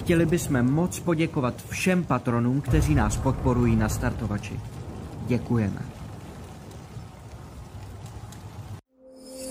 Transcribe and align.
Chtěli 0.00 0.26
bychom 0.26 0.62
moc 0.62 1.00
poděkovat 1.00 1.54
všem 1.68 2.04
patronům, 2.04 2.60
kteří 2.60 2.94
nás 2.94 3.16
podporují 3.16 3.76
na 3.76 3.88
startovači. 3.88 4.60
Děkujeme. 5.26 5.82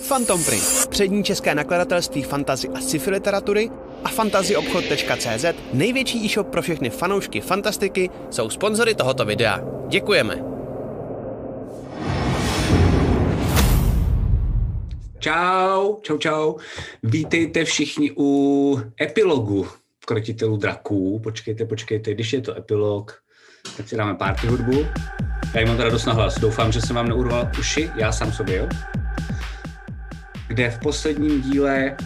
Phantom 0.07 0.43
Print, 0.43 0.87
přední 0.89 1.23
české 1.23 1.55
nakladatelství 1.55 2.23
fantazy 2.23 2.69
a 2.69 2.81
sci-fi 2.81 3.11
literatury 3.11 3.71
a 4.03 4.09
fantazyobchod.cz, 4.09 5.45
největší 5.73 6.25
e-shop 6.25 6.47
pro 6.47 6.61
všechny 6.61 6.89
fanoušky 6.89 7.41
fantastiky, 7.41 8.09
jsou 8.29 8.49
sponzory 8.49 8.95
tohoto 8.95 9.25
videa. 9.25 9.59
Děkujeme. 9.87 10.43
Čau, 15.19 15.95
čau, 16.01 16.17
čau. 16.17 16.55
Vítejte 17.03 17.65
všichni 17.65 18.11
u 18.17 18.81
epilogu 19.01 19.67
Krotitelů 20.09 20.57
draků. 20.57 21.19
Počkejte, 21.23 21.65
počkejte, 21.65 22.13
když 22.13 22.33
je 22.33 22.41
to 22.41 22.57
epilog, 22.57 23.21
tak 23.77 23.89
si 23.89 23.97
dáme 23.97 24.15
party 24.15 24.47
hudbu. 24.47 24.85
Já 25.53 25.65
mám 25.65 25.77
teda 25.77 25.89
dost 25.89 26.05
na 26.05 26.13
hlas, 26.13 26.39
doufám, 26.39 26.71
že 26.71 26.81
jsem 26.81 26.95
vám 26.95 27.07
neurval 27.09 27.51
uši, 27.59 27.91
já 27.95 28.11
sám 28.11 28.31
sobě, 28.31 28.57
jo. 28.57 28.67
Kde 30.47 30.69
v 30.69 30.79
posledním 30.79 31.41
díle 31.41 31.97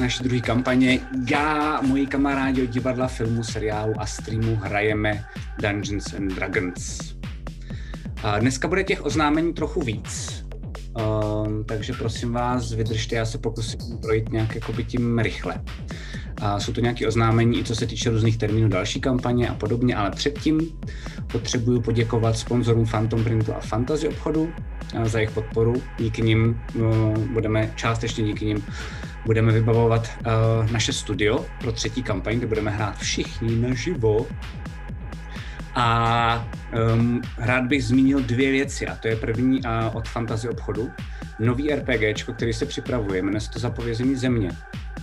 naší 0.00 0.24
druhé 0.24 0.40
kampaně 0.40 1.00
já, 1.30 1.80
moji 1.80 2.06
kamarádi 2.06 2.62
od 2.62 2.70
divadla, 2.70 3.08
filmu, 3.08 3.44
seriálu 3.44 3.94
a 3.98 4.06
streamu 4.06 4.56
hrajeme 4.56 5.24
Dungeons 5.58 6.14
and 6.14 6.28
Dragons. 6.28 7.14
A 8.22 8.38
dneska 8.38 8.68
bude 8.68 8.84
těch 8.84 9.04
oznámení 9.04 9.52
trochu 9.52 9.80
víc, 9.80 10.44
um, 11.46 11.64
takže 11.64 11.92
prosím 11.92 12.32
vás, 12.32 12.72
vydržte, 12.72 13.16
já 13.16 13.24
se 13.24 13.38
pokusím 13.38 13.98
projít 14.02 14.32
nějak 14.32 14.54
jakoby 14.54 14.84
tím 14.84 15.18
rychle. 15.18 15.60
A 16.40 16.60
jsou 16.60 16.72
to 16.72 16.80
nějaké 16.80 17.08
oznámení, 17.08 17.58
i 17.58 17.64
co 17.64 17.74
se 17.74 17.86
týče 17.86 18.10
různých 18.10 18.36
termínů 18.36 18.68
další 18.68 19.00
kampaně 19.00 19.48
a 19.48 19.54
podobně, 19.54 19.96
ale 19.96 20.10
předtím 20.10 20.60
potřebuju 21.32 21.80
poděkovat 21.80 22.38
sponzorům 22.38 22.86
Phantom 22.86 23.24
Printu 23.24 23.54
a 23.54 23.60
Fantasy 23.60 24.08
obchodu 24.08 24.52
za 25.04 25.18
jejich 25.18 25.30
podporu. 25.30 25.82
Díky 25.98 26.22
nim 26.22 26.60
no, 26.74 27.14
budeme, 27.32 27.72
částečně 27.76 28.24
díky 28.24 28.44
nim, 28.44 28.64
budeme 29.26 29.52
vybavovat 29.52 30.10
uh, 30.18 30.72
naše 30.72 30.92
studio 30.92 31.46
pro 31.60 31.72
třetí 31.72 32.02
kampaň, 32.02 32.38
kde 32.38 32.46
budeme 32.46 32.70
hrát 32.70 32.98
všichni 32.98 33.56
naživo. 33.56 34.26
A 35.74 36.48
um, 36.94 37.22
rád 37.38 37.64
bych 37.64 37.84
zmínil 37.84 38.20
dvě 38.20 38.50
věci, 38.50 38.86
a 38.86 38.96
to 38.96 39.08
je 39.08 39.16
první 39.16 39.60
uh, 39.62 39.96
od 39.96 40.08
Fantasy 40.08 40.48
obchodu. 40.48 40.90
Nový 41.40 41.74
RPG, 41.74 42.24
který 42.36 42.52
se 42.52 42.66
připravuje, 42.66 43.22
jmenuje 43.22 43.40
se 43.40 43.50
to 43.50 43.58
Zapovězení 43.58 44.16
země 44.16 44.50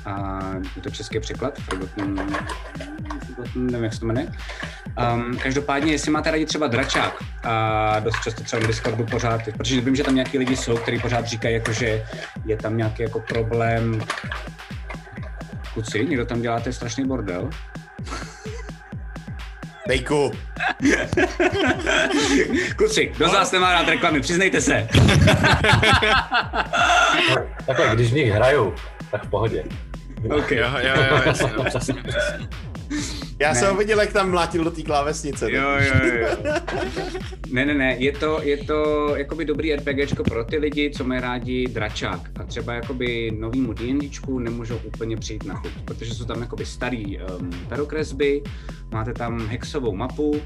a 0.07 0.39
je 0.75 0.81
to 0.81 0.89
český 0.89 1.19
překlad, 1.19 1.59
Forgotten, 1.59 2.15
nevím, 3.55 3.83
jak 3.83 3.93
se 3.93 3.99
to 3.99 4.05
jmenuje. 4.05 4.27
Um, 5.13 5.37
každopádně, 5.37 5.91
jestli 5.91 6.11
máte 6.11 6.31
rádi 6.31 6.45
třeba 6.45 6.67
dračák 6.67 7.23
a 7.43 7.99
dost 7.99 8.23
často 8.23 8.43
třeba 8.43 8.61
na 8.61 8.67
Discordu 8.67 9.05
pořád, 9.05 9.41
protože 9.57 9.81
vím, 9.81 9.95
že 9.95 10.03
tam 10.03 10.15
nějaký 10.15 10.37
lidi 10.37 10.55
jsou, 10.55 10.77
kteří 10.77 10.99
pořád 10.99 11.25
říkají, 11.25 11.55
jako, 11.55 11.73
že 11.73 12.05
je 12.45 12.57
tam 12.57 12.77
nějaký 12.77 13.03
jako 13.03 13.19
problém. 13.19 14.01
Kuci, 15.73 16.05
někdo 16.05 16.25
tam 16.25 16.41
děláte 16.41 16.73
strašný 16.73 17.07
bordel. 17.07 17.49
Dejku. 19.87 20.31
Kluci, 22.75 23.11
kdo 23.15 23.29
z 23.29 23.33
vás 23.33 23.51
nemá 23.51 23.73
rád 23.73 23.87
reklamy, 23.87 24.21
přiznejte 24.21 24.61
se. 24.61 24.87
Takhle, 27.65 27.95
když 27.95 28.11
v 28.11 28.15
nich 28.15 28.31
hraju, 28.31 28.75
tak 29.11 29.23
v 29.23 29.29
pohodě. 29.29 29.63
OK. 30.37 30.51
Jo, 30.51 30.67
jo, 30.79 30.93
jo, 31.11 31.21
jasně, 31.25 31.51
no, 31.57 31.63
přesně, 31.63 31.93
přesně. 31.93 32.47
Já 33.39 33.53
Ne. 33.53 33.59
jsem 33.59 33.69
ho 33.71 33.77
viděl, 33.77 33.99
jak 34.01 34.13
tam 34.13 34.31
mlátil 34.31 34.63
do 34.63 34.71
té 34.71 34.81
klávesnice. 34.81 35.51
Jo, 35.51 35.61
jo, 35.79 36.11
jo. 36.19 36.27
Ne, 37.51 37.65
ne, 37.65 37.73
ne, 37.73 37.95
je 37.99 38.11
to, 38.11 38.39
je 38.43 38.57
to 38.57 39.11
jakoby 39.15 39.45
dobrý 39.45 39.75
RPGčko 39.75 40.23
pro 40.23 40.43
ty 40.43 40.57
lidi, 40.57 40.91
co 40.95 41.03
mají 41.03 41.21
rádi 41.21 41.67
dračák 41.67 42.19
a 42.39 42.43
třeba 42.43 42.73
jakoby 42.73 43.31
novýmu 43.39 43.73
D&Dčku 43.73 44.39
nemůžou 44.39 44.77
úplně 44.83 45.17
přijít 45.17 45.45
na 45.45 45.55
chuť, 45.55 45.71
protože 45.85 46.13
jsou 46.13 46.25
tam 46.25 46.41
jakoby 46.41 46.65
starý 46.65 47.19
um, 47.19 47.49
perokresby, 47.69 48.41
máte 48.91 49.13
tam 49.13 49.47
hexovou 49.47 49.95
mapu, 49.95 50.41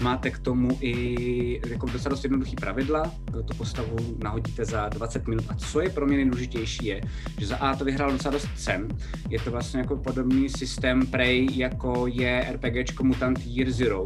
máte 0.00 0.30
k 0.30 0.38
tomu 0.38 0.78
i 0.80 1.60
jako 1.68 1.86
docela 1.86 2.10
dost 2.10 2.24
jednoduchý 2.24 2.56
pravidla, 2.56 3.12
tu 3.44 3.54
postavu 3.56 3.96
nahodíte 4.22 4.64
za 4.64 4.88
20 4.88 5.28
minut 5.28 5.44
a 5.48 5.54
co 5.54 5.80
je 5.80 5.90
pro 5.90 6.06
mě 6.06 6.16
nejdůležitější 6.16 6.86
je, 6.86 7.00
že 7.38 7.46
za 7.46 7.56
A 7.56 7.76
to 7.76 7.84
vyhrál 7.84 8.12
docela 8.12 8.32
dost 8.32 8.48
cen, 8.56 8.88
je 9.28 9.40
to 9.40 9.50
vlastně 9.50 9.80
jako 9.80 9.96
podobný 9.96 10.48
systém 10.48 11.06
Prey, 11.06 11.46
jako 11.58 12.06
je 12.06 12.46
RPGčko 12.52 13.04
Mutant 13.04 13.38
Year 13.46 13.70
Zero, 13.70 14.04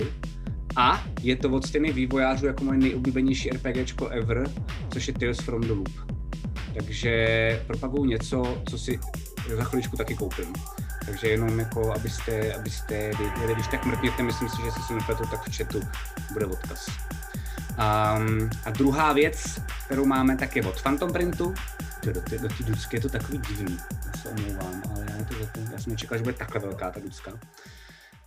a 0.76 1.04
je 1.22 1.36
to 1.36 1.50
od 1.50 1.66
stejných 1.66 1.94
vývojářů 1.94 2.46
jako 2.46 2.64
moje 2.64 2.78
nejoblíbenější 2.78 3.50
RPGčko 3.50 4.08
ever, 4.08 4.50
což 4.92 5.08
je 5.08 5.14
Tales 5.14 5.38
from 5.38 5.60
the 5.60 5.72
Loop. 5.72 5.88
Takže 6.74 7.62
propaguju 7.66 8.04
něco, 8.04 8.62
co 8.70 8.78
si 8.78 9.00
za 9.56 9.64
chviličku 9.64 9.96
taky 9.96 10.14
koupím. 10.14 10.52
Takže 11.06 11.28
jenom 11.28 11.58
jako, 11.58 11.92
abyste, 11.92 12.54
abyste 12.54 12.94
věděli, 12.94 13.54
když 13.54 13.68
tak 13.68 13.84
mrkněte, 13.84 14.22
myslím 14.22 14.48
si, 14.48 14.56
že 14.64 14.70
se 14.70 14.82
si 14.86 14.94
nepletu, 14.94 15.24
tak 15.30 15.48
v 15.48 15.56
chatu 15.56 15.80
bude 16.32 16.46
odkaz. 16.46 16.88
Um, 16.88 18.50
a 18.64 18.70
druhá 18.70 19.12
věc, 19.12 19.60
kterou 19.86 20.04
máme, 20.04 20.36
tak 20.36 20.56
je 20.56 20.62
od 20.62 20.82
Phantom 20.82 21.12
Printu. 21.12 21.54
Do 22.04 22.20
té 22.20 22.38
do 22.38 22.48
té 22.48 22.62
ducky 22.64 22.96
je 22.96 23.00
to 23.00 23.08
takový 23.08 23.38
divný, 23.38 23.78
já 24.06 24.12
se 24.22 24.28
omlouvám, 24.28 24.82
ale 24.90 25.06
já, 25.18 25.24
to, 25.24 25.34
já 25.72 25.78
jsem 25.78 25.92
nečekal, 25.92 26.18
že 26.18 26.24
bude 26.24 26.34
takhle 26.34 26.60
velká 26.60 26.90
ta 26.90 27.00
ducka. 27.00 27.32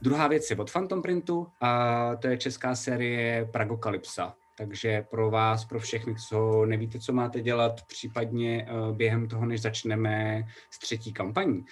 Druhá 0.02 0.28
věc 0.28 0.50
je 0.50 0.56
od 0.56 0.72
Phantom 0.72 1.02
Printu 1.02 1.48
a 1.62 2.12
to 2.16 2.28
je 2.28 2.38
česká 2.38 2.76
série 2.76 3.46
Pragokalypsa. 3.46 4.34
Takže 4.58 5.02
pro 5.10 5.32
vás, 5.32 5.66
pro 5.66 5.80
všechny, 5.80 6.16
co 6.16 6.66
nevíte, 6.66 7.00
co 7.00 7.14
máte 7.14 7.42
dělat, 7.42 7.82
případně 7.88 8.68
uh, 8.72 8.96
během 8.96 9.28
toho, 9.28 9.46
než 9.46 9.62
začneme 9.62 10.44
s 10.72 10.80
třetí 10.80 11.14
kampaní. 11.14 11.66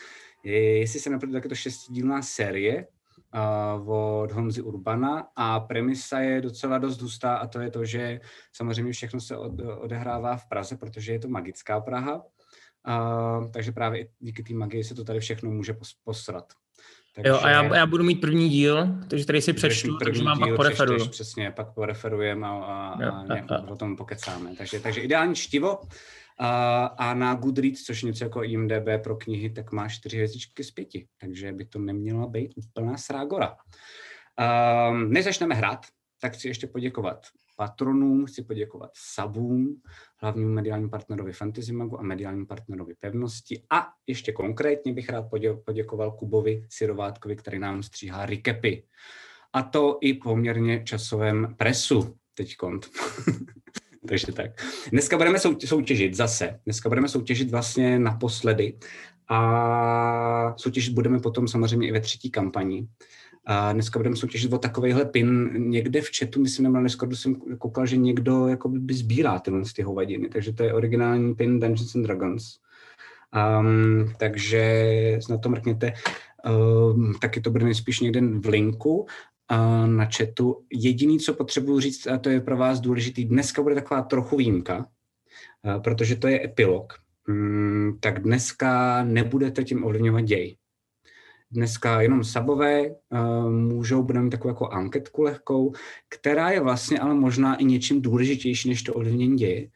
Je, 0.45 0.79
jestli 0.79 0.99
se 0.99 1.09
nepletu, 1.09 1.33
tak 1.33 1.43
je 1.43 1.49
to 1.49 1.55
šestidílná 1.55 2.21
série 2.21 2.87
uh, 3.83 3.89
od 3.89 4.31
Honzy 4.31 4.61
Urbana 4.61 5.27
a 5.35 5.59
premisa 5.59 6.19
je 6.19 6.41
docela 6.41 6.77
dost 6.77 7.01
hustá 7.01 7.35
a 7.35 7.47
to 7.47 7.59
je 7.59 7.71
to, 7.71 7.85
že 7.85 8.19
samozřejmě 8.53 8.91
všechno 8.91 9.21
se 9.21 9.37
od, 9.37 9.51
odehrává 9.77 10.37
v 10.37 10.49
Praze, 10.49 10.77
protože 10.77 11.11
je 11.11 11.19
to 11.19 11.27
magická 11.27 11.79
Praha. 11.79 12.23
Uh, 12.87 13.51
takže 13.51 13.71
právě 13.71 14.01
i 14.01 14.09
díky 14.19 14.43
té 14.43 14.53
magii 14.53 14.83
se 14.83 14.95
to 14.95 15.03
tady 15.03 15.19
všechno 15.19 15.51
může 15.51 15.73
pos, 15.73 15.93
posrat. 16.03 16.53
Jo, 17.23 17.39
a 17.43 17.49
já, 17.49 17.75
já 17.75 17.85
budu 17.85 18.03
mít 18.03 18.21
první 18.21 18.49
díl, 18.49 18.87
takže 19.09 19.25
tady 19.25 19.41
si 19.41 19.53
přečtu, 19.53 19.97
takže 20.03 20.23
mám 20.23 20.39
pak 20.39 20.55
poreferuju. 20.55 20.97
Přečteš, 20.97 21.15
přesně, 21.15 21.51
pak 21.51 21.73
poreferujeme 21.73 22.47
a, 22.47 22.51
a, 22.51 23.03
Jo, 23.03 23.11
a 23.13 23.21
jo, 23.21 23.27
nějak 23.27 23.45
jo. 23.51 23.65
o 23.67 23.75
tom 23.75 23.95
pokecáme. 23.95 24.55
Takže, 24.55 24.79
takže 24.79 25.01
ideální 25.01 25.35
čtivo. 25.35 25.79
A, 26.37 27.13
na 27.13 27.33
Goodreads, 27.33 27.83
což 27.83 28.03
něco 28.03 28.23
jako 28.23 28.43
IMDB 28.43 28.87
pro 29.03 29.15
knihy, 29.15 29.49
tak 29.49 29.71
má 29.71 29.89
čtyři 29.89 30.17
hvězdičky 30.17 30.63
z 30.63 30.71
pěti, 30.71 31.07
takže 31.17 31.51
by 31.51 31.65
to 31.65 31.79
neměla 31.79 32.27
být 32.27 32.53
úplná 32.55 32.97
srágora. 32.97 33.57
Um, 34.89 35.13
než 35.13 35.25
začneme 35.25 35.55
hrát, 35.55 35.85
tak 36.21 36.33
chci 36.33 36.47
ještě 36.47 36.67
poděkovat 36.67 37.25
patronům, 37.57 38.25
chci 38.25 38.43
poděkovat 38.43 38.91
sabům, 38.93 39.81
hlavnímu 40.21 40.53
mediálnímu 40.53 40.89
partnerovi 40.89 41.33
Fantasy 41.33 41.73
Magu 41.73 41.99
a 41.99 42.03
mediálnímu 42.03 42.45
partnerovi 42.45 42.93
Pevnosti 42.99 43.63
a 43.69 43.87
ještě 44.07 44.31
konkrétně 44.31 44.93
bych 44.93 45.09
rád 45.09 45.29
podě- 45.29 45.53
poděkoval 45.53 46.11
Kubovi 46.11 46.65
Sirovátkovi, 46.69 47.35
který 47.35 47.59
nám 47.59 47.83
stříhá 47.83 48.25
recapy. 48.25 48.87
A 49.53 49.63
to 49.63 49.97
i 50.01 50.13
poměrně 50.13 50.83
časovém 50.83 51.55
presu 51.57 52.17
teď 52.33 52.55
kont. 52.55 52.89
Takže 54.07 54.31
tak. 54.31 54.65
Dneska 54.91 55.17
budeme 55.17 55.39
sou- 55.39 55.59
soutěžit 55.65 56.15
zase. 56.15 56.59
Dneska 56.65 56.89
budeme 56.89 57.07
soutěžit 57.07 57.51
vlastně 57.51 57.99
naposledy. 57.99 58.73
A 59.27 60.53
soutěžit 60.57 60.93
budeme 60.93 61.19
potom 61.19 61.47
samozřejmě 61.47 61.87
i 61.87 61.91
ve 61.91 62.01
třetí 62.01 62.31
kampani. 62.31 62.87
A 63.45 63.73
dneska 63.73 63.99
budeme 63.99 64.15
soutěžit 64.15 64.53
o 64.53 64.57
takovýhle 64.57 65.05
pin 65.05 65.51
někde 65.69 66.01
v 66.01 66.09
chatu, 66.19 66.41
myslím, 66.41 66.73
na 66.73 66.83
Discordu 66.83 67.15
jsem 67.15 67.35
koukal, 67.35 67.85
že 67.85 67.97
někdo 67.97 68.47
jakoby 68.47 68.79
by 68.79 68.93
sbírá 68.93 69.39
tyhle 69.39 69.61
ty 69.75 69.81
hovadiny, 69.81 70.29
takže 70.29 70.53
to 70.53 70.63
je 70.63 70.73
originální 70.73 71.35
pin 71.35 71.59
Dungeons 71.59 71.95
and 71.95 72.03
Dragons. 72.03 72.59
Um, 73.59 74.13
takže 74.17 75.19
na 75.29 75.37
to 75.37 75.49
mrkněte. 75.49 75.93
Um, 76.49 77.13
taky 77.21 77.41
to 77.41 77.51
bude 77.51 77.65
nejspíš 77.65 77.99
někde 77.99 78.21
v 78.21 78.45
linku 78.45 79.07
na 79.85 80.05
chatu. 80.17 80.65
Jediný, 80.73 81.19
co 81.19 81.33
potřebuji 81.33 81.79
říct, 81.79 82.07
a 82.07 82.17
to 82.17 82.29
je 82.29 82.41
pro 82.41 82.57
vás 82.57 82.79
důležitý, 82.79 83.25
dneska 83.25 83.61
bude 83.61 83.75
taková 83.75 84.01
trochu 84.01 84.37
výjimka, 84.37 84.87
protože 85.83 86.15
to 86.15 86.27
je 86.27 86.45
epilog. 86.45 86.93
Um, 87.29 87.97
tak 88.01 88.21
dneska 88.21 89.03
nebudete 89.03 89.63
tím 89.63 89.83
ovlivňovat 89.83 90.21
děj 90.21 90.57
dneska 91.55 92.01
jenom 92.01 92.23
sabové, 92.23 92.83
můžou, 93.49 94.03
budeme 94.03 94.29
takovou 94.29 94.49
jako 94.49 94.67
anketku 94.67 95.21
lehkou, 95.21 95.73
která 96.09 96.51
je 96.51 96.59
vlastně 96.59 96.99
ale 96.99 97.13
možná 97.13 97.55
i 97.55 97.65
něčím 97.65 98.01
důležitější 98.01 98.69
než 98.69 98.83
to 98.83 98.93
ovlivnění 98.93 99.37
děje. 99.37 99.67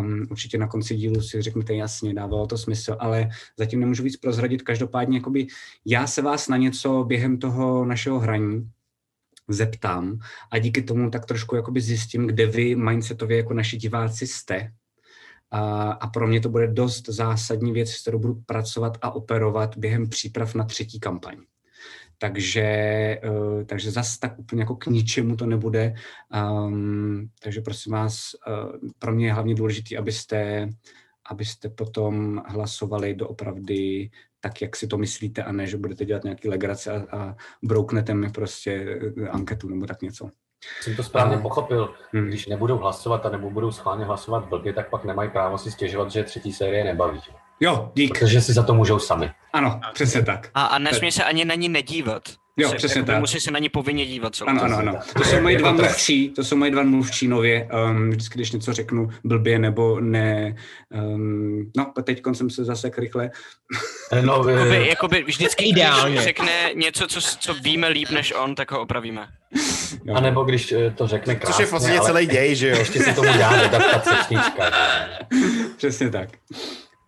Um, 0.00 0.26
určitě 0.30 0.58
na 0.58 0.66
konci 0.66 0.96
dílu 0.96 1.22
si 1.22 1.42
řeknete 1.42 1.74
jasně, 1.74 2.14
dávalo 2.14 2.46
to 2.46 2.58
smysl, 2.58 2.96
ale 2.98 3.28
zatím 3.56 3.80
nemůžu 3.80 4.02
víc 4.02 4.16
prozradit. 4.16 4.62
Každopádně 4.62 5.18
jakoby 5.18 5.46
já 5.86 6.06
se 6.06 6.22
vás 6.22 6.48
na 6.48 6.56
něco 6.56 7.04
během 7.04 7.38
toho 7.38 7.84
našeho 7.84 8.18
hraní 8.18 8.70
zeptám 9.52 10.18
a 10.52 10.58
díky 10.58 10.82
tomu 10.82 11.10
tak 11.10 11.26
trošku 11.26 11.56
jakoby 11.56 11.80
zjistím, 11.80 12.26
kde 12.26 12.46
vy 12.46 12.76
mindsetově 12.76 13.36
jako 13.36 13.54
naši 13.54 13.76
diváci 13.76 14.26
jste. 14.26 14.72
A, 15.50 15.92
a 15.92 16.06
pro 16.06 16.28
mě 16.28 16.40
to 16.40 16.48
bude 16.48 16.66
dost 16.66 17.08
zásadní 17.08 17.72
věc, 17.72 17.90
s 17.90 18.02
kterou 18.02 18.18
budu 18.18 18.34
pracovat 18.46 18.98
a 19.02 19.10
operovat 19.10 19.76
během 19.76 20.08
příprav 20.08 20.54
na 20.54 20.64
třetí 20.64 21.00
kampaň. 21.00 21.36
Takže, 22.18 23.20
uh, 23.30 23.64
takže 23.64 23.90
zase 23.90 24.18
tak 24.20 24.38
úplně 24.38 24.62
jako 24.62 24.76
k 24.76 24.86
ničemu 24.86 25.36
to 25.36 25.46
nebude. 25.46 25.94
Um, 26.52 27.28
takže 27.42 27.60
prosím 27.60 27.92
vás, 27.92 28.30
uh, 28.48 28.90
pro 28.98 29.14
mě 29.14 29.26
je 29.26 29.32
hlavně 29.32 29.54
důležité, 29.54 29.96
abyste, 29.96 30.68
abyste 31.30 31.68
potom 31.68 32.42
hlasovali 32.46 33.14
doopravdy 33.14 34.10
tak, 34.40 34.62
jak 34.62 34.76
si 34.76 34.86
to 34.86 34.98
myslíte, 34.98 35.42
a 35.42 35.52
ne, 35.52 35.66
že 35.66 35.76
budete 35.76 36.04
dělat 36.04 36.24
nějaký 36.24 36.48
legrace 36.48 36.92
a, 36.92 37.16
a 37.18 37.36
brouknete 37.62 38.14
mi 38.14 38.30
prostě 38.30 39.00
eh, 39.22 39.28
anketu 39.28 39.68
nebo 39.68 39.86
tak 39.86 40.02
něco. 40.02 40.30
Jsem 40.80 40.96
to 40.96 41.02
správně 41.02 41.36
a... 41.36 41.40
pochopil. 41.40 41.94
Hmm. 42.12 42.26
Když 42.26 42.46
nebudou 42.46 42.78
hlasovat 42.78 43.26
a 43.26 43.30
nebo 43.30 43.50
budou 43.50 43.72
schválně 43.72 44.04
hlasovat 44.04 44.48
blbě, 44.48 44.72
tak 44.72 44.90
pak 44.90 45.04
nemají 45.04 45.30
právo 45.30 45.58
si 45.58 45.70
stěžovat, 45.70 46.10
že 46.10 46.24
třetí 46.24 46.52
série 46.52 46.84
nebaví. 46.84 47.20
Jo, 47.60 47.92
dík. 47.94 48.18
Protože 48.18 48.40
si 48.40 48.52
za 48.52 48.62
to 48.62 48.74
můžou 48.74 48.98
sami. 48.98 49.30
Ano, 49.52 49.80
přesně 49.94 50.22
tak. 50.22 50.50
A, 50.54 50.64
a 50.64 50.78
nesmí 50.78 51.12
se 51.12 51.24
ani 51.24 51.44
na 51.44 51.54
ní 51.54 51.68
nedívat. 51.68 52.22
Jo, 52.56 52.68
se, 52.68 52.76
přesně 52.76 52.98
jako 52.98 53.06
tak. 53.06 53.20
Musí 53.20 53.40
se 53.40 53.50
na 53.50 53.58
ní 53.58 53.68
povinně 53.68 54.06
dívat. 54.06 54.34
Celou 54.34 54.50
ano, 54.50 54.62
ano, 54.62 54.76
ano. 54.76 54.98
To 55.16 55.24
jsou 55.24 55.40
moji 55.40 55.56
dva 55.56 55.72
mluvčí, 55.72 56.28
to 56.28 56.44
jsou 56.44 56.56
moji 56.56 56.70
dva 56.70 56.82
mluvčí 56.82 57.28
nově. 57.28 57.68
Um, 57.88 58.10
vždycky, 58.10 58.34
když 58.34 58.52
něco 58.52 58.72
řeknu 58.72 59.08
blbě 59.24 59.58
nebo 59.58 60.00
ne, 60.00 60.54
um, 60.90 61.70
no, 61.76 61.92
teď 62.04 62.22
jsem 62.32 62.50
se 62.50 62.64
zase 62.64 62.90
rychle. 62.98 63.30
No, 64.22 64.48
jakoby, 64.48 64.88
jakoby 64.88 65.22
vždycky, 65.22 65.64
Ideálně. 65.64 66.14
když 66.14 66.24
řekne 66.24 66.52
něco, 66.74 67.06
co, 67.06 67.20
co 67.20 67.54
víme 67.54 67.88
líp 67.88 68.10
než 68.10 68.32
on, 68.36 68.54
tak 68.54 68.70
ho 68.70 68.80
opravíme. 68.80 69.28
Jo. 70.04 70.14
A 70.14 70.20
nebo 70.20 70.44
když 70.44 70.72
eh, 70.72 70.90
to 70.90 71.06
řekne 71.06 71.34
krásně, 71.34 71.52
Což 71.52 71.60
je 71.60 71.66
v 71.66 71.70
podstatě 71.70 72.00
celý 72.00 72.26
děj, 72.26 72.54
že 72.54 72.68
jo? 72.68 72.78
Ještě 72.78 73.00
si 73.00 73.14
tomu 73.14 73.28
dá 73.38 73.98
třešnička. 73.98 74.70
Přesně 75.76 76.10
tak. 76.10 76.28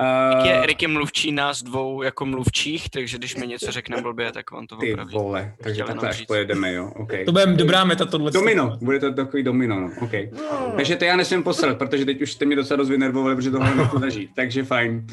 Rick 0.01 0.47
je, 0.47 0.67
Rick 0.67 0.83
je 0.83 0.89
mluvčí 0.89 1.33
nás 1.33 1.63
dvou 1.63 2.03
jako 2.03 2.27
mluvčích, 2.27 2.91
takže 2.91 3.19
když 3.19 3.37
mi 3.37 3.47
něco 3.47 3.73
řekne 3.73 4.03
blbě, 4.03 4.33
tak 4.33 4.53
on 4.53 4.67
to 4.67 4.77
Ty 4.77 4.93
opraví. 4.93 5.15
vole, 5.15 5.55
takže 5.63 5.85
takhle 5.85 6.09
až 6.09 6.23
pojedeme, 6.27 6.73
jo, 6.73 6.93
okay. 6.97 7.25
To 7.25 7.33
bude 7.33 7.47
dobrá 7.47 7.85
meta 7.85 8.05
tohle. 8.05 8.31
Domino, 8.31 8.79
bude 8.81 9.01
to 9.01 9.15
takový 9.15 9.43
domino, 9.43 9.81
no, 9.81 9.91
OK. 10.01 10.13
No. 10.33 10.73
Takže 10.77 10.97
to 10.97 11.05
já 11.05 11.17
nesmím 11.17 11.43
posrat, 11.43 11.79
protože 11.79 12.05
teď 12.05 12.23
už 12.23 12.33
jste 12.33 12.45
mě 12.45 12.57
docela 12.57 12.79
dost 12.79 12.89
vynervovali, 12.89 13.37
protože 13.37 13.51
tohle 13.51 13.75
nechci 13.75 13.99
zažít, 13.99 14.31
takže 14.37 14.65
fajn. 14.65 15.07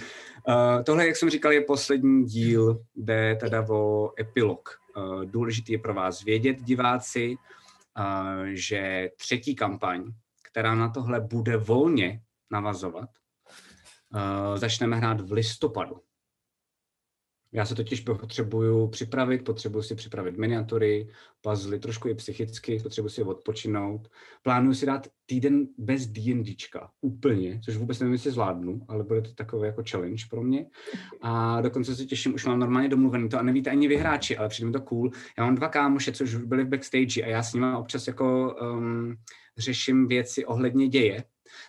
Uh, 0.47 0.83
tohle, 0.83 1.07
jak 1.07 1.15
jsem 1.15 1.29
říkal, 1.29 1.51
je 1.51 1.61
poslední 1.61 2.25
díl, 2.25 2.79
jde 2.95 3.37
teda 3.39 3.65
o 3.69 4.11
epilog. 4.19 4.79
Uh, 4.97 5.25
důležitý 5.25 5.71
je 5.71 5.79
pro 5.79 5.93
vás 5.93 6.23
vědět, 6.23 6.57
diváci, 6.61 7.35
uh, 7.99 8.45
že 8.45 9.09
třetí 9.17 9.55
kampaň, 9.55 10.03
která 10.51 10.75
na 10.75 10.89
tohle 10.89 11.19
bude 11.19 11.57
volně 11.57 12.21
navazovat, 12.51 13.09
uh, 14.13 14.57
začneme 14.57 14.95
hrát 14.95 15.21
v 15.21 15.31
listopadu. 15.31 15.95
Já 17.51 17.65
se 17.65 17.75
totiž 17.75 17.99
potřebuju 17.99 18.87
připravit, 18.87 19.45
potřebuju 19.45 19.83
si 19.83 19.95
připravit 19.95 20.37
miniatury, 20.37 21.09
puzzle, 21.41 21.79
trošku 21.79 22.07
i 22.07 22.15
psychicky, 22.15 22.79
potřebuji 22.83 23.09
si 23.09 23.23
odpočinout. 23.23 24.07
Plánuju 24.43 24.73
si 24.73 24.85
dát 24.85 25.07
týden 25.25 25.67
bez 25.77 26.07
D&Dčka, 26.07 26.91
úplně, 27.01 27.61
což 27.65 27.77
vůbec 27.77 27.99
nevím, 27.99 28.13
jestli 28.13 28.31
zvládnu, 28.31 28.85
ale 28.87 29.03
bude 29.03 29.21
to 29.21 29.33
takový 29.33 29.65
jako 29.65 29.83
challenge 29.89 30.23
pro 30.29 30.43
mě. 30.43 30.65
A 31.21 31.61
dokonce 31.61 31.95
se 31.95 32.05
těším, 32.05 32.33
už 32.33 32.45
mám 32.45 32.59
normálně 32.59 32.89
domluvený 32.89 33.29
to 33.29 33.39
a 33.39 33.43
nevíte 33.43 33.69
ani 33.69 33.87
vyhráči, 33.87 34.37
ale 34.37 34.49
přijde 34.49 34.65
mi 34.67 34.73
to 34.73 34.81
cool. 34.81 35.11
Já 35.37 35.45
mám 35.45 35.55
dva 35.55 35.67
kámoše, 35.67 36.11
což 36.11 36.35
byli 36.35 36.63
v 36.63 36.69
backstage 36.69 37.23
a 37.23 37.27
já 37.27 37.43
s 37.43 37.53
nimi 37.53 37.67
občas 37.77 38.07
jako 38.07 38.55
um, 38.61 39.15
řeším 39.57 40.07
věci 40.07 40.45
ohledně 40.45 40.87
děje, 40.87 41.23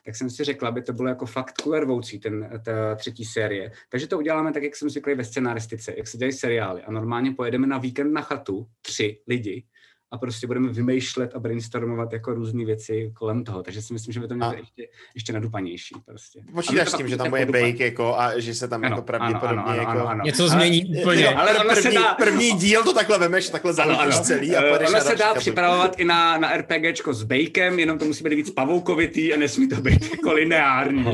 tak 0.05 0.17
jsem 0.17 0.31
si 0.31 0.44
řekla, 0.44 0.69
aby 0.69 0.82
to 0.82 0.93
bylo 0.93 1.09
jako 1.09 1.27
fakt 1.27 1.62
kulervoucí, 1.62 2.19
ten, 2.19 2.61
ta 2.65 2.94
třetí 2.94 3.25
série. 3.25 3.73
Takže 3.88 4.06
to 4.06 4.19
uděláme 4.19 4.53
tak, 4.53 4.62
jak 4.62 4.77
jsem 4.77 4.91
zvyklý 4.91 5.15
ve 5.15 5.25
scenaristice, 5.25 5.94
jak 5.97 6.09
se 6.09 6.19
dělají 6.19 6.32
seriály. 6.32 6.82
A 6.82 6.93
normálně 6.93 7.32
pojedeme 7.32 7.67
na 7.67 7.79
víkend 7.79 8.12
na 8.12 8.21
chatu, 8.21 8.67
tři 8.82 9.21
lidi, 9.29 9.67
a 10.12 10.18
prostě 10.18 10.46
budeme 10.46 10.68
vymýšlet 10.68 11.34
a 11.34 11.38
brainstormovat 11.38 12.12
jako 12.12 12.34
různé 12.34 12.64
věci 12.64 13.12
kolem 13.14 13.44
toho. 13.44 13.62
Takže 13.62 13.82
si 13.82 13.92
myslím, 13.92 14.12
že 14.12 14.20
by 14.20 14.28
to 14.28 14.34
mělo 14.34 14.52
ještě, 14.52 14.88
ještě 15.14 15.32
nadupanější. 15.32 15.94
Prostě. 16.06 16.40
Počítáš 16.54 16.88
s 16.88 16.96
tím, 16.96 17.08
že 17.08 17.16
tam 17.16 17.30
bude 17.30 17.46
bake 17.46 17.84
jako 17.84 18.18
a 18.18 18.38
že 18.38 18.54
se 18.54 18.68
tam 18.68 18.84
ano, 18.84 18.92
jako 18.92 19.02
pravděpodobně 19.02 19.62
ano, 19.62 19.68
ano, 19.68 19.80
jako... 19.80 19.90
ano, 19.90 20.08
ano. 20.08 20.24
Něco 20.24 20.48
změní 20.48 20.84
ale, 20.88 21.00
úplně. 21.00 21.24
Jo, 21.24 21.32
ale 21.36 21.54
první, 21.54 21.82
se 21.82 21.90
dá- 21.90 22.14
první 22.14 22.52
díl 22.52 22.84
to 22.84 22.92
takhle 22.94 23.18
vemeš, 23.18 23.48
takhle 23.48 23.72
zahodíš 23.72 24.20
celý 24.20 24.56
a 24.56 24.62
Eh, 24.62 24.78
ono 24.88 25.00
se 25.00 25.16
dá 25.16 25.34
připravovat 25.34 25.98
i 25.98 26.04
na, 26.04 26.38
na 26.38 26.56
RPGčko 26.56 27.14
s 27.14 27.22
bakem, 27.22 27.78
jenom 27.78 27.98
to 27.98 28.04
musí 28.04 28.24
být 28.24 28.34
víc 28.34 28.50
pavoukovitý 28.50 29.34
a 29.34 29.36
nesmí 29.36 29.68
to 29.68 29.76
být 29.76 30.02
jako 30.10 30.32
lineární. 30.32 31.04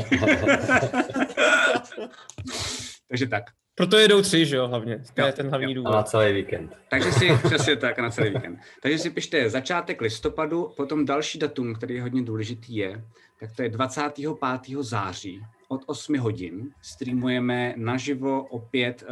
Takže 3.09 3.27
tak. 3.27 3.43
Proto 3.77 3.97
jedou 3.97 4.21
tři, 4.21 4.45
že 4.45 4.55
jo, 4.55 4.67
hlavně. 4.67 5.03
To 5.13 5.21
je 5.21 5.27
Jo, 5.27 5.33
ten 5.35 5.49
hlavní 5.49 5.71
A 5.71 5.75
důvod. 5.75 5.91
na 5.91 6.03
celý 6.03 6.33
víkend. 6.33 6.75
Takže 6.89 7.11
si 7.11 7.29
přesně 7.43 7.75
tak 7.75 7.99
na 7.99 8.09
celý 8.09 8.29
víkend. 8.29 8.59
Takže 8.81 8.97
si 8.97 9.09
pište 9.09 9.49
začátek 9.49 10.01
listopadu, 10.01 10.73
potom 10.77 11.05
další 11.05 11.39
datum, 11.39 11.75
který 11.75 11.95
je 11.95 12.01
hodně 12.01 12.21
důležitý 12.23 12.75
je, 12.75 13.05
tak 13.39 13.55
to 13.55 13.63
je 13.63 13.69
25. 13.69 14.33
září 14.81 15.41
od 15.67 15.81
8 15.85 16.17
hodin. 16.17 16.69
Streamujeme 16.81 17.73
naživo 17.77 18.43
opět 18.43 19.03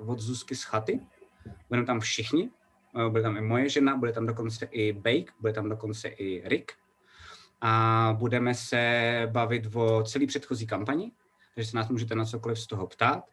uh, 0.00 0.10
od 0.10 0.20
Zuzky 0.20 0.54
z 0.54 0.62
chaty. 0.62 1.00
Budeme 1.68 1.86
tam 1.86 2.00
všichni. 2.00 2.50
Uh, 2.94 3.08
bude 3.08 3.22
tam 3.22 3.36
i 3.36 3.40
moje 3.40 3.68
žena, 3.68 3.96
bude 3.96 4.12
tam 4.12 4.26
dokonce 4.26 4.68
i 4.70 4.92
Bake, 4.92 5.32
bude 5.40 5.52
tam 5.52 5.68
dokonce 5.68 6.08
i 6.08 6.48
Rick. 6.48 6.72
A 7.60 8.14
budeme 8.18 8.54
se 8.54 9.28
bavit 9.32 9.76
o 9.76 10.02
celý 10.02 10.26
předchozí 10.26 10.66
kampani, 10.66 11.12
takže 11.54 11.70
se 11.70 11.76
nás 11.76 11.88
můžete 11.88 12.14
na 12.14 12.24
cokoliv 12.24 12.58
z 12.58 12.66
toho 12.66 12.86
ptát. 12.86 13.24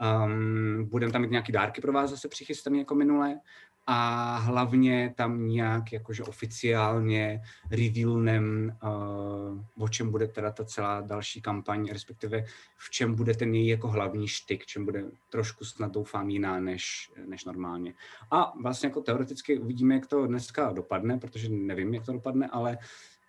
Um, 0.00 0.84
budeme 0.90 1.12
tam 1.12 1.22
mít 1.22 1.30
nějaký 1.30 1.52
dárky 1.52 1.80
pro 1.80 1.92
vás 1.92 2.10
zase 2.10 2.28
přichystané 2.28 2.78
jako 2.78 2.94
minule 2.94 3.40
a 3.86 4.36
hlavně 4.36 5.14
tam 5.16 5.48
nějak 5.48 5.92
jakože 5.92 6.24
oficiálně 6.24 7.40
revealnem, 7.70 8.76
uh, 8.82 9.84
o 9.84 9.88
čem 9.88 10.10
bude 10.10 10.28
teda 10.28 10.50
ta 10.50 10.64
celá 10.64 11.00
další 11.00 11.42
kampaň, 11.42 11.88
respektive 11.92 12.44
v 12.78 12.90
čem 12.90 13.14
bude 13.14 13.34
ten 13.34 13.54
její 13.54 13.68
jako 13.68 13.88
hlavní 13.88 14.28
štyk, 14.28 14.66
čem 14.66 14.84
bude 14.84 15.04
trošku 15.30 15.64
snad 15.64 15.92
doufám 15.92 16.30
jiná 16.30 16.60
než, 16.60 17.12
než 17.26 17.44
normálně. 17.44 17.94
A 18.30 18.52
vlastně 18.62 18.86
jako 18.86 19.00
teoreticky 19.00 19.58
uvidíme, 19.58 19.94
jak 19.94 20.06
to 20.06 20.26
dneska 20.26 20.72
dopadne, 20.72 21.18
protože 21.18 21.48
nevím, 21.48 21.94
jak 21.94 22.06
to 22.06 22.12
dopadne, 22.12 22.48
ale 22.48 22.78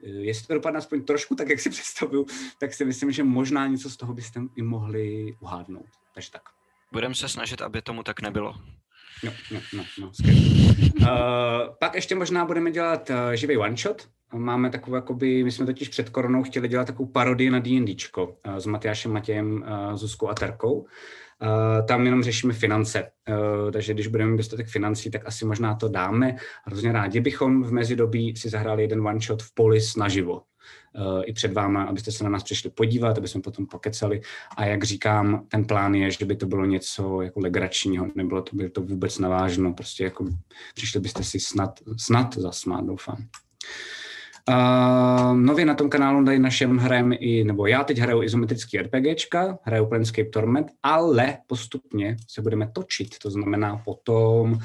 eh, 0.04 0.08
jestli 0.08 0.48
to 0.48 0.54
dopadne 0.54 0.78
aspoň 0.78 1.04
trošku 1.04 1.36
tak, 1.36 1.50
jak 1.50 1.60
si 1.60 1.70
představuju, 1.70 2.26
tak 2.60 2.74
si 2.74 2.86
myslím, 2.86 3.12
že 3.12 3.24
možná 3.24 3.68
něco 3.68 3.90
z 3.90 3.98
toho 3.98 4.14
byste 4.14 4.42
i 4.56 4.62
mohli 4.62 5.36
uhádnout. 5.40 5.90
Takže 6.14 6.32
tak. 6.32 6.61
Budeme 6.94 7.16
se 7.16 7.30
snažit, 7.30 7.62
aby 7.62 7.82
tomu 7.82 8.04
tak 8.04 8.22
nebylo. 8.22 8.56
No, 9.24 9.32
no, 9.52 9.60
no, 9.74 9.84
no 10.00 10.14
skvělý. 10.14 10.74
Uh, 11.02 11.08
pak 11.80 11.96
ještě 11.96 12.16
možná 12.16 12.46
budeme 12.46 12.72
dělat 12.72 13.10
uh, 13.10 13.32
živý 13.34 13.58
one 13.58 13.78
shot. 13.78 14.08
Máme 14.34 14.70
takovou, 14.70 14.96
jakoby, 14.96 15.44
my 15.44 15.52
jsme 15.52 15.66
totiž 15.66 15.88
před 15.88 16.10
koronou 16.10 16.44
chtěli 16.44 16.68
dělat 16.68 16.88
takovou 16.88 17.10
parodii 17.10 17.50
na 17.50 17.60
D&Dčko 17.60 18.28
uh, 18.28 18.56
s 18.56 18.66
Matyášem 18.66 19.12
Matějem, 19.12 19.62
uh, 19.62 19.96
Zuzkou 19.96 20.30
a 20.30 20.34
Terkou. 20.34 20.74
Uh, 20.74 20.88
tam 21.88 22.06
jenom 22.06 22.24
řešíme 22.24 22.54
finance, 22.54 23.12
uh, 23.30 23.72
takže 23.72 23.94
když 23.94 24.08
budeme 24.08 24.32
mít 24.32 24.38
dostatek 24.38 24.68
financí, 24.68 25.12
tak 25.12 25.28
asi 25.28 25.46
možná 25.46 25.76
to 25.76 25.88
dáme. 25.88 26.36
Hrozně 26.66 26.92
rádi 26.92 27.20
bychom 27.20 27.64
v 27.64 27.72
mezidobí 27.72 28.36
si 28.36 28.50
zahráli 28.50 28.82
jeden 28.82 29.08
one 29.08 29.20
shot 29.20 29.42
v 29.42 29.54
Polis 29.54 29.96
naživo. 29.96 30.42
Uh, 30.96 31.22
i 31.26 31.34
před 31.34 31.54
váma, 31.54 31.84
abyste 31.84 32.12
se 32.12 32.24
na 32.24 32.30
nás 32.30 32.44
přišli 32.44 32.70
podívat, 32.70 33.18
aby 33.18 33.28
jsme 33.28 33.42
potom 33.42 33.66
pokecali. 33.66 34.22
A 34.58 34.66
jak 34.66 34.84
říkám, 34.84 35.46
ten 35.48 35.66
plán 35.66 35.96
je, 35.96 36.12
že 36.12 36.26
by 36.26 36.36
to 36.36 36.46
bylo 36.46 36.66
něco 36.66 37.22
jako 37.22 37.40
legračního, 37.40 38.08
nebylo 38.16 38.42
to, 38.42 38.56
by 38.56 38.70
to 38.70 38.82
vůbec 38.82 39.20
navážno, 39.20 39.74
prostě 39.74 40.04
jako 40.04 40.26
přišli 40.76 41.00
byste 41.00 41.24
si 41.24 41.40
snad, 41.40 41.80
snad 41.98 42.38
zasmát, 42.38 42.86
doufám. 42.86 43.28
Uh, 44.50 45.38
nově 45.38 45.66
na 45.66 45.76
tom 45.76 45.90
kanálu 45.90 46.26
tady 46.26 46.40
našem 46.40 46.78
hrajeme 46.78 47.16
i, 47.16 47.44
nebo 47.44 47.68
já 47.68 47.84
teď 47.84 47.98
hraju 47.98 48.24
izometrický 48.24 48.78
RPGčka, 48.78 49.58
hraju 49.64 49.86
Planescape 49.86 50.30
Torment, 50.30 50.68
ale 50.84 51.38
postupně 51.48 52.18
se 52.28 52.42
budeme 52.42 52.72
točit, 52.74 53.20
to 53.20 53.32
znamená 53.32 53.82
potom, 53.86 54.52
uh, 54.52 54.60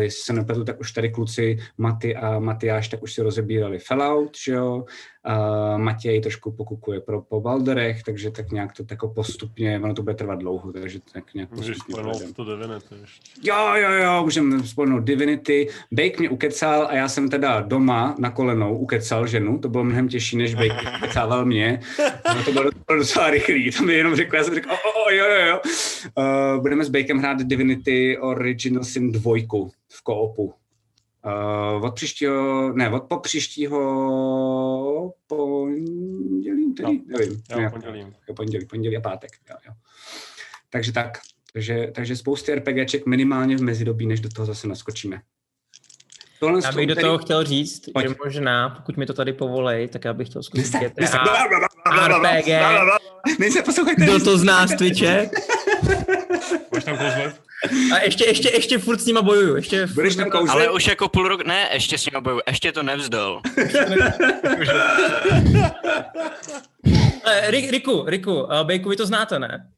jestli 0.00 0.22
se 0.22 0.32
nepletu, 0.32 0.64
tak 0.64 0.80
už 0.80 0.92
tady 0.92 1.10
kluci 1.10 1.58
Maty 1.78 2.16
a 2.16 2.38
Matyáš 2.38 2.88
tak 2.88 3.02
už 3.02 3.12
si 3.12 3.22
rozebírali 3.22 3.78
Fallout, 3.78 4.36
že 4.44 4.52
jo, 4.52 4.84
Uh, 5.28 5.78
Matěj 5.78 6.20
trošku 6.20 6.52
pokukuje 6.52 7.00
pro, 7.00 7.22
po 7.22 7.40
Balderech, 7.40 8.02
takže 8.02 8.30
tak 8.30 8.50
nějak 8.50 8.72
to 8.72 8.84
tako 8.84 9.08
postupně, 9.08 9.80
ono 9.84 9.94
to 9.94 10.02
bude 10.02 10.14
trvat 10.14 10.38
dlouho, 10.38 10.72
takže 10.72 11.00
tak 11.12 11.34
nějak 11.34 11.50
Můžeš 11.50 11.78
to 12.36 12.44
Divinity 12.44 12.94
ještě. 13.00 13.30
Jo, 13.42 13.74
jo, 13.74 13.90
jo, 13.90 14.22
můžeme 14.24 14.66
spojnout 14.66 15.04
Divinity. 15.04 15.68
Bake 15.92 16.18
mě 16.18 16.30
ukecal 16.30 16.86
a 16.86 16.94
já 16.94 17.08
jsem 17.08 17.28
teda 17.28 17.60
doma 17.60 18.14
na 18.18 18.30
kolenou 18.30 18.78
ukecal 18.78 19.26
ženu, 19.26 19.58
to 19.58 19.68
bylo 19.68 19.84
mnohem 19.84 20.08
těžší, 20.08 20.36
než 20.36 20.54
Bake 20.54 20.96
ukecával 20.96 21.44
mě. 21.44 21.80
No, 22.34 22.44
to 22.44 22.52
bylo 22.52 22.70
docela 22.98 23.30
rychlý, 23.30 23.70
to 23.70 23.82
mi 23.82 23.94
jenom 23.94 24.16
řekl, 24.16 24.36
já 24.36 24.44
jsem 24.44 24.54
řekl, 24.54 24.70
o, 24.70 24.74
o, 24.74 25.04
o 25.06 25.10
jo, 25.10 25.24
jo, 25.24 25.46
jo. 25.46 25.60
Uh, 26.18 26.62
budeme 26.62 26.84
s 26.84 26.88
Bakem 26.88 27.18
hrát 27.18 27.38
Divinity 27.42 28.18
Original 28.18 28.84
Sin 28.84 29.12
2 29.12 29.34
v 29.88 30.02
koopu. 30.02 30.54
Uh, 31.24 31.84
od 31.84 31.94
příštího, 31.94 32.72
ne, 32.72 32.90
od 32.90 33.02
po 33.02 33.18
příštího 33.18 33.78
pondělí, 35.26 36.74
tedy, 36.74 37.00
no, 37.06 37.18
nevím. 37.18 37.42
Jo, 37.50 37.56
nějak, 37.56 37.72
pondělí. 37.72 38.00
Jo, 38.28 38.34
pondělí, 38.34 38.66
pondělí 38.66 38.96
a 38.96 39.00
pátek, 39.00 39.30
jo, 39.50 39.56
jo. 39.66 39.72
Takže 40.70 40.92
tak, 40.92 41.18
takže, 41.52 41.92
takže 41.94 42.16
spousty 42.16 42.54
RPGček 42.54 43.06
minimálně 43.06 43.56
v 43.56 43.62
mezidobí, 43.62 44.06
než 44.06 44.20
do 44.20 44.28
toho 44.28 44.46
zase 44.46 44.68
naskočíme. 44.68 45.20
Tohle 46.40 46.60
já 46.64 46.72
bych 46.72 46.86
do 46.86 46.96
toho 46.96 47.18
chtěl 47.18 47.44
říct, 47.44 47.88
Pojď. 47.92 48.08
že 48.08 48.14
možná, 48.24 48.68
pokud 48.70 48.96
mi 48.96 49.06
to 49.06 49.12
tady 49.12 49.32
povolej, 49.32 49.88
tak 49.88 50.04
já 50.04 50.12
bych 50.12 50.28
chtěl 50.28 50.42
zkusit 50.42 50.74
Nese, 50.74 50.88
GTA, 50.88 51.46
RPG. 52.08 52.48
Nejse, 53.38 53.62
poslouchejte. 53.62 54.04
Kdo 54.04 54.24
to 54.24 54.38
zná 54.38 54.66
z 54.66 54.76
Twitche? 54.76 55.30
Můžeš 56.72 56.84
tam 56.84 56.98
kouzlet? 56.98 57.40
A 57.94 57.98
ještě, 58.04 58.24
ještě, 58.24 58.50
ještě 58.50 58.78
furt 58.78 59.00
s 59.00 59.06
nima 59.06 59.22
bojuju. 59.22 59.56
Ještě 59.56 59.86
Budeš 59.86 60.16
tam 60.16 60.30
kouzlet? 60.30 60.50
Ale 60.50 60.70
už 60.70 60.86
jako 60.86 61.08
půl 61.08 61.28
rok, 61.28 61.46
ne, 61.46 61.68
ještě 61.72 61.98
s 61.98 62.06
nima 62.06 62.20
bojuju, 62.20 62.42
ještě 62.46 62.72
to 62.72 62.82
nevzdal. 62.82 63.42
Riku, 67.48 68.04
Riku, 68.06 68.42
uh, 68.42 68.62
Bejku, 68.62 68.88
vy 68.88 68.96
to 68.96 69.06
znáte, 69.06 69.38
ne? 69.38 69.70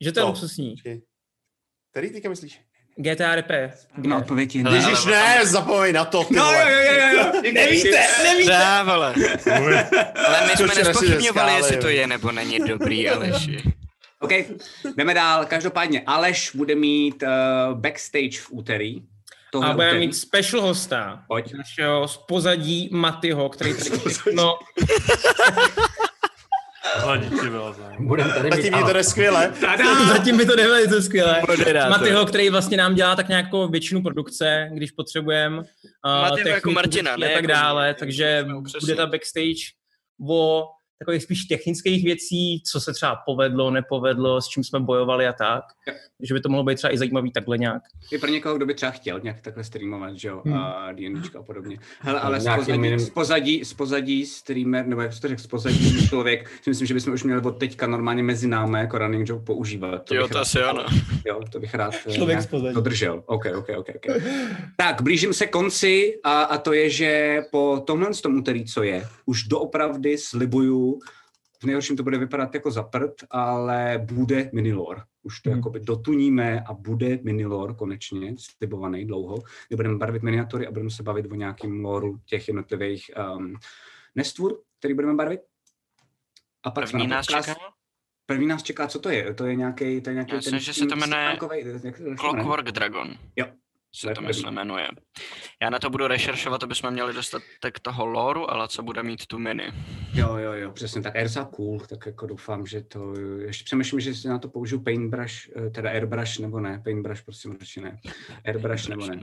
Že 0.00 0.12
to 0.12 0.20
je 0.20 0.22
no. 0.22 0.28
luxusní. 0.28 0.74
Který 1.90 2.10
teďka 2.10 2.28
myslíš? 2.28 2.60
GTA 2.96 3.36
RP. 3.36 3.50
No, 3.96 4.18
odpověď 4.18 4.56
je 4.56 4.62
ne. 4.62 4.70
Ježiš, 4.76 5.04
ne, 5.04 5.46
zapomeň 5.46 5.94
na 5.94 6.04
to. 6.04 6.26
No, 6.30 6.52
jo, 6.52 6.68
jo, 6.68 6.92
jo, 6.92 7.08
jo. 7.16 7.32
Nevíte, 7.52 8.06
nevíte. 8.22 8.50
Dá, 8.50 8.82
vole. 8.82 9.14
Ale 10.26 10.46
my 10.46 10.56
jsme 10.56 10.74
nespochybňovali, 10.74 11.54
jestli 11.54 11.76
to 11.76 11.88
je 11.88 12.06
nebo 12.06 12.32
není 12.32 12.58
dobrý, 12.58 13.08
Aleši. 13.08 13.62
OK, 14.20 14.30
jdeme 14.96 15.14
dál. 15.14 15.46
Každopádně 15.46 16.02
Aleš 16.06 16.50
bude 16.54 16.74
mít 16.74 17.22
uh, 17.22 17.78
backstage 17.78 18.38
v 18.40 18.50
úterý. 18.50 19.02
A 19.62 19.72
budeme 19.72 19.98
mít 19.98 20.16
special 20.16 20.62
hosta. 20.62 21.24
Pojď. 21.28 21.54
Našeho 21.54 22.08
z 22.08 22.16
pozadí 22.16 22.88
Matyho, 22.92 23.48
který 23.48 23.74
tady 23.74 23.98
všechno... 23.98 24.58
Budeme 27.98 28.32
tady 28.32 28.50
Zatím 28.50 28.76
mi 28.76 28.82
to 28.82 28.92
jde 28.92 29.04
skvěle. 29.04 29.52
Zatím 30.08 30.36
mi 30.36 30.46
to 30.46 30.56
jde 30.56 30.68
velice 30.68 31.02
skvěle. 31.02 31.42
Matyho, 31.88 32.26
který 32.26 32.50
vlastně 32.50 32.76
nám 32.76 32.94
dělá 32.94 33.16
tak 33.16 33.28
nějakou 33.28 33.68
většinu 33.68 34.02
produkce, 34.02 34.70
když 34.72 34.90
potřebujeme. 34.90 35.58
Uh, 35.58 36.38
jako 36.46 36.70
Martina, 36.70 37.16
ne? 37.16 37.26
A 37.26 37.28
tak 37.28 37.42
jako 37.42 37.46
dále, 37.46 37.94
takže 37.94 38.46
bude 38.80 38.94
ta 38.94 39.06
backstage 39.06 39.62
o 40.28 40.64
takových 40.98 41.22
spíš 41.22 41.44
technických 41.44 42.04
věcí, 42.04 42.62
co 42.66 42.80
se 42.80 42.92
třeba 42.92 43.16
povedlo, 43.26 43.70
nepovedlo, 43.70 44.40
s 44.40 44.48
čím 44.48 44.64
jsme 44.64 44.80
bojovali 44.80 45.26
a 45.26 45.32
tak. 45.32 45.64
Ja. 45.86 45.94
Že 46.22 46.34
by 46.34 46.40
to 46.40 46.48
mohlo 46.48 46.64
být 46.64 46.76
třeba 46.76 46.94
i 46.94 46.98
zajímavý 46.98 47.32
takhle 47.32 47.58
nějak. 47.58 47.82
Je 48.12 48.18
pro 48.18 48.30
někoho, 48.30 48.56
kdo 48.56 48.66
by 48.66 48.74
třeba 48.74 48.92
chtěl 48.92 49.20
nějak 49.20 49.40
takhle 49.40 49.64
streamovat, 49.64 50.16
že 50.16 50.28
jo, 50.28 50.42
hmm. 50.44 50.54
a 50.54 50.92
D&Dčka 50.92 51.38
a 51.38 51.42
podobně. 51.42 51.78
Hele, 52.00 52.20
ale 52.20 52.40
z 52.40 52.48
pozadí, 52.56 52.78
minim... 52.78 52.98
z, 52.98 53.10
pozadí, 53.10 53.64
z 53.64 53.74
pozadí 53.74 54.26
streamer, 54.26 54.86
nebo 54.86 55.00
jak 55.00 55.20
to 55.20 55.28
řekl, 55.28 55.42
z 55.42 55.46
pozadí 55.46 56.06
člověk, 56.08 56.48
si 56.62 56.70
myslím, 56.70 56.86
že 56.86 56.94
bychom 56.94 57.14
už 57.14 57.22
měli 57.22 57.40
od 57.40 57.58
teďka 57.58 57.86
normálně 57.86 58.22
mezi 58.22 58.48
námi 58.48 58.78
jako 58.78 58.98
running 58.98 59.28
joke 59.28 59.44
používat. 59.44 60.04
To 60.04 60.14
jo, 60.14 60.28
to 60.28 60.38
asi 60.38 60.60
ano. 60.60 60.86
Jo, 61.26 61.40
to 61.52 61.60
bych 61.60 61.74
rád 61.74 61.94
eh, 62.06 62.12
Člověk 62.12 62.40
z 62.40 62.46
pozadí. 62.46 62.74
dodržel. 62.74 63.22
OK, 63.26 63.46
OK, 63.56 63.68
OK. 63.76 63.88
okay. 63.96 64.20
tak, 64.76 65.02
blížím 65.02 65.32
se 65.32 65.46
konci 65.46 66.14
a, 66.24 66.42
a 66.42 66.58
to 66.58 66.72
je, 66.72 66.90
že 66.90 67.42
po 67.50 67.82
tomhle 67.86 68.14
z 68.14 68.20
tomu 68.20 68.38
úterý, 68.38 68.64
co 68.64 68.82
je, 68.82 69.06
už 69.26 69.42
doopravdy 69.42 70.18
slibuju 70.18 70.85
v 71.62 71.64
nejhorším 71.64 71.96
to 71.96 72.02
bude 72.02 72.18
vypadat 72.18 72.54
jako 72.54 72.70
za 72.70 72.82
prd, 72.82 73.14
ale 73.30 74.06
bude 74.12 74.50
minilor. 74.52 75.02
Už 75.22 75.40
to 75.40 75.50
hmm. 75.50 75.58
jakoby 75.58 75.80
dotuníme 75.80 76.60
a 76.60 76.72
bude 76.72 77.18
minilor 77.22 77.74
konečně, 77.74 78.34
slibovaný 78.38 79.06
dlouho, 79.06 79.42
kde 79.68 79.76
budeme 79.76 79.98
barvit 79.98 80.22
miniatury 80.22 80.66
a 80.66 80.70
budeme 80.70 80.90
se 80.90 81.02
bavit 81.02 81.26
o 81.30 81.34
nějakým 81.34 81.84
loru 81.84 82.20
těch 82.26 82.48
jednotlivých 82.48 83.10
um, 83.36 83.56
nestvůr, 84.14 84.58
který 84.78 84.94
budeme 84.94 85.14
barvit. 85.14 85.40
A 86.62 86.70
pak 86.70 86.90
První 86.90 87.06
nás 87.06 87.26
čeká? 87.26 87.54
První 88.26 88.46
nás 88.46 88.62
čeká, 88.62 88.88
co 88.88 88.98
to 88.98 89.10
je? 89.10 89.34
To 89.34 89.46
je 89.46 89.54
nějaký, 89.54 90.00
to 90.00 90.10
je 90.10 90.14
nějaký 90.14 90.34
Já 90.34 90.40
ten, 90.40 90.58
že 90.58 90.74
se 90.74 90.86
to 90.86 90.96
jmenuje 90.96 91.38
Clockwork 92.16 92.66
Dragon. 92.66 93.14
Jo, 93.36 93.46
se 93.96 94.14
to 94.14 94.20
myslím 94.20 94.54
jmenuje. 94.54 94.88
Já 95.62 95.70
na 95.70 95.78
to 95.78 95.90
budu 95.90 96.06
rešeršovat, 96.06 96.62
aby 96.62 96.74
jsme 96.74 96.90
měli 96.90 97.14
dostatek 97.14 97.80
toho 97.82 98.06
loru, 98.06 98.50
ale 98.50 98.68
co 98.68 98.82
bude 98.82 99.02
mít 99.02 99.26
tu 99.26 99.38
mini. 99.38 99.72
Jo, 100.14 100.36
jo, 100.36 100.52
jo, 100.52 100.70
přesně 100.72 101.02
tak. 101.02 101.16
Airsa 101.16 101.44
cool, 101.44 101.80
tak 101.80 102.06
jako 102.06 102.26
doufám, 102.26 102.66
že 102.66 102.80
to, 102.80 103.14
ještě 103.38 103.64
přemýšlím, 103.64 104.00
že 104.00 104.14
si 104.14 104.28
na 104.28 104.38
to 104.38 104.48
použiju 104.48 104.80
paintbrush, 104.80 105.34
eh, 105.56 105.70
teda 105.70 105.90
airbrush 105.90 106.38
nebo 106.38 106.60
ne, 106.60 106.80
paintbrush 106.84 107.22
prosím 107.22 107.50
určitě 107.50 107.80
ne, 107.80 107.98
airbrush 108.44 108.88
nebo 108.88 109.06
ne. 109.06 109.20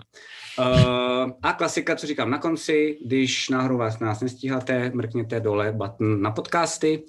Uh, 0.59 1.31
a 1.41 1.53
klasika, 1.53 1.95
co 1.95 2.07
říkám 2.07 2.29
na 2.29 2.37
konci, 2.37 2.97
když 3.05 3.49
náhodou 3.49 3.77
vás 3.77 3.99
nás 3.99 4.21
nestíháte, 4.21 4.91
mrkněte 4.93 5.39
dole 5.39 5.71
button 5.71 6.21
na 6.21 6.31
podcasty 6.31 7.03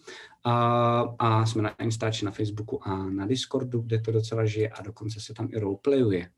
a, 0.44 1.04
a 1.18 1.46
jsme 1.46 1.62
na 1.62 1.74
Instači, 1.82 2.24
na 2.24 2.30
Facebooku 2.30 2.88
a 2.88 2.96
na 2.96 3.26
Discordu, 3.26 3.80
kde 3.80 4.00
to 4.00 4.12
docela 4.12 4.44
žije 4.44 4.68
a 4.68 4.82
dokonce 4.82 5.20
se 5.20 5.34
tam 5.34 5.48
i 5.52 5.58
roleplayuje 5.58 6.28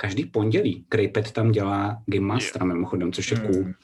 každý 0.00 0.24
pondělí. 0.24 0.84
Krejpet 0.88 1.32
tam 1.32 1.52
dělá 1.52 2.02
Game 2.06 2.26
Mastera 2.26 2.64
yeah. 2.64 2.74
mimochodem, 2.74 3.12
což 3.12 3.30
je 3.30 3.36
cool. 3.36 3.62
Hmm. 3.62 3.74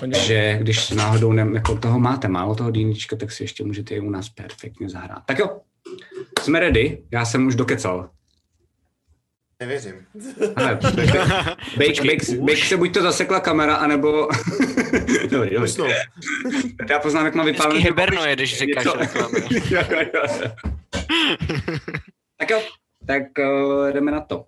Takže 0.00 0.58
když 0.62 0.90
náhodou 0.90 1.32
ne, 1.32 1.46
jako 1.54 1.78
toho 1.78 2.00
máte 2.00 2.28
málo 2.28 2.54
toho 2.54 2.70
dýnička, 2.70 3.16
tak 3.16 3.32
si 3.32 3.42
ještě 3.42 3.64
můžete 3.64 3.94
i 3.94 4.00
u 4.00 4.10
nás 4.10 4.28
perfektně 4.28 4.88
zahrát. 4.88 5.22
Tak 5.26 5.38
jo, 5.38 5.60
jsme 6.42 6.60
ready, 6.60 7.02
já 7.10 7.24
jsem 7.24 7.46
už 7.46 7.54
dokecal. 7.54 8.10
Nevěřím. 9.60 9.94
Bake, 11.76 12.02
bake, 12.04 12.40
bake 12.40 12.64
se 12.64 12.76
buď 12.76 12.94
to 12.94 13.02
zasekla 13.02 13.40
kamera, 13.40 13.74
anebo... 13.74 14.08
dobrý, 15.30 15.50
dobrý. 15.54 15.72
Já 16.90 16.98
poznám, 16.98 17.24
jak 17.24 17.34
mám 17.34 17.46
vypálený... 17.46 17.78
Vždycky 17.78 18.00
hibernuje, 18.00 18.36
když 18.36 18.58
říkáš 18.58 18.84
reklamy. 18.98 19.40
tak 22.38 22.50
jo, 22.50 22.62
tak 23.06 23.22
uh, 23.38 23.88
jdeme 23.92 24.10
na 24.10 24.20
to. 24.20 24.44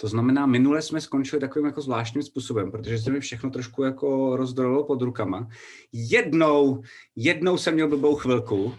To 0.00 0.08
znamená, 0.08 0.46
minule 0.46 0.82
jsme 0.82 1.00
skončili 1.00 1.40
takovým 1.40 1.66
jako 1.66 1.82
zvláštním 1.82 2.22
způsobem, 2.22 2.70
protože 2.70 2.98
se 2.98 3.10
mi 3.10 3.20
všechno 3.20 3.50
trošku 3.50 3.82
jako 3.82 4.36
rozdrolo 4.36 4.84
pod 4.84 5.02
rukama. 5.02 5.48
Jednou, 5.92 6.82
jednou 7.16 7.58
jsem 7.58 7.74
měl 7.74 7.88
blbou 7.88 8.16
chvilku 8.16 8.74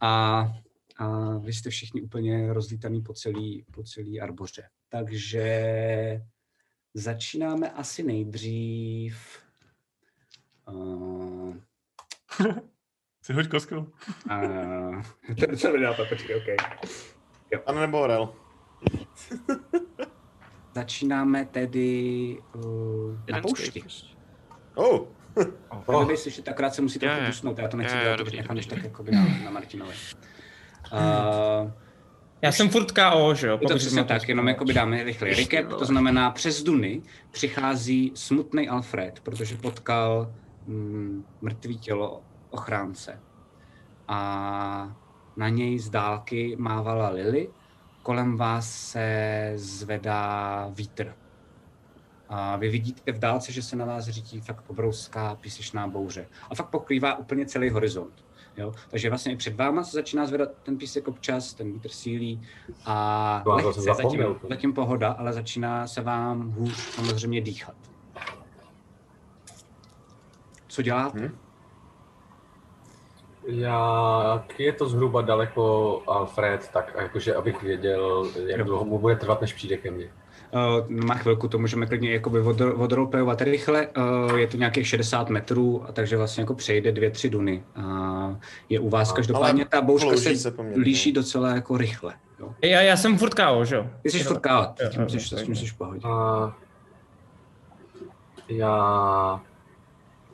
a, 0.00 0.44
a 0.96 1.36
vy 1.38 1.52
jste 1.52 1.70
všichni 1.70 2.02
úplně 2.02 2.52
rozlítaný 2.52 3.02
po 3.02 3.14
celý, 3.14 3.64
po 3.70 3.82
celý 3.82 4.20
arboře. 4.20 4.68
Takže 4.88 6.22
začínáme 6.94 7.70
asi 7.70 8.02
nejdřív. 8.02 9.16
Uh, 10.68 11.56
si 13.22 13.32
hoď 13.32 13.48
kostkou. 13.48 13.86
Uh, 14.30 15.02
to 15.50 15.56
se 15.56 15.72
mi 15.72 15.80
dá, 15.80 15.94
počkej, 16.08 16.36
OK. 16.36 16.46
Jo. 17.50 17.60
Ano, 17.66 17.80
nebo 17.80 18.00
Orel. 18.00 18.34
Začínáme 20.74 21.44
tedy 21.44 22.38
uh, 22.54 22.62
na 23.30 23.40
poušti. 23.40 23.82
Oh. 24.74 25.06
oh. 25.86 26.04
Kdyby 26.04 26.16
slyšet, 26.16 26.48
akorát 26.48 26.74
se 26.74 26.82
musí 26.82 26.98
trochu 26.98 27.26
dusnout, 27.26 27.58
já 27.58 27.68
to 27.68 27.76
nechci 27.76 27.96
dělat, 28.02 28.16
to 28.16 28.36
nechám 28.36 28.58
tak 28.68 28.84
jako 28.84 29.04
na, 29.10 29.26
na 29.44 29.50
Martinovi. 29.50 29.94
Uh, 30.92 31.70
já 32.42 32.52
jsem 32.52 32.68
furt 32.68 32.92
KO, 32.92 33.34
že 33.34 33.46
jo? 33.46 33.58
Je 33.60 33.68
to 33.68 33.76
přesně 33.76 34.04
tak, 34.04 34.28
jenom 34.28 34.48
jako 34.48 34.64
by 34.64 34.72
dáme 34.72 35.04
rychlý 35.04 35.34
recap, 35.34 35.78
to 35.78 35.84
znamená 35.84 36.30
přes 36.30 36.62
Duny 36.62 37.02
přichází 37.30 38.12
smutný 38.14 38.68
Alfred, 38.68 39.20
protože 39.20 39.56
potkal 39.56 40.32
mm, 40.66 41.24
mrtvý 41.40 41.78
tělo 41.78 42.22
ochránce. 42.50 43.20
A 44.08 44.96
na 45.36 45.48
něj 45.48 45.78
z 45.78 45.90
dálky 45.90 46.56
mávala 46.58 47.08
Lily, 47.08 47.48
kolem 48.04 48.36
vás 48.36 48.70
se 48.70 49.52
zvedá 49.56 50.68
vítr. 50.74 51.14
A 52.28 52.56
vy 52.56 52.68
vidíte 52.68 53.12
v 53.12 53.18
dálce, 53.18 53.52
že 53.52 53.62
se 53.62 53.76
na 53.76 53.84
vás 53.84 54.04
řítí 54.04 54.40
fakt 54.40 54.64
obrovská 54.66 55.34
písečná 55.34 55.88
bouře. 55.88 56.26
A 56.50 56.54
fakt 56.54 56.68
pokrývá 56.68 57.18
úplně 57.18 57.46
celý 57.46 57.70
horizont. 57.70 58.24
Jo? 58.56 58.72
Takže 58.90 59.08
vlastně 59.08 59.32
i 59.32 59.36
před 59.36 59.56
váma 59.56 59.84
se 59.84 59.90
začíná 59.90 60.26
zvedat 60.26 60.48
ten 60.62 60.78
písek 60.78 61.08
občas, 61.08 61.54
ten 61.54 61.72
vítr 61.72 61.88
sílí 61.88 62.42
a 62.84 63.40
To 63.44 63.50
lehce, 63.50 63.80
zatím, 63.80 64.24
zatím 64.48 64.72
pohoda, 64.72 65.12
ale 65.12 65.32
začíná 65.32 65.86
se 65.86 66.00
vám 66.00 66.50
hůř 66.50 66.76
samozřejmě 66.76 67.40
dýchat. 67.40 67.74
Co 70.68 70.82
děláte? 70.82 71.18
Hm? 71.18 71.38
Jak 73.46 74.60
je 74.60 74.72
to 74.72 74.88
zhruba 74.88 75.22
daleko 75.22 76.02
Alfred, 76.06 76.68
tak 76.72 76.94
jakože 76.98 77.34
abych 77.34 77.62
věděl, 77.62 78.28
jak 78.46 78.64
dlouho 78.64 78.84
mu 78.84 78.98
bude 78.98 79.16
trvat, 79.16 79.40
než 79.40 79.52
přijde 79.52 79.76
ke 79.76 79.90
mně. 79.90 80.10
Uh, 80.52 80.90
má 80.90 81.14
chvilku, 81.14 81.48
to 81.48 81.58
můžeme 81.58 81.86
klidně 81.86 82.12
jakoby 82.12 82.40
odro- 82.40 82.82
odroleplayovat 82.82 83.40
rychle. 83.42 83.88
Uh, 84.28 84.36
je 84.38 84.46
to 84.46 84.56
nějakých 84.56 84.86
60 84.88 85.30
metrů, 85.30 85.84
a 85.88 85.92
takže 85.92 86.16
vlastně 86.16 86.40
jako 86.42 86.54
přejde 86.54 86.92
dvě, 86.92 87.10
tři 87.10 87.30
duny. 87.30 87.64
Uh, 87.78 88.36
je 88.68 88.80
u 88.80 88.88
vás 88.88 89.12
A- 89.12 89.14
každopádně 89.14 89.64
ta 89.64 89.80
bouřka 89.82 90.16
se, 90.16 90.36
se 90.36 90.54
líší 90.76 91.12
docela 91.12 91.48
jako 91.54 91.76
rychle. 91.76 92.14
Jo. 92.40 92.54
Já, 92.62 92.80
já 92.80 92.96
jsem 92.96 93.18
furt 93.18 93.34
KO, 93.34 93.64
že 93.64 93.76
jo? 93.76 93.86
Ty 94.02 94.10
jsi 94.10 94.18
furt 94.24 94.40
kávat, 94.40 94.80
Jo, 94.80 95.04
tím 95.06 95.54
jsi, 95.56 95.66
v 95.66 95.76
pohodě. 95.78 96.00
A 96.04 96.56
já 98.48 99.40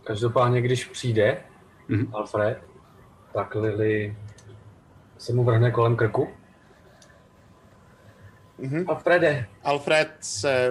každopádně, 0.05 0.61
když 0.63 0.85
přijde 0.85 1.37
Mhm. 1.89 2.09
Alfred, 2.15 2.59
tak 3.33 3.55
Lily 3.55 4.17
se 5.19 5.33
mu 5.33 5.45
vrhne 5.45 5.71
kolem 5.71 5.97
krku. 5.97 6.29
Mhm. 8.59 8.85
Alfrede, 8.89 9.47
Alfred 9.65 10.11
se 10.21 10.71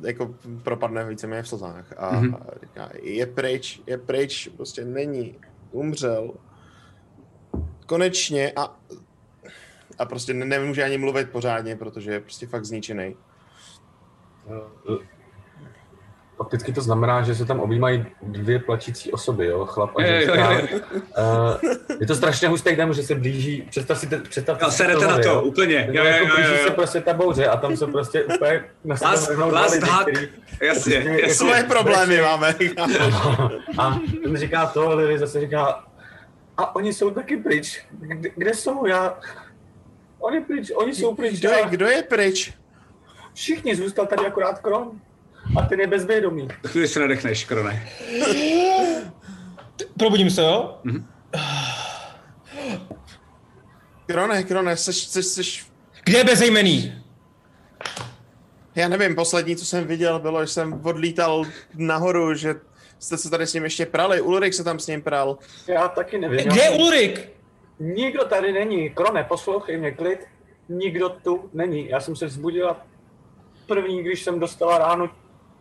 jako 0.00 0.34
propadne 0.62 1.04
víceméně 1.04 1.42
v 1.42 1.48
slzách 1.48 1.92
a, 1.96 2.10
Mhm. 2.20 2.34
a 2.34 2.38
říká, 2.62 2.90
je 3.02 3.26
pryč, 3.26 3.82
je 3.86 3.98
pryč, 3.98 4.48
prostě 4.56 4.84
není, 4.84 5.38
umřel. 5.70 6.30
Konečně 7.86 8.52
a, 8.56 8.76
a 9.98 10.04
prostě 10.04 10.34
ne, 10.34 10.44
nemůže 10.44 10.84
ani 10.84 10.98
mluvit 10.98 11.30
pořádně, 11.30 11.76
protože 11.76 12.12
je 12.12 12.20
prostě 12.20 12.46
fakt 12.46 12.64
zničený. 12.64 13.16
Fakticky 16.40 16.72
to 16.72 16.80
znamená, 16.80 17.22
že 17.22 17.34
se 17.34 17.44
tam 17.44 17.60
objímají 17.60 18.06
dvě 18.22 18.58
plačící 18.58 19.12
osoby, 19.12 19.46
jo, 19.46 19.66
chlap 19.66 19.90
a 19.96 20.02
ženská. 20.02 20.52
jo, 20.52 20.66
jo. 20.72 20.78
Eh, 21.16 21.96
Je 22.00 22.06
to 22.06 22.14
strašně 22.14 22.48
hustý 22.48 22.76
den, 22.76 22.92
že 22.94 23.02
se 23.02 23.14
blíží, 23.14 23.62
představ 23.70 23.98
si, 23.98 24.06
te- 24.06 24.18
představ 24.18 24.62
Jo, 24.62 24.70
si 24.70 24.76
serete 24.76 25.06
na 25.06 25.18
to, 25.18 25.28
jo. 25.28 25.42
úplně. 25.42 25.74
Jo, 25.92 25.94
Jo, 25.94 26.04
jo, 26.04 26.10
jako 26.10 26.26
jo, 26.26 26.34
blíží 26.34 26.50
jo, 26.52 26.56
se 26.58 26.64
jo. 26.68 26.72
prostě 26.74 27.00
ta 27.00 27.14
bouře 27.14 27.46
a 27.46 27.56
tam 27.56 27.76
se 27.76 27.86
prostě 27.86 28.24
úplně 28.24 28.64
na 28.84 28.96
sebe 28.96 29.10
Last, 29.10 29.28
vrhnou 29.28 29.50
dva 29.50 29.66
lidi, 29.66 29.86
který- 30.02 30.28
Jasně, 30.62 30.94
prostě 31.00 31.20
jasně. 31.20 31.34
Svoje 31.34 31.62
problémy 31.62 32.20
máme. 32.22 32.54
A 33.78 33.98
ten 34.24 34.36
říká 34.36 34.66
to, 34.66 34.94
Lily 34.96 35.18
zase 35.18 35.40
říká, 35.40 35.84
a 36.56 36.76
oni 36.76 36.92
jsou 36.92 37.10
taky 37.10 37.36
pryč. 37.36 37.84
Kde, 37.90 38.30
kde 38.36 38.54
jsou 38.54 38.86
já? 38.86 39.18
Oni 40.20 40.40
pryč, 40.40 40.70
oni 40.74 40.94
jsou 40.94 41.14
pryč. 41.14 41.38
Kdo 41.40 41.50
je, 41.50 41.64
kdo 41.68 41.86
je 41.86 42.02
pryč? 42.02 42.52
Všichni 43.34 43.76
zůstal 43.76 44.06
tady 44.06 44.26
akorát 44.26 44.58
Kron. 44.58 44.90
A 45.56 45.62
ten 45.62 45.80
je 45.80 45.86
bezvědomý. 45.86 46.48
Chvíli 46.66 46.88
se 46.88 47.00
nadechneš, 47.00 47.44
Krone. 47.44 47.88
Probudím 49.98 50.30
se, 50.30 50.42
jo? 50.42 50.78
Krone, 54.06 54.42
Krone, 54.42 54.76
seš, 54.76 54.96
seš, 54.96 55.26
seš, 55.26 55.66
Kde 56.04 56.18
je 56.18 56.24
bezejmený? 56.24 56.94
já 58.74 58.88
nevím, 58.88 59.14
poslední, 59.14 59.56
co 59.56 59.64
jsem 59.64 59.84
viděl, 59.86 60.18
bylo, 60.18 60.44
že 60.46 60.52
jsem 60.52 60.80
odlítal 60.84 61.44
nahoru, 61.74 62.34
že 62.34 62.54
jste 62.98 63.16
se 63.18 63.30
tady 63.30 63.46
s 63.46 63.54
ním 63.54 63.64
ještě 63.64 63.86
prali, 63.86 64.20
Ulrik 64.20 64.54
se 64.54 64.64
tam 64.64 64.78
s 64.78 64.86
ním 64.86 65.02
pral. 65.02 65.38
Já 65.66 65.88
taky 65.88 66.18
nevím. 66.18 66.38
Kde 66.38 66.62
je 66.62 66.70
Ulrik? 66.70 67.28
Nikdo 67.80 68.24
tady 68.24 68.52
není. 68.52 68.90
Krone, 68.90 69.24
poslouchej 69.24 69.76
mě, 69.76 69.90
klid. 69.92 70.20
Nikdo 70.68 71.08
tu 71.08 71.50
není. 71.52 71.88
Já 71.88 72.00
jsem 72.00 72.16
se 72.16 72.26
vzbudila 72.26 72.86
první, 73.66 74.02
když 74.02 74.22
jsem 74.24 74.40
dostala 74.40 74.78
ráno 74.78 75.10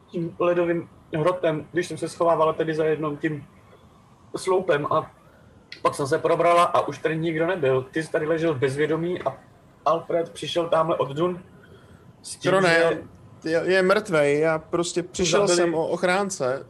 tím 0.09 0.35
ledovým 0.39 0.89
hrotem, 1.17 1.67
když 1.71 1.87
jsem 1.87 1.97
se 1.97 2.09
schovávala 2.09 2.53
tedy 2.53 2.75
za 2.75 2.85
jednou 2.85 3.15
tím 3.15 3.45
sloupem 4.35 4.85
a 4.85 5.11
pak 5.81 5.95
jsem 5.95 6.07
se 6.07 6.17
probrala 6.17 6.63
a 6.63 6.87
už 6.87 6.97
tady 6.97 7.17
nikdo 7.17 7.47
nebyl. 7.47 7.81
Ty 7.91 8.03
jsi 8.03 8.11
tady 8.11 8.25
ležel 8.27 8.53
v 8.53 8.57
bezvědomí 8.59 9.21
a 9.21 9.37
Alfred 9.85 10.29
přišel 10.29 10.69
tamhle 10.69 10.95
od 10.97 11.09
Dun. 11.09 11.43
S 12.21 12.35
tím, 12.35 12.51
Krone, 12.51 12.79
že- 13.43 13.49
je, 13.49 13.61
je 13.65 13.81
mrtvej, 13.81 14.39
já 14.39 14.59
prostě 14.59 15.03
přišel 15.03 15.47
Zabili- 15.47 15.55
jsem 15.55 15.73
o 15.75 15.87
ochránce. 15.87 16.65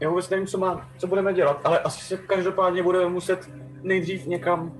Já 0.00 0.08
vůbec 0.08 0.30
nevím, 0.30 0.46
co, 0.46 0.58
má, 0.58 0.88
co 0.98 1.06
budeme 1.06 1.34
dělat, 1.34 1.60
ale 1.64 1.78
asi 1.78 2.04
se 2.04 2.16
každopádně 2.16 2.82
budeme 2.82 3.08
muset 3.08 3.50
nejdřív 3.82 4.26
někam 4.26 4.72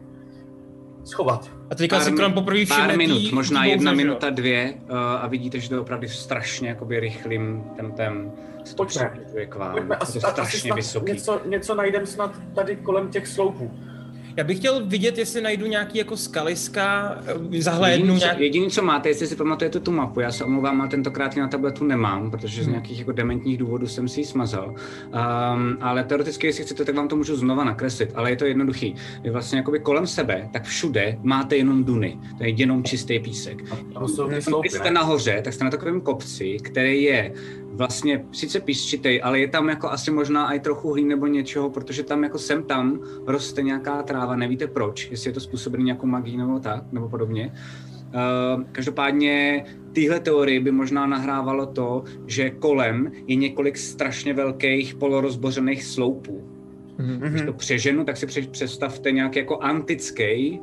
schovat. 1.04 1.50
A 1.70 1.74
teďka 1.74 2.00
si 2.00 2.12
Kron 2.12 2.32
poprvé 2.32 2.64
všimne 2.64 2.86
pár 2.86 2.90
tý- 2.94 2.98
minut, 2.98 3.32
možná 3.32 3.62
tý 3.62 3.68
jedna 3.68 3.90
že 3.90 3.94
jo? 3.94 3.96
minuta, 4.06 4.30
dvě 4.30 4.74
uh, 4.90 4.96
a 4.96 5.26
vidíte, 5.26 5.60
že 5.60 5.68
to 5.68 5.74
je 5.74 5.80
opravdu 5.80 6.08
strašně 6.08 6.68
jakoby 6.68 7.00
rychlým 7.00 7.64
tempem 7.76 8.32
Pojďme. 8.76 9.10
k 9.48 9.54
vám. 9.54 9.72
Pojďme, 9.72 9.94
Je 9.94 9.98
asi, 9.98 10.12
to 10.20 10.20
strašně 10.20 10.72
vysoký. 10.74 11.12
něco, 11.12 11.40
něco 11.46 11.74
najdem 11.74 12.06
snad 12.06 12.30
tady 12.54 12.76
kolem 12.76 13.08
těch 13.08 13.26
sloupů. 13.26 13.70
Já 14.36 14.44
bych 14.44 14.58
chtěl 14.58 14.86
vidět, 14.86 15.18
jestli 15.18 15.40
najdu 15.40 15.66
nějaký 15.66 15.98
jako 15.98 16.16
skaliska, 16.16 17.18
eh, 17.54 17.62
zahlédnu 17.62 17.96
Jediný, 18.04 18.20
co, 18.20 18.24
nějak... 18.26 18.38
jediný, 18.40 18.70
co 18.70 18.82
máte, 18.82 19.08
jestli 19.08 19.26
si 19.26 19.36
pamatujete 19.36 19.80
tu 19.80 19.92
mapu, 19.92 20.20
já 20.20 20.32
se 20.32 20.44
omlouvám, 20.44 20.80
ale 20.80 20.90
tentokrát 20.90 21.36
ji 21.36 21.42
na 21.42 21.48
tabletu 21.48 21.84
nemám, 21.84 22.30
protože 22.30 22.62
z 22.62 22.64
Hmm. 22.64 22.72
nějakých 22.72 22.98
jako 22.98 23.12
dementních 23.12 23.58
důvodů 23.58 23.86
jsem 23.86 24.08
si 24.08 24.20
ji 24.20 24.24
smazal. 24.24 24.74
Um, 24.74 25.76
ale 25.80 26.04
teoreticky, 26.04 26.46
jestli 26.46 26.64
chcete, 26.64 26.84
tak 26.84 26.94
vám 26.94 27.08
to 27.08 27.16
můžu 27.16 27.36
znova 27.36 27.64
nakreslit, 27.64 28.10
ale 28.14 28.30
je 28.30 28.36
to 28.36 28.44
jednoduchý. 28.44 28.94
Vy 29.22 29.30
vlastně 29.30 29.58
jakoby 29.58 29.78
kolem 29.80 30.06
sebe, 30.06 30.48
tak 30.52 30.64
všude 30.64 31.18
máte 31.22 31.56
jenom 31.56 31.84
duny, 31.84 32.18
to 32.38 32.44
je 32.44 32.50
jenom 32.50 32.84
čistý 32.84 33.18
písek. 33.18 33.62
Když 34.60 34.72
jste 34.72 34.90
nahoře, 34.90 35.40
tak 35.44 35.52
jste 35.54 35.64
na 35.64 35.70
takovém 35.70 36.00
kopci, 36.00 36.56
který 36.62 37.02
je 37.02 37.32
vlastně 37.72 38.24
sice 38.32 38.60
písčitej, 38.60 39.20
ale 39.24 39.40
je 39.40 39.48
tam 39.48 39.68
jako 39.68 39.90
asi 39.90 40.10
možná 40.10 40.52
i 40.52 40.60
trochu 40.60 40.92
hlín 40.92 41.08
nebo 41.08 41.26
něčeho, 41.26 41.70
protože 41.70 42.02
tam 42.02 42.22
jako 42.24 42.38
sem 42.38 42.62
tam 42.62 43.00
roste 43.26 43.62
nějaká 43.62 44.02
tráva, 44.02 44.36
nevíte 44.36 44.66
proč, 44.66 45.10
jestli 45.10 45.30
je 45.30 45.34
to 45.34 45.40
způsobené 45.40 45.84
nějakou 45.84 46.06
magií 46.06 46.36
nebo 46.36 46.60
tak, 46.60 46.92
nebo 46.92 47.08
podobně. 47.08 47.52
Uh, 48.56 48.62
každopádně 48.72 49.64
tyhle 49.92 50.20
teorie 50.20 50.60
by 50.60 50.70
možná 50.70 51.06
nahrávalo 51.06 51.66
to, 51.66 52.04
že 52.26 52.50
kolem 52.50 53.12
je 53.26 53.36
několik 53.36 53.76
strašně 53.76 54.34
velkých 54.34 54.94
polorozbořených 54.94 55.84
sloupů. 55.84 56.48
Mhm. 56.98 57.20
Když 57.30 57.42
to 57.42 57.52
přeženu, 57.52 58.04
tak 58.04 58.16
si 58.16 58.26
pře- 58.26 58.50
představte 58.50 59.12
nějaký 59.12 59.38
jako 59.38 59.58
antický 59.58 60.60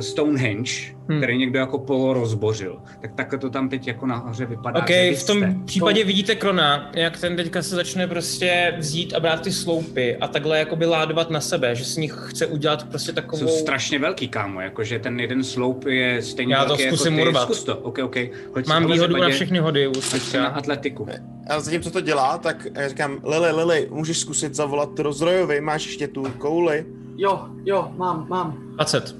Stonehenge, 0.00 0.70
Hmm. 1.08 1.18
který 1.18 1.38
někdo 1.38 1.58
jako 1.58 1.78
polorozbořil. 1.78 2.78
Tak 3.02 3.14
takhle 3.14 3.38
to 3.38 3.50
tam 3.50 3.68
teď 3.68 3.86
jako 3.86 4.06
nahoře 4.06 4.46
vypadá. 4.46 4.80
OK, 4.80 4.88
v 4.90 5.26
tom 5.26 5.38
jste. 5.38 5.54
případě 5.64 6.04
vidíte 6.04 6.34
Krona, 6.34 6.90
jak 6.94 7.20
ten 7.20 7.36
teďka 7.36 7.62
se 7.62 7.74
začne 7.74 8.06
prostě 8.06 8.74
vzít 8.78 9.14
a 9.14 9.20
brát 9.20 9.40
ty 9.42 9.52
sloupy 9.52 10.16
a 10.16 10.28
takhle 10.28 10.58
jakoby 10.58 10.86
ládovat 10.86 11.30
na 11.30 11.40
sebe, 11.40 11.74
že 11.74 11.84
z 11.84 11.96
nich 11.96 12.14
chce 12.28 12.46
udělat 12.46 12.88
prostě 12.88 13.12
takovou... 13.12 13.38
Jsou 13.42 13.48
strašně 13.48 13.98
velký, 13.98 14.28
kámo, 14.28 14.60
jakože 14.60 14.98
ten 14.98 15.20
jeden 15.20 15.44
sloup 15.44 15.86
je 15.86 16.22
stejně 16.22 16.54
Já 16.54 16.62
to 16.62 16.68
velký 16.68 16.82
zkusím 16.82 17.12
jako 17.12 17.24
ty. 17.24 17.28
urvat. 17.28 17.42
Zkus 17.42 17.64
to, 17.64 17.76
OK, 17.78 17.98
OK. 17.98 18.16
Hoď 18.54 18.66
Mám 18.66 18.86
výhodu 18.86 19.16
na 19.16 19.28
všechny 19.28 19.58
hody 19.58 19.86
už 19.86 20.32
na 20.34 20.46
atletiku. 20.46 21.06
A 21.48 21.60
zatímco 21.60 21.90
to 21.90 22.00
dělá, 22.00 22.38
tak 22.38 22.66
já 22.74 22.88
říkám, 22.88 23.18
Lili, 23.24 23.52
Lili, 23.52 23.88
můžeš 23.90 24.18
zkusit 24.18 24.54
zavolat 24.54 24.98
rozrojovi, 24.98 25.60
máš 25.60 25.86
ještě 25.86 26.08
tu 26.08 26.22
kouli. 26.38 26.86
Jo, 27.16 27.40
jo, 27.64 27.92
mám, 27.96 28.26
mám. 28.28 28.58
20. 28.74 29.14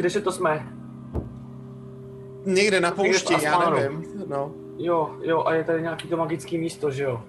Kde 0.00 0.10
se 0.10 0.20
to 0.20 0.32
jsme? 0.32 0.66
Někde 2.46 2.80
na 2.80 2.88
Někde 2.88 3.02
poušti, 3.12 3.44
já 3.44 3.70
nevím. 3.70 4.04
No. 4.26 4.52
Jo, 4.78 5.10
jo, 5.22 5.44
a 5.46 5.54
je 5.54 5.64
tady 5.64 5.82
nějaký 5.82 6.08
to 6.08 6.16
magický 6.16 6.58
místo, 6.58 6.90
že 6.90 7.02
jo? 7.02 7.22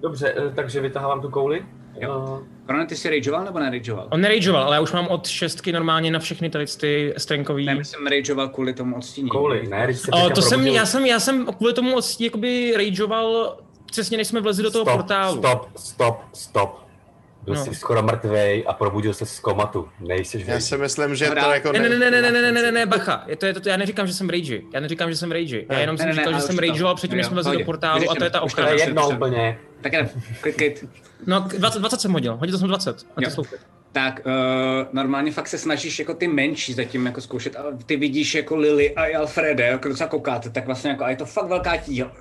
Dobře, 0.00 0.34
eh, 0.36 0.52
takže 0.54 0.80
vytahávám 0.80 1.20
tu 1.20 1.30
kouli. 1.30 1.66
Jo. 2.00 2.38
Eh, 2.42 2.66
Korone, 2.66 2.86
ty 2.86 2.96
jsi 2.96 3.10
rageoval 3.10 3.44
nebo 3.44 3.58
nerageoval? 3.58 4.08
On 4.10 4.20
nerageoval, 4.20 4.62
ale 4.62 4.76
já 4.76 4.80
už 4.80 4.92
mám 4.92 5.08
od 5.08 5.26
šestky 5.26 5.72
normálně 5.72 6.10
na 6.10 6.18
všechny 6.18 6.50
tady 6.50 6.66
ty 6.66 7.14
strengkový... 7.18 7.66
Ne, 7.66 7.74
myslím 7.74 8.06
rageoval 8.06 8.48
kvůli 8.48 8.72
tomu 8.74 8.96
odstínění. 8.96 9.30
kouli, 9.30 9.68
ne, 9.68 9.84
když 9.84 9.98
se 9.98 10.10
O, 10.10 10.30
to 10.30 10.42
jsem, 10.42 10.66
já 10.66 10.86
jsem, 10.86 11.06
já 11.06 11.20
jsem 11.20 11.46
kvůli 11.46 11.72
tomu 11.72 11.96
odstín 11.96 12.24
jakoby 12.24 12.72
rageoval 12.76 13.56
přesně 13.86 14.16
než 14.16 14.28
jsme 14.28 14.40
vlezli 14.40 14.62
do 14.64 14.70
toho 14.70 14.84
stop, 14.84 14.96
portálu. 14.96 15.36
Stop, 15.38 15.68
stop, 15.76 16.16
stop. 16.32 16.89
Byl 17.44 17.54
No. 17.54 17.64
jsi 17.64 17.74
skoro 17.74 18.02
mrtvej 18.02 18.64
a 18.68 18.72
probudil 18.72 19.14
se 19.14 19.26
z 19.26 19.40
komatu. 19.40 19.88
Nejsi 20.00 20.44
Já 20.46 20.60
si 20.60 20.76
myslím, 20.78 21.14
že 21.14 21.26
to 21.30 21.34
jako... 21.50 21.72
Ne, 21.72 21.78
ne, 21.78 21.88
ne, 21.88 21.98
ne, 21.98 22.10
ne, 22.10 22.22
ne, 22.22 22.42
ne, 22.42 22.52
ne, 22.52 22.62
ne, 22.62 22.72
ne, 22.72 22.86
bacha. 22.86 23.24
Je 23.26 23.36
to, 23.36 23.46
je 23.46 23.54
to, 23.54 23.68
já 23.68 23.76
neříkám, 23.76 24.06
že 24.06 24.14
jsem 24.14 24.28
rage. 24.30 24.60
Já 24.74 24.80
neříkám, 24.80 25.10
že 25.10 25.16
jsem 25.16 25.32
rage. 25.32 25.62
Já 25.70 25.78
jenom 25.78 25.94
Ne, 25.94 25.98
jsem 25.98 26.06
ne, 26.06 26.12
ne, 26.12 26.16
říkal, 26.16 26.32
ale 26.32 26.40
že 26.42 26.46
jsem 26.46 26.56
to. 26.56 26.60
rageoval 26.62 26.94
předtím, 26.94 27.16
než 27.16 27.26
jsme 27.26 27.34
vlezli 27.34 27.58
do 27.58 27.64
portálu 27.64 28.10
a 28.10 28.14
to 28.14 28.24
je 28.24 28.30
ta 28.30 28.40
už 28.40 28.54
To 28.54 28.60
ochrana. 28.60 28.76
je 28.76 28.80
jedno 28.86 29.08
úplně. 29.10 29.58
Tak 29.80 29.92
jdem, 29.92 30.08
klid. 30.56 30.84
No, 31.26 31.40
20, 31.58 31.78
20 31.78 32.00
jsem 32.00 32.12
hodil, 32.12 32.36
hodil 32.36 32.58
jsem 32.58 32.68
20. 32.68 33.06
A 33.16 33.22
Jo. 33.22 33.30
Tak 33.92 34.20
uh, 34.26 34.32
normálně 34.92 35.32
fakt 35.32 35.48
se 35.48 35.58
snažíš 35.58 35.98
jako 35.98 36.14
ty 36.14 36.28
menší 36.28 36.74
zatím 36.74 37.06
jako 37.06 37.20
zkoušet, 37.20 37.56
ale 37.56 37.76
ty 37.86 37.96
vidíš 37.96 38.34
jako 38.34 38.56
Lily 38.56 38.94
a 38.94 39.18
Alfrede, 39.18 39.64
jako 39.64 39.88
docela 39.88 40.08
koukáte, 40.08 40.50
tak 40.50 40.66
vlastně 40.66 40.90
jako 40.90 41.04
a 41.04 41.10
je 41.10 41.16
to 41.16 41.26
fakt 41.26 41.46
velká 41.48 41.76
tíha. 41.76 42.12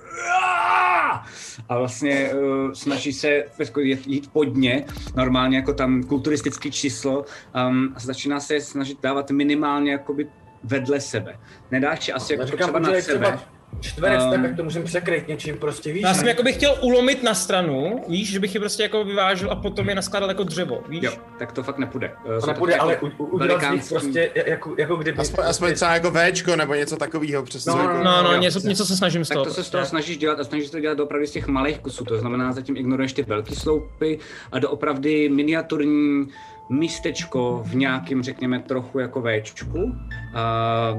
a 1.70 1.78
vlastně 1.78 2.30
uh, 2.34 2.72
snaží 2.72 3.14
se 3.14 3.44
jako 3.60 3.80
jít 3.80 4.30
pod 4.32 4.56
ně, 4.56 4.86
normálně 5.16 5.58
jako 5.58 5.74
tam 5.74 6.04
kulturistický 6.04 6.72
číslo 6.72 7.26
um, 7.70 7.94
a 7.96 8.00
začíná 8.00 8.40
se 8.40 8.62
snažit 8.62 8.98
dávat 9.02 9.32
minimálně 9.32 9.92
jakoby 9.92 10.28
vedle 10.64 11.02
sebe. 11.02 11.40
Nedáš 11.72 12.06
si 12.06 12.14
asi 12.14 12.34
jako 12.34 12.46
Říkám, 12.46 12.68
třeba 12.68 12.80
na 12.80 12.90
sebe. 12.90 13.02
třeba 13.02 13.59
čtverec, 13.82 14.24
Um, 14.24 14.32
tak 14.32 14.42
jak 14.44 14.56
to 14.56 14.64
můžeme 14.64 14.86
překryt 14.86 15.28
něčím 15.28 15.58
prostě, 15.58 15.94
víš? 15.94 16.02
Já 16.04 16.14
jsem 16.14 16.24
ne? 16.24 16.30
jako 16.30 16.44
bych 16.44 16.56
chtěl 16.56 16.76
ulomit 16.82 17.24
na 17.24 17.34
stranu, 17.34 18.04
víš, 18.08 18.32
že 18.32 18.40
bych 18.40 18.54
je 18.54 18.60
prostě 18.60 18.84
jako 18.84 19.04
vyvážil 19.04 19.52
a 19.52 19.56
potom 19.56 19.90
je 19.90 19.96
naskládal 19.96 20.30
jako 20.30 20.44
dřevo, 20.44 20.82
víš? 20.90 21.04
Jo, 21.04 21.12
tak 21.40 21.52
to 21.52 21.64
fakt 21.64 21.78
nepůjde. 21.78 22.12
Uh, 22.36 22.40
To 22.40 22.48
nepůjde, 22.48 22.74
jako 22.74 22.84
ale 22.86 22.98
u- 22.98 23.12
u- 23.18 23.26
udělat 23.26 23.62
z 23.62 23.72
nich 23.72 23.82
velikánský- 23.82 23.90
prostě 23.90 24.32
jako, 24.46 24.76
jako 24.78 24.96
kdyby... 24.96 25.18
Aspoň, 25.18 25.46
aspoň 25.48 25.74
třeba 25.74 25.94
jako 25.94 26.12
Včko 26.12 26.56
nebo 26.56 26.74
něco 26.74 26.98
takového 26.98 27.44
přesně. 27.44 27.72
No, 27.72 27.80
jako, 27.80 28.04
No, 28.04 28.24
no, 28.24 28.32
Jo. 28.34 28.40
něco, 28.40 28.60
něco 28.60 28.86
se 28.86 28.98
snažím 28.98 29.26
z 29.26 29.28
Tak 29.28 29.36
toho. 29.36 29.46
to 29.46 29.54
se 29.54 29.64
z 29.64 29.70
toho 29.70 29.80
prostě. 29.82 29.90
snažíš 29.90 30.18
dělat 30.18 30.40
a 30.40 30.44
snažíš 30.44 30.70
to 30.70 30.80
dělat 30.80 31.00
opravdu 31.00 31.28
z 31.28 31.32
těch 31.32 31.48
malých 31.48 31.80
kusů, 31.80 32.06
to 32.06 32.18
znamená 32.20 32.52
zatím 32.54 32.78
ignoruješ 32.78 33.14
ty 33.14 33.24
velké 33.24 33.56
sloupy 33.56 34.20
a 34.52 34.60
doopravdy 34.60 35.30
miniaturní 35.30 36.28
místečko 36.70 37.64
v 37.66 37.76
nějakým, 37.76 38.24
řekněme, 38.24 38.60
trochu 38.60 39.00
jako 39.00 39.24
Včku, 39.44 39.96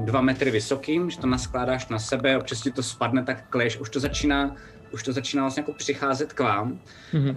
dva 0.05 0.21
metry 0.21 0.51
vysokým, 0.51 1.09
že 1.09 1.17
to 1.17 1.27
naskládáš 1.27 1.87
na 1.87 1.99
sebe, 1.99 2.37
občas 2.37 2.61
ti 2.61 2.71
to 2.71 2.83
spadne, 2.83 3.23
tak 3.23 3.43
kleš, 3.49 3.77
už 3.77 3.89
to 3.89 3.99
začíná 3.99 4.55
už 4.93 5.03
to 5.03 5.13
začíná 5.13 5.43
vlastně 5.43 5.61
jako 5.61 5.73
přicházet 5.73 6.33
k 6.33 6.39
vám, 6.39 6.79
Mhm. 7.13 7.29
uh, 7.29 7.35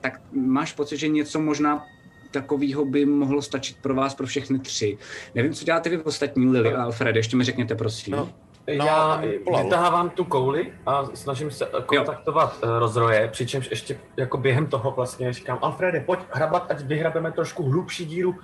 tak 0.00 0.20
máš 0.32 0.72
pocit, 0.72 0.96
že 0.96 1.08
něco 1.08 1.40
možná 1.40 1.84
takového 2.30 2.84
by 2.84 3.06
mohlo 3.06 3.42
stačit 3.42 3.76
pro 3.82 3.94
vás, 3.94 4.14
pro 4.14 4.26
všechny 4.26 4.58
tři. 4.58 4.98
Nevím, 5.34 5.52
co 5.52 5.64
děláte 5.64 5.90
vy 5.90 5.98
ostatní, 5.98 6.48
Lily 6.48 6.74
a 6.74 6.82
Alfred, 6.82 7.16
ještě 7.16 7.36
mi 7.36 7.44
řekněte, 7.44 7.74
prosím. 7.74 8.12
No. 8.12 8.28
Já 8.66 9.22
polal. 9.44 9.64
vytahávám 9.64 10.10
tu 10.10 10.24
kouli 10.24 10.72
a 10.86 11.04
snažím 11.14 11.50
se 11.50 11.66
eh, 11.66 11.82
kontaktovat 11.86 12.56
jo. 12.62 12.78
rozroje, 12.78 13.28
přičemž 13.32 13.70
ještě 13.70 13.98
jako 14.16 14.38
během 14.38 14.66
toho 14.66 14.90
vlastně 14.90 15.32
říkám, 15.32 15.58
Alfrede, 15.62 16.00
pojď 16.00 16.20
hrabat, 16.30 16.66
ať 16.70 16.80
vyhrabeme 16.80 17.32
trošku 17.32 17.62
hlubší 17.70 18.04
díru 18.04 18.34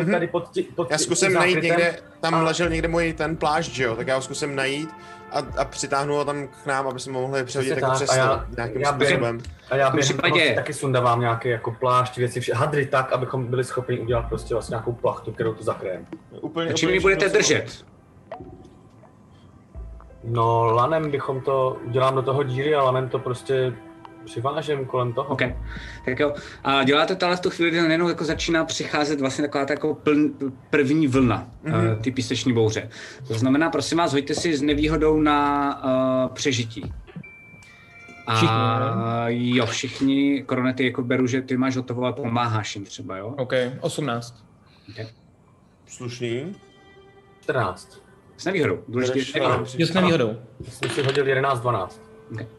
Mhm. 0.00 0.12
tady 0.12 0.26
pod, 0.26 0.50
tí, 0.50 0.62
pod 0.62 0.90
Já 0.90 0.96
tí- 0.96 1.04
zkusím 1.04 1.28
tím 1.28 1.38
najít 1.38 1.62
někde, 1.62 1.98
tam 2.20 2.34
A- 2.34 2.42
ležel 2.42 2.68
někde 2.68 2.88
můj 2.88 3.12
ten 3.12 3.36
plášť, 3.36 3.70
že 3.72 3.84
jo, 3.84 3.96
tak 3.96 4.06
já 4.06 4.14
ho 4.16 4.22
zkusím 4.22 4.56
najít 4.56 4.90
a, 5.32 5.38
a 5.56 5.64
přitáhnu 5.64 6.14
ho 6.14 6.24
tam 6.24 6.48
k 6.48 6.66
nám, 6.66 6.86
aby 6.88 7.00
jsme 7.00 7.12
mohli 7.12 7.44
přehodit 7.44 7.72
Přesně 7.72 7.84
jako 7.86 7.86
tak, 7.86 7.96
přes 7.96 8.10
a 8.10 8.16
já- 8.16 8.46
nějakým 8.56 8.80
já 8.80 8.92
během- 8.92 9.16
způsobem. 9.16 9.40
A 9.70 9.76
já 9.76 9.90
během 9.90 10.00
případě- 10.18 10.54
taky 10.54 10.72
sundávám 10.72 11.20
nějaké 11.20 11.48
jako 11.48 11.70
plášť, 11.80 12.16
věci, 12.16 12.40
vše, 12.40 12.54
hadry 12.54 12.86
tak, 12.86 13.12
abychom 13.12 13.46
byli 13.46 13.64
schopni 13.64 13.98
udělat 13.98 14.22
prostě 14.28 14.54
vlastně 14.54 14.74
nějakou 14.74 14.92
plachtu, 14.92 15.32
kterou 15.32 15.54
tu 15.54 15.62
zakryjeme. 15.64 16.04
Úplně, 16.40 16.70
A 16.70 16.72
čím 16.72 16.90
ji 16.90 17.00
budete 17.00 17.28
držet? 17.28 17.84
No, 20.26 20.64
lanem 20.64 21.10
bychom 21.10 21.40
to, 21.40 21.76
udělám 21.84 22.14
do 22.14 22.22
toho 22.22 22.42
díry 22.42 22.74
a 22.74 22.82
lanem 22.82 23.08
to 23.08 23.18
prostě 23.18 23.72
přivážem 24.24 24.84
kolem 24.84 25.12
toho. 25.12 25.28
OK. 25.28 25.42
Tak 26.04 26.18
jo. 26.18 26.34
A 26.64 26.84
děláte 26.84 27.16
to 27.16 27.26
ale 27.26 27.36
v 27.36 27.40
tu 27.40 27.50
chvíli, 27.50 27.70
kdy 27.70 27.80
najednou 27.80 28.08
jako 28.08 28.24
začíná 28.24 28.64
přicházet 28.64 29.20
vlastně 29.20 29.44
taková 29.44 29.64
ta 29.64 29.72
jako 29.72 29.94
pln, 29.94 30.34
první 30.70 31.06
vlna 31.06 31.48
Mhm. 31.62 31.74
mm-hmm. 31.74 31.96
uh, 31.96 32.02
ty 32.02 32.10
píseční 32.10 32.52
bouře. 32.52 32.90
To 33.28 33.34
znamená, 33.34 33.70
prosím 33.70 33.98
vás, 33.98 34.12
hoďte 34.12 34.34
si 34.34 34.56
s 34.56 34.62
nevýhodou 34.62 35.20
na 35.20 35.80
uh, 35.84 36.34
přežití. 36.34 36.92
A 38.26 38.34
Všichni, 38.36 39.56
jo, 39.56 39.66
všichni 39.66 40.42
koronety 40.42 40.84
jako 40.86 41.02
beru, 41.02 41.26
že 41.26 41.42
ty 41.42 41.56
máš 41.56 41.76
hotovo 41.76 42.04
a 42.06 42.12
pomáháš 42.12 42.76
jim 42.76 42.84
třeba, 42.84 43.16
jo? 43.16 43.34
OK, 43.38 43.52
18. 43.80 44.44
Okay. 44.90 45.06
Slušný. 45.86 46.56
14. 47.40 48.05
S 48.38 48.44
nevýhodou, 48.44 48.78
důležitě 48.88 49.24
s 49.24 49.34
nevýhodou. 49.34 49.66
Jo, 49.78 49.86
s 49.86 49.92
nevýhodou. 49.94 50.36
Jsem 50.68 50.90
si 50.90 51.02
hodil 51.02 51.28
11, 51.28 51.60
12. 51.60 52.00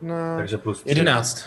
No, 0.01 0.15
Takže 0.37 0.57
plus 0.57 0.83
11. 0.85 1.45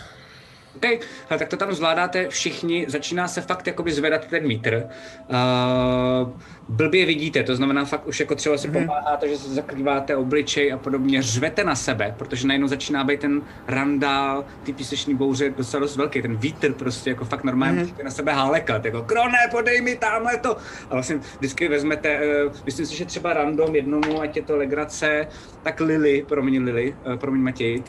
OK, 0.75 0.85
hele, 1.29 1.39
tak 1.39 1.47
to 1.47 1.57
tam 1.57 1.73
zvládáte 1.73 2.27
všichni, 2.29 2.85
začíná 2.89 3.27
se 3.27 3.41
fakt 3.41 3.67
jakoby 3.67 3.91
zvedat 3.91 4.25
ten 4.25 4.47
vítr. 4.47 4.83
Uh, 5.29 6.29
blbě 6.69 7.05
vidíte, 7.05 7.43
to 7.43 7.55
znamená 7.55 7.85
fakt 7.85 8.07
už 8.07 8.19
jako 8.19 8.35
třeba 8.35 8.57
si 8.57 8.67
Mhm. 8.67 8.77
mm-hmm. 8.77 8.85
pomáháte, 8.87 9.29
že 9.29 9.37
se 9.37 9.49
zakrýváte 9.53 10.15
obličej 10.15 10.73
a 10.73 10.77
podobně, 10.77 11.21
řvete 11.21 11.63
na 11.63 11.75
sebe, 11.75 12.15
protože 12.17 12.47
najednou 12.47 12.67
začíná 12.67 13.03
být 13.03 13.19
ten 13.19 13.41
randál, 13.67 14.45
ty 14.63 14.73
píseční 14.73 15.15
bouře 15.15 15.49
docela 15.49 15.81
dost 15.81 15.95
velký, 15.95 16.21
ten 16.21 16.35
vítr 16.37 16.73
prostě 16.73 17.09
jako 17.09 17.25
fakt 17.25 17.43
normálně 17.43 17.81
Mhm. 17.81 17.89
mm-hmm. 17.91 18.03
na 18.03 18.11
sebe 18.11 18.33
hálekat, 18.33 18.85
jako 18.85 19.01
krone, 19.01 19.37
podej 19.51 19.81
mi 19.81 19.95
tamhle 19.95 20.37
to. 20.37 20.57
A 20.89 20.93
vlastně 20.93 21.19
vždycky 21.37 21.67
vezmete, 21.67 22.19
uh, 22.45 22.53
myslím 22.65 22.85
si, 22.85 22.95
že 22.95 23.05
třeba 23.05 23.33
random 23.33 23.75
jednomu, 23.75 24.21
ať 24.21 24.35
je 24.35 24.41
to 24.41 24.57
legrace, 24.57 25.27
tak 25.63 25.79
Lily, 25.79 26.25
promiň 26.27 26.63
Lily, 26.63 26.95
uh, 27.07 27.15
promiň 27.15 27.41
Matěj, 27.41 27.83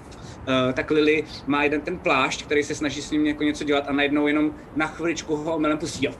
tak 0.72 0.90
Lily 0.90 1.24
má 1.46 1.64
jeden 1.64 1.80
ten 1.80 1.98
plášť, 1.98 2.44
který 2.44 2.62
se 2.62 2.74
snaží 2.74 3.02
s 3.02 3.10
ním 3.10 3.26
jako 3.26 3.42
něco 3.42 3.64
dělat 3.64 3.84
a 3.88 3.92
najednou 3.92 4.26
jenom 4.26 4.54
na 4.76 4.86
chviličku 4.86 5.36
ho 5.36 5.54
omylem 5.54 5.78
pustí 5.78 6.08
a, 6.08 6.12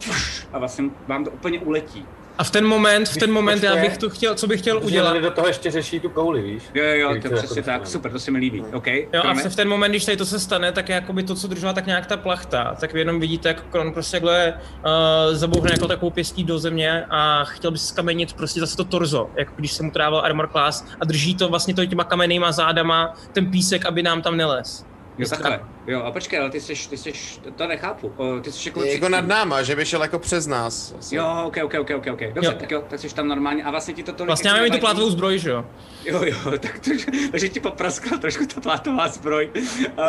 a 0.52 0.58
vlastně 0.58 0.84
vám 1.06 1.24
to 1.24 1.30
úplně 1.30 1.60
uletí. 1.60 2.06
A 2.38 2.44
v 2.44 2.50
ten 2.50 2.66
moment, 2.66 3.08
v 3.08 3.16
ten 3.16 3.32
moment, 3.32 3.60
proč 3.60 3.70
to 3.70 3.76
já 3.76 3.82
bych 3.82 3.98
to 3.98 4.10
chtěl, 4.10 4.34
co 4.34 4.46
bych 4.46 4.60
chtěl 4.60 4.80
udělat, 4.84 5.16
do 5.16 5.30
toho 5.30 5.46
ještě 5.46 5.70
řeší 5.70 6.00
tu 6.00 6.08
kouli, 6.08 6.42
víš? 6.42 6.62
Jo, 6.74 6.84
jo, 6.84 7.08
to 7.08 7.14
je 7.14 7.20
jako 7.22 7.36
přesně 7.36 7.62
tak, 7.62 7.86
super, 7.86 8.12
to 8.12 8.18
se 8.18 8.30
mi 8.30 8.38
líbí, 8.38 8.64
OK? 8.72 8.86
Jo, 8.86 9.04
a 9.14 9.20
Krone? 9.20 9.48
v 9.48 9.56
ten 9.56 9.68
moment, 9.68 9.90
když 9.90 10.04
tady 10.04 10.16
to 10.16 10.26
se 10.26 10.40
stane, 10.40 10.72
tak 10.72 10.88
jakoby 10.88 11.22
to, 11.22 11.34
co 11.34 11.48
držela 11.48 11.72
tak 11.72 11.86
nějak 11.86 12.06
ta 12.06 12.16
plachta, 12.16 12.76
tak 12.80 12.92
vy 12.92 13.00
jenom 13.00 13.20
vidíte, 13.20 13.48
jak 13.48 13.62
Kron 13.62 13.92
prostě 13.92 14.16
takhle 14.16 14.54
uh, 14.84 15.34
zabouhne 15.34 15.70
jako 15.72 15.88
takovou 15.88 16.10
pěstí 16.10 16.44
do 16.44 16.58
země 16.58 17.04
a 17.10 17.44
chtěl 17.44 17.70
by 17.70 17.78
si 17.78 17.86
skamenit 17.86 18.32
prostě 18.32 18.60
zase 18.60 18.76
to 18.76 18.84
torzo, 18.84 19.30
jako 19.36 19.52
když 19.56 19.72
se 19.72 19.82
mu 19.82 19.90
trávil 19.90 20.18
armor 20.18 20.48
class 20.48 20.84
a 21.00 21.04
drží 21.04 21.34
to 21.34 21.48
vlastně 21.48 21.74
to 21.74 21.86
těma 21.86 22.04
kamennýma 22.04 22.52
zádama, 22.52 23.14
ten 23.32 23.50
písek, 23.50 23.86
aby 23.86 24.02
nám 24.02 24.22
tam 24.22 24.36
nelez. 24.36 24.91
Jo, 25.18 25.28
takhle. 25.28 25.60
Jo, 25.86 26.02
a 26.02 26.12
počkej, 26.12 26.38
ale 26.38 26.50
ty 26.50 26.60
jsi, 26.60 26.88
ty 26.88 26.96
jsi, 26.96 27.12
to 27.56 27.66
nechápu, 27.66 28.12
o, 28.16 28.40
ty 28.40 28.52
jsi 28.52 28.68
jako... 28.68 28.84
Jako 28.84 29.08
nad 29.08 29.26
náma, 29.26 29.62
že 29.62 29.76
by 29.76 29.86
šel 29.86 30.02
jako 30.02 30.18
přes 30.18 30.46
nás. 30.46 30.94
Asi. 30.98 31.16
Jo, 31.16 31.42
ok, 31.46 31.56
ok, 31.64 31.74
ok, 31.80 31.90
ok, 31.96 32.06
ok. 32.12 32.20
Dobře, 32.34 32.50
Jo. 32.50 32.56
tak 32.60 32.70
jo, 32.70 32.84
tak 32.88 33.00
jsi 33.00 33.14
tam 33.14 33.28
normálně 33.28 33.64
a 33.64 33.70
vlastně 33.70 33.94
ti 33.94 34.02
to 34.02 34.12
tolik... 34.12 34.26
Vlastně 34.26 34.50
máme 34.50 34.62
mi 34.62 34.70
tu 34.70 34.78
plátovou 34.78 35.10
zbroj, 35.10 35.38
že 35.38 35.50
jo? 35.50 35.64
Jo, 36.04 36.22
jo, 36.24 36.36
tak 36.58 36.78
to, 36.78 36.90
takže 37.30 37.48
ti 37.48 37.60
popraskla 37.60 38.18
trošku 38.18 38.46
ta 38.46 38.60
plátová 38.60 39.08
zbroj. 39.08 39.50
Uh, 39.92 40.04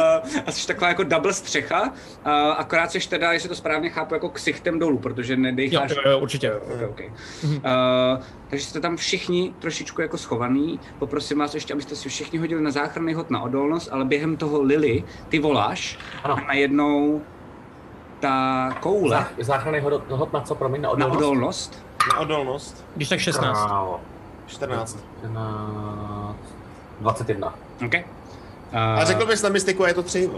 a 0.46 0.52
jsi 0.52 0.68
taková 0.68 0.88
jako 0.88 1.04
double 1.04 1.34
střecha, 1.34 1.82
uh, 1.82 2.32
akorát 2.58 2.92
jsi 2.92 3.10
teda, 3.10 3.32
jestli 3.34 3.50
to 3.50 3.56
správně 3.56 3.90
chápu, 3.90 4.14
jako 4.14 4.30
ksichtem 4.30 4.80
dolů, 4.80 4.98
protože 4.98 5.34
Jo, 5.34 5.40
nedejcháš... 5.40 5.92
jo, 5.92 6.12
jo, 6.12 6.20
určitě. 6.20 6.54
Okay, 6.54 6.86
okay. 6.86 7.08
Uh, 7.08 8.24
takže 8.54 8.66
jste 8.66 8.80
tam 8.80 8.98
všichni 8.98 9.54
trošičku 9.60 10.02
jako 10.02 10.18
schovaný. 10.18 10.80
Poprosím 11.00 11.40
vás 11.40 11.54
ještě, 11.54 11.74
abyste 11.74 11.96
si 11.96 12.10
všichni 12.10 12.40
hodili 12.40 12.62
na 12.62 12.72
záchranný 12.72 13.14
hod 13.14 13.30
na 13.30 13.42
odolnost, 13.42 13.90
ale 13.92 14.06
během 14.06 14.38
toho 14.38 14.62
Lily, 14.62 15.04
ty 15.30 15.40
voláš 15.40 15.98
Ano. 16.24 16.36
a 16.38 16.42
najednou 16.48 17.22
ta 18.20 18.70
koule 18.80 19.10
Zách, 19.18 19.34
záchranný 19.40 19.80
hod, 19.80 20.04
hod 20.10 20.34
na 20.34 20.42
co, 20.42 20.56
promiň, 20.56 20.82
na 20.82 20.90
na 20.90 20.94
odolnost? 20.94 21.18
odolnost, 21.22 21.86
Na 22.14 22.20
odolnost. 22.20 22.86
Když 22.96 23.10
tak 23.10 23.20
16. 23.20 23.66
Krávo. 23.66 24.00
14. 24.48 25.00
11, 25.24 26.38
21. 27.02 27.54
OK? 27.86 27.94
Uh, 27.94 28.80
A 28.80 29.06
řekl 29.06 29.26
bys 29.26 29.42
na 29.42 29.50
mystiku, 29.50 29.84
a 29.84 29.88
je 29.88 29.94
to 29.94 30.04
3. 30.04 30.30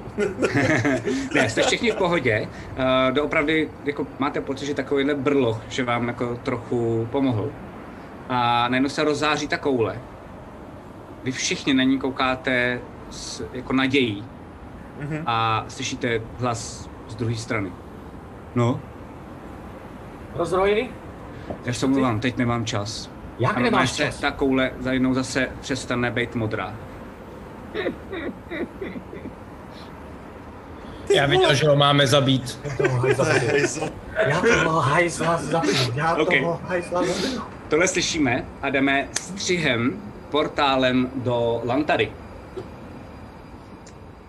ne, 1.35 1.49
jste 1.49 1.63
všichni 1.63 1.91
v 1.91 1.95
pohodě. 1.95 2.47
Uh, 2.77 3.15
doopravdy 3.15 3.69
jako 3.85 4.07
máte 4.19 4.41
pocit, 4.41 4.65
že 4.65 4.73
takovýhle 4.73 5.13
brloch, 5.15 5.61
že 5.69 5.83
vám 5.83 6.07
jako 6.07 6.35
trochu 6.43 7.07
pomohl. 7.11 7.51
A 8.29 8.67
najednou 8.69 8.89
se 8.89 9.03
rozzáří 9.03 9.47
ta 9.47 9.57
koule. 9.57 10.01
Vy 11.23 11.31
všichni 11.31 11.73
na 11.73 11.83
ní 11.83 11.99
koukáte 11.99 12.79
s 13.09 13.43
jako 13.53 13.73
nadějí. 13.73 14.25
Mhm. 14.99 15.23
A 15.25 15.65
slyšíte 15.67 16.21
hlas 16.39 16.89
z 17.07 17.15
druhé 17.15 17.35
strany. 17.35 17.71
No, 18.55 18.79
Rozroji? 20.35 20.91
já 21.65 21.73
se 21.73 21.85
omlouvám, 21.85 22.19
teď 22.19 22.37
nemám 22.37 22.65
čas. 22.65 23.09
Jak 23.39 23.57
A 23.57 23.59
nemáš 23.59 23.91
se 23.91 24.03
čas? 24.05 24.19
ta 24.19 24.31
koule 24.31 24.71
za 24.79 24.91
jednou 24.91 25.13
zase 25.13 25.49
přestane 25.61 26.11
být 26.11 26.35
modrá. 26.35 26.73
Já 31.15 31.25
viděl, 31.25 31.53
že 31.55 31.67
ho 31.67 31.75
máme 31.75 32.07
zabít. 32.07 32.59
Toho 32.77 32.97
hajzla 32.99 33.25
zabiju. 33.25 33.89
Já 34.27 34.41
toho 34.41 34.79
hajzla 34.79 35.37
zabiju. 35.37 35.91
Já 35.95 36.15
toho 36.15 36.59
hajzla 36.67 37.03
zabiju. 37.05 37.41
Tohle 37.69 37.87
slyšíme 37.87 38.45
a 38.61 38.69
jdeme 38.69 39.09
střihem, 39.21 40.01
portálem 40.31 41.11
do 41.15 41.61
Lantary. 41.65 42.11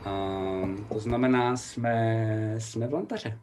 Um, 0.07 0.87
to 0.89 0.99
znamená, 0.99 1.57
jsme, 1.57 2.55
jsme 2.59 2.87
v 2.87 2.93
Lantaře. 2.93 3.39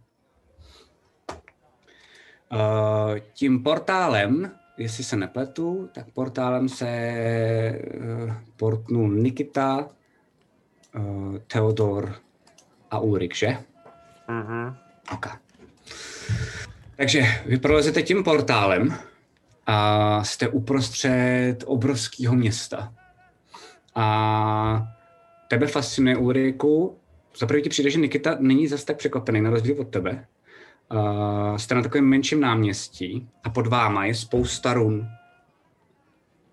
Uh, 2.52 3.20
tím 3.34 3.64
portálem, 3.64 4.52
jestli 4.78 5.04
se 5.04 5.16
nepletu, 5.16 5.90
tak 5.94 6.06
portálem 6.14 6.70
se 6.70 6.90
uh, 8.26 8.34
portnul 8.58 9.10
Nikita, 9.12 9.90
uh, 10.96 11.38
Theodor 11.48 12.16
a 12.92 13.00
Ulrik, 13.00 13.36
že? 13.36 13.58
Mhm. 14.28 14.76
Ok. 15.14 15.28
Takže 16.96 17.22
vy 17.46 17.58
prolezete 17.58 18.02
tím 18.02 18.24
portálem 18.24 18.98
a 19.66 20.24
jste 20.24 20.48
uprostřed 20.48 21.58
obrovského 21.66 22.36
města. 22.36 22.94
A 23.96 24.88
tebe 25.48 25.68
fascinuje 25.68 26.18
Ulriku, 26.18 26.98
zaprvé 27.38 27.62
ti 27.62 27.70
přijde, 27.70 27.90
že 27.90 28.00
Nikita 28.00 28.38
není 28.40 28.68
zase 28.68 28.86
tak 28.86 28.98
překvapený, 28.98 29.42
na 29.42 29.50
rozdíl 29.50 29.76
od 29.82 29.88
tebe. 29.88 30.26
Uh, 30.94 31.58
jste 31.58 31.76
na 31.76 31.82
takovém 31.82 32.06
menším 32.06 32.40
náměstí 32.40 33.30
a 33.44 33.50
pod 33.50 33.68
váma 33.68 34.06
je 34.06 34.16
spousta 34.16 34.74
run. 34.74 35.08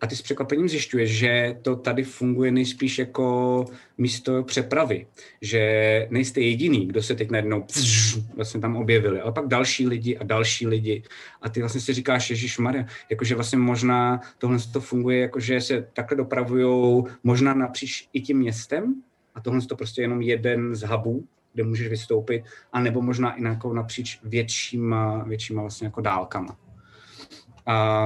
A 0.00 0.06
ty 0.06 0.16
s 0.16 0.22
překvapením 0.22 0.68
zjišťuješ, 0.68 1.10
že 1.10 1.56
to 1.62 1.76
tady 1.76 2.04
funguje 2.04 2.50
nejspíš 2.50 2.98
jako 2.98 3.64
místo 3.98 4.42
přepravy. 4.42 5.06
Že 5.40 6.06
nejste 6.10 6.40
jediný, 6.40 6.86
kdo 6.86 7.02
se 7.02 7.14
teď 7.14 7.30
najednou 7.30 7.62
pš, 7.62 8.18
vlastně 8.36 8.60
tam 8.60 8.76
objevili, 8.76 9.20
ale 9.20 9.32
pak 9.32 9.46
další 9.46 9.86
lidi 9.86 10.18
a 10.18 10.24
další 10.24 10.66
lidi. 10.66 11.02
A 11.42 11.48
ty 11.48 11.60
vlastně 11.60 11.80
si 11.80 11.92
říkáš, 11.92 12.30
Ježíš 12.30 12.58
Maria, 12.58 12.84
jakože 13.10 13.34
vlastně 13.34 13.58
možná 13.58 14.20
tohle 14.38 14.58
to 14.72 14.80
funguje, 14.80 15.18
jakože 15.18 15.60
se 15.60 15.88
takhle 15.92 16.16
dopravují 16.16 17.04
možná 17.24 17.54
napříč 17.54 18.08
i 18.12 18.20
tím 18.20 18.38
městem, 18.38 18.94
a 19.34 19.40
tohle 19.40 19.60
to 19.60 19.76
prostě 19.76 20.02
jenom 20.02 20.22
jeden 20.22 20.74
z 20.74 20.82
hubů, 20.82 21.24
kde 21.52 21.64
můžeš 21.64 21.88
vystoupit, 21.88 22.44
anebo 22.72 23.02
možná 23.02 23.34
i 23.34 23.42
napříč 23.72 24.18
většíma, 24.24 25.24
většíma 25.24 25.62
vlastně 25.62 25.86
jako 25.86 26.00
dálkama. 26.00 26.56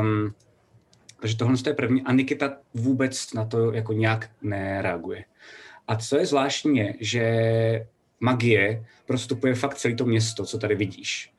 Um, 0.01 0.35
takže 1.25 1.37
tohle 1.37 1.57
je 1.67 1.75
první 1.75 2.03
a 2.03 2.13
Nikita 2.13 2.57
vůbec 2.75 3.33
na 3.33 3.45
to 3.45 3.73
jako 3.73 3.93
nějak 3.93 4.31
nereaguje. 4.43 5.25
A 5.89 5.97
co 5.97 6.19
je 6.19 6.27
zvláštní 6.27 6.95
že 7.01 7.87
magie 8.21 8.85
prostupuje 9.07 9.55
fakt 9.55 9.75
celé 9.75 9.95
to 9.95 10.05
město, 10.05 10.45
co 10.45 10.59
tady 10.59 10.75
vidíš. 10.75 11.33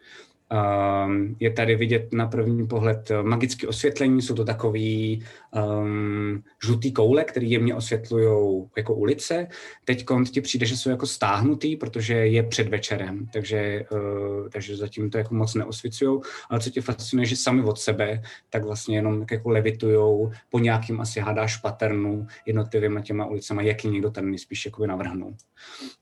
Um, 0.52 1.36
je 1.40 1.52
tady 1.52 1.76
vidět 1.76 2.14
na 2.14 2.28
první 2.28 2.68
pohled 2.68 3.12
magické 3.22 3.68
osvětlení, 3.68 4.22
jsou 4.22 4.36
to 4.36 4.46
takový 4.46 5.24
um, 5.52 6.44
žlutý 6.64 6.92
koule, 6.92 7.24
které 7.24 7.46
jemně 7.46 7.76
osvětlují 7.76 8.64
jako 8.78 8.96
ulice. 8.96 9.48
Teď 9.86 10.06
ti 10.32 10.42
přijde, 10.42 10.66
že 10.66 10.78
jsou 10.78 10.90
jako 10.90 11.08
stáhnutý, 11.08 11.76
protože 11.76 12.14
je 12.14 12.44
před 12.44 12.68
večerem, 12.68 13.28
takže, 13.34 13.86
uh, 13.92 14.50
takže 14.50 14.78
zatím 14.78 15.10
to 15.10 15.18
jako 15.18 15.36
moc 15.36 15.56
neosvěcují. 15.56 16.22
Ale 16.50 16.60
co 16.60 16.70
tě 16.70 16.82
fascinuje, 16.82 17.26
že 17.26 17.36
sami 17.36 17.64
od 17.64 17.80
sebe 17.80 18.22
tak 18.50 18.64
vlastně 18.64 18.98
jenom 18.98 19.20
tak 19.20 19.32
jako 19.32 19.50
levitujou 19.50 20.32
po 20.50 20.60
nějakým 20.60 21.02
asi 21.02 21.20
hádáš 21.20 21.58
paternu 21.58 22.28
jednotlivými 22.46 23.02
těma 23.02 23.26
ulicama, 23.26 23.62
jaký 23.62 23.88
někdo 23.88 24.12
tady 24.12 24.28
nejspíš 24.28 24.66
jako 24.66 24.88
navrhnou. 24.88 25.36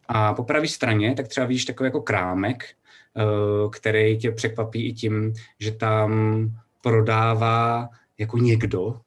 A 0.07 0.33
po 0.33 0.43
pravé 0.43 0.67
straně 0.67 1.13
tak 1.15 1.27
třeba 1.27 1.45
vidíš 1.45 1.65
takový 1.65 1.87
jako 1.87 2.01
krámek, 2.01 2.63
Eh, 2.63 2.82
který 3.71 4.17
tě 4.17 4.31
překvapí 4.31 4.87
i 4.87 4.93
tím, 4.93 5.33
že 5.59 5.71
tam 5.71 6.11
prodává 6.81 7.89
jako 8.17 8.37
někdo, 8.37 8.99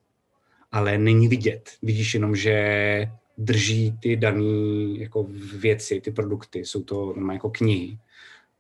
ale 0.73 0.99
není 0.99 1.29
vidět. 1.29 1.71
Vidíš 1.83 2.15
jenom, 2.15 2.37
že 2.37 3.11
drží 3.39 3.99
ty 4.03 4.17
dané 4.17 4.99
jako 4.99 5.27
věci, 5.59 6.01
ty 6.01 6.11
produkty, 6.11 6.59
jsou 6.59 6.83
to 6.83 7.15
jako 7.33 7.51
knihy. 7.51 7.99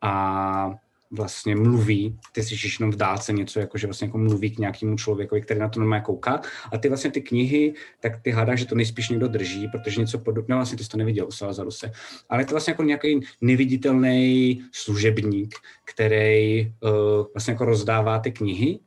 A 0.01 0.75
vlastně 1.11 1.57
mluví, 1.57 2.19
ty 2.33 2.43
slyšíš 2.43 2.81
jenom 2.81 2.93
v 2.93 2.97
dálce 2.97 3.33
něco, 3.33 3.61
jako 3.61 3.79
že 3.79 3.87
vlastně 3.87 4.07
jako 4.07 4.19
mluví 4.19 4.51
k 4.51 4.59
nějakému 4.59 4.97
člověkovi, 4.97 5.43
který 5.43 5.61
na 5.61 5.69
to 5.69 5.81
normálně 5.81 6.05
kouká. 6.05 6.41
A 6.73 6.79
ty 6.79 6.89
vlastně 6.89 7.11
ty 7.11 7.21
knihy, 7.21 7.75
tak 8.01 8.23
ty 8.23 8.31
hádáš, 8.31 8.59
že 8.59 8.67
to 8.67 8.75
nejspíš 8.75 9.09
někdo 9.09 9.29
drží, 9.29 9.69
protože 9.69 10.01
něco 10.01 10.19
podobného, 10.19 10.59
vlastně 10.59 10.79
ty 10.79 10.85
jsi 10.85 10.91
to 10.91 10.97
neviděl 10.97 11.27
u 11.27 11.31
Salazaruse. 11.31 11.93
Ale 12.29 12.43
je 12.43 12.47
to 12.47 12.51
vlastně 12.51 12.71
jako 12.71 12.83
nějaký 12.83 13.21
neviditelný 13.41 14.63
služebník, 14.73 15.55
který 15.85 16.67
uh, 16.67 16.91
vlastně 17.35 17.53
jako 17.53 17.65
rozdává 17.65 18.19
ty 18.19 18.33
knihy 18.33 18.79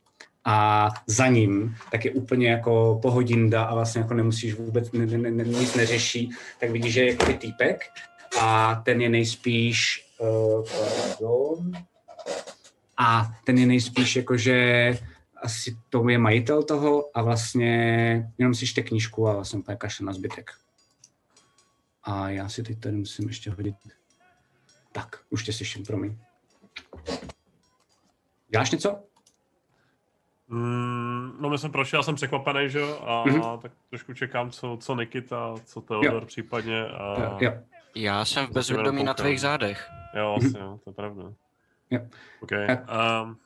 a 0.44 0.88
za 1.06 1.26
ním 1.26 1.74
tak 1.90 2.04
je 2.04 2.10
úplně 2.10 2.50
jako 2.50 2.98
pohodinda 3.02 3.62
a 3.62 3.74
vlastně 3.74 4.00
jako 4.00 4.14
nemusíš 4.14 4.54
vůbec, 4.54 4.92
ne, 4.92 5.06
ne, 5.06 5.30
ne, 5.30 5.44
nic 5.44 5.74
neřeší, 5.74 6.30
tak 6.60 6.70
vidíš, 6.70 6.92
že 6.92 7.00
je 7.00 7.10
jako 7.10 7.32
týpek 7.32 7.80
a 8.40 8.74
ten 8.84 9.00
je 9.00 9.08
nejspíš 9.08 10.06
uh, 10.18 10.64
pardon, 10.64 11.72
a 12.96 13.30
ten 13.44 13.58
je 13.58 13.66
nejspíš 13.66 14.16
jako, 14.16 14.36
že 14.36 14.98
asi 15.42 15.76
to 15.88 16.08
je 16.08 16.18
majitel 16.18 16.62
toho 16.62 17.10
a 17.14 17.22
vlastně 17.22 17.72
jenom 18.38 18.54
si 18.54 18.66
čte 18.66 18.82
knížku 18.82 19.28
a 19.28 19.32
vlastně 19.32 19.58
úplně 19.58 19.76
kašle 19.76 20.06
na 20.06 20.12
zbytek. 20.12 20.50
A 22.04 22.28
já 22.28 22.48
si 22.48 22.62
teď 22.62 22.80
tady 22.80 22.96
musím 22.96 23.28
ještě 23.28 23.50
hodit. 23.50 23.76
Tak, 24.92 25.20
už 25.30 25.44
tě 25.44 25.52
slyším, 25.52 25.84
promiň. 25.84 26.18
Děláš 28.48 28.70
něco? 28.70 29.02
Mm, 30.48 31.36
no 31.40 31.50
my 31.50 31.58
jsem 31.58 31.72
prošel, 31.72 31.98
já 31.98 32.02
jsem 32.02 32.14
překvapený, 32.14 32.70
že 32.70 32.78
jo, 32.78 33.00
a 33.06 33.24
mm-hmm. 33.24 33.58
tak 33.58 33.72
trošku 33.88 34.14
čekám, 34.14 34.50
co, 34.50 34.78
co 34.80 34.94
Nikita, 34.94 35.54
co 35.64 35.80
Teodor 35.80 36.22
jo. 36.22 36.26
případně. 36.26 36.86
A... 36.86 37.20
Jo, 37.20 37.38
jo. 37.40 37.52
Já 37.94 38.24
jsem 38.24 38.46
v 38.46 38.50
bezvědomí 38.50 39.04
na 39.04 39.14
tvých 39.14 39.40
zádech. 39.40 39.90
Jo, 40.16 40.36
vlastně, 40.40 40.60
jo, 40.60 40.80
to 40.84 40.90
je 40.90 40.94
pravda. 40.94 41.32
Jo. 41.90 42.00
Okay. 42.40 42.66
Um, 42.66 43.36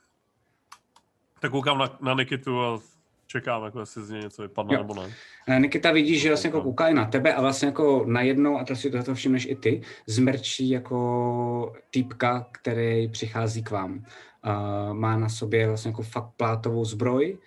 tak 1.39 1.51
koukám 1.51 1.77
na, 1.77 1.97
na 2.01 2.13
Nikitu 2.13 2.61
a 2.61 2.79
čekám, 3.27 3.63
jako 3.63 3.79
jestli 3.79 4.03
z 4.03 4.09
něj 4.09 4.21
něco 4.21 4.41
vypadne 4.41 4.73
jo. 4.73 4.81
nebo 4.81 4.93
ne. 4.93 5.59
Nikita 5.59 5.91
vidí, 5.91 6.19
že 6.19 6.29
vlastně 6.29 6.47
jako 6.47 6.61
kouká 6.61 6.87
i 6.87 6.93
na 6.93 7.05
tebe 7.05 7.33
a 7.33 7.41
vlastně 7.41 7.65
jako 7.65 8.03
najednou, 8.07 8.59
a 8.59 8.63
to 8.63 8.75
si 8.75 8.91
to 8.91 9.15
všimneš 9.15 9.45
i 9.45 9.55
ty, 9.55 9.81
zmrčí 10.07 10.69
jako 10.69 11.73
týpka, 11.91 12.47
který 12.51 13.07
přichází 13.07 13.63
k 13.63 13.71
vám. 13.71 14.05
Uh, 14.45 14.93
má 14.93 15.17
na 15.17 15.29
sobě 15.29 15.67
vlastně 15.67 15.89
jako 15.89 16.03
fakt 16.03 16.29
plátovou 16.37 16.85
zbroj 16.85 17.37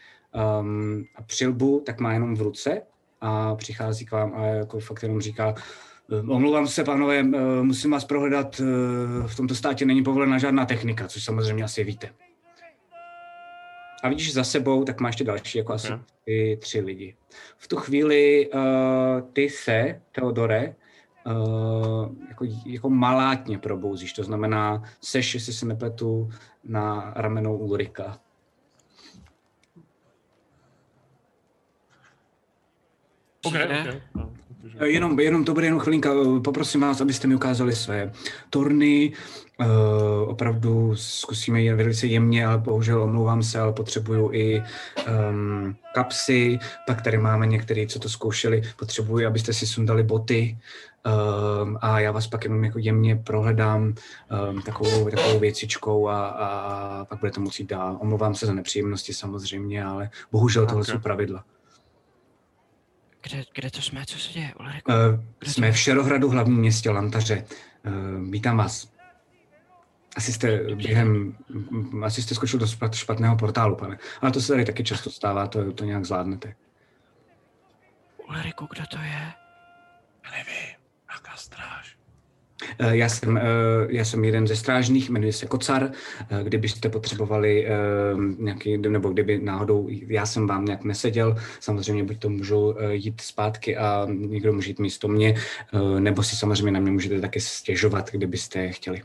um, 0.61 1.05
a 1.17 1.23
přilbu, 1.23 1.83
tak 1.87 2.01
má 2.01 2.13
jenom 2.13 2.37
v 2.37 2.43
ruce 2.43 2.83
a 3.21 3.55
přichází 3.55 4.07
k 4.07 4.13
vám 4.13 4.35
a 4.35 4.47
jako 4.47 4.81
fakt 4.81 5.03
jenom 5.03 5.21
říká, 5.21 5.55
Eh, 5.55 5.88
omlouvám 6.09 6.67
se, 6.67 6.85
pánové, 6.85 7.19
eh, 7.19 7.63
musím 7.63 7.91
vás 7.91 8.05
prohledat. 8.05 8.61
Eh, 8.61 9.29
v 9.29 9.37
tomto 9.37 9.55
státě 9.55 9.85
není 9.85 10.03
povolena 10.03 10.39
žádná 10.39 10.67
technika, 10.67 11.09
což 11.09 11.25
samozřejmě 11.25 11.65
asi 11.65 11.85
víte. 11.85 12.11
A 14.03 14.09
vidíš 14.09 14.33
za 14.33 14.45
sebou, 14.45 14.85
tak 14.85 15.01
máš 15.01 15.15
ještě 15.15 15.25
další, 15.25 15.59
jako 15.59 15.73
asi 15.73 15.93
ty 16.25 16.59
tři 16.61 16.81
lidi. 16.81 17.17
V 17.57 17.69
tu 17.69 17.77
chvíli 17.77 18.51
uh, 18.55 18.61
ty 19.33 19.51
se, 19.51 20.01
Teodore, 20.13 20.75
uh, 21.27 22.15
jako, 22.29 22.45
jako 22.67 22.91
malátně 22.91 23.59
probouzíš. 23.59 24.13
To 24.13 24.25
znamená, 24.25 24.83
seš, 25.01 25.35
jestli 25.35 25.53
se 25.53 25.67
nepletu, 25.67 26.31
na 26.65 27.13
ramenou 27.17 27.57
Ulrika. 27.57 28.19
Okay, 33.45 33.65
okay. 33.65 34.01
No. 34.63 34.71
Eh, 34.79 34.89
jenom, 34.89 35.21
jenom 35.21 35.45
to 35.45 35.55
bude 35.55 35.67
jenom 35.67 35.81
chvilinka. 35.81 36.11
Eh, 36.13 36.41
poprosím 36.41 36.81
vás, 36.81 37.01
abyste 37.01 37.29
mi 37.29 37.35
ukázali 37.35 37.77
své 37.77 38.13
torny. 38.51 39.13
Uh, 39.61 40.29
opravdu 40.29 40.97
zkusíme 40.97 41.63
je 41.63 41.75
velice 41.75 42.07
jemně, 42.07 42.47
ale 42.47 42.59
bohužel 42.59 43.03
omlouvám 43.03 43.43
se, 43.43 43.61
ale 43.61 43.73
potřebuju 43.73 44.31
i 44.33 44.63
um, 45.31 45.77
kapsy. 45.95 46.59
Pak 46.87 47.03
tady 47.03 47.19
máme 47.19 47.47
některý, 47.47 47.87
co 47.87 47.99
to 47.99 48.09
zkoušeli. 48.09 48.63
Potřebuji, 48.79 49.27
abyste 49.27 49.53
si 49.53 49.67
sundali 49.67 50.03
boty. 50.03 50.59
Um, 51.63 51.79
a 51.81 52.01
já 52.01 52.13
vás 52.13 52.27
pak 52.27 52.45
jenom 52.45 52.65
jako 52.65 52.79
jemně 52.79 53.17
prohledám 53.17 53.95
um, 54.51 54.63
takovou, 54.63 55.11
takovou 55.11 55.39
věcičkou 55.39 56.09
a, 56.09 56.27
a 56.29 57.05
pak 57.05 57.21
budete 57.21 57.41
moci 57.41 57.65
dál. 57.65 57.99
Omlouvám 58.01 58.35
se 58.35 58.47
za 58.47 58.55
nepříjemnosti 58.55 59.15
samozřejmě, 59.15 59.85
ale 59.85 60.11
bohužel 60.33 60.67
tohle 60.67 60.83
okay. 60.83 60.95
jsou 60.95 61.01
pravidla. 61.01 61.45
Kde, 63.29 63.45
kde 63.55 63.71
to 63.71 63.83
jsme? 63.83 64.07
Co 64.07 64.19
se 64.19 64.33
děje, 64.33 64.55
Ulriku? 64.61 64.93
Uh, 64.93 65.25
jsme 65.43 65.73
v 65.73 65.79
Šerohradu, 65.79 66.31
hlavním 66.31 66.59
městě 66.59 66.91
Lantaře. 66.91 67.45
Uh, 67.87 68.31
vítám 68.31 68.57
vás. 68.57 68.93
Asi 70.17 70.33
jste 70.33 70.75
během, 70.75 71.37
asi 72.05 72.23
jste 72.23 72.35
skočil 72.35 72.59
do 72.59 72.67
špatného 72.93 73.37
portálu, 73.37 73.77
pane. 73.77 73.99
Ale 74.21 74.33
to 74.33 74.41
se 74.41 74.53
tady 74.53 74.65
taky 74.65 74.85
často 74.85 75.11
stává, 75.11 75.47
to, 75.47 75.73
to 75.73 75.85
nějak 75.85 76.05
zvládnete. 76.05 76.55
Ulriku, 78.29 78.69
kdo 78.71 78.83
to 78.91 78.99
je? 78.99 79.33
Nevím, 80.31 80.75
jaká 81.13 81.37
stráž. 81.37 81.98
Eh, 82.79 82.97
já 82.97 83.09
jsem, 83.09 83.37
eh, 83.37 83.43
já 83.89 84.05
jsem 84.05 84.25
jeden 84.25 84.47
ze 84.47 84.57
strážných, 84.57 85.11
jmenuji 85.11 85.33
se 85.33 85.47
Kocar. 85.47 85.91
Eh, 86.31 86.45
kdybyste 86.45 86.89
potřebovali 86.89 87.69
nějaký, 88.39 88.79
nebo 88.79 89.09
kdyby 89.09 89.39
náhodou 89.39 89.89
já 90.07 90.27
jsem 90.27 90.47
vám 90.47 90.65
nějak 90.65 90.85
neseděl, 90.85 91.37
samozřejmě 91.61 92.05
buď 92.05 92.19
to 92.19 92.31
můžu 92.31 92.75
jít 92.91 93.21
zpátky 93.21 93.77
a 93.77 94.07
někdo 94.11 94.53
může 94.53 94.71
jít 94.71 94.79
místo 94.79 95.09
mě, 95.09 95.35
nebo 95.99 96.23
si 96.23 96.37
samozřejmě 96.37 96.71
na 96.71 96.81
mě 96.81 96.91
můžete 96.91 97.21
taky 97.21 97.41
stěžovat, 97.41 98.11
kdybyste 98.11 98.73
chtěli. 98.73 99.03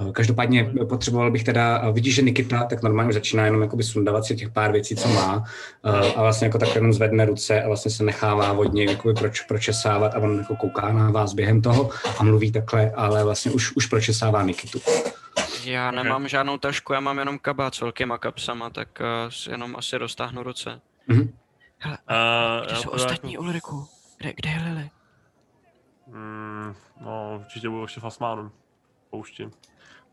Eh, 0.00 0.12
každopádně 0.12 0.72
potřeboval 0.88 1.30
bych 1.30 1.44
teda, 1.44 1.82
eh, 1.84 1.92
vidíš, 1.92 2.14
že 2.14 2.22
Nikita 2.22 2.64
tak 2.64 2.82
normálně 2.82 3.12
začíná 3.12 3.44
jenom 3.44 3.62
jakoby 3.62 3.82
sundavat 3.82 4.24
si 4.24 4.36
těch 4.36 4.50
pár 4.50 4.72
věcí, 4.72 4.96
co 4.96 5.08
má 5.08 5.44
eh, 5.84 6.12
a 6.14 6.22
vlastně 6.22 6.46
jako 6.46 6.58
tak 6.58 6.74
jenom 6.74 6.92
zvedne 6.92 7.24
ruce 7.24 7.62
a 7.62 7.66
vlastně 7.66 7.90
se 7.90 8.04
nechává 8.04 8.52
vodně 8.52 8.84
jakoby 8.84 9.14
proč, 9.14 9.40
pročesávat 9.40 10.14
a 10.14 10.18
on 10.18 10.38
jako 10.38 10.56
kouká 10.56 10.92
na 10.92 11.10
vás 11.10 11.34
během 11.34 11.62
toho 11.62 11.90
a 12.18 12.22
mluví 12.22 12.52
takhle, 12.52 12.90
ale 12.90 13.24
vlastně 13.24 13.50
už, 13.50 13.76
už 13.76 13.86
pročesává 13.86 14.42
Nikitu. 14.42 14.80
Já 15.64 15.90
nemám 15.90 16.22
okay. 16.22 16.28
žádnou 16.28 16.58
tašku, 16.58 16.92
já 16.92 17.00
mám 17.00 17.18
jenom 17.18 17.38
kabát 17.38 17.74
s 17.74 17.80
velkýma 17.80 18.18
kapsama, 18.18 18.70
tak 18.70 18.88
uh, 19.00 19.52
jenom 19.52 19.76
asi 19.76 19.96
roztáhnu 19.96 20.42
ruce. 20.42 20.80
Mm-hmm. 21.08 21.28
Hele, 21.78 21.98
uh, 22.10 22.66
kde 22.66 22.76
jsou 22.76 22.90
ostatní, 22.90 23.32
jako... 23.32 23.44
Ulriku? 23.44 23.86
Kde, 24.18 24.32
kde 24.36 24.50
je 24.50 24.60
Lily? 24.68 24.90
Mm, 26.06 26.74
no, 27.00 27.40
určitě 27.40 27.68
budu 27.68 27.82
ještě 27.82 28.00
fasmánem. 28.00 28.50
Poušti. 29.10 29.50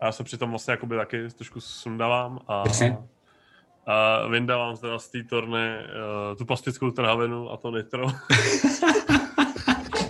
A 0.02 0.06
já 0.06 0.12
se 0.12 0.24
přitom 0.24 0.50
vlastně 0.50 0.72
jakoby 0.72 0.96
taky 0.96 1.28
trošku 1.30 1.62
sundávám 1.62 2.40
a, 2.48 2.64
a 3.86 4.28
vyndávám 4.28 4.78
teda 4.78 5.00
z 5.00 5.10
té 5.10 5.24
torny 5.24 5.78
uh, 5.78 6.38
tu 6.38 6.46
plastickou 6.46 6.92
trávinu 6.92 7.52
a 7.52 7.58
to 7.58 7.72
nitro. 7.72 8.08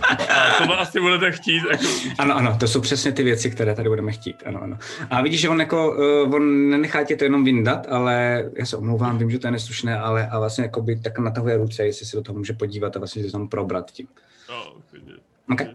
a 0.08 0.66
to 0.66 0.80
asi 0.80 1.00
budete 1.00 1.32
chtít. 1.32 1.62
Jako... 1.70 1.84
Ano, 2.18 2.36
ano, 2.36 2.56
to 2.60 2.68
jsou 2.68 2.80
přesně 2.80 3.12
ty 3.12 3.22
věci, 3.22 3.50
které 3.50 3.74
tady 3.74 3.88
budeme 3.88 4.12
chtít. 4.12 4.42
Ano, 4.46 4.62
ano. 4.62 4.78
A 5.10 5.22
vidíš, 5.22 5.40
že 5.40 5.48
on 5.48 5.60
jako, 5.60 5.90
uh, 5.90 6.34
on 6.34 6.70
nenechá 6.70 7.04
tě 7.04 7.16
to 7.16 7.24
jenom 7.24 7.44
vyndat, 7.44 7.86
ale 7.90 8.44
já 8.56 8.66
se 8.66 8.76
omlouvám, 8.76 9.18
vím, 9.18 9.30
že 9.30 9.38
to 9.38 9.46
je 9.46 9.50
neslušné, 9.50 9.98
ale 9.98 10.28
a 10.28 10.38
vlastně 10.38 10.64
jako 10.64 10.82
by 10.82 10.96
tak 10.96 11.18
natahuje 11.18 11.56
ruce, 11.56 11.86
jestli 11.86 12.06
se 12.06 12.16
do 12.16 12.22
toho 12.22 12.38
může 12.38 12.52
podívat 12.52 12.96
a 12.96 12.98
vlastně 12.98 13.24
se 13.24 13.32
tam 13.32 13.48
probrat 13.48 13.90
tím. 13.90 14.08
No, 14.48 14.72
klidně. 14.90 15.12
Okay. 15.52 15.66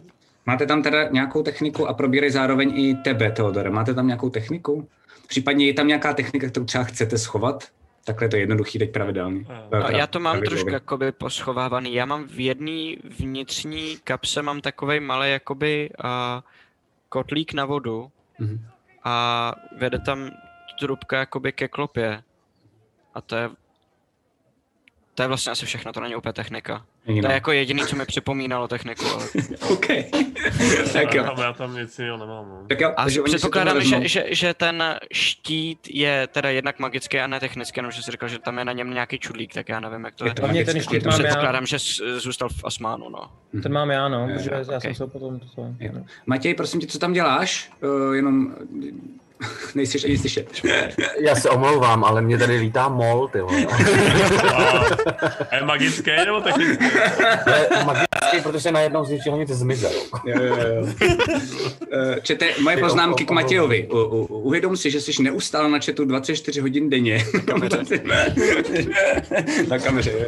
Máte 0.48 0.66
tam 0.66 0.84
teda 0.84 1.04
nějakou 1.08 1.44
techniku 1.44 1.88
a 1.88 1.94
probírej 1.94 2.32
zároveň 2.32 2.74
i 2.80 2.96
tebe, 2.96 3.32
Teodore. 3.32 3.70
Máte 3.70 3.94
tam 3.94 4.08
nějakou 4.08 4.30
techniku? 4.30 4.90
Případně 5.28 5.66
je 5.66 5.74
tam 5.74 5.88
nějaká 5.88 6.14
technika, 6.14 6.50
kterou 6.50 6.66
třeba 6.66 6.84
chcete 6.84 7.18
schovat? 7.18 7.64
Takhle 8.06 8.26
je 8.26 8.30
to 8.30 8.36
jednoduchý 8.36 8.80
teď 8.80 8.92
pravidelný. 8.92 9.48
No, 9.72 9.80
já 9.90 10.08
to 10.08 10.20
mám 10.20 10.42
trošku 10.42 10.70
jakoby 10.70 11.12
poschovávaný. 11.12 11.94
Já 11.94 12.06
mám 12.06 12.28
v 12.28 12.40
jedné 12.40 12.96
vnitřní 13.20 13.98
kapse 14.04 14.42
mám 14.42 14.62
takový 14.62 15.00
malý 15.00 15.32
jakoby 15.32 15.90
uh, 16.04 16.10
kotlík 17.10 17.54
na 17.54 17.66
vodu 17.66 18.12
Mhm. 18.40 18.66
a 19.04 19.54
vede 19.78 20.00
tam 20.00 20.30
trubka 20.80 21.18
jakoby 21.20 21.52
ke 21.52 21.68
klopě. 21.68 22.24
A 23.14 23.22
to 23.22 23.36
je 23.36 23.50
to 25.16 25.24
je 25.24 25.28
vlastně 25.28 25.52
asi 25.52 25.66
všechno, 25.66 25.94
to 25.94 26.00
není 26.00 26.16
úplně 26.16 26.34
technika. 26.34 26.86
Není 27.08 27.22
To 27.22 27.28
no. 27.28 27.32
je 27.32 27.34
jako 27.34 27.52
jediný, 27.52 27.82
co 27.82 27.96
mi 27.96 28.06
připomínalo 28.06 28.68
techniku, 28.68 29.06
ale... 29.06 29.26
OK. 29.70 29.88
tak 30.94 31.14
já, 31.14 31.22
jo. 31.22 31.24
tam, 31.24 31.44
já 31.44 31.54
tam 31.54 31.78
nic 31.78 32.00
jiného 32.00 32.18
nemám. 32.18 32.46
No. 32.50 32.66
Tak 32.68 32.82
jo, 32.82 32.94
A 32.98 33.04
takže 33.04 33.22
oni 33.22 33.30
si 33.30 33.32
to 33.32 33.38
předpokládám, 33.38 33.82
že, 33.82 34.08
že, 34.08 34.26
že 34.30 34.54
ten 34.54 34.84
štít 35.14 35.88
je 35.90 36.28
teda 36.28 36.50
jednak 36.50 36.80
magický 36.80 37.20
a 37.20 37.28
ne 37.28 37.40
technický, 37.40 37.80
jenom 37.80 37.92
že 37.92 38.04
jsi 38.04 38.12
říkal, 38.12 38.30
že 38.30 38.40
tam 38.40 38.58
je 38.58 38.66
na 38.66 38.74
něm 38.74 38.94
nějaký 38.94 39.20
čudlík, 39.20 39.54
tak 39.54 39.70
já 39.70 39.80
nevím, 39.80 40.04
jak 40.06 40.16
to 40.16 40.26
je. 40.26 40.30
Je 40.30 40.34
to 40.34 40.42
Hlavně 40.42 40.66
ten 40.66 40.82
štít 40.82 41.04
je 41.04 41.10
mám 41.10 41.20
já. 41.20 41.28
Předpokládám, 41.28 41.66
že 41.66 41.80
jsi 41.80 42.04
zůstal 42.20 42.50
v 42.50 42.66
Asmánu, 42.66 43.10
no. 43.10 43.32
Ten 43.64 43.72
mám 43.72 43.90
já, 43.90 44.10
no, 44.10 44.30
protože 44.34 44.50
jo, 44.54 44.66
já 44.72 44.80
jsem 44.80 44.96
se 44.96 45.08
potom... 45.08 45.40
To. 45.40 45.74
Matěj, 46.26 46.54
prosím 46.54 46.80
tě, 46.80 46.88
co 46.88 47.00
tam 47.00 47.14
děláš? 47.14 47.72
Uh, 47.84 48.16
jenom 48.16 48.56
nejsiš 49.76 50.04
ani 50.04 50.18
slyšet. 50.18 50.48
Já 51.20 51.36
se 51.36 51.50
omlouvám, 51.50 52.04
ale 52.04 52.22
mě 52.22 52.38
tady 52.38 52.58
lítá 52.58 52.90
mol, 52.90 53.28
ty 53.28 53.42
vole. 53.42 53.66
A, 55.52 55.56
je 55.56 55.62
magické 55.66 56.26
nebo 56.26 56.42
technické? 56.42 56.86
Je 57.78 57.84
magický, 57.86 58.42
protože 58.44 58.72
najednou 58.72 59.06
z 59.06 59.10
ničeho 59.10 59.38
nic 59.38 59.50
zmizel. 59.50 59.92
Jo, 60.26 60.44
jo, 60.44 60.56
jo. 60.58 60.88
Eh, 61.94 62.22
Čete, 62.22 62.46
moje 62.62 62.76
Ty, 62.76 62.82
poznámky 62.82 63.24
o- 63.24 63.28
k 63.28 63.32
Matějovi. 63.32 63.88
U- 63.92 63.98
u- 63.98 64.26
Uvědom 64.26 64.78
si, 64.78 64.92
že 64.92 65.02
jsi 65.02 65.24
neustále 65.24 65.70
na 65.70 65.80
chatu 65.80 66.06
24 66.06 66.62
hodin 66.62 66.90
denně. 66.90 67.26
Na 69.70 69.80
kameře. 69.80 70.12
jo. 70.12 70.26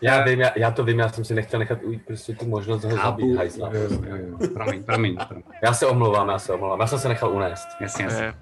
Já 0.00 0.24
vím, 0.24 0.40
já, 0.40 0.50
já 0.56 0.70
to 0.70 0.84
vím, 0.84 0.98
já 0.98 1.08
jsem 1.08 1.24
si 1.24 1.34
nechtěl 1.34 1.60
nechat 1.60 1.82
ujít 1.82 2.06
prostě 2.06 2.34
tu 2.34 2.46
možnost 2.46 2.84
ho 2.84 2.96
zabít, 2.96 3.36
hajzla. 3.36 3.70
Jo, 3.72 3.82
jo, 3.82 4.16
jo. 4.16 4.48
Promiň, 4.54 4.82
promiň. 4.82 5.16
promiň. 5.28 5.44
Já 5.62 5.72
se 5.72 5.86
omlouvám, 5.86 6.28
já 6.28 6.38
se 6.38 6.52
omlouvám, 6.52 6.80
já 6.80 6.86
jsem 6.86 6.98
se 6.98 7.08
nechal 7.08 7.30
unést. 7.30 7.68
Jasně, 7.80 8.04
jasně. 8.04 8.24
je 8.24 8.34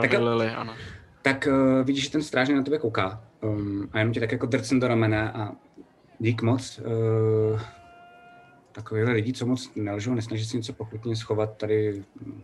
Tak 0.00 0.14
ano. 0.56 0.74
Tak 1.22 1.48
uh, 1.50 1.86
vidíš, 1.86 2.04
že 2.04 2.10
ten 2.10 2.22
strážník 2.22 2.56
na 2.56 2.62
tebe 2.62 2.78
kouká 2.78 3.20
um, 3.40 3.88
a 3.92 3.98
jenom 3.98 4.14
tě 4.14 4.20
tak 4.20 4.32
jako 4.32 4.46
drcem 4.46 4.80
do 4.80 4.88
ramene 4.88 5.32
a 5.32 5.52
dík 6.18 6.42
moc. 6.42 6.78
Uh, 6.78 7.60
takovýhle 8.72 9.12
lidi, 9.12 9.32
co 9.32 9.46
moc 9.46 9.70
nelžou, 9.76 10.14
nesnaží 10.14 10.44
se 10.44 10.56
něco 10.56 10.72
pochutně 10.72 11.16
schovat, 11.16 11.56
tady 11.56 12.02
hm, 12.20 12.42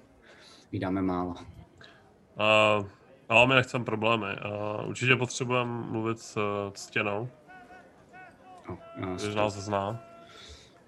vydáme 0.73 1.03
málo. 1.03 1.31
Uh, 1.31 2.87
ale 3.29 3.47
my 3.47 3.55
nechceme 3.55 3.85
problémy. 3.85 4.27
Uh, 4.27 4.89
určitě 4.89 5.17
potřebujeme 5.17 5.71
mluvit 5.71 6.19
s 6.19 6.37
uh, 6.37 6.43
ctěnou, 6.73 7.29
No, 8.69 8.79
já 8.97 9.15
když 9.15 9.35
nás 9.35 9.55
zná. 9.55 10.01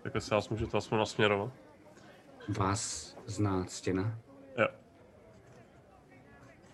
Tak 0.02 0.14
jestli 0.14 0.34
nás 0.34 0.48
můžete 0.48 0.76
aspoň 0.78 0.98
nasměrovat. 0.98 1.52
vás 2.48 3.16
zná 3.26 3.66
stěna. 3.66 4.18
Jo. 4.58 4.66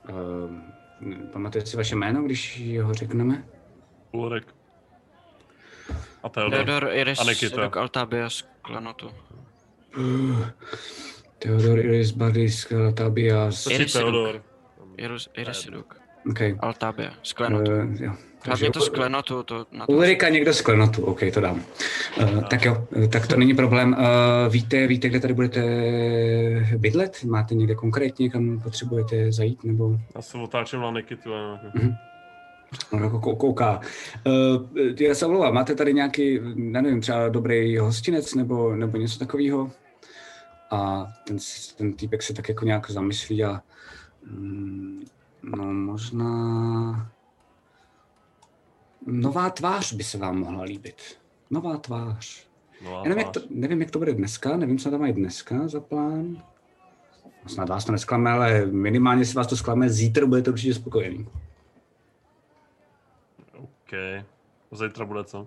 Um, 0.09 0.73
pamatujete 1.33 1.71
si 1.71 1.77
vaše 1.77 1.95
jméno, 1.95 2.23
když 2.23 2.73
ho 2.83 2.95
řekneme? 2.95 3.45
Ulrik. 4.12 4.55
A 6.23 6.29
Theodor. 6.29 6.64
Theodor 6.64 6.90
Iris 6.92 7.19
A 7.21 7.25
Nikita. 7.25 7.62
Dok 7.62 7.77
Altabia 7.77 8.31
z 8.31 8.45
Klenotu. 8.62 9.11
Uh, 9.99 10.47
Theodor 11.38 11.79
Iris 11.79 12.14
Tabias. 12.95 13.64
To 13.64 13.71
je 13.71 13.77
Iris 13.77 13.92
Theodor. 13.92 14.42
Iris, 14.97 15.29
Iris 15.35 15.66
Dok. 15.66 16.06
Okay. 16.31 16.57
Altabia 16.61 17.11
z 17.23 17.33
Klenotu. 17.33 17.71
Uh, 17.73 18.03
jo. 18.03 18.12
Hlavně 18.45 18.71
to 18.71 18.81
z 18.81 18.89
u- 18.89 18.93
Klenotu, 18.93 19.43
to 19.43 19.67
na 19.73 19.87
to... 19.87 19.93
Ulrika 19.93 20.29
někdo 20.29 20.53
z 20.55 20.61
klenotu, 20.61 21.05
OK, 21.05 21.21
to 21.35 21.41
dám. 21.41 21.62
Uh, 22.23 22.41
tak 22.45 22.65
jo, 22.65 22.87
eh, 23.05 23.09
tak 23.09 23.27
to 23.27 23.37
není 23.37 23.55
problém. 23.55 23.97
Uh, 23.99 24.53
víte, 24.53 24.87
víte, 24.87 25.09
kde 25.09 25.21
tady 25.21 25.35
budete 25.35 25.61
bydlet? 26.77 27.25
Máte 27.25 27.55
někde 27.55 27.75
konkrétně, 27.75 28.31
kam 28.31 28.61
potřebujete 28.61 29.33
zajít, 29.33 29.65
nebo 29.65 29.99
Já 30.15 30.23
se 30.23 30.39
otáčím 30.39 30.81
na 30.81 30.91
Nikitu. 30.91 31.31
on 32.93 33.03
jako 33.05 33.19
kou- 33.21 33.37
kouká. 33.37 33.81
Uh, 34.27 34.67
já 35.01 35.15
se 35.15 35.27
omlouvám, 35.27 35.55
máte 35.55 35.75
tady 35.75 35.95
nějaký, 35.95 36.41
nevím, 36.55 37.01
třeba 37.01 37.29
dobrý 37.29 37.79
hostinec, 37.79 38.35
nebo, 38.35 38.77
nebo 38.77 38.97
něco 38.99 39.19
takového? 39.19 39.71
A 40.71 41.07
ten, 41.27 41.37
ten 41.77 41.93
týpek 41.93 42.23
se 42.23 42.35
tak 42.35 42.49
jako 42.49 42.65
nějak 42.65 42.91
zamyslí 42.91 43.45
a 43.45 43.61
mm, 44.31 45.05
no 45.47 45.65
možná 45.73 47.13
nová 49.07 49.51
tvář 49.51 49.93
by 49.93 50.05
se 50.05 50.19
vám 50.19 50.39
mohla 50.39 50.63
líbit. 50.63 51.19
Nová 51.51 51.77
tvář. 51.77 52.47
No 52.85 52.97
a 52.97 52.99
Já 52.99 53.03
nevím 53.03 53.19
jak, 53.19 53.31
to, 53.31 53.41
tvář. 53.41 53.51
nevím, 53.55 53.81
jak 53.81 53.91
to 53.91 53.99
bude 53.99 54.13
dneska, 54.15 54.57
nevím, 54.57 54.79
co 54.79 54.91
tam 54.91 55.01
mají 55.01 55.13
dneska 55.13 55.69
za 55.69 55.81
plán. 55.81 56.43
Snad 57.47 57.69
vás 57.69 57.85
to 57.85 57.93
nesklame, 57.93 58.31
ale 58.31 58.67
minimálně 58.67 59.25
si 59.25 59.35
vás 59.35 59.47
to 59.47 59.57
zklame, 59.57 59.91
zítra 59.91 60.27
budete 60.27 60.51
určitě 60.51 60.75
spokojený. 60.75 61.29
OK. 63.59 63.93
Zítra 64.73 65.05
bude 65.05 65.25
co? 65.25 65.47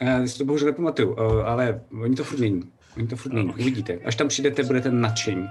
Já 0.00 0.26
si 0.26 0.38
to 0.38 0.44
bohužel 0.44 0.66
nepamatuju, 0.66 1.16
eh, 1.18 1.44
ale 1.44 1.80
oni 2.02 2.16
to 2.16 2.24
furt 2.24 2.38
mění. 2.38 2.72
Oni 2.96 3.06
to 3.06 3.16
furt 3.16 3.32
mění, 3.32 3.50
uvidíte. 3.50 3.98
Až 4.04 4.16
tam 4.16 4.28
přijdete, 4.28 4.62
budete 4.62 4.90
nadšení. 4.90 5.48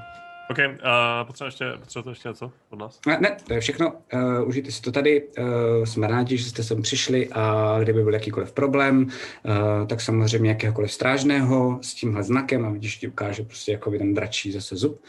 OK, 0.52 0.58
uh, 0.58 1.28
potřebujete 1.28 1.46
ještě, 1.66 1.74
potřebujete 1.80 2.10
ještě 2.12 2.30
něco 2.30 2.52
od 2.70 2.80
nás? 2.80 3.00
Ne, 3.08 3.18
ne, 3.22 3.38
to 3.48 3.54
je 3.54 3.60
všechno. 3.60 3.94
Uh, 4.14 4.48
užijte 4.48 4.72
si 4.72 4.82
to 4.82 4.92
tady. 4.92 5.28
Uh, 5.38 5.46
jsme 5.86 6.08
rádi, 6.08 6.38
že 6.38 6.50
jste 6.50 6.64
sem 6.64 6.82
přišli 6.82 7.30
a 7.30 7.76
kdyby 7.80 8.04
byl 8.04 8.14
jakýkoliv 8.14 8.52
problém, 8.52 9.04
uh, 9.04 9.88
tak 9.88 10.02
samozřejmě 10.02 10.50
jakéhokoliv 10.50 10.92
strážného 10.94 11.80
s 11.82 11.94
tímhle 11.94 12.24
znakem 12.24 12.66
a 12.66 12.70
vidíš, 12.70 12.98
ti 12.98 13.08
ukáže 13.08 13.44
prostě 13.44 13.72
jako 13.72 13.92
ten 13.92 14.14
dračí 14.14 14.52
zase 14.52 14.76
zub. 14.76 15.02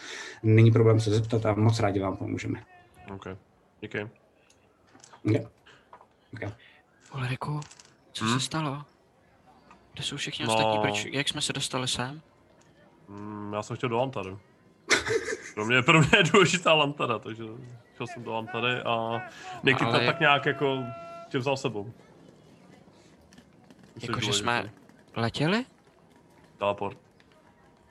Není 0.42 0.70
problém 0.70 1.00
se 1.00 1.10
zeptat 1.10 1.46
a 1.46 1.54
moc 1.54 1.80
rádi 1.80 2.00
vám 2.00 2.16
pomůžeme. 2.16 2.62
OK, 3.14 3.24
díky. 3.80 3.98
Jo. 5.24 5.40
Okay. 6.34 6.52
Ulriku, 7.14 7.60
co 8.12 8.24
Hm? 8.24 8.28
se 8.28 8.40
stalo? 8.40 8.82
Kde 9.94 10.02
jsou 10.02 10.16
všichni 10.16 10.44
No. 10.46 10.54
ostatní? 10.54 10.78
Proč, 10.82 11.04
jak 11.12 11.28
jsme 11.28 11.40
se 11.40 11.52
dostali 11.52 11.88
sem? 11.88 12.20
Mm, 13.08 13.52
já 13.52 13.62
jsem 13.62 13.76
chtěl 13.76 13.88
do 13.88 13.96
Lantady. 13.96 14.30
Pro 15.54 15.64
mě, 15.64 15.82
pro 15.82 15.98
mě 16.00 16.08
je 16.16 16.22
důležitá 16.22 16.72
Lantada, 16.74 17.18
takže 17.18 17.44
šel 17.96 18.06
jsem 18.06 18.22
do 18.22 18.32
Lantady 18.32 18.80
a 18.82 19.22
Nikita 19.62 19.86
Ale- 19.86 20.06
tak 20.06 20.20
nějak 20.20 20.46
jako 20.46 20.78
tě 21.28 21.38
vzal 21.38 21.56
sebou. 21.56 21.92
Jakože 24.02 24.32
jsme 24.32 24.70
letěli? 25.16 25.64
Teleport. 26.58 26.98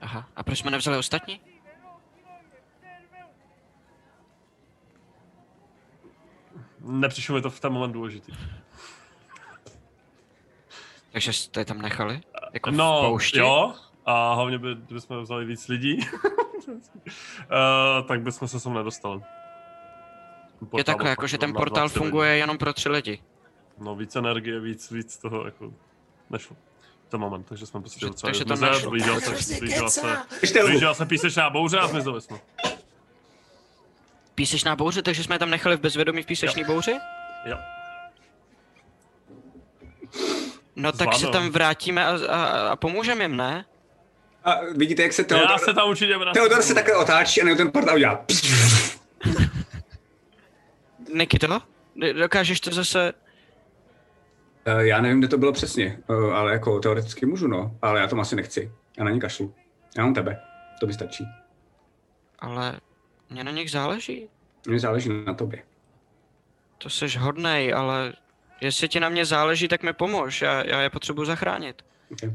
Aha, 0.02 0.30
a 0.36 0.44
proč 0.44 0.60
jsme 0.60 0.72
nevzali 0.72 0.98
ostatní? 0.98 1.40
Nepřišlo 6.80 7.36
mi 7.36 7.42
to 7.42 7.50
v 7.50 7.60
ten 7.60 7.74
moment 7.74 7.92
důležitý. 7.92 8.32
Takže 11.12 11.34
jste 11.34 11.62
je 11.62 11.66
tam 11.66 11.82
nechali? 11.82 12.22
Jako 12.54 12.72
v 12.72 12.74
No, 12.74 13.02
poušti? 13.02 13.40
jo, 13.40 13.74
a 14.06 14.34
hlavně 14.34 14.58
by, 14.58 14.76
kdybychom 14.76 15.22
vzali 15.22 15.46
víc 15.46 15.68
lidí, 15.68 16.00
uh, 16.72 18.08
tak 18.08 18.22
bychom 18.22 18.48
se 18.48 18.60
sem 18.60 18.74
nedostali. 18.74 19.22
Je 20.78 20.84
takhle, 20.84 21.10
jako 21.10 21.28
že 21.28 21.38
ten 21.38 21.54
portál 21.54 21.90
funguje 21.90 22.38
jenom 22.38 22.58
pro 22.58 22.74
tři 22.74 22.90
lidi. 22.90 23.22
No 23.80 23.96
víc 23.96 24.16
energie, 24.16 24.60
víc, 24.60 24.92
víc 24.92 25.18
toho 25.18 25.46
jako 25.46 25.74
nešlo. 26.30 26.56
V 27.08 27.10
ten 27.10 27.20
moment, 27.20 27.44
takže 27.44 27.66
jsme 27.66 27.80
prostě 27.80 28.06
docela 28.06 28.28
takže 28.28 28.46
to 28.46 28.56
zmizet, 28.56 28.74
nešlo. 28.74 28.90
blížila 28.90 29.20
se, 29.20 29.60
blížila 29.60 29.90
se, 29.90 30.18
Ještě 30.42 30.64
blížila 30.64 30.94
se 30.94 31.06
písečná 31.06 31.50
bouře 31.50 31.80
a 31.80 31.88
zmizeli 31.88 32.22
jsme. 32.22 32.40
Písečná 34.36 34.76
bouře, 34.76 35.02
takže 35.02 35.24
jsme 35.24 35.36
je 35.36 35.40
tam 35.40 35.50
nechali 35.50 35.78
v 35.78 35.80
bezvědomí 35.80 36.24
v 36.24 36.26
písečné 36.26 36.64
bouři? 36.64 36.96
Jo. 37.46 37.58
No 40.76 40.92
tak 40.92 41.14
se 41.14 41.20
Zvládnou. 41.20 41.40
tam 41.40 41.50
vrátíme 41.50 42.06
a, 42.06 42.18
a, 42.30 42.70
a 42.70 42.76
pomůžeme 42.76 43.24
jim, 43.24 43.38
ne? 43.38 43.66
A 44.44 44.60
vidíte, 44.78 45.04
jak 45.04 45.14
se 45.14 45.24
Teodor... 45.24 45.52
Já 45.52 45.58
se 45.58 45.74
tam 45.74 45.90
určitě 45.90 46.18
vrátím. 46.18 46.42
Teodor 46.42 46.62
se 46.62 46.74
takhle 46.74 46.96
otáčí 46.96 47.42
a 47.42 47.56
ten 47.56 47.72
portál 47.72 47.96
udělá. 47.96 48.26
Nikito, 51.16 51.62
dokážeš 52.14 52.60
to 52.60 52.72
zase... 52.72 53.14
Uh, 54.68 54.80
já 54.80 55.02
nevím, 55.02 55.20
kde 55.20 55.28
to 55.28 55.38
bylo 55.38 55.52
přesně, 55.52 56.00
uh, 56.08 56.36
ale 56.36 56.52
jako 56.52 56.80
teoreticky 56.80 57.26
můžu, 57.26 57.48
no. 57.48 57.78
Ale 57.82 58.00
já 58.00 58.08
to 58.08 58.20
asi 58.20 58.36
nechci. 58.36 58.72
Já 58.98 59.04
na 59.04 59.12
ně 59.12 59.20
kašlu. 59.20 59.54
Já 59.98 60.04
mám 60.04 60.14
tebe. 60.14 60.42
To 60.80 60.88
by 60.88 60.94
stačí. 60.94 61.26
Ale 62.40 62.80
mě 63.30 63.44
na 63.44 63.52
nich 63.52 63.72
záleží. 63.72 64.30
Mně 64.68 64.80
záleží 64.80 65.10
na 65.26 65.34
tobě. 65.34 65.64
To 66.78 66.90
jsi 66.90 67.18
hodnej, 67.18 67.74
ale 67.74 68.14
jestli 68.62 68.88
ti 68.88 69.00
na 69.00 69.10
mě 69.10 69.26
záleží, 69.26 69.68
tak 69.68 69.84
mi 69.84 69.94
pomož. 69.94 70.42
Já, 70.42 70.68
já 70.68 70.82
je 70.82 70.90
potřebuji 70.90 71.26
zachránit. 71.26 71.86
Okay. 72.12 72.32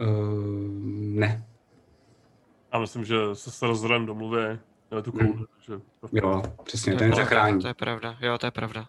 Uh, 0.00 0.06
ne. 1.18 1.44
Já 2.72 2.78
myslím, 2.78 3.04
že 3.04 3.16
se 3.34 3.50
s 3.50 3.62
Rozorem 3.62 4.06
domluví 4.06 4.58
tu 5.02 5.12
kouli. 5.12 5.24
Hmm. 5.24 5.44
že... 5.60 5.72
Jo, 6.12 6.42
přesně, 6.64 6.92
To 6.92 6.98
ten 6.98 7.08
je 7.08 7.14
pravda, 7.14 7.24
zachrání. 7.24 7.60
To 7.62 7.68
je 7.68 7.74
pravda, 7.74 8.16
jo, 8.20 8.38
to 8.38 8.46
je 8.46 8.50
pravda. 8.50 8.88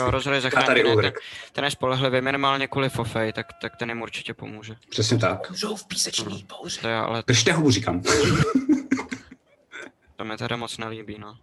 Jo, 0.00 0.10
rozhodně 0.10 0.40
tady 0.40 0.54
zachrání. 0.56 0.82
Ten, 0.82 0.92
Ulrik. 0.92 1.18
ten 1.52 1.64
je 1.64 1.70
spolehlivý 1.70 2.20
minimálně 2.20 2.68
kvůli 2.68 2.88
Fofej, 2.88 3.32
tak, 3.32 3.46
tak 3.62 3.76
ten 3.76 3.88
jim 3.88 4.02
určitě 4.02 4.34
pomůže. 4.34 4.76
Přesně 4.88 5.18
tak. 5.18 5.52
Jsou 5.56 5.76
v 5.76 5.86
písečný 5.86 6.46
bouři. 6.48 6.80
To 6.80 6.88
je, 6.88 6.96
ale 6.96 7.22
Držte 7.26 7.52
hubu, 7.52 7.70
říkám. 7.70 8.02
to 10.16 10.24
mi 10.24 10.36
teda 10.36 10.56
moc 10.56 10.78
nelíbí, 10.78 11.18
no. 11.18 11.38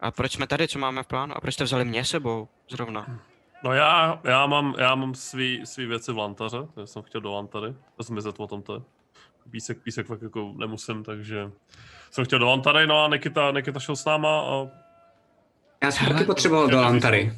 A 0.00 0.10
proč 0.10 0.32
jsme 0.32 0.46
tady, 0.46 0.68
co 0.68 0.78
máme 0.78 1.02
v 1.02 1.06
plánu? 1.06 1.36
A 1.36 1.40
proč 1.40 1.54
jste 1.54 1.64
vzali 1.64 1.84
mě 1.84 2.04
sebou 2.04 2.48
zrovna? 2.70 3.20
No 3.64 3.72
já, 3.72 4.20
já 4.24 4.46
mám, 4.46 4.74
já 4.78 4.94
mám 4.94 5.14
svý, 5.14 5.66
svý 5.66 5.86
věci 5.86 6.12
v 6.12 6.18
lantaře, 6.18 6.58
takže 6.74 6.86
jsem 6.86 7.02
chtěl 7.02 7.20
do 7.20 7.32
lantary, 7.32 7.74
to 7.96 8.04
jsem 8.04 8.18
o 8.38 8.46
tom 8.46 8.62
to 8.62 8.74
je. 8.74 8.80
Písek, 9.50 9.82
písek 9.82 10.06
fakt 10.06 10.22
jako 10.22 10.54
nemusím, 10.56 11.04
takže 11.04 11.50
jsem 12.10 12.24
chtěl 12.24 12.38
do 12.38 12.46
lantary, 12.46 12.86
no 12.86 13.04
a 13.04 13.08
Nikita, 13.08 13.50
Nikita 13.50 13.80
šel 13.80 13.96
s 13.96 14.04
náma 14.04 14.40
a 14.40 14.66
Já 15.82 15.90
jsem 15.90 16.06
taky 16.06 16.24
potřeboval 16.24 16.68
do 16.68 16.80
Lantary. 16.80 17.32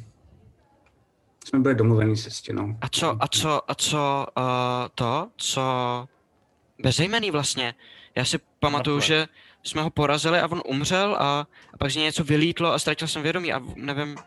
Jsme 1.45 1.59
byli 1.59 1.75
domluvený 1.75 2.17
se 2.17 2.31
stěnou. 2.31 2.77
A 2.81 2.89
co, 2.89 3.17
a 3.19 3.27
co, 3.27 3.71
a 3.71 3.75
co, 3.75 4.25
uh, 4.37 4.43
to, 4.95 5.29
co 5.37 5.61
bezejmený 6.79 7.31
vlastně. 7.31 7.75
Já 8.15 8.25
si 8.25 8.39
pamatuju, 8.59 8.99
Takhle. 8.99 9.15
že 9.15 9.27
jsme 9.63 9.81
ho 9.81 9.89
porazili 9.89 10.39
a 10.39 10.47
on 10.47 10.61
umřel 10.65 11.15
a, 11.19 11.47
a 11.73 11.77
pak 11.79 11.91
z 11.91 11.95
něj 11.95 12.05
něco 12.05 12.23
vylítlo 12.23 12.73
a 12.73 12.79
ztratil 12.79 13.07
jsem 13.07 13.23
vědomí 13.23 13.53
a 13.53 13.61
nevím, 13.75 14.17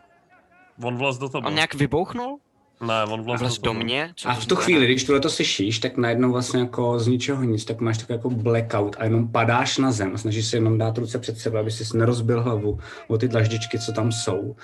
on 0.83 0.97
vlez 0.97 1.17
do 1.17 1.29
tebe. 1.29 1.47
on 1.47 1.53
nějak 1.55 1.73
vybouchnul? 1.75 2.37
Ne, 2.87 3.03
on 3.03 3.21
vlez, 3.21 3.41
Vlez 3.41 3.59
do 3.59 3.71
tebe. 3.71 3.83
mě? 3.83 4.13
Co 4.15 4.29
A 4.29 4.33
v 4.33 4.45
tu 4.45 4.55
chvíli, 4.55 4.85
když 4.85 5.03
tohle 5.03 5.19
to 5.19 5.29
slyšíš, 5.29 5.79
tak 5.79 5.97
najednou 5.97 6.31
vlastně 6.31 6.59
jako 6.59 6.99
z 6.99 7.07
ničeho 7.07 7.43
nic, 7.43 7.65
tak 7.65 7.81
máš 7.81 7.97
takový 7.97 8.17
jako 8.17 8.29
blackout 8.29 8.95
a 8.99 9.03
jenom 9.03 9.27
padáš 9.27 9.77
na 9.77 9.91
zem 9.91 10.17
snažíš 10.17 10.45
se 10.45 10.57
jenom 10.57 10.77
dát 10.77 10.97
ruce 10.97 11.19
před 11.19 11.37
sebe, 11.37 11.59
aby 11.59 11.71
si 11.71 11.97
nerozbil 11.97 12.41
hlavu 12.41 12.79
o 13.07 13.17
ty 13.17 13.27
dlaždičky, 13.27 13.79
co 13.79 13.91
tam 13.91 14.11
jsou. 14.11 14.55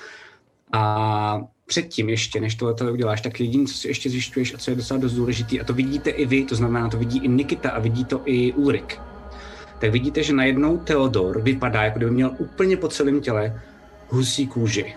A 0.71 1.41
předtím 1.65 2.09
ještě, 2.09 2.41
než 2.41 2.55
tohle 2.55 2.73
to 2.73 2.93
uděláš, 2.93 3.21
tak 3.21 3.39
jediné, 3.39 3.65
co 3.65 3.73
si 3.73 3.87
ještě 3.87 4.09
zjišťuješ 4.09 4.53
a 4.53 4.57
co 4.57 4.71
je 4.71 4.75
docela 4.75 4.99
dost 4.99 5.13
důležitý, 5.13 5.61
a 5.61 5.63
to 5.63 5.73
vidíte 5.73 6.09
i 6.09 6.25
vy, 6.25 6.45
to 6.45 6.55
znamená, 6.55 6.89
to 6.89 6.97
vidí 6.97 7.19
i 7.19 7.27
Nikita 7.27 7.69
a 7.69 7.79
vidí 7.79 8.05
to 8.05 8.21
i 8.25 8.53
Ulrik, 8.53 8.99
tak 9.79 9.91
vidíte, 9.91 10.23
že 10.23 10.33
najednou 10.33 10.77
Theodor 10.77 11.41
vypadá, 11.41 11.83
jako 11.83 11.97
kdyby 11.97 12.11
měl 12.11 12.31
úplně 12.37 12.77
po 12.77 12.87
celém 12.87 13.21
těle 13.21 13.61
husí 14.09 14.47
kůži. 14.47 14.95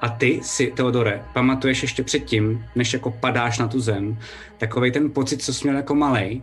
A 0.00 0.08
ty 0.08 0.40
si, 0.42 0.66
Teodore, 0.66 1.24
pamatuješ 1.32 1.82
ještě 1.82 2.02
předtím, 2.02 2.64
než 2.74 2.92
jako 2.92 3.10
padáš 3.10 3.58
na 3.58 3.68
tu 3.68 3.80
zem, 3.80 4.18
takový 4.58 4.92
ten 4.92 5.10
pocit, 5.10 5.42
co 5.42 5.54
jsi 5.54 5.64
měl 5.64 5.76
jako 5.76 5.94
malej, 5.94 6.42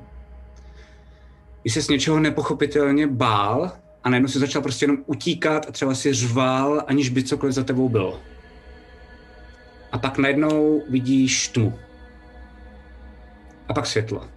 když 1.61 1.73
se 1.73 1.81
z 1.81 1.89
něčeho 1.89 2.19
nepochopitelně 2.19 3.07
bál 3.07 3.71
a 4.03 4.09
najednou 4.09 4.29
si 4.29 4.39
začal 4.39 4.61
prostě 4.61 4.83
jenom 4.83 4.97
utíkat 5.05 5.65
a 5.69 5.71
třeba 5.71 5.95
si 5.95 6.13
řval, 6.13 6.83
aniž 6.87 7.09
by 7.09 7.23
cokoliv 7.23 7.55
za 7.55 7.63
tebou 7.63 7.89
bylo. 7.89 8.19
A 9.91 9.97
pak 9.97 10.17
najednou 10.17 10.83
vidíš 10.89 11.47
tmu. 11.47 11.79
A 13.67 13.73
pak 13.73 13.85
světlo. 13.85 14.29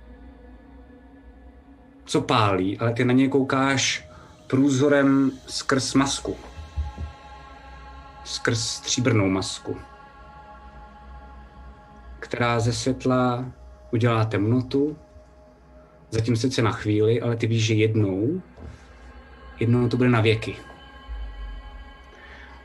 Co 2.05 2.21
pálí, 2.21 2.79
ale 2.79 2.93
ty 2.93 3.05
na 3.05 3.13
něj 3.13 3.29
koukáš 3.29 4.09
průzorem 4.47 5.31
skrz 5.47 5.95
masku 5.95 6.37
skrz 8.29 8.61
stříbrnou 8.61 9.29
masku, 9.29 9.77
která 12.19 12.61
ze 12.61 12.73
světla 12.73 13.45
udělá 13.91 14.25
temnotu, 14.25 14.97
zatím 16.11 16.37
sice 16.37 16.63
na 16.63 16.73
chvíli, 16.73 17.21
ale 17.21 17.37
ty 17.37 17.47
víš, 17.47 17.65
že 17.65 17.75
jednou, 17.75 18.43
jednou 19.61 19.89
to 19.89 19.97
bude 19.97 20.09
na 20.09 20.21
věky. 20.21 20.57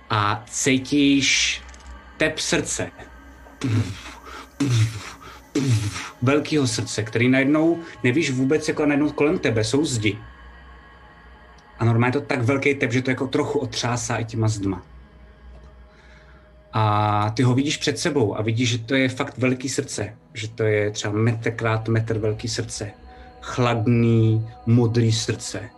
A 0.10 0.44
cítíš 0.48 1.62
tep 2.18 2.40
srdce. 2.40 2.92
Velkého 6.22 6.68
srdce, 6.68 7.04
který 7.04 7.30
najednou 7.30 7.80
nevíš 8.04 8.32
vůbec, 8.32 8.68
jako 8.68 8.86
najednou 8.86 9.12
kolem 9.12 9.40
tebe 9.40 9.64
jsou 9.64 9.86
zdi. 9.86 10.18
A 11.80 11.86
normálně 11.86 12.18
je 12.18 12.22
to 12.22 12.28
tak 12.28 12.42
velký 12.42 12.76
tep, 12.76 12.92
že 12.92 13.02
to 13.02 13.10
jako 13.10 13.28
trochu 13.28 13.60
otřásá 13.60 14.18
i 14.18 14.26
těma 14.26 14.48
zdma. 14.48 14.93
A 16.74 17.30
ty 17.30 17.44
ho 17.44 17.54
vidíš 17.54 17.78
před 17.78 18.00
sebou 18.00 18.38
a 18.38 18.42
vidíš, 18.42 18.70
že 18.70 18.78
to 18.78 18.96
je 18.96 19.10
fakt 19.10 19.38
velký 19.38 19.70
srdce. 19.70 20.18
Že 20.34 20.48
to 20.48 20.64
je 20.64 20.92
třeba 20.92 21.14
metr 21.14 21.52
krát 21.52 21.88
metr 21.88 22.18
velký 22.18 22.48
srdce. 22.48 22.92
Chladný, 23.42 24.50
modrý 24.66 25.12
srdce. 25.12 25.70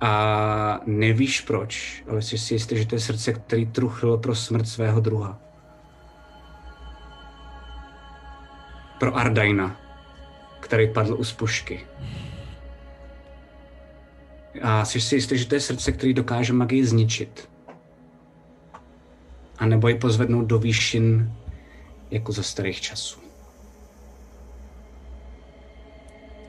A 0.00 0.80
nevíš 0.86 1.40
proč, 1.40 2.02
ale 2.08 2.22
jsi 2.22 2.38
si 2.38 2.54
jistý, 2.54 2.78
že 2.78 2.86
to 2.86 2.94
je 2.94 3.00
srdce, 3.00 3.32
který 3.32 3.66
truchlilo 3.66 4.18
pro 4.18 4.34
smrt 4.34 4.68
svého 4.68 5.00
druha. 5.00 5.38
Pro 8.98 9.16
Ardaina, 9.16 9.80
který 10.60 10.92
padl 10.92 11.14
u 11.14 11.24
spušky. 11.24 11.80
A 14.62 14.84
jsi 14.84 15.00
si 15.00 15.14
jistý, 15.14 15.38
že 15.38 15.46
to 15.46 15.54
je 15.54 15.60
srdce, 15.60 15.92
který 15.92 16.14
dokáže 16.14 16.52
magii 16.52 16.86
zničit. 16.86 17.49
A 19.60 19.66
nebo 19.66 19.88
ji 19.88 19.94
pozvednout 19.94 20.46
do 20.46 20.58
výšin 20.58 21.32
jako 22.10 22.32
za 22.32 22.42
starých 22.42 22.80
časů. 22.80 23.20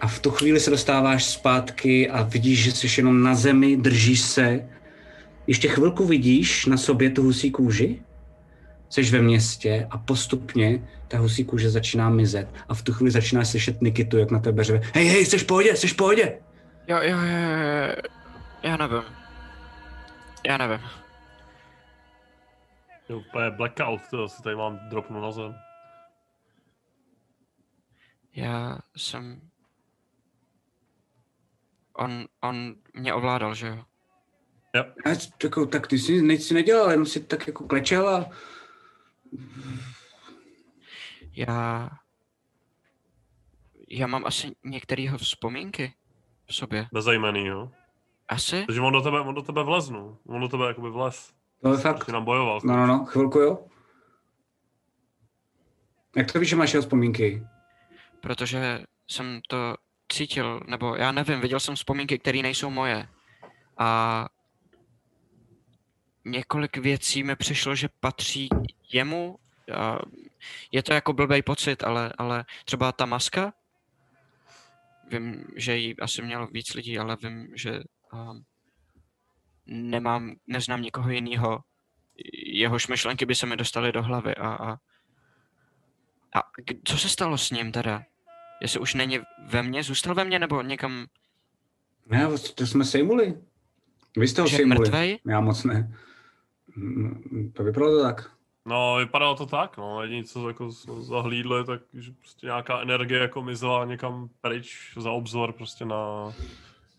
A 0.01 0.07
v 0.07 0.19
tu 0.19 0.31
chvíli 0.31 0.59
se 0.59 0.69
dostáváš 0.69 1.25
zpátky 1.25 2.09
a 2.09 2.23
vidíš, 2.23 2.63
že 2.63 2.71
jsi 2.71 2.99
jenom 2.99 3.23
na 3.23 3.35
zemi, 3.35 3.77
držíš 3.77 4.21
se. 4.21 4.69
Ještě 5.47 5.67
chvilku 5.67 6.05
vidíš 6.05 6.65
na 6.65 6.77
sobě 6.77 7.09
tu 7.09 7.23
husí 7.23 7.51
kůži, 7.51 8.01
jsi 8.89 9.01
ve 9.01 9.21
městě 9.21 9.87
a 9.89 9.97
postupně 9.97 10.87
ta 11.07 11.17
husí 11.17 11.45
kůže 11.45 11.69
začíná 11.69 12.09
mizet. 12.09 12.47
A 12.69 12.73
v 12.73 12.81
tu 12.81 12.93
chvíli 12.93 13.11
začínáš 13.11 13.47
slyšet 13.47 13.81
Nikitu, 13.81 14.17
jak 14.17 14.31
na 14.31 14.39
tebe 14.39 14.63
řve. 14.63 14.81
Hej, 14.93 15.07
hej, 15.07 15.25
jsi 15.25 15.37
v 15.37 15.45
pohodě, 15.45 15.75
jsi 15.75 15.87
v 15.87 15.95
pohodě. 15.95 16.37
Jo, 16.87 16.97
jo, 17.01 17.17
jo, 17.17 17.17
jo. 17.17 17.95
Já 18.63 18.77
nevím. 18.77 19.03
Já 20.47 20.57
nevím. 20.57 20.79
Je 23.11 23.17
úplně 23.17 23.49
blackout, 23.49 24.01
to 24.09 24.29
si 24.29 24.43
tady 24.43 24.55
mám 24.55 24.79
dropnu 24.89 25.21
na 25.21 25.31
zem. 25.31 25.55
Já 28.35 28.79
jsem... 28.97 29.49
On, 31.93 32.25
on 32.41 32.75
mě 32.93 33.13
ovládal, 33.13 33.55
že 33.55 33.67
jo? 33.67 33.85
Jo. 34.75 34.83
A 35.05 35.09
jako, 35.43 35.65
tak 35.65 35.87
ty 35.87 35.99
si 35.99 36.21
nic 36.21 36.47
si 36.47 36.53
nedělal, 36.53 36.91
jenom 36.91 37.05
si 37.05 37.23
tak 37.23 37.47
jako 37.47 37.67
klečel 37.67 38.09
a 38.09 38.29
Já... 41.33 41.89
Já 43.89 44.07
mám 44.07 44.25
asi 44.25 44.55
některýho 44.63 45.17
vzpomínky 45.17 45.93
v 46.45 46.55
sobě. 46.55 46.87
Bezejmený, 46.93 47.45
jo. 47.45 47.71
Asi? 48.27 48.65
Takže 48.65 48.81
on 48.81 48.93
do 48.93 49.01
tebe, 49.01 49.19
on 49.19 49.35
do 49.35 49.41
tebe 49.41 49.63
vleznu. 49.63 50.17
On 50.27 50.41
do 50.41 50.47
tebe 50.47 50.67
jakoby 50.67 50.89
vlez. 50.89 51.40
To 51.61 51.71
je 51.71 51.77
fakt. 51.77 52.05
Ty 52.05 52.11
nám 52.11 52.25
bojoval. 52.25 52.59
No, 52.63 52.77
no, 52.77 52.87
no, 52.87 53.05
chvilku 53.05 53.39
jo. 53.39 53.65
Jak 56.15 56.31
to 56.31 56.39
víš, 56.39 56.49
že 56.49 56.55
máš 56.55 56.73
jeho 56.73 56.81
vzpomínky? 56.81 57.47
Protože 58.21 58.83
jsem 59.07 59.41
to 59.47 59.75
cítil, 60.11 60.59
nebo 60.67 60.95
já 60.95 61.11
nevím, 61.11 61.41
viděl 61.41 61.59
jsem 61.59 61.75
vzpomínky, 61.75 62.19
které 62.19 62.41
nejsou 62.41 62.69
moje. 62.69 63.07
A 63.77 64.29
několik 66.25 66.77
věcí 66.77 67.23
mi 67.23 67.35
přišlo, 67.35 67.75
že 67.75 67.89
patří 67.99 68.49
jemu. 68.93 69.39
A 69.75 69.99
je 70.71 70.83
to 70.83 70.93
jako 70.93 71.13
blbý 71.13 71.41
pocit, 71.41 71.83
ale, 71.83 72.13
ale 72.17 72.45
třeba 72.65 72.91
ta 72.91 73.05
maska, 73.05 73.53
vím, 75.11 75.45
že 75.55 75.77
ji 75.77 75.95
asi 75.95 76.21
mělo 76.21 76.47
víc 76.47 76.73
lidí, 76.73 76.99
ale 76.99 77.17
vím, 77.23 77.47
že 77.55 77.79
um, 78.13 78.43
nemám, 79.71 80.35
neznám 80.47 80.81
nikoho 80.81 81.09
jiného, 81.09 81.59
jehož 82.45 82.87
myšlenky 82.87 83.25
by 83.25 83.35
se 83.35 83.45
mi 83.45 83.57
dostaly 83.57 83.91
do 83.91 84.03
hlavy 84.03 84.35
a, 84.35 84.47
a 84.47 84.77
A 86.35 86.39
co 86.83 86.97
se 86.97 87.09
stalo 87.09 87.37
s 87.37 87.51
ním 87.51 87.71
teda? 87.71 88.03
Jestli 88.61 88.79
už 88.79 88.93
není 88.93 89.19
ve 89.47 89.63
mně, 89.63 89.83
zůstal 89.83 90.15
ve 90.15 90.23
mně 90.23 90.39
nebo 90.39 90.61
někam... 90.61 91.05
Ne, 92.05 92.27
to 92.55 92.67
jsme 92.67 92.85
sejmuli. 92.85 93.37
Vy 94.17 94.27
jste 94.27 94.41
ho 94.41 94.47
Že 94.47 94.55
sejmuli. 94.55 94.79
mrtvej? 94.79 95.19
Já 95.27 95.39
moc 95.41 95.63
ne. 95.63 95.97
To 97.53 97.63
vypadalo 97.63 97.97
to 97.97 98.03
tak. 98.03 98.31
No, 98.65 98.95
vypadalo 98.99 99.35
to 99.35 99.45
tak, 99.45 99.77
no. 99.77 100.01
Jediné, 100.01 100.23
co 100.23 100.47
jako 100.47 100.71
jsme 100.71 100.93
zahlídli, 101.01 101.65
tak 101.65 101.81
že 101.93 102.11
prostě 102.11 102.45
nějaká 102.47 102.81
energie 102.81 103.19
jako 103.19 103.41
mizela 103.41 103.85
někam 103.85 104.29
pryč 104.41 104.93
za 104.97 105.11
obzor 105.11 105.53
prostě 105.53 105.85
na, 105.85 106.33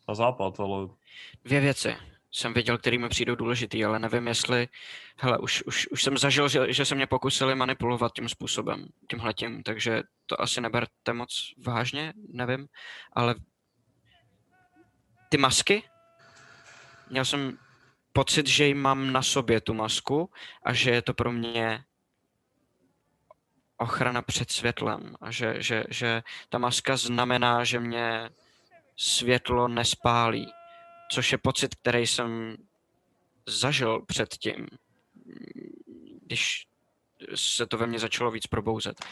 na 0.08 0.14
západ, 0.14 0.60
ale 0.60 0.88
Dvě 1.44 1.60
věci 1.60 1.96
jsem 2.32 2.54
viděl, 2.54 2.78
který 2.78 2.98
mi 2.98 3.08
přijdou 3.08 3.34
důležitý, 3.34 3.84
ale 3.84 3.98
nevím, 3.98 4.28
jestli... 4.28 4.68
Hele, 5.18 5.38
už, 5.38 5.62
už, 5.62 5.88
už 5.88 6.02
jsem 6.02 6.18
zažil, 6.18 6.48
že, 6.48 6.72
že 6.72 6.84
se 6.84 6.94
mě 6.94 7.06
pokusili 7.06 7.54
manipulovat 7.54 8.12
tím 8.12 8.28
způsobem, 8.28 8.86
tímhletím, 9.10 9.62
takže 9.62 10.02
to 10.26 10.40
asi 10.40 10.60
neberte 10.60 11.12
moc 11.12 11.52
vážně, 11.66 12.12
nevím, 12.28 12.68
ale 13.12 13.34
ty 15.28 15.36
masky, 15.36 15.82
měl 17.10 17.24
jsem 17.24 17.58
pocit, 18.12 18.46
že 18.46 18.64
ji 18.64 18.74
mám 18.74 19.12
na 19.12 19.22
sobě, 19.22 19.60
tu 19.60 19.74
masku, 19.74 20.30
a 20.62 20.72
že 20.72 20.90
je 20.90 21.02
to 21.02 21.14
pro 21.14 21.32
mě 21.32 21.84
ochrana 23.76 24.22
před 24.22 24.50
světlem 24.50 25.14
a 25.20 25.30
že, 25.30 25.54
že, 25.58 25.84
že 25.90 26.22
ta 26.48 26.58
maska 26.58 26.96
znamená, 26.96 27.64
že 27.64 27.80
mě 27.80 28.30
světlo 28.96 29.68
nespálí, 29.68 30.52
což 31.12 31.32
je 31.32 31.38
pocit, 31.38 31.74
který 31.74 32.06
jsem 32.06 32.56
zažil 33.46 34.02
předtím, 34.06 34.66
když 36.26 36.66
se 37.34 37.66
to 37.66 37.78
ve 37.78 37.86
mně 37.86 37.98
začalo 37.98 38.30
víc 38.30 38.46
probouzet. 38.46 39.04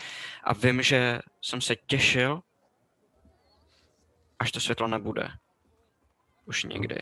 A 0.45 0.55
vím, 0.55 0.83
že 0.83 1.21
jsem 1.43 1.61
se 1.61 1.77
těšil, 1.77 2.41
až 4.39 4.53
to 4.53 4.61
světlo 4.61 4.89
nebude. 4.89 5.29
Už 6.47 6.65
nikdy. 6.65 6.97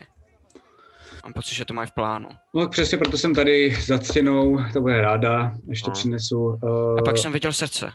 Mám 1.23 1.33
pocit, 1.33 1.55
že 1.55 1.65
to 1.65 1.73
mají 1.73 1.87
v 1.87 1.91
plánu. 1.93 2.29
No 2.53 2.61
tak 2.61 2.71
přesně 2.71 2.97
proto 2.97 3.17
jsem 3.17 3.35
tady 3.35 3.75
za 3.81 3.99
stěnou, 4.01 4.57
to 4.73 4.81
bude 4.81 5.01
ráda, 5.01 5.53
ještě 5.67 5.89
No. 5.89 5.93
přinesu. 5.93 6.37
Uh, 6.39 6.99
A 6.99 7.01
pak 7.05 7.17
jsem 7.17 7.31
viděl 7.31 7.53
srdce. 7.53 7.93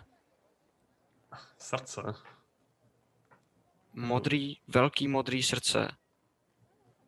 srdce. 1.59 2.01
Modrý, 3.95 4.57
velký 4.69 5.09
modrý 5.09 5.43
srdce, 5.43 5.89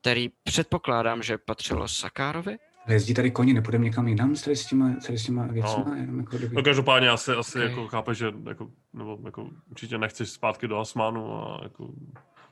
který 0.06 0.28
předpokládám, 0.44 1.22
že 1.22 1.38
patřilo 1.38 1.88
Sakárovi. 1.88 2.56
Jezdí 2.88 3.14
tady 3.14 3.30
koně, 3.30 3.54
nepůjdeme 3.54 3.84
někam 3.84 4.08
jinam 4.08 4.36
s 4.36 4.42
tady 4.42 4.56
s 4.56 4.66
těma, 4.66 4.94
tady 5.06 5.18
s 5.18 5.24
těma 5.24 5.46
věcma, 5.46 5.84
No. 5.88 5.94
jenom 5.94 6.18
jako 6.18 6.36
kdyby... 6.36 6.56
No 6.56 6.62
každopádně 6.62 7.08
asi, 7.10 7.32
asi 7.32 7.58
Ok. 7.58 7.64
jako 7.70 7.88
chápeš, 7.88 8.18
že 8.18 8.32
jako, 8.48 8.68
nebo 8.92 9.18
jako 9.24 9.50
určitě 9.70 9.98
nechceš 9.98 10.30
zpátky 10.30 10.68
do 10.68 10.78
Asmánu 10.78 11.34
a 11.34 11.60
jako 11.62 11.88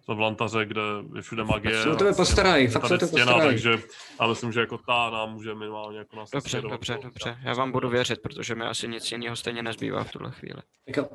za 0.08 0.14
Vlantaře, 0.14 0.64
kde 0.64 0.80
je 1.16 1.22
všude 1.22 1.44
magie. 1.44 1.82
se 1.82 1.90
o 1.90 1.96
tebe 1.96 2.12
postarají, 2.14 2.64
je 2.64 2.70
fakt 2.70 2.86
se 2.88 2.94
o 2.94 2.98
tebe 2.98 3.08
stěna, 3.08 3.24
postarají. 3.32 3.50
Takže 3.50 3.78
já 4.20 4.26
myslím, 4.26 4.52
že 4.52 4.60
jako 4.60 4.78
ta 4.78 5.10
nám 5.10 5.32
může 5.32 5.54
minimálně 5.54 5.98
jako 5.98 6.16
nás 6.16 6.30
Dobře, 6.30 6.60
dobře, 6.60 6.94
do- 6.94 7.02
dobře. 7.02 7.38
Já 7.42 7.54
vám 7.54 7.72
budu 7.72 7.88
věřit, 7.88 8.22
protože 8.22 8.54
mi 8.54 8.64
asi 8.64 8.88
nic 8.88 9.12
jiného 9.12 9.36
stejně 9.36 9.62
nezbývá 9.62 10.04
v 10.04 10.12
tuhle 10.12 10.30
chvíli. 10.30 10.60
Tak 10.86 10.96
jo. 10.96 11.08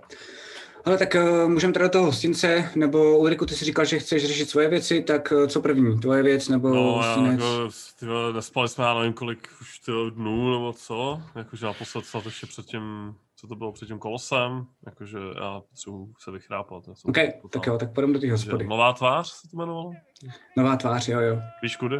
Ale 0.85 0.97
tak 0.97 1.15
uh, 1.15 1.49
můžeme 1.49 1.73
teda 1.73 1.85
do 1.85 1.89
toho 1.91 2.05
hostince, 2.05 2.69
nebo 2.75 3.17
Ulriku, 3.17 3.45
ty 3.45 3.55
jsi 3.55 3.65
říkal, 3.65 3.85
že 3.85 3.99
chceš 3.99 4.25
řešit 4.25 4.49
svoje 4.49 4.69
věci, 4.69 5.01
tak 5.03 5.33
uh, 5.35 5.47
co 5.47 5.61
první, 5.61 5.99
tvoje 5.99 6.23
věc 6.23 6.49
nebo 6.49 6.69
No, 6.69 7.01
já, 7.03 7.15
hostinec? 7.15 7.39
jako, 7.41 7.69
ty 7.99 8.05
nespali 8.35 8.69
jsme, 8.69 8.83
já 8.83 8.93
nevím 8.99 9.13
kolik 9.13 9.49
už 9.61 9.79
ty 9.79 9.91
vole, 9.91 10.11
dnů 10.11 10.51
nebo 10.51 10.73
co, 10.73 11.21
jakože 11.35 11.65
naposled 11.65 12.05
snad 12.05 12.25
ještě 12.25 12.47
před 12.47 12.65
tím, 12.65 13.15
co 13.35 13.47
to 13.47 13.55
bylo 13.55 13.71
před 13.71 13.85
tím 13.85 13.99
kolosem, 13.99 14.65
jakože 14.85 15.17
já 15.41 15.61
potřebuji 15.69 16.13
se 16.19 16.31
vychrápat. 16.31 16.83
já 16.87 16.95
jsem 16.95 17.09
OK, 17.09 17.17
jako 17.17 17.47
tak 17.47 17.67
jo, 17.67 17.77
tak 17.77 17.93
půjdeme 17.93 18.13
do 18.13 18.19
té 18.19 18.31
hospody. 18.31 18.67
Nová 18.67 18.93
tvář 18.93 19.27
se 19.27 19.47
to 19.51 19.57
jmenovalo? 19.57 19.91
Nová 20.57 20.75
tvář, 20.75 21.07
jo, 21.07 21.19
jo. 21.19 21.39
Víš 21.63 21.75
kudy? 21.75 21.95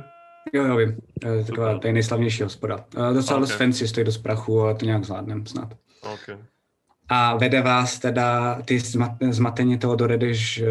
Jo, 0.53 0.63
jo, 0.65 0.77
vím. 0.77 0.97
Uh, 1.25 1.45
taková, 1.45 1.79
je 1.83 1.93
nejslavnější 1.93 2.43
hospoda. 2.43 2.75
Uh, 2.97 3.13
docela 3.13 3.37
Ok. 3.39 3.41
dost 3.41 3.51
fancy, 3.57 3.87
stojí 3.87 4.05
dost 4.05 4.17
prachu, 4.17 4.61
ale 4.61 4.75
to 4.75 4.85
nějak 4.85 5.03
zvládnem 5.05 5.45
snad. 5.45 5.73
OK. 6.13 6.39
A 7.09 7.37
vede 7.37 7.61
vás 7.61 7.99
teda, 7.99 8.61
ty 8.65 8.77
zmat- 8.77 9.17
zmateně 9.31 9.77
toho 9.77 9.95
dojedeš 9.95 10.61
uh, 10.61 10.67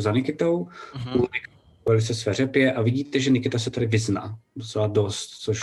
za 0.00 0.12
Nikitou, 0.12 0.68
Mhm. 0.94 1.16
Ulrik 1.16 1.48
velice 1.88 2.14
sveřepě 2.14 2.72
a 2.72 2.82
vidíte, 2.82 3.20
že 3.20 3.30
Nikita 3.30 3.58
se 3.58 3.70
tady 3.70 3.86
vyzná 3.86 4.34
docela 4.56 4.86
dost, 4.86 5.28
což 5.40 5.60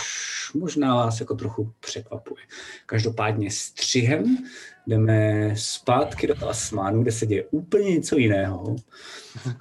možná 0.54 0.94
vás 0.94 1.20
jako 1.20 1.34
trochu 1.34 1.72
překvapuje. 1.80 2.42
Každopádně 2.86 3.50
střihem 3.50 4.36
jdeme 4.86 5.50
zpátky 5.56 6.26
do 6.26 6.48
Asmánu, 6.48 7.02
kde 7.02 7.12
se 7.12 7.26
děje 7.26 7.44
úplně 7.50 7.90
něco 7.90 8.16
jiného. 8.18 8.76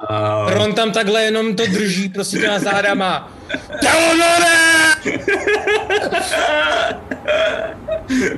A... 0.09 0.45
Ron 0.53 0.73
tam 0.73 0.91
takhle 0.91 1.23
jenom 1.23 1.55
to 1.55 1.65
drží, 1.65 2.09
prostě 2.09 2.37
těma 2.37 2.59
zádama. 2.59 3.37
Teodore! 3.81 4.55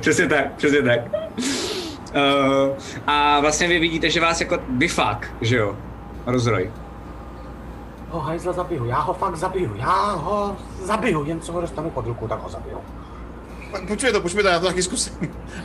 přesně 0.00 0.28
tak, 0.28 0.54
přesně 0.56 0.82
tak. 0.82 1.00
Uh, 2.14 2.76
a 3.06 3.40
vlastně 3.40 3.68
vy 3.68 3.78
vidíte, 3.78 4.10
že 4.10 4.20
vás 4.20 4.40
jako 4.40 4.58
vyfák, 4.68 5.30
že 5.40 5.56
jo? 5.56 5.76
Rozroj. 6.26 6.70
Ho 8.10 8.20
hajzla 8.20 8.52
zabiju, 8.52 8.84
já 8.84 8.98
ho 8.98 9.14
fakt 9.14 9.36
zabiju, 9.36 9.74
já 9.76 10.12
ho 10.12 10.56
zabiju, 10.82 11.24
jen 11.24 11.40
co 11.40 11.52
ho 11.52 11.60
dostanu 11.60 11.90
pod 11.90 12.06
ruku, 12.06 12.28
tak 12.28 12.42
ho 12.42 12.48
zabiju. 12.48 12.78
Počkej 13.88 14.12
to, 14.12 14.20
počkej 14.20 14.42
to, 14.42 14.48
já 14.48 14.60
to 14.60 14.66
taky 14.66 14.82
zkusím. 14.82 15.14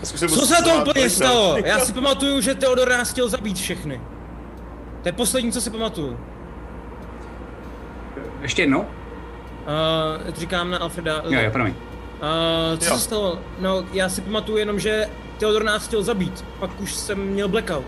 Zkusím 0.04 0.28
Co 0.28 0.46
se 0.46 0.64
to 0.64 0.76
úplně 0.76 1.10
stalo? 1.10 1.58
Já 1.66 1.80
si 1.80 1.94
pamatuju, 1.94 2.42
že 2.42 2.56
Teodor 2.56 2.90
nás 2.90 3.12
chtěl 3.12 3.30
zabít 3.30 3.58
všechny. 3.58 4.02
To 5.02 5.10
je 5.10 5.14
poslední, 5.14 5.52
co 5.52 5.62
si 5.62 5.70
pamatuju. 5.70 6.20
Ještě 8.42 8.62
jednou? 8.62 8.80
Uh, 8.80 10.34
říkám 10.34 10.72
na 10.72 10.78
Alfreda. 10.78 11.22
Jo, 11.30 11.42
jo, 11.42 11.52
promiň. 11.52 11.74
Uh, 12.24 12.80
co 12.80 12.86
Jo. 12.86 12.96
se 12.96 13.00
stalo? 13.04 13.40
No, 13.60 13.84
já 13.94 14.10
si 14.10 14.22
pamatuju 14.22 14.58
jenom, 14.58 14.80
že 14.80 15.10
Teodor 15.38 15.64
nás 15.64 15.88
chtěl 15.88 16.04
zabít. 16.04 16.46
Pak 16.60 16.82
už 16.82 16.94
jsem 16.96 17.20
měl 17.20 17.48
blackout. 17.48 17.86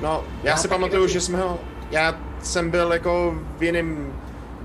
No, 0.00 0.24
já, 0.42 0.50
Já 0.50 0.56
si 0.56 0.68
pamatuju, 0.68 1.02
taky. 1.02 1.12
že 1.12 1.20
jsme 1.20 1.38
ho, 1.38 1.58
já 1.90 2.14
jsem 2.42 2.70
byl 2.70 2.92
jako 2.92 3.34
v 3.58 3.62
jiném, 3.62 4.12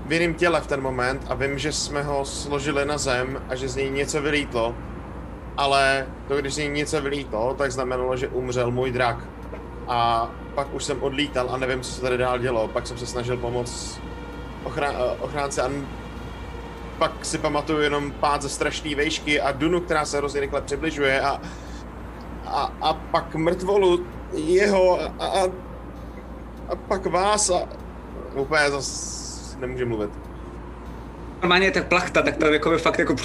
v 0.06 0.12
jiném 0.12 0.34
těle 0.34 0.60
v 0.60 0.66
ten 0.66 0.80
moment 0.82 1.22
a 1.28 1.34
vím, 1.34 1.58
že 1.58 1.72
jsme 1.72 2.02
ho 2.02 2.24
složili 2.24 2.84
na 2.84 2.98
zem 2.98 3.42
a 3.48 3.54
že 3.54 3.68
z 3.68 3.76
něj 3.76 3.90
něco 3.90 4.22
vylítlo. 4.22 4.74
Ale 5.56 6.06
to, 6.28 6.36
když 6.36 6.54
z 6.54 6.56
něj 6.58 6.68
něco 6.68 7.00
vylítlo, 7.00 7.54
tak 7.58 7.72
znamenalo, 7.72 8.16
že 8.16 8.28
umřel 8.28 8.70
můj 8.70 8.90
drak. 8.90 9.16
A 9.88 10.30
pak 10.54 10.74
už 10.74 10.84
jsem 10.84 11.02
odlítal 11.02 11.48
a 11.50 11.56
nevím, 11.56 11.80
co 11.80 11.92
se 11.92 12.00
tady 12.00 12.16
dál 12.18 12.38
dělo. 12.38 12.68
Pak 12.68 12.86
jsem 12.86 12.98
se 12.98 13.06
snažil 13.06 13.36
pomoct 13.36 14.00
eh, 14.82 14.92
ochránce 15.20 15.62
a 15.62 15.70
pak 17.02 17.24
si 17.24 17.38
pamatuju 17.38 17.80
jenom 17.80 18.10
pád 18.10 18.42
ze 18.42 18.48
strašné 18.48 18.94
vejšky 18.94 19.40
a 19.40 19.52
Dunu, 19.52 19.80
která 19.80 20.04
se 20.04 20.16
hrozně 20.16 20.40
rychle 20.40 20.62
přibližuje 20.62 21.20
a, 21.20 21.40
a, 22.46 22.72
a 22.80 22.94
pak 22.94 23.34
mrtvolu 23.34 24.06
jeho 24.32 25.00
a, 25.02 25.06
a, 25.18 25.42
a 26.68 26.76
pak 26.88 27.06
vás 27.06 27.50
a 27.50 27.68
úplně 28.34 28.70
zas 28.70 29.56
nemůže 29.60 29.84
mluvit. 29.84 30.10
Normálně 31.42 31.70
ta 31.70 31.82
plachta, 31.82 32.22
tak 32.22 32.36
to 32.36 32.46
jako 32.46 32.78
fakt 32.78 32.98
jako... 32.98 33.12
Uh, 33.12 33.18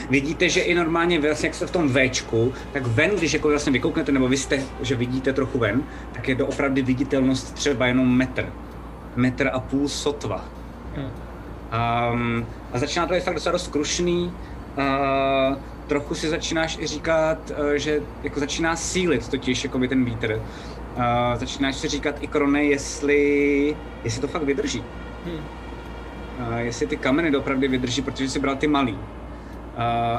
vidíte, 0.10 0.48
že 0.48 0.60
i 0.60 0.74
normálně 0.74 1.20
vlastně, 1.20 1.46
jak 1.46 1.54
jste 1.54 1.66
v 1.66 1.70
tom 1.70 1.94
Včku, 1.94 2.52
tak 2.72 2.86
ven, 2.86 3.10
když 3.10 3.32
jako 3.32 3.48
vlastně 3.48 3.72
vykouknete, 3.72 4.12
nebo 4.12 4.28
vy 4.28 4.36
jste, 4.36 4.62
že 4.80 4.94
vidíte 4.94 5.32
trochu 5.32 5.58
ven, 5.58 5.82
tak 6.12 6.28
je 6.28 6.34
doopravdy 6.34 6.82
viditelnost 6.82 7.54
třeba 7.54 7.86
jenom 7.86 8.16
metr. 8.16 8.52
Metr 9.16 9.50
a 9.52 9.60
půl 9.60 9.88
sotva. 9.88 10.44
Um, 11.72 12.46
a 12.72 12.78
začíná 12.78 13.06
to 13.06 13.14
být 13.14 13.24
fakt 13.24 13.34
docela 13.34 13.52
dost 13.52 13.68
krušný. 13.68 14.32
Uh, 14.78 15.56
trochu 15.86 16.14
si 16.14 16.28
začínáš 16.28 16.78
i 16.78 16.86
říkat, 16.86 17.38
uh, 17.50 17.72
že 17.72 18.00
jako 18.22 18.40
začíná 18.40 18.76
sílit 18.76 19.28
totiž 19.28 19.64
jako 19.64 19.78
by 19.78 19.88
ten 19.88 20.04
vítr. 20.04 20.42
Uh, 20.96 21.02
začínáš 21.34 21.76
si 21.76 21.88
říkat 21.88 22.14
i 22.20 22.26
krone, 22.26 22.64
jestli, 22.64 23.76
jestli 24.04 24.20
to 24.20 24.28
fakt 24.28 24.42
vydrží. 24.42 24.84
Hm. 25.26 25.30
Uh, 25.30 26.56
jestli 26.56 26.86
ty 26.86 26.96
kameny 26.96 27.30
doopravdy 27.30 27.68
vydrží, 27.68 28.02
protože 28.02 28.28
si 28.28 28.38
bral 28.38 28.56
ty 28.56 28.66
malý. 28.66 28.92
Uh, 28.92 28.98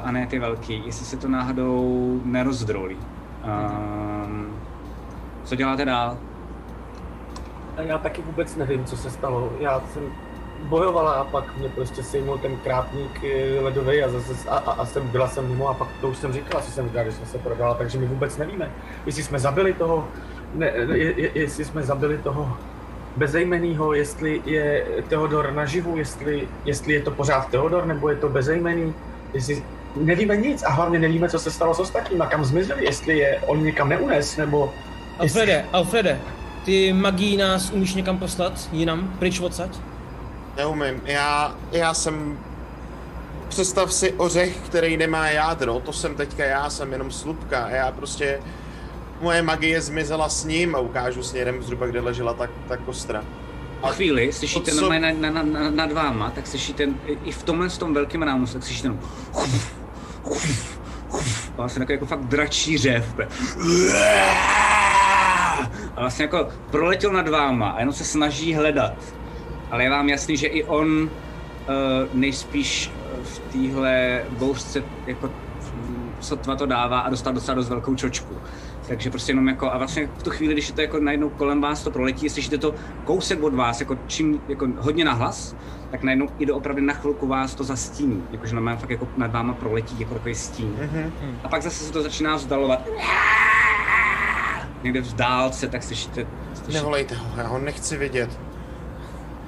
a 0.04 0.12
ne 0.12 0.28
ty 0.28 0.40
velký. 0.40 0.84
Jestli 0.86 1.06
se 1.06 1.18
to 1.18 1.28
náhodou 1.28 2.22
nerozdrolí. 2.26 2.98
Um, 3.46 4.58
co 5.44 5.56
děláte 5.56 5.86
dál? 5.86 6.18
Já 7.78 7.98
taky 7.98 8.22
vůbec 8.22 8.56
nevím, 8.56 8.86
co 8.86 8.98
se 8.98 9.10
stalo. 9.10 9.54
Já 9.60 9.82
jsem 9.94 10.04
bojovala 10.64 11.12
a 11.14 11.24
pak 11.24 11.58
mě 11.58 11.70
prostě 11.70 12.04
sejmul 12.04 12.38
ten 12.38 12.58
krátník 12.58 13.24
eh, 13.24 13.60
ledový 13.62 14.04
a, 14.04 14.10
zase, 14.10 14.50
a, 14.50 14.58
a, 14.58 14.72
a 14.72 14.86
jsem, 14.86 15.08
byla 15.08 15.28
jsem 15.28 15.48
mimo 15.48 15.70
a 15.70 15.74
pak 15.74 15.88
to 16.02 16.08
už 16.08 16.18
jsem 16.18 16.34
říkala, 16.34 16.64
co 16.64 16.72
jsem 16.72 16.88
říkala, 16.88 17.04
když 17.04 17.16
jsem 17.16 17.26
se 17.26 17.38
prodala, 17.38 17.74
takže 17.74 17.98
my 18.00 18.06
vůbec 18.06 18.38
nevíme, 18.38 18.72
jestli 19.06 19.24
jsme 19.24 19.40
zabili 19.40 19.74
toho, 19.74 20.08
ne, 20.56 20.72
je, 20.94 21.22
je, 21.22 21.32
jestli 21.34 21.66
jsme 21.66 21.84
zabili 21.84 22.18
toho 22.18 22.58
bezejmenýho, 23.18 23.94
jestli 23.94 24.42
je 24.46 24.86
Teodor 25.08 25.52
naživu, 25.52 25.98
jestli, 25.98 26.48
jestli 26.66 26.94
je 26.94 27.02
to 27.02 27.12
pořád 27.12 27.50
Teodor, 27.50 27.86
nebo 27.86 28.10
je 28.10 28.16
to 28.16 28.30
bezejmený, 28.30 28.94
jestli 29.34 29.64
nevíme 29.96 30.38
nic 30.38 30.64
a 30.64 30.70
hlavně 30.70 31.00
nevíme, 31.00 31.30
co 31.30 31.40
se 31.40 31.52
stalo 31.52 31.74
s 31.74 31.80
ostatníma, 31.80 32.26
kam 32.26 32.46
zmizeli, 32.46 32.86
jestli 32.86 33.18
je 33.18 33.40
on 33.48 33.64
někam 33.64 33.90
neunes, 33.90 34.38
nebo... 34.38 34.74
Alfrede, 35.20 35.66
Alfrede, 35.74 36.20
ty 36.66 36.94
magii 36.94 37.38
nás 37.38 37.72
umíš 37.72 37.94
někam 37.94 38.18
poslat, 38.18 38.70
jinam, 38.72 39.16
pryč 39.20 39.40
odsaď? 39.40 39.78
Neumím. 40.58 41.02
Já, 41.06 41.56
já 41.72 41.94
jsem... 41.94 42.40
Představ 43.48 43.94
si 43.94 44.14
ořech, 44.14 44.58
který 44.58 44.98
nemá 44.98 45.28
jádro. 45.28 45.80
To 45.80 45.94
jsem 45.94 46.16
teďka 46.16 46.44
já, 46.46 46.70
jsem 46.70 46.92
jenom 46.92 47.12
slupka. 47.12 47.64
A 47.64 47.70
já 47.70 47.92
prostě... 47.92 48.40
Moje 49.22 49.42
magie 49.42 49.82
zmizela 49.82 50.30
s 50.30 50.46
ním 50.46 50.76
a 50.76 50.80
ukážu 50.80 51.24
směrem 51.24 51.64
zhruba, 51.64 51.86
kde 51.88 52.00
ležela 52.00 52.34
ta, 52.34 52.48
ta 52.68 52.78
kostra. 52.78 53.24
Po 53.82 53.88
chvíli 53.88 54.34
slyšíte 54.34 54.72
co- 54.72 54.82
normálně 54.82 55.14
na, 55.14 55.30
na, 55.32 55.44
na, 55.44 55.70
nad 55.70 55.92
váma, 55.92 56.30
tak 56.32 56.48
slyšíte 56.48 56.84
i- 56.84 57.18
i 57.24 57.32
v 57.32 57.44
tomhle 57.44 57.70
s 57.70 57.78
tom 57.78 57.94
velkém 57.94 58.22
rámu, 58.24 58.48
tak 58.48 58.64
slyšíte 58.64 58.88
jenom 58.88 59.00
a 61.54 61.56
vlastně 61.58 61.80
takový 61.80 61.94
jako 61.94 62.06
fakt 62.06 62.24
dračí 62.24 62.78
řev. 62.78 63.06
A 65.96 66.00
vlastně 66.02 66.24
jako 66.26 66.48
proletěl 66.72 67.12
nad 67.14 67.28
váma 67.28 67.70
a 67.70 67.80
jenom 67.80 67.94
se 67.94 68.04
snaží 68.04 68.54
hledat. 68.54 68.94
Ale 69.74 69.84
je 69.84 69.90
vám 69.90 70.10
jasný, 70.10 70.38
že 70.38 70.48
i 70.48 70.64
on 70.64 71.02
uh, 71.02 71.10
nejspíš 72.14 72.92
v 73.24 73.40
téhle 73.40 74.24
bouřce 74.30 74.84
jako 75.08 75.28
mm, 75.76 76.12
sotva 76.20 76.56
to 76.56 76.66
dává 76.66 77.00
a 77.00 77.10
dostal 77.10 77.34
docela 77.34 77.56
dost 77.56 77.70
velkou 77.70 77.96
čočku. 77.96 78.36
Takže 78.88 79.10
prostě 79.10 79.32
jenom 79.32 79.48
jako, 79.48 79.74
a 79.74 79.78
vlastně 79.78 80.10
v 80.18 80.24
tu 80.24 80.30
chvíli, 80.30 80.54
když 80.54 80.68
je 80.68 80.74
to 80.74 80.82
jako 80.82 81.00
najednou 81.00 81.30
kolem 81.30 81.62
vás 81.62 81.84
to 81.84 81.92
proletí, 81.92 82.30
slyšíte 82.30 82.58
to 82.58 82.76
kousek 83.06 83.44
od 83.44 83.54
vás, 83.54 83.80
jako 83.80 83.98
čím, 84.08 84.42
jako 84.48 84.68
hodně 84.78 85.06
nahlas, 85.06 85.56
tak 85.92 86.04
najednou 86.04 86.28
i 86.40 86.46
doopravdy 86.46 86.82
na 86.82 86.94
chvilku 86.94 87.28
vás 87.28 87.56
to 87.56 87.64
zastíní. 87.64 88.24
Jakože 88.32 88.56
normálně 88.56 88.80
fakt 88.80 88.90
jako 88.90 89.08
nad 89.18 89.32
váma 89.32 89.54
proletí 89.54 90.00
jako 90.00 90.14
takový 90.14 90.36
stín. 90.36 90.76
Mhm. 90.80 91.12
A 91.44 91.48
pak 91.48 91.62
zase 91.62 91.84
se 91.84 91.94
to 91.94 92.04
začíná 92.04 92.36
vzdalovat. 92.36 92.88
Někde 94.84 95.02
v 95.02 95.14
dálce, 95.14 95.68
tak 95.68 95.84
slyšíte, 95.84 96.28
slyšíte 96.54 96.74
Nevolejte 96.74 97.16
ho, 97.16 97.26
já 97.38 97.48
ho 97.48 97.60
nechci 97.60 97.98
vidět. 97.98 98.40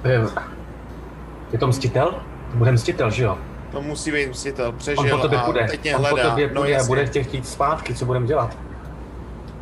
Je, 0.06 0.24
je 1.52 1.58
to 1.58 1.66
mstitel? 1.66 2.14
To 2.50 2.56
bude 2.56 2.72
mstitel, 2.72 3.10
že 3.10 3.24
jo? 3.24 3.38
To 3.72 3.82
musí 3.82 4.12
být 4.12 4.30
mstitel, 4.30 4.66
On 4.66 4.72
po 4.72 4.78
přežil 4.78 5.18
tobě 5.18 5.38
a 5.38 5.42
půjde. 5.44 5.66
teď 5.70 5.82
mě 5.82 5.96
On 5.96 6.02
po 6.02 6.08
hledá. 6.08 6.30
tobě 6.30 6.50
no 6.54 6.62
a 6.62 6.66
jasně. 6.66 6.88
bude 6.88 7.06
tě 7.08 7.22
chtít 7.22 7.48
zpátky, 7.48 7.94
co 7.94 8.04
budeme 8.04 8.26
dělat? 8.26 8.58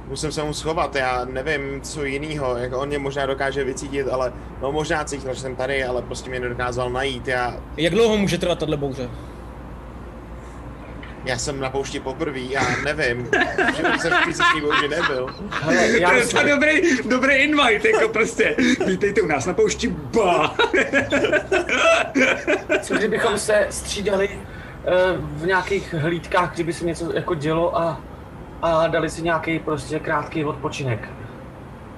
Musím 0.08 0.32
se 0.32 0.42
mu 0.42 0.52
schovat, 0.52 0.96
já 0.96 1.24
nevím, 1.24 1.80
co 1.80 2.04
jinýho, 2.04 2.56
jako 2.56 2.78
on 2.80 2.88
mě 2.88 2.98
možná 2.98 3.26
dokáže 3.26 3.64
vycítit, 3.64 4.08
ale 4.08 4.32
no 4.62 4.72
možná 4.72 5.04
cítil, 5.04 5.34
že 5.34 5.40
jsem 5.40 5.56
tady, 5.56 5.84
ale 5.84 6.02
prostě 6.02 6.30
mě 6.30 6.40
nedokázal 6.40 6.90
najít, 6.90 7.28
já, 7.28 7.54
Jak 7.76 7.92
dlouho 7.94 8.16
může 8.16 8.38
trvat 8.38 8.58
tahle 8.58 8.76
bouře? 8.76 9.08
Já 11.24 11.38
jsem 11.38 11.60
na 11.60 11.70
poušti 11.70 12.00
poprvé, 12.00 12.40
já 12.40 12.62
nevím, 12.84 13.28
že 13.76 13.82
jsem 13.98 14.12
v 14.12 14.24
písečný 14.26 14.60
bouži 14.60 14.88
nebyl. 14.88 15.26
Hele, 15.50 16.00
já 16.00 16.10
to 16.30 16.38
je 16.38 16.54
dobrý, 16.54 16.80
dobrý 17.08 17.34
invite, 17.34 17.90
jako 17.90 18.08
prostě. 18.08 18.56
Vítejte 18.86 19.20
u 19.22 19.26
nás 19.26 19.46
na 19.46 19.54
poušti, 19.54 19.88
ba! 19.88 20.54
Co 22.82 22.94
kdybychom 22.94 23.38
se 23.38 23.66
střídali 23.70 24.28
eh, 24.32 24.90
v 25.18 25.46
nějakých 25.46 25.94
hlídkách, 25.94 26.54
kdyby 26.54 26.72
se 26.72 26.84
něco 26.84 27.12
jako 27.14 27.34
dělo 27.34 27.78
a, 27.78 28.00
a 28.62 28.86
dali 28.86 29.10
si 29.10 29.22
nějaký 29.22 29.58
prostě 29.58 29.98
krátký 29.98 30.44
odpočinek. 30.44 31.08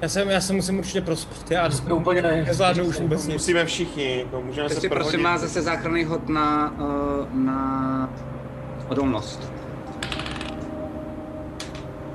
Já 0.03 0.09
se, 0.09 0.25
já 0.29 0.41
se 0.41 0.53
musím 0.53 0.79
určitě 0.79 1.01
prospat, 1.01 1.51
já 1.51 1.69
To 1.69 1.97
úplně 1.97 2.23
ne. 2.23 2.45
nezvládnu 2.47 2.85
už 2.85 2.99
vůbec 3.01 3.27
nic. 3.27 3.33
Musíme 3.33 3.65
všichni, 3.65 4.19
jako 4.19 4.43
můžeme 4.43 4.69
Tak 4.69 4.75
se 4.75 4.81
si 4.81 4.89
prosím 4.89 5.11
prohodit. 5.11 5.25
vás 5.25 5.41
zase 5.41 5.63
záchranný 5.63 6.05
hod 6.05 6.29
na, 6.29 6.73
uh, 6.79 7.27
na 7.35 8.11
odolnost. 8.89 9.53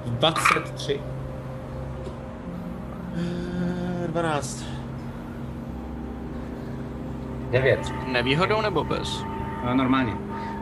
23. 0.05 0.99
Eh, 3.17 4.07
12. 4.07 4.65
Devět. 7.51 7.93
Nevýhodou 8.11 8.61
nebo 8.61 8.83
bez? 8.83 9.21
Uh, 9.63 9.73
normálně. 9.73 10.13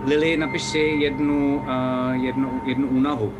Lily, 0.05 0.37
napiš 0.37 0.61
si 0.61 0.79
jednu, 0.79 1.57
uh, 1.57 2.23
jednu, 2.23 2.61
jednu 2.65 2.87
únavu. 2.87 3.33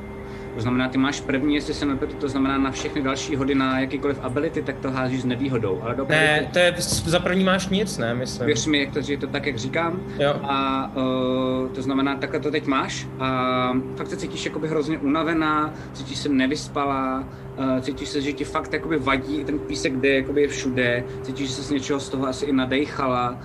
To 0.60 0.64
znamená, 0.64 0.89
ty 0.89 0.97
máš 0.97 1.22
první, 1.22 1.55
jestli 1.55 1.74
se 1.74 1.86
nepletu, 1.86 2.16
to 2.16 2.30
znamená 2.30 2.57
na 2.57 2.72
všechny 2.72 3.01
další 3.01 3.36
hody 3.36 3.55
na 3.55 3.80
jakýkoliv 3.80 4.20
ability, 4.22 4.62
tak 4.62 4.80
to 4.80 4.91
házíš 4.91 5.22
s 5.22 5.26
nevýhodou. 5.26 5.82
Ale 5.84 5.95
dopravdu, 5.95 6.26
Ne, 6.26 6.49
to 6.53 6.60
je, 6.60 6.76
za 6.80 7.20
první 7.20 7.43
máš 7.43 7.70
nic, 7.70 7.97
ne, 7.97 8.14
myslím. 8.14 8.45
Věř 8.45 8.66
mi, 8.68 8.80
jak 8.80 8.91
to, 8.93 9.01
že 9.01 9.14
je 9.14 9.18
to 9.18 9.28
tak, 9.28 9.45
jak 9.45 9.57
říkám. 9.57 9.99
Jo. 10.20 10.34
A 10.43 10.88
uh, 10.95 11.70
to 11.70 11.82
znamená, 11.82 12.16
takhle 12.16 12.39
to 12.39 12.51
teď 12.51 12.66
máš 12.66 13.07
a 13.20 13.72
fakt 13.95 14.07
se 14.10 14.18
cítíš 14.18 14.45
jakoby 14.45 14.68
hrozně 14.68 14.97
unavená, 14.97 15.74
cítíš 15.93 16.18
se 16.18 16.30
nevyspalá, 16.30 17.24
uh, 17.57 17.80
cítíš 17.80 18.10
se, 18.10 18.22
že 18.22 18.34
ti 18.34 18.43
fakt 18.43 18.74
jakoby 18.74 18.97
vadí 18.97 19.43
ten 19.43 19.60
písek, 19.60 19.93
kde 19.93 20.10
jakoby 20.10 20.41
je 20.41 20.47
všude, 20.47 21.03
cítíš, 21.22 21.47
že 21.47 21.55
se 21.55 21.64
z 21.64 21.70
něčeho 21.72 21.99
z 21.99 22.10
toho 22.10 22.28
asi 22.28 22.45
i 22.45 22.53
nadejchala, 22.53 23.39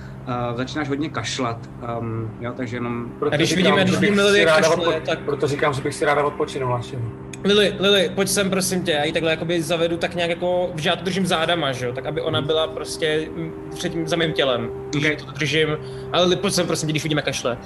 uh, 0.50 0.56
začínáš 0.56 0.88
hodně 0.88 1.08
kašlat, 1.08 1.70
um, 2.00 2.30
jo, 2.40 2.52
takže 2.56 2.76
jenom... 2.76 3.12
Proto 3.18 3.34
A 3.34 3.36
když 3.36 3.48
říkám, 3.48 3.62
vidíme, 3.76 3.80
že 3.80 3.96
když 3.96 4.00
vidíme 4.10 4.44
ráda 4.44 4.68
kašle, 4.68 4.76
odpo- 4.86 5.00
tak- 5.00 5.18
Proto 5.18 5.46
říkám, 5.46 5.74
že 5.74 5.82
bych 5.82 5.94
si 5.94 6.04
ráda 6.04 6.24
odpočinul 6.24 6.70
našeho. 6.70 7.02
Lily, 7.44 7.74
Lily, 7.80 8.10
pojď 8.14 8.28
sem 8.28 8.50
prosím 8.50 8.82
tě, 8.82 8.90
já 8.90 9.04
ji 9.04 9.12
takhle 9.12 9.30
jakoby 9.30 9.62
zavedu 9.62 9.96
tak 9.96 10.14
nějak 10.14 10.30
jako, 10.30 10.72
že 10.76 10.88
já 10.88 10.96
to 10.96 11.04
držím 11.04 11.26
zádama, 11.26 11.72
že 11.72 11.86
jo, 11.86 11.92
tak 11.92 12.06
aby 12.06 12.20
ona 12.20 12.42
byla 12.42 12.66
prostě 12.66 13.28
před 13.74 13.92
tím, 13.92 14.08
za 14.08 14.16
mým 14.16 14.32
tělem, 14.32 14.68
když 14.90 15.04
Ok. 15.10 15.22
to 15.22 15.32
držím, 15.32 15.68
ale 16.12 16.22
Lily, 16.24 16.36
pojď 16.36 16.54
sem 16.54 16.66
prosím 16.66 16.86
tě, 16.86 16.92
když 16.92 17.02
vidíme 17.02 17.22
kašle. 17.22 17.58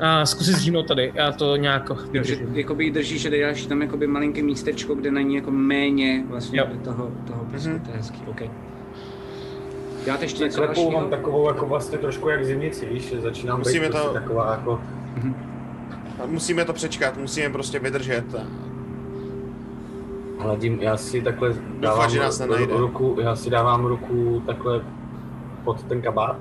A 0.00 0.26
zkusit 0.26 0.52
zřímnout 0.56 0.88
tady, 0.88 1.12
já 1.14 1.32
to 1.32 1.56
nějak 1.56 1.90
že 2.04 2.10
vydržím. 2.12 2.56
jakoby 2.56 2.90
držíš 2.90 3.26
a 3.26 3.30
dáš 3.30 3.66
tam 3.66 3.82
jakoby 3.82 4.06
malinké 4.06 4.42
místečko, 4.42 4.94
kde 4.94 5.10
není 5.10 5.34
jako 5.34 5.50
méně 5.50 6.24
vlastně 6.28 6.58
Jo. 6.58 6.66
toho, 6.84 7.10
toho 7.26 7.44
písku, 7.44 7.78
to 7.84 7.90
je 7.90 7.96
hezký, 7.96 8.22
OK. 8.26 8.42
Děláte 10.04 10.24
ještě 10.24 10.44
něco 10.44 10.62
Klepu 10.62 10.90
mám 10.90 11.10
takovou 11.10 11.48
jako 11.48 11.66
vlastně 11.66 11.98
trošku 11.98 12.28
jak 12.28 12.44
zimnici, 12.44 12.86
víš, 12.86 13.02
že 13.08 13.20
začínám 13.20 13.58
Musíme 13.58 13.86
být 13.86 13.92
to- 13.92 13.98
prostě 13.98 14.18
taková 14.20 14.50
jako... 14.50 14.80
A 16.22 16.26
musíme 16.26 16.64
to 16.64 16.72
přečkat, 16.72 17.16
musíme 17.16 17.48
prostě 17.50 17.78
vydržet. 17.78 18.24
Hladím, 20.38 20.78
já 20.80 20.96
si 20.96 21.22
takhle 21.22 21.54
dávám 21.80 22.10
že 22.10 22.20
nás 22.20 22.38
nenajde. 22.38 22.76
ruku, 22.76 23.16
já 23.20 23.36
si 23.36 23.50
dávám 23.50 23.84
ruku 23.86 24.42
takhle 24.46 24.80
pod 25.64 25.82
ten 25.82 26.02
kabát. 26.02 26.36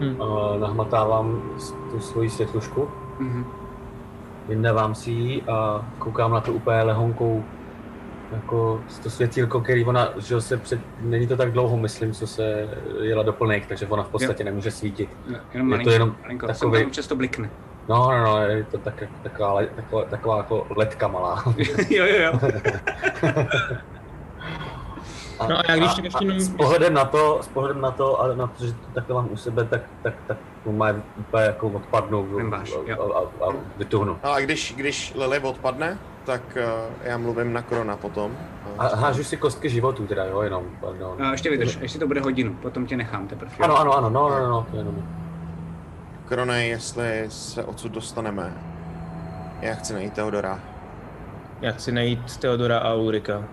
Hm. 0.00 0.22
A 0.22 0.56
nahmatávám 0.58 1.42
tu 1.90 2.00
svoji 2.00 2.30
světlušku, 2.30 2.88
Mhm. 3.18 3.44
vyndávám 4.48 4.94
si 4.94 5.10
ji 5.10 5.42
a 5.42 5.86
koukám 5.98 6.30
na 6.30 6.40
to 6.40 6.52
úplně 6.52 6.82
lehonkou 6.82 7.44
jako 8.32 8.80
to 9.02 9.10
světýlko, 9.10 9.60
který 9.60 9.84
ona, 9.84 10.08
že 10.16 10.34
jo, 10.34 10.40
se 10.40 10.56
před, 10.56 10.80
není 11.00 11.26
to 11.26 11.36
tak 11.36 11.52
dlouho, 11.52 11.76
myslím, 11.76 12.12
co 12.12 12.26
se 12.26 12.68
jela 13.02 13.22
do 13.22 13.32
plných, 13.32 13.66
takže 13.66 13.86
ona 13.86 14.02
v 14.02 14.08
podstatě 14.08 14.44
nemůže 14.44 14.70
svítit. 14.70 15.10
Jo, 15.28 15.38
Jenom 15.52 15.72
Je 15.72 15.78
to 15.78 15.90
jenom 15.90 16.16
malinko, 16.22 16.46
tam 16.46 16.90
často 16.90 17.16
blikne. 17.16 17.50
No, 17.88 18.10
no, 18.10 18.24
no, 18.24 18.38
je 18.38 18.64
to 18.64 18.78
tak, 18.78 19.02
taková, 19.22 19.60
taková, 19.76 20.04
taková 20.04 20.36
jako 20.36 20.66
letka 20.76 21.08
malá. 21.08 21.44
jo, 21.90 22.04
jo, 22.06 22.22
jo. 22.22 22.40
No 25.48 25.58
a 25.58 25.62
já 25.68 25.76
když 25.76 25.94
tak 25.94 26.04
ještě 26.04 26.24
jenom- 26.24 26.40
s 26.40 26.48
pohledem 26.48 26.94
na 26.94 27.04
to, 27.04 27.38
s 27.42 27.48
pohledem 27.48 27.80
na 27.80 27.90
to, 27.90 28.20
a 28.20 28.34
na 28.34 28.46
to, 28.46 28.66
že 28.66 28.72
to 28.72 28.86
takhle 28.94 29.14
mám 29.14 29.28
u 29.32 29.36
sebe, 29.36 29.64
tak, 29.64 29.80
tak, 30.02 30.14
tak 30.26 30.38
má 30.66 30.86
úplně 31.18 31.44
jako 31.44 31.66
odpadnou 31.68 32.26
a, 32.52 32.64
jo. 32.86 33.14
a, 33.14 33.18
a, 33.18 33.48
a 33.50 33.54
vytuhnu. 33.76 34.18
No 34.24 34.32
a 34.32 34.40
když, 34.40 34.74
když 34.76 35.14
Lily 35.14 35.38
odpadne, 35.38 35.98
tak 36.26 36.42
uh, 36.56 36.92
já 37.02 37.18
mluvím 37.18 37.52
na 37.52 37.62
Krona 37.62 37.96
potom. 37.96 38.36
A 38.78 38.96
hážu 38.96 39.24
si 39.24 39.36
kostky 39.36 39.70
životů 39.70 40.06
teda, 40.06 40.24
jo, 40.24 40.42
jenom, 40.42 40.64
pardon. 40.80 41.22
A 41.22 41.32
ještě 41.32 41.50
vydrž, 41.50 41.78
ještě 41.80 41.98
to 41.98 42.06
bude 42.06 42.20
hodinu, 42.20 42.54
potom 42.54 42.86
tě 42.86 42.96
nechám 42.96 43.28
teprve. 43.28 43.52
Ano, 43.60 43.76
ano, 43.78 43.96
ano, 43.96 44.10
no, 44.10 44.28
no, 44.28 44.38
no, 44.38 44.48
no, 44.48 44.66
to 44.70 44.76
jenom. 44.76 45.08
Krone, 46.28 46.66
jestli 46.66 47.24
se 47.28 47.64
odsud 47.64 47.92
dostaneme, 47.92 48.54
já 49.60 49.74
chci 49.74 49.92
najít 49.92 50.12
Teodora. 50.12 50.60
Já 51.60 51.72
chci 51.72 51.92
najít 51.92 52.36
Teodora 52.36 52.78
a 52.78 52.94
Ulrika. 52.94 53.44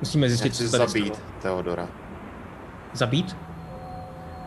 Musíme 0.00 0.26
Já 0.26 0.28
zjistit, 0.28 0.52
chci 0.52 0.68
co 0.68 0.78
tady 0.78 0.90
zabít 0.90 1.14
stalo. 1.14 1.28
Teodora. 1.42 1.88
Zabít? 2.92 3.36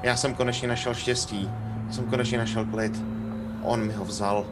Já 0.04 0.16
jsem 0.16 0.36
konečně 0.36 0.68
našel 0.68 0.94
štěstí. 0.94 1.52
Jsem 1.92 2.06
konečně 2.06 2.38
našel 2.38 2.66
klid. 2.66 3.04
On 3.62 3.88
mi 3.88 3.94
ho 3.94 4.06
vzal. 4.06 4.46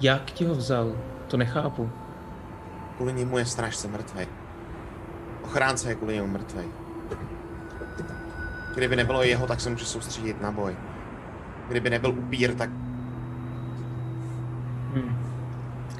Jak 0.00 0.24
ti 0.24 0.44
ho 0.44 0.54
vzal? 0.54 0.92
To 1.28 1.36
nechápu. 1.36 1.90
Kvůli 2.96 3.12
němu 3.12 3.38
je 3.38 3.44
strážce 3.44 3.88
mrtvý. 3.88 4.26
Ochránce 5.42 5.88
je 5.88 5.94
kvůli 5.94 6.14
němu 6.14 6.28
mrtvý. 6.28 6.64
Kdyby 8.74 8.96
nebylo 8.96 9.22
jeho, 9.22 9.46
tak 9.46 9.60
se 9.60 9.70
může 9.70 9.84
soustředit 9.84 10.40
na 10.42 10.52
boj. 10.52 10.76
Kdyby 11.68 11.90
nebyl 11.90 12.10
upír, 12.10 12.54
tak 12.54 12.70
Hm. 14.94 15.16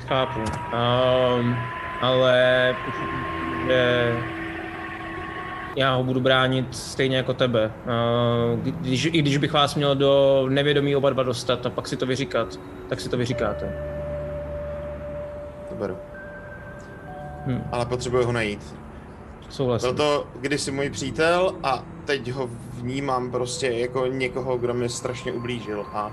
Chápu. 0.06 0.40
Um, 0.40 1.56
ale 2.00 2.74
že 3.66 4.12
já 5.76 5.94
ho 5.94 6.04
budu 6.04 6.20
bránit 6.20 6.76
stejně 6.76 7.16
jako 7.16 7.34
tebe. 7.34 7.72
Uh, 7.84 8.60
když, 8.60 9.04
I 9.04 9.22
když 9.22 9.36
bych 9.36 9.52
vás 9.52 9.74
měl 9.74 9.96
do 9.96 10.44
nevědomí 10.48 10.96
oba 10.96 11.10
dva 11.10 11.22
dostat 11.22 11.66
a 11.66 11.70
pak 11.70 11.88
si 11.88 11.96
to 11.96 12.06
vyříkat, 12.06 12.60
tak 12.88 13.00
si 13.00 13.08
to 13.08 13.16
vyříkáte. 13.16 13.95
Beru. 15.76 15.96
Hm. 17.46 17.62
Ale 17.72 17.86
potřebuji 17.86 18.24
ho 18.24 18.32
najít. 18.32 18.74
Souhlasím. 19.50 19.88
Byl 19.88 19.96
to 19.96 20.26
kdysi 20.40 20.70
můj 20.70 20.90
přítel 20.90 21.54
a 21.62 21.82
teď 22.04 22.30
ho 22.32 22.48
vnímám 22.72 23.30
prostě 23.30 23.66
jako 23.66 24.06
někoho, 24.06 24.58
kdo 24.58 24.74
mi 24.74 24.88
strašně 24.88 25.32
ublížil 25.32 25.86
a 25.92 26.12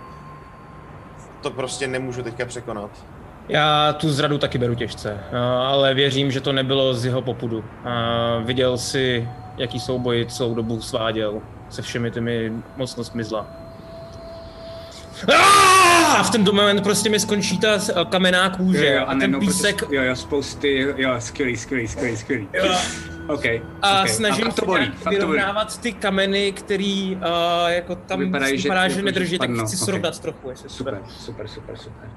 to 1.42 1.52
prostě 1.52 1.88
nemůžu 1.88 2.24
teďka 2.24 2.46
překonat. 2.46 2.90
Já 3.50 3.94
tu 3.94 4.10
zradu 4.10 4.38
taky 4.38 4.58
beru 4.58 4.76
těžce, 4.76 5.20
ale 5.68 5.94
věřím, 5.94 6.32
že 6.32 6.42
to 6.42 6.52
nebylo 6.54 6.94
z 6.94 7.06
jeho 7.06 7.22
popudu. 7.22 7.64
Viděl 8.44 8.78
si, 8.78 9.30
jaký 9.58 9.80
souboj 9.80 10.26
celou 10.30 10.56
dobu 10.56 10.82
sváděl 10.82 11.42
se 11.70 11.82
všemi 11.82 12.12
těmi 12.12 12.52
mocnostmi 12.78 13.24
zla. 13.24 13.48
A 16.18 16.24
v 16.24 16.30
ten 16.30 16.44
moment 16.46 16.82
prostě 16.84 17.10
mi 17.10 17.20
skončí 17.20 17.58
ta 17.58 17.80
s- 17.80 17.94
kamenná 18.10 18.50
kůže 18.50 18.86
Jo, 18.86 18.94
jo, 18.94 19.02
a 19.02 19.10
ten 19.10 19.18
najednou 19.18 19.40
písek 19.40 19.82
jo, 19.92 20.02
jo, 20.04 20.16
spousty, 20.16 20.88
jo, 20.98 21.16
skvělý, 21.20 21.58
skvělý, 21.58 21.88
skvělý, 21.88 22.18
skvělý. 22.18 22.48
Jo. 22.54 22.76
OK, 23.28 23.46
a 23.82 24.02
OK. 24.02 24.10
snažím 24.10 24.48
a 24.48 24.52
to 24.52 24.66
bolí, 24.66 24.86
fakt 24.86 24.96
to 25.04 25.10
bolí. 25.10 25.18
vyrovnávat 25.38 25.78
ty 25.82 25.92
kameny, 25.94 26.52
který 26.52 27.16
uh, 27.16 27.22
jako 27.68 27.96
tam 27.96 28.20
Vypadají, 28.20 28.58
že 28.60 28.64
vypadá, 28.64 28.88
že 28.88 28.96
jako 28.96 29.06
nedrží, 29.06 29.38
tak 29.40 29.50
chci 29.50 29.76
ok. 29.78 29.84
srovnat 29.84 30.20
trochu, 30.20 30.50
jestli 30.50 30.70
Super, 30.70 31.02
super, 31.20 31.48
super, 31.48 31.78
super. 31.78 32.10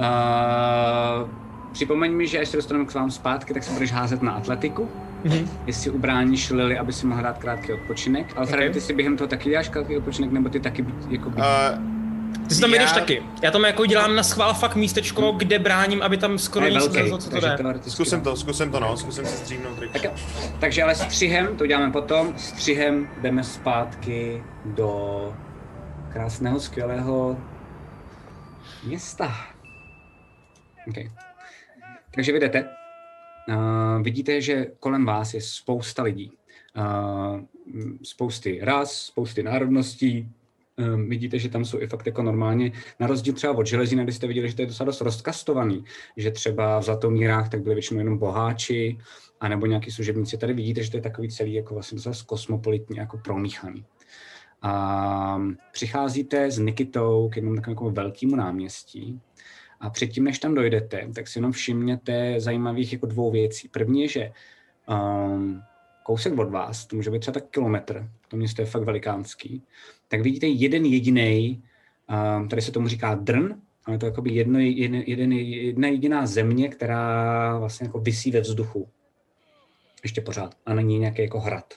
Uh, 0.00 1.28
připomeň 1.72 2.12
mi, 2.12 2.26
že 2.26 2.38
až 2.40 2.48
se 2.48 2.56
dostaneme 2.56 2.84
k 2.86 2.94
vám 2.94 3.10
zpátky, 3.10 3.54
tak 3.54 3.62
se 3.64 3.72
budeš 3.72 3.92
házet 3.92 4.22
na 4.22 4.32
atletiku. 4.32 4.88
Mhm. 5.24 5.50
Jestli 5.66 5.90
ubráníš 5.90 6.50
Lily, 6.50 6.78
aby 6.78 6.92
si 6.92 7.06
mohla 7.06 7.22
dát 7.22 7.38
krátký 7.38 7.72
odpočinek. 7.72 8.26
Alfred, 8.36 8.66
Ok. 8.68 8.72
ty 8.74 8.80
si 8.80 8.92
během 8.94 9.16
toho 9.16 9.28
taky 9.28 9.50
děláš 9.50 9.68
krátký 9.68 9.96
odpočinek, 9.96 10.32
nebo 10.32 10.48
ty 10.48 10.60
taky 10.60 10.82
být- 10.82 11.06
jako 11.10 11.30
být... 11.30 11.38
Uh, 11.38 11.97
Ty 12.48 12.54
si 12.54 12.60
tam 12.60 12.74
Já- 12.74 12.82
jdeš 12.82 12.92
taky. 12.92 13.22
Já 13.42 13.50
tam 13.50 13.64
jako 13.64 13.86
dělám 13.86 14.16
na 14.16 14.22
schvál 14.22 14.54
fakt 14.54 14.76
místečko, 14.76 15.32
kde 15.32 15.58
bráním, 15.58 16.02
aby 16.02 16.16
tam 16.16 16.38
skoro 16.38 16.66
je 16.66 16.72
nic 16.72 16.80
velký, 16.80 16.96
nezazlo, 16.96 17.18
co 17.18 17.30
to 17.30 17.40
jde. 17.40 17.58
zkusím 17.88 18.20
to, 18.20 18.36
zkusím 18.36 18.70
to 18.70 18.80
no, 18.80 18.96
zkusím 18.96 19.24
se 19.24 19.36
stříhnout. 19.36 19.78
Tak. 19.92 20.12
Takže 20.60 20.82
ale 20.82 20.94
střihem, 20.94 21.56
to 21.56 21.64
uděláme 21.64 21.92
potom, 21.92 22.38
střihem 22.38 23.08
jdeme 23.20 23.44
zpátky 23.44 24.42
do 24.64 25.36
krásného, 26.12 26.60
skvělého 26.60 27.38
města. 28.84 29.34
Okay. 30.88 31.10
Takže 32.14 32.32
vy 32.32 32.40
jdete. 32.40 32.68
Uh, 33.48 34.02
vidíte, 34.02 34.40
že 34.40 34.66
kolem 34.80 35.04
vás 35.04 35.34
je 35.34 35.40
spousta 35.40 36.02
lidí. 36.02 36.32
Uh, 36.76 37.40
spousty 38.02 38.60
ras, 38.62 38.92
spousty 38.92 39.42
národností. 39.42 40.28
Um, 40.78 41.08
vidíte, 41.08 41.38
že 41.38 41.48
tam 41.48 41.64
jsou 41.64 41.80
i 41.80 41.86
fakt 41.86 42.06
jako 42.06 42.22
normálně, 42.22 42.72
na 43.00 43.06
rozdíl 43.06 43.34
třeba 43.34 43.52
od 43.52 43.66
železina, 43.66 44.02
kde 44.04 44.12
jste 44.12 44.26
viděli, 44.26 44.48
že 44.48 44.56
to 44.56 44.62
je 44.62 44.66
docela 44.66 44.84
dost 44.84 45.00
rozkastovaný, 45.00 45.84
že 46.16 46.30
třeba 46.30 46.78
v 46.78 46.82
Zlatomírách 46.82 47.48
tak 47.48 47.62
byli 47.62 47.74
většinou 47.74 47.98
jenom 47.98 48.18
boháči, 48.18 48.98
anebo 49.40 49.66
nějaký 49.66 49.90
služebníci. 49.90 50.38
Tady 50.38 50.52
vidíte, 50.52 50.82
že 50.82 50.90
to 50.90 50.96
je 50.96 51.02
takový 51.02 51.28
celý 51.28 51.54
jako 51.54 51.74
vlastně 51.74 51.96
docela 51.96 52.14
kosmopolitní, 52.26 52.96
jako 52.96 53.18
promíchaný. 53.18 53.84
A 54.62 55.42
přicházíte 55.72 56.50
s 56.50 56.58
Nikitou 56.58 57.28
k 57.28 57.36
jednomu 57.36 57.56
takovému 57.56 57.94
velkému 57.94 58.36
náměstí 58.36 59.20
a 59.80 59.90
předtím, 59.90 60.24
než 60.24 60.38
tam 60.38 60.54
dojdete, 60.54 61.08
tak 61.14 61.28
si 61.28 61.38
jenom 61.38 61.52
všimněte 61.52 62.34
zajímavých 62.40 62.92
jako 62.92 63.06
dvou 63.06 63.30
věcí. 63.30 63.68
První 63.68 64.02
je, 64.02 64.08
že 64.08 64.32
um, 64.88 65.62
kousek 66.02 66.38
od 66.38 66.50
vás, 66.50 66.86
to 66.86 66.96
může 66.96 67.10
být 67.10 67.18
třeba 67.18 67.40
tak 67.40 67.50
kilometr, 67.50 68.08
to 68.28 68.36
město 68.36 68.62
je 68.62 68.66
fakt 68.66 68.82
velikánský, 68.82 69.62
tak 70.08 70.20
vidíte 70.20 70.46
jeden 70.46 70.84
jediný, 70.84 71.62
um, 72.38 72.48
tady 72.48 72.62
se 72.62 72.72
tomu 72.72 72.88
říká 72.88 73.14
drn, 73.14 73.54
ale 73.84 73.94
je 73.94 73.98
to 73.98 74.06
jakoby 74.06 74.30
jedno, 74.30 74.58
jeden, 74.58 75.02
jeden, 75.06 75.32
jedna 75.32 75.88
jediná 75.88 76.26
země, 76.26 76.68
která 76.68 77.58
vlastně 77.58 77.86
jako 77.86 77.98
visí 77.98 78.30
ve 78.30 78.40
vzduchu. 78.40 78.88
Ještě 80.02 80.20
pořád. 80.20 80.54
A 80.66 80.74
není 80.74 80.98
nějaký 80.98 81.22
jako 81.22 81.40
hrad. 81.40 81.74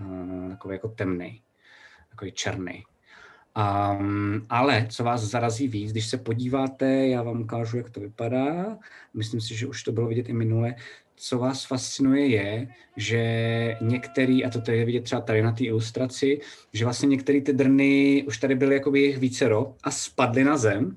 Uh, 0.00 0.48
takový 0.48 0.74
jako 0.74 0.88
temný. 0.88 1.42
Takový 2.10 2.32
černý. 2.32 2.84
Um, 3.58 4.46
ale 4.50 4.86
co 4.90 5.04
vás 5.04 5.22
zarazí 5.22 5.68
víc, 5.68 5.92
když 5.92 6.06
se 6.06 6.18
podíváte, 6.18 7.06
já 7.06 7.22
vám 7.22 7.40
ukážu, 7.40 7.76
jak 7.76 7.90
to 7.90 8.00
vypadá. 8.00 8.78
Myslím 9.14 9.40
si, 9.40 9.56
že 9.56 9.66
už 9.66 9.82
to 9.82 9.92
bylo 9.92 10.06
vidět 10.06 10.28
i 10.28 10.32
minule. 10.32 10.74
Co 11.20 11.38
vás 11.38 11.64
fascinuje 11.64 12.26
je, 12.26 12.68
že 12.96 13.76
některý, 13.80 14.44
a 14.44 14.50
to 14.50 14.70
je 14.70 14.84
vidět 14.84 15.00
třeba 15.00 15.20
tady 15.20 15.42
na 15.42 15.52
té 15.52 15.64
ilustraci, 15.64 16.40
že 16.72 16.84
vlastně 16.84 17.08
některé 17.08 17.40
ty 17.40 17.52
drny 17.52 18.24
už 18.26 18.38
tady 18.38 18.54
byly 18.54 18.74
jakoby 18.74 19.00
jich 19.00 19.18
vícero 19.18 19.74
a 19.82 19.90
spadly 19.90 20.44
na 20.44 20.56
zem 20.56 20.84
uh, 20.86 20.92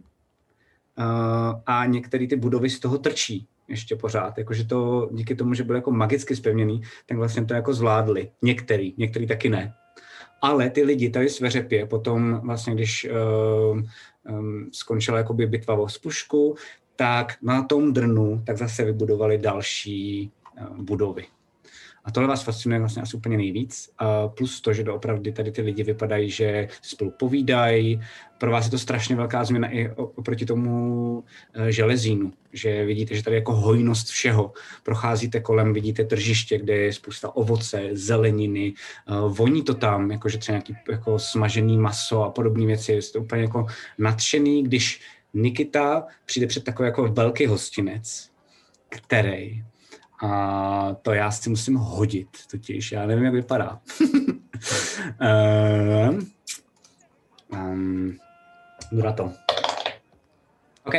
a 1.66 1.86
některé 1.86 2.28
ty 2.28 2.36
budovy 2.36 2.70
z 2.70 2.80
toho 2.80 2.98
trčí 2.98 3.48
ještě 3.72 3.96
pořád, 3.96 4.38
jakože 4.38 4.66
to 4.66 5.10
díky 5.12 5.36
tomu, 5.36 5.54
že 5.54 5.64
byly 5.64 5.78
jako 5.78 5.92
magicky 5.92 6.36
spevněný, 6.36 6.82
tak 7.06 7.18
vlastně 7.18 7.46
to 7.46 7.54
jako 7.54 7.74
zvládli. 7.74 8.32
Některý, 8.42 8.94
některý 8.98 9.28
taky 9.28 9.50
ne. 9.50 9.74
Ale 10.42 10.70
ty 10.70 10.84
lidi 10.84 11.10
tady 11.10 11.30
sveřepě 11.30 11.86
potom 11.86 12.42
vlastně, 12.44 12.76
když 12.76 13.08
um, 13.72 13.86
um, 14.30 14.70
skončila 14.74 15.18
jakoby 15.18 15.48
bitva 15.48 15.76
o 15.76 15.90
spušku, 15.90 16.56
tak 17.02 17.36
na 17.42 17.64
tom 17.64 17.94
drnu 17.94 18.44
tak 18.46 18.58
zase 18.58 18.86
vybudovali 18.86 19.38
další 19.38 20.32
uh, 20.62 20.78
budovy. 20.78 21.26
A 22.06 22.12
tohle 22.12 22.30
vás 22.30 22.44
fascinuje 22.44 22.80
vlastně 22.80 23.02
asi 23.02 23.18
úplně 23.18 23.38
nejvíc. 23.38 23.90
A 23.98 24.28
plus 24.28 24.62
to, 24.62 24.74
že 24.74 24.84
doopravdy 24.84 25.32
tady 25.32 25.52
ty 25.52 25.62
lidi 25.62 25.84
vypadají, 25.84 26.30
že 26.30 26.68
spolu 26.82 27.12
povídají. 27.12 28.02
Pro 28.38 28.52
vás 28.52 28.66
je 28.66 28.72
to 28.72 28.78
strašně 28.78 29.16
velká 29.16 29.44
změna 29.44 29.70
i 29.70 29.90
oproti 29.90 30.46
tomu 30.46 31.24
eh, 31.54 31.72
železínu, 31.72 32.34
že 32.54 32.86
vidíte, 32.86 33.16
že 33.16 33.24
tady 33.24 33.36
jako 33.36 33.54
hojnost 33.54 34.08
všeho. 34.08 34.54
Procházíte 34.84 35.40
kolem, 35.40 35.74
vidíte 35.74 36.04
tržiště, 36.04 36.58
kde 36.58 36.76
je 36.76 36.94
spousta 36.94 37.36
ovoce, 37.36 37.90
zeleniny, 37.92 38.74
eh, 39.08 39.14
voní 39.28 39.64
to 39.64 39.74
tam, 39.74 40.12
jakože 40.12 40.38
třeba 40.38 40.54
nějaký 40.54 40.76
jako 40.92 41.20
smažený 41.20 41.78
maso 41.78 42.24
a 42.24 42.30
podobné 42.30 42.66
věci. 42.66 43.02
Jste 43.02 43.20
úplně 43.20 43.42
jako 43.42 43.66
nadšený, 43.98 44.64
když 44.64 45.02
Nikita 45.34 46.08
přijde 46.26 46.48
před 46.48 46.64
takový 46.64 46.88
jako 46.88 47.08
velký 47.08 47.46
hostinec, 47.46 48.30
který 48.90 49.64
a 50.24 50.96
to 51.02 51.14
já 51.14 51.32
si 51.32 51.50
musím 51.50 51.76
hodit, 51.76 52.28
totiž 52.52 52.92
já 52.92 53.06
nevím, 53.06 53.26
jak 53.26 53.34
vypadá. 53.34 53.80
um, 56.10 56.32
um, 57.50 58.18
to. 59.16 59.32
OK. 60.84 60.94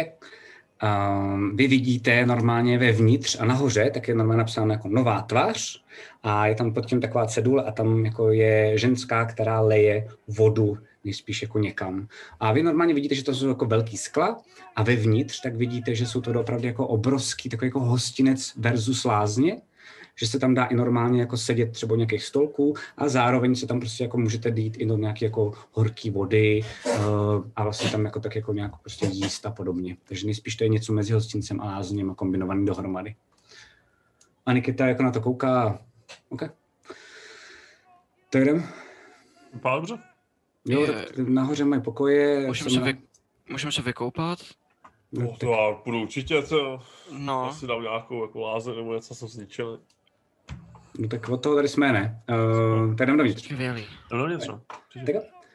Um, 0.83 1.57
vy 1.57 1.67
vidíte 1.67 2.27
normálně 2.27 2.79
vevnitř 2.79 3.41
a 3.41 3.45
nahoře, 3.45 3.91
tak 3.95 4.09
je 4.09 4.15
normálně 4.15 4.39
napsáno 4.39 4.73
jako 4.73 4.89
nová 4.89 5.23
tvář 5.23 5.83
a 6.23 6.47
je 6.47 6.55
tam 6.55 6.75
pod 6.75 6.87
tím 6.87 7.01
taková 7.01 7.27
cedule 7.27 7.65
a 7.65 7.73
tam 7.73 8.05
jako 8.05 8.31
je 8.31 8.79
ženská, 8.79 9.25
která 9.25 9.61
leje 9.61 10.09
vodu 10.29 10.79
nejspíš 11.05 11.43
jako 11.43 11.59
někam. 11.59 12.09
A 12.41 12.53
vy 12.53 12.63
normálně 12.63 12.95
vidíte, 12.95 13.15
že 13.15 13.25
to 13.25 13.35
jsou 13.35 13.49
jako 13.49 13.67
velký 13.67 13.97
skla 13.97 14.41
a 14.77 14.83
vevnitř 14.83 15.41
tak 15.41 15.57
vidíte, 15.57 15.95
že 15.95 16.07
jsou 16.07 16.21
to 16.21 16.41
opravdu 16.41 16.67
jako 16.67 16.87
obrovský, 16.87 17.49
takový 17.49 17.67
jako 17.67 17.81
hostinec 17.81 18.53
versus 18.57 19.05
lázně, 19.05 19.61
že 20.17 20.27
se 20.27 20.39
tam 20.39 20.55
dá 20.55 20.65
i 20.65 20.75
normálně 20.75 21.21
jako 21.21 21.37
sedět 21.37 21.73
třeba 21.73 21.97
nějakých 21.97 22.25
stolků 22.25 22.75
a 22.97 23.09
zároveň 23.09 23.55
se 23.55 23.67
tam 23.67 23.81
prostě 23.81 24.05
jako 24.05 24.19
můžete 24.19 24.51
dít 24.51 24.77
i 24.79 24.87
do 24.87 24.97
nějaké 24.97 25.25
jako 25.25 25.53
horké 25.73 26.11
vody 26.11 26.61
uh, 26.87 26.95
a 27.57 27.63
vlastně 27.63 27.91
tam 27.91 28.05
jako 28.05 28.21
tak 28.21 28.37
jako 28.37 28.53
nějak 28.53 28.73
prostě 28.81 29.07
jíst 29.07 29.47
a 29.47 29.51
podobně. 29.51 29.97
Takže 30.05 30.27
nejspíš 30.27 30.57
to 30.57 30.65
je 30.65 30.69
něco 30.69 30.93
mezi 30.93 31.13
hostincem 31.13 31.61
a 31.61 31.65
lázněm 31.65 32.11
a 32.11 32.15
kombinovaný 32.15 32.67
dohromady. 32.67 33.15
A 34.47 34.53
Nikita 34.53 34.87
jako 34.87 35.03
na 35.03 35.11
to 35.11 35.21
kouká, 35.21 35.79
OK. 36.29 36.43
To 38.31 38.39
jdem? 38.39 38.65
Dobře. 39.65 40.12
Eh, 40.69 40.73
Jo, 40.73 40.81
Je- 40.81 40.93
tak 40.93 41.19
nahoře 41.19 41.65
moje 41.65 41.81
pokoje. 41.81 42.47
Můžeme 42.47 42.71
se, 42.71 42.81
na- 42.81 42.87
vy, 42.87 42.97
můžeme 43.51 43.73
se 43.73 43.83
vykoupat? 43.83 44.39
No, 45.13 45.37
to 45.41 45.47
já 45.53 45.73
půjdu 45.73 46.03
určitě, 46.03 46.43
to 46.43 46.81
No, 47.19 47.45
asi 47.45 47.67
dám 47.67 47.83
nějakou 47.83 48.23
jako 48.23 48.41
lázeň 48.41 48.77
nebo 48.77 48.95
něco 48.95 49.15
jsem 49.15 49.29
zničil. 49.29 49.81
No 50.99 51.09
tak 51.09 51.29
od 51.29 51.43
toho 51.43 51.55
tady 51.55 51.69
jsme, 51.69 51.93
ne? 51.93 52.23
Uh, 52.31 52.95
tak 52.97 53.07
jdem 53.09 53.17
dovnitř. 53.17 53.45
skvělý. 53.45 53.83
Jdem 53.83 54.19
dovnitř, 54.21 54.49
no. 54.49 54.61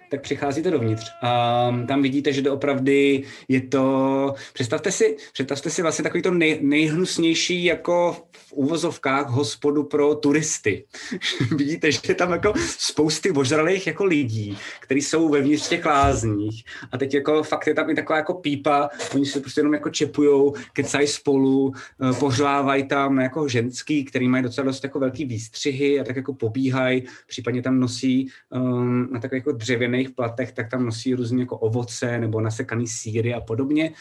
Tak 0.10 0.22
přicházíte 0.22 0.72
dovnitř. 0.72 1.06
A 1.22 1.72
tam 1.88 2.02
vidíte, 2.02 2.34
že 2.34 2.42
doopravdy 2.42 3.24
je 3.48 3.62
to, 3.62 4.34
představte 4.54 4.92
si, 4.92 5.18
představte 5.34 5.70
si 5.70 5.82
vlastně 5.82 6.04
takový 6.04 6.24
to 6.24 6.32
nej, 6.32 6.60
nejhnusnější 6.62 7.64
jako 7.64 8.18
v 8.32 8.54
uvozovkách 8.54 9.30
hospodu 9.30 9.84
pro 9.84 10.16
turisty. 10.16 10.86
vidíte, 11.56 11.92
že 11.92 12.00
je 12.08 12.16
tam 12.16 12.32
jako 12.32 12.54
spousty 12.78 13.32
ožralých 13.32 13.88
jako 13.88 14.06
lidí, 14.06 14.58
kteří 14.80 15.02
jsou 15.02 15.30
vevnitř 15.30 15.70
těch 15.70 15.86
lázních. 15.86 16.64
A 16.92 16.98
teď 16.98 17.14
jako 17.14 17.44
fakt 17.44 17.68
je 17.68 17.74
tam 17.74 17.90
i 17.90 17.96
taková 17.96 18.18
jako 18.18 18.34
pípa, 18.34 18.90
oni 19.16 19.26
se 19.26 19.40
prostě 19.40 19.60
jenom 19.60 19.74
jako 19.74 19.90
čepujou, 19.90 20.54
kecají 20.74 21.08
spolu, 21.08 21.74
eh, 21.76 22.14
pohřlávají 22.20 22.88
tam 22.88 23.20
jako 23.20 23.48
ženský, 23.48 24.06
který 24.06 24.28
mají 24.28 24.44
docela 24.44 24.66
dost 24.66 24.84
jako 24.84 25.00
velký 25.00 25.26
výstřihy 25.26 26.00
a 26.00 26.04
tak 26.04 26.16
jako 26.16 26.34
pobíhají, 26.34 27.04
případně 27.28 27.62
tam 27.62 27.80
nosí 27.80 28.28
um, 28.50 29.10
na 29.12 29.20
takových 29.20 29.46
jako 29.46 29.58
dřevěných 29.98 30.16
platech, 30.16 30.52
tak 30.52 30.70
tam 30.70 30.86
nosí 30.86 31.14
různě 31.14 31.44
jako 31.44 31.58
ovoce 31.58 32.20
nebo 32.20 32.42
nasekaný 32.42 32.88
síry 32.88 33.34
a 33.34 33.42
podobně. 33.42 33.94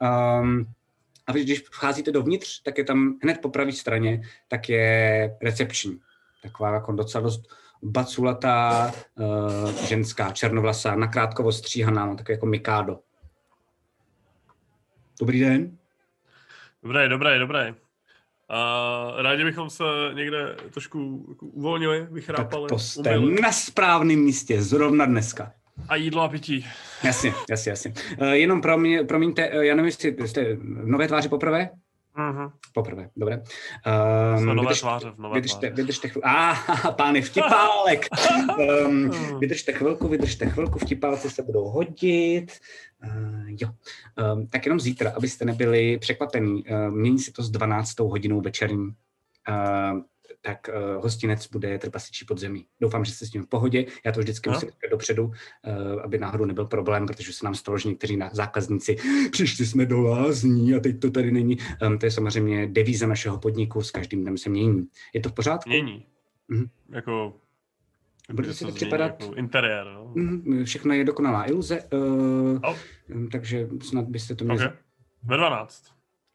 Um, 0.00 0.66
a 1.26 1.32
když 1.32 1.62
vcházíte 1.62 2.12
dovnitř, 2.12 2.62
tak 2.62 2.78
je 2.78 2.84
tam 2.84 3.18
hned 3.22 3.38
po 3.42 3.48
pravé 3.48 3.72
straně, 3.72 4.22
tak 4.48 4.68
je 4.68 5.36
recepční. 5.42 6.00
Taková 6.42 6.74
jako 6.74 6.92
docela 6.92 7.22
dost 7.22 7.42
baculatá 7.82 8.92
uh, 9.14 9.86
ženská, 9.88 10.32
černovlasá, 10.32 10.94
nakrátko 10.94 11.44
ostříhaná, 11.44 12.06
no, 12.06 12.16
tak 12.16 12.28
jako 12.28 12.46
Mikádo. 12.46 12.98
Dobrý 15.20 15.40
den. 15.40 15.78
Dobrý, 16.82 17.08
dobrý, 17.08 17.38
dobrý. 17.38 17.83
A 18.56 19.14
rádi 19.22 19.44
bychom 19.44 19.70
se 19.70 19.84
někde 20.14 20.56
trošku 20.70 21.26
jako 21.28 21.46
uvolnili, 21.46 22.06
vychrápali. 22.10 22.62
Tak 22.62 22.68
to 22.68 22.78
jste 22.78 23.18
umili. 23.18 23.42
na 23.42 23.52
správném 23.52 24.18
místě, 24.18 24.62
zrovna 24.62 25.06
dneska. 25.06 25.52
A 25.88 25.96
jídlo 25.96 26.22
a 26.22 26.28
pití. 26.28 26.66
Jasně, 27.04 27.32
jasně, 27.50 27.70
jasně. 27.70 27.92
Uh, 28.20 28.28
jenom 28.28 28.60
pro 28.60 28.78
mě, 28.78 29.04
promiňte, 29.04 29.50
uh, 29.50 29.60
já 29.60 29.74
nevím, 29.74 29.86
jestli 29.86 30.28
jste 30.28 30.56
v 30.56 30.86
nové 30.86 31.08
tváři 31.08 31.28
poprvé? 31.28 31.70
Mhm. 32.16 32.50
Poprvé, 32.72 33.10
dobré. 33.16 33.42
Jsme 34.36 34.50
Um, 34.50 34.56
nové 34.56 34.60
vydrž, 34.68 34.80
tváře, 34.80 35.10
v 35.10 35.18
nové 35.18 35.34
vydržte, 35.34 35.58
tváři. 35.58 35.74
vydržte 35.74 36.08
chvilku. 36.08 36.28
Ah, 36.28 36.56
pány, 36.96 37.22
vtipálek. 37.22 38.06
um, 38.86 39.10
vydržte 39.40 39.72
chvilku, 39.72 40.08
vydržte 40.08 40.46
chvilku, 40.50 40.78
vtipálci 40.78 41.30
se 41.30 41.42
budou 41.42 41.64
hodit. 41.64 42.52
Uh, 43.06 43.44
jo. 43.46 43.68
Um, 44.34 44.46
tak 44.46 44.66
jenom 44.66 44.80
zítra, 44.80 45.12
abyste 45.16 45.44
nebyli 45.44 45.98
překvapení, 45.98 46.64
uh, 46.64 46.90
mění 46.90 47.18
se 47.18 47.32
to 47.32 47.42
s 47.42 47.50
12. 47.50 47.98
hodinou 47.98 48.40
večerní. 48.40 48.86
Uh, 49.48 50.00
tak 50.44 50.68
uh, 50.96 51.02
hostinec 51.02 51.46
bude 51.46 51.78
trpasičí 51.78 52.24
podzemí. 52.24 52.66
Doufám, 52.80 53.04
že 53.04 53.12
jste 53.12 53.26
s 53.26 53.30
tím 53.30 53.42
v 53.42 53.46
pohodě. 53.46 53.86
Já 54.04 54.12
to 54.12 54.20
vždycky 54.20 54.48
No. 54.50 54.54
musím 54.54 54.68
říkat 54.70 54.90
dopředu, 54.90 55.24
uh, 55.24 55.32
aby 56.02 56.18
náhodou 56.18 56.44
nebyl 56.44 56.64
problém, 56.64 57.06
protože 57.06 57.32
se 57.32 57.44
nám 57.44 57.54
stalo, 57.54 57.78
že 57.78 57.88
někteří 57.88 58.16
na- 58.16 58.30
zákazníci 58.32 58.96
přišli 59.32 59.66
jsme 59.66 59.86
do 59.86 60.00
lázní 60.00 60.74
a 60.74 60.80
teď 60.80 61.00
to 61.00 61.10
tady 61.10 61.30
není. 61.32 61.56
Um, 61.86 61.98
to 61.98 62.06
je 62.06 62.10
samozřejmě 62.10 62.66
devíza 62.66 63.06
našeho 63.06 63.38
podniku, 63.38 63.82
s 63.82 63.90
každým 63.90 64.20
dnem 64.22 64.38
se 64.38 64.50
mění. 64.50 64.88
Je 65.14 65.20
to 65.20 65.28
v 65.28 65.32
pořádku? 65.32 65.68
Mění. 65.70 66.06
Mhm. 66.48 66.66
Jako... 66.90 67.36
Bude 68.32 68.48
si 68.52 68.58
se 68.58 68.64
to 68.64 68.72
připadat- 68.72 69.20
Jako 69.20 69.34
interiér, 69.34 69.86
no. 69.94 70.12
Mhm, 70.14 70.64
Všechno 70.64 70.94
je 70.94 71.04
dokonalá 71.04 71.50
iluze, 71.50 71.82
uh, 71.92 72.58
Oh. 72.62 72.76
takže 73.32 73.68
snad 73.82 74.04
byste 74.04 74.34
to 74.34 74.44
měli 74.44 74.58
Okay. 74.64 74.76
Ve 75.22 75.36
12. 75.36 75.84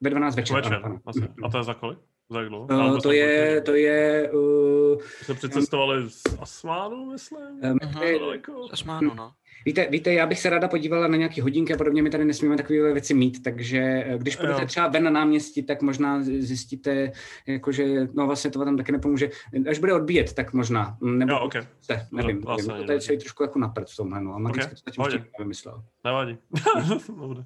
ve 0.01 0.09
12 0.09 0.35
večer. 0.35 0.55
Večer, 0.55 0.73
ano, 0.73 0.85
ano. 0.85 0.99
vlastně. 1.05 1.27
A 1.43 1.49
to 1.49 1.57
je 1.57 1.63
za 1.63 1.73
kolik? 1.73 1.99
Za 2.31 2.39
jak 2.39 2.49
dlouho? 2.49 2.65
Uh, 2.65 2.71
Alebo 2.81 2.95
to 2.95 3.01
snad 3.01 3.11
je, 3.13 3.61
to 3.61 3.75
je, 3.75 4.31
uh, 4.31 5.01
Jsme 5.21 5.35
přicestovali 5.35 6.09
z 6.09 6.21
Asmánu, 6.39 7.05
myslím? 7.11 7.39
um, 7.39 8.03
je- 8.03 8.19
Daleko. 8.19 8.67
Zasmánu, 8.69 9.13
no. 9.13 9.31
Víte, 9.65 9.87
víte, 9.91 10.13
já 10.13 10.25
bych 10.25 10.39
se 10.39 10.49
ráda 10.49 10.67
podívala 10.67 11.07
na 11.07 11.17
nějaké 11.17 11.41
hodinky 11.41 11.73
a 11.73 11.77
podobně, 11.77 12.01
my 12.01 12.09
tady 12.09 12.25
nesmíme 12.25 12.57
takové 12.57 12.93
věci 12.93 13.13
mít, 13.13 13.43
takže 13.43 13.79
eh, 14.07 14.17
když 14.17 14.35
půjdete 14.35 14.65
třeba 14.65 14.87
ven 14.87 15.03
na 15.03 15.09
náměstí, 15.11 15.63
tak 15.63 15.81
možná 15.81 16.21
z- 16.21 16.41
zjistíte, 16.41 17.11
jakože, 17.47 18.07
no 18.13 18.27
vlastně 18.27 18.51
to 18.51 18.65
tam 18.65 18.77
taky 18.77 18.91
nepomůže, 18.91 19.29
až 19.69 19.79
bude 19.79 19.93
odbíjet, 19.93 20.33
tak 20.33 20.53
možná, 20.53 20.97
mm, 21.01 21.17
nebo 21.19 21.31
Jo, 21.31 21.39
ok. 21.39 21.53
se, 21.81 22.07
nevím, 22.11 22.41
vlastně 22.41 22.67
nevím, 22.73 22.83
to 22.83 22.87
tady 22.87 23.01
celý 23.01 23.17
trošku 23.17 23.43
jako 23.43 23.59
napřed 23.59 23.89
v 23.89 23.95
tomhle, 23.95 24.21
no, 24.21 24.33
a 24.33 24.37
magicky 24.37 24.75
to 24.75 24.81
zatím 25.03 25.25
nevymyslel. 25.39 25.83
Nevadí. 26.03 26.37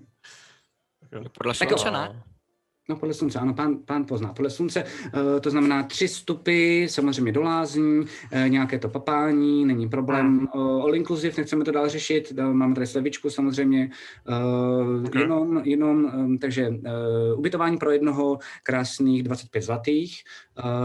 Jo. 1.11 1.23
Podle 1.37 1.53
slunce, 1.53 1.91
ne? 1.91 2.23
No 2.89 2.95
podle 2.95 3.13
slunce, 3.13 3.39
ano, 3.39 3.53
pán, 3.53 3.77
pán 3.85 4.05
pozná. 4.05 4.33
Podle 4.33 4.49
slunce, 4.49 4.83
uh, 4.83 5.39
to 5.41 5.49
znamená 5.49 5.83
tři 5.83 6.07
stupy, 6.07 6.87
samozřejmě 6.89 7.31
do 7.31 7.41
lázní, 7.41 7.99
uh, 7.99 8.07
nějaké 8.47 8.79
to 8.79 8.89
papání, 8.89 9.65
není 9.65 9.89
problém. 9.89 10.47
Uh, 10.55 10.61
all 10.61 10.95
inclusive, 10.95 11.33
nechceme 11.37 11.65
to 11.65 11.71
dál 11.71 11.89
řešit, 11.89 12.33
máme 12.51 12.75
tady 12.75 12.87
slevičku 12.87 13.29
samozřejmě, 13.29 13.89
uh, 14.27 15.05
Ok. 15.05 15.15
jenom, 15.15 15.61
jenom, 15.63 16.11
takže 16.37 16.73
ubytování 17.35 17.77
pro 17.77 17.91
jednoho 17.91 18.37
krásných 18.63 19.23
25 19.23 19.61
zlatých, 19.61 20.23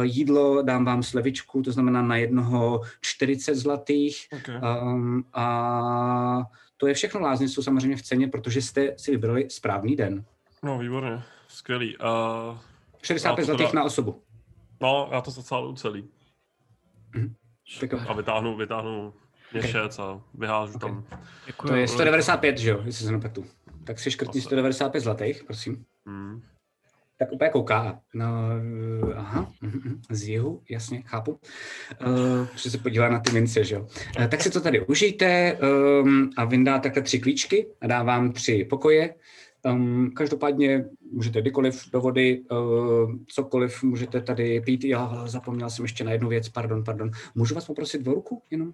jídlo 0.03 0.63
dám 0.63 0.85
vám 0.85 1.03
slevičku, 1.03 1.63
to 1.63 1.73
znamená 1.73 2.03
na 2.03 2.17
jednoho 2.17 2.81
40 3.01 3.55
zlatých 3.55 4.27
Okay. 4.33 4.61
a 5.35 6.43
to 6.77 6.87
je 6.87 6.95
všechno 6.95 7.21
lázně 7.21 7.49
jsou 7.49 7.63
samozřejmě 7.63 7.97
v 7.97 8.03
ceně, 8.03 8.29
protože 8.29 8.63
jste 8.63 8.95
si 8.97 9.11
vybrali 9.11 9.47
správný 9.51 9.97
den. 9.97 10.25
No, 10.63 10.79
výborně. 10.79 11.23
Skvělý. 11.59 11.97
Uh, 11.99 12.59
65 13.03 13.33
A 13.33 13.37
to 13.37 13.47
zlatých 13.47 13.67
teda- 13.71 13.81
na 13.81 13.85
osobu. 13.85 14.23
no, 14.81 15.09
já 15.13 15.21
to 15.21 15.31
zacálu 15.31 15.75
celý. 15.75 16.09
Tak 17.81 17.93
jo. 17.93 18.01
A 18.09 18.13
vytáhnu, 18.13 18.57
vytáhnu 18.57 19.15
měšec 19.53 19.99
a 19.99 20.21
vyhážu 20.35 20.73
Ok. 20.75 20.81
tam. 20.81 21.05
Děkuju. 21.47 21.71
To 21.71 21.77
je 21.77 21.89
195, 21.89 22.59
že 22.59 22.71
jo, 22.71 22.81
jestli 22.85 23.05
se 23.07 23.13
nepletu. 23.13 23.45
Tak 23.85 23.99
si 23.99 24.11
škrtni 24.11 24.39
Asi. 24.39 24.47
195 24.47 25.01
zlatých, 25.01 25.45
prosím. 25.45 25.85
Hmm. 26.07 26.43
Tak 27.19 27.33
úplně 27.33 27.51
kouká. 27.51 28.01
No, 28.15 28.27
aha, 29.17 29.53
mhm, 29.61 29.81
mhm, 29.85 30.03
z 30.11 30.29
jihu, 30.29 30.63
jasně, 30.71 31.03
chápu. 31.03 31.41
Uh, 32.07 32.47
že 32.57 32.71
se 32.71 32.79
podívá 32.79 33.09
na 33.09 33.21
ty 33.21 33.33
mince, 33.33 33.65
že 33.65 33.75
jo. 33.75 33.89
Uh, 34.19 34.27
tak 34.27 34.41
si 34.41 34.51
to 34.51 34.61
tady 34.61 34.87
užijte 34.87 35.59
um, 36.03 36.31
a 36.37 36.45
vyndá 36.45 36.79
takhle 36.79 37.03
tři 37.03 37.19
klíčky 37.19 37.67
a 37.81 37.87
dá 37.87 38.03
vám 38.03 38.33
tři 38.33 38.67
pokoje. 38.71 39.15
Um, 39.65 40.11
každopádně 40.11 40.85
můžete 41.13 41.41
kdykoliv 41.41 41.91
do 41.93 42.01
vody, 42.01 42.43
uh, 42.51 43.13
cokoliv 43.27 43.83
můžete 43.83 44.21
tady 44.21 44.61
pít. 44.61 44.85
Já 44.85 45.27
zapomněl 45.27 45.71
jsem 45.71 45.85
ještě 45.85 46.05
na 46.05 46.13
jednu 46.13 46.29
věc, 46.29 46.49
pardon, 46.49 46.85
pardon. 46.85 47.11
Můžu 47.35 47.55
vás 47.55 47.65
poprosit 47.67 48.07
o 48.09 48.15
ruku 48.15 48.43
jenom? 48.51 48.73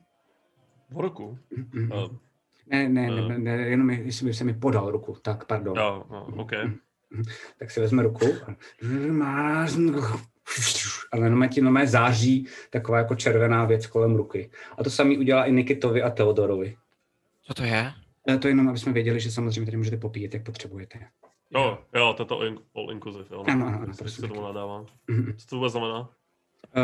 V 0.91 1.01
roku? 1.01 1.39
Mhm. 1.73 1.93
Uh, 1.93 2.17
Ne, 2.67 2.89
ne, 2.89 3.09
Eh. 3.13 3.29
ne, 3.29 3.39
ne, 3.39 3.53
jenom 3.63 3.91
jestli 3.91 4.27
by 4.27 4.35
se 4.35 4.45
mi 4.45 4.55
podal 4.55 4.91
ruku, 4.91 5.17
tak 5.23 5.45
pardon. 5.45 5.77
jo, 5.79 6.05
no, 6.11 6.27
OK. 6.37 6.51
tak 7.59 7.71
si 7.71 7.81
vezme 7.81 8.03
ruku 8.03 8.27
a 11.13 11.17
normálně 11.17 11.49
ti 11.49 11.61
normálně 11.61 11.89
září 11.89 12.47
taková 12.71 12.99
jako 12.99 13.15
červená 13.15 13.65
věc 13.65 13.87
kolem 13.87 14.15
ruky. 14.15 14.51
A 14.79 14.85
to 14.85 14.91
samý 14.91 15.19
udělá 15.19 15.45
i 15.45 15.53
Nikitovi 15.53 16.03
a 16.03 16.11
Teodorovi. 16.11 16.77
Co 17.43 17.55
to 17.55 17.63
je? 17.65 17.93
To 18.41 18.49
jenom, 18.49 18.69
aby 18.69 18.79
jsme 18.79 18.93
věděli, 18.93 19.21
že 19.21 19.31
samozřejmě 19.31 19.65
tady 19.65 19.77
můžete 19.77 19.97
popíjet, 19.97 20.35
jak 20.35 20.43
potřebujete. 20.45 20.99
Jo, 21.51 21.79
jo, 21.95 22.15
toto 22.17 22.45
in, 22.47 22.59
all 22.77 22.91
inclusive, 22.93 23.25
jo. 23.31 23.45
Ano, 23.49 23.67
ano, 23.67 23.77
ano, 23.79 23.87
Jestli 23.89 24.03
prosím 24.03 24.17
se 24.17 24.21
tomu 24.21 24.33
pěkně. 24.35 24.47
nadávám. 24.47 24.87
Mhm. 25.09 25.37
Co 25.37 25.47
to 25.47 25.57
vůbec 25.57 25.73
znamená? 25.73 26.09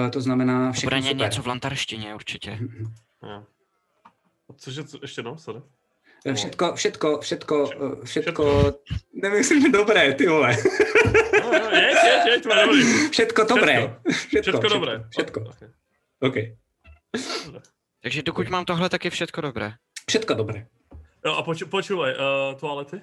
E, 0.06 0.10
To 0.10 0.20
znamená 0.20 0.72
všechno 0.72 0.90
bude 0.90 1.02
super. 1.02 1.16
něco 1.16 1.42
v 1.42 1.46
lantarštině 1.46 2.14
určitě. 2.14 2.50
Mhm. 2.50 2.94
Jo. 3.22 3.44
A 4.48 4.52
cože, 4.56 4.84
co, 4.84 4.98
ještě 5.02 5.22
no, 5.22 5.38
sorry. 5.38 5.60
E, 6.26 6.34
Všetko, 6.34 6.74
všetko, 6.74 7.18
všetko, 7.20 7.70
e, 8.02 8.04
všetko, 8.06 8.72
nemyslím, 9.14 9.62
že 9.62 9.68
dobré, 9.68 10.14
ty 10.14 10.26
vole. 10.26 10.56
No, 11.42 11.52
jo, 11.58 11.70
jeď, 11.70 11.96
jeď, 12.04 12.26
jeď, 12.26 12.42
to 12.42 12.54
je 12.54 12.66
dobrý. 12.66 12.82
Všetko 13.10 13.44
dobré. 13.44 13.96
Všetko 14.28 14.68
dobré. 14.68 15.04
Všetko. 15.10 15.40
Okay. 15.40 15.68
OK. 16.20 16.36
Takže 18.02 18.22
dokud 18.22 18.48
mám 18.48 18.64
tohle, 18.64 18.88
tak 18.88 19.04
je 19.04 19.10
všetko 19.10 19.40
dobré. 19.40 19.72
Všetko 20.08 20.34
dobré. 20.34 20.66
Jo, 21.24 21.32
a 21.32 21.42
poču, 21.42 21.66
počúvaj, 21.66 22.12
uh, 22.16 22.58
toalety? 22.60 23.00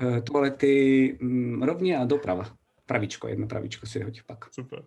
E, 0.00 0.22
Toalety 0.22 1.18
mm, 1.20 1.62
rovně 1.62 1.98
a 1.98 2.04
doprava. 2.04 2.44
Pravičko, 2.86 3.28
jedno 3.28 3.46
pravičko 3.46 3.86
si 3.86 4.02
hoď 4.02 4.22
pak. 4.26 4.44
Super. 4.52 4.82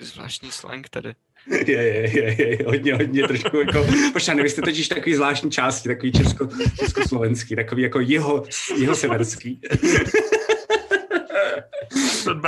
Zvláštní 0.00 0.50
slang 0.50 0.88
tady. 0.88 1.14
Je, 1.66 1.82
je, 1.82 2.18
je, 2.18 2.48
je, 2.48 2.66
hodně, 2.66 2.94
hodně 2.94 3.22
trošku 3.22 3.56
jako, 3.56 3.86
počkej, 4.12 4.42
vy 4.42 4.50
jste 4.50 4.62
totiž 4.62 4.88
takový 4.88 5.14
zvláštní 5.14 5.50
části, 5.50 5.88
takový 5.88 6.12
česko, 6.12 6.48
československý, 6.78 7.56
takový 7.56 7.82
jako 7.82 8.00
jeho, 8.00 8.44
jeho 8.78 8.94
severský. 8.94 9.60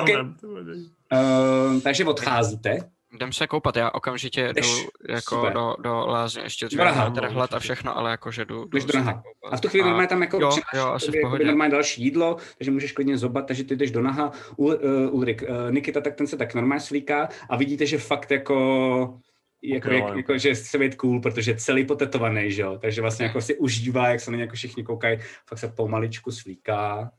Okay. 0.03 0.17
Uh, 0.17 1.81
takže 1.83 2.05
odcházíte. 2.05 2.91
Jdem 3.13 3.33
se 3.33 3.47
koupat, 3.47 3.77
já 3.77 3.91
okamžitě 3.91 4.47
jdu 4.47 4.53
Jdeš, 4.53 4.87
jako 5.09 5.37
super. 5.37 5.53
do, 5.53 5.77
do 5.81 6.07
lázně, 6.07 6.43
ještě 6.43 6.69
teda 6.69 7.29
hlad 7.29 7.55
a 7.55 7.59
všechno, 7.59 7.99
ale 7.99 8.11
jakože 8.11 8.45
jdu, 8.45 8.65
Jdeš 8.65 8.85
jdu 8.85 8.93
do 8.93 8.99
Naha. 8.99 9.23
A 9.51 9.57
v 9.57 9.61
tu 9.61 9.69
chvíli 9.69 9.85
normálně 9.85 10.09
tam 10.09 10.23
jako 10.23 10.41
jo, 10.41 10.51
jo, 10.75 10.87
asi 10.87 11.11
v 11.11 11.21
pohodě. 11.23 11.45
normálně 11.45 11.73
další 11.73 12.05
jídlo, 12.05 12.37
takže 12.59 12.71
můžeš 12.71 12.93
klidně 12.93 13.19
zobat, 13.19 13.47
takže 13.47 13.65
ty 13.65 13.77
jdeš 13.77 13.91
do 13.91 14.03
Naha. 14.03 14.33
Ul, 14.57 14.79
uh, 14.83 15.15
Ulrik, 15.15 15.43
uh, 15.43 15.73
Nikita, 15.73 16.01
tak 16.01 16.15
ten 16.15 16.27
se 16.27 16.37
tak 16.37 16.55
normálně 16.55 16.81
slíká 16.81 17.29
a 17.51 17.57
vidíte, 17.57 17.87
že 17.87 17.99
fakt 17.99 18.31
jako 18.31 19.21
jako, 19.63 19.91
Jo, 19.91 20.07
jak, 20.07 20.17
jako, 20.17 20.39
že 20.39 20.55
chce 20.55 20.79
být 20.79 20.95
cool, 20.95 21.21
protože 21.21 21.57
celý 21.57 21.87
potetovaný, 21.87 22.53
že 22.53 22.63
jo, 22.63 22.79
takže 22.79 23.01
vlastně 23.01 23.27
jako 23.27 23.41
si 23.41 23.59
užívá, 23.59 24.09
jak 24.09 24.21
se 24.21 24.31
na 24.31 24.37
ně 24.37 24.43
jako 24.43 24.57
všichni 24.57 24.85
koukají, 24.85 25.19
fakt 25.49 25.59
se 25.59 25.69
pomaličku 25.69 26.31
svlíká 26.31 27.11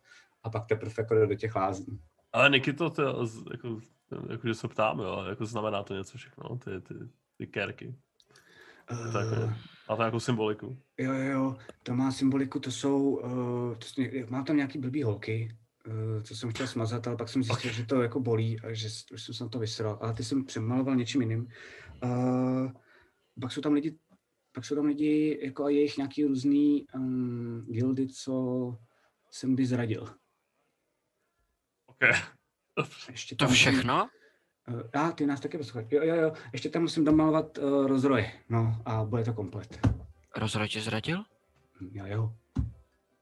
a 0.43 0.49
pak 0.49 0.65
teprve 0.65 0.93
jako 0.97 1.15
jde 1.15 1.27
do 1.27 1.35
těch 1.35 1.55
lázní. 1.55 1.99
Ale 2.33 2.49
Nikito, 2.49 2.89
to, 2.89 3.25
z- 3.25 3.43
jako, 3.51 3.79
jako, 4.29 4.47
že 4.47 4.55
se 4.55 4.67
ptám, 4.67 4.99
jo, 4.99 5.25
jako 5.29 5.45
znamená 5.45 5.83
to 5.83 5.93
něco 5.93 6.17
všechno, 6.17 6.57
ty, 6.57 6.81
ty, 6.81 6.93
ty 7.37 7.47
kérky. 7.47 7.95
Tak, 9.13 9.27
Eh, 9.33 9.55
má 9.89 9.95
to 9.95 10.01
nějakou 10.01 10.19
symboliku. 10.19 10.77
Jo, 10.97 11.13
jo, 11.13 11.31
jo, 11.31 11.55
to 11.83 11.95
má 11.95 12.11
symboliku, 12.11 12.59
to 12.59 12.71
jsou, 12.71 13.15
uh, 13.15 13.75
to 13.77 13.85
jsou, 13.85 14.03
má 14.29 14.43
tam 14.43 14.55
nějaký 14.57 14.79
blbý 14.79 15.03
holky, 15.03 15.57
uh, 15.87 16.23
co 16.23 16.35
jsem 16.35 16.49
chtěl 16.49 16.67
smazat, 16.67 17.07
ale 17.07 17.17
pak 17.17 17.29
jsem 17.29 17.43
zjistil, 17.43 17.71
že 17.71 17.85
to 17.85 18.01
jako 18.01 18.19
bolí 18.19 18.59
a 18.59 18.73
že 18.73 18.87
už 19.13 19.23
jsem 19.23 19.35
se 19.35 19.43
na 19.43 19.49
to 19.49 19.59
vysral, 19.59 19.97
ale 20.01 20.13
ty 20.13 20.23
jsem 20.23 20.45
přemaloval 20.45 20.95
něčím 20.95 21.21
jiným. 21.21 21.47
Uh, 22.03 22.71
pak 23.41 23.51
jsou 23.51 23.61
tam 23.61 23.73
lidi, 23.73 23.97
pak 24.51 24.65
jsou 24.65 24.75
tam 24.75 24.85
lidi, 24.85 25.39
jako 25.43 25.63
a 25.63 25.69
jejich 25.69 25.97
nějaký 25.97 26.25
různý 26.25 26.85
um, 26.95 27.65
gildy, 27.69 28.07
co 28.07 28.77
jsem 29.31 29.53
kdy 29.53 29.65
zradil. 29.65 30.20
Ještě 33.09 33.35
To 33.35 33.47
všechno? 33.47 34.09
Uh, 34.67 34.81
a 35.01 35.11
ty 35.11 35.25
nás 35.25 35.39
taky 35.39 35.57
posloucháš. 35.57 35.85
Jo, 35.91 36.01
jo, 36.03 36.15
jo. 36.15 36.33
Ještě 36.53 36.69
tam 36.69 36.81
musím 36.81 37.05
domalovat 37.05 37.57
uh, 37.57 37.87
rozroje. 37.87 38.31
No 38.49 38.81
a 38.85 39.03
bude 39.03 39.23
to 39.23 39.33
komplet. 39.33 39.87
Rozroj 40.35 40.69
tě 40.69 40.81
zradil? 40.81 41.23
Já 41.91 42.07
jo. 42.07 42.33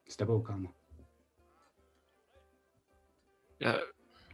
S 0.08 0.16
tebou, 0.16 0.42
kámo. 0.42 0.68
Eh, 3.66 3.74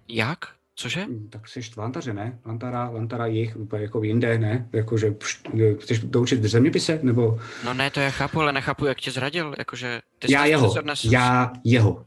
Jak? 0.09 0.39
Cože? 0.75 1.07
Mm, 1.07 1.29
Tak 1.31 1.49
jsi 1.49 1.61
Lantaře, 1.77 2.15
ne? 2.15 2.39
Lantara, 2.45 2.89
Lantara 2.91 3.27
jich 3.27 3.57
úplně 3.57 3.83
jako 3.83 4.03
jinde, 4.03 4.39
ne? 4.39 4.69
Jakože 4.73 5.11
pšt, 5.11 5.49
chceš 5.81 6.05
to 6.13 6.21
učit 6.21 6.41
v 6.41 6.49
zeměpise? 6.49 7.01
Nebo 7.03 7.41
No 7.65 7.75
ne, 7.75 7.91
to 7.91 8.01
já 8.01 8.11
chápu, 8.11 8.41
ale 8.41 8.53
nechápu, 8.53 8.87
jak 8.87 8.99
tě 9.01 9.11
zradil, 9.11 9.55
jakože... 9.59 10.03
Ty 10.19 10.33
já 10.33 10.45
jeho, 10.45 10.69
dnes- 10.69 11.11
já 11.13 11.53
jeho. 11.65 12.07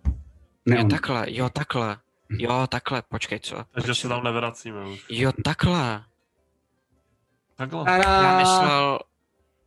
Ne 0.65 0.75
Jo, 0.75 0.81
on. 0.83 0.89
takhle, 0.89 1.25
jo, 1.29 1.49
takhle. 1.49 1.97
Jo, 2.29 2.67
takhle, 2.69 3.01
počkej, 3.09 3.39
co? 3.39 3.65
Takže 3.71 3.95
se 3.95 4.07
tam 4.07 4.23
nevracíme 4.23 4.85
už. 4.85 5.05
Jo, 5.09 5.31
takhle. 5.43 6.03
Takhle. 7.55 7.85
Já 7.91 8.37
myslel... 8.39 8.99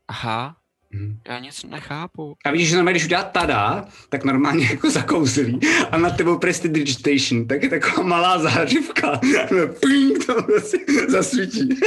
Aha, 0.08 0.56
Mhm. 0.94 1.20
já 1.28 1.38
nic 1.38 1.64
nechápu. 1.64 2.36
A 2.44 2.50
vidíš, 2.50 2.68
že 2.68 2.76
normálně, 2.76 2.92
když 2.92 3.04
udělá 3.04 3.22
tada, 3.22 3.84
tak 4.08 4.24
normálně 4.24 4.66
jako 4.70 4.90
zakouslí. 4.90 5.60
A 5.90 5.98
nad 5.98 6.16
tebou 6.16 6.38
prestidigitation, 6.38 7.46
tak 7.48 7.62
je 7.62 7.68
taková 7.68 8.02
malá 8.02 8.38
zářivka. 8.38 9.20
Ping, 9.80 10.26
to 10.26 10.42
prostě 10.42 10.78
zasvítí. 11.08 11.68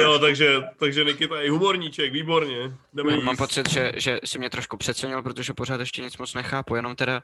Jo, 0.00 0.18
takže, 0.18 0.56
takže 0.78 1.04
Nikita 1.04 1.40
je 1.40 1.50
humorníček, 1.50 2.12
výborně. 2.12 2.72
Jdeme 2.92 3.10
Mám 3.16 3.28
jíst. 3.28 3.38
pocit, 3.38 3.68
že, 3.68 3.92
že 3.96 4.20
si 4.24 4.38
mě 4.38 4.50
trošku 4.50 4.76
přecenil, 4.76 5.22
protože 5.22 5.54
pořád 5.54 5.80
ještě 5.80 6.02
nic 6.02 6.16
moc 6.18 6.34
nechápu, 6.34 6.74
jenom 6.74 6.96
teda... 6.96 7.22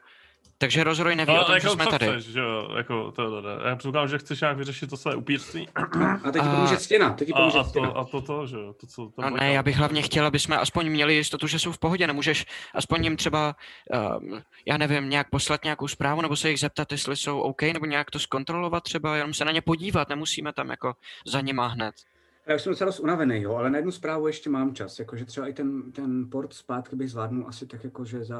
Takže 0.59 0.83
rozroj 0.83 1.15
neví 1.15 1.33
No, 1.33 1.41
o 1.41 1.45
tom, 1.45 1.59
že 1.59 1.67
jako, 1.67 1.75
jsme 1.75 1.83
co 1.85 1.91
tady. 1.91 2.05
chceš, 2.07 2.25
že 2.25 2.39
jo, 2.39 2.69
jako, 2.77 3.11
to, 3.11 3.29
to, 3.29 3.41
to. 3.41 3.47
Já 3.49 3.75
předpokládám, 3.75 4.07
že 4.09 4.17
chceš 4.17 4.41
nějak 4.41 4.57
vyřešit 4.57 4.89
to 4.89 4.97
své 4.97 5.15
upírství. 5.15 5.67
A 6.23 6.31
teď 6.31 6.41
ti 6.43 6.47
A- 6.47 6.55
pomůže 6.55 6.77
stěna, 6.77 7.13
teď 7.13 7.31
A, 7.33 7.37
pomůže 7.37 7.57
a, 7.59 7.63
stěna. 7.63 7.91
to, 7.91 7.97
a 7.97 8.05
to, 8.05 8.21
to, 8.21 8.47
že 8.47 8.55
jo, 8.55 8.73
to, 8.73 8.87
co... 8.87 9.05
ten 9.05 9.25
No 9.25 9.29
ne, 9.37 9.53
já 9.53 9.63
bych 9.63 9.75
hlavně 9.77 10.01
chtěl, 10.01 10.25
aby 10.25 10.39
jsme 10.39 10.57
aspoň 10.57 10.89
měli 10.89 11.13
jistotu, 11.15 11.47
že 11.47 11.59
jsou 11.59 11.71
v 11.71 11.79
pohodě. 11.79 12.07
Nemůžeš 12.07 12.45
aspoň 12.75 13.03
jim 13.03 13.17
třeba, 13.17 13.55
um, 14.19 14.41
já 14.65 14.77
nevím, 14.77 15.09
nějak 15.09 15.29
poslat 15.29 15.63
nějakou 15.63 15.87
zprávu, 15.87 16.21
nebo 16.21 16.35
se 16.35 16.49
jich 16.49 16.59
zeptat, 16.59 16.91
jestli 16.91 17.15
jsou 17.15 17.39
OK, 17.39 17.61
nebo 17.61 17.85
nějak 17.85 18.11
to 18.11 18.19
zkontrolovat 18.19 18.83
třeba, 18.83 19.15
jenom 19.15 19.33
se 19.33 19.45
na 19.45 19.51
ně 19.51 19.61
podívat, 19.61 20.09
nemusíme 20.09 20.53
tam 20.53 20.69
jako 20.69 20.93
za 21.25 21.41
nima 21.41 21.67
hned. 21.67 21.95
Já 22.47 22.55
už 22.55 22.61
jsem 22.61 22.71
docela 22.71 22.91
unavený, 22.99 23.41
jo, 23.41 23.55
ale 23.55 23.69
na 23.69 23.77
jednu 23.77 23.91
zprávu 23.91 24.27
ještě 24.27 24.49
mám 24.49 24.75
čas. 24.75 24.99
Jakože 24.99 25.25
třeba 25.25 25.47
i 25.47 25.53
ten, 25.53 25.91
ten 25.91 26.29
port 26.29 26.53
zpátky 26.53 26.95
bych 26.95 27.11
zvládnul 27.11 27.45
asi 27.47 27.67
tak 27.67 27.83
jakože 27.83 28.23
za... 28.25 28.39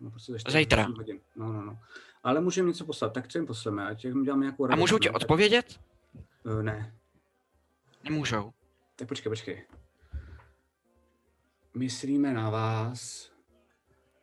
No, 0.00 0.10
prostě 0.10 0.32
za 0.32 0.38
48 0.38 0.60
Zítra. 0.62 0.86
Hodin. 0.96 1.20
No, 1.36 1.52
no, 1.52 1.62
no. 1.62 1.78
Ale 2.22 2.40
můžeme 2.40 2.68
něco 2.68 2.84
poslat, 2.84 3.12
tak 3.12 3.28
co 3.28 3.38
jim 3.38 3.46
posleme, 3.46 3.86
ať 3.86 4.04
jim 4.04 4.20
uděláme 4.20 4.40
nějakou 4.44 4.64
A 4.64 4.66
radost, 4.68 4.80
můžou 4.80 4.98
ti 4.98 5.10
odpovědět? 5.10 5.80
Eh, 6.60 6.62
Ne, 6.62 6.94
Nemůžou. 8.04 8.52
tak 8.96 9.08
počkej, 9.08 9.30
počkej. 9.30 9.64
Myslíme 11.74 12.32
na 12.34 12.50
vás, 12.50 13.30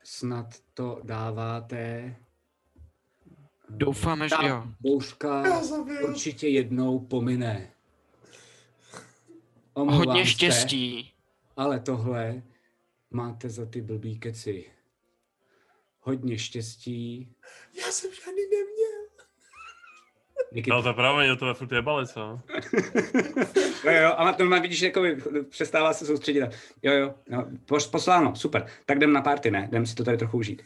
snad 0.03 0.45
to 0.73 0.99
dáváte. 1.03 2.15
Doufáme, 3.69 4.29
že 4.29 4.35
jo. 4.47 4.63
bouřka 4.79 5.43
určitě 6.03 6.47
jednou 6.47 6.99
pomine. 6.99 7.69
Omlouvám 9.73 10.07
Hodně 10.07 10.23
se, 10.25 10.29
štěstí. 10.31 11.13
ale 11.57 11.79
tohle 11.79 12.41
máte 13.11 13.49
za 13.49 13.65
ty 13.65 13.81
blbý 13.81 14.19
keci. 14.19 14.71
Hodně 16.03 16.37
štěstí. 16.37 17.35
Já 17.79 17.91
jsem 17.91 18.11
žádný 18.13 18.41
neměl. 18.51 19.03
Díky. 20.53 20.69
No 20.69 20.81
to 20.81 20.87
je 20.87 20.93
pravda, 20.93 21.35
to 21.35 21.47
je 21.47 21.53
furt 21.53 21.71
jebali, 21.71 22.07
co? 22.07 22.39
Jo, 23.85 23.91
jo, 23.91 24.13
a 24.17 24.33
to 24.33 24.45
má 24.45 24.59
vidíš, 24.59 24.81
jako 24.81 25.01
by 25.01 25.17
přestává 25.49 25.93
se 25.93 26.05
soustředit. 26.05 26.43
Jo, 26.83 26.93
jo, 26.93 27.13
pos- 27.65 27.91
posláno, 27.91 28.35
super. 28.35 28.65
Tak 28.85 28.97
jdem 28.97 29.13
na 29.13 29.21
party, 29.21 29.51
ne? 29.51 29.65
Jdem 29.71 29.85
si 29.85 29.95
to 29.95 30.03
tady 30.03 30.17
trochu 30.17 30.37
užít. 30.37 30.61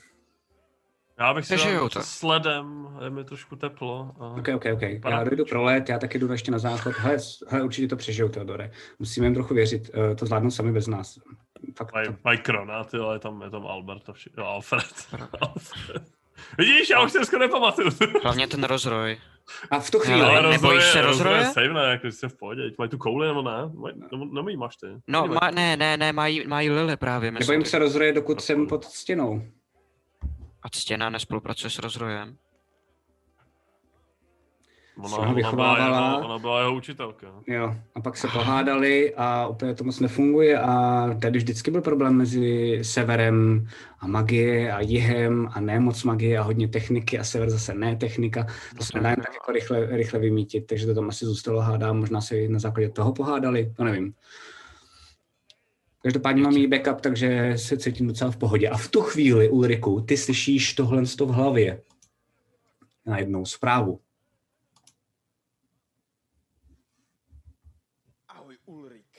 Já 1.20 1.34
bych 1.34 1.46
si 1.46 1.58
dal 1.58 1.90
to. 1.90 2.02
sledem, 2.04 2.88
je 3.04 3.10
mi 3.10 3.24
trošku 3.24 3.56
teplo. 3.56 4.12
A... 4.20 4.28
Ok, 4.28 4.48
ok, 4.56 4.66
ok. 4.74 4.82
Já 5.10 5.24
dojdu 5.24 5.44
to. 5.46 5.50
pro 5.50 5.64
let, 5.64 5.90
já 5.90 6.00
taky 6.00 6.20
jdu 6.20 6.32
ještě 6.32 6.52
na 6.52 6.60
záchod. 6.60 6.94
Hele, 6.98 7.18
hele 7.48 7.64
určitě 7.64 7.88
to 7.88 7.96
přežijou, 7.96 8.30
Teodore. 8.30 8.72
Musíme 9.00 9.26
jim 9.28 9.34
trochu 9.34 9.54
věřit, 9.54 9.90
eh, 9.94 10.16
to 10.16 10.26
zvládnou 10.26 10.52
sami 10.52 10.72
bez 10.72 10.88
nás. 10.88 11.20
Fakt, 11.78 11.94
Mají, 11.94 12.08
to, 12.08 12.16
mají 12.24 12.38
krona, 12.38 12.84
ty, 12.84 12.98
ale 12.98 13.16
je 13.16 13.20
tam, 13.20 13.42
je 13.42 13.50
tam 13.50 13.68
Albert 13.68 14.10
a 14.10 14.14
vši... 14.14 14.30
jo, 14.38 14.44
Alfred. 14.46 15.08
Alfred. 15.42 16.04
Vidíš, 16.58 16.90
já 16.90 17.02
už 17.04 17.12
se 17.12 17.26
skoro 17.26 17.40
nepamatuju. 17.40 17.90
Hlavně 18.24 18.48
ten 18.48 18.64
rozroj. 18.64 19.18
a 19.72 19.80
v 19.80 19.92
tu 19.92 20.00
chvíli, 20.00 20.22
Ale 20.22 20.40
Ale 20.40 20.52
nebojíš 20.52 20.84
rozroje- 20.84 20.92
se 20.92 21.02
rozroje? 21.02 21.46
Save 21.46 21.74
ne, 21.74 21.82
jako 21.84 22.08
jsi 22.08 22.28
v 22.30 22.38
pohodě, 22.38 22.72
mají 22.78 22.90
tu 22.90 22.98
kouli 22.98 23.28
nebo 23.28 23.42
ne? 23.42 23.52
Mají, 23.74 23.96
nebo, 24.12 24.26
nebo 24.26 24.50
jí 24.50 24.58
máš 24.58 24.76
ty? 24.78 24.88
No, 25.08 25.28
má, 25.28 25.52
ne, 25.52 25.78
ne, 25.78 25.98
ne, 25.98 26.14
mají, 26.14 26.48
mají 26.48 26.70
Lily 26.70 26.98
právě, 26.98 27.32
myslím. 27.32 27.44
nebojím 27.44 27.66
se 27.66 27.80
rozroje, 27.80 28.14
dokud 28.14 28.42
jsem 28.42 28.68
pod 28.68 28.86
stěnou. 28.86 29.42
A 30.64 30.68
stěna 30.74 31.10
nespolupracuje 31.10 31.72
s 31.72 31.80
rozrojem. 31.80 32.38
Ona, 35.00 35.10
Jsem 35.10 35.18
ho 35.18 35.24
ona, 35.24 35.34
byla 35.34 35.50
vychovávala. 35.50 36.08
jeho, 36.18 36.26
ona 36.26 36.40
byla 36.40 36.60
jeho 36.60 36.76
učitelka. 36.76 37.28
Jo, 37.48 37.76
a 37.96 38.02
pak 38.02 38.18
se 38.18 38.28
pohádali 38.28 39.16
a 39.16 39.48
úplně 39.48 39.76
to 39.76 39.84
moc 39.84 40.00
nefunguje 40.00 40.60
a 40.60 41.08
tady 41.22 41.38
vždycky 41.40 41.72
byl 41.72 41.82
problém 41.82 42.14
mezi 42.14 42.80
severem 42.82 43.68
a 44.00 44.08
magie 44.08 44.72
a 44.74 44.80
jihem 44.82 45.50
a 45.54 45.60
ne 45.60 45.80
moc 45.80 46.04
magie 46.04 46.40
a 46.40 46.42
hodně 46.42 46.68
techniky 46.68 47.20
a 47.20 47.24
sever 47.24 47.50
zase 47.50 47.74
ne 47.74 47.96
technika. 47.96 48.48
To 48.78 48.84
se 48.84 48.92
nedá 49.00 49.16
tak 49.16 49.34
jako 49.34 49.52
rychle, 49.52 49.86
rychle 49.86 50.20
vymítit, 50.20 50.68
takže 50.68 50.86
to 50.86 50.96
tam 50.96 51.10
asi 51.10 51.26
zůstalo 51.26 51.62
hádám, 51.62 52.00
možná 52.00 52.22
se 52.22 52.48
na 52.48 52.60
základě 52.60 52.90
toho 52.90 53.14
pohádali, 53.14 53.74
to 53.78 53.84
nevím. 53.84 54.14
Každopádně 56.02 56.42
mám 56.44 56.54
jí 56.54 56.68
backup, 56.68 57.02
takže 57.02 57.54
se 57.56 57.78
cítím 57.78 58.08
docela 58.08 58.32
v 58.32 58.38
pohodě. 58.38 58.70
A 58.70 58.78
v 58.78 58.88
tu 58.88 59.02
chvíli, 59.02 59.50
Ulriku, 59.50 60.02
ty 60.02 60.18
slyšíš 60.18 60.74
tohle 60.74 61.04
v 61.04 61.30
hlavě. 61.30 61.82
Na 63.06 63.18
jednou 63.18 63.46
zprávu. 63.46 64.00
Ahoj 68.28 68.56
Ulrik. 68.66 69.12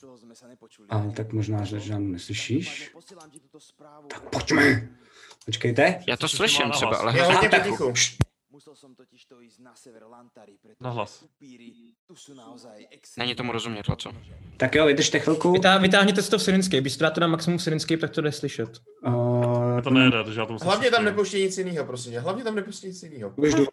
Dlho 0.00 0.16
sme 0.16 0.32
sa 0.32 0.48
nepočuli. 0.48 0.55
Ale 0.88 1.12
tak 1.12 1.32
možná, 1.32 1.64
že 1.64 1.80
žádnou 1.80 2.08
neslyšíš. 2.08 2.92
Tak 4.08 4.22
pojďme. 4.30 4.88
Počkejte. 5.44 6.02
Já 6.08 6.16
to 6.16 6.28
Slyším 6.28 6.70
třeba, 6.70 6.96
ale 6.96 7.12
tak- 7.12 7.62
potichu. 7.62 7.92
Musel 8.56 8.72
som 8.72 8.96
totiž 8.96 9.28
to 9.28 9.44
ísť 9.44 9.60
na 9.60 9.76
sever 9.76 10.08
Lantary, 10.08 10.56
upíry 11.20 11.92
tu 12.08 12.16
sú 12.16 12.32
naozaj. 12.32 12.88
Není 13.20 13.34
tomu 13.34 13.52
rozumět, 13.52 13.88
Laco. 13.88 14.12
Tak 14.56 14.74
jo, 14.74 14.86
vydržte 14.86 15.20
chvilku. 15.20 15.52
Vytá, 15.52 15.78
vytáhněte 15.78 16.22
si 16.22 16.30
to 16.30 16.38
v 16.38 16.42
Syrinscape, 16.42 16.80
když 16.80 16.96
to 16.96 17.04
dáte 17.04 17.20
na 17.20 17.26
maximum 17.26 17.58
Syrinscape, 17.58 18.00
tak 18.00 18.10
to 18.10 18.20
jde 18.20 18.32
slyšet. 18.32 18.80
Uh, 19.06 19.80
To 19.82 19.90
nejde, 19.90 20.24
takže 20.24 20.40
já 20.40 20.46
to 20.46 20.52
musím 20.52 20.66
Hlavně 20.66 20.90
tam 20.90 21.04
nepouští 21.04 21.42
nic 21.42 21.58
jiného, 21.58 21.84
prosím 21.84 22.12
tě. 22.12 22.20
Hlavně 22.20 22.44
tam 22.44 22.54
nepouští 22.54 22.86
nic 22.86 23.02
jiného. 23.02 23.32
Už 23.36 23.54
jdu. 23.54 23.66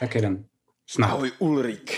Tak 0.00 0.14
jeden. 0.14 0.44
Snad. 0.86 1.10
Ahoj 1.10 1.32
Ulrik. 1.38 1.92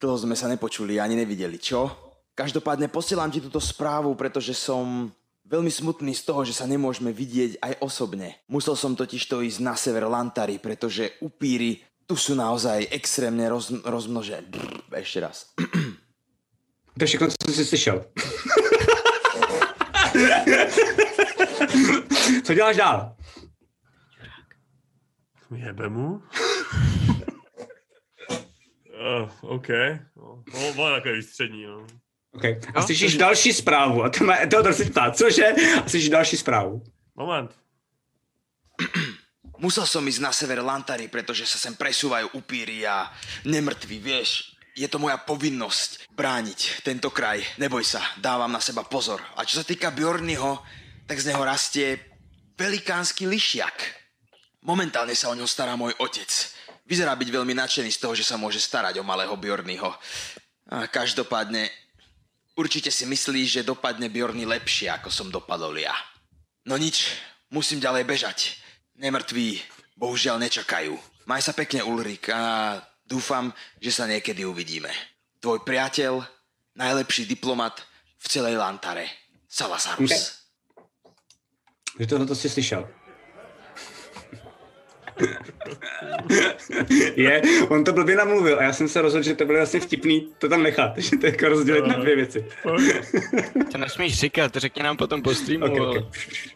Dlho 0.00 0.16
sme 0.16 0.32
sa 0.32 0.48
nepočuli 0.48 0.96
ani 0.96 1.12
nevideli, 1.12 1.60
čo? 1.60 1.92
Každopádne 2.40 2.88
posielam 2.88 3.28
ti 3.28 3.36
túto 3.36 3.60
správu, 3.60 4.16
pretože 4.16 4.56
som 4.56 5.12
veľmi 5.44 5.68
smutný 5.68 6.16
z 6.16 6.24
toho, 6.24 6.40
že 6.40 6.56
sa 6.56 6.64
nemôžeme 6.64 7.12
vidieť 7.12 7.60
aj 7.60 7.84
osobne. 7.84 8.40
Musel 8.48 8.80
som 8.80 8.96
totiž 8.96 9.28
to 9.28 9.44
ísť 9.44 9.60
na 9.60 9.76
sever 9.76 10.08
Lantary, 10.08 10.56
pretože 10.56 11.20
upíry 11.20 11.84
tu 12.08 12.16
sú 12.16 12.32
naozaj 12.32 12.88
extrémne 12.96 13.44
roz, 13.44 13.68
rozmnože. 13.84 14.40
Brr, 14.48 14.80
ešte 15.04 15.20
raz. 15.20 15.52
To 16.98 17.04
je 17.04 17.06
všechno, 17.06 17.28
co 17.28 17.52
jsi 17.52 17.64
slyšel. 17.64 18.04
co 22.44 22.54
děláš 22.54 22.76
dál? 22.76 23.16
Jebe 25.54 25.88
mu? 25.88 26.22
Uh, 29.00 29.30
OK. 29.56 29.68
No, 30.16 30.44
no, 30.52 30.72
bylo 30.74 30.90
takový 30.90 31.22
střední, 31.22 31.64
no. 31.64 31.86
Okay. 32.30 32.60
A 32.74 32.82
slyšíš 32.82 33.16
další 33.16 33.52
zprávu. 33.52 34.04
A 34.04 34.08
to 34.08 34.24
má, 34.24 34.36
Teodor 34.46 34.74
se 34.74 34.84
ptá, 34.84 35.10
cože? 35.10 35.46
A 35.82 35.88
slyšíš 35.88 36.08
další 36.08 36.36
zprávu. 36.36 36.82
Moment. 37.16 37.50
Musel 39.60 39.84
som 39.84 40.06
ísť 40.08 40.24
na 40.24 40.32
sever 40.32 40.64
Lantary, 40.64 41.12
pretože 41.12 41.44
sa 41.44 41.60
sem 41.60 41.76
presúvajú 41.76 42.32
upíry 42.32 42.88
a 42.88 43.12
nemrtví, 43.44 44.00
vieš. 44.00 44.56
Je 44.72 44.88
to 44.88 44.96
moja 44.96 45.20
povinnosť 45.20 46.08
brániť 46.16 46.80
tento 46.80 47.12
kraj. 47.12 47.44
Neboj 47.60 47.84
sa, 47.84 48.00
dávam 48.16 48.48
na 48.48 48.62
seba 48.62 48.86
pozor. 48.88 49.20
A 49.36 49.44
čo 49.44 49.60
sa 49.60 49.66
týka 49.66 49.92
Bjornyho, 49.92 50.64
tak 51.04 51.20
z 51.20 51.28
neho 51.34 51.44
rastie 51.44 52.00
velikánsky 52.56 53.28
lišiak. 53.28 53.76
Momentálne 54.64 55.12
sa 55.12 55.28
o 55.28 55.36
ňo 55.36 55.44
stará 55.44 55.76
môj 55.76 55.92
otec. 56.00 56.28
Vyzerá 56.88 57.12
byť 57.12 57.28
veľmi 57.28 57.52
nadšený 57.52 57.90
z 57.92 58.00
toho, 58.00 58.16
že 58.16 58.24
sa 58.24 58.40
môže 58.40 58.60
starať 58.60 58.96
o 59.00 59.04
malého 59.04 59.36
Bjornyho. 59.36 59.92
A 60.70 60.88
každopádne, 60.88 61.68
určite 62.60 62.92
si 62.92 63.08
myslí, 63.08 63.48
že 63.48 63.64
dopadne 63.64 64.12
Bjorny 64.12 64.44
lepšie, 64.44 64.92
ako 64.92 65.08
som 65.08 65.32
dopadol 65.32 65.80
ja. 65.80 65.96
No 66.68 66.76
nič, 66.76 67.16
musím 67.48 67.80
ďalej 67.80 68.04
bežať. 68.04 68.38
Nemrtví 69.00 69.64
bohužiaľ 69.96 70.36
nečakajú. 70.44 70.92
Maj 71.24 71.40
sa 71.40 71.56
pekne, 71.56 71.80
Ulrik, 71.80 72.28
a 72.28 72.76
dúfam, 73.08 73.48
že 73.80 73.88
sa 73.88 74.04
niekedy 74.04 74.44
uvidíme. 74.44 74.92
Tvoj 75.40 75.64
priateľ, 75.64 76.20
najlepší 76.76 77.24
diplomat 77.24 77.80
v 78.20 78.26
celej 78.28 78.60
Lantare, 78.60 79.08
Salasarus. 79.48 80.12
Okay. 80.12 80.20
Že 82.00 82.06
tohle 82.06 82.26
to 82.26 82.34
jsi 82.34 82.48
slyšel. 82.48 82.88
je, 87.16 87.42
on 87.68 87.84
to 87.84 87.92
blbě 87.92 88.16
namluvil 88.16 88.58
a 88.58 88.62
já 88.62 88.72
jsem 88.72 88.88
se 88.88 89.02
rozhodl, 89.02 89.24
že 89.24 89.34
to 89.34 89.44
bylo 89.44 89.58
vlastně 89.58 89.80
vtipný 89.80 90.28
to 90.38 90.48
tam 90.48 90.62
nechat, 90.62 90.98
že 90.98 91.16
to 91.16 91.26
jako 91.26 91.48
rozdělit 91.48 91.86
na 91.86 91.94
dvě 91.94 92.16
věci. 92.16 92.44
To 93.72 93.78
nesmíš 93.78 94.18
říkat, 94.20 94.56
řekni 94.56 94.82
nám 94.82 94.96
potom 94.96 95.22
po 95.22 95.34
streamu. 95.34 95.64
Okay, 95.66 95.80
okay. 95.80 96.02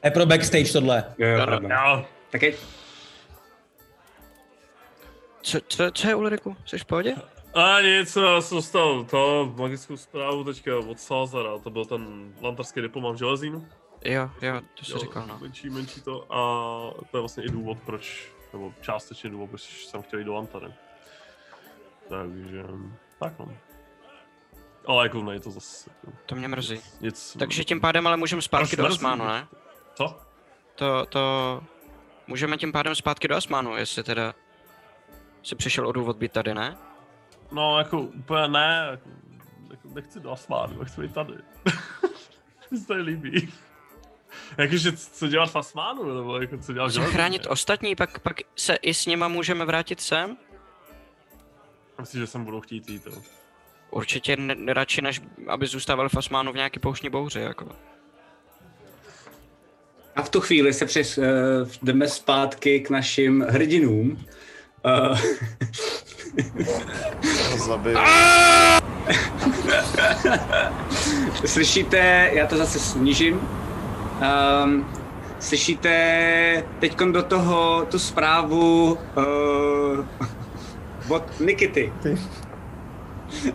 Je 0.04 0.10
pro 0.10 0.26
backstage 0.26 0.72
tohle. 0.72 1.04
Jo, 1.18 1.28
jo, 1.28 1.38
Jo. 1.38 1.60
jo. 1.62 2.04
Tak 2.30 2.42
je, 2.42 2.54
Co, 5.42 5.58
co, 5.68 5.90
co 5.92 6.08
je 6.08 6.14
Ulriku? 6.14 6.56
Jsi 6.66 6.78
v 6.78 6.84
pohodě? 6.84 7.14
A 7.54 7.80
nic, 7.80 8.16
já 8.16 8.40
jsem 8.40 8.56
dostal 8.58 9.04
to 9.04 9.52
magickou 9.56 9.96
zprávu 9.96 10.44
teďka 10.44 10.78
od 10.78 11.00
Salzara, 11.00 11.58
to 11.58 11.70
byl 11.70 11.84
ten 11.84 12.32
lantarský 12.42 12.80
diplomat 12.80 13.12
v 13.12 13.18
Železínu. 13.18 13.66
Jo, 14.04 14.30
jo, 14.42 14.60
to 14.78 14.84
jsi 14.84 14.92
Jo, 14.92 14.98
říkal, 14.98 15.26
no. 15.26 15.38
Menší, 15.42 15.70
menší 15.70 16.00
to 16.00 16.26
a 16.34 16.38
to 17.10 17.16
je 17.16 17.20
vlastně 17.20 17.44
i 17.44 17.48
důvod, 17.48 17.78
proč, 17.86 18.28
nebo 18.54 18.74
částečně 18.80 19.30
důvod, 19.30 19.46
proč 19.50 19.86
jsem 19.86 20.02
chtěl 20.02 20.18
jít 20.18 20.24
do 20.24 20.34
Lantary. 20.34 20.74
Takže, 22.08 22.64
tak 23.18 23.38
no. 23.38 23.56
Ale 24.86 25.04
jako 25.06 25.22
ne, 25.22 25.40
to 25.40 25.50
zase 25.50 25.90
jako 26.04 26.16
To 26.26 26.34
mě 26.34 26.48
mrzí. 26.48 26.80
nic. 27.00 27.36
Takže 27.38 27.64
tím 27.64 27.80
pádem 27.80 28.06
ale 28.06 28.16
můžeme 28.16 28.42
zpátky 28.42 28.76
do 28.76 28.82
Mrzí. 28.82 28.94
Asmánu, 28.96 29.24
ne? 29.24 29.46
Co? 29.94 30.18
To, 30.74 31.06
to... 31.06 31.62
Můžeme 32.26 32.56
tím 32.56 32.72
pádem 32.72 32.94
zpátky 32.94 33.28
do 33.28 33.36
Asmánu, 33.36 33.76
jestli 33.76 34.02
teda 34.02 34.34
si 35.42 35.54
přišel 35.56 35.88
o 35.88 35.92
důvod 35.92 36.16
být 36.16 36.32
tady, 36.32 36.54
ne? 36.54 36.76
No 37.52 37.78
jako 37.78 38.00
úplně 38.00 38.48
ne, 38.48 38.86
jako, 38.90 39.08
jako 39.70 39.88
nechci 39.88 40.20
do 40.20 40.30
Asmánu, 40.32 40.84
chci 40.84 41.00
být 41.00 41.14
tady. 41.14 41.34
Se 42.80 42.86
to 42.86 42.94
líbí. 42.94 43.52
Jakože 44.58 44.92
co 44.92 45.28
dělat 45.28 45.50
v 45.50 45.56
Asmánu, 45.56 46.14
nebo 46.14 46.40
jako 46.40 46.58
co 46.58 46.72
dělat? 46.72 46.88
Zachránit 46.88 47.46
ostatní, 47.46 47.96
pak, 47.96 48.18
pak 48.18 48.40
se 48.56 48.74
i 48.74 48.94
s 48.94 49.06
nima 49.06 49.28
můžeme 49.28 49.64
vrátit 49.64 50.00
sem? 50.00 50.36
Myslím, 52.00 52.20
že 52.20 52.26
sem 52.26 52.44
budou 52.44 52.60
chtít 52.60 52.88
jít, 52.88 53.06
jo. 53.06 53.12
Určitě 53.90 54.36
ne, 54.36 54.74
radši, 54.74 55.02
než 55.02 55.20
aby 55.46 55.66
zůstávali 55.66 56.08
v 56.08 56.16
Asmánu 56.16 56.52
v 56.52 56.56
nějaký 56.56 56.80
pouštní 56.80 57.10
bouři, 57.10 57.40
jako. 57.40 57.68
A 60.16 60.22
v 60.22 60.28
tu 60.28 60.40
chvíli 60.40 60.72
se 60.72 60.86
přes, 60.86 61.18
uh, 61.18 61.24
jdeme 61.82 62.08
zpátky 62.08 62.80
k 62.80 62.90
našim 62.90 63.40
hrdinům. 63.40 64.24
Uh, 64.84 65.18
Zabiju. 67.66 67.98
slyšíte, 71.46 72.30
já 72.32 72.46
to 72.46 72.56
zase 72.56 72.78
snížím, 72.78 73.40
um, 74.20 74.86
slyšíte 75.38 76.64
teď 76.80 76.98
do 76.98 77.22
toho 77.22 77.86
tu 77.90 77.98
zprávu 77.98 78.98
uh, 79.16 80.06
od 81.16 81.40
Nikity. 81.40 81.92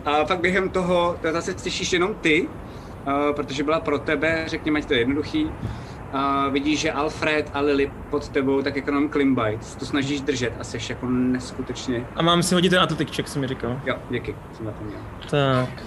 A 0.04 0.24
pak 0.24 0.40
během 0.40 0.68
toho, 0.68 1.16
to 1.22 1.32
zase 1.32 1.58
slyšíš 1.58 1.92
jenom 1.92 2.14
ty, 2.14 2.48
uh, 2.48 3.34
protože 3.36 3.64
byla 3.64 3.80
pro 3.80 3.98
tebe, 3.98 4.44
řekněme, 4.46 4.78
ať 4.78 4.84
to 4.84 4.94
je 4.94 4.98
jednoduchý. 4.98 5.44
Uh, 5.44 6.52
vidíš, 6.52 6.80
že 6.80 6.92
Alfred 6.92 7.50
a 7.54 7.60
Lily 7.60 7.92
pod 8.10 8.28
tebou 8.28 8.62
tak 8.62 8.76
jako 8.76 8.90
jenom 8.90 9.08
klimbajt. 9.08 9.74
To 9.74 9.86
snažíš 9.86 10.20
držet 10.20 10.52
a 10.60 10.64
jsi 10.64 10.78
jako 10.88 11.06
neskutečně... 11.06 12.06
A 12.16 12.22
mám 12.22 12.42
si 12.42 12.54
hodit 12.54 12.70
ten 12.70 12.80
atletik 12.80 13.10
check, 13.16 13.28
jsem 13.28 13.40
mi 13.40 13.48
říkal. 13.48 13.80
Jo, 13.86 13.94
díky, 14.10 14.36
jsem 14.56 14.66
na 14.66 14.72
to 14.72 14.84
měl. 14.84 15.00
Tak. 15.30 15.84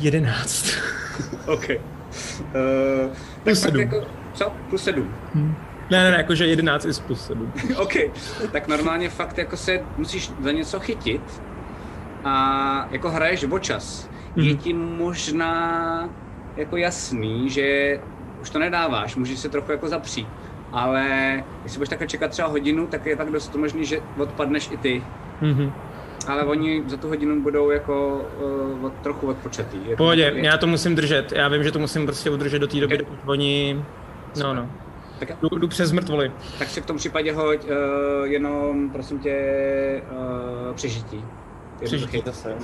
11. 0.00 1.05
OK. 1.46 1.68
Uh, 1.70 3.16
Plus 3.44 3.60
tak 3.60 3.70
sedm. 3.70 3.80
Jako, 3.80 4.06
co? 4.32 4.52
Plus 4.68 4.82
sedm. 4.82 5.14
Ne, 5.90 6.04
ne, 6.04 6.10
ne, 6.10 6.16
jakože 6.16 6.46
11 6.46 6.84
is 6.84 7.00
plus 7.00 7.26
7. 7.26 7.52
OK. 7.76 7.92
Tak 8.52 8.68
normálně 8.68 9.08
fakt 9.10 9.38
jako 9.38 9.56
se 9.56 9.80
musíš 9.96 10.32
za 10.40 10.52
něco 10.52 10.80
chytit 10.80 11.42
a 12.24 12.88
jako 12.90 13.10
hraješ 13.10 13.44
o 13.44 13.58
čas. 13.58 14.08
Je 14.36 14.52
Mhm. 14.54 14.56
ti 14.62 14.72
možná 14.74 16.08
jako 16.56 16.76
jasný, 16.76 17.50
že 17.50 17.98
už 18.40 18.50
to 18.50 18.58
nedáváš, 18.58 19.16
můžeš 19.16 19.38
se 19.38 19.48
trochu 19.48 19.72
jako 19.72 19.88
zapřít. 19.88 20.28
Ale 20.72 21.04
jestli 21.64 21.78
budeš 21.78 21.88
takhle 21.88 22.06
čekat 22.06 22.30
třeba 22.30 22.48
hodinu, 22.48 22.86
tak 22.86 23.06
je 23.06 23.16
tak 23.16 23.30
dost 23.30 23.54
možný, 23.54 23.84
že 23.84 24.00
odpadneš 24.18 24.68
i 24.72 24.76
ty. 24.76 25.02
Mhm. 25.40 25.72
Ale 26.26 26.44
oni 26.44 26.82
za 26.86 26.96
tu 26.96 27.08
hodinu 27.08 27.42
budou 27.42 27.70
jako 27.70 28.26
uh, 28.78 28.84
od, 28.84 28.92
trochu 29.02 29.26
odpočatý. 29.26 29.78
Je 29.84 29.90
to 29.90 29.96
Pohodě, 29.96 30.24
takový- 30.24 30.44
já 30.44 30.56
to 30.56 30.66
musím 30.66 30.94
držet. 30.94 31.32
Já 31.32 31.48
vím, 31.48 31.64
že 31.64 31.72
to 31.72 31.78
musím 31.78 32.06
prostě 32.06 32.30
udržet 32.30 32.58
do 32.58 32.66
té 32.66 32.80
doby, 32.80 32.98
dokud 32.98 33.18
oni... 33.26 33.84
No, 34.42 34.54
no. 34.54 34.70
Tak, 35.18 35.28
Jdu, 35.42 35.58
jdu 35.58 35.68
přes 35.68 35.92
mrtvoly. 35.92 36.32
tak 36.58 36.68
si 36.68 36.80
v 36.80 36.86
tom 36.86 36.96
případě 36.96 37.32
hoď 37.32 37.64
uh, 37.64 37.70
jenom, 38.24 38.90
prosím 38.90 39.18
tě, 39.18 39.36
uh, 40.68 40.74
přežití. 40.74 41.24
Přežití 41.84 42.22
zase. 42.26 42.54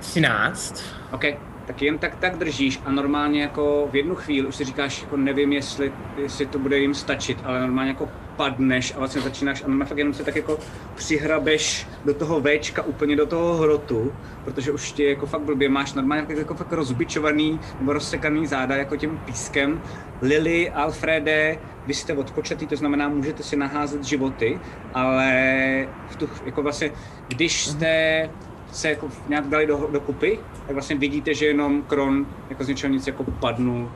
13. 0.00 0.84
OK, 1.12 1.24
tak 1.66 1.82
jen 1.82 1.98
tak 1.98 2.16
tak 2.16 2.38
držíš 2.38 2.80
a 2.84 2.90
normálně 2.90 3.42
jako 3.42 3.88
v 3.92 3.96
jednu 3.96 4.14
chvíli 4.14 4.48
už 4.48 4.56
si 4.56 4.64
říkáš, 4.64 5.02
jako 5.02 5.16
nevím, 5.16 5.52
jestli, 5.52 5.92
jestli 6.16 6.46
to 6.46 6.58
bude 6.58 6.78
jim 6.78 6.94
stačit, 6.94 7.38
ale 7.44 7.60
normálně 7.60 7.90
jako 7.90 8.08
padneš 8.36 8.94
a 8.94 8.98
vlastně 8.98 9.20
začínáš 9.20 9.62
a 9.62 9.68
normálně 9.68 9.88
fakt 9.88 9.98
jenom 9.98 10.14
se 10.14 10.24
tak 10.24 10.36
jako 10.36 10.58
přihrabeš 10.94 11.86
do 12.04 12.14
toho 12.14 12.40
Včka 12.40 12.82
úplně 12.82 13.16
do 13.16 13.26
toho 13.26 13.54
hrotu, 13.54 14.12
protože 14.44 14.72
už 14.72 14.92
ti 14.92 15.04
jako 15.04 15.26
fakt 15.26 15.40
blbě 15.40 15.68
máš 15.68 15.94
normálně 15.94 16.26
jako, 16.28 16.40
jako 16.40 16.54
fakt 16.54 16.72
rozbičovaný 16.72 17.60
nebo 17.80 17.92
rozsekaný 17.92 18.46
záda 18.46 18.76
jako 18.76 18.96
tím 18.96 19.20
pískem. 19.24 19.82
Lily, 20.22 20.70
Alfrede, 20.70 21.58
vy 21.86 21.94
jste 21.94 22.12
odpočatý, 22.12 22.66
to 22.66 22.76
znamená, 22.76 23.08
můžete 23.08 23.42
si 23.42 23.56
naházet 23.56 24.04
životy, 24.04 24.60
ale 24.94 25.88
v 26.08 26.16
tu, 26.16 26.28
jako 26.44 26.62
vlastně, 26.62 26.90
když 27.28 27.66
jste 27.66 28.30
se 28.74 28.90
jako 28.90 29.08
nějak 29.28 29.48
dali 29.48 29.66
do, 29.66 29.88
do 29.92 30.00
kupy, 30.00 30.38
tak 30.66 30.74
vlastně 30.74 30.96
vidíte, 30.96 31.34
že 31.34 31.46
jenom 31.46 31.82
Kron 31.82 32.26
jako 32.50 32.64
z 32.64 32.68
ničeho 32.68 32.92
nic 32.92 33.06
jako 33.06 33.24
padnul 33.24 33.90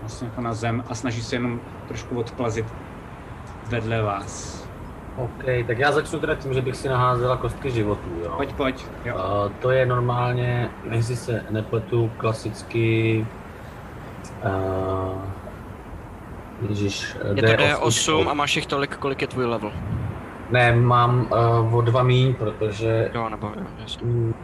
vlastně 0.00 0.28
jako 0.28 0.40
na 0.40 0.54
zem 0.54 0.84
a 0.88 0.94
snaží 0.94 1.22
se 1.22 1.36
jenom 1.36 1.60
trošku 1.88 2.18
odplazit 2.18 2.66
vedle 3.68 4.02
vás. 4.02 4.60
OK, 5.16 5.44
tak 5.66 5.78
já 5.78 5.92
začnu 5.92 6.18
teda 6.18 6.34
tím, 6.34 6.54
že 6.54 6.62
bych 6.62 6.76
si 6.76 6.88
naházela 6.88 7.36
kostky 7.36 7.70
životů, 7.70 8.08
jo. 8.24 8.32
Pojď, 8.36 8.52
pojď. 8.52 8.84
Jo. 9.04 9.14
Uh, 9.14 9.52
to 9.60 9.70
je 9.70 9.86
normálně, 9.86 10.70
jestli 10.90 11.16
se 11.16 11.44
nepletu, 11.50 12.10
klasicky... 12.16 13.26
Uh, 14.44 15.22
Ježíš, 16.68 17.16
Je 17.34 17.42
to 17.42 17.48
D8 17.48 18.28
a 18.28 18.34
máš 18.34 18.56
jich 18.56 18.66
tolik, 18.66 18.96
kolik 18.96 19.22
je 19.22 19.28
tvůj 19.28 19.44
level. 19.44 19.72
Ne, 20.50 20.72
mám 20.76 21.28
uh, 21.66 21.74
o 21.76 21.80
dva 21.80 22.02
míň, 22.02 22.34
protože, 22.34 23.10
Jo, 23.14 23.28
nebo 23.28 23.46
jo, 23.46 23.62
jasně. 23.78 24.06
mm, 24.06 24.34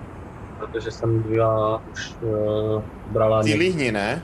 protože 0.58 0.90
jsem 0.90 1.22
byla 1.22 1.82
už 1.92 2.14
uh, 2.20 2.82
brala 3.06 3.42
Ty 3.42 3.54
líhni, 3.54 3.92
ne? 3.92 4.22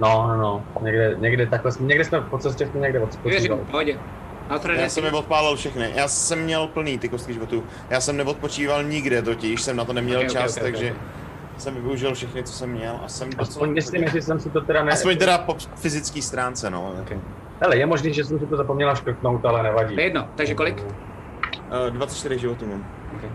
No, 0.00 0.28
no, 0.28 0.36
no, 0.36 0.62
někde, 0.82 1.16
někde 1.18 1.46
takhle, 1.46 1.72
jsme, 1.72 1.86
někde 1.86 2.04
jsme 2.04 2.20
po 2.20 2.38
cestě 2.38 2.66
jsme 2.66 2.80
někde 2.80 2.98
Věřím, 2.98 3.18
odpočívali. 3.52 3.62
v 3.64 3.70
pohodě. 3.70 3.98
Já 4.76 4.88
jsem 4.88 5.04
je 5.04 5.12
odpálil 5.12 5.56
všechny. 5.56 5.90
Já 5.94 6.08
jsem 6.08 6.38
měl 6.44 6.66
plný 6.66 6.98
ty 6.98 7.08
kostky 7.08 7.32
životů. 7.32 7.64
Já 7.90 8.00
jsem 8.00 8.16
neodpočíval 8.16 8.84
nikde 8.84 9.22
totiž, 9.22 9.62
jsem 9.62 9.76
na 9.76 9.84
to 9.84 9.92
neměl 9.92 10.20
Ok, 10.20 10.26
ok, 10.26 10.32
čas, 10.32 10.56
ok, 10.56 10.62
ok. 10.62 10.62
takže 10.62 10.94
jsem 11.58 11.74
využil 11.74 12.14
všechny, 12.14 12.42
co 12.42 12.52
jsem 12.52 12.70
měl 12.70 13.00
a 13.04 13.08
jsem 13.08 13.28
Aspoň 13.38 13.72
myslím, 13.72 14.02
jestli 14.02 14.22
jsem 14.22 14.40
si 14.40 14.50
to 14.50 14.60
teda 14.60 14.84
ne... 14.84 14.92
Aspoň 14.92 15.16
teda 15.16 15.38
po 15.38 15.56
fyzické 15.76 16.22
stránce, 16.22 16.70
no. 16.70 16.94
Okay. 17.02 17.18
Hele, 17.60 17.76
je 17.76 17.86
možný, 17.86 18.14
že 18.14 18.24
jsem 18.24 18.38
si 18.38 18.46
to 18.46 18.56
zapomněla 18.56 18.94
škrtnout, 18.94 19.44
ale 19.44 19.62
nevadí. 19.62 19.94
To 19.94 20.00
je 20.00 20.06
jedno, 20.06 20.28
takže 20.34 20.54
kolik? 20.54 20.84
Uh, 21.70 21.90
24 21.90 22.38
životů 22.38 22.66
mám. 22.66 22.86
Okay. 23.16 23.30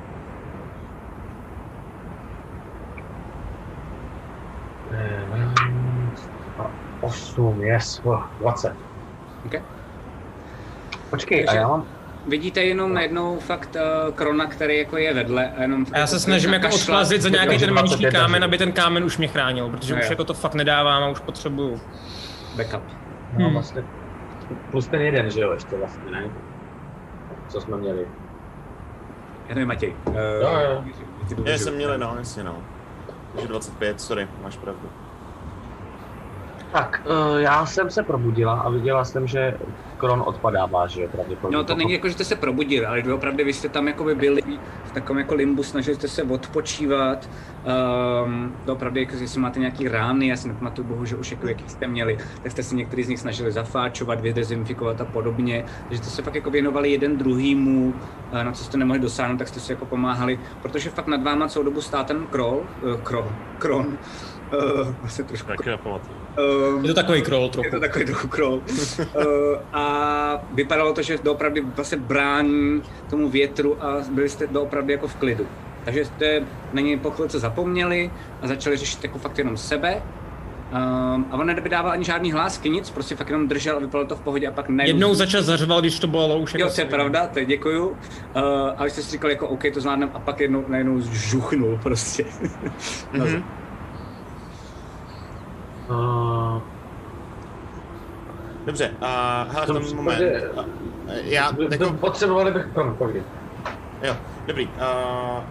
A 6.59 6.71
8, 7.01 7.61
yes, 7.61 8.01
oh, 8.03 8.23
20. 8.39 8.73
Okay. 9.45 9.61
Počkej, 11.09 11.43
a 11.43 11.45
Takže- 11.45 11.59
já 11.59 11.67
mám... 11.67 11.83
Vidíte 12.27 12.61
jenom 12.63 12.93
najednou 12.93 13.39
fakt 13.39 13.75
uh, 14.07 14.13
Krona, 14.13 14.45
který 14.45 14.77
jako 14.77 14.97
je 14.97 15.13
vedle 15.13 15.51
a 15.57 15.61
jenom... 15.61 15.85
A 15.93 15.97
já 15.97 16.07
se 16.07 16.19
snažím 16.19 16.53
jako 16.53 16.67
odplazit 16.75 17.21
za 17.21 17.29
nějaký 17.29 17.57
ten 17.57 17.73
menší 17.73 17.89
21 17.95 18.19
kámen, 18.19 18.43
aby 18.43 18.57
ten 18.57 18.71
kámen 18.71 19.03
už 19.03 19.17
mě 19.17 19.27
chránil, 19.27 19.69
protože 19.69 19.93
Jo, 19.93 19.99
už 19.99 20.05
jo. 20.05 20.11
jako 20.11 20.23
to 20.23 20.33
fakt 20.33 20.53
nedávám 20.55 21.03
a 21.03 21.09
už 21.09 21.19
potřebuju. 21.19 21.81
Backup. 22.57 22.83
No, 23.37 23.45
Hmm. 23.45 23.53
vlastně 23.53 23.83
plus 24.71 24.87
ten 24.87 25.01
jeden, 25.01 25.31
že 25.31 25.41
jo, 25.41 25.51
ještě 25.53 25.75
vlastně, 25.77 26.11
ne? 26.11 26.23
Co 27.47 27.61
jsme 27.61 27.77
měli. 27.77 28.07
Já 29.49 29.55
nevím, 29.55 29.67
Matěj. 29.67 29.95
Uh, 30.05 30.15
Jo, 30.15 30.59
jo. 30.59 30.83
Já 31.45 31.57
jsem 31.57 31.75
měli, 31.75 31.97
no, 31.97 32.15
jasně 32.17 32.43
no. 32.43 32.57
Takže 33.31 33.47
25, 33.47 34.01
sorry, 34.01 34.27
máš 34.43 34.57
pravdu. 34.57 34.89
Tak, 36.75 37.01
uh, 37.05 37.37
já 37.39 37.65
jsem 37.65 37.89
se 37.89 38.03
probudila 38.03 38.53
a 38.53 38.69
viděla 38.69 39.05
jsem, 39.05 39.27
že 39.27 39.57
Kron 39.97 40.23
odpadává, 40.25 40.87
že 40.87 41.01
jo, 41.01 41.07
pravděpodobně. 41.11 41.57
No 41.57 41.63
to 41.63 41.75
není 41.75 41.93
jako, 41.93 42.07
že 42.07 42.13
jste 42.13 42.23
se 42.23 42.35
probudili, 42.35 42.85
ale 42.85 43.03
opravdu 43.13 43.45
vy 43.45 43.53
jste 43.53 43.69
tam 43.69 43.87
jako 43.87 44.03
by 44.03 44.15
byli 44.15 44.41
v 44.83 44.91
takovém 44.91 45.19
jako 45.19 45.35
limbu, 45.35 45.63
snažili 45.63 45.95
jste 45.95 46.07
se 46.07 46.23
odpočívat. 46.23 47.29
Um, 48.25 48.55
opravdu, 48.67 48.99
jako, 48.99 49.15
jestli 49.15 49.39
máte 49.39 49.59
nějaký 49.59 49.87
rány, 49.87 50.27
já 50.27 50.35
si 50.35 50.47
nepamatuju 50.47 50.87
bohu, 50.87 51.05
už 51.19 51.31
jako 51.31 51.47
jaký 51.47 51.69
jste 51.69 51.87
měli, 51.87 52.17
tak 52.43 52.51
jste 52.51 52.63
se 52.63 52.75
některý 52.75 53.03
z 53.03 53.07
nich 53.07 53.19
snažili 53.19 53.51
zafáčovat, 53.51 54.21
vydezinfikovat 54.21 55.01
a 55.01 55.05
podobně. 55.05 55.65
Takže 55.87 56.03
jste 56.03 56.09
se 56.09 56.21
fakt 56.21 56.35
jako 56.35 56.49
věnovali 56.49 56.91
jeden 56.91 57.17
druhýmu, 57.17 57.93
eh, 58.31 58.43
na 58.43 58.51
co 58.51 58.63
jste 58.63 58.77
nemohli 58.77 58.99
dosáhnout, 58.99 59.37
tak 59.37 59.47
jste 59.47 59.59
si 59.59 59.71
jako 59.71 59.85
pomáhali, 59.85 60.39
protože 60.61 60.89
fakt 60.89 61.07
nad 61.07 61.23
váma 61.23 61.47
celou 61.47 61.65
dobu 61.65 61.81
stál 61.81 62.03
ten 62.03 62.27
krol, 62.27 62.63
uh, 62.83 63.01
krol, 63.01 63.31
kron, 63.59 63.97
uh, 64.53 64.95
asi 65.03 65.23
trošku 65.23 65.47
Taky 65.47 65.69
nepamatuju. 65.69 66.15
Um, 66.75 66.85
Je 66.85 66.87
to 66.87 66.93
takový 67.01 67.21
kroll 67.21 67.49
trochu. 67.49 67.65
je 67.65 67.71
to 67.71 67.79
takový 67.79 68.05
trochu 68.05 68.27
krol. 68.27 68.53
uh, 68.53 68.63
a 69.73 70.45
vypadalo 70.53 70.93
to, 70.93 71.01
že 71.01 71.17
doopravdy 71.23 71.61
vlastně 71.61 71.97
brání 71.97 72.81
tomu 73.09 73.29
větru 73.29 73.83
a 73.83 73.97
byli 74.11 74.29
jste 74.29 74.47
doopravdy 74.47 74.93
jako 74.93 75.07
v 75.07 75.15
klidu. 75.15 75.47
Takže 75.85 76.05
jste 76.05 76.41
na 76.73 76.81
něj 76.81 76.97
po 76.97 77.11
chvilce 77.11 77.39
zapomněli 77.39 78.11
a 78.41 78.47
začali 78.47 78.77
řešit 78.77 79.03
jako 79.03 79.19
fakt 79.19 79.37
jenom 79.37 79.57
sebe. 79.57 80.01
Um, 80.71 81.25
a 81.31 81.37
on 81.37 81.47
nevydával 81.47 81.91
ani 81.91 82.05
žádný 82.05 82.31
hlásky, 82.31 82.69
nic, 82.69 82.89
prostě 82.89 83.15
fakt 83.15 83.29
jenom 83.29 83.47
držel 83.47 83.75
a 83.75 83.79
vypadalo 83.79 84.07
to 84.07 84.15
v 84.15 84.21
pohodě 84.21 84.47
a 84.47 84.51
pak 84.51 84.69
najednou... 84.69 84.97
Jednou 84.99 85.13
za 85.13 85.25
čas 85.25 85.45
zařval, 85.45 85.81
když 85.81 85.99
to 85.99 86.07
bylo 86.07 86.39
už 86.39 86.53
jako 86.53 86.67
Jo, 86.67 86.73
to 86.75 86.81
je 86.81 86.85
pravda, 86.85 87.27
to 87.27 87.39
je 87.39 87.45
děkuju. 87.45 87.87
Uh, 87.87 87.95
a 88.77 88.83
vy 88.83 88.89
jste 88.89 89.01
si 89.01 89.11
říkali 89.11 89.33
jako 89.33 89.47
OK, 89.47 89.63
to 89.73 89.81
zvládnem 89.81 90.11
a 90.13 90.19
pak 90.19 90.39
jednou, 90.39 90.65
najednou 90.67 90.99
žuchnul 91.01 91.79
prostě. 91.83 92.25
Zem. 93.13 93.43
Uh, 95.89 96.61
Dobře, 98.65 98.91
a 99.01 99.45
hele, 99.51 99.63
v 99.65 99.67
tom 99.67 99.95
moment. 99.95 100.15
případě- 100.15 100.49
a- 100.57 100.65
Já, 101.23 101.45
jako... 101.45 101.61
jako, 101.61 101.91
Potřebovali 101.93 102.51
bych... 102.51 102.65
Povídej. 102.97 103.23
jo, 104.03 104.15
dobrý. 104.47 104.67
Uh, 104.67 105.43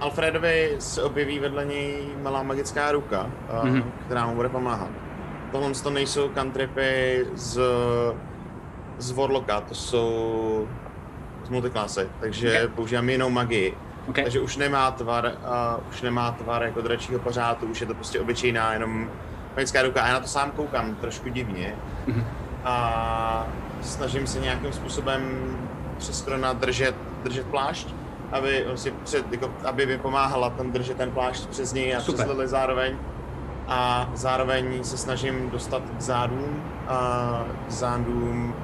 Alfredovi 0.00 0.76
se 0.78 1.02
objeví 1.02 1.38
vedle 1.38 1.64
něj 1.64 2.08
malá 2.22 2.42
magická 2.42 2.92
ruka, 2.92 3.30
uh, 3.62 3.68
Mhm. 3.68 3.92
která 4.06 4.26
mu 4.26 4.34
bude 4.34 4.48
pomáhat. 4.48 4.88
Tohle 5.52 5.70
to 5.72 5.90
nejsou 5.90 6.28
cantripy 6.28 7.26
z, 7.34 7.60
z 8.98 9.10
Warlocka, 9.10 9.60
to 9.60 9.74
jsou 9.74 10.68
z 11.44 11.48
multiklasy, 11.48 12.08
takže 12.20 12.48
Okay. 12.52 12.68
používám 12.68 13.08
jinou 13.10 13.30
magii. 13.30 13.76
Okay. 14.08 14.24
Takže 14.24 14.40
už 14.40 14.56
nemá 14.56 14.90
tvar, 14.90 15.24
uh, 15.24 15.88
už 15.90 16.02
nemá 16.02 16.32
tvar 16.32 16.62
jako 16.62 16.80
dračího 16.80 17.18
pořádu, 17.20 17.66
už 17.66 17.80
je 17.80 17.86
to 17.86 17.94
prostě 17.94 18.20
obyčejná, 18.20 18.72
jenom 18.72 19.10
magická 19.56 19.82
ruka. 19.82 20.02
A 20.02 20.06
já 20.06 20.12
na 20.12 20.20
to 20.20 20.26
sám 20.26 20.50
koukám 20.50 20.94
trošku 20.94 21.28
divně. 21.28 21.74
Mhm. 22.06 22.24
A 22.64 23.46
snažím 23.82 24.26
se 24.26 24.40
nějakým 24.40 24.72
způsobem 24.72 25.22
přes 25.98 26.22
Krona 26.22 26.52
držet, 26.52 26.94
držet 27.22 27.46
plášť, 27.46 27.94
aby, 28.32 28.66
si 28.74 28.90
před, 28.90 29.32
jako, 29.32 29.52
aby 29.64 29.86
mi 29.86 29.98
pomáhala 29.98 30.50
tam 30.50 30.72
držet 30.72 30.96
ten 30.96 31.10
plášť 31.10 31.46
přes 31.46 31.72
něj 31.72 31.96
a 31.96 32.00
Super. 32.00 32.14
přes 32.14 32.36
Lily 32.36 32.48
zároveň. 32.48 32.96
A 33.68 34.10
zároveň 34.14 34.84
se 34.84 34.96
snažím 34.96 35.50
dostat 35.50 35.82
k 35.98 36.00
zádům, 36.00 36.62
a 36.88 37.44
k 37.68 37.70
zádům 37.70 38.54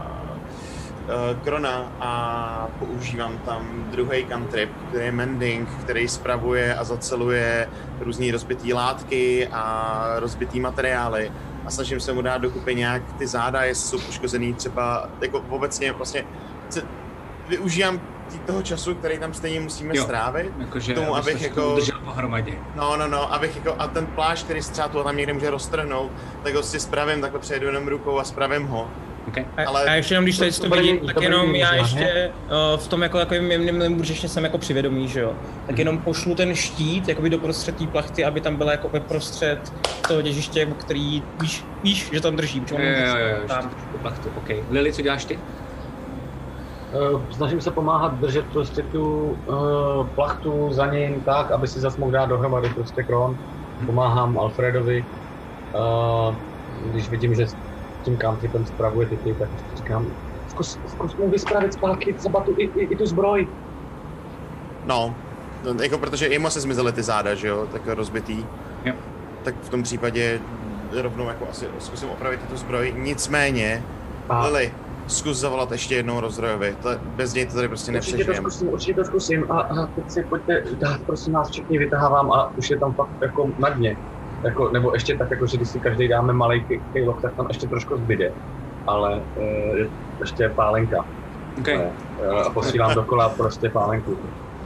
Krona 1.44 1.92
a 2.00 2.68
používám 2.78 3.38
tam 3.38 3.84
druhý 3.90 4.26
cantrip, 4.28 4.70
který 4.88 5.04
je 5.04 5.12
Mending, 5.12 5.68
který 5.80 6.08
spravuje 6.08 6.74
a 6.74 6.84
zaceluje 6.84 7.68
různé 8.00 8.32
rozbitý 8.32 8.72
látky 8.72 9.48
a 9.52 10.04
rozbitý 10.18 10.60
materiály 10.60 11.32
a 11.66 11.70
snažím 11.70 12.00
se 12.00 12.12
mu 12.12 12.22
dát 12.22 12.38
dokupy 12.38 12.74
nějak 12.74 13.02
ty 13.18 13.26
záda, 13.26 13.62
jestli 13.64 13.88
jsou 13.88 14.06
poškozený 14.06 14.54
třeba, 14.54 15.08
jako 15.20 15.44
obecně 15.48 15.92
vlastně 15.92 16.24
se, 16.70 16.82
využívám 17.48 18.00
toho 18.46 18.62
času, 18.62 18.94
který 18.94 19.18
tam 19.18 19.34
stejně 19.34 19.60
musíme 19.60 19.96
Jo. 19.96 20.04
strávit, 20.04 20.52
Jakože, 20.58 20.94
tomu, 20.94 21.16
abych 21.16 21.42
jako- 21.42 21.72
udržel 21.72 21.98
pohromadě. 22.04 22.52
No, 22.74 22.96
no, 22.96 23.08
no, 23.08 23.34
abych 23.34 23.56
jako, 23.56 23.74
a 23.78 23.86
ten 23.86 24.06
plášť, 24.06 24.44
který 24.44 24.62
se 24.62 24.72
třeba 24.72 24.88
tu 24.88 25.00
a 25.00 25.04
tam 25.04 25.16
někde 25.16 25.32
může 25.32 25.50
roztrhnout, 25.50 26.10
tak 26.42 26.54
ho 26.54 26.62
si 26.62 26.80
spravím, 26.80 27.20
takhle 27.20 27.40
přejdu 27.40 27.66
jenom 27.66 27.88
rukou 27.88 28.18
a 28.18 28.24
spravím 28.24 28.66
ho. 28.66 28.90
Okay. 29.28 29.46
A, 29.56 29.64
Ale- 29.68 29.84
a 29.84 29.94
ještě 29.94 30.14
jenom, 30.14 30.24
když 30.24 30.38
tady 30.38 30.52
To- 30.52 30.62
to 30.62 30.68
to 30.68 30.76
vidím, 30.76 30.98
bude- 30.98 31.14
tak 31.14 31.22
jenom 31.22 31.54
já 31.54 31.74
ještě 31.74 32.34
uh, 32.74 32.80
v 32.80 32.88
tom 32.88 33.02
jako 33.02 33.18
takovým 33.18 33.50
jemným 33.50 33.80
limbu, 33.80 34.04
že 34.04 34.12
ještě 34.12 34.28
jsem 34.28 34.44
jako 34.44 34.58
přivědomý, 34.58 35.08
že 35.08 35.20
jo. 35.20 35.36
Tak 35.66 35.78
jenom 35.78 36.02
pošlu 36.02 36.34
ten 36.34 36.54
štít 36.54 37.08
jakoby 37.08 37.30
do 37.30 37.38
prostřed 37.38 37.76
té 37.76 37.86
plachty, 37.86 38.24
aby 38.24 38.40
tam 38.40 38.56
byla 38.56 38.72
jako 38.72 38.88
ve 38.88 39.00
prostřed 39.00 39.58
toho 40.08 40.22
těžiště, 40.22 40.60
jako 40.60 40.74
který 40.74 41.22
víš, 41.42 41.70
víš, 41.82 42.10
že 42.12 42.20
tam 42.20 42.36
drží. 42.36 42.58
Jo, 42.70 42.78
jo, 42.78 43.16
jo, 43.18 43.26
jo, 43.26 43.48
tam- 43.48 43.70
plachtu, 44.02 44.30
OK. 44.34 44.48
Lily, 44.70 44.92
co 44.92 45.02
děláš 45.02 45.24
ty? 45.24 45.38
Uh, 47.12 47.28
snažím 47.30 47.60
se 47.60 47.70
pomáhat 47.70 48.20
držet 48.20 48.46
prostě 48.52 48.82
tu 48.82 49.02
uh, 49.46 50.08
plachtu 50.14 50.72
za 50.72 50.86
ním 50.86 51.24
tak, 51.24 51.50
aby 51.50 51.68
si 51.68 51.80
zas 51.80 51.96
mohl 51.96 52.12
dát 52.12 52.26
dohromady 52.26 52.68
prostě 52.68 53.02
Kron. 53.02 53.36
Pomáhám 53.86 54.38
Alfredovi. 54.38 55.06
Uh, 55.74 56.36
když 56.90 57.10
vidím, 57.10 57.34
že 57.34 57.46
tím 58.04 58.18
cantripem 58.18 58.66
spravuje 58.66 59.06
ty, 59.06 59.16
ty 59.16 59.34
tak 59.34 59.48
říkám, 59.76 60.06
zkus, 60.48 60.78
zkus 60.86 61.16
mu 61.16 61.30
vyspravit 61.30 61.72
zpátky 61.72 62.12
třeba 62.12 62.40
tu, 62.40 62.54
i, 62.56 62.64
i, 62.64 62.84
i 62.84 62.96
tu 62.96 63.06
zbroj. 63.06 63.48
No, 64.86 65.14
no, 65.64 65.82
jako 65.82 65.98
protože 65.98 66.26
jemu 66.26 66.50
se 66.50 66.60
zmizely 66.60 66.92
ty 66.92 67.02
záda, 67.02 67.34
že 67.34 67.48
jo, 67.48 67.66
tak 67.72 67.82
rozbitý. 67.86 68.46
Jo. 68.84 68.94
Tak 69.42 69.54
v 69.62 69.68
tom 69.68 69.82
případě 69.82 70.40
rovnou 71.02 71.28
jako 71.28 71.48
asi 71.50 71.66
zkusím 71.78 72.08
opravit 72.08 72.40
tu 72.50 72.56
zbroj, 72.56 72.94
nicméně, 72.98 73.82
A 74.28 74.46
Lily, 74.46 74.72
zkus 75.06 75.36
zavolat 75.36 75.72
ještě 75.72 75.94
jednou 75.94 76.20
rozdrojovi, 76.20 76.76
to, 76.82 76.88
bez 77.04 77.34
něj 77.34 77.46
to 77.46 77.54
tady 77.54 77.68
prostě 77.68 77.92
určitě 77.92 78.24
to 78.24 78.34
zkusím, 78.34 78.68
určitě 78.68 78.94
to 78.94 79.04
zkusím 79.04 79.52
a, 79.52 79.60
a 79.60 79.86
teď 79.86 80.10
si 80.10 80.22
pojďte 80.22 80.64
dát, 80.78 81.00
prosím 81.06 81.32
vás, 81.32 81.50
všichni 81.50 81.78
vytahávám 81.78 82.32
a 82.32 82.52
už 82.56 82.70
je 82.70 82.78
tam 82.78 82.94
fakt 82.94 83.10
jako 83.22 83.50
na 83.58 83.68
dně. 83.68 83.96
Jako, 84.44 84.70
nebo 84.72 84.94
ještě 84.94 85.16
tak, 85.18 85.30
jako, 85.30 85.46
že 85.46 85.56
když 85.56 85.68
si 85.68 85.80
každý 85.80 86.08
dáme 86.08 86.32
malý 86.32 86.64
kejlok, 86.92 87.20
tak 87.22 87.34
tam 87.34 87.46
ještě 87.48 87.66
trošku 87.66 87.96
zbyde. 87.96 88.32
Ale 88.86 89.20
e, 89.40 89.44
ještě 90.20 90.42
je 90.42 90.48
pálenka. 90.48 91.04
OK, 91.58 91.68
E, 91.68 91.90
a 92.46 92.50
posílám 92.50 92.94
dokola 92.94 93.28
prostě 93.28 93.68
pálenku. 93.70 94.16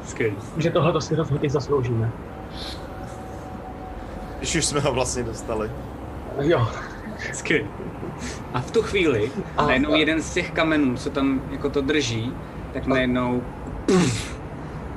skvělý. 0.04 0.36
Že 0.56 0.70
tohle 0.70 0.92
to 0.92 1.00
si 1.00 1.14
rozhodně 1.14 1.50
zasloužíme. 1.50 2.10
Když 4.38 4.56
už 4.56 4.64
jsme 4.64 4.80
ho 4.80 4.92
vlastně 4.92 5.22
dostali. 5.22 5.70
Jo. 6.40 6.68
Skvělý. 7.32 7.66
A 8.54 8.60
v 8.60 8.70
tu 8.70 8.82
chvíli 8.82 9.30
A- 9.56 9.66
najednou 9.66 9.94
jeden 9.94 10.22
z 10.22 10.34
těch 10.34 10.50
kamenů, 10.50 10.96
co 10.96 11.10
tam 11.10 11.40
jako 11.50 11.70
to 11.70 11.80
drží, 11.80 12.32
tak 12.72 12.86
najednou 12.86 13.42
puf, 13.86 14.38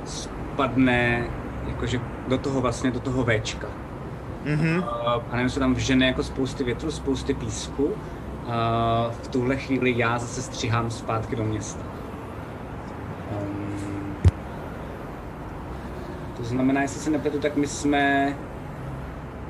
spadne 0.04 1.24
jakože 1.68 2.00
do 2.28 2.38
toho 2.38 2.60
vlastně, 2.60 2.90
do 2.90 3.00
toho 3.00 3.24
Včka. 3.24 3.68
Mhm. 4.44 4.84
A 4.84 5.24
najednou 5.32 5.48
se 5.48 5.60
tam 5.60 5.74
vžene 5.74 6.06
jako 6.06 6.22
spousty 6.22 6.64
větru, 6.64 6.90
spousty 6.90 7.34
písku. 7.34 7.94
A 8.46 9.10
v 9.22 9.28
tuhle 9.28 9.56
chvíli 9.56 9.94
já 9.96 10.18
zase 10.18 10.42
stříhám 10.42 10.90
zpátky 10.90 11.36
do 11.36 11.44
města. 11.44 11.82
Um, 13.40 14.16
to 16.36 16.44
znamená, 16.44 16.82
jestli 16.82 17.00
se 17.00 17.10
nepletu, 17.10 17.38
tak 17.38 17.56
my 17.56 17.66
jsme... 17.66 18.36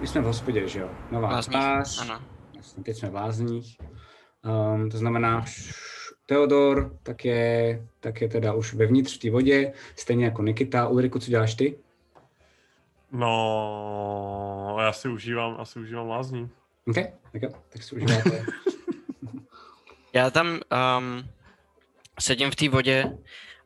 My 0.00 0.06
jsme 0.06 0.20
v 0.20 0.24
hospodě, 0.24 0.68
že 0.68 0.80
jo? 0.80 0.88
Nová 1.10 1.28
Lázních, 1.28 1.58
tvář. 1.58 2.00
ano. 2.00 2.20
Jasně, 2.56 2.84
teď 2.84 2.96
jsme 2.96 3.10
v 3.10 3.14
lázních. 3.14 3.76
Um, 4.74 4.90
to 4.90 4.98
znamená, 4.98 5.44
Theodor 6.26 6.96
tak 7.02 7.24
je, 7.24 7.82
tak 8.00 8.20
je 8.20 8.28
teda 8.28 8.52
už 8.52 8.74
vevnitř 8.74 9.16
v 9.16 9.20
té 9.20 9.30
vodě, 9.30 9.72
stejně 9.96 10.24
jako 10.24 10.42
Nikita. 10.42 10.88
Ulriku, 10.88 11.18
co 11.18 11.30
děláš 11.30 11.54
ty? 11.54 11.74
No, 13.12 14.76
já 14.80 14.92
si 14.92 15.08
užívám, 15.08 15.56
asi 15.58 15.78
užívám 15.78 16.08
lázní. 16.08 16.50
OK, 16.86 16.96
tak 17.32 17.42
jo, 17.42 17.50
tak 17.68 17.82
si 17.82 17.96
užíváte. 17.96 18.46
Já 20.14 20.30
tam 20.30 20.46
um, 20.98 21.28
sedím 22.20 22.50
v 22.50 22.56
té 22.56 22.68
vodě 22.68 23.18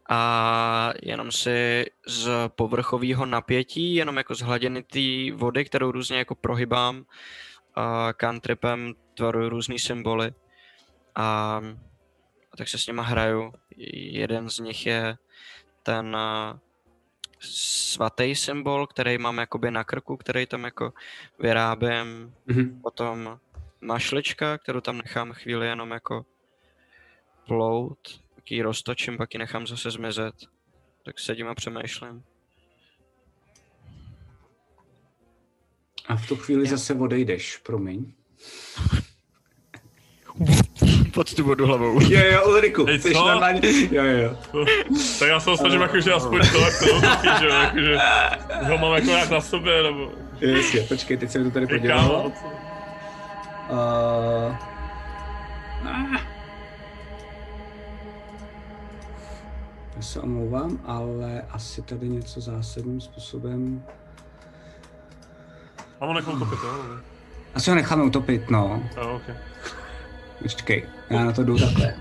a 0.08 0.92
jenom 1.02 1.32
si 1.32 1.86
z 2.06 2.30
povrchového 2.48 3.26
napětí, 3.26 3.94
jenom 3.94 4.16
jako 4.16 4.34
z 4.34 4.40
hladiny 4.40 4.82
té 4.82 5.36
vody, 5.36 5.64
kterou 5.64 5.90
různě 5.90 6.18
jako 6.18 6.34
prohybám, 6.34 7.04
a 7.74 8.12
cantripem 8.12 8.94
tvaruju 9.14 9.48
různý 9.48 9.78
symboly 9.78 10.32
a, 11.14 11.60
a 12.52 12.56
tak 12.56 12.68
se 12.68 12.78
s 12.78 12.86
nima 12.86 13.02
hraju. 13.02 13.52
Jeden 13.96 14.50
z 14.50 14.58
nich 14.58 14.86
je 14.86 15.16
ten 15.82 16.16
a, 16.16 16.60
svatý 17.40 18.34
symbol, 18.34 18.86
který 18.86 19.18
mám 19.18 19.38
jakoby 19.38 19.70
na 19.70 19.84
krku, 19.84 20.16
který 20.16 20.46
tam 20.46 20.64
jako 20.64 20.92
vyrábím. 21.38 22.34
Mhm. 22.46 22.80
Potom 22.82 23.38
mašlička, 23.80 24.58
kterou 24.58 24.80
tam 24.80 24.98
nechám 24.98 25.32
chvíli 25.32 25.66
jenom 25.66 25.90
jako 25.90 26.26
plout, 27.46 28.20
pak 28.34 28.50
ji 28.50 28.62
roztočím, 28.62 29.16
pak 29.16 29.34
ji 29.34 29.38
nechám 29.38 29.66
zase 29.66 29.90
zmizet. 29.90 30.34
Tak 31.04 31.18
sedím 31.18 31.48
a 31.48 31.54
přemýšlím. 31.54 32.24
A 36.08 36.16
v 36.16 36.28
tu 36.28 36.36
chvíli 36.36 36.66
zase 36.66 36.94
odejdeš, 36.94 37.56
promiň. 37.56 38.12
Pod 41.16 41.34
tu 41.34 41.44
vodu 41.44 41.66
hlavou. 41.66 42.00
Jo, 42.10 42.20
jo, 42.32 42.48
Ulriku, 42.48 42.84
Hej, 42.84 42.98
jsi 42.98 43.12
co? 43.12 43.26
normálně, 43.26 43.60
jo, 43.90 44.04
jo, 44.04 44.36
jo. 44.54 44.64
Tak 45.18 45.28
já 45.28 45.40
se 45.40 45.50
ho 45.50 45.56
snažím 45.56 45.80
jakože 45.80 46.12
aspoň 46.12 46.40
to, 46.52 46.58
jak 46.58 46.78
to 46.78 47.00
taky, 47.00 47.28
že 47.40 47.46
jo, 47.46 47.54
jakože 47.54 47.98
ho 48.62 48.78
mám 48.78 48.94
jako 48.94 49.06
nějak 49.06 49.30
na 49.30 49.40
sobě, 49.40 49.82
nebo... 49.82 50.10
Jasně, 50.40 50.80
počkej, 50.80 51.16
teď 51.16 51.30
jsem 51.30 51.44
to 51.44 51.50
tady 51.50 51.66
Kámo, 51.66 51.78
podělal. 51.78 52.32
co? 52.40 52.46
Uh... 53.74 54.56
Já 59.96 60.02
se 60.02 60.20
omlouvám, 60.20 60.78
ale 60.86 61.42
asi 61.50 61.82
tady 61.82 62.08
něco 62.08 62.40
zásadním 62.40 63.00
způsobem... 63.00 63.82
Mám 66.00 66.08
ho 66.08 66.14
nechal 66.14 66.38
topit, 66.38 66.58
jo? 66.64 66.84
Asi 67.54 67.70
ho 67.70 67.76
necháme 67.76 68.02
utopit, 68.04 68.50
no. 68.50 68.82
Jo, 68.96 69.12
ok. 69.16 69.36
Počkej, 70.42 70.88
já 71.10 71.24
na 71.24 71.32
to 71.32 71.44
jdu 71.44 71.58
takhle. 71.58 71.94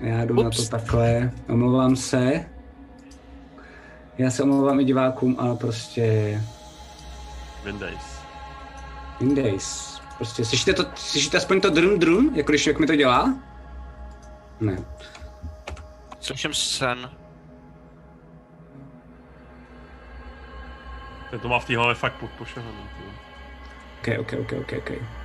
Já 0.00 0.24
jdu 0.24 0.34
Ups. 0.34 0.44
na 0.44 0.50
to 0.50 0.70
takhle, 0.70 1.30
omlouvám 1.48 1.96
se. 1.96 2.44
Já 4.18 4.30
se 4.30 4.42
omlouvám 4.42 4.80
i 4.80 4.84
divákům, 4.84 5.36
ale 5.38 5.56
prostě... 5.56 6.40
Windays. 7.64 8.18
Windays. 9.20 10.00
Prostě 10.16 10.44
slyšíte 10.44 10.72
to, 10.72 10.84
slyšíte 10.94 11.36
aspoň 11.36 11.60
to 11.60 11.70
drum 11.70 11.98
drum, 11.98 12.32
jako 12.34 12.52
když 12.52 12.66
jak 12.66 12.78
mi 12.78 12.86
to 12.86 12.96
dělá? 12.96 13.34
Ne. 14.60 14.76
Slyším 16.20 16.54
sen. 16.54 17.10
Ten 21.30 21.40
to 21.40 21.48
má 21.48 21.58
v 21.58 21.64
té 21.64 21.76
hlavě 21.76 21.94
fakt 21.94 22.12
pod 22.12 22.30
pošahaný. 22.30 22.88
ty. 24.02 24.18
Ok, 24.18 24.32
ok, 24.32 24.40
ok, 24.40 24.52
ok, 24.60 24.72
ok. 24.78 25.21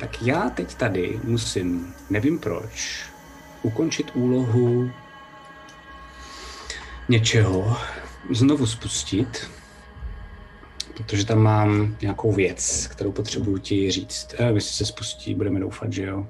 Tak 0.00 0.22
já 0.22 0.50
teď 0.50 0.74
tady 0.74 1.20
musím, 1.24 1.94
nevím 2.10 2.38
proč, 2.38 3.04
ukončit 3.62 4.10
úlohu 4.14 4.90
něčeho, 7.08 7.76
znovu 8.30 8.66
spustit, 8.66 9.50
protože 10.94 11.26
tam 11.26 11.38
mám 11.38 11.96
nějakou 12.02 12.32
věc, 12.32 12.86
kterou 12.86 13.12
potřebuju 13.12 13.58
ti 13.58 13.90
říct. 13.90 14.34
Eh, 14.38 14.52
jestli 14.52 14.76
se 14.76 14.86
spustí, 14.86 15.34
budeme 15.34 15.60
doufat, 15.60 15.92
že 15.92 16.02
jo. 16.02 16.26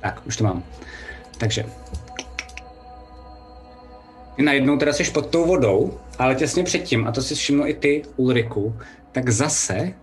Tak, 0.00 0.26
už 0.26 0.36
to 0.36 0.44
mám. 0.44 0.64
Takže. 1.38 1.66
Ty 4.36 4.42
najednou 4.42 4.76
teda 4.76 4.92
jsi 4.92 5.04
pod 5.04 5.26
tou 5.26 5.46
vodou, 5.46 6.00
ale 6.18 6.34
těsně 6.34 6.64
předtím, 6.64 7.06
a 7.06 7.12
to 7.12 7.22
si 7.22 7.34
všiml 7.34 7.66
i 7.66 7.74
ty, 7.74 8.02
Ulriku, 8.16 8.76
tak 9.12 9.30
zase 9.30 9.94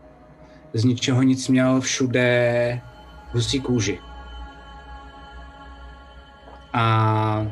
z 0.77 0.83
ničeho 0.83 1.23
nic 1.23 1.47
měl 1.47 1.81
všude 1.81 2.81
husí 3.31 3.61
kůži. 3.61 3.99
A... 6.73 7.47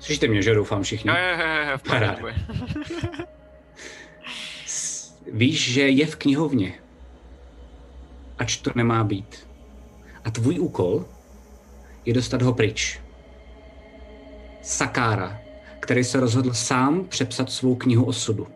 Slyšíte 0.00 0.28
mě, 0.28 0.42
že 0.42 0.54
doufám 0.54 0.82
všichni? 0.82 1.10
Jo, 1.10 1.16
jo, 1.16 1.36
jo, 1.38 1.70
jo, 1.70 1.78
v 1.78 1.82
pořádku. 1.82 2.26
Víš, 5.32 5.72
že 5.72 5.88
je 5.88 6.06
v 6.06 6.16
knihovně. 6.16 6.74
Ač 8.38 8.56
to 8.56 8.70
nemá 8.74 9.04
být. 9.04 9.48
A 10.24 10.30
tvůj 10.30 10.60
úkol 10.60 11.06
je 12.04 12.14
dostat 12.14 12.42
ho 12.42 12.54
pryč. 12.54 13.00
Sakára, 14.62 15.40
který 15.80 16.04
se 16.04 16.20
rozhodl 16.20 16.54
sám 16.54 17.04
přepsat 17.04 17.50
svou 17.50 17.74
knihu 17.74 18.04
osudu. 18.04 18.46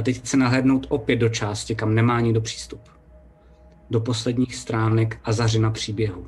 A 0.00 0.02
teď 0.02 0.16
chce 0.16 0.36
nahlédnout 0.36 0.86
opět 0.88 1.16
do 1.16 1.28
části, 1.28 1.74
kam 1.74 1.94
nemá 1.94 2.20
nikdo 2.20 2.40
přístup. 2.40 2.80
Do 3.90 4.00
posledních 4.00 4.54
stránek 4.54 5.18
a 5.24 5.32
zařina 5.32 5.70
příběhu. 5.70 6.26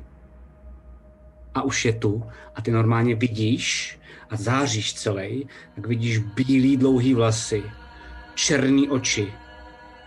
A 1.53 1.61
už 1.61 1.85
je 1.85 1.93
tu 1.93 2.23
a 2.55 2.61
ty 2.61 2.71
normálně 2.71 3.15
vidíš 3.15 3.99
a 4.29 4.35
záříš 4.35 4.93
celý, 4.93 5.47
tak 5.75 5.87
vidíš 5.87 6.17
bílý 6.17 6.77
dlouhý 6.77 7.13
vlasy, 7.13 7.63
černý 8.35 8.89
oči, 8.89 9.33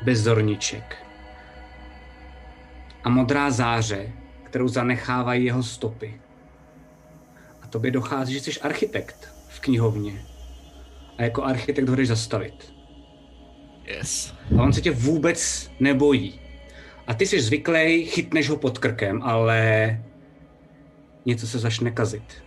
bez 0.02 0.18
zorniček. 0.18 0.97
A 3.05 3.09
modrá 3.09 3.51
záře, 3.51 4.12
kterou 4.43 4.68
zanechávají 4.68 5.44
jeho 5.44 5.62
stopy. 5.62 6.20
A 7.62 7.66
tobě 7.66 7.90
dochází, 7.90 8.32
že 8.34 8.40
jsi 8.40 8.60
architekt 8.60 9.28
v 9.48 9.60
knihovně. 9.60 10.26
A 11.18 11.22
jako 11.22 11.44
architekt 11.44 11.88
ho 11.88 11.97
zastavit. 12.05 12.76
Yes. 13.86 14.34
A 14.58 14.62
on 14.62 14.72
se 14.72 14.80
tě 14.80 14.90
vůbec 14.90 15.70
nebojí. 15.80 16.40
A 17.06 17.14
ty 17.14 17.26
jsi 17.26 17.40
zvyklý, 17.40 18.04
chytneš 18.04 18.48
ho 18.48 18.56
pod 18.56 18.78
krkem, 18.78 19.22
ale 19.22 20.00
něco 21.26 21.46
se 21.46 21.58
začne 21.58 21.90
kazit. 21.90 22.44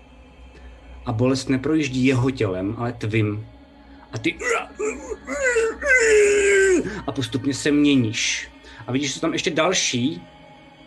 A 1.06 1.12
bolest 1.12 1.50
neprojíždí 1.50 2.06
jeho 2.06 2.32
tělem, 2.32 2.76
ale 2.78 2.94
tvým. 2.94 3.48
A 4.12 4.18
ty 4.18 4.36
a 7.08 7.12
postupně 7.12 7.54
se 7.54 7.72
měníš. 7.72 8.50
A 8.88 8.92
vidíš, 8.92 9.14
jsou 9.14 9.20
tam 9.20 9.34
ještě 9.34 9.52
další 9.52 10.22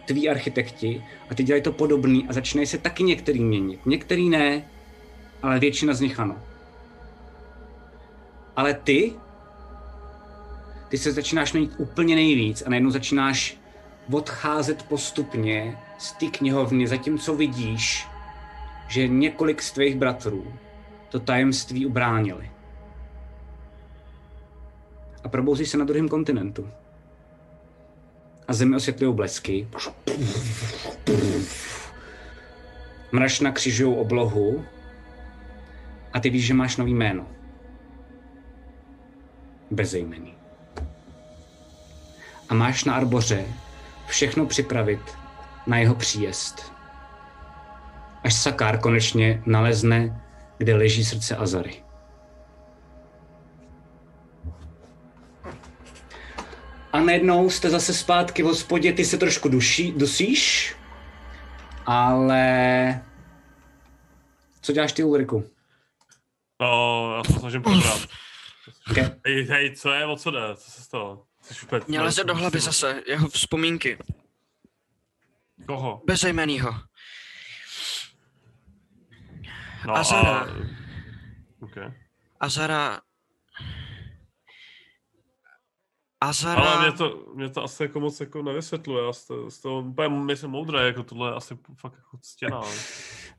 tví 0.05 0.29
architekti 0.29 1.05
a 1.31 1.35
ty 1.35 1.43
dělají 1.43 1.63
to 1.63 1.73
podobný 1.73 2.27
a 2.29 2.33
začínají 2.33 2.67
se 2.67 2.79
taky 2.79 3.03
některý 3.03 3.41
měnit. 3.45 3.87
Některý 3.87 4.29
ne, 4.29 4.71
ale 5.43 5.59
většina 5.59 5.95
z 5.95 6.01
nich 6.01 6.21
ano. 6.21 6.37
Ale 8.57 8.75
ty, 8.75 9.13
ty 10.93 10.99
se 10.99 11.13
začínáš 11.13 11.53
měnit 11.53 11.75
úplně 11.79 12.15
nejvíc 12.15 12.63
a 12.67 12.71
najednou 12.71 12.91
začínáš 12.91 13.59
odcházet 14.11 14.83
postupně 14.83 15.79
z 15.99 16.13
té 16.13 16.27
knihovny, 16.27 16.87
zatímco 16.87 17.35
vidíš, 17.35 18.07
že 18.89 19.09
několik 19.09 19.63
z 19.63 19.73
tvých 19.73 19.97
bratrů 19.97 20.53
to 21.09 21.21
tajemství 21.21 21.87
ubránili. 21.87 22.51
A 25.25 25.29
probouzí 25.29 25.67
se 25.67 25.79
na 25.79 25.85
druhém 25.85 26.09
kontinentu. 26.09 26.71
A 28.49 28.53
zemi 28.53 28.77
osvětlují 28.77 29.15
blesky. 29.15 29.69
Mračna 33.13 33.53
křižují 33.53 33.97
oblohu. 33.97 34.65
A 36.13 36.21
ty 36.21 36.31
víš, 36.31 36.47
že 36.47 36.55
máš 36.55 36.77
nový 36.77 36.95
jméno. 36.95 37.27
Bezejmený. 39.71 40.42
A 42.53 42.55
máš 42.55 42.85
na 42.85 42.95
arboře 42.95 43.45
všechno 44.07 44.47
připravit 44.47 45.19
na 45.67 45.79
jeho 45.79 45.95
příjezd. 45.95 46.73
Až 48.25 48.35
Sakár 48.35 48.81
konečně 48.81 49.43
nalezne, 49.47 50.23
kde 50.59 50.75
leží 50.75 51.05
srdce 51.05 51.37
Azary. 51.37 51.85
A 56.93 57.01
najednou 57.01 57.51
jste 57.51 57.71
zase 57.71 57.95
zpátky 57.95 58.43
v 58.43 58.47
hospodě, 58.47 58.93
ty 58.93 59.05
se 59.05 59.19
trošku 59.19 59.49
duší, 59.49 59.93
dusíš, 59.93 60.75
ale... 61.87 63.05
Co 64.61 64.73
děláš 64.73 64.93
ty, 64.93 65.05
Ulriku? 65.05 65.45
No, 66.61 67.15
já 67.17 67.25
se 67.25 67.41
snažím 67.41 67.63
probrat. 67.63 68.01
Okay. 68.91 69.11
Hej, 69.27 69.45
hej, 69.45 69.77
co 69.77 69.91
je, 69.91 70.07
o 70.07 70.17
co 70.17 70.31
jde? 70.31 70.41
Co 70.57 70.71
se 70.71 70.83
stalo? 70.83 71.32
Mě 71.89 72.01
leze 72.01 72.25
do 72.25 72.35
hlavy 72.35 72.61
zase 72.61 73.03
jeho 73.07 73.29
vzpomínky. 73.29 73.99
Koho? 75.67 76.03
Bezejmenýho. 76.07 76.75
No, 79.87 79.97
Azara. 79.97 80.39
A... 80.39 80.47
Okay. 81.61 81.93
Azara... 82.41 83.01
Azara... 86.21 86.63
Ale 86.63 86.83
mě 86.83 86.99
to, 86.99 87.33
mě 87.35 87.49
to 87.49 87.65
asi 87.65 87.83
jako 87.83 88.01
moc 88.01 88.21
jako 88.21 88.43
nevysvětluje. 88.43 89.05
Já 89.05 89.13
z 89.13 89.27
toho, 89.27 89.51
z 89.51 89.61
toho 89.61 89.81
úplně 89.81 90.09
myslím 90.09 90.51
moudré, 90.51 90.87
jako 90.87 91.03
tohle 91.03 91.31
je 91.31 91.35
asi 91.35 91.59
fakt 91.75 91.95
jako 91.97 92.19
ctěná. 92.19 92.63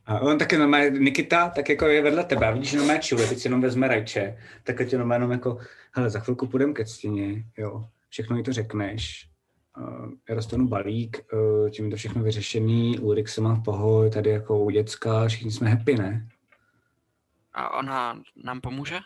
A 0.05 0.19
on 0.19 0.37
taky 0.37 0.57
normálně, 0.57 0.89
Nikita, 0.89 1.49
tak 1.49 1.69
jako 1.69 1.85
je 1.85 2.01
vedle 2.01 2.23
tebe, 2.23 2.47
a 2.47 2.51
vidíš, 2.51 2.69
že 2.69 2.77
normálně 2.77 3.01
čiluje, 3.01 3.27
teď 3.27 3.37
si 3.39 3.47
jenom 3.47 3.61
vezme 3.61 3.87
rajče, 3.87 4.37
tak 4.63 4.87
tě 4.89 4.97
normálně 4.97 5.21
jenom 5.21 5.31
jako, 5.31 5.57
hele, 5.91 6.09
za 6.09 6.19
chvilku 6.19 6.47
půjdem 6.47 6.73
ke 6.73 6.85
stěně, 6.85 7.45
jo, 7.57 7.85
všechno 8.09 8.37
jí 8.37 8.43
to 8.43 8.53
řekneš, 8.53 9.29
uh, 9.77 10.11
já 10.29 10.35
dostanu 10.35 10.67
balík, 10.67 11.17
uh, 11.33 11.69
tím 11.69 11.85
je 11.85 11.91
to 11.91 11.97
všechno 11.97 12.23
vyřešený, 12.23 12.99
Ulrik 12.99 13.29
se 13.29 13.41
má 13.41 13.53
v 13.53 13.63
pohodě, 13.63 14.09
tady 14.09 14.29
jako 14.29 14.59
u 14.59 14.69
děcka, 14.69 15.27
všichni 15.27 15.51
jsme 15.51 15.69
happy, 15.69 15.95
ne? 15.95 16.27
A 17.53 17.77
ona 17.77 18.21
nám 18.43 18.61
pomůže? 18.61 18.99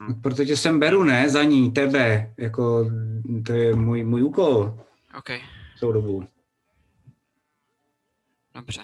No, 0.00 0.14
Proto 0.22 0.44
tě 0.44 0.56
sem 0.56 0.80
beru, 0.80 1.04
ne, 1.04 1.28
za 1.30 1.42
ní, 1.42 1.72
tebe, 1.72 2.34
jako, 2.36 2.90
to 3.46 3.52
je 3.52 3.74
můj, 3.74 4.04
můj 4.04 4.22
úkol 4.22 4.78
OK, 5.18 5.30
celou 5.78 5.92
dobu. 5.92 6.24
dobře. 8.54 8.80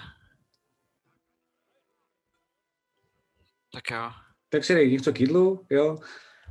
Tak 3.72 3.90
jo. 3.90 4.10
Tak 4.48 4.64
si 4.64 4.74
dej 4.74 4.92
něco 4.92 5.12
k 5.12 5.20
jídlu, 5.20 5.66
jo. 5.70 5.98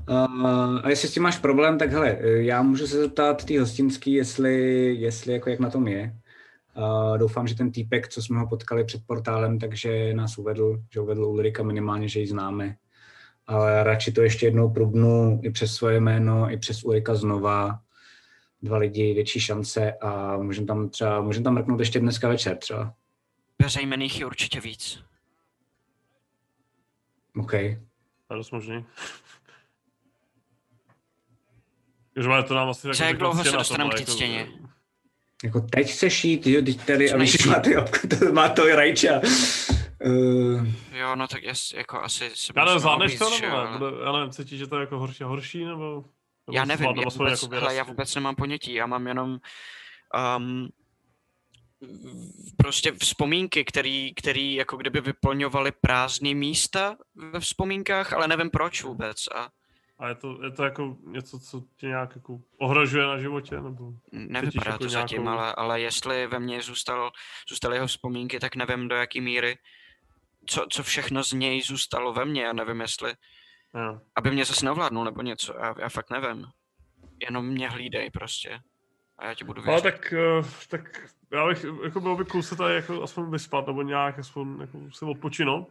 Uh, 0.10 0.80
a 0.84 0.90
jestli 0.90 1.08
s 1.08 1.14
tím 1.14 1.24
máš 1.24 1.38
problém, 1.38 1.78
tak 1.78 1.92
hele, 1.92 2.18
já 2.22 2.62
můžu 2.62 2.88
se 2.88 2.98
zeptat 2.98 3.46
té 3.46 3.60
hostinský, 3.60 4.14
jestli, 4.14 4.56
jestli 4.96 5.34
jako 5.34 5.50
jak 5.50 5.60
na 5.60 5.70
tom 5.70 5.88
je. 5.88 6.16
Uh, 6.78 7.18
doufám, 7.18 7.48
že 7.48 7.56
ten 7.56 7.72
týpek, 7.72 8.08
co 8.08 8.22
jsme 8.22 8.40
ho 8.40 8.48
potkali 8.48 8.84
před 8.84 9.02
portálem, 9.08 9.60
takže 9.60 10.14
nás 10.14 10.38
uvedl, 10.38 10.84
že 10.94 11.00
uvedl 11.00 11.26
Ulrika 11.26 11.64
minimálně, 11.64 12.08
že 12.08 12.20
ji 12.20 12.28
známe. 12.28 12.76
Ale 13.48 13.84
radši 13.84 14.12
to 14.12 14.22
ještě 14.22 14.46
jednou 14.46 14.70
probnu 14.70 15.40
i 15.44 15.52
přes 15.52 15.74
svoje 15.74 16.00
jméno, 16.00 16.52
i 16.52 16.58
přes 16.58 16.84
Ulrika 16.84 17.16
znova. 17.16 17.80
Dva 18.62 18.78
lidi, 18.78 19.14
větší 19.14 19.40
šance 19.40 19.94
a 19.94 20.38
můžeme 20.38 20.68
tam 20.68 20.90
třeba, 20.90 21.22
můžeme 21.22 21.44
tam 21.44 21.54
mrknout 21.54 21.80
ještě 21.80 22.00
dneska 22.00 22.30
večer 22.30 22.58
třeba. 22.58 22.94
Bezejmených 23.60 24.20
je 24.20 24.26
určitě 24.26 24.60
víc. 24.60 25.09
OK. 27.40 27.52
To 27.52 27.58
je 27.58 28.38
dost 28.38 28.52
možný. 28.52 28.86
Ježmane, 32.16 32.44
to 32.44 32.56
nám 32.56 32.70
asi 32.70 32.90
Co, 32.94 33.04
jak 33.04 33.18
dlouho 33.18 33.44
se 33.44 33.52
dostaneme 33.52 33.90
k 33.90 33.98
té 33.98 34.12
stěně? 34.12 34.48
Jako 35.44 35.62
teď 35.62 35.92
se 35.92 36.10
šít, 36.10 36.48
jo, 36.48 36.62
teď 36.62 36.86
tady, 36.86 37.12
a 37.12 37.18
víš, 37.18 37.46
má, 37.46 37.60
ty, 37.60 37.76
to, 38.20 38.34
má 38.34 38.50
to 38.50 38.68
i 38.68 38.74
rajča. 38.74 39.22
Uh, 40.06 40.68
Jo, 40.92 41.16
no 41.16 41.28
tak 41.28 41.44
jas, 41.44 41.74
jako 41.74 42.02
asi 42.02 42.32
se 42.34 42.54
Já 42.56 42.66
nevím, 42.66 42.80
zvládneš 42.80 43.18
to 43.18 43.30
nebo 43.30 43.48
ne? 43.48 43.78
Bude, 43.78 43.92
já 44.06 44.12
nevím, 44.12 44.32
cítíš, 44.32 44.60
že 44.60 44.68
to 44.68 44.76
je 44.76 44.80
jako 44.80 45.00
horší 45.00 45.24
a 45.24 45.28
horší, 45.28 45.66
nebo? 45.66 45.96
nebo 46.48 46.58
Já 46.58 46.66
nevím, 46.66 46.86
já 46.86 47.10
vůbec, 47.18 47.42
jako 47.42 47.56
hele, 47.56 47.76
já 47.76 47.84
vůbec 47.84 48.16
nemám 48.16 48.36
ponětí, 48.36 48.74
já 48.74 48.86
mám 48.86 49.08
jenom 49.08 49.40
um, 50.38 50.70
prostě 52.58 52.92
vzpomínky, 52.92 53.66
který, 53.66 54.14
který 54.16 54.54
jako 54.54 54.78
kdyby 54.78 55.02
vyplňovaly 55.02 55.72
prázdné 55.72 56.34
místa 56.34 56.98
ve 57.16 57.40
vzpomínkách, 57.40 58.14
ale 58.14 58.28
nevím 58.28 58.50
proč 58.50 58.84
vůbec 58.84 59.28
a 59.36 59.50
A 60.00 60.08
je 60.10 60.16
to, 60.16 60.44
je 60.44 60.52
to 60.52 60.64
jako 60.64 60.98
něco, 61.08 61.40
co 61.40 61.64
tě 61.78 61.88
nějak 61.88 62.16
jako 62.16 62.40
ohrožuje 62.58 63.06
na 63.06 63.18
životě, 63.20 63.62
nebo? 63.62 63.94
nevypadá 64.12 64.72
jako 64.72 64.84
to 64.84 64.90
zatím, 64.90 65.22
nějakou- 65.24 65.40
ale, 65.40 65.56
ale 65.56 65.82
jestli 65.82 66.28
ve 66.28 66.40
mně 66.40 66.62
zůstal, 66.62 67.12
zůstaly 67.50 67.76
jeho 67.78 67.88
vzpomínky, 67.88 68.40
tak 68.40 68.56
nevím 68.56 68.88
do 68.88 68.96
jaký 68.96 69.22
míry, 69.22 69.58
co, 70.46 70.66
co 70.72 70.84
všechno 70.84 71.24
z 71.24 71.34
něj 71.34 71.62
zůstalo 71.62 72.14
ve 72.14 72.26
mně, 72.26 72.44
já 72.44 72.54
nevím 72.54 72.82
jestli, 72.82 73.14
Jo. 73.76 74.00
aby 74.16 74.32
mě 74.32 74.46
zase 74.46 74.66
neovládnul 74.66 75.06
nebo 75.06 75.22
něco, 75.22 75.54
já, 75.60 75.76
já 75.80 75.90
fakt 75.90 76.10
nevím. 76.10 76.46
Jenom 77.26 77.46
mě 77.48 77.70
hlídej 77.70 78.10
prostě. 78.12 78.60
A 79.20 79.26
já 79.26 79.34
ti 79.34 79.44
budu 79.44 79.62
Ale 79.62 79.68
věřit. 79.68 79.84
tak, 79.84 80.14
eh, 80.14 80.44
tak 80.70 81.10
já 81.32 81.48
bych, 81.48 81.66
jako 81.84 82.00
bylo 82.00 82.18
by 82.18 82.26
cool 82.26 82.44
se 82.44 82.56
tady 82.56 82.76
jako 82.76 83.04
aspoň 83.04 83.32
vyspat, 83.32 83.68
nebo 83.68 83.82
nějak 83.82 84.20
aspoň 84.20 84.58
jako 84.62 84.80
si 84.92 85.06
odpočinout. 85.06 85.70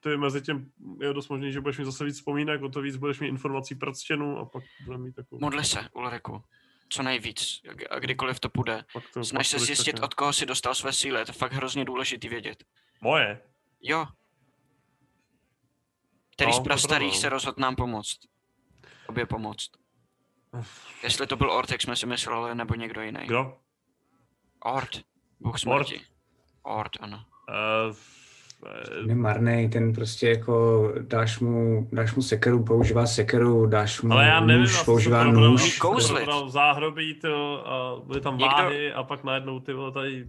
Ty 0.00 0.16
mezi 0.16 0.42
tím 0.42 0.72
je 1.00 1.12
dost 1.12 1.28
možný, 1.28 1.52
že 1.52 1.60
budeš 1.60 1.78
mít 1.78 1.84
zase 1.84 2.04
víc 2.04 2.16
vzpomínek, 2.16 2.62
o 2.62 2.68
to 2.68 2.80
víc 2.80 2.96
budeš 2.96 3.20
mít 3.20 3.28
informací 3.28 3.74
pro 3.74 3.92
ctěnu 3.92 4.38
a 4.38 4.44
pak 4.44 4.64
budeme 4.84 5.04
mít 5.04 5.14
takovou... 5.14 5.40
Modli 5.40 5.64
se, 5.64 5.88
Ulriku. 5.92 6.42
Co 6.88 7.02
nejvíc. 7.02 7.60
A 7.90 7.98
kdykoliv 7.98 8.40
to 8.40 8.48
půjde. 8.48 8.84
To, 9.14 9.24
Snaž 9.24 9.48
se 9.48 9.58
zjistit, 9.58 10.00
od 10.00 10.14
koho 10.14 10.32
si 10.32 10.46
dostal 10.46 10.74
své 10.74 10.92
síly. 10.92 11.20
Je 11.20 11.24
to 11.24 11.32
fakt 11.32 11.52
hrozně 11.52 11.84
důležitý 11.84 12.28
vědět. 12.28 12.64
Moje? 13.00 13.40
Jo. 13.82 14.06
Který 16.32 16.50
No, 16.50 16.56
z 16.56 16.60
prastarých 16.60 17.16
se 17.16 17.28
rozhodl 17.28 17.56
nám 17.62 17.76
pomoct. 17.76 18.18
Obě 19.06 19.26
pomoct. 19.26 19.70
Jestli 21.02 21.26
to 21.26 21.36
byl 21.36 21.50
Ort, 21.50 21.70
jak 21.70 21.82
jsme 21.82 21.96
si 21.96 22.06
mysleli, 22.06 22.54
nebo 22.54 22.74
někdo 22.74 23.02
jiný. 23.02 23.20
Kdo? 23.26 23.56
Ort. 24.64 24.90
Bůh 25.40 25.58
smrti. 25.58 26.00
Ort, 26.62 26.92
ano. 27.00 27.24
Uh, 27.88 27.96
Nemarnej, 29.06 29.68
ten 29.68 29.92
prostě 29.92 30.28
jako 30.28 30.88
dáš 31.00 31.38
mu, 31.38 31.88
dáš 31.92 32.14
mu 32.14 32.22
sekeru, 32.22 32.64
používá 32.64 33.06
sekeru, 33.06 33.66
dáš 33.66 34.02
mu 34.02 34.12
ale 34.12 34.26
já 34.26 34.40
nevím, 34.40 34.62
nůž, 34.62 34.82
používá 34.82 35.24
to 35.24 35.30
nůž. 35.30 35.78
Kouzlit. 35.78 36.28
záhrobí, 36.46 37.14
to, 37.14 37.68
a 37.68 38.00
byly 38.06 38.20
tam 38.20 38.38
Někdo- 38.38 38.56
váhy 38.56 38.92
a 38.92 39.02
pak 39.02 39.24
najednou 39.24 39.60
ty 39.60 39.72
vole 39.72 39.92
tady... 39.92 40.26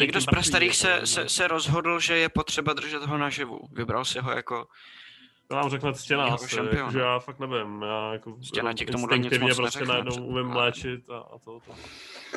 Někdo 0.00 0.20
z 0.20 0.26
prastarých 0.26 0.76
se, 0.76 0.90
jako, 0.90 1.06
se, 1.06 1.28
se 1.28 1.48
rozhodl, 1.48 2.00
že 2.00 2.16
je 2.16 2.28
potřeba 2.28 2.72
držet 2.72 3.02
ho 3.02 3.18
naživu. 3.18 3.60
Vybral 3.72 4.04
si 4.04 4.18
ho 4.18 4.32
jako... 4.32 4.66
To 5.52 5.56
nám 5.56 5.70
řekne 5.70 5.94
stěna 5.94 6.24
Jako 6.24 6.34
asi, 6.34 6.48
šampion. 6.48 6.76
jakože 6.78 6.98
já 6.98 7.18
fakt 7.18 7.38
nevím, 7.38 7.82
já 7.82 8.12
jako 8.12 8.36
Stěna 8.42 8.72
ti 8.72 8.86
k 8.86 8.90
tomuhle 8.90 9.18
nic 9.18 9.38
moc 9.38 9.56
prostě 9.56 9.78
neřekne, 9.78 9.86
najednou 9.86 10.26
umím 10.26 10.50
ale- 10.52 10.64
léčit 10.64 11.10
a, 11.10 11.18
a 11.18 11.38
to, 11.38 11.60
to. 11.66 11.72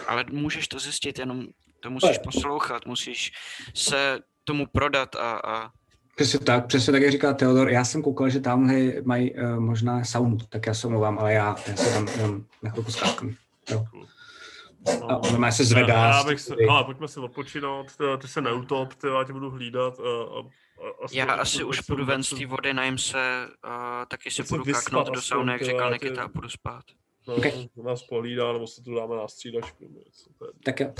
Ale 0.08 0.26
můžeš 0.32 0.68
to 0.68 0.80
zjistit, 0.80 1.20
jenom 1.20 1.46
to 1.80 1.90
musíš 1.90 2.18
poslouchat, 2.18 2.86
musíš 2.86 3.32
se 3.76 4.20
tomu 4.44 4.66
prodat 4.68 5.16
a, 5.16 5.32
a 5.32 5.72
Přesně 6.16 6.40
tak, 6.40 6.68
přesně 6.68 6.94
tak, 6.94 7.02
jak 7.02 7.12
říká 7.12 7.34
Theodor. 7.34 7.70
Já 7.70 7.86
jsem 7.86 8.02
koukal, 8.04 8.30
že 8.30 8.40
tamhle 8.40 8.76
mají 9.04 9.34
uh, 9.34 9.60
možná 9.60 10.04
saunu, 10.04 10.38
tak 10.50 10.66
já 10.68 10.74
se 10.74 10.88
omlouvám, 10.88 11.20
ale 11.20 11.34
já, 11.34 11.56
já 11.68 11.76
se 11.76 11.94
tam 11.94 12.08
jenom 12.08 12.44
na 12.64 12.70
chvilku 12.72 12.92
skáknu. 12.92 13.34
Jo. 13.72 13.86
A 15.10 15.18
on 15.18 15.40
má 15.40 15.52
se 15.52 15.66
zvedá. 15.66 15.94
Já, 15.94 16.18
já 16.18 16.24
bych 16.24 16.40
se, 16.40 16.56
ale 16.70 16.84
pojďme 16.84 17.08
si 17.08 17.20
odpočinout, 17.20 17.88
ty, 17.98 18.04
ty 18.22 18.28
se 18.28 18.42
neutop, 18.42 18.94
ty, 18.94 19.08
já 19.08 19.24
tě 19.24 19.34
budu 19.34 19.50
hlídat. 19.50 20.00
A, 20.00 20.40
a, 20.40 20.65
a, 20.82 21.08
já 21.12 21.26
asi 21.26 21.64
už 21.64 21.82
půjdu 21.82 22.06
ven 22.06 22.24
z 22.24 22.30
té 22.30 22.46
vody, 22.46 22.74
najím 22.74 22.98
se, 22.98 23.48
uh, 23.66 23.72
taky 24.08 24.32
si 24.32 24.44
půjdu 24.44 24.64
kaknout 24.74 25.10
do 25.10 25.22
sauny, 25.22 25.52
jak 25.52 25.62
říkal 25.62 25.92
Nikita, 25.92 26.24
a 26.24 26.28
půjdu 26.28 26.50
spát. 26.50 26.84
No, 27.28 27.34
Ok. 27.34 27.46
okay. 27.46 27.68
nás 27.84 28.04
polídá, 28.04 28.54
nebo 28.54 28.68
se 28.68 28.82
tu 28.84 28.96
dáme 28.96 29.16
na 29.16 29.28
střídačku. 29.28 29.84
nebo 29.84 30.00
něco, 30.00 30.30
Tak 30.64 30.80
jo. 30.80 30.94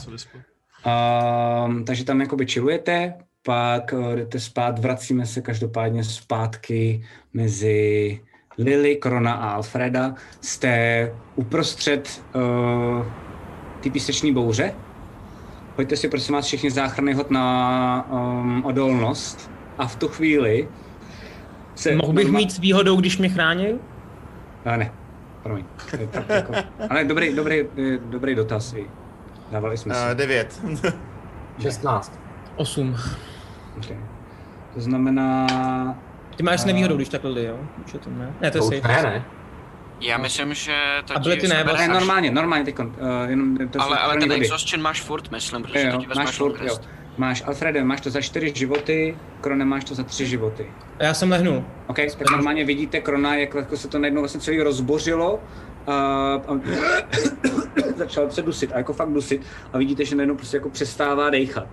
Um, 1.66 1.86
takže 1.86 2.04
tam 2.06 2.22
jakoby 2.22 2.46
chillujete, 2.46 3.14
pak 3.44 3.94
uh, 3.94 4.16
jdete 4.16 4.40
spát, 4.40 4.80
vracíme 4.80 5.26
se 5.26 5.42
každopádně 5.42 6.04
zpátky 6.04 7.08
mezi 7.34 8.22
Lily, 8.58 8.96
Krona 8.96 9.34
a 9.34 9.50
Alfreda. 9.50 10.16
Jste 10.42 11.16
uprostřed 11.36 12.24
uh, 12.36 13.06
ty 13.82 13.90
píseční 13.90 14.34
bouře. 14.34 14.76
Pojďte 15.76 15.96
si 15.98 16.10
prosím 16.10 16.36
vás 16.36 16.46
všichni 16.46 16.72
záchranný 16.72 17.14
hod 17.14 17.32
na 17.32 18.08
um, 18.12 18.66
odolnost 18.66 19.55
a 19.78 19.88
v 19.88 19.96
tu 19.96 20.08
chvíli 20.08 20.68
se 21.76 21.96
Mohl 21.96 22.14
bych 22.14 22.28
norma- 22.28 22.38
mít 22.38 22.52
s 22.52 22.60
výhodou, 22.60 22.96
když 22.96 23.18
mě 23.18 23.30
chrání? 23.30 23.80
A 24.66 24.78
ne, 24.78 24.92
promiň. 25.44 25.66
Tak 26.12 26.30
jako, 26.30 26.54
ale 26.90 27.04
dobrý, 27.04 27.36
dobrý, 27.36 27.60
eh, 27.60 27.98
dobrý 28.06 28.36
dotaz. 28.36 28.74
i. 28.74 28.86
Dávali 29.52 29.78
jsme 29.78 29.96
si. 29.96 30.02
Uh, 30.02 30.14
devět. 30.14 30.62
16. 31.62 32.20
8. 32.56 32.96
Okay. 33.78 33.98
To 34.74 34.82
znamená... 34.82 35.48
Ty 36.36 36.44
máš 36.44 36.60
s 36.60 36.64
A- 36.64 36.68
nevýhodou, 36.68 36.96
když 36.96 37.10
takhle 37.10 37.34
jde, 37.34 37.44
jo? 37.44 37.60
Už 37.86 37.94
je 37.94 38.00
to 38.00 38.10
ne? 38.10 38.34
Ne, 38.42 38.52
to 38.52 38.58
je 38.58 38.62
To 38.62 38.68
safe. 38.88 38.88
ne, 38.88 39.04
ne? 39.10 39.26
Já 40.02 40.18
myslím, 40.18 40.54
že 40.54 40.76
to 41.06 41.16
A 41.18 41.20
byly 41.20 41.36
ti 41.36 41.42
ty 41.42 41.48
ne, 41.48 41.64
vlastně- 41.64 41.88
Ne, 41.88 41.94
až- 41.94 42.00
normálně, 42.00 42.32
normálně 42.32 42.66
teď. 42.66 42.80
Uh, 42.80 42.86
jenom 43.28 43.58
to 43.58 43.82
Ale, 43.82 43.98
ale 43.98 44.18
ten 44.18 44.32
exhaustion 44.32 44.82
máš 44.84 45.02
furt, 45.02 45.32
myslím, 45.32 45.62
protože 45.64 45.80
Jo, 45.88 45.92
to 45.92 46.14
ti 46.14 46.20
máš 46.20 46.38
furt, 46.38 46.62
jo. 46.62 46.78
Máš, 47.18 47.44
Alfrede, 47.46 47.84
máš 47.84 48.02
to 48.02 48.10
za 48.10 48.22
čtyři 48.22 48.52
životy, 48.56 49.18
Krone 49.42 49.66
máš 49.66 49.84
to 49.84 49.96
za 49.96 50.04
tři 50.04 50.26
životy. 50.26 50.72
A 51.00 51.04
já 51.04 51.14
jsem 51.14 51.32
lehnul. 51.32 51.64
OK, 51.88 51.98
tak 52.18 52.32
normálně 52.32 52.66
vidíte 52.66 53.02
Krona, 53.02 53.36
jak 53.36 53.56
jako 53.56 53.78
se 53.78 53.88
to 53.88 54.00
najednou 54.00 54.22
vlastně 54.22 54.42
celý 54.42 54.62
rozbořilo 54.62 55.40
a, 55.88 55.94
a 56.48 56.60
začal 57.96 58.32
se 58.32 58.42
dusit 58.42 58.72
a 58.74 58.78
jako 58.78 58.94
fakt 58.94 59.10
dusit 59.14 59.42
a 59.74 59.78
vidíte, 59.78 60.06
že 60.06 60.16
najednou 60.16 60.36
prostě 60.36 60.58
jako 60.58 60.70
přestává 60.70 61.30
dejchat. 61.30 61.68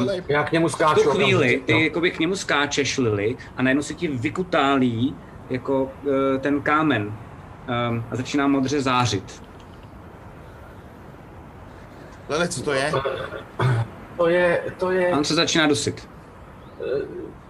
Um, 0.00 0.08
Já 0.28 0.42
k 0.42 0.52
němu 0.52 0.68
v 0.68 0.72
skáču. 0.72 1.02
tu 1.02 1.10
chvíli 1.10 1.34
okamžitě, 1.34 1.64
ty 1.66 1.72
no. 1.72 1.78
jakoby 1.78 2.10
k 2.10 2.18
němu 2.18 2.36
skáčeš, 2.36 2.98
Lily, 2.98 3.36
a 3.56 3.62
najednou 3.62 3.82
se 3.82 3.94
ti 3.94 4.08
vykutálí 4.08 5.16
jako 5.50 5.82
uh, 5.82 5.90
ten 6.40 6.62
kámen 6.62 7.02
um, 7.02 8.04
a 8.10 8.16
začíná 8.16 8.46
modře 8.46 8.80
zářit. 8.80 9.42
Lele, 12.28 12.48
co 12.48 12.62
to 12.62 12.72
je? 12.72 12.92
To 14.20 14.28
je, 14.28 14.62
to 14.78 14.90
je, 14.90 15.12
A 15.12 15.16
on 15.18 15.24
se 15.24 15.34
začíná 15.34 15.66
dusit. 15.66 16.08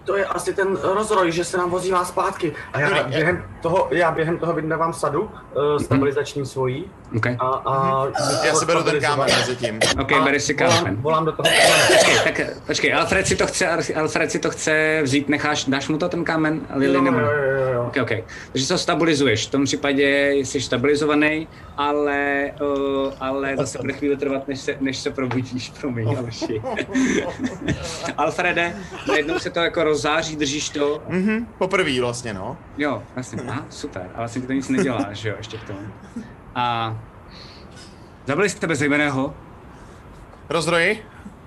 To 0.03 0.17
je 0.17 0.25
asi 0.25 0.53
ten 0.53 0.77
rozroj, 0.81 1.31
že 1.31 1.43
se 1.45 1.57
nám 1.57 1.69
vozívá 1.69 2.05
zpátky. 2.05 2.53
A 2.73 2.79
já 2.79 3.03
během 3.03 3.43
toho, 3.61 3.87
já 3.91 4.11
během 4.11 4.37
toho 4.37 4.53
vydávám 4.53 4.93
sadu 4.93 5.21
uh, 5.21 5.29
stabilizační 5.77 6.45
svojí. 6.45 6.91
Okay. 7.17 7.37
A, 7.39 7.45
a 7.47 8.07
Já 8.45 8.53
si 8.53 8.65
beru 8.65 8.83
ten 8.83 9.01
kámen 9.01 9.27
mezi 9.39 9.55
tím. 9.55 9.79
OK, 10.01 10.11
a 10.11 10.19
beri 10.21 10.39
si 10.39 10.53
volám, 10.53 10.77
kámen. 10.77 10.95
volám 11.01 11.25
do 11.25 11.31
toho. 11.31 11.49
Počkej, 11.87 12.15
tak 12.23 12.41
počkej, 12.67 12.93
Alfred 12.93 13.27
si 13.27 13.35
to 13.35 13.47
chce, 13.47 13.67
Alfred 13.95 14.31
si 14.31 14.39
to 14.39 14.49
chce 14.49 14.99
vzít, 15.03 15.29
necháš, 15.29 15.65
dáš 15.65 15.87
mu 15.87 15.97
to 15.97 16.09
ten 16.09 16.23
kámen, 16.23 16.61
Lily, 16.75 16.93
Jo, 16.95 17.01
nebo? 17.01 17.19
jo, 17.19 17.25
jo, 17.27 17.73
jo. 17.73 17.83
OK, 17.87 17.97
OK. 18.01 18.11
Takže 18.51 18.65
se 18.65 18.77
stabilizuješ, 18.77 19.47
v 19.47 19.51
tom 19.51 19.63
případě 19.65 20.31
jsi 20.31 20.61
stabilizovaný, 20.61 21.47
ale, 21.77 22.51
uh, 22.61 23.13
ale 23.19 23.57
zase 23.57 23.77
bude 23.77 23.93
chvíli 23.93 24.17
trvat, 24.17 24.47
než 24.47 24.59
se, 24.59 24.75
než 24.79 24.97
se 24.97 25.09
probudíš, 25.11 25.69
promiň, 25.81 26.17
Alši. 26.17 26.61
Alfrede, 28.17 28.73
najednou 29.07 29.39
se 29.39 29.49
to 29.49 29.59
jako 29.59 29.83
rozzáří, 29.83 30.35
držíš 30.35 30.69
to, 30.69 31.03
Mhm, 31.07 31.47
poprvý 31.57 31.99
vlastně, 31.99 32.33
no. 32.33 32.57
jo, 32.77 33.03
vlastně, 33.15 33.41
aha, 33.47 33.65
super, 33.69 34.01
ale 34.01 34.11
vlastně 34.17 34.41
ti 34.41 34.47
to 34.47 34.53
nic 34.53 34.69
nedělá, 34.69 35.07
že 35.11 35.29
jo, 35.29 35.35
ještě 35.37 35.57
k 35.57 35.63
tomu. 35.63 35.79
A 36.55 36.97
zabili 38.25 38.49
jste 38.49 38.67
bezejmeného, 38.67 39.33
Rozroji? 40.49 41.05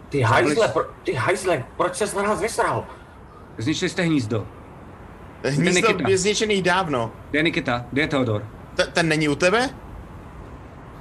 Ty 0.08 0.20
hajzle, 0.20 0.68
pro, 0.68 0.84
ty 1.02 1.12
hajzle, 1.12 1.64
proč 1.76 1.94
ses 1.96 2.14
na 2.14 2.22
nás 2.22 2.40
vysral? 2.40 2.86
zničili 3.58 3.88
jste 3.88 4.02
hnízdo. 4.02 4.46
Hnízdo 5.44 5.88
Nikita. 5.88 6.08
je 6.08 6.18
zničený 6.18 6.62
dávno. 6.62 7.12
Kde 7.30 7.38
je 7.38 7.42
Nikita? 7.42 7.84
Kde 7.90 8.02
je 8.02 8.08
Teodor? 8.08 8.44
T- 8.74 8.86
ten 8.86 9.08
není 9.08 9.28
u 9.28 9.34
tebe? 9.34 9.70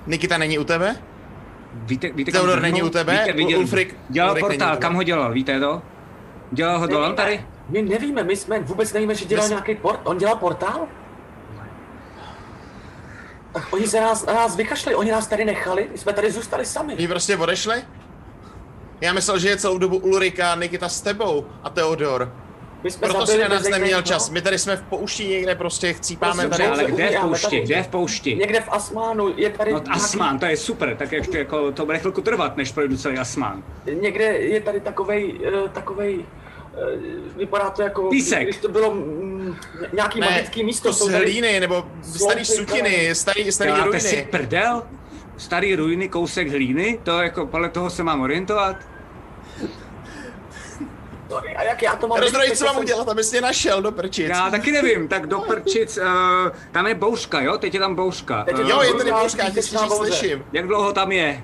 Nikita 0.07 0.37
není 0.37 0.59
u 0.59 0.63
tebe? 0.63 0.95
Víte, 1.73 2.11
víte 2.11 2.31
Teodor 2.31 2.53
kam 2.53 2.61
není 2.61 2.83
u 2.83 2.89
tebe? 2.89 3.11
Víte, 3.19 3.33
viděl, 3.37 3.59
Ulfrik- 3.59 3.93
dělal 4.09 4.31
Ulrik 4.31 4.43
není 4.43 4.55
u 4.55 4.59
portál, 4.59 4.75
tebe. 4.75 4.81
kam 4.81 4.93
ho 4.95 5.03
dělal, 5.03 5.33
víte 5.33 5.59
to? 5.59 5.81
Dělal 6.51 6.79
ho 6.79 6.87
dolan 6.87 7.15
tady? 7.15 7.45
My 7.69 7.81
nevíme, 7.81 8.23
my 8.23 8.35
jsme 8.35 8.59
vůbec 8.59 8.93
nevíme, 8.93 9.15
že 9.15 9.25
dělal 9.25 9.47
nějaký 9.49 9.75
port, 9.75 9.99
on 10.03 10.17
dělal 10.17 10.35
portál? 10.35 10.87
Oni 13.71 13.87
se 13.87 14.01
nás, 14.01 14.25
na 14.25 14.33
nás 14.33 14.55
vykašli, 14.55 14.95
oni 14.95 15.11
nás 15.11 15.27
tady 15.27 15.45
nechali, 15.45 15.87
my 15.91 15.97
jsme 15.97 16.13
tady 16.13 16.31
zůstali 16.31 16.65
sami. 16.65 16.95
Vy 16.95 17.07
prostě 17.07 17.37
odešli? 17.37 17.75
Já 19.01 19.13
myslel, 19.13 19.39
že 19.39 19.49
je 19.49 19.57
celou 19.57 19.77
dobu 19.77 19.97
Ulrika, 19.97 20.55
Nikita 20.55 20.89
s 20.89 21.01
tebou 21.01 21.45
a 21.63 21.69
Teodor. 21.69 22.33
My 22.83 22.91
jsme 22.91 23.07
Proto 23.07 23.25
si 23.25 23.31
zabili 23.31 23.49
na 23.49 23.55
nás 23.55 23.69
neměl 23.69 24.01
čas. 24.01 24.29
My 24.29 24.41
tady 24.41 24.59
jsme 24.59 24.75
v 24.77 24.81
poušti 24.83 25.27
někde 25.27 25.55
prostě 25.55 25.93
chcípáme 25.93 26.43
Dobře, 26.43 26.57
tady. 26.63 26.69
Ale 26.81 26.91
kde 26.91 27.09
v 27.09 27.21
poušti? 27.21 27.59
Kde 27.61 27.83
v 27.83 27.87
poušti? 27.87 28.35
Někde 28.35 28.61
v 28.61 28.69
Asmánu, 28.69 29.33
je 29.37 29.49
tady 29.49 29.73
No 29.73 29.77
nějaký- 29.79 29.91
Asmán, 30.03 30.39
to 30.39 30.45
je 30.45 30.57
super, 30.57 30.95
tak 30.95 31.11
ještě 31.11 31.37
jako 31.37 31.71
to 31.71 31.85
bude 31.85 31.99
chvilku 31.99 32.21
trvat, 32.21 32.57
než 32.57 32.71
projdu 32.71 32.97
celý 32.97 33.17
Asmán. 33.17 33.63
Někde 34.01 34.23
je 34.23 34.61
tady 34.61 34.79
takovej, 34.79 35.33
uh, 35.33 35.69
takovej, 35.69 36.25
vypadá 37.37 37.69
to 37.69 37.81
jako, 37.81 38.09
Písek. 38.09 38.43
když 38.43 38.57
to 38.57 38.67
bylo 38.69 38.93
mm, 38.93 39.55
nějaký 39.93 40.19
Ne, 40.19 40.25
magický 40.29 40.63
místo. 40.63 40.89
kus 40.89 40.97
jsou 40.97 41.05
tady- 41.05 41.17
hlíny, 41.17 41.59
nebo 41.59 41.85
starý 42.01 42.45
sutiny, 42.45 43.15
starý, 43.15 43.51
starý 43.51 43.71
Děláte 43.71 43.99
si 43.99 44.15
ruiny. 44.15 44.27
prdel? 44.31 44.83
Starý 45.37 45.75
ruiny, 45.75 46.09
kousek 46.09 46.49
hlíny? 46.49 46.99
To 47.03 47.21
jako 47.21 47.45
podle 47.47 47.69
toho 47.69 47.89
se 47.89 48.03
mám 48.03 48.21
orientovat? 48.21 48.75
Sorry, 51.29 51.55
A 51.55 51.63
jak 51.63 51.81
já 51.81 51.95
to 51.95 52.07
mám 52.07 52.19
Rozdroj, 52.19 52.51
co 52.51 52.65
mám 52.65 52.73
jsem- 52.73 52.83
udělat, 52.83 53.09
abys 53.09 53.31
mě 53.31 53.41
našel 53.41 53.81
do 53.81 53.91
prčic? 53.91 54.29
Já 54.29 54.49
taky 54.51 54.71
nevím, 54.71 55.07
tak 55.07 55.27
do 55.27 55.39
prčic, 55.39 55.97
uh, 55.97 56.03
tam 56.71 56.87
je 56.87 56.95
bouřka, 56.95 57.41
jo? 57.41 57.57
Teď 57.57 57.73
je 57.73 57.79
tam 57.79 57.95
bouřka. 57.95 58.43
Teď 58.43 58.57
je 58.57 58.63
Eh, 58.65 58.69
Jo, 58.69 58.81
je 58.81 58.93
tady 58.93 59.11
Bouřka, 59.11 59.43
já 59.43 59.49
tě 59.49 59.61
slyším, 59.61 60.43
jak 60.53 60.67
dlouho 60.67 60.93
tam 60.93 61.11
je? 61.11 61.43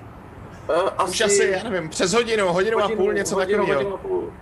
Uh, 1.02 1.08
Už 1.10 1.20
asi, 1.20 1.54
já 1.64 1.70
nevím, 1.70 1.88
přes 1.88 2.12
hodinu, 2.12 2.46
hodinu 2.52 2.78
a 2.84 2.88
půl, 2.88 3.12
něco 3.12 3.34
hodinu, 3.34 3.58
hodinu 3.58 3.74
takového. 3.78 3.94
a 3.94 3.98
půl. 3.98 4.32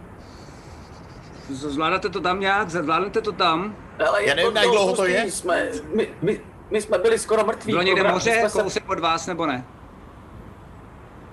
Zvládáte 1.48 2.08
to 2.08 2.20
tam 2.20 2.40
nějak? 2.40 2.70
Zvládnete 2.70 3.20
to 3.20 3.32
tam? 3.32 3.76
Ale 4.08 4.22
Já 4.22 4.28
je 4.28 4.34
nevím, 4.34 4.52
to 4.52 4.58
jak 4.58 4.68
dlouho 4.68 4.96
to 4.96 5.06
je. 5.06 5.30
Jsme, 5.30 5.68
my, 5.94 6.08
my, 6.22 6.40
my 6.70 6.82
jsme 6.82 6.98
byli 6.98 7.18
skoro 7.18 7.44
mrtví. 7.44 7.72
Bylo 7.72 7.82
někde 7.82 8.10
moře, 8.12 8.36
jsme 8.40 8.50
se- 8.50 8.62
kousek 8.62 8.90
od 8.90 8.98
vás, 8.98 9.26
nebo 9.26 9.46
ne? 9.46 9.64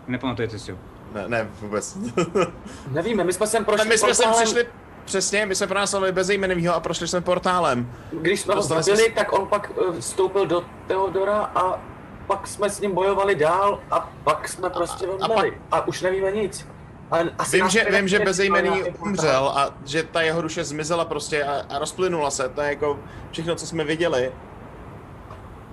Nepamatujete 0.07 0.59
si 0.59 0.71
ho. 0.71 0.77
Ne, 1.13 1.27
ne, 1.27 1.49
vůbec. 1.61 1.97
Nevíme, 2.91 3.23
my 3.23 3.33
jsme 3.33 3.47
sem 3.47 3.65
prošli 3.65 3.89
my 3.89 3.97
jsme 3.97 4.15
sem 4.15 4.31
přišli, 4.33 4.65
přesně, 5.05 5.45
my 5.45 5.55
jsme 5.55 5.67
pronásledovali 5.67 6.11
bezejmenýho 6.11 6.75
a 6.75 6.79
prošli 6.79 7.07
jsme 7.07 7.21
portálem. 7.21 7.91
Když 8.11 8.41
jsme 8.41 8.55
ho 8.55 8.61
zabili, 8.61 8.97
jsme- 8.97 9.13
tak 9.13 9.33
on 9.33 9.47
pak 9.47 9.71
eh, 9.97 10.01
vstoupil 10.01 10.45
do 10.45 10.63
Teodora 10.87 11.51
a 11.55 11.79
pak 12.27 12.47
jsme 12.47 12.69
s 12.69 12.79
ním 12.81 12.91
bojovali 12.91 13.35
dál 13.35 13.79
a 13.91 14.11
pak 14.23 14.47
jsme 14.47 14.69
prostě 14.69 15.05
a 15.05 15.09
odmeli. 15.11 15.57
A, 15.71 15.87
už 15.87 16.01
nevíme 16.01 16.31
nic. 16.31 16.67
Ale 17.11 17.31
asi 17.37 17.57
Vím, 17.57 17.69
že, 17.69 17.85
vím, 17.91 18.07
že 18.07 18.19
bezejmený 18.19 18.83
umřel 18.83 19.53
a 19.55 19.73
že 19.85 20.03
ta 20.03 20.21
jeho 20.21 20.41
duše 20.41 20.63
zmizela 20.63 21.05
prostě 21.05 21.43
a, 21.43 21.75
a 21.75 21.79
rozplynula 21.79 22.31
se. 22.31 22.49
To 22.49 22.61
je 22.61 22.69
jako 22.69 22.99
všechno, 23.31 23.55
co 23.55 23.67
jsme 23.67 23.83
viděli. 23.83 24.31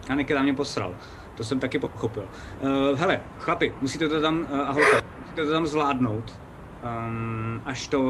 A 0.09 0.15
Nikita 0.15 0.43
mě 0.43 0.55
posral. 0.55 0.95
To 1.35 1.45
jsem 1.45 1.61
taky 1.61 1.79
pochopil. 1.79 2.25
Uh, 2.61 2.99
hele, 2.99 3.21
chlapi, 3.39 3.75
musíte 3.81 4.09
to 4.09 4.21
tam, 4.21 4.47
uh, 4.51 4.61
a 4.61 4.73
holka, 4.73 5.03
musíte 5.21 5.45
to 5.45 5.53
tam 5.53 5.67
zvládnout. 5.67 6.39
Um, 6.85 7.63
až 7.65 7.89
to 7.89 8.01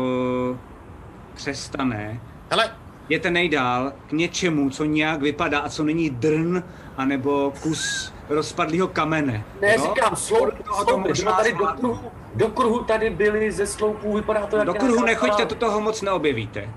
přestane. 1.35 2.21
Hele, 2.51 2.71
Jděte 3.09 3.31
nejdál 3.31 3.93
k 4.09 4.13
něčemu, 4.13 4.71
co 4.71 4.85
nějak 4.85 5.23
vypadá 5.23 5.59
a 5.59 5.69
co 5.69 5.85
není 5.85 6.11
drn, 6.11 6.63
anebo 6.97 7.53
kus 7.63 8.13
rozpadlého 8.29 8.89
kamene. 8.89 9.45
Ne, 9.61 9.75
jo? 9.75 9.83
říkám, 9.83 10.17
sloup, 10.17 10.55
to 10.69 10.75
sloupy, 10.85 11.09
možná 11.09 11.33
tady 11.33 11.53
do 11.53 12.13
do 12.35 12.49
kruhu 12.49 12.85
tady 12.85 13.11
byli 13.11 13.53
ze 13.53 13.67
sloupů, 13.67 14.15
vypadá 14.15 14.47
to 14.47 14.57
jak 14.57 14.67
Do 14.67 14.75
kruhu 14.75 15.05
nějaká 15.05 15.07
nechoďte, 15.07 15.47
to 15.47 15.55
toho 15.55 15.81
moc 15.81 16.03
neobjevíte. 16.03 16.69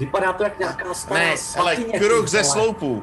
Vypadá 0.00 0.32
to 0.32 0.42
jak 0.42 0.58
nějaká 0.58 0.94
stará 0.94 1.20
ne, 1.20 1.34
ale 1.58 1.76
kruh 1.76 2.28
ze 2.28 2.44
sloupů. 2.44 3.02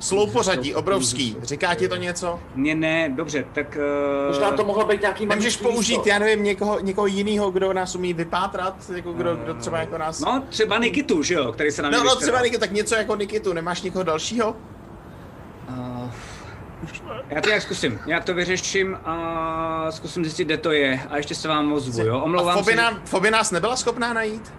Sloupořadí, 0.00 0.74
obrovský. 0.74 1.36
Říká 1.42 1.74
ti 1.74 1.88
to 1.88 1.96
něco? 1.96 2.40
Mně 2.54 2.74
ne, 2.74 3.08
dobře, 3.08 3.44
tak... 3.52 3.76
Uh, 3.76 4.28
Možná 4.28 4.50
to 4.50 4.64
mohlo 4.64 4.84
být 4.86 5.00
nějaký 5.00 5.26
Nemůžeš 5.26 5.56
použít, 5.56 5.96
místo. 5.96 6.08
já 6.08 6.18
nevím, 6.18 6.44
někoho, 6.44 6.80
někoho 6.80 7.06
jiného, 7.06 7.50
kdo 7.50 7.72
nás 7.72 7.94
umí 7.94 8.14
vypátrat, 8.14 8.90
jako 8.94 9.12
kdo, 9.12 9.36
kdo 9.36 9.54
třeba 9.54 9.78
jako 9.78 9.98
nás... 9.98 10.20
No, 10.20 10.42
třeba 10.48 10.78
Nikitu, 10.78 11.22
že 11.22 11.34
jo, 11.34 11.52
který 11.52 11.70
se 11.70 11.82
na 11.82 11.88
mě 11.88 11.98
no, 11.98 12.04
no 12.04 12.16
třeba 12.16 12.40
Niky, 12.40 12.58
tak 12.58 12.72
něco 12.72 12.94
jako 12.94 13.16
Nikitu, 13.16 13.52
nemáš 13.52 13.82
někoho 13.82 14.04
dalšího? 14.04 14.56
Já 17.30 17.40
to 17.40 17.48
nějak 17.48 17.62
zkusím, 17.62 18.00
nějak 18.06 18.24
to 18.24 18.34
vyřeším 18.34 18.98
a 19.04 19.86
zkusím 19.90 20.24
zjistit, 20.24 20.44
kde 20.44 20.56
to 20.56 20.72
je 20.72 21.00
a 21.10 21.16
ještě 21.16 21.34
se 21.34 21.48
vám 21.48 21.72
ozvu, 21.72 22.06
jo? 22.06 22.14
A 22.18 22.22
Omlouvám 22.22 22.58
Foby, 22.58 22.72
se. 22.72 22.76
nám, 22.78 23.00
Foby 23.04 23.30
nás 23.30 23.50
nebyla 23.50 23.76
schopná 23.76 24.12
najít? 24.12 24.54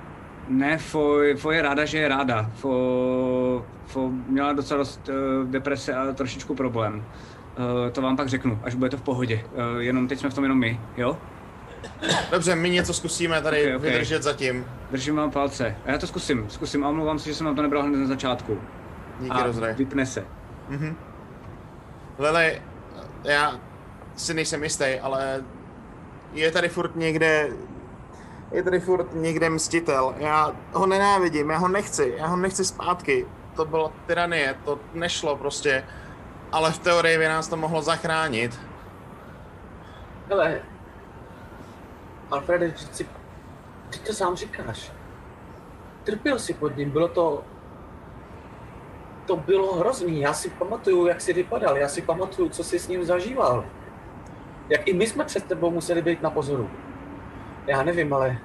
Ne, 0.49 0.77
Fo, 0.77 1.17
Fo 1.37 1.51
je 1.51 1.61
ráda, 1.61 1.85
že 1.85 1.97
je 1.97 2.07
ráda. 2.07 2.49
Fo, 2.55 3.65
Fo 3.85 4.09
měla 4.27 4.53
docela 4.53 4.77
dost 4.77 5.09
uh, 5.09 5.49
deprese 5.49 5.93
a 5.93 6.13
trošičku 6.13 6.55
problém. 6.55 6.95
Uh, 6.95 7.91
to 7.91 8.01
vám 8.01 8.17
pak 8.17 8.29
řeknu, 8.29 8.59
až 8.63 8.75
bude 8.75 8.89
to 8.89 8.97
v 8.97 9.01
pohodě. 9.01 9.43
Uh, 9.75 9.81
jenom 9.81 10.07
teď 10.07 10.19
jsme 10.19 10.29
v 10.29 10.33
tom 10.33 10.43
jenom 10.43 10.59
my, 10.59 10.79
jo? 10.97 11.17
Dobře, 12.31 12.55
my 12.55 12.69
něco 12.69 12.93
zkusíme 12.93 13.41
tady 13.41 13.67
Ok, 13.69 13.75
ok. 13.75 13.81
vydržet 13.83 14.23
zatím. 14.23 14.65
Držím 14.91 15.15
vám 15.15 15.31
palce. 15.31 15.75
A 15.85 15.91
já 15.91 15.97
to 15.97 16.07
zkusím, 16.07 16.45
zkusím 16.49 16.83
a 16.85 16.89
omlouvám 16.89 17.19
se, 17.19 17.29
že 17.29 17.35
jsem 17.35 17.45
vám 17.45 17.55
to 17.55 17.61
nebral 17.61 17.83
hned 17.83 17.97
na 17.97 18.07
začátku. 18.07 18.59
Díky, 19.19 19.31
a 19.31 19.43
Rozrej. 19.43 19.73
vypne 19.73 20.05
se. 20.05 20.25
Mhm. 20.69 20.95
Lele, 22.17 22.61
já 23.23 23.59
si 24.15 24.33
nejsem 24.33 24.63
jistý, 24.63 24.99
ale 25.01 25.43
je 26.33 26.51
tady 26.51 26.69
furt 26.69 26.95
někde, 26.95 27.49
je 28.51 28.63
tady 28.63 28.79
furt 28.79 29.13
někde 29.13 29.49
mstitel. 29.49 30.15
Já 30.17 30.55
ho 30.73 30.85
nenávidím, 30.85 31.49
já 31.49 31.57
ho 31.57 31.67
nechci, 31.67 32.13
já 32.17 32.27
ho 32.27 32.37
nechci 32.37 32.65
zpátky. 32.65 33.27
To 33.55 33.65
byla 33.65 33.91
tyranie, 34.05 34.55
to 34.65 34.79
nešlo 34.93 35.35
prostě. 35.37 35.83
Ale 36.51 36.71
v 36.71 36.79
teorii 36.79 37.17
by 37.17 37.27
nás 37.27 37.47
to 37.47 37.57
mohlo 37.57 37.81
zachránit. 37.81 38.59
Hele, 40.29 40.61
Alfrede, 42.31 42.67
vždyť 42.67 42.95
si, 42.95 43.09
ty 43.89 43.99
to 43.99 44.13
sám 44.13 44.35
říkáš. 44.35 44.91
Trpěl 46.03 46.39
si 46.39 46.53
pod 46.53 46.77
ním, 46.77 46.91
bylo 46.91 47.07
to... 47.07 47.43
To 49.25 49.35
bylo 49.35 49.75
hrozný, 49.75 50.21
já 50.21 50.33
si 50.33 50.49
pamatuju, 50.49 51.07
jak 51.07 51.21
jsi 51.21 51.33
vypadal, 51.33 51.77
já 51.77 51.87
si 51.87 52.01
pamatuju, 52.01 52.49
co 52.49 52.63
jsi 52.63 52.79
s 52.79 52.87
ním 52.87 53.05
zažíval. 53.05 53.65
Jak 54.69 54.87
i 54.87 54.93
my 54.93 55.07
jsme 55.07 55.23
před 55.25 55.45
tebou 55.45 55.71
museli 55.71 56.01
být 56.01 56.21
na 56.21 56.29
pozoru. 56.29 56.69
Já 57.67 57.83
nevím, 57.83 58.13
ale... 58.13 58.37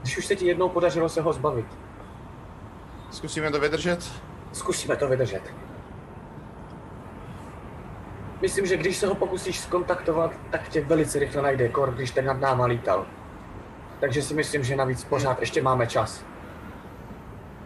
Když 0.00 0.18
už 0.18 0.26
se 0.26 0.36
ti 0.36 0.46
jednou 0.46 0.68
podařilo 0.68 1.08
se 1.08 1.20
ho 1.22 1.32
zbavit, 1.32 1.66
Zkusíme 3.10 3.50
to 3.50 3.60
vydržet? 3.60 4.12
zkusíme 4.52 4.96
to 4.96 5.08
vydržet. 5.08 5.42
Myslím, 8.40 8.66
že 8.66 8.76
když 8.76 8.96
se 8.96 9.06
ho 9.06 9.14
pokusíš 9.14 9.60
skontaktovat, 9.60 10.32
tak 10.50 10.68
tě 10.68 10.80
velice 10.80 11.18
rychle 11.18 11.42
najde, 11.42 11.68
kor, 11.68 11.94
když 11.94 12.10
ten 12.10 12.24
nad 12.24 12.40
náma 12.40 12.66
lítal. 12.66 13.06
Takže 14.00 14.22
si 14.22 14.34
myslím, 14.34 14.64
že 14.64 14.76
navíc 14.76 15.04
pořád 15.04 15.40
ještě 15.40 15.62
máme 15.62 15.86
čas. 15.86 16.24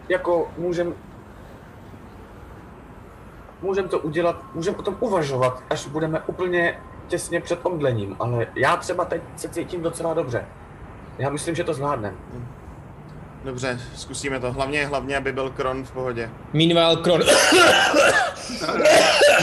Jako 0.09 0.51
můžem... 0.57 0.93
Můžem 3.61 3.87
to 3.87 3.99
udělat, 3.99 4.43
můžem 4.53 4.75
o 4.75 4.81
tom 4.81 4.97
uvažovat, 4.99 5.63
až 5.69 5.87
budeme 5.87 6.21
úplně 6.27 6.79
těsně 7.07 7.41
před 7.41 7.59
omdlením, 7.63 8.15
ale 8.19 8.47
já 8.55 8.77
třeba 8.77 9.05
teď 9.05 9.21
se 9.35 9.49
cítím 9.49 9.81
docela 9.81 10.13
dobře. 10.13 10.45
Já 11.17 11.29
myslím, 11.29 11.55
že 11.55 11.63
to 11.63 11.73
zvládnem. 11.73 12.17
Dobře, 13.43 13.79
zkusíme 13.95 14.39
to. 14.39 14.51
Hlavně, 14.51 14.85
hlavně, 14.85 15.17
aby 15.17 15.31
byl 15.31 15.49
Kron 15.49 15.83
v 15.83 15.91
pohodě. 15.91 16.29
Meanwhile, 16.53 16.97
Kron... 17.03 17.21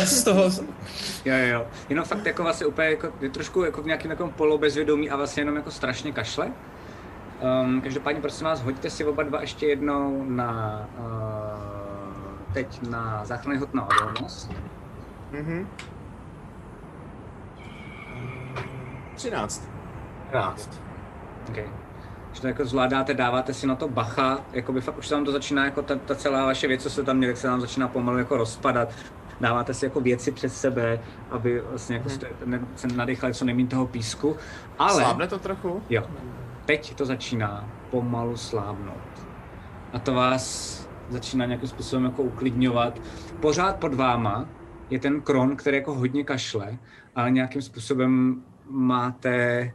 Z 0.05 0.24
toho... 0.24 0.43
Jo, 1.24 1.35
jo, 1.35 1.47
jo. 1.47 1.66
Jenom 1.89 2.05
fakt 2.05 2.27
jako 2.27 2.43
vlastně 2.43 2.66
úplně 2.66 2.89
jako, 2.89 3.12
je 3.20 3.31
trošku 3.31 3.62
jako 3.62 3.82
v 3.82 3.86
nějakém 3.86 4.11
jako 4.11 4.28
polobezvědomí 4.28 5.11
a 5.11 5.16
vlastně 5.16 5.40
jenom 5.40 5.57
jako 5.57 5.70
strašně 5.70 6.12
kašle. 6.12 6.51
Um, 7.62 7.81
každopádně 7.81 8.20
prosím 8.20 8.45
vás, 8.45 8.62
hoďte 8.62 8.90
si 8.90 9.05
oba 9.05 9.23
dva 9.23 9.40
ještě 9.40 9.66
jednou 9.66 10.24
na 10.28 10.86
uh, 10.99 11.78
teď 12.53 12.89
na 12.89 13.25
záchranný 13.25 13.61
hod 13.61 13.75
na 13.75 13.89
odolnost. 13.89 14.53
Mhm. 15.33 15.69
13. 19.15 19.69
13. 20.29 20.81
Okay. 21.49 21.66
Že 22.33 22.41
to 22.41 22.47
jako 22.47 22.65
zvládáte, 22.65 23.15
dáváte 23.15 23.55
si 23.55 23.66
na 23.66 23.75
to 23.75 23.89
bacha, 23.89 24.39
jako 24.53 24.73
by 24.73 24.81
fakt 24.81 24.99
už 24.99 25.07
se 25.07 25.15
vám 25.15 25.25
to 25.25 25.33
začíná, 25.33 25.65
jako 25.65 25.83
ta, 25.83 25.97
ta 25.97 26.15
celá 26.15 26.47
vaše 26.47 26.69
věc, 26.69 26.83
co 26.83 26.91
se 26.91 27.03
tam 27.03 27.16
měli, 27.16 27.33
tak 27.33 27.41
se 27.41 27.49
vám 27.49 27.61
začíná 27.61 27.89
pomalu 27.89 28.19
jako 28.19 28.37
rozpadat. 28.37 28.89
Dáváte 29.41 29.75
si 29.75 29.85
jako 29.85 30.01
věci 30.01 30.33
přes 30.33 30.61
sebe, 30.61 31.01
aby 31.31 31.61
vlastně 31.61 31.97
jako 31.97 32.09
jste, 32.09 32.27
ne, 32.45 32.61
se 32.77 32.89
nadechali 32.89 33.35
co 33.35 33.45
nejméně 33.45 33.69
toho 33.69 33.87
písku. 33.87 34.37
Ale... 34.79 35.03
Slábne 35.03 35.29
to 35.29 35.39
trochu? 35.39 35.83
Jo. 35.91 36.03
Teď 36.65 36.95
to 36.95 37.07
začíná 37.07 37.69
pomalu 37.91 38.37
slábnout. 38.37 39.27
A 39.93 39.99
to 39.99 40.15
vás 40.15 40.78
začíná 41.09 41.47
nějakým 41.47 41.69
způsobem 41.69 42.05
jako 42.05 42.23
uklidňovat. 42.23 43.01
Pořád 43.41 43.77
pod 43.77 43.95
váma 43.95 44.49
je 44.91 44.99
ten 44.99 45.21
kron, 45.21 45.57
který 45.57 45.77
jako 45.77 45.95
hodně 45.95 46.25
kašle, 46.25 46.79
ale 47.15 47.31
nějakým 47.31 47.63
způsobem 47.63 48.43
máte 48.71 49.73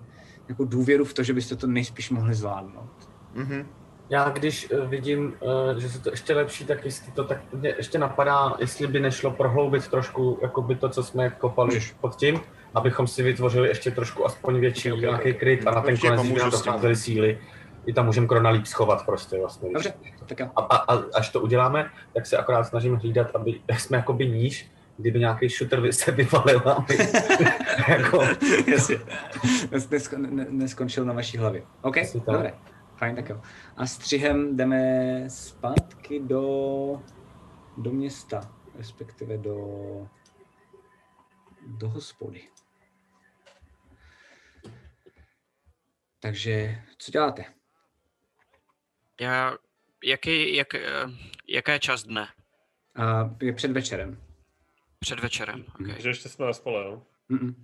jako 0.50 0.66
důvěru 0.66 1.06
v 1.06 1.14
to, 1.14 1.24
že 1.24 1.34
byste 1.34 1.56
to 1.56 1.68
nejspíš 1.68 2.10
mohli 2.10 2.34
zvládnout. 2.34 3.10
Mhm. 3.34 3.66
Já 4.10 4.30
když 4.30 4.72
eh, 4.72 4.86
vidím, 4.86 5.34
eh, 5.76 5.80
že 5.80 5.90
se 5.90 6.00
to 6.00 6.10
ještě 6.10 6.34
lepší, 6.34 6.66
tak 6.66 6.86
jestli 6.86 7.12
to 7.12 7.24
tak 7.24 7.38
mě 7.54 7.74
ještě 7.78 7.98
napadá, 7.98 8.56
jestli 8.60 8.88
by 8.88 9.00
nešlo 9.00 9.32
prohloubit 9.32 9.88
trošku 9.88 10.40
jakoby 10.42 10.76
to, 10.76 10.90
co 10.90 11.04
jsme 11.04 11.30
kopali 11.30 11.80
pod 12.02 12.16
tím, 12.16 12.40
abychom 12.74 13.08
si 13.08 13.24
vytvořili 13.24 13.68
ještě 13.68 13.92
trošku 13.92 14.26
aspoň 14.26 14.60
větší 14.60 14.92
Ok, 14.92 14.98
ok, 14.98 15.04
ok. 15.04 15.10
nějaký 15.10 15.40
kryt 15.40 15.68
a 15.68 15.72
na 15.72 15.82
ten 15.82 15.98
konec, 15.98 16.52
docházely 16.52 16.96
síly, 16.96 17.40
i 17.86 17.94
tam 17.94 18.06
můžeme 18.06 18.28
krona 18.28 18.50
líp 18.50 18.66
schovat 18.66 19.06
prostě 19.06 19.40
vlastně. 19.40 19.70
Dobře, 19.74 19.94
tak. 20.26 20.42
A, 20.42 20.48
a, 20.62 20.76
a, 20.76 21.04
až 21.14 21.30
to 21.30 21.42
uděláme, 21.42 21.90
tak 22.14 22.26
se 22.26 22.38
akorát 22.38 22.64
snažím 22.64 22.96
hlídat, 22.96 23.36
aby 23.36 23.62
jsme 23.78 23.98
jakoby 23.98 24.28
níž, 24.28 24.72
kdyby 24.98 25.20
nějaký 25.20 25.50
shooter 25.50 25.92
se 25.92 26.12
vyvalil 26.12 26.62
a 26.66 26.86
my, 26.90 26.98
jako, 27.94 28.22
Jasně. 28.68 29.00
Nes, 29.72 29.90
nesko, 29.90 30.18
ne, 30.18 30.46
neskončil 30.50 31.06
na 31.06 31.14
vaší 31.14 31.38
hlavě. 31.38 31.64
OK, 31.82 31.96
dobré. 32.26 32.54
Fajn, 32.96 33.16
tak 33.16 33.30
jo. 33.30 33.42
A 33.78 33.86
střihem 33.86 34.58
jdeme 34.58 35.24
zpátky 35.28 36.20
do, 36.20 37.02
do 37.78 37.92
města, 37.92 38.56
respektive 38.76 39.38
do, 39.38 39.58
do 41.68 41.90
hospody. 41.90 42.42
Takže, 46.20 46.82
co 46.98 47.12
děláte? 47.12 47.46
Já, 49.22 49.58
jaký, 50.04 50.56
jak, 50.56 50.76
eh, 50.76 50.82
jaká 51.48 51.74
je 51.74 51.80
čas 51.80 52.04
dne? 52.04 52.28
A 52.96 53.36
je 53.42 53.54
před 53.54 53.72
večerem. 53.72 54.22
Před 55.00 55.20
večerem, 55.20 55.66
okay. 55.80 56.02
Že 56.02 56.10
ještě 56.10 56.30
jsme 56.30 56.46
na 56.46 56.54
spole, 56.54 56.86
jo? 56.86 57.02
Mm-mm. 57.32 57.56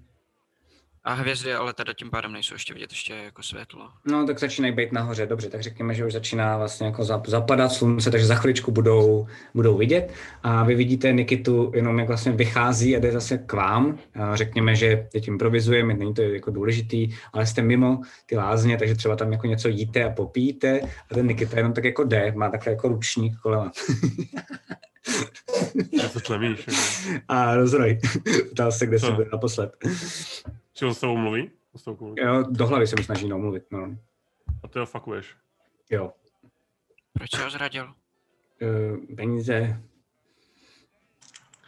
A 1.04 1.14
hvězdy 1.14 1.54
ale 1.54 1.74
teda 1.74 1.94
tím 1.94 2.10
pádem 2.10 2.34
nejsou 2.34 2.56
ještě 2.56 2.74
vidět, 2.74 2.92
ještě 2.92 3.14
je 3.14 3.24
jako 3.24 3.44
světlo. 3.44 3.90
No, 4.06 4.26
tak 4.26 4.40
začínají 4.40 4.74
být 4.74 4.92
nahoře, 4.92 5.26
dobře, 5.26 5.50
tak 5.50 5.62
řekněme, 5.62 5.94
že 5.94 6.06
už 6.06 6.14
začíná 6.14 6.58
vlastně 6.58 6.88
jako 6.88 7.02
zap- 7.02 7.30
zapadat 7.30 7.70
slunce, 7.70 8.12
takže 8.12 8.26
za 8.26 8.36
chviličku 8.36 8.72
budou, 8.72 9.28
budou 9.54 9.78
vidět. 9.78 10.14
A 10.44 10.64
vy 10.64 10.76
vidíte 10.76 11.12
Nikitu 11.12 11.72
jenom 11.76 12.00
jak 12.00 12.08
vlastně 12.08 12.32
vychází 12.32 12.96
a 12.96 13.00
jde 13.00 13.12
zase 13.12 13.38
k 13.38 13.54
vám. 13.54 13.98
A 14.16 14.36
řekněme, 14.36 14.76
že 14.76 15.08
teď 15.12 15.28
improvizujeme, 15.28 15.94
není 15.94 16.14
to 16.14 16.22
jako 16.22 16.52
důležitý, 16.52 17.16
ale 17.34 17.46
jste 17.46 17.62
mimo 17.62 18.02
ty 18.26 18.38
lázně, 18.38 18.78
takže 18.78 18.96
třeba 18.96 19.16
tam 19.16 19.32
jako 19.32 19.48
něco 19.48 19.68
jíte 19.68 20.04
a 20.04 20.10
popíte 20.10 20.82
a 21.12 21.14
ten 21.14 21.28
Nikita 21.28 21.58
jenom 21.58 21.74
tak 21.74 21.84
jako 21.84 22.04
jde, 22.04 22.34
má 22.36 22.50
takhle 22.50 22.74
jako 22.74 22.88
ručník 22.88 23.38
kolem. 23.42 23.72
Tlemíš. 26.26 26.68
Jako. 26.68 27.24
a 27.28 27.56
rozroj. 27.56 28.00
Ptal 28.52 28.72
se, 28.72 28.86
kde 28.88 29.00
Co? 29.00 29.06
jsem 29.06 29.16
byl 29.16 29.26
naposled. 29.32 29.76
Či 30.74 30.86
on 30.86 30.94
s 30.94 31.00
tebou 31.00 31.18
mluví? 31.18 31.52
S 31.76 31.84
tebou? 31.84 32.16
Jo, 32.18 32.44
do 32.50 32.68
hlavy 32.68 32.88
se 32.88 32.96
mi 32.96 33.04
snaží 33.04 33.28
nomluvit, 33.28 33.64
no. 33.72 33.98
A 34.64 34.68
ty 34.68 34.80
ho 34.80 34.86
fakuješ. 34.86 35.36
Jo. 35.90 36.14
Proč 37.14 37.32
se 37.36 37.44
ho 37.44 37.50
zradil? 37.50 37.94
eh, 38.62 39.16
peníze. 39.16 39.82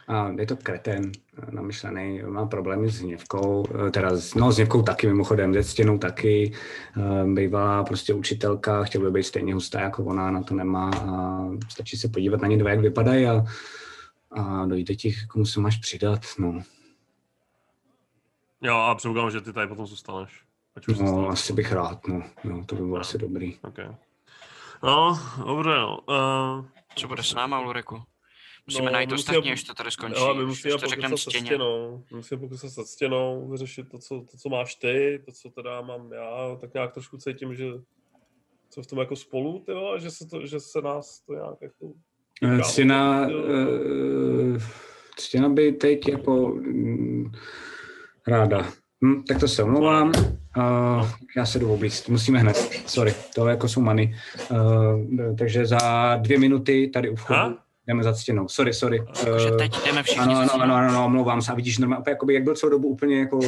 A 0.08 0.28
je 0.28 0.46
to 0.46 0.56
kreten 0.56 1.12
eh, 1.42 1.50
namyšlený, 1.50 2.22
má 2.22 2.46
problémy 2.46 2.90
s 2.90 3.00
hněvkou, 3.00 3.64
eh, 3.86 3.90
teda 3.90 4.16
s, 4.16 4.34
no 4.34 4.52
s 4.52 4.56
hněvkou 4.56 4.82
taky 4.82 5.06
mimochodem, 5.06 5.54
se 5.54 5.62
stěnou 5.62 5.98
taky, 5.98 6.52
eh, 6.96 7.24
bývalá 7.34 7.84
prostě 7.84 8.14
učitelka, 8.14 8.84
chtěl 8.84 9.00
by 9.00 9.10
být 9.10 9.22
stejně 9.22 9.54
hustá 9.54 9.80
jako 9.80 10.04
ona, 10.04 10.30
na 10.30 10.42
to 10.42 10.54
nemá 10.54 10.90
a 10.90 11.44
stačí 11.68 11.96
se 11.96 12.08
podívat 12.08 12.40
na 12.40 12.48
ně 12.48 12.56
dva, 12.58 12.70
jak 12.70 12.80
vypadají 12.80 13.26
a, 13.26 13.44
a 14.30 14.66
dojde 14.66 14.94
ti, 14.94 15.14
komu 15.28 15.46
se 15.46 15.60
máš 15.60 15.76
přidat, 15.76 16.20
no. 16.38 16.62
Jo, 18.62 18.76
a 18.76 18.94
předpokládám, 18.94 19.30
že 19.30 19.40
ty 19.40 19.52
tady 19.52 19.66
potom 19.68 19.86
zůstaneš. 19.86 20.42
Ať 20.76 20.88
už 20.88 20.98
No, 20.98 21.06
zůstaneš. 21.06 21.28
asi 21.30 21.52
bych 21.52 21.72
rád, 21.72 22.06
no, 22.06 22.22
no 22.44 22.64
to 22.64 22.74
by 22.74 22.82
bylo 22.82 23.00
asi 23.00 23.18
dobrý. 23.18 23.58
Okay. 23.62 23.86
No, 24.82 25.20
dobře, 25.46 25.70
no. 25.70 25.98
Uh, 26.08 26.64
Co 26.96 27.08
bude 27.08 27.22
s 27.22 27.34
náma, 27.34 27.60
Ulriku? 27.60 28.02
Musíme 28.66 28.86
No, 28.86 28.92
najít 28.92 29.08
my 29.10 29.14
ostatní, 29.14 29.38
musíme- 29.38 29.52
až 29.52 29.62
to 29.64 29.74
tady 29.74 29.90
skončí. 29.90 30.20
Jo, 30.20 30.34
my 30.34 30.44
musíme 30.44 30.72
to 30.72 30.78
řekneme 30.86 31.08
pokusit 31.08 31.24
se 31.24 31.30
stěně. 31.30 31.46
stěnou. 31.46 32.04
My 32.10 32.16
musíme 32.16 32.40
pokusit 32.40 32.70
se 32.70 32.84
stěnou, 32.86 33.48
vyřešit 33.50 33.88
to 33.90 33.98
co, 33.98 34.20
to, 34.30 34.36
co 34.36 34.48
máš 34.48 34.74
ty, 34.74 35.22
to, 35.26 35.32
co 35.32 35.50
teda 35.50 35.80
mám 35.80 36.12
já, 36.12 36.56
tak 36.60 36.74
nějak 36.74 36.92
trošku 36.94 37.16
cítím, 37.16 37.54
že 37.54 37.64
co 38.70 38.82
v 38.82 38.86
tom 38.86 38.98
jako 38.98 39.16
spolu, 39.16 39.62
ty 39.66 39.72
vole, 39.72 40.00
že 40.00 40.10
se, 40.10 40.26
to, 40.26 40.46
že 40.46 40.60
se 40.60 40.80
nás 40.80 41.20
to 41.20 41.32
nějak 41.34 41.56
jako... 41.62 41.92
Eh, 42.42 42.62
Ctěna, 42.62 43.28
eh, 43.30 44.58
ctěna 45.16 45.48
by 45.48 45.72
teď 45.72 46.08
jako 46.08 46.48
mm, 46.48 47.32
ráda. 48.28 48.72
Hm, 49.04 49.22
tak 49.28 49.40
to 49.40 49.48
se 49.48 49.62
omlouvám. 49.62 50.12
Uh, 50.56 51.08
já 51.36 51.46
se 51.46 51.58
jdu 51.58 51.72
oblíct, 51.72 52.08
musíme 52.08 52.38
hned. 52.38 52.56
Sorry, 52.86 53.14
to 53.34 53.46
jako 53.46 53.68
jsou 53.68 53.80
many. 53.80 54.14
Uh, 54.50 55.36
takže 55.38 55.66
za 55.66 56.16
dvě 56.16 56.38
minuty 56.38 56.90
tady 56.94 57.10
u 57.10 57.16
vchodu 57.16 57.38
Ha? 57.40 57.64
Jdeme 57.86 58.02
za 58.02 58.12
ctěnou. 58.12 58.48
Sorry, 58.48 58.74
sorry. 58.74 59.04
Jakože 59.26 59.48
Eh, 59.48 59.56
teď 59.56 59.84
jdeme 59.86 60.02
všichni 60.02 60.22
ano, 60.22 60.38
ano, 60.38 60.54
ano, 60.54 60.74
ano, 60.74 60.88
ano, 60.88 61.04
omlouvám 61.06 61.42
se. 61.42 61.52
A 61.52 61.54
vidíš, 61.54 61.78
normálně, 61.78 62.04
jakoby, 62.08 62.34
jak 62.34 62.42
byl 62.42 62.54
celou 62.54 62.70
dobu 62.70 62.88
úplně 62.88 63.18
jako 63.18 63.40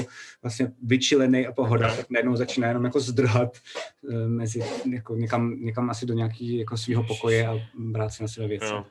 vlastně 0.42 0.72
vyčilený 0.82 1.46
a 1.46 1.52
pohoda, 1.52 1.96
tak 1.96 2.10
najednou 2.10 2.36
začíná 2.36 2.68
jenom 2.68 2.84
jako 2.84 3.00
zdrhat 3.00 3.56
eh, 4.10 4.28
mezi, 4.28 4.64
jako 4.92 5.16
někam, 5.16 5.56
někam 5.60 5.90
asi 5.90 6.06
do 6.06 6.14
nějaký 6.14 6.58
jako 6.58 6.76
svého 6.76 7.04
pokoje 7.04 7.46
a 7.46 7.54
brát 7.74 8.08
si 8.08 8.22
na 8.22 8.28
své 8.28 8.48
věci. 8.48 8.66
Jo. 8.66 8.84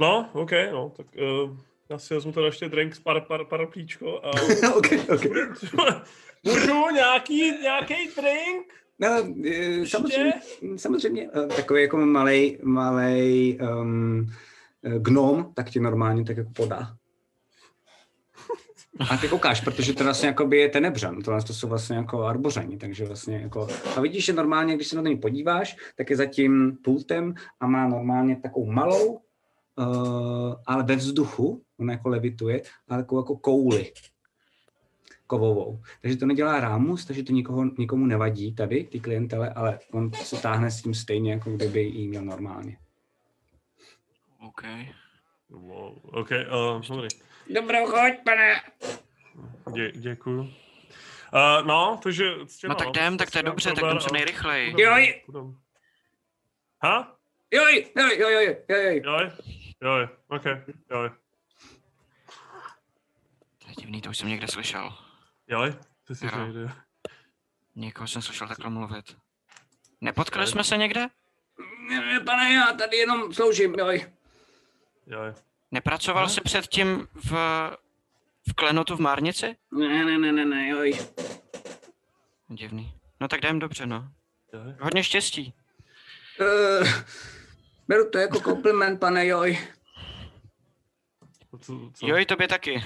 No, 0.00 0.30
OK, 0.32 0.50
no, 0.72 0.92
tak 0.96 1.06
uh, 1.44 1.56
já 1.90 1.98
si 1.98 2.14
vezmu 2.14 2.32
teda 2.32 2.46
ještě 2.46 2.68
drink 2.68 2.94
z 2.94 3.00
par, 3.00 3.20
par, 3.20 3.44
paraplíčko 3.44 4.20
a... 4.24 4.30
ok, 4.76 4.86
ok. 5.14 5.22
Můžu 6.44 6.90
nějaký, 6.94 7.50
nějaký 7.62 7.94
drink? 7.94 8.66
No, 9.00 9.08
samozřejmě, 9.86 10.32
samozřejmě 10.76 11.28
takový 11.56 11.82
jako 11.82 11.96
malej, 11.96 12.58
malej 12.62 13.58
um, 13.80 14.26
gnom, 14.98 15.52
tak 15.54 15.70
ti 15.70 15.80
normálně 15.80 16.24
tak 16.24 16.36
jako 16.36 16.50
podá. 16.50 16.96
A 19.10 19.16
ty 19.16 19.28
koukáš, 19.28 19.60
protože 19.60 19.92
to 19.92 20.04
vlastně 20.04 20.28
jako 20.28 20.48
je 20.54 20.68
tenebřan, 20.68 21.22
to, 21.22 21.42
to 21.46 21.54
jsou 21.54 21.68
vlastně 21.68 21.96
jako 21.96 22.22
arbořeni, 22.22 22.76
takže 22.76 23.04
vlastně 23.04 23.36
jako, 23.36 23.68
a 23.96 24.00
vidíš, 24.00 24.24
že 24.24 24.32
normálně, 24.32 24.74
když 24.74 24.88
se 24.88 24.96
na 24.96 25.02
něj 25.02 25.16
podíváš, 25.16 25.76
tak 25.96 26.10
je 26.10 26.16
za 26.16 26.26
tím 26.26 26.78
pultem 26.84 27.34
a 27.60 27.66
má 27.66 27.88
normálně 27.88 28.36
takovou 28.36 28.72
malou, 28.72 29.12
uh, 29.12 30.54
ale 30.66 30.82
ve 30.82 30.96
vzduchu, 30.96 31.62
ona 31.80 31.92
jako 31.92 32.08
levituje, 32.08 32.62
ale 32.88 33.02
takovou 33.02 33.20
jako 33.20 33.36
kouli 33.36 33.92
kovovou. 35.26 35.80
Takže 36.02 36.16
to 36.16 36.26
nedělá 36.26 36.60
rámus, 36.60 37.04
takže 37.04 37.22
to 37.22 37.32
nikoho, 37.32 37.64
nikomu 37.78 38.06
nevadí 38.06 38.54
tady, 38.54 38.84
ty 38.84 39.00
klientele, 39.00 39.50
ale 39.50 39.78
on 39.92 40.12
se 40.12 40.36
táhne 40.36 40.70
s 40.70 40.82
tím 40.82 40.94
stejně, 40.94 41.32
jako 41.32 41.50
kdyby 41.50 41.82
jí 41.82 42.08
měl 42.08 42.24
normálně. 42.24 42.76
OK. 44.40 44.62
Wow, 45.48 45.98
OK, 46.04 46.30
uh, 46.30 46.82
dobrý. 46.88 47.08
Dobrou 47.54 47.86
choď, 47.86 48.12
pane. 48.24 48.62
Dě, 49.72 49.92
děkuju. 49.92 50.40
Uh, 50.40 51.66
no, 51.66 52.00
takže... 52.02 52.24
Ctěno, 52.46 52.74
No 52.74 52.78
tak 52.78 52.88
jdem, 52.88 53.16
tak 53.18 53.30
to 53.30 53.38
je 53.38 53.42
dobře, 53.42 53.72
tak 53.72 53.84
jdem 53.84 53.98
co 53.98 54.12
nejrychleji. 54.12 54.74
Joj. 54.82 55.22
Ha? 56.82 57.16
Joj, 57.50 57.90
joj, 57.96 58.18
joj, 58.18 58.32
joj, 58.32 58.56
joj, 58.68 59.02
Joj, 59.04 59.30
joj, 59.82 60.08
OK, 60.28 60.44
joj. 60.90 61.10
To 63.58 63.68
je 63.68 63.74
divný, 63.78 64.00
to 64.00 64.10
už 64.10 64.18
jsem 64.18 64.28
někde 64.28 64.48
slyšel. 64.48 64.94
Joj, 65.48 65.74
ty 66.06 66.14
jsi 66.14 66.26
Jo. 66.26 66.44
někde. 66.46 66.72
Někoho 67.76 68.06
jsem 68.06 68.22
slyšel 68.22 68.48
takhle 68.48 68.70
mluvit. 68.70 69.16
Nepotkali 70.00 70.46
jsme 70.46 70.64
se 70.64 70.76
někde? 70.76 71.06
Ne, 71.88 72.00
ne, 72.00 72.20
pane, 72.20 72.52
já 72.52 72.72
tady 72.72 72.96
jenom 72.96 73.32
sloužím, 73.34 73.74
joj. 73.78 74.06
Joj. 75.08 75.32
Nepracoval 75.70 76.28
jsi 76.28 76.40
předtím 76.40 77.08
v, 77.14 77.32
v 78.48 78.52
klenotu 78.54 78.96
v 78.96 79.00
Márnici? 79.00 79.56
Ne, 79.72 80.04
ne, 80.04 80.18
ne, 80.18 80.32
ne, 80.32 80.44
ne, 80.44 80.68
joj. 80.68 80.98
Divný. 82.48 82.94
No 83.20 83.28
tak 83.28 83.40
jdem 83.40 83.58
dobře, 83.58 83.86
no. 83.86 84.08
Joj. 84.52 84.74
Hodně 84.80 85.04
štěstí. 85.04 85.54
Uh, 86.40 86.88
beru 87.88 88.10
to 88.10 88.18
jako 88.18 88.40
kompliment, 88.40 89.00
pane, 89.00 89.26
joj. 89.26 89.58
Co, 91.60 91.90
co? 91.94 92.06
Jo, 92.06 92.16
i 92.16 92.26
tobě 92.26 92.48
taky. 92.48 92.84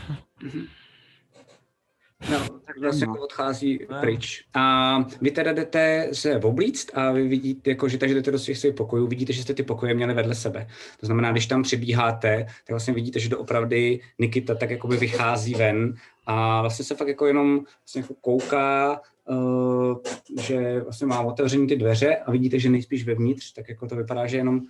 No, 2.30 2.48
tak 2.66 2.78
vlastně 2.78 3.06
jako 3.06 3.20
odchází 3.20 3.86
pryč. 4.00 4.44
A 4.54 4.96
vy 5.20 5.30
teda 5.30 5.52
jdete 5.52 6.08
se 6.12 6.36
oblíct 6.36 6.90
a 6.94 7.12
vy 7.12 7.28
vidíte, 7.28 7.70
jako, 7.70 7.88
že 7.88 7.98
takže 7.98 8.14
jdete 8.14 8.30
do 8.30 8.38
svých 8.38 8.58
svých 8.58 8.74
pokojů, 8.74 9.06
vidíte, 9.06 9.32
že 9.32 9.42
jste 9.42 9.54
ty 9.54 9.62
pokoje 9.62 9.94
měli 9.94 10.14
vedle 10.14 10.34
sebe. 10.34 10.66
To 11.00 11.06
znamená, 11.06 11.32
když 11.32 11.46
tam 11.46 11.62
přibíháte, 11.62 12.44
tak 12.44 12.70
vlastně 12.70 12.94
vidíte, 12.94 13.20
že 13.20 13.28
doopravdy 13.28 14.00
Nikita 14.18 14.54
tak 14.54 14.70
jakoby 14.70 14.96
vychází 14.96 15.54
ven 15.54 15.94
a 16.26 16.60
vlastně 16.60 16.84
se 16.84 16.94
fakt 16.94 17.08
jako 17.08 17.26
jenom 17.26 17.60
vlastně 17.80 18.00
jako 18.00 18.14
kouká, 18.14 19.00
uh, 19.28 19.96
že 20.40 20.80
vlastně 20.80 21.06
má 21.06 21.20
otevřený 21.20 21.66
ty 21.66 21.76
dveře 21.76 22.16
a 22.16 22.30
vidíte, 22.30 22.58
že 22.58 22.70
nejspíš 22.70 23.04
vevnitř, 23.04 23.52
tak 23.52 23.68
jako 23.68 23.88
to 23.88 23.96
vypadá, 23.96 24.26
že 24.26 24.36
jenom 24.36 24.60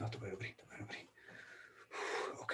Jo, 0.00 0.08
to 0.10 0.18
bude 0.18 0.30
dobrý, 0.30 0.54
to 0.54 0.62
bude 0.66 0.78
dobrý. 0.78 0.98
Uf, 1.90 2.40
OK, 2.42 2.52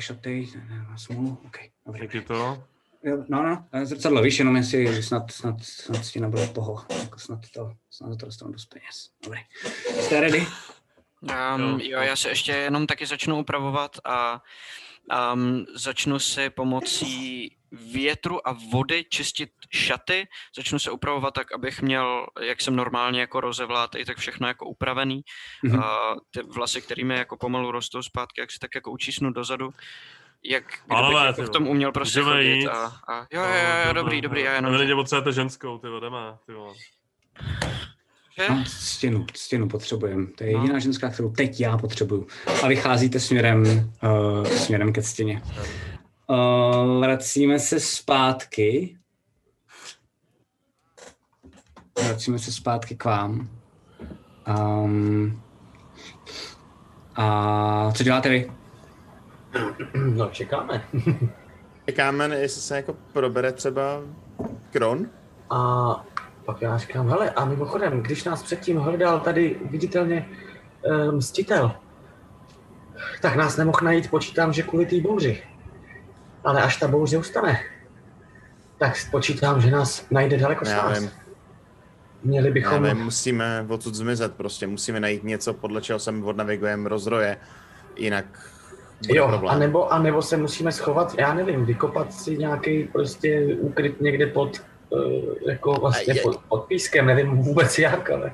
prešatej, 0.00 0.48
má 0.88 0.98
smůlu, 0.98 1.38
OK, 1.46 1.56
dobrý. 1.86 2.00
Díky 2.00 2.20
to. 2.20 2.64
Jo, 3.04 3.24
no, 3.28 3.42
no, 3.42 3.86
zrcadlo, 3.86 4.22
víš, 4.22 4.38
jenom 4.38 4.56
jestli 4.56 5.02
snad, 5.02 5.30
snad, 5.30 5.54
snad 5.62 6.04
s 6.04 6.12
tím 6.12 6.22
nebude 6.22 6.46
poho, 6.46 6.84
jako 7.02 7.18
snad 7.18 7.40
to, 7.54 7.72
snad 7.90 8.18
to 8.20 8.26
dostanu 8.26 8.52
dost 8.52 8.66
peněz. 8.66 9.10
Dobrý. 9.24 9.40
Jste 10.00 10.20
ready? 10.20 10.46
Um, 11.56 11.80
jo, 11.80 12.00
já 12.00 12.16
se 12.16 12.28
ještě 12.28 12.52
jenom 12.52 12.86
taky 12.86 13.06
začnu 13.06 13.38
upravovat 13.38 13.96
a 14.04 14.42
um, 15.34 15.66
začnu 15.74 16.18
si 16.18 16.50
pomocí 16.50 17.56
větru 17.72 18.48
a 18.48 18.56
vody 18.72 19.04
čistit 19.10 19.50
šaty. 19.70 20.28
Začnu 20.56 20.78
se 20.78 20.90
upravovat 20.90 21.34
tak, 21.34 21.52
abych 21.52 21.82
měl, 21.82 22.26
jak 22.40 22.60
jsem 22.60 22.76
normálně 22.76 23.20
jako 23.20 23.40
rozevlátej, 23.40 24.04
tak 24.04 24.18
všechno 24.18 24.48
jako 24.48 24.66
upravený. 24.66 25.22
Mhm. 25.62 25.78
Uh, 25.78 25.84
ty 26.30 26.42
vlasy, 26.42 26.82
kterými 26.82 27.14
jako 27.14 27.36
pomalu 27.36 27.70
rostou 27.70 28.02
zpátky, 28.02 28.40
jak 28.40 28.50
si 28.50 28.58
tak 28.58 28.74
jako 28.74 28.90
učísnu 28.90 29.32
dozadu. 29.32 29.70
Jak 30.44 30.86
Pánové, 30.88 31.26
jako 31.26 31.42
v 31.42 31.50
tom 31.50 31.68
uměl 31.68 31.92
prostě 31.92 32.20
chodit 32.20 32.56
jít? 32.56 32.68
a, 32.68 32.86
a 33.08 33.26
jo, 33.32 33.42
jo, 33.42 33.42
jo, 33.42 33.86
jo, 33.86 33.92
dobrý, 33.92 34.20
dobrý, 34.20 34.42
já 34.42 34.54
jenom... 34.54 34.68
Evidentně 34.68 34.94
potřebujete 34.94 35.32
ženskou, 35.32 35.78
ty 35.78 35.88
vole, 35.88 36.00
jdeme, 36.00 36.18
ty 36.46 36.52
vole. 36.52 36.74
No, 38.48 38.64
stěnu, 38.66 39.26
stěnu 39.34 39.68
potřebujeme. 39.68 40.26
To 40.26 40.44
je 40.44 40.50
jediná 40.50 40.78
ženská, 40.78 41.08
kterou 41.10 41.30
teď 41.30 41.60
já 41.60 41.78
potřebuju. 41.78 42.26
A 42.62 42.68
vycházíte 42.68 43.20
směrem, 43.20 43.64
uh, 44.02 44.46
směrem 44.46 44.92
ke 44.92 45.02
stěně. 45.02 45.42
Uh, 46.26 47.00
vracíme 47.00 47.58
se 47.58 47.80
zpátky. 47.80 48.96
Vracíme 52.04 52.38
se 52.38 52.52
zpátky 52.52 52.96
k 52.96 53.04
vám. 53.04 53.48
Um, 54.58 55.42
a 57.16 57.92
co 57.92 58.02
děláte 58.04 58.28
vy? 58.28 58.52
No, 59.94 60.28
čekáme. 60.28 60.84
Čekáme, 61.86 62.24
jestli 62.24 62.62
se 62.62 62.76
jako 62.76 62.96
probere 63.12 63.52
třeba 63.52 64.00
Kron. 64.70 65.06
A 65.50 65.60
pak 66.52 66.62
já 66.62 66.78
říkám, 66.78 67.08
hele, 67.08 67.30
a 67.30 67.44
mimochodem, 67.44 68.02
když 68.02 68.24
nás 68.24 68.42
předtím 68.42 68.76
hledal 68.76 69.20
tady 69.20 69.56
viditelně 69.70 70.28
uh, 70.84 71.14
mstitel, 71.14 71.72
tak 73.22 73.36
nás 73.36 73.56
nemohl 73.56 73.78
najít, 73.82 74.10
počítám, 74.10 74.52
že 74.52 74.62
kvůli 74.62 74.86
té 74.86 75.00
bouři. 75.00 75.42
Ale 76.44 76.62
až 76.62 76.76
ta 76.76 76.88
bouře 76.88 77.18
ustane, 77.18 77.60
tak 78.78 78.94
počítám, 79.10 79.60
že 79.60 79.70
nás 79.70 80.06
najde 80.10 80.38
daleko 80.38 80.68
Já 80.68 80.88
nás. 80.88 81.00
vím. 81.00 81.10
Měli 82.22 82.50
bychom... 82.50 82.84
Já 82.84 82.94
vím, 82.94 83.04
musíme 83.04 83.66
odsud 83.68 83.94
zmizet 83.94 84.34
prostě, 84.34 84.66
musíme 84.66 85.00
najít 85.00 85.24
něco, 85.24 85.54
podle 85.54 85.82
čeho 85.82 85.98
se 85.98 86.10
odnavigujeme 86.10 86.88
rozroje, 86.88 87.36
jinak 87.96 88.50
Jo, 89.08 89.28
problém. 89.28 89.54
a 89.54 89.58
nebo, 89.58 89.92
a 89.92 89.98
nebo 89.98 90.22
se 90.22 90.36
musíme 90.36 90.72
schovat, 90.72 91.14
já 91.18 91.34
nevím, 91.34 91.64
vykopat 91.64 92.12
si 92.12 92.38
nějaký 92.38 92.84
prostě 92.84 93.56
úkryt 93.60 94.00
někde 94.00 94.26
pod, 94.26 94.62
jako 95.48 95.72
vlastně 95.72 96.14
je- 96.14 96.22
pod, 96.48 96.64
pískem, 96.64 97.06
nevím 97.06 97.36
vůbec 97.36 97.78
jak, 97.78 98.10
ale... 98.10 98.32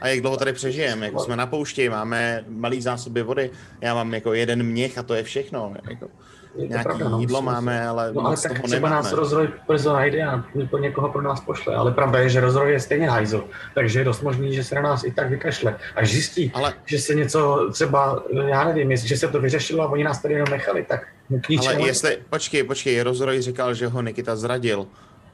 A 0.00 0.08
jak 0.08 0.20
dlouho 0.20 0.36
tady 0.36 0.52
přežijeme? 0.52 1.06
Jako 1.06 1.18
jsme 1.20 1.36
na 1.36 1.46
poušti, 1.46 1.88
máme 1.88 2.44
malý 2.48 2.82
zásoby 2.82 3.22
vody, 3.22 3.50
já 3.80 3.94
mám 3.94 4.14
jako 4.14 4.34
jeden 4.34 4.62
měch 4.62 4.98
a 4.98 5.02
to 5.02 5.14
je 5.14 5.22
všechno. 5.22 5.74
Jako, 5.90 6.08
Je 6.56 6.62
to 6.62 6.68
nějaký 6.68 6.84
pravda, 6.84 7.08
no, 7.08 7.18
jídlo 7.20 7.42
máme, 7.42 7.88
ale 7.88 8.12
No 8.12 8.26
ale 8.26 8.36
tak 8.36 8.52
toho 8.52 8.62
třeba 8.68 8.88
nemáme. 8.88 8.94
nás 8.94 9.12
rozroj 9.12 9.48
brzo 9.68 9.92
najde 9.92 10.22
a 10.24 10.44
po 10.70 10.78
někoho 10.78 11.08
pro 11.08 11.22
nás 11.22 11.40
pošle. 11.40 11.74
Ale 11.74 11.92
pravda 11.92 12.18
je, 12.18 12.28
že 12.28 12.40
rozroj 12.40 12.72
je 12.72 12.80
stejně 12.80 13.10
hajzl, 13.10 13.44
takže 13.74 13.98
je 14.00 14.04
dost 14.04 14.22
možný, 14.22 14.54
že 14.54 14.64
se 14.64 14.74
na 14.74 14.82
nás 14.82 15.04
i 15.04 15.10
tak 15.12 15.30
vykašle. 15.30 15.76
Až 15.96 16.10
zjistí, 16.10 16.50
ale... 16.54 16.74
že 16.86 16.98
se 16.98 17.14
něco 17.14 17.68
třeba, 17.72 18.22
já 18.46 18.64
nevím, 18.64 18.90
jestli, 18.90 19.08
že 19.08 19.16
se 19.16 19.28
to 19.28 19.40
vyřešilo 19.40 19.82
a 19.82 19.88
oni 19.90 20.04
nás 20.04 20.22
tady 20.22 20.34
jenom 20.34 20.50
nechali, 20.50 20.84
tak 20.88 21.06
k 21.40 21.48
ničemu... 21.48 21.76
Ale 21.78 21.86
jestli, 21.86 22.18
počkej, 22.30 22.62
počkej, 22.62 23.02
Rozroj 23.02 23.42
říkal, 23.42 23.74
že 23.74 23.86
ho 23.86 24.02
Nikita 24.02 24.36
zradil. 24.36 24.86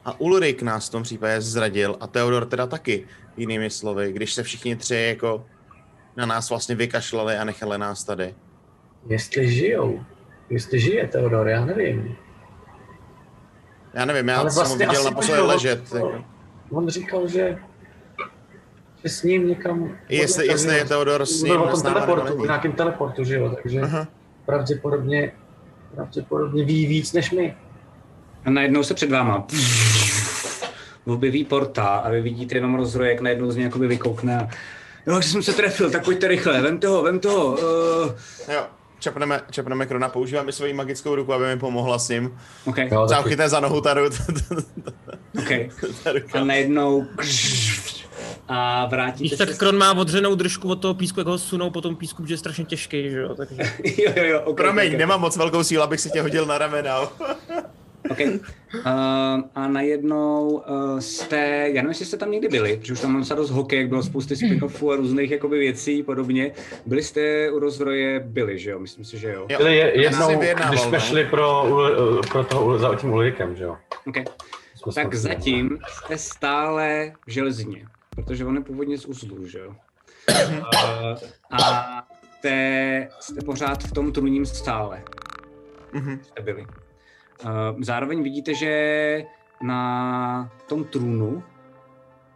A 0.05 0.21
Ulrik 0.21 0.63
nás 0.63 0.89
v 0.89 0.93
tom 0.93 1.03
případě 1.03 1.41
zradil 1.41 1.97
a 2.01 2.07
Theodor 2.07 2.47
teda 2.47 2.67
taky, 2.67 3.07
jinými 3.37 3.71
slovy, 3.71 4.13
když 4.13 4.35
se 4.35 4.43
všichni 4.43 4.77
tři 4.77 4.95
jako 5.09 5.47
na 6.17 6.27
nás 6.27 6.51
vlastně 6.51 6.75
vykašlali 6.75 7.37
a 7.37 7.45
nechali 7.45 7.79
nás 7.79 8.05
tady. 8.05 8.35
Jestli 9.09 9.51
žijou, 9.53 10.05
jestli 10.51 10.81
žije 10.81 11.09
Teodor, 11.09 11.49
já 11.49 11.65
nevím. 11.65 12.17
Já 13.95 14.05
nevím, 14.05 14.29
já 14.29 14.39
Ale 14.41 14.51
jsem 14.51 14.59
ho 14.59 14.65
vlastně 14.69 14.87
viděl 14.87 15.01
asi 15.01 15.11
naposledy 15.11 15.43
ležet. 15.43 15.95
Jako. 15.95 16.25
On 16.71 16.89
říkal, 16.89 17.29
že, 17.29 17.59
že 19.03 19.09
s 19.09 19.23
ním 19.23 19.49
někam... 19.49 19.99
Jestli- 20.09 20.47
jestli 20.47 20.77
je 20.77 20.85
Teodor 20.85 21.27
s 21.27 21.43
Byl 21.43 21.53
ním 21.53 21.61
o 21.61 21.71
tom 21.71 21.83
nebo 21.83 22.01
teleportu, 22.01 22.39
v 22.43 22.47
nějakém 22.47 22.73
teleportu, 22.73 23.25
že 23.25 23.35
jo, 23.35 23.57
takže 23.63 23.81
Aha. 23.81 24.09
pravděpodobně, 24.47 25.33
pravděpodobně 25.95 26.65
ví 26.65 26.87
víc 26.87 27.13
než 27.13 27.31
my. 27.31 27.57
A 28.45 28.51
najednou 28.51 28.83
se 28.83 28.95
před 28.95 29.11
váma 29.11 29.47
objeví 31.07 31.45
portál 31.45 32.01
a 32.05 32.11
vy 32.11 32.21
vidíte 32.21 32.55
jenom 32.57 32.75
rozroj, 32.75 33.09
jak 33.09 33.21
najednou 33.21 33.51
z 33.51 33.57
něj 33.57 33.65
jakoby 33.65 33.87
vykoukne 33.87 34.39
a 34.39 34.49
jo, 35.07 35.21
že 35.21 35.29
jsem 35.29 35.43
se 35.43 35.53
trefil, 35.53 35.91
tak 35.91 36.05
pojďte 36.05 36.29
rychle, 36.29 36.63
vem 36.63 36.79
toho, 36.79 37.03
vem 37.03 37.21
toho. 37.21 37.47
Uh... 37.47 38.13
Jo, 38.55 38.67
čepneme, 38.99 39.41
čepneme 39.51 39.87
Krona, 39.87 40.09
používáme 40.09 40.53
svoji 40.53 40.73
magickou 40.73 41.15
ruku, 41.15 41.33
aby 41.33 41.47
mi 41.47 41.59
pomohla 41.59 41.99
s 41.99 42.09
ním. 42.09 42.39
Okay. 42.65 42.89
Jo, 42.93 43.07
Třeba 43.07 43.23
chytne 43.23 43.49
za 43.49 43.61
nohu 43.61 43.81
ta, 43.81 43.95
ru- 43.95 44.65
Okay. 45.39 45.71
ta 46.05 46.13
ruka. 46.13 46.41
A 46.41 46.45
najednou 46.45 47.07
a 48.49 48.87
vrátíte 48.87 49.23
Víš, 49.23 49.31
se... 49.33 49.47
tak 49.47 49.57
Kron 49.59 49.79
má 49.79 49.93
odřenou 49.93 50.35
držku 50.35 50.69
od 50.69 50.77
toho 50.77 50.95
písku, 50.95 51.21
jak 51.21 51.27
ho 51.27 51.39
sunou 51.39 51.71
po 51.71 51.81
tom 51.81 51.97
písku, 51.97 52.23
protože 52.23 52.35
je 52.35 52.39
strašně 52.39 52.65
těžký, 52.65 53.11
že 53.11 53.21
jo, 53.21 53.35
takže... 53.35 53.57
jo, 53.85 54.13
jo, 54.17 54.25
jo, 54.25 54.41
okay, 54.41 54.65
Promiň, 54.65 54.87
okay. 54.87 54.99
nemám 54.99 55.21
moc 55.21 55.37
velkou 55.37 55.65
sílu, 55.65 55.83
abych 55.83 56.01
si 56.01 56.11
tě 56.11 56.23
hodil 56.23 56.47
na 56.47 56.59
ramena. 56.59 57.01
Okay. 58.11 58.27
Uh, 58.27 58.83
a 59.55 59.69
najednou 59.69 60.49
uh, 60.49 60.99
jste, 60.99 61.37
já 61.69 61.75
nevím, 61.75 61.89
jestli 61.89 62.05
jste 62.07 62.17
tam 62.17 62.31
někdy 62.31 62.49
byli, 62.49 62.77
protože 62.77 62.93
už 62.93 63.01
tam 63.01 63.13
mám 63.13 63.25
se 63.25 63.35
dost 63.35 63.51
hokej, 63.51 63.87
bylo 63.87 64.03
spousty 64.03 64.35
spin-offů 64.35 64.93
a 64.93 64.97
různých 64.97 65.31
jakoby 65.31 65.59
věcí 65.59 66.03
podobně. 66.03 66.53
Byli 66.87 67.03
jste 67.03 67.51
u 67.51 67.59
rozroje, 67.59 68.21
byli, 68.21 68.59
že 68.59 68.71
jo? 68.71 68.79
Myslím 68.79 69.05
si, 69.05 69.19
že 69.19 69.33
jo. 69.33 69.47
Jo. 69.51 69.59
Byli 69.59 69.77
je, 69.77 69.93
Já 69.97 70.03
jednou, 70.03 70.29
si 70.29 70.37
vyjednával, 70.37 70.71
když 70.73 70.81
jsme 70.81 70.99
no. 70.99 71.05
šli 71.05 71.25
pro, 71.25 71.65
Ul- 71.69 72.29
pro 72.29 72.45
toho, 72.45 72.79
za 72.79 72.95
tím 72.95 73.13
Ulrikem, 73.13 73.57
že 73.57 73.65
jo. 73.65 73.77
Okay. 74.07 74.25
Jsme 74.77 74.93
Tak 74.93 75.15
zatím 75.15 75.79
jste 75.89 76.19
stále 76.19 77.13
v 77.27 77.31
železině, 77.31 77.87
protože 78.11 78.45
on 78.45 78.55
je 78.57 78.61
původně 78.63 78.99
z 78.99 79.07
uzlu, 79.07 79.47
že 79.47 79.59
jo? 79.59 79.75
uh, 80.31 81.17
a 81.51 81.87
jste, 82.39 83.09
jste 83.21 83.43
pořád 83.45 83.83
v 83.85 83.93
tom 83.93 84.13
trůním 84.13 84.47
stále. 84.47 85.03
Mhm. 85.93 86.21
Jste 86.23 86.43
byli. 86.43 86.67
Uh, 87.45 87.51
zároveň 87.83 88.23
vidíte, 88.23 88.55
že 88.55 89.25
na 89.63 90.51
tom 90.69 90.85
trůnu 90.85 91.43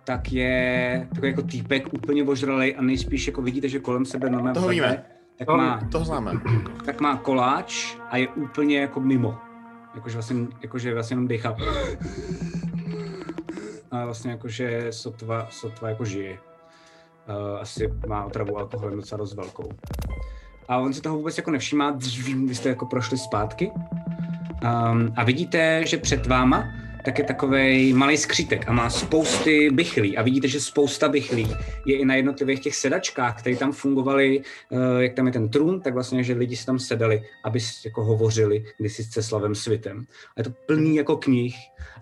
tak 0.09 0.33
je 0.33 1.07
takový 1.09 1.29
jako 1.29 1.43
týpek 1.43 1.93
úplně 1.93 2.25
ožralej 2.25 2.75
a 2.79 2.83
nejspíš 2.83 3.27
jako 3.27 3.43
vidíte, 3.43 3.69
že 3.69 3.79
kolem 3.79 4.05
sebe 4.05 4.31
normálně 4.31 4.55
Toho 4.55 4.69
víme. 4.69 5.05
tak 5.39 5.47
To, 5.47 5.57
má, 5.57 5.81
to 5.93 6.05
známe. 6.05 6.33
tak 6.85 7.01
má 7.01 7.17
koláč 7.17 7.97
a 8.11 8.17
je 8.17 8.29
úplně 8.29 8.81
jako 8.81 9.01
mimo. 9.01 9.39
Jakože 9.95 10.15
vlastně, 10.15 10.47
jakože 10.63 10.95
vlastně 10.95 11.15
jenom 11.15 11.29
dechá. 11.29 11.57
A 13.91 14.05
vlastně 14.05 14.31
jakože 14.31 14.87
sotva, 14.91 15.47
sotva 15.51 15.89
jako 15.89 16.05
žije. 16.05 16.39
Uh, 17.29 17.61
asi 17.61 17.93
má 18.09 18.25
otravu 18.25 18.59
alkoholem 18.59 18.97
docela 18.97 19.17
dost 19.19 19.35
velkou. 19.35 19.69
A 20.69 20.79
on 20.79 20.93
si 20.93 21.01
toho 21.01 21.17
vůbec 21.17 21.39
jako 21.39 21.51
nevšímá, 21.51 21.97
vy 22.47 22.55
jste 22.55 22.69
jako 22.69 22.87
prošli 22.87 23.19
zpátky. 23.19 23.71
Um, 24.63 25.13
a 25.17 25.25
vidíte, 25.25 25.87
že 25.87 25.99
před 25.99 26.27
váma 26.27 26.65
tak 27.09 27.19
je 27.19 27.25
takový 27.25 27.93
malý 27.93 28.17
skřítek 28.17 28.69
a 28.69 28.73
má 28.73 28.91
spousty 28.91 29.71
bychlí. 29.71 30.17
A 30.17 30.23
vidíte, 30.23 30.49
že 30.49 30.61
spousta 30.61 31.09
bychlí 31.09 31.57
je 31.87 31.99
i 31.99 32.05
na 32.05 32.15
jednotlivých 32.15 32.61
těch 32.61 32.77
sedačkách, 32.77 33.39
které 33.39 33.57
tam 33.57 33.73
fungovaly, 33.73 34.41
eh, 34.41 35.03
jak 35.03 35.15
tam 35.15 35.27
je 35.27 35.33
ten 35.33 35.49
trůn, 35.49 35.81
tak 35.81 35.95
vlastně, 35.95 36.25
že 36.25 36.33
lidi 36.33 36.57
si 36.57 36.67
tam 36.67 36.79
sedali, 36.79 37.23
aby 37.45 37.59
jako 37.85 38.05
hovořili 38.05 38.65
kdysi 38.79 39.05
s 39.05 39.09
Ceslavem 39.09 39.55
Svitem. 39.55 40.07
A 40.37 40.41
je 40.41 40.45
to 40.45 40.51
plný 40.67 40.97
jako 40.97 41.17
knih. 41.17 41.57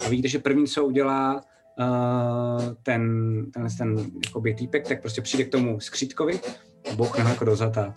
A 0.07 0.09
vidíte, 0.09 0.29
že 0.29 0.39
první, 0.39 0.67
co 0.67 0.85
udělá 0.85 1.35
uh, 1.35 2.75
ten, 2.83 3.03
ten, 3.51 3.67
ten 3.79 4.11
jakoby 4.27 4.55
týpek, 4.55 4.89
tak 4.89 5.01
prostě 5.01 5.23
přijde 5.23 5.45
k 5.45 5.53
tomu 5.53 5.81
skřítkovi, 5.81 6.41
bouchne 6.95 7.31
jako 7.31 7.45
do 7.45 7.57
zata. 7.57 7.95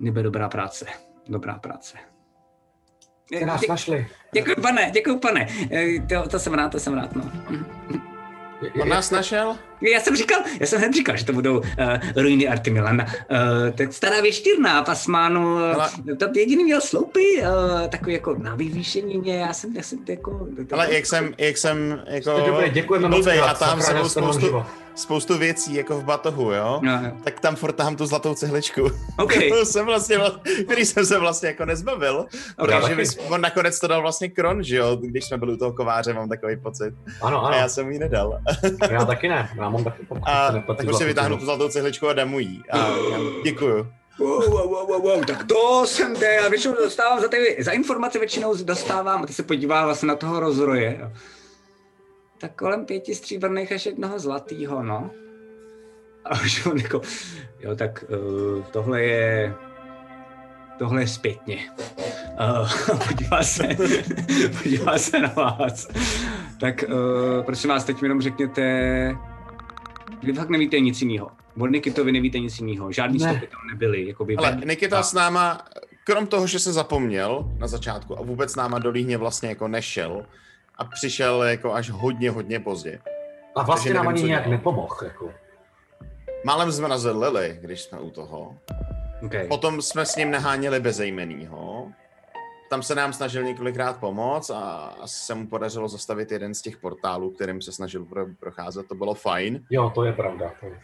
Nebe 0.00 0.22
dobrá 0.22 0.48
práce. 0.48 0.86
Dobrá 1.28 1.58
práce. 1.58 2.15
Ty 3.28 3.44
nás 3.44 3.66
našli. 3.68 4.06
Děkuji, 4.32 4.54
pane, 4.62 4.90
děkuji, 4.90 5.18
pane. 5.18 5.48
Eh, 5.70 6.00
To, 6.08 6.28
to 6.28 6.38
jsem 6.38 6.54
rád, 6.54 6.68
to 6.72 6.80
jsem 6.80 6.94
rád, 6.94 7.14
no. 7.16 7.30
On 8.82 8.88
nás 8.88 9.10
našel? 9.10 9.56
Já 9.80 10.00
jsem 10.00 10.16
říkal, 10.16 10.40
já 10.60 10.66
jsem 10.66 10.78
hned 10.78 10.94
říkal, 10.94 11.16
že 11.16 11.24
to 11.24 11.32
budou 11.32 11.58
uh, 11.58 11.64
ruiny 12.16 12.48
Artimilana. 12.48 13.04
Uh, 13.04 13.10
tak 13.76 13.92
stará 13.92 14.20
věštírna, 14.20 14.82
pasmánu, 14.82 15.56
Ale- 15.58 15.90
uh, 16.12 16.16
to 16.16 16.26
jediný 16.38 16.64
měl 16.64 16.80
sloupy, 16.80 17.42
uh, 17.42 17.88
takový 17.88 18.12
jako 18.12 18.34
na 18.38 18.54
vyvýšení, 18.54 19.22
já 19.24 19.52
jsem, 19.52 19.76
já 19.76 19.82
jsem 19.82 19.98
jako... 20.08 20.46
Ale 20.72 20.94
jak 20.94 21.06
jsem, 21.06 21.34
jak 21.38 21.56
jsem 21.56 22.02
jako 22.06 22.40
dobrý, 22.46 22.70
děkujeme 22.70 23.08
moc 23.08 23.26
a 23.26 23.54
tam 23.54 23.78
nám 23.78 24.08
spoustu, 24.08 24.62
spoustu 24.94 25.38
věcí 25.38 25.74
jako 25.74 26.00
v 26.00 26.04
batohu, 26.04 26.52
jo? 26.52 26.80
No, 26.82 26.92
jo. 26.92 27.10
Tak 27.24 27.40
tam 27.40 27.56
furt 27.56 27.72
tahám 27.72 27.96
tu 27.96 28.06
zlatou 28.06 28.34
cihličku. 28.34 28.90
OK. 29.18 29.32
Kterou 29.36 29.64
jsem 29.64 29.86
vlastně, 29.86 30.18
který 30.64 30.84
jsem 30.84 31.06
se 31.06 31.18
vlastně 31.18 31.48
jako 31.48 31.64
nezbavil. 31.64 32.26
Ok. 32.58 32.70
Protože 32.70 32.94
vys- 32.94 33.18
on 33.28 33.40
nakonec 33.40 33.80
to 33.80 33.86
dal 33.86 34.02
vlastně 34.02 34.28
Kron, 34.28 34.62
že 34.64 34.76
jo? 34.76 34.96
Když 35.00 35.24
jsme 35.24 35.38
byli 35.38 35.52
u 35.52 35.56
toho 35.56 35.72
kováře, 35.72 36.14
mám 36.14 36.28
takový 36.28 36.56
pocit. 36.56 36.94
Ano, 37.22 37.46
A 37.46 37.54
já 37.54 37.60
ano. 37.60 37.68
jsem 37.68 37.84
mu 37.86 37.90
ji 37.92 37.98
nedal. 37.98 38.38
Já 38.90 39.04
taky 39.04 39.28
ne. 39.28 39.48
Já 39.56 39.65
mám 39.70 39.84
taky 39.84 40.06
pokud 40.06 40.22
A 40.28 40.46
se 40.46 40.52
neplatí 40.52 40.78
tak 40.78 40.86
už 40.86 40.96
si 40.96 41.04
zlatou 41.04 41.08
vytáhnu 41.08 41.38
tu 41.38 41.44
zlatou 41.44 41.68
cihličku 41.68 42.08
a 42.08 42.12
dám 42.12 42.28
mu 42.28 42.38
jí. 42.38 42.62
A 42.70 42.78
já 42.78 43.18
děkuju. 43.44 43.86
Wow, 44.18 44.50
wow, 44.50 44.68
wow, 44.68 44.88
wow, 44.88 45.02
wow, 45.02 45.24
tak 45.24 45.44
to 45.44 45.86
jsem 45.86 46.16
te, 46.16 46.26
já 46.26 46.48
většinou 46.48 46.74
dostávám 46.74 47.20
za, 47.20 47.28
ty, 47.28 47.56
za 47.60 47.72
informace 47.72 48.18
většinou 48.18 48.64
dostávám, 48.64 49.22
a 49.22 49.26
ty 49.26 49.32
se 49.32 49.42
podívá 49.42 49.84
vlastně 49.84 50.08
na 50.08 50.16
toho 50.16 50.40
rozroje. 50.40 50.98
jo. 51.00 51.10
Tak 52.38 52.54
kolem 52.54 52.86
pěti 52.86 53.14
stříbrných 53.14 53.72
až 53.72 53.86
jednoho 53.86 54.18
zlatýho, 54.18 54.82
no. 54.82 55.10
A 56.24 56.40
už 56.40 56.66
on 56.66 56.78
jako, 56.78 57.00
jo, 57.60 57.76
tak 57.76 58.04
uh, 58.08 58.64
tohle 58.64 59.02
je, 59.02 59.54
tohle 60.78 61.02
je 61.02 61.08
zpětně. 61.08 61.70
Uh, 62.88 62.98
podívá 63.08 63.42
se, 63.42 63.68
podívá 64.62 64.98
se 64.98 65.20
na 65.20 65.28
vás. 65.36 65.88
Tak 66.60 66.84
uh, 66.88 67.44
prosím 67.44 67.70
vás, 67.70 67.84
teď 67.84 68.00
mi 68.00 68.04
jenom 68.06 68.22
řekněte, 68.22 69.16
vy 70.22 70.32
fakt 70.32 70.48
nevíte 70.48 70.80
nic 70.80 71.02
jiného. 71.02 71.30
Od 71.60 71.66
Nikitovi 71.66 72.12
nevíte 72.12 72.38
nic 72.38 72.58
jiného. 72.60 72.92
Žádný 72.92 73.18
Ne. 73.18 73.30
stopy 73.32 73.46
tam 73.46 73.60
nebyly. 73.72 74.08
Jakoby 74.08 74.36
Ale 74.36 74.50
ven- 74.50 74.68
Nikita 74.68 74.98
a- 74.98 75.02
s 75.02 75.12
náma, 75.12 75.62
krom 76.04 76.26
toho, 76.26 76.46
že 76.46 76.58
se 76.58 76.72
zapomněl 76.72 77.44
na 77.58 77.66
začátku 77.66 78.18
a 78.18 78.22
vůbec 78.22 78.52
s 78.52 78.56
náma 78.56 78.78
do 78.78 78.90
Líhně 78.90 79.16
vlastně 79.18 79.48
jako 79.48 79.68
nešel 79.68 80.26
a 80.78 80.84
přišel 80.84 81.42
jako 81.42 81.74
až 81.74 81.90
hodně, 81.90 82.30
hodně 82.30 82.60
pozdě. 82.60 83.00
A 83.56 83.62
vlastně 83.62 83.88
Takže 83.90 83.94
nám 83.96 84.06
nevím, 84.06 84.18
ani 84.24 84.28
nějak 84.28 84.46
nepomohl. 84.46 84.96
Jako. 85.04 85.32
Málem 86.44 86.72
jsme 86.72 86.88
nazvedli, 86.88 87.58
když 87.60 87.80
jsme 87.80 88.00
u 88.00 88.10
toho. 88.10 88.56
Okay. 89.24 89.46
Potom 89.48 89.82
jsme 89.82 90.06
s 90.06 90.16
ním 90.16 90.30
naháněli 90.30 90.80
bezejmenýho. 90.80 91.88
Tam 92.70 92.82
se 92.82 92.94
nám 92.94 93.12
snažil 93.12 93.42
několikrát 93.42 94.00
pomoct 94.00 94.50
a 94.50 94.60
asi 95.00 95.24
se 95.24 95.34
mu 95.34 95.46
podařilo 95.46 95.88
zastavit 95.88 96.32
jeden 96.32 96.54
z 96.54 96.62
těch 96.62 96.76
portálů, 96.76 97.30
kterým 97.30 97.62
se 97.62 97.72
snažil 97.72 98.04
pro, 98.04 98.26
procházet. 98.40 98.86
To 98.88 98.94
bylo 98.94 99.14
fajn. 99.14 99.64
Jo, 99.70 99.92
to 99.94 100.04
je 100.04 100.12
pravda. 100.12 100.52
To 100.60 100.66
je... 100.66 100.80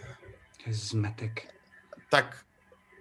Zmetek. 0.70 1.40
Tak 2.10 2.36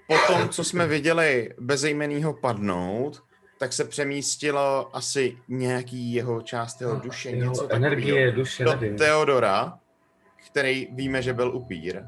potom, 0.08 0.50
co 0.50 0.64
jsme 0.64 0.88
viděli 0.88 1.54
bezejmenýho 1.60 2.34
padnout, 2.34 3.24
tak 3.60 3.74
se 3.74 3.86
přemístilo 3.86 4.96
asi 4.96 5.38
nějaký 5.48 6.14
jeho 6.14 6.42
část 6.42 6.82
jeho 6.82 6.96
duše, 7.00 7.30
Jeho 7.30 7.50
něco 7.52 7.68
energie, 7.72 8.06
takového, 8.06 8.32
duše, 8.36 8.64
do 8.64 8.72
nevím. 8.72 8.98
Teodora, 8.98 9.80
který 10.48 10.88
víme, 10.92 11.22
že 11.22 11.34
byl 11.34 11.56
upír. 11.56 12.02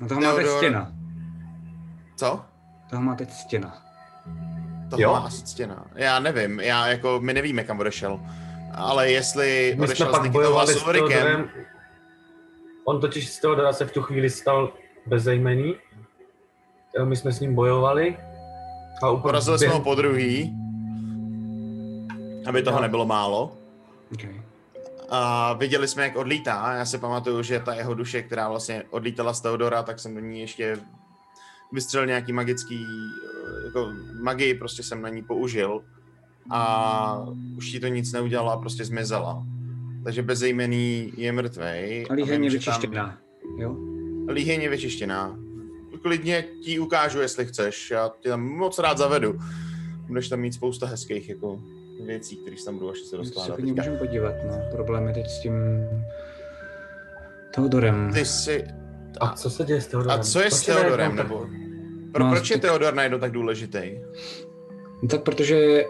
No 0.00 0.08
toho 0.08 0.20
má 0.20 0.34
teď 0.34 0.46
Theodor- 0.46 0.56
stěna. 0.58 0.92
Co? 2.16 2.44
Toho 2.90 3.02
má 3.02 3.14
teď 3.14 3.32
stěna. 3.32 3.87
Toho 4.90 5.02
Jo? 5.02 5.12
má 5.12 5.18
asi 5.18 5.46
stěna. 5.46 5.86
Já 5.94 6.20
nevím, 6.20 6.60
já 6.60 6.86
jako, 6.86 7.20
my 7.22 7.34
nevíme, 7.34 7.64
kam 7.64 7.80
odešel. 7.80 8.20
Ale 8.74 9.10
jestli 9.10 9.68
My 9.70 9.74
jsme 9.74 9.84
odešel 9.84 10.06
s 10.06 10.10
pak 10.10 10.22
Nikitou 10.22 10.38
a 10.38 10.42
bojovali 10.42 10.74
s 10.74 10.86
Ulrikem. 10.86 11.50
On 12.84 13.00
totiž 13.00 13.28
z 13.28 13.40
Teodora 13.40 13.72
se 13.72 13.86
v 13.86 13.92
tu 13.92 14.02
chvíli 14.02 14.30
stal 14.30 14.72
bezejmený. 15.06 15.74
Jo, 16.98 17.06
My 17.06 17.16
jsme 17.16 17.32
s 17.32 17.40
ním 17.40 17.54
bojovali. 17.54 18.16
A 19.02 19.10
úplně 19.10 19.22
porazili 19.22 19.58
jsme 19.58 19.68
ho 19.68 19.80
po 19.80 19.94
druhý, 19.94 20.56
aby 22.46 22.62
toho 22.62 22.80
nebylo 22.80 23.06
málo. 23.06 23.52
Okay. 24.14 24.42
A 25.10 25.52
viděli 25.52 25.88
jsme, 25.88 26.02
jak 26.02 26.16
odlítá. 26.16 26.74
Já 26.74 26.84
si 26.84 26.98
pamatuju, 26.98 27.42
že 27.42 27.60
ta 27.60 27.74
jeho 27.74 27.94
duše, 27.94 28.22
která 28.22 28.48
vlastně 28.48 28.82
odlítala 28.90 29.32
z 29.32 29.40
Teodora, 29.40 29.82
tak 29.82 29.98
jsem 29.98 30.14
do 30.14 30.20
ní 30.20 30.40
ještě 30.40 30.78
vystřelil 31.72 32.06
nějaký 32.06 32.32
magický, 32.32 32.86
jako 33.68 33.92
magii 34.22 34.54
prostě 34.54 34.82
jsem 34.82 35.02
na 35.02 35.08
ní 35.08 35.22
použil 35.22 35.82
a 36.50 37.26
už 37.56 37.72
jí 37.72 37.80
to 37.80 37.86
nic 37.88 38.12
neudělalo 38.12 38.50
a 38.50 38.56
prostě 38.56 38.84
zmizela. 38.84 39.42
Takže 40.04 40.22
bezejmený 40.22 41.12
je 41.16 41.32
mrtvej. 41.32 42.06
A 42.10 42.12
líheň 42.12 42.44
je 42.44 42.50
tam- 42.50 42.58
vyčištěná. 42.58 43.18
Jo? 43.58 43.76
Líheň 44.28 44.62
je 44.62 44.68
vyčištěná. 44.70 45.36
Klidně 46.02 46.44
ti 46.64 46.78
ukážu, 46.78 47.20
jestli 47.20 47.46
chceš. 47.46 47.90
Já 47.90 48.10
tě 48.20 48.28
tam 48.28 48.42
moc 48.42 48.78
rád 48.78 48.98
zavedu. 48.98 49.38
Budeš 50.06 50.28
tam 50.28 50.40
mít 50.40 50.52
spousta 50.54 50.86
hezkých 50.86 51.28
jako 51.28 51.60
věcí, 52.04 52.36
které 52.36 52.56
se 52.56 52.64
tam 52.64 52.74
budou 52.78 52.90
ještě 52.90 53.08
se 53.08 53.16
To 53.16 53.24
se 53.24 53.62
můžeme 53.62 53.96
podívat, 53.96 54.34
no. 54.46 54.58
Problém 54.72 55.06
je 55.08 55.14
teď 55.14 55.26
s 55.26 55.40
tím 55.42 55.52
Teodorem. 57.54 58.10
Ty 58.14 58.24
jsi... 58.24 58.64
A 59.20 59.32
co 59.34 59.50
se 59.50 59.64
děje 59.64 59.80
s 59.80 59.86
Teodorem? 59.86 60.20
A 60.20 60.22
co 60.22 60.40
je 60.40 60.50
s 60.50 60.62
Teodorem? 60.66 61.16
tak- 61.16 61.28
Nebo... 61.28 61.46
Pro, 62.12 62.24
No, 62.24 62.30
proč 62.30 62.50
je 62.50 62.56
tak- 62.58 62.70
Teodor 62.70 62.94
najednou 62.94 63.18
tak 63.18 63.32
důležitý? 63.32 63.80
No 65.02 65.08
tak 65.08 65.22
protože, 65.22 65.84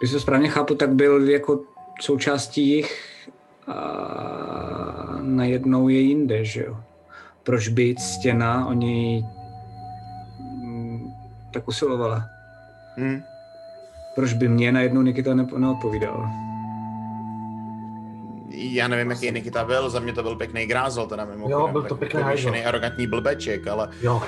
když 0.00 0.10
to 0.12 0.20
správně 0.20 0.48
chápu, 0.48 0.74
tak 0.74 0.90
byl 0.94 1.28
jako 1.30 1.60
součástí 2.00 2.68
jich 2.68 3.04
a 3.66 5.18
najednou 5.22 5.88
je 5.88 6.00
jinde, 6.00 6.44
že 6.44 6.64
jo. 6.64 6.76
Proč 7.42 7.68
být 7.68 8.00
stěna, 8.00 8.66
oni 8.66 9.24
mm, 10.40 11.10
tak 11.52 11.68
usilovala. 11.68 12.24
Hm? 12.96 13.22
Proč 14.14 14.32
by 14.32 14.48
mě 14.48 14.72
najednou 14.72 15.02
Nikita 15.02 15.30
nepo- 15.34 15.58
neodpovídal? 15.58 16.30
Já 18.52 18.88
nevím, 18.88 19.10
jaký 19.10 19.30
Nikita 19.30 19.64
byl, 19.64 19.90
za 19.90 20.00
mě 20.00 20.12
to 20.12 20.22
byl 20.22 20.36
pěkný 20.36 20.66
grázel, 20.66 21.06
teda 21.06 21.24
mimochodem. 21.24 21.58
Jo, 21.58 21.68
byl 21.72 21.82
to 21.82 21.96
pěkný 21.96 22.20
pověšený, 22.20 22.64
arrogantní 22.64 23.06
blbeček, 23.06 23.66
ale 23.66 23.88
Jo, 24.02 24.22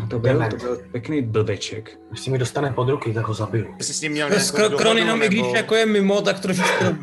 No 0.00 0.06
to 0.06 0.18
byl, 0.18 0.42
to 0.50 0.56
byl 0.56 0.80
pěkný 0.92 1.22
blbeček. 1.22 1.98
když 2.08 2.20
si 2.20 2.30
mi 2.30 2.38
dostane 2.38 2.72
pod 2.72 2.88
ruky, 2.88 3.12
tak 3.12 3.28
ho 3.28 3.34
zabiju. 3.34 3.74
jsi 3.80 3.94
s 3.94 4.00
ním 4.00 4.12
měl 4.12 4.28
nějakou 4.28 4.46
Skoro 4.46 4.62
dohodu, 4.62 4.76
Kron 4.78 4.98
jenom, 4.98 5.22
i 5.22 5.26
když 5.26 5.42
nebo- 5.42 5.56
jako 5.56 5.74
je 5.74 5.86
mimo, 5.86 6.22
tak 6.22 6.40
trošičku... 6.40 6.84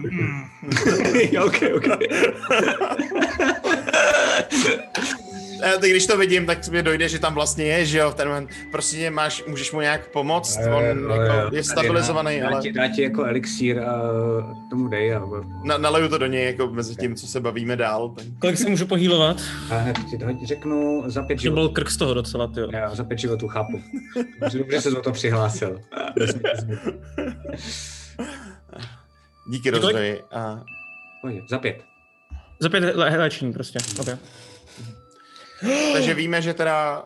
ok, 1.46 1.56
ok. 1.76 1.86
Eh, 5.64 5.78
Ty, 5.82 5.90
když 5.90 6.08
to 6.08 6.18
vidím, 6.18 6.46
tak 6.46 6.68
mi 6.68 6.84
dojde, 6.84 7.10
že 7.10 7.20
tam 7.20 7.34
vlastně 7.34 7.66
je, 7.66 7.86
že 7.86 7.98
jo, 7.98 8.12
v 8.12 8.16
ten 8.16 8.28
moment. 8.28 8.50
Prostě 8.72 8.98
tě 8.98 9.10
máš, 9.12 9.44
můžeš 9.48 9.72
mu 9.72 9.82
nějak 9.82 10.08
pomoct, 10.12 10.60
on 10.78 10.84
jako 10.84 11.56
je 11.56 11.64
stabilizovaný, 11.64 12.40
dá, 12.40 12.48
ale 12.48 12.62
ti, 12.62 12.72
dá 12.72 12.88
ti 12.88 13.02
jako 13.02 13.24
elixír 13.26 13.80
a 13.80 14.02
tomu 14.70 14.88
dej 14.88 15.16
a, 15.16 15.22
na, 15.64 15.78
naleju 15.78 16.10
to 16.10 16.18
do 16.18 16.26
něj 16.26 16.46
jako 16.46 16.68
mezi 16.68 16.96
tím, 16.96 17.16
co 17.16 17.28
se 17.28 17.40
bavíme 17.40 17.76
dál. 17.76 18.10
Tak. 18.10 18.26
Kolik 18.42 18.58
se 18.58 18.70
můžu 18.70 18.86
pohýlovat? 18.86 19.42
a 19.72 19.86
ti 20.10 20.18
to 20.18 20.26
řeknu 20.46 21.04
za 21.06 21.24
pět 21.24 21.40
Že 21.40 21.50
byl 21.50 21.58
životů. 21.62 21.74
krk 21.74 21.90
z 21.90 21.98
toho 21.98 22.14
docela, 22.14 22.48
ty 22.48 22.60
jo. 22.60 22.68
Já 22.74 22.96
za 22.96 23.04
pět 23.04 23.20
životů 23.20 23.48
chápu. 23.48 23.82
Dobře, 24.54 24.82
se 24.82 24.90
o 24.98 25.02
to 25.02 25.12
přihlásil. 25.12 25.80
Díky 29.52 29.70
rozvoji. 29.70 30.22
A 30.32 30.64
Pojď, 31.22 31.50
za 31.50 31.58
pět. 31.60 31.78
Za 32.60 32.70
pět 32.70 32.84
lé- 32.96 33.18
léčení 33.18 33.54
prostě, 33.54 33.80
okay. 34.00 34.16
Takže 35.94 36.14
víme, 36.14 36.42
že 36.42 36.54
teda 36.54 37.04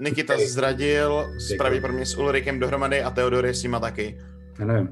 Nikita 0.00 0.34
zradil, 0.46 1.26
spraví 1.54 1.80
pro 1.80 1.92
mě 1.92 2.06
s 2.06 2.16
Ulrikem 2.18 2.60
dohromady 2.60 3.02
a 3.02 3.10
Theodor 3.10 3.46
je 3.46 3.54
s 3.54 3.62
nima 3.62 3.80
taky. 3.80 4.18
Já 4.58 4.64
nevím. 4.66 4.88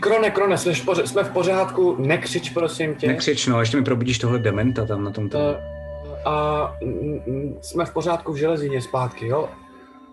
Krone, 0.00 0.30
Krone, 0.30 0.58
jsme 0.58 0.74
v, 0.74 0.84
poře- 0.84 1.02
jsme 1.06 1.24
v 1.24 1.30
pořádku, 1.30 1.96
nekřič 1.98 2.50
prosím 2.50 2.94
tě. 2.94 3.06
Nekřič, 3.06 3.46
no, 3.46 3.60
ještě 3.60 3.76
mi 3.76 3.84
probudíš 3.84 4.18
tohle 4.18 4.38
dementa 4.38 4.86
tam 4.86 5.04
na 5.04 5.10
tom 5.10 5.28
to. 5.28 5.38
Eh, 5.38 6.22
A 6.24 6.76
mm, 6.84 7.22
mm, 7.26 7.58
jsme 7.62 7.84
v 7.84 7.90
pořádku 7.92 8.32
v 8.32 8.36
železině 8.36 8.82
zpátky, 8.82 9.26
jo? 9.26 9.48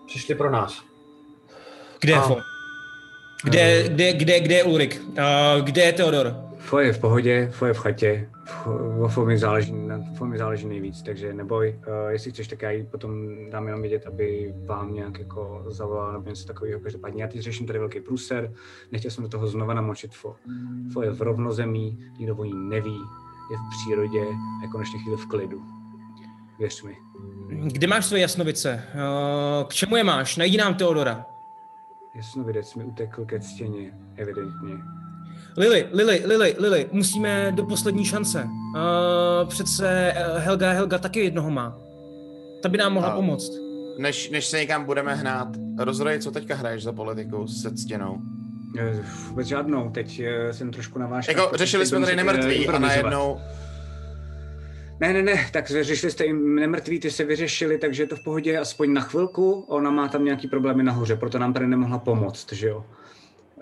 Přišli 0.06 0.34
pro 0.34 0.50
nás. 0.50 0.82
Kde 2.00 2.12
je 2.12 2.18
A-? 2.18 2.36
Kde, 3.44 3.82
kde, 3.88 4.12
kde, 4.12 4.40
kde 4.40 4.54
je 4.54 4.64
Ulrik? 4.64 5.00
Uh, 5.08 5.16
kde 5.64 5.82
je 5.82 5.92
Theodor? 5.92 6.36
Foje 6.58 6.86
je 6.86 6.92
v 6.92 6.98
pohodě, 6.98 7.50
Foje 7.52 7.70
je 7.70 7.74
v 7.74 7.78
chatě, 7.78 8.28
o 9.00 9.08
Fo 9.08 9.24
mi 9.24 9.38
záleží, 9.38 9.72
na 9.72 10.00
Fo 10.14 10.26
mi 10.26 10.38
záleží 10.38 10.68
nejvíc, 10.68 11.02
takže 11.02 11.34
neboj, 11.34 11.78
uh, 11.78 12.10
jestli 12.10 12.30
chceš, 12.30 12.48
tak 12.48 12.62
já 12.62 12.70
jí 12.70 12.86
potom 12.86 13.10
dám 13.50 13.66
jenom 13.66 13.80
vědět, 13.80 14.06
aby 14.06 14.54
vám 14.66 14.94
nějak 14.94 15.18
jako 15.18 15.64
zavolal 15.68 16.12
nebo 16.12 16.30
něco 16.30 16.46
takového. 16.46 16.80
Každopádně 16.80 17.22
já 17.22 17.28
teď 17.28 17.40
řeším 17.40 17.66
tady 17.66 17.78
velký 17.78 18.00
průser, 18.00 18.52
nechtěl 18.92 19.10
jsem 19.10 19.24
do 19.24 19.30
toho 19.30 19.46
znova 19.46 19.74
namočit 19.74 20.14
Fo. 20.14 20.36
Fo 20.92 21.02
je 21.02 21.10
v 21.10 21.22
rovnozemí, 21.22 21.98
nikdo 22.18 22.36
o 22.36 22.44
ní 22.44 22.68
neví, 22.68 22.98
je 23.50 23.56
v 23.56 23.68
přírodě 23.70 24.20
a 24.20 24.62
je 24.62 24.68
konečně 24.72 24.98
chvíli 24.98 25.16
v 25.16 25.26
klidu. 25.26 25.62
Věř 26.58 26.82
mi. 26.82 26.96
Kde 27.48 27.86
máš 27.86 28.06
své 28.06 28.20
jasnovice? 28.20 28.84
Uh, 28.94 29.68
k 29.68 29.74
čemu 29.74 29.96
je 29.96 30.04
máš? 30.04 30.36
Najdi 30.36 30.56
nám 30.56 30.74
Theodora. 30.74 31.26
Jasnovidec 32.14 32.74
mi 32.74 32.84
utekl 32.84 33.24
ke 33.24 33.40
stěně, 33.40 33.98
evidentně. 34.16 34.74
Lily, 35.56 35.88
Lily, 35.92 36.22
Lily, 36.26 36.54
Lily, 36.58 36.86
musíme 36.92 37.52
do 37.52 37.64
poslední 37.64 38.04
šance. 38.04 38.44
Uh, 38.44 39.48
přece 39.48 40.12
eh, 40.16 40.38
Helga, 40.38 40.72
Helga 40.72 40.98
taky 40.98 41.20
jednoho 41.20 41.50
má. 41.50 41.78
Ta 42.62 42.68
by 42.68 42.78
nám 42.78 42.92
mohla 42.92 43.08
A- 43.08 43.16
pomoct. 43.16 43.52
Než, 43.98 44.30
než 44.30 44.46
se 44.46 44.58
někam 44.58 44.84
budeme 44.84 45.14
hnát, 45.14 45.48
rozhodej, 45.78 46.18
co 46.18 46.30
teďka 46.30 46.54
hraješ 46.54 46.82
za 46.82 46.92
politiku 46.92 47.46
se 47.46 47.74
ctěnou. 47.74 48.18
Eh, 48.78 49.02
Vůbec 49.28 49.46
žádnou, 49.46 49.90
teď 49.90 50.20
eh, 50.20 50.52
jsem 50.52 50.70
trošku 50.70 50.98
na 50.98 51.06
váš. 51.06 51.28
Jako, 51.28 51.50
řešili 51.54 51.86
jsme 51.86 52.00
tady 52.00 52.16
nemrtví 52.16 52.68
a 52.68 52.78
najednou... 52.78 53.40
Ne, 55.00 55.12
ne, 55.12 55.22
ne, 55.22 55.46
tak 55.52 55.70
řešili 55.70 56.12
jste 56.12 56.24
jim 56.26 56.54
nemrtví, 56.54 57.00
ty 57.00 57.10
se 57.10 57.24
vyřešili, 57.24 57.78
takže 57.78 58.02
je 58.02 58.06
to 58.06 58.16
v 58.16 58.24
pohodě 58.24 58.58
aspoň 58.58 58.92
na 58.92 59.00
chvilku. 59.00 59.52
Ona 59.68 59.90
má 59.90 60.08
tam 60.08 60.24
nějaký 60.24 60.48
problémy 60.48 60.82
nahoře, 60.82 61.16
proto 61.16 61.38
nám 61.38 61.52
tady 61.52 61.66
nemohla 61.66 61.98
pomoct, 61.98 62.52
že 62.52 62.68
jo? 62.68 62.84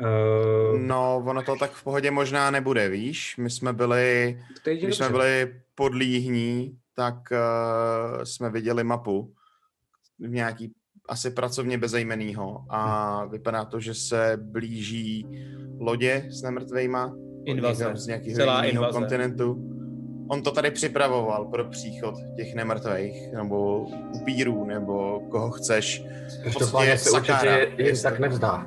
Uh, 0.00 0.78
No, 0.78 1.22
ono 1.26 1.42
to 1.42 1.56
tak 1.56 1.70
v 1.70 1.84
pohodě 1.84 2.10
možná 2.10 2.50
nebude, 2.50 2.88
víš? 2.88 3.36
My 3.38 3.50
jsme 3.50 3.72
byli, 3.72 4.38
když 4.64 4.96
jsme 4.96 5.06
dobře. 5.06 5.08
byli 5.12 5.54
pod 5.74 5.94
Líhní, 5.94 6.76
tak 6.94 7.14
uh, 7.30 8.22
jsme 8.24 8.50
viděli 8.50 8.84
mapu 8.84 9.32
nějaký 10.18 10.72
asi 11.08 11.30
pracovně 11.30 11.78
bezejmenýho 11.78 12.64
a 12.68 13.24
vypadá 13.24 13.64
to, 13.64 13.80
že 13.80 13.94
se 13.94 14.38
blíží 14.42 15.26
lodě 15.80 16.26
s 16.30 16.42
nemrtvejma 16.42 17.14
Invaze. 17.44 17.90
z 17.94 18.06
nějakého 18.06 18.36
Celá 18.36 18.64
jiného 18.64 18.82
invaze. 18.84 18.98
kontinentu. 18.98 19.74
On 20.30 20.42
to 20.42 20.50
tady 20.50 20.70
připravoval 20.70 21.44
pro 21.44 21.64
příchod 21.64 22.14
těch 22.36 22.54
nemrtvých, 22.54 23.32
nebo 23.32 23.86
upírů, 24.20 24.64
nebo 24.64 25.20
koho 25.30 25.50
chceš. 25.50 26.02
Každopádně 26.44 26.98
se 26.98 27.10
určitě 27.10 27.72
jen 27.78 27.96
tak 28.02 28.18
nevzdá. 28.18 28.66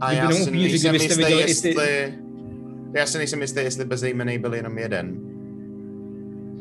A 0.00 0.12
já 0.12 0.30
si 0.30 0.50
upíři, 0.50 0.58
nejsem 0.68 0.94
jistý, 0.94 1.22
viděli 1.22 1.40
jestli... 1.40 1.74
ty- 1.74 2.14
Já 2.94 3.06
si 3.06 3.18
nejsem 3.18 3.40
jistý, 3.40 3.60
jestli 3.60 3.84
bezejmenej 3.84 4.38
byl 4.38 4.54
jenom 4.54 4.78
jeden. 4.78 5.18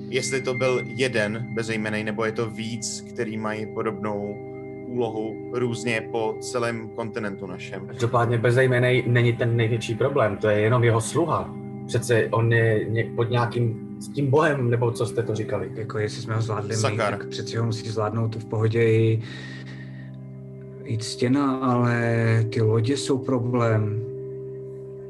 Jestli 0.10 0.42
to 0.42 0.54
byl 0.54 0.82
jeden 0.86 1.46
bezejmenej, 1.56 2.04
nebo 2.04 2.26
je 2.26 2.32
to 2.32 2.50
víc, 2.50 3.06
který 3.10 3.38
mají 3.38 3.66
podobnou 3.74 4.36
úlohu 4.88 5.52
různě 5.54 6.08
po 6.12 6.36
celém 6.42 6.90
kontinentu 6.90 7.46
našem. 7.48 7.88
Každopádně 7.88 8.38
bezejmenej 8.38 9.04
není 9.08 9.34
ten 9.34 9.56
největší 9.56 9.96
problém, 9.96 10.38
to 10.38 10.50
je 10.50 10.60
jenom 10.60 10.84
jeho 10.84 11.02
sluha. 11.02 11.56
Přece 11.88 12.28
on 12.32 12.54
je 12.54 12.88
pod 13.16 13.30
nějakým 13.30 13.88
s 14.00 14.08
tím 14.10 14.30
bohem, 14.30 14.70
nebo 14.70 14.92
co 14.92 15.06
jste 15.06 15.24
to 15.24 15.36
říkali. 15.36 15.72
Jako 15.76 16.00
jestli 16.00 16.22
jsme 16.22 16.36
ho 16.36 16.42
zvládli 16.42 16.70
my, 16.70 16.76
Sakar. 16.76 17.18
tak 17.18 17.28
přeci 17.28 17.58
ho 17.58 17.66
musí 17.66 17.90
zvládnout 17.90 18.36
v 18.36 18.46
pohodě 18.46 18.84
i, 18.84 19.22
i 20.88 21.00
stěna, 21.00 21.58
ale 21.58 21.96
ty 22.54 22.62
lodě 22.62 22.98
jsou 22.98 23.18
problém. 23.18 24.04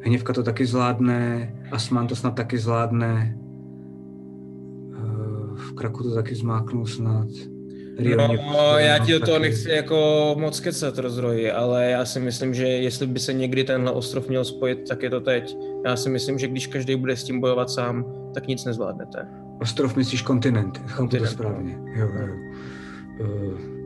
Hněvka 0.02 0.34
to 0.34 0.44
taky 0.44 0.66
zvládne, 0.66 1.54
Asman 1.72 2.08
to 2.08 2.16
snad 2.16 2.36
taky 2.36 2.58
zvládne. 2.58 3.38
Eh, 4.94 5.56
V 5.56 5.72
Kraku 5.76 6.04
to 6.04 6.16
taky 6.16 6.36
zmáknou 6.36 6.86
snad. 6.86 7.28
Rioni- 8.00 8.38
No, 8.54 8.78
já 8.80 9.00
ti 9.06 9.12
do 9.12 9.20
toho 9.20 9.32
taky. 9.38 9.50
nechci 9.50 9.70
jako 9.72 10.36
moc 10.40 10.60
kecat 10.60 10.98
rozroji, 10.98 11.52
ale 11.52 11.86
já 11.92 12.06
si 12.06 12.20
myslím, 12.20 12.54
že 12.54 12.68
jestli 12.68 13.08
by 13.08 13.20
se 13.20 13.34
někdy 13.34 13.64
tenhle 13.64 13.92
ostrov 13.92 14.30
měl 14.30 14.46
spojit, 14.46 14.88
tak 14.88 15.04
je 15.04 15.10
to 15.10 15.22
teď. 15.22 15.58
Já 15.86 15.96
si 15.96 16.10
myslím, 16.10 16.40
že 16.40 16.48
když 16.48 16.68
každý 16.68 16.96
bude 16.96 17.16
s 17.18 17.24
tím 17.24 17.40
bojovat 17.40 17.70
sám, 17.70 18.06
tak 18.34 18.48
nic 18.48 18.66
nezvládnete. 18.66 19.28
Ostrov 19.62 19.96
myslíš 19.96 20.22
kontinent, 20.22 20.78
chápu 20.86 21.18
to 21.18 21.26
správně. 21.26 21.78
Jo, 21.96 22.08
jo. 22.20 22.34
Eh, 23.22 23.77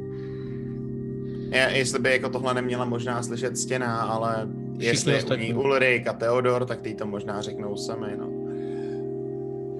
Já, 1.52 1.69
jestli 1.69 1.99
by 1.99 2.11
jako 2.11 2.30
tohle 2.30 2.53
neměla 2.53 2.86
možná 2.86 3.23
slyšet 3.23 3.57
stěna, 3.57 4.02
ale 4.02 4.48
jestli 4.78 5.14
je 5.14 5.23
u 5.23 5.34
ní 5.34 5.53
Ulrik 5.53 6.07
a 6.07 6.14
Theodor, 6.14 6.65
tak 6.65 6.82
ty 6.82 6.94
to 6.94 7.06
možná 7.06 7.41
řeknou 7.41 7.78
sami, 7.78 8.18
no. 8.18 8.30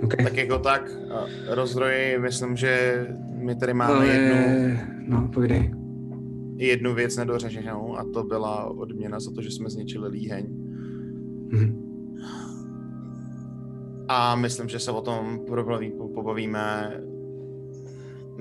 okay. 0.03 0.26
Tak 0.26 0.38
jako 0.38 0.60
tak, 0.60 0.91
a 1.11 1.26
rozroji, 1.56 2.19
myslím, 2.19 2.56
že 2.56 3.06
my 3.35 3.56
tady 3.56 3.73
máme 3.73 3.93
Ale, 3.93 4.07
jednu, 4.07 4.77
no, 5.07 5.30
povídej. 5.34 5.73
jednu 6.56 6.93
věc 6.93 7.18
nedořešenou 7.18 7.98
a 7.98 8.06
to 8.14 8.23
byla 8.23 8.65
odměna 8.65 9.19
za 9.19 9.31
to, 9.31 9.41
že 9.41 9.52
jsme 9.52 9.69
zničili 9.69 10.10
líheň. 10.10 10.45
Mhm. 11.52 11.88
A 14.07 14.35
myslím, 14.35 14.69
že 14.69 14.80
se 14.80 14.91
o 14.91 15.02
tom 15.02 15.39
probavíme, 15.48 15.95
pobavíme 16.14 16.93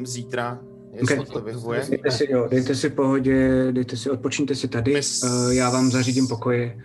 zítra, 0.05 0.61
jestli 0.93 1.19
Ok. 1.19 1.29
to 1.33 1.41
vyhovuje. 1.41 1.83
Dejte 1.91 2.11
si, 2.11 2.33
jo, 2.33 2.49
dejte 2.51 2.75
si 2.75 2.91
pohodě, 2.91 3.69
dejte 3.73 3.97
si, 3.97 4.11
odpočíňte 4.11 4.55
si 4.55 4.69
tady, 4.69 4.93
My 4.95 5.01
uh, 5.25 5.53
já 5.53 5.71
vám 5.71 5.91
zařídím 5.91 6.29
pokoje. 6.29 6.81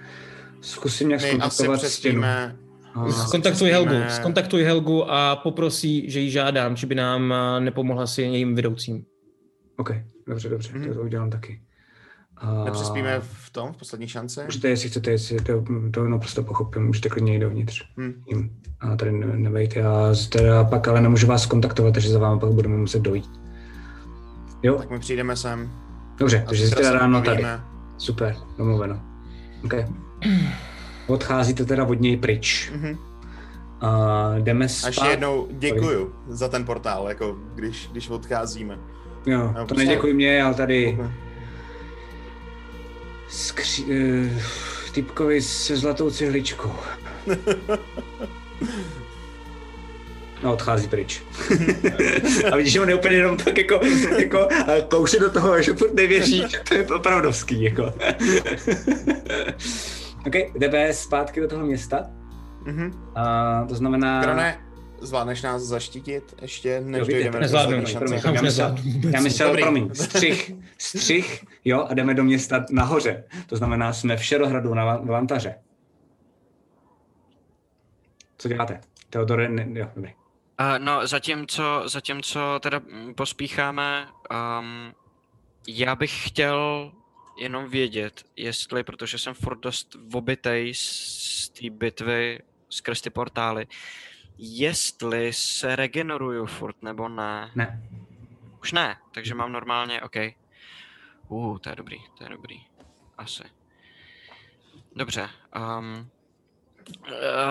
Zkusím 0.61 1.07
nějak 1.07 1.21
skontaktovat 1.21 1.81
stěnu. 1.81 2.23
A- 2.23 3.11
Skontaktuj 3.27 3.69
Helgu, 3.69 3.95
skontaktuj 4.09 4.63
Helgu 4.63 5.11
a 5.11 5.35
poprosí, 5.35 6.09
že 6.11 6.19
jí 6.19 6.31
žádám, 6.31 6.75
či 6.75 6.85
by 6.85 6.95
nám 6.95 7.31
a, 7.33 7.59
nepomohla 7.59 8.07
s 8.07 8.17
jejím 8.17 8.55
vedoucím. 8.55 9.03
OK, 9.77 9.91
dobře, 10.27 10.49
dobře, 10.49 10.69
Mhm. 10.73 10.93
to 10.93 11.01
udělám 11.01 11.29
taky. 11.29 11.61
A... 12.37 12.63
nepřespíme 12.63 13.19
v 13.21 13.49
tom, 13.49 13.73
v 13.73 13.77
poslední 13.77 14.07
šanci. 14.07 14.39
Můžete, 14.45 14.69
jestli 14.69 14.89
chcete, 14.89 15.11
jestli 15.11 15.37
to, 15.41 15.63
to 15.91 16.03
naprosto 16.03 16.43
pochopím, 16.43 16.83
můžete 16.85 17.09
klidně 17.09 17.33
jít 17.33 17.39
dovnitř. 17.39 17.83
Hm. 17.97 18.13
Jim. 18.27 18.49
A 18.79 18.95
tady 18.95 19.11
ne, 19.11 19.25
nebejte, 19.37 19.79
já 19.79 20.13
teda 20.29 20.63
pak 20.63 20.87
ale 20.87 21.01
nemůžu 21.01 21.27
vás 21.27 21.45
kontaktovat, 21.45 21.93
takže 21.93 22.09
za 22.09 22.19
vámi 22.19 22.39
pak 22.39 22.51
budeme 22.51 22.77
muset 22.77 23.01
dojít. 23.01 23.25
Jo, 24.63 24.75
Tak 24.75 24.89
my 24.89 24.99
přijdeme 24.99 25.35
sem. 25.35 25.71
dobře, 26.17 26.41
a 26.43 26.45
takže 26.49 26.67
zítra 26.67 26.91
ráno 26.91 27.21
tady. 27.21 27.45
Super, 27.97 28.35
domluveno. 28.57 28.99
OK. 29.65 29.73
Odcházíte 31.07 31.65
teda 31.65 31.83
od 31.85 32.01
něj 32.01 32.17
pryč. 32.17 32.71
Mhm. 32.75 32.97
A 33.81 34.09
jdeme 34.39 34.65
A 34.65 34.67
spát. 34.67 34.87
ještě 34.87 35.05
jednou 35.07 35.47
děkuju 35.51 36.13
za 36.27 36.47
ten 36.47 36.65
portál, 36.65 37.05
jako 37.09 37.37
když, 37.55 37.89
když 37.91 38.09
odcházíme. 38.09 38.77
Jo, 39.25 39.39
No, 39.39 39.53
to 39.53 39.65
prostě- 39.65 39.75
neděkuji 39.85 40.13
mě, 40.13 40.43
ale 40.43 40.53
tady 40.53 40.97
Ok. 40.99 41.11
skři... 43.27 43.83
Uh, 43.83 44.41
typkovi 44.93 45.41
se 45.41 45.77
zlatou 45.77 46.09
cihličkou. 46.11 46.71
No, 50.43 50.53
odchází 50.53 50.87
pryč. 50.87 51.23
a 52.51 52.55
vidíš, 52.55 52.73
že 52.73 52.81
on 52.81 52.89
je 52.89 52.95
úplně 52.95 53.15
jenom 53.15 53.37
tak 53.37 53.57
jako, 53.57 53.79
jako 54.19 54.47
kouše 54.89 55.19
do 55.19 55.31
toho, 55.31 55.61
že 55.61 55.73
furt 55.73 55.93
nevěří, 55.93 56.43
že 56.47 56.59
to 56.69 56.73
je 56.73 56.87
opravdovský, 56.87 57.63
jako. 57.63 57.83
OK, 60.27 60.35
jdeme 60.55 60.93
zpátky 60.93 61.41
do 61.41 61.47
toho 61.47 61.65
města. 61.65 62.03
Mhm. 62.63 63.11
A 63.15 63.65
to 63.69 63.75
znamená... 63.75 64.23
Krone, 64.23 64.57
zvládneš 65.01 65.41
nás 65.41 65.61
zaštítit 65.61 66.35
ještě, 66.41 66.81
než 66.81 66.99
Jo, 66.99 67.05
dojdeme 67.05 67.31
do 67.31 67.39
nezvládnu, 67.39 67.83
promiň, 67.93 68.19
Já 68.33 68.41
myslel, 68.41 68.75
já 69.11 69.21
myslel, 69.21 69.47
Dobrý. 69.47 69.61
promiň, 69.63 69.89
střih, 69.93 70.51
střih, 70.77 71.45
jo, 71.65 71.85
a 71.89 71.93
jdeme 71.93 72.13
do 72.13 72.23
města 72.23 72.65
nahoře. 72.71 73.23
To 73.47 73.55
znamená, 73.55 73.93
jsme 73.93 74.17
v 74.17 74.23
Šerohradu 74.23 74.73
na 74.73 74.83
La- 74.85 75.01
v 75.03 75.09
Lantaře. 75.09 75.55
Co 78.37 78.47
děláte? 78.47 78.81
Teodore, 79.09 79.49
ne, 79.49 79.67
jo, 79.73 79.87
dobrý. 79.95 80.13
Uh, 80.59 80.79
no, 80.79 81.07
zatímco, 81.07 81.83
zatímco 81.85 82.59
teda 82.59 82.79
mm, 82.79 83.13
pospícháme, 83.13 84.07
um, 84.59 84.93
já 85.67 85.95
bych 85.95 86.27
chtěl 86.27 86.91
jenom 87.37 87.69
vědět, 87.69 88.23
jestli, 88.35 88.83
protože 88.83 89.17
jsem 89.17 89.33
furt 89.33 89.59
dost 89.59 89.95
obitej 90.13 90.73
z, 90.73 91.49
té 91.49 91.69
bitvy 91.69 92.39
skrz 92.69 93.01
ty 93.01 93.09
portály, 93.09 93.67
jestli 94.37 95.33
se 95.33 95.75
regeneruju 95.75 96.45
furt 96.45 96.83
nebo 96.83 97.09
ne. 97.09 97.51
Ne. 97.55 97.83
Už 98.61 98.71
ne, 98.71 98.97
takže 99.11 99.35
mám 99.35 99.51
normálně, 99.51 100.01
OK. 100.01 100.15
Uh, 101.27 101.57
to 101.57 101.69
je 101.69 101.75
dobrý, 101.75 101.97
to 102.17 102.23
je 102.23 102.29
dobrý. 102.29 102.65
Asi. 103.17 103.43
Dobře. 104.95 105.29
Um, 105.55 106.09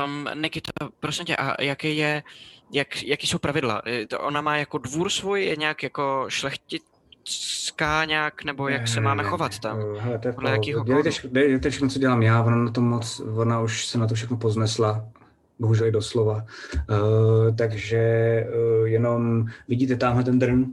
um, 0.05 0.43
Nikita, 0.43 0.73
prosím 1.01 1.25
tě, 1.25 1.37
a 1.37 1.63
jaký 1.63 1.97
je, 1.97 2.23
jak, 2.73 3.03
jaký 3.03 3.27
jsou 3.27 3.39
pravidla? 3.39 3.83
Ona 4.19 4.41
má 4.41 4.57
jako 4.57 4.79
dvůr 4.79 5.11
svůj, 5.11 5.45
je 5.45 5.57
nějak 5.57 5.83
jako 5.83 6.25
šlechti, 6.29 6.81
pomůcka 7.25 8.05
nějak, 8.05 8.45
nebo 8.45 8.69
jak 8.69 8.89
se 8.89 9.01
máme 9.01 9.25
chovat 9.25 9.59
tam? 9.59 9.81
Eh, 9.81 10.01
Hele, 10.01 10.19
to 10.19 10.29
je 10.29 10.33
Podle 10.33 10.51
jakýho 10.51 10.85
Dělejte, 10.85 11.11
dělejte 11.29 11.71
všechno, 11.71 11.89
co 11.89 11.99
dělám 11.99 12.23
já, 12.23 12.43
ona 12.43 12.57
na 12.57 12.71
to 12.71 12.81
moc, 12.81 13.21
ona 13.37 13.61
už 13.61 13.87
se 13.87 13.99
na 13.99 14.07
to 14.07 14.15
všechno 14.15 14.37
poznesla, 14.37 15.05
bohužel 15.59 15.87
i 15.87 15.93
doslova. 15.93 16.35
Uh, 16.35 17.57
takže 17.57 18.01
uh, 18.81 18.87
jenom 18.87 19.47
vidíte 19.69 19.97
tamhle 19.97 20.25
ten 20.25 20.39
drn 20.39 20.65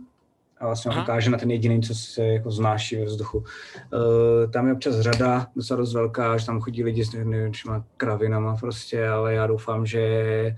a 0.60 0.66
vlastně. 0.66 0.92
Aha. 0.92 1.04
ukáže 1.04 1.30
na 1.30 1.38
ten 1.38 1.52
jediný, 1.52 1.82
co 1.82 1.96
se 1.96 2.24
jako 2.26 2.52
znáší 2.52 2.96
ve 2.96 3.06
vzduchu. 3.06 3.38
Uh, 3.38 4.52
tam 4.52 4.68
je 4.68 4.74
občas 4.74 4.96
řada, 5.00 5.48
docela 5.56 5.78
dost 5.78 5.94
velká, 5.94 6.38
že 6.38 6.46
tam 6.46 6.62
chodí 6.62 6.84
lidi 6.84 7.06
s 7.06 7.14
nějakýma 7.14 7.84
kravinama 7.98 8.56
prostě, 8.58 9.08
ale 9.08 9.34
já 9.34 9.48
doufám, 9.48 9.86
že 9.86 10.56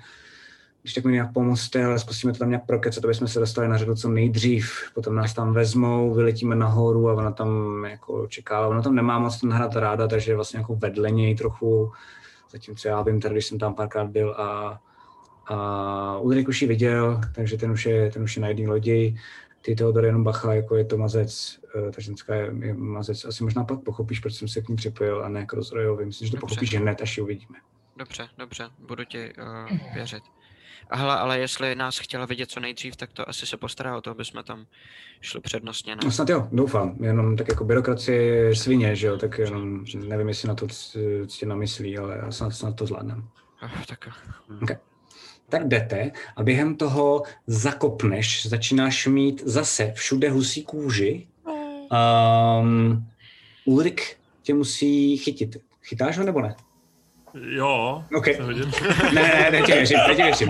když 0.84 0.94
tak 0.94 1.04
mi 1.04 1.12
nějak 1.12 1.34
pomozte, 1.34 1.86
ale 1.86 2.00
zkusíme 2.00 2.34
to 2.34 2.40
tam 2.40 2.50
nějak 2.50 2.66
prokecat, 2.66 3.06
aby 3.06 3.14
jsme 3.14 3.28
se 3.28 3.40
dostali 3.40 3.68
na 3.68 3.78
řadu 3.78 3.96
co 3.96 4.10
nejdřív. 4.10 4.72
Potom 4.94 5.16
nás 5.16 5.34
tam 5.34 5.54
vezmou, 5.54 6.14
vyletíme 6.14 6.56
nahoru 6.56 7.10
a 7.10 7.14
ona 7.14 7.32
tam 7.32 7.84
jako 7.90 8.28
čeká, 8.28 8.68
ona 8.68 8.82
tam 8.82 8.96
nemá 8.96 9.20
moc 9.20 9.42
ten 9.42 9.52
hrad 9.52 9.76
ráda, 9.76 10.08
takže 10.08 10.32
je 10.32 10.36
vlastně 10.36 10.60
jako 10.60 10.76
vedle 10.76 11.12
něj 11.12 11.36
trochu, 11.36 11.92
zatímco 12.52 12.88
já 12.88 13.02
vím 13.02 13.22
tady, 13.22 13.36
když 13.36 13.46
jsem 13.46 13.60
tam 13.60 13.74
párkrát 13.74 14.08
byl 14.10 14.32
a, 14.38 14.80
a 15.48 16.18
Ulrik 16.18 16.48
už 16.48 16.62
ji 16.62 16.68
viděl, 16.68 17.22
takže 17.36 17.58
ten 17.58 17.72
už 17.72 17.86
je, 17.86 18.12
ten 18.12 18.24
už 18.24 18.36
je 18.36 18.42
na 18.42 18.48
jedné 18.48 18.68
lodi. 18.68 19.16
Ty 19.62 19.76
Teodor 19.76 20.06
jenom 20.06 20.24
bacha, 20.24 20.54
jako 20.54 20.76
je 20.76 20.86
to 20.86 20.98
mazec, 20.98 21.60
eh, 21.76 21.92
ta 21.92 22.02
ženská 22.02 22.36
je, 22.36 22.52
je 22.60 22.74
mazec. 22.74 23.26
Asi 23.26 23.44
možná 23.44 23.64
pak 23.64 23.80
pochopíš, 23.80 24.20
proč 24.20 24.34
jsem 24.34 24.48
se 24.48 24.62
k 24.62 24.70
ní 24.70 24.76
připojil 24.76 25.24
a 25.26 25.30
ne 25.30 25.46
k 25.46 25.54
rozrojovi. 25.54 26.06
Myslím, 26.06 26.26
že 26.26 26.32
to 26.32 26.38
Dobře. 26.38 26.56
pochopíš 26.56 26.76
hned, 26.76 27.02
až 27.02 27.18
ji 27.18 27.24
uvidíme. 27.24 27.58
Dobře, 27.98 28.28
dobře, 28.38 28.70
budu 28.80 29.04
ti 29.06 29.34
uh, 29.34 29.78
věřit. 29.94 30.24
A 30.90 30.98
hele, 30.98 31.18
ale 31.18 31.40
jestli 31.40 31.76
nás 31.76 32.00
chtěla 32.00 32.26
vidět 32.26 32.52
co 32.52 32.60
nejdřív, 32.60 32.96
tak 32.96 33.14
to 33.14 33.30
asi 33.30 33.46
se 33.46 33.58
postará 33.58 33.98
o 33.98 34.02
to, 34.02 34.12
aby 34.12 34.26
jsme 34.26 34.44
tam 34.44 34.66
šli 35.22 35.42
přednostně, 35.42 35.96
ne? 35.96 36.02
No 36.06 36.12
snad 36.12 36.30
jo, 36.30 36.48
doufám. 36.52 36.96
Jenom 37.04 37.38
tak 37.38 37.48
jako 37.48 37.64
byrokracie 37.64 38.56
svině, 38.56 38.96
že 38.96 39.08
jo, 39.08 39.18
tak 39.18 39.38
jenom 39.38 39.86
nevím, 40.08 40.28
jestli 40.28 40.48
na 40.48 40.56
to 40.56 40.68
ctě 41.28 41.46
namyslí, 41.46 41.98
ale 41.98 42.22
snad, 42.30 42.52
snad 42.52 42.76
to 42.76 42.86
zvládnem. 42.86 43.28
Oh, 43.64 43.86
tak 43.88 44.06
jo. 44.06 44.12
Okay. 44.62 44.78
Tak 45.50 45.68
jdete 45.68 46.12
a 46.36 46.44
během 46.44 46.76
toho 46.76 47.24
zakopneš, 47.48 48.46
začínáš 48.46 49.08
mít 49.08 49.44
zase 49.46 49.92
všude 49.96 50.30
husí 50.30 50.64
kůži. 50.64 51.28
Um, 52.62 53.08
Ulrik 53.66 54.18
tě 54.42 54.54
musí 54.54 55.18
chytit. 55.18 55.58
Chytáš 55.84 56.18
ho 56.18 56.24
nebo 56.24 56.42
ne? 56.42 56.56
Jo, 57.34 58.04
OK. 58.16 58.24
chci 58.28 58.42
vidět. 58.44 58.68
Ne, 59.14 59.22
ne, 59.22 59.50
ne, 59.52 59.62
tě 59.62 59.74
věřím, 59.74 59.98
ne 60.08 60.16
tě 60.16 60.24
věřím. 60.24 60.50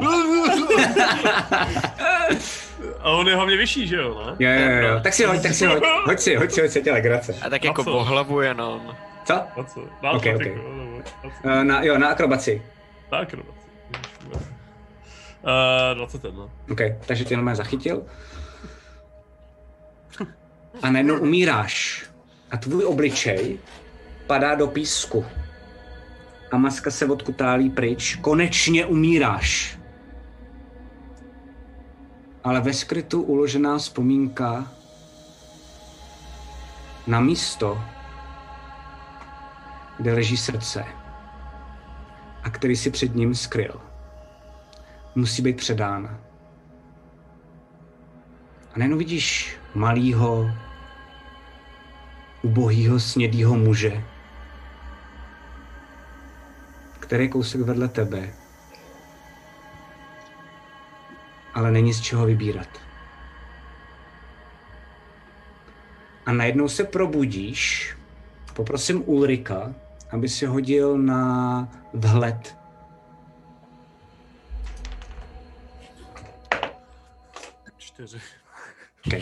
A 3.00 3.10
on 3.10 3.28
je 3.28 3.36
hlavně 3.36 3.58
vyšší, 3.58 3.88
že 3.88 3.96
jo, 3.96 4.24
ne? 4.26 4.36
Jo, 4.40 4.52
jo, 4.72 4.88
jo. 4.88 5.00
Tak 5.04 5.14
si 5.14 5.26
hoď, 5.26 5.42
tak 5.42 5.54
si 5.54 5.66
hoď. 5.66 5.84
Hoď 6.06 6.20
si, 6.20 6.36
hoď 6.36 6.52
si, 6.52 6.62
hoď 6.62 6.70
si, 6.70 6.82
tě 6.82 6.92
legrace. 6.92 7.36
A 7.42 7.50
tak 7.50 7.64
jako 7.64 7.84
co? 7.84 7.92
po 7.92 8.04
hlavu 8.04 8.42
jenom. 8.42 8.96
Co? 9.26 9.34
Na 9.34 9.64
co? 9.64 9.88
Na 10.04 10.12
Ok, 10.12 10.28
atletiku, 10.28 10.60
ok. 10.60 10.66
nebo 10.78 10.98
na 10.98 11.04
co? 11.42 11.48
Uh, 11.48 11.64
na, 11.64 11.84
jo, 11.84 11.98
na 11.98 12.08
akrobaci. 12.08 12.62
Na 13.12 13.18
akrobaci. 13.18 13.60
Uh, 15.44 15.98
21. 15.98 16.44
OK, 16.72 16.80
takže 17.06 17.26
tě 17.26 17.34
jenom 17.34 17.56
zachytil. 17.56 18.04
A 20.82 20.90
najednou 20.92 21.20
umíráš. 21.20 22.04
A 22.52 22.58
tvůj 22.58 22.86
obličej 22.86 23.60
padá 24.28 24.56
do 24.56 24.68
písku. 24.68 25.26
A 26.54 26.58
maska 26.58 26.92
se 26.92 27.06
odkutálí 27.06 27.70
pryč. 27.70 28.16
Konečně 28.16 28.86
umíráš. 28.86 29.80
Ale 32.44 32.62
ve 32.62 32.74
skrytu 32.74 33.22
uložená 33.22 33.78
vzpomínka 33.78 34.72
na 37.08 37.20
místo, 37.20 37.82
kde 39.98 40.14
leží 40.14 40.38
srdce 40.38 40.86
a 42.44 42.50
který 42.50 42.76
si 42.76 42.92
před 42.92 43.16
ním 43.16 43.36
skryl 43.36 43.82
musí 45.16 45.42
být 45.42 45.58
předána. 45.58 46.20
A 48.74 48.80
najednou 48.80 48.98
vidíš 48.98 49.58
malýho, 49.76 50.52
ubohýho, 52.42 53.00
snědýho 53.00 53.58
muže, 53.58 54.04
který 57.14 57.26
je 57.26 57.30
kousek 57.30 57.62
vedle 57.62 57.88
tebe, 57.88 58.34
ale 61.54 61.72
není 61.72 61.94
z 61.94 62.02
čeho 62.02 62.26
vybírat. 62.26 62.68
A 66.26 66.34
najednou 66.34 66.68
se 66.70 66.84
probudíš, 66.84 67.96
poprosím 68.54 69.04
Ulrika, 69.06 69.74
aby 70.12 70.30
si 70.30 70.46
hodil 70.46 70.98
na 70.98 71.70
vhled 71.94 72.58
Čtyři. 77.78 78.22
Okay. 79.08 79.22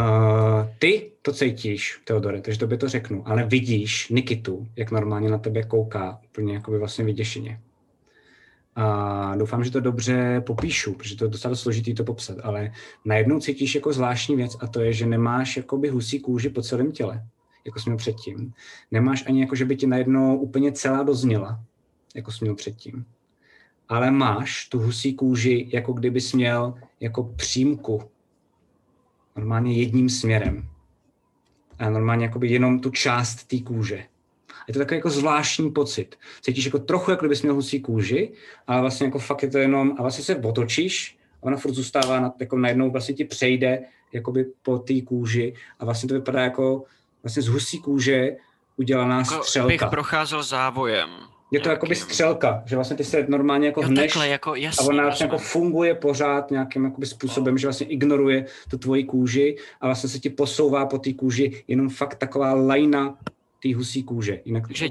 Uh, 0.00 0.68
ty 0.78 1.10
to 1.22 1.32
cítíš, 1.32 2.00
Teodore, 2.04 2.40
takže 2.40 2.58
tobě 2.58 2.78
to 2.78 2.88
řeknu, 2.88 3.28
ale 3.28 3.44
vidíš 3.46 4.08
Nikitu, 4.08 4.68
jak 4.76 4.90
normálně 4.90 5.28
na 5.28 5.38
tebe 5.38 5.62
kouká, 5.62 6.20
úplně 6.24 6.54
jakoby 6.54 6.78
vlastně 6.78 7.04
vyděšeně. 7.04 7.60
A 8.76 9.36
doufám, 9.36 9.64
že 9.64 9.70
to 9.70 9.80
dobře 9.80 10.42
popíšu, 10.46 10.94
protože 10.94 11.16
to 11.16 11.24
je 11.24 11.30
docela 11.30 11.54
složitý 11.54 11.94
to 11.94 12.04
popsat, 12.04 12.38
ale 12.42 12.72
najednou 13.04 13.40
cítíš 13.40 13.74
jako 13.74 13.92
zvláštní 13.92 14.36
věc 14.36 14.56
a 14.60 14.66
to 14.66 14.80
je, 14.80 14.92
že 14.92 15.06
nemáš 15.06 15.56
jakoby 15.56 15.88
husí 15.88 16.20
kůži 16.20 16.48
po 16.48 16.62
celém 16.62 16.92
těle, 16.92 17.26
jako 17.64 17.80
jsme 17.80 17.90
měl 17.90 17.98
předtím. 17.98 18.52
Nemáš 18.90 19.24
ani 19.26 19.40
jako, 19.40 19.54
že 19.54 19.64
by 19.64 19.76
ti 19.76 19.86
najednou 19.86 20.36
úplně 20.36 20.72
celá 20.72 21.02
dozněla, 21.02 21.60
jako 22.14 22.32
jsi 22.32 22.44
měl 22.44 22.54
předtím. 22.54 23.04
Ale 23.88 24.10
máš 24.10 24.68
tu 24.68 24.78
husí 24.78 25.14
kůži, 25.14 25.70
jako 25.72 25.92
kdybys 25.92 26.32
měl 26.32 26.74
jako 27.00 27.22
přímku 27.22 28.02
normálně 29.36 29.72
jedním 29.72 30.08
směrem. 30.10 30.68
A 31.78 31.90
normálně 31.90 32.24
jakoby 32.24 32.48
jenom 32.48 32.80
tu 32.80 32.90
část 32.90 33.44
té 33.44 33.58
kůže. 33.60 34.04
Je 34.68 34.74
to 34.74 34.78
takový 34.80 34.96
jako 34.98 35.10
zvláštní 35.10 35.70
pocit. 35.70 36.16
Cítíš 36.40 36.64
jako 36.64 36.78
trochu, 36.78 37.10
jako 37.10 37.20
kdybys 37.24 37.42
měl 37.42 37.54
husí 37.54 37.80
kůži, 37.80 38.32
ale 38.66 38.80
vlastně 38.80 39.06
jako 39.06 39.18
fakt 39.18 39.42
je 39.42 39.50
to 39.50 39.58
jenom, 39.58 39.94
a 39.98 40.02
vlastně 40.02 40.24
se 40.24 40.36
otočíš, 40.36 41.18
a 41.42 41.46
ona 41.46 41.56
furt 41.56 41.72
zůstává, 41.72 42.20
na, 42.20 42.32
jako 42.40 42.58
najednou 42.58 42.90
vlastně 42.90 43.14
ti 43.14 43.24
přejde 43.24 43.82
jakoby 44.12 44.46
po 44.62 44.78
té 44.78 45.00
kůži 45.02 45.54
a 45.80 45.84
vlastně 45.84 46.08
to 46.08 46.14
vypadá 46.14 46.40
jako 46.42 46.84
vlastně 47.22 47.42
z 47.42 47.46
husí 47.46 47.78
kůže 47.78 48.36
udělaná 48.76 49.18
Jako 49.18 49.34
bych 49.34 49.44
střelka. 49.44 49.86
procházel 49.90 50.42
závojem. 50.42 51.10
Je 51.54 51.60
to 51.60 51.68
jakoby 51.68 51.94
střelka, 51.94 52.62
že 52.66 52.76
vlastně 52.76 52.96
ty 52.96 53.04
se 53.04 53.26
normálně 53.28 53.66
jako 53.66 53.82
Jo, 53.82 53.88
hneš 53.88 54.12
takhle, 54.12 54.28
jako 54.28 54.52
a 54.52 54.56
jasně, 54.56 54.88
ona 54.88 55.02
vlastně 55.02 55.24
jako 55.24 55.38
funguje 55.38 55.94
pořád 55.94 56.50
nějakým 56.50 56.84
jakoby 56.84 57.06
způsobem, 57.06 57.58
že 57.58 57.66
vlastně 57.66 57.86
ignoruje 57.86 58.46
tu 58.70 58.78
tvoji 58.78 59.04
kůži 59.04 59.56
a 59.80 59.86
vlastně 59.86 60.08
se 60.10 60.18
ti 60.18 60.30
posouvá 60.30 60.86
po 60.86 60.98
té 60.98 61.12
kůži 61.12 61.64
jenom 61.68 61.88
fakt 61.88 62.14
taková 62.14 62.54
lajna 62.54 63.18
té 63.62 63.74
husí 63.74 64.02
kůže. 64.02 64.40
Jinak 64.44 64.64
Že 64.70 64.88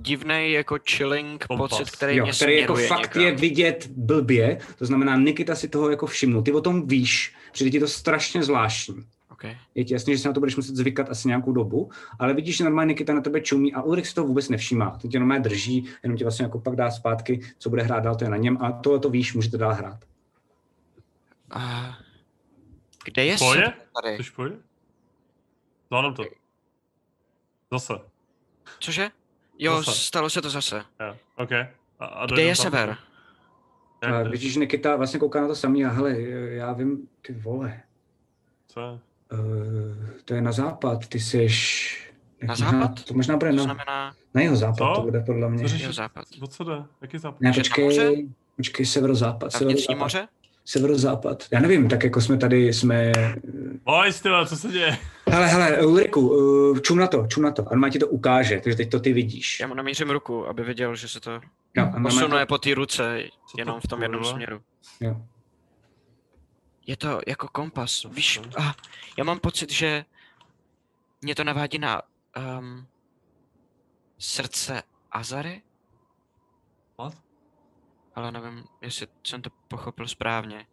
divný 0.00 0.52
jako 0.52 0.78
chilling 0.90 1.44
Kompas. 1.46 1.70
pocit, 1.70 1.90
který 1.90 2.16
jo, 2.16 2.24
mě 2.24 2.32
který 2.32 2.60
jako 2.60 2.74
fakt 2.74 3.16
někam. 3.16 3.22
je 3.22 3.32
vidět 3.32 3.86
blbě, 3.96 4.58
to 4.78 4.86
znamená 4.86 5.16
Nikita 5.16 5.54
si 5.54 5.68
toho 5.68 5.90
jako 5.90 6.06
všimnul. 6.06 6.42
Ty 6.42 6.52
o 6.52 6.60
tom 6.60 6.88
víš, 6.88 7.34
přijde 7.52 7.70
ti 7.70 7.80
to 7.80 7.88
strašně 7.88 8.42
zvláštní. 8.42 9.04
Okay. 9.40 9.56
Je 9.74 9.84
ti 9.84 9.94
jasný, 9.94 10.14
že 10.14 10.18
si 10.22 10.28
na 10.28 10.34
to 10.34 10.40
budeš 10.40 10.56
muset 10.56 10.76
zvykat 10.76 11.10
asi 11.10 11.28
nějakou 11.28 11.52
dobu, 11.52 11.90
ale 12.18 12.34
vidíš, 12.34 12.56
že 12.56 12.64
normálně 12.64 12.88
Nikita 12.88 13.14
na 13.14 13.20
tebe 13.20 13.40
čumí 13.40 13.74
a 13.74 13.82
Ulrich 13.82 14.08
si 14.08 14.14
to 14.14 14.24
vůbec 14.24 14.48
nevšímá. 14.48 14.90
Ten 14.90 15.10
tě 15.10 15.18
normálně 15.18 15.42
drží, 15.42 15.88
jenom 16.02 16.18
tě 16.18 16.24
vlastně 16.24 16.42
jako 16.44 16.58
pak 16.60 16.76
dá 16.76 16.90
zpátky, 16.90 17.40
co 17.58 17.70
bude 17.70 17.82
hrát 17.82 18.00
dál, 18.00 18.16
to 18.16 18.24
je 18.24 18.30
na 18.30 18.36
něm 18.36 18.58
a 18.60 18.72
tohle 18.72 18.98
to 19.00 19.10
víš, 19.10 19.34
můžete 19.34 19.58
dál 19.58 19.72
hrát. 19.74 20.04
A 21.50 21.90
kde 23.04 23.24
je 23.24 23.36
Poje? 23.38 23.64
Seb 23.64 23.74
tady? 24.02 24.24
Jsi 24.24 24.30
poje? 24.36 24.52
Zvládám 25.86 26.14
to. 26.14 26.24
Zase. 27.72 27.94
Cože? 28.80 29.10
Jo, 29.58 29.82
Zase. 29.82 29.98
stalo 30.00 30.30
se 30.30 30.42
to 30.42 30.50
zase. 30.50 30.76
Jo, 31.00 31.16
OK. 31.36 31.52
A, 31.52 32.04
a 32.06 32.26
Kde 32.26 32.42
je 32.42 32.56
tam. 32.56 32.62
sever? 32.62 32.96
A 34.02 34.22
vidíš, 34.22 34.52
že 34.52 34.60
Nikita 34.60 34.96
vlastně 34.96 35.20
kouká 35.20 35.40
na 35.40 35.48
to 35.48 35.54
samý 35.54 35.84
a 35.84 35.88
hele, 35.88 36.20
já 36.50 36.72
vím, 36.72 37.08
ty 37.22 37.32
vole, 37.32 37.82
Co 38.66 38.80
je? 38.80 38.98
Uh, 39.32 39.38
to 40.24 40.34
je 40.34 40.40
na 40.42 40.52
západ, 40.52 41.06
ty 41.08 41.20
seš... 41.20 42.12
jak 42.40 42.48
Na 42.48 42.54
západ? 42.54 43.04
To 43.04 43.14
možná 43.14 43.36
bude 43.36 43.50
To 43.50 43.56
na, 43.56 43.62
znamená 43.62 44.14
na 44.34 44.42
jeho 44.42 44.56
západ, 44.56 44.94
to 44.94 45.02
bude 45.02 45.20
podle 45.20 45.50
mě. 45.50 45.68
Co 45.68 45.92
západ. 45.92 46.24
O 46.40 46.46
co 46.46 46.64
jde? 46.64 46.82
Jaký 47.02 47.18
západ? 47.18 47.40
Ne, 47.40 47.52
počkej, 47.52 47.84
moře? 47.84 48.10
počkej, 48.56 48.86
severozápad, 48.86 49.52
Na 49.54 49.58
vnitřní 49.60 49.82
severozápad, 49.84 49.98
moře? 50.04 50.28
severozápad. 50.64 51.44
Já 51.52 51.60
nevím, 51.60 51.88
tak 51.88 52.04
jako 52.04 52.20
jsme 52.20 52.36
tady, 52.38 52.72
jsme... 52.72 53.12
Oj, 53.84 54.12
style, 54.12 54.46
co 54.46 54.56
se 54.56 54.68
děje? 54.68 54.98
Hele, 55.28 55.46
hele, 55.46 55.86
Ulriku, 55.86 56.28
uh, 56.28 56.78
čum 56.78 56.98
na 56.98 57.06
to, 57.06 57.26
čum 57.26 57.42
na 57.42 57.50
to. 57.50 57.62
A 57.68 57.70
on 57.70 57.90
ti 57.90 57.98
to 57.98 58.08
ukáže, 58.08 58.60
takže 58.64 58.76
teď 58.76 58.90
to 58.90 59.00
ty 59.00 59.12
vidíš. 59.12 59.60
Já 59.60 59.66
mu 59.66 59.74
namířím 59.74 60.10
ruku, 60.10 60.46
aby 60.46 60.62
viděl, 60.64 60.96
že 60.96 61.08
se 61.08 61.20
to 61.20 61.40
normálně 61.76 62.02
posunuje 62.02 62.46
to- 62.46 62.48
po 62.48 62.58
té 62.58 62.74
ruce 62.74 63.22
Co 63.50 63.56
to 63.56 63.60
jenom 63.60 63.80
v 63.80 63.86
tom 63.88 64.02
jednom 64.02 64.24
směru. 64.24 64.60
Jo. 65.00 65.16
Je 66.90 66.96
to 66.96 67.20
jako 67.26 67.48
kompas. 67.48 68.06
Víš, 68.10 68.40
ah, 68.56 68.72
já 69.18 69.24
mám 69.24 69.38
pocit, 69.40 69.70
že 69.70 70.04
mě 71.22 71.34
to 71.34 71.44
navádí 71.44 71.78
na 71.78 72.02
um, 72.58 72.86
srdce 74.18 74.82
Azary, 75.12 75.62
What? 76.98 77.14
ale 78.14 78.32
nevím, 78.32 78.64
jestli 78.82 79.06
jsem 79.26 79.42
to 79.42 79.50
pochopil 79.68 80.08
správně. 80.08 80.66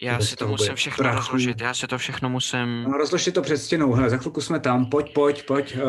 Já 0.00 0.18
Bez 0.18 0.30
si 0.30 0.36
to 0.36 0.48
musím 0.48 0.74
všechno 0.74 1.02
prachu. 1.02 1.16
rozložit, 1.18 1.60
já 1.60 1.74
si 1.74 1.86
to 1.86 1.98
všechno 1.98 2.28
musím... 2.28 2.82
No, 2.82 2.98
rozlož 2.98 3.22
si 3.22 3.32
to 3.32 3.42
před 3.42 3.58
stěnou, 3.58 3.92
hele, 3.92 4.10
za 4.10 4.16
chvilku 4.16 4.40
jsme 4.40 4.60
tam, 4.60 4.86
pojď, 4.86 5.14
pojď, 5.14 5.46
pojď. 5.46 5.76
Uh, 5.76 5.82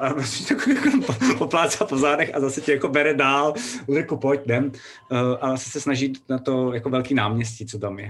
a 0.00 0.12
vlastně 0.12 0.56
takový 0.56 0.76
jako 0.76 0.90
po- 1.06 1.34
poplácá 1.38 1.84
po 1.84 1.98
zádech 1.98 2.34
a 2.34 2.40
zase 2.40 2.60
tě 2.60 2.72
jako 2.72 2.88
bere 2.88 3.14
dál. 3.14 3.54
Ulriku, 3.86 4.16
pojď, 4.16 4.40
jdem. 4.44 4.64
Uh, 5.10 5.18
a 5.40 5.46
vlastně 5.46 5.72
se 5.72 5.80
snaží 5.80 6.12
na 6.28 6.38
to 6.38 6.72
jako 6.72 6.90
velký 6.90 7.14
náměstí, 7.14 7.66
co 7.66 7.78
tam 7.78 7.98
je. 7.98 8.08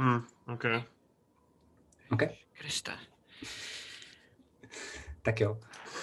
Hm, 0.00 0.20
OK. 0.52 0.64
OK? 2.10 2.22
Kriste. 2.58 2.92
Tak 5.22 5.40
jo. 5.40 5.58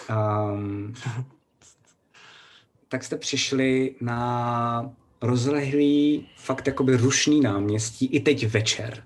Um, 0.10 0.94
tak 2.88 3.04
jste 3.04 3.18
přišli 3.18 3.96
na 4.02 4.92
rozlehlý, 5.22 6.30
fakt 6.38 6.68
jakoby 6.68 6.98
rušný 6.98 7.42
náměstí, 7.42 8.06
i 8.06 8.20
teď 8.20 8.48
večer. 8.48 9.04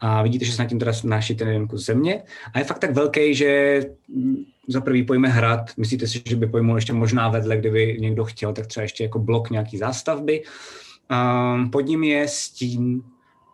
A 0.00 0.22
vidíte, 0.22 0.44
že 0.44 0.52
se 0.52 0.62
nad 0.62 0.68
tím 0.68 0.78
teda 0.78 0.92
snáší 0.92 1.34
ten 1.36 1.48
jeden 1.48 1.68
kus 1.68 1.86
země. 1.86 2.22
A 2.54 2.58
je 2.58 2.64
fakt 2.64 2.78
tak 2.78 2.92
velký, 2.92 3.34
že 3.34 3.80
mm, 4.08 4.44
za 4.68 4.80
prvý 4.80 5.02
pojme 5.02 5.28
hrad. 5.28 5.76
Myslíte 5.76 6.06
si, 6.06 6.22
že 6.26 6.36
by 6.36 6.46
pojmul 6.46 6.76
ještě 6.76 6.92
možná 6.92 7.28
vedle, 7.28 7.56
kdyby 7.56 7.96
někdo 8.00 8.24
chtěl, 8.24 8.52
tak 8.52 8.66
třeba 8.66 8.82
ještě 8.82 9.04
jako 9.04 9.18
blok 9.18 9.50
nějaký 9.50 9.78
zástavby. 9.78 10.42
Um, 11.10 11.70
pod 11.70 11.80
ním 11.80 12.04
je 12.04 12.28
stín. 12.28 13.02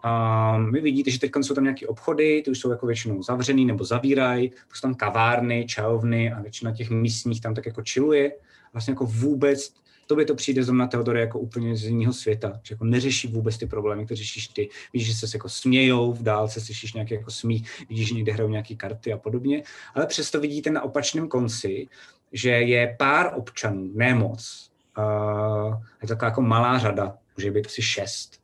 Um, 0.04 0.72
vy 0.72 0.80
vidíte, 0.80 1.10
že 1.10 1.18
teď 1.18 1.30
jsou 1.42 1.54
tam 1.54 1.64
nějaké 1.64 1.86
obchody, 1.86 2.42
ty 2.44 2.50
už 2.50 2.58
jsou 2.58 2.70
jako 2.70 2.86
většinou 2.86 3.22
zavřený 3.22 3.64
nebo 3.64 3.84
zavírají, 3.84 4.50
jsou 4.74 4.80
tam 4.80 4.94
kavárny, 4.94 5.66
čajovny 5.66 6.32
a 6.32 6.42
většina 6.42 6.72
těch 6.72 6.90
místních 6.90 7.40
tam 7.40 7.54
tak 7.54 7.66
jako 7.66 7.82
chilluje. 7.92 8.32
Vlastně 8.72 8.92
jako 8.92 9.06
vůbec, 9.06 9.74
tobě 10.06 10.24
to 10.24 10.34
přijde 10.34 10.64
zrovna 10.64 10.86
Teodory 10.86 11.20
jako 11.20 11.38
úplně 11.38 11.76
z 11.76 11.84
jiného 11.84 12.12
světa, 12.12 12.60
že 12.62 12.74
jako 12.74 12.84
neřeší 12.84 13.28
vůbec 13.28 13.58
ty 13.58 13.66
problémy, 13.66 14.04
které 14.04 14.16
řešíš 14.16 14.48
ty. 14.48 14.68
Vidíš, 14.92 15.08
že 15.08 15.14
se 15.14 15.36
jako 15.36 15.48
smějou, 15.48 16.12
v 16.12 16.22
dálce 16.22 16.60
slyšíš 16.60 16.92
nějaký 16.92 17.14
jako 17.14 17.30
smích, 17.30 17.86
vidíš, 17.88 18.08
že 18.08 18.14
někde 18.14 18.32
hrajou 18.32 18.50
nějaké 18.50 18.74
karty 18.74 19.12
a 19.12 19.18
podobně, 19.18 19.62
ale 19.94 20.06
přesto 20.06 20.40
vidíte 20.40 20.70
na 20.70 20.82
opačném 20.82 21.28
konci, 21.28 21.88
že 22.32 22.50
je 22.50 22.96
pár 22.98 23.32
občanů, 23.36 23.90
ne 23.94 24.14
moc, 24.14 24.70
uh, 24.98 25.74
je 26.02 26.08
to 26.08 26.14
taková 26.14 26.28
jako 26.28 26.42
malá 26.42 26.78
řada, 26.78 27.18
může 27.36 27.50
být 27.50 27.66
asi 27.66 27.82
šest, 27.82 28.41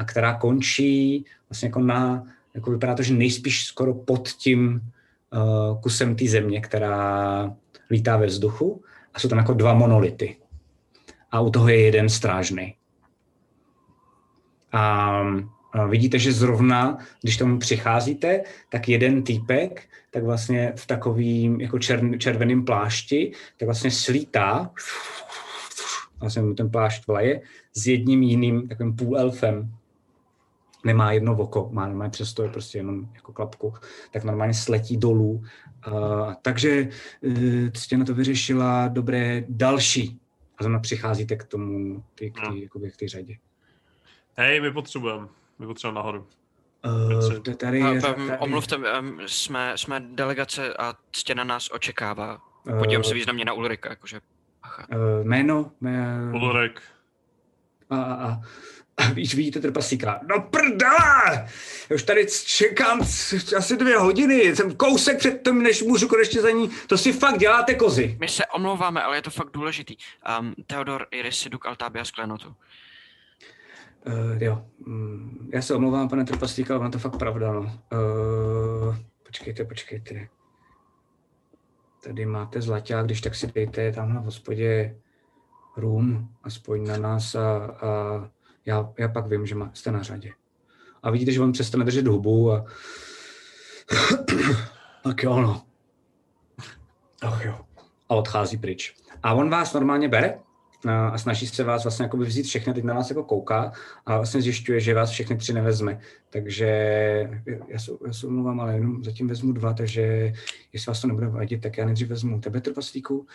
a 0.00 0.04
která 0.04 0.34
končí 0.34 1.24
vlastně 1.48 1.68
jako 1.68 1.80
na, 1.80 2.24
jako 2.54 2.70
vypadá 2.70 2.94
to, 2.94 3.02
že 3.02 3.14
nejspíš 3.14 3.64
skoro 3.64 3.94
pod 3.94 4.28
tím 4.28 4.80
uh, 5.32 5.80
kusem 5.80 6.16
té 6.16 6.28
země, 6.28 6.60
která 6.60 7.56
lítá 7.90 8.16
ve 8.16 8.26
vzduchu 8.26 8.82
a 9.14 9.20
jsou 9.20 9.28
tam 9.28 9.38
jako 9.38 9.54
dva 9.54 9.74
monolity. 9.74 10.36
A 11.30 11.40
u 11.40 11.50
toho 11.50 11.68
je 11.68 11.80
jeden 11.80 12.08
strážný. 12.08 12.74
A, 14.72 15.22
vidíte, 15.88 16.18
že 16.18 16.32
zrovna, 16.32 16.98
když 17.22 17.36
tomu 17.36 17.58
přicházíte, 17.58 18.42
tak 18.68 18.88
jeden 18.88 19.22
týpek, 19.22 19.88
tak 20.10 20.24
vlastně 20.24 20.72
v 20.76 20.86
takovým 20.86 21.60
jako 21.60 21.78
čer, 21.78 22.18
červeném 22.18 22.64
plášti, 22.64 23.32
tak 23.58 23.66
vlastně 23.66 23.90
slítá, 23.90 24.70
vlastně 26.20 26.54
ten 26.54 26.70
plášť 26.70 27.06
vlaje, 27.06 27.40
s 27.72 27.86
jedním 27.86 28.22
jiným 28.22 28.68
takovým 28.68 28.96
půlelfem, 28.96 29.70
nemá 30.84 31.12
jedno 31.12 31.36
oko, 31.36 31.68
má 31.72 31.86
normálně 31.86 32.10
přesto 32.10 32.42
je 32.42 32.48
prostě 32.48 32.78
jenom 32.78 33.08
jako 33.14 33.32
klapku, 33.32 33.74
tak 34.12 34.24
normálně 34.24 34.54
sletí 34.54 34.96
dolů. 34.96 35.44
Uh, 35.88 36.34
takže 36.42 36.88
uh, 37.20 37.68
Ctěna 37.74 38.04
to 38.04 38.14
vyřešila, 38.14 38.88
dobré, 38.88 39.44
další. 39.48 40.20
A 40.58 40.62
zrovna 40.62 40.78
přicházíte 40.78 41.36
k 41.36 41.44
tomu, 41.44 42.04
ty, 42.14 42.30
k, 42.30 42.34
tý, 42.34 42.62
jakoby, 42.62 42.90
k 42.90 42.96
té 42.96 43.08
řadě. 43.08 43.36
Hej, 44.36 44.60
my 44.60 44.70
potřebujeme. 44.70 45.28
My 45.58 45.66
potřebujeme 45.66 45.96
nahoru. 45.96 46.26
Uh, 46.84 47.54
tady 47.56 47.78
je... 47.78 47.98
A, 47.98 48.00
tady, 48.00 48.22
um, 48.22 48.30
omluvte, 48.38 48.76
um, 48.76 49.20
jsme, 49.26 49.72
jsme 49.76 50.00
delegace 50.00 50.74
a 50.74 50.94
stěna 51.16 51.44
nás 51.44 51.68
očekává. 51.72 52.38
Podívám 52.78 53.04
se 53.04 53.10
Eh. 53.10 53.14
významně 53.14 53.44
na 53.44 53.52
Ulrika, 53.52 53.90
jakože... 53.90 54.20
Bacha. 54.62 54.86
Uh, 54.88 55.26
jméno? 55.26 55.72
Mé, 55.80 56.18
Ulrik. 56.34 56.80
a, 57.90 57.96
a, 57.96 58.32
a 58.32 58.40
víš, 59.14 59.34
vidíte 59.34 59.60
trpaslíka. 59.60 60.20
No 60.28 60.40
prdele! 60.40 61.48
Já 61.90 61.94
už 61.94 62.02
tady 62.02 62.26
čekám 62.44 63.00
asi 63.56 63.76
dvě 63.76 63.98
hodiny. 63.98 64.56
Jsem 64.56 64.76
kousek 64.76 65.18
před 65.18 65.42
tím, 65.44 65.62
než 65.62 65.82
můžu 65.82 66.08
konečně 66.08 66.40
za 66.40 66.50
ní. 66.50 66.70
To 66.86 66.98
si 66.98 67.12
fakt 67.12 67.38
děláte 67.38 67.74
kozy. 67.74 68.16
My 68.20 68.28
se 68.28 68.46
omlouváme, 68.46 69.02
ale 69.02 69.16
je 69.16 69.22
to 69.22 69.30
fakt 69.30 69.50
důležitý. 69.52 69.96
Um, 70.40 70.54
Theodor 70.66 71.06
Iris 71.10 71.48
Duk 71.50 71.66
Altábia 71.66 72.04
z 72.04 72.10
Klenotu. 72.10 72.54
Uh, 74.06 74.42
jo, 74.42 74.64
mm, 74.86 75.50
já 75.54 75.62
se 75.62 75.74
omlouvám, 75.74 76.08
pane 76.08 76.24
trpaslík, 76.24 76.70
ale 76.70 76.90
to 76.90 76.98
fakt 76.98 77.18
pravda, 77.18 77.52
no. 77.52 77.60
Uh, 77.60 78.96
počkejte, 79.26 79.64
počkejte. 79.64 80.28
Tady 82.04 82.26
máte 82.26 82.62
zlaťák, 82.62 83.04
když 83.04 83.20
tak 83.20 83.34
si 83.34 83.46
dejte 83.46 83.92
tam 83.92 84.14
na 84.14 84.20
hospodě 84.20 84.96
room, 85.76 86.28
aspoň 86.42 86.86
na 86.86 86.96
nás 86.96 87.34
a, 87.34 87.56
a 87.56 88.30
já, 88.66 88.92
já 88.98 89.08
pak 89.08 89.26
vím, 89.26 89.46
že 89.46 89.54
má, 89.54 89.70
jste 89.74 89.92
na 89.92 90.02
řadě. 90.02 90.32
A 91.02 91.10
vidíte, 91.10 91.32
že 91.32 91.40
on 91.40 91.52
přestane 91.52 91.84
držet 91.84 92.06
hubu 92.06 92.52
a 92.52 92.64
tak 95.04 95.22
jo, 95.22 95.40
no. 95.40 95.62
Ach 97.22 97.44
jo. 97.44 97.60
A 98.08 98.14
odchází 98.14 98.56
pryč. 98.56 98.94
A 99.22 99.34
on 99.34 99.50
vás 99.50 99.72
normálně 99.72 100.08
bere 100.08 100.38
a 100.88 101.18
snaží 101.18 101.46
se 101.46 101.64
vás 101.64 101.84
vlastně 101.84 102.02
jako 102.02 102.16
vzít 102.16 102.46
všechny, 102.46 102.74
teď 102.74 102.84
na 102.84 102.94
vás 102.94 103.10
jako 103.10 103.24
kouká 103.24 103.72
a 104.06 104.16
vlastně 104.16 104.42
zjišťuje, 104.42 104.80
že 104.80 104.94
vás 104.94 105.10
všechny 105.10 105.36
tři 105.36 105.52
nevezme. 105.52 106.00
Takže 106.30 106.66
já 107.68 107.78
se, 107.78 107.92
já 108.06 108.12
se 108.12 108.26
omlouvám, 108.26 108.60
ale 108.60 108.74
jenom 108.74 109.04
zatím 109.04 109.28
vezmu 109.28 109.52
dva, 109.52 109.72
takže 109.72 110.32
jestli 110.72 110.90
vás 110.90 111.00
to 111.00 111.06
nebude 111.06 111.28
vadit, 111.28 111.62
tak 111.62 111.78
já 111.78 111.84
nejdřív 111.84 112.08
vezmu 112.08 112.40
tebe, 112.40 112.60
trpaslíku, 112.60 113.26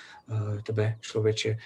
tebe, 0.63 0.97
člověče, 1.01 1.57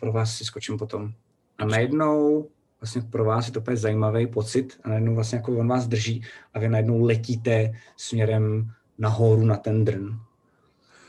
pro 0.00 0.12
vás 0.12 0.36
si 0.36 0.44
skočím 0.44 0.78
potom. 0.78 1.12
A 1.58 1.64
najednou 1.64 2.48
vlastně 2.80 3.02
pro 3.02 3.24
vás 3.24 3.46
je 3.46 3.52
to 3.52 3.60
úplně 3.60 3.76
zajímavý 3.76 4.26
pocit 4.26 4.80
a 4.84 4.88
najednou 4.88 5.14
vlastně 5.14 5.36
jako 5.38 5.58
on 5.58 5.68
vás 5.68 5.86
drží 5.86 6.24
a 6.54 6.58
vy 6.58 6.68
najednou 6.68 7.04
letíte 7.04 7.72
směrem 7.96 8.72
nahoru 8.98 9.44
na 9.44 9.56
ten 9.56 9.84
drn. 9.84 10.20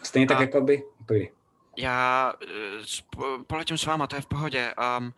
Stejně 0.04 0.28
tak 0.28 0.38
A- 0.38 0.42
jako 0.42 0.62
by, 0.62 0.84
pojď. 1.06 1.30
Já 1.78 2.34
eh, 2.44 3.44
poletím 3.48 3.78
s 3.78 3.86
váma, 3.86 4.08
to 4.08 4.16
je 4.16 4.22
v 4.22 4.26
pohodě. 4.28 4.74
Um, 5.00 5.14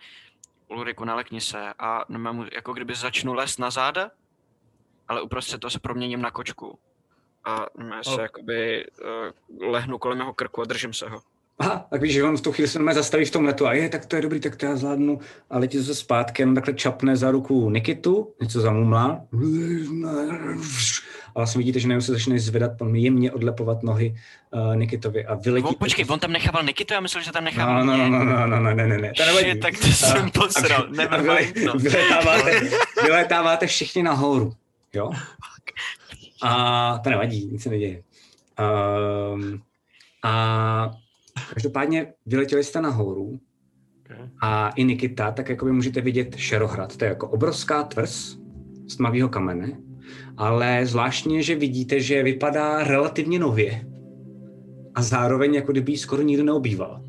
Ulriku, 0.68 1.06
nalekni 1.06 1.42
se 1.42 1.74
a 1.80 2.06
mu- 2.10 2.46
jako 2.54 2.74
kdyby 2.74 2.96
začnu 2.96 3.34
lézt 3.34 3.60
na 3.60 3.70
záda, 3.72 4.12
ale 5.08 5.22
uprostřed 5.22 5.62
toho 5.62 5.72
se 5.72 5.80
proměním 5.80 6.22
na 6.22 6.32
kočku. 6.32 6.80
A 7.44 7.66
se 8.04 8.10
Ok. 8.14 8.22
jakoby 8.22 8.86
uh, 9.60 9.72
lehnu 9.72 9.98
kolem 9.98 10.20
jeho 10.20 10.34
krku 10.34 10.62
a 10.62 10.66
držím 10.66 10.94
se 10.94 11.10
ho. 11.10 11.22
Aha, 11.62 11.86
tak 11.90 12.02
víš, 12.02 12.14
že 12.14 12.24
on 12.24 12.38
v 12.38 12.42
tu 12.42 12.52
chvíli 12.52 12.68
se 12.68 12.80
normálně 12.80 12.96
zastaví 12.96 13.26
v 13.26 13.32
tom 13.32 13.46
letu 13.46 13.68
a 13.68 13.74
je, 13.74 13.90
tak 13.90 14.06
to 14.06 14.16
je 14.16 14.22
dobrý, 14.22 14.40
tak 14.40 14.56
to 14.56 14.66
já 14.66 14.76
zvládnu. 14.76 15.20
A 15.50 15.58
letí 15.60 15.84
se 15.84 15.96
zpátky, 15.96 16.42
jenom 16.42 16.56
takhle 16.56 16.74
čapne 16.74 17.16
za 17.18 17.32
ruku 17.32 17.70
Nikitu, 17.70 18.34
něco 18.42 18.62
zamumlá. 18.62 19.22
A 21.36 21.40
vlastně 21.40 21.60
vidíte, 21.60 21.80
že 21.80 21.88
najednou 21.88 22.06
se 22.06 22.12
začne 22.12 22.40
zvedat, 22.40 22.78
pan 22.78 22.96
jemně 22.96 23.32
odlepovat 23.32 23.84
nohy 23.84 24.16
uh, 24.52 24.76
Nikitovi 24.76 25.26
a 25.26 25.36
vyletí. 25.36 25.68
On, 25.68 25.76
počkej, 25.80 26.06
on 26.10 26.20
tam 26.20 26.32
nechával 26.32 26.64
Nikitu, 26.64 26.94
já 26.94 27.00
myslel, 27.00 27.24
že 27.24 27.32
tam 27.32 27.44
No, 27.44 27.46
nechával 27.46 27.86
no, 27.86 27.94
mě. 27.94 28.10
no, 28.10 28.24
no, 28.26 28.48
no, 28.48 28.60
no, 28.60 28.74
ne, 28.76 28.88
ne, 28.88 28.98
ne, 28.98 29.12
to 29.18 29.26
nevadí. 29.26 29.60
Tak 29.60 29.74
to 29.80 29.88
jsem 29.88 30.32
posral, 30.32 30.88
no. 31.66 31.74
Vyletáváte, 31.74 32.62
vyletáváte 33.04 33.68
všichni 33.68 34.04
nahoru, 34.04 34.54
jo? 34.94 35.12
A 36.42 36.98
to 37.04 37.10
nevadí, 37.10 37.46
nic 37.52 37.64
se 37.64 37.70
neděje. 37.70 38.02
Um, 39.34 39.62
a 40.24 40.92
každopádně 41.54 42.14
vyletěli 42.26 42.64
jste 42.64 42.82
nahoru 42.82 43.40
Okay. 44.12 44.30
a 44.42 44.70
i 44.70 44.84
Nikita, 44.84 45.32
tak 45.32 45.50
jako 45.50 45.66
by 45.66 45.72
můžete 45.72 46.02
vidět 46.02 46.36
Šerohrad. 46.36 46.98
To 46.98 47.06
je 47.06 47.10
jako 47.10 47.28
obrovská 47.28 47.84
tvrz 47.84 48.38
z 48.88 48.96
tmavého 48.96 49.30
kamene, 49.30 49.80
ale 50.38 50.86
zvláštně, 50.86 51.44
že 51.44 51.56
vidíte, 51.56 52.00
že 52.00 52.24
vypadá 52.24 52.84
relativně 52.84 53.40
nově 53.40 53.86
a 54.96 55.02
zároveň 55.02 55.54
jako 55.54 55.72
kdyby 55.72 55.98
skoro 55.98 56.22
nikdo 56.22 56.44
neobýval. 56.44 57.04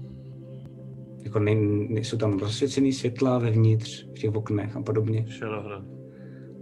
Jako 1.25 1.39
ne, 1.39 1.55
nejsou 1.89 2.17
tam 2.17 2.39
rozsvěcený 2.39 2.93
světla 2.93 3.39
vevnitř, 3.39 4.07
v 4.11 4.19
těch 4.19 4.35
oknech 4.35 4.77
a 4.77 4.83
podobně. 4.83 5.27
Šerohrad. 5.29 5.85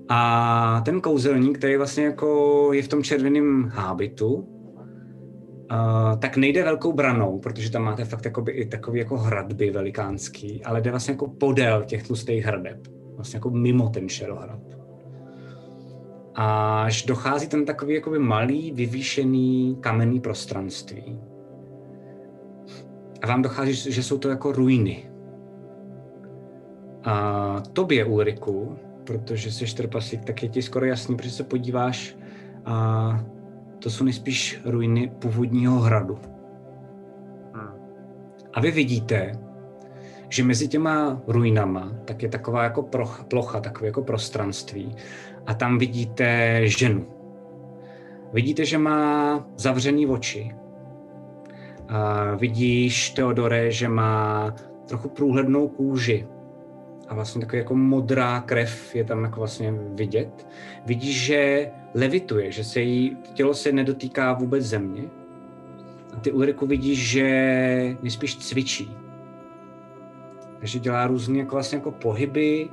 A 0.09 0.83
ten 0.85 1.01
kouzelník, 1.01 1.59
který 1.59 1.77
vlastně 1.77 2.05
jako 2.05 2.71
je 2.73 2.83
v 2.83 2.89
tom 2.89 3.03
červeném 3.03 3.65
hábitu, 3.75 4.49
Tak 6.19 6.37
nejde 6.37 6.65
velkou 6.65 6.93
branou, 6.93 7.39
protože 7.39 7.71
tam 7.71 7.83
máte 7.83 8.05
fakt 8.05 8.25
jakoby 8.25 8.53
i 8.53 8.67
takový 8.67 8.99
jako 8.99 9.17
hradby 9.17 9.71
velikánský, 9.71 10.65
ale 10.65 10.81
jde 10.81 10.91
vlastně 10.91 11.13
jako 11.13 11.29
podél 11.29 11.85
těch 11.85 12.03
tlustých 12.07 12.45
hradeb. 12.45 12.89
Vlastně 13.15 13.37
jako 13.37 13.51
mimo 13.51 13.89
ten 13.89 14.09
šerohrad. 14.09 14.61
až 16.35 17.03
dochází 17.03 17.49
tam 17.49 17.65
takový 17.65 17.95
jakoby 17.95 18.19
malý, 18.19 18.73
vyvýšený 18.73 19.77
kamenný 19.81 20.21
prostranství. 20.21 21.21
A 23.23 23.27
vám 23.27 23.43
dochází, 23.43 23.93
že 23.93 24.03
jsou 24.03 24.19
to 24.19 24.29
jako 24.29 24.53
ruiny. 24.53 25.11
A 27.05 27.63
tobě, 27.73 28.05
Ulriku, 28.05 28.77
protože 29.05 29.53
jsi 29.53 29.77
trpaslík, 29.77 30.25
tak 30.25 30.43
je 30.43 30.49
ti 30.49 30.63
skoro 30.63 30.87
jasný, 30.87 31.17
protože 31.17 31.31
se 31.31 31.45
podíváš 31.45 32.17
a 32.65 33.25
to 33.83 33.91
jsou 33.91 34.05
nejspíš 34.05 34.61
ruiny 34.65 35.13
původního 35.19 35.79
hradu. 35.79 36.19
A 38.53 38.61
vy 38.61 38.71
vidíte, 38.71 39.33
že 40.29 40.45
mezi 40.45 40.69
těma 40.69 41.23
ruinama 41.27 41.93
tak 42.05 42.23
je 42.23 42.29
taková 42.29 42.63
jako 42.63 42.83
proch, 42.83 43.25
plocha, 43.29 43.61
takové 43.61 43.87
jako 43.87 44.03
prostranství 44.03 44.97
a 45.47 45.55
tam 45.55 45.79
vidíte 45.79 46.61
ženu. 46.65 47.07
Vidíte, 48.33 48.65
že 48.65 48.79
má 48.79 49.47
zavřený 49.57 50.07
oči. 50.07 50.55
A 51.89 52.25
vidíš, 52.35 53.11
Teodore, 53.11 53.71
že 53.71 53.89
má 53.89 54.55
trochu 54.89 55.09
průhlednou 55.09 55.69
kůži 55.69 56.27
a 57.11 57.15
vlastně 57.15 57.41
taková 57.41 57.59
jako 57.59 57.75
modrá 57.75 58.41
krev 58.41 58.95
je 58.95 59.05
tam 59.05 59.25
jako 59.25 59.39
vlastně 59.41 59.75
vidět. 59.95 60.49
Vidíš, 60.87 61.25
že 61.25 61.71
levituje, 61.95 62.53
že 62.53 62.65
se 62.65 62.81
jí 62.81 63.17
tělo 63.35 63.55
se 63.55 63.73
nedotýká 63.73 64.33
vůbec 64.33 64.65
země. 64.65 65.03
A 66.17 66.21
ty 66.21 66.33
Ulriku 66.33 66.67
vidíš, 66.67 67.11
že 67.11 67.97
nejspíš 68.03 68.37
cvičí. 68.37 68.97
Takže 70.59 70.79
dělá 70.79 71.07
různé 71.07 71.39
jako 71.39 71.57
vlastně 71.57 71.79
jako 71.79 71.91
pohyby 71.91 72.69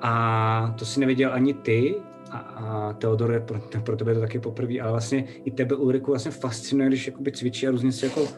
a 0.00 0.74
to 0.78 0.84
si 0.84 1.00
nevěděl 1.00 1.32
ani 1.32 1.54
ty, 1.54 1.94
a, 2.30 2.38
a 2.38 2.92
Teodor 2.92 3.32
je 3.32 3.40
pro, 3.40 3.60
pro 3.84 3.96
tebe 3.96 4.14
to 4.14 4.20
taky 4.20 4.38
poprvé, 4.38 4.80
ale 4.80 4.90
vlastně 4.90 5.24
i 5.44 5.50
tebe 5.50 5.76
Ulriku 5.76 6.10
vlastně 6.10 6.30
fascinuje, 6.30 6.88
když 6.88 7.06
jakoby 7.06 7.32
cvičí 7.32 7.68
a 7.68 7.70
různě 7.70 7.92
se 7.92 8.06
jako 8.06 8.28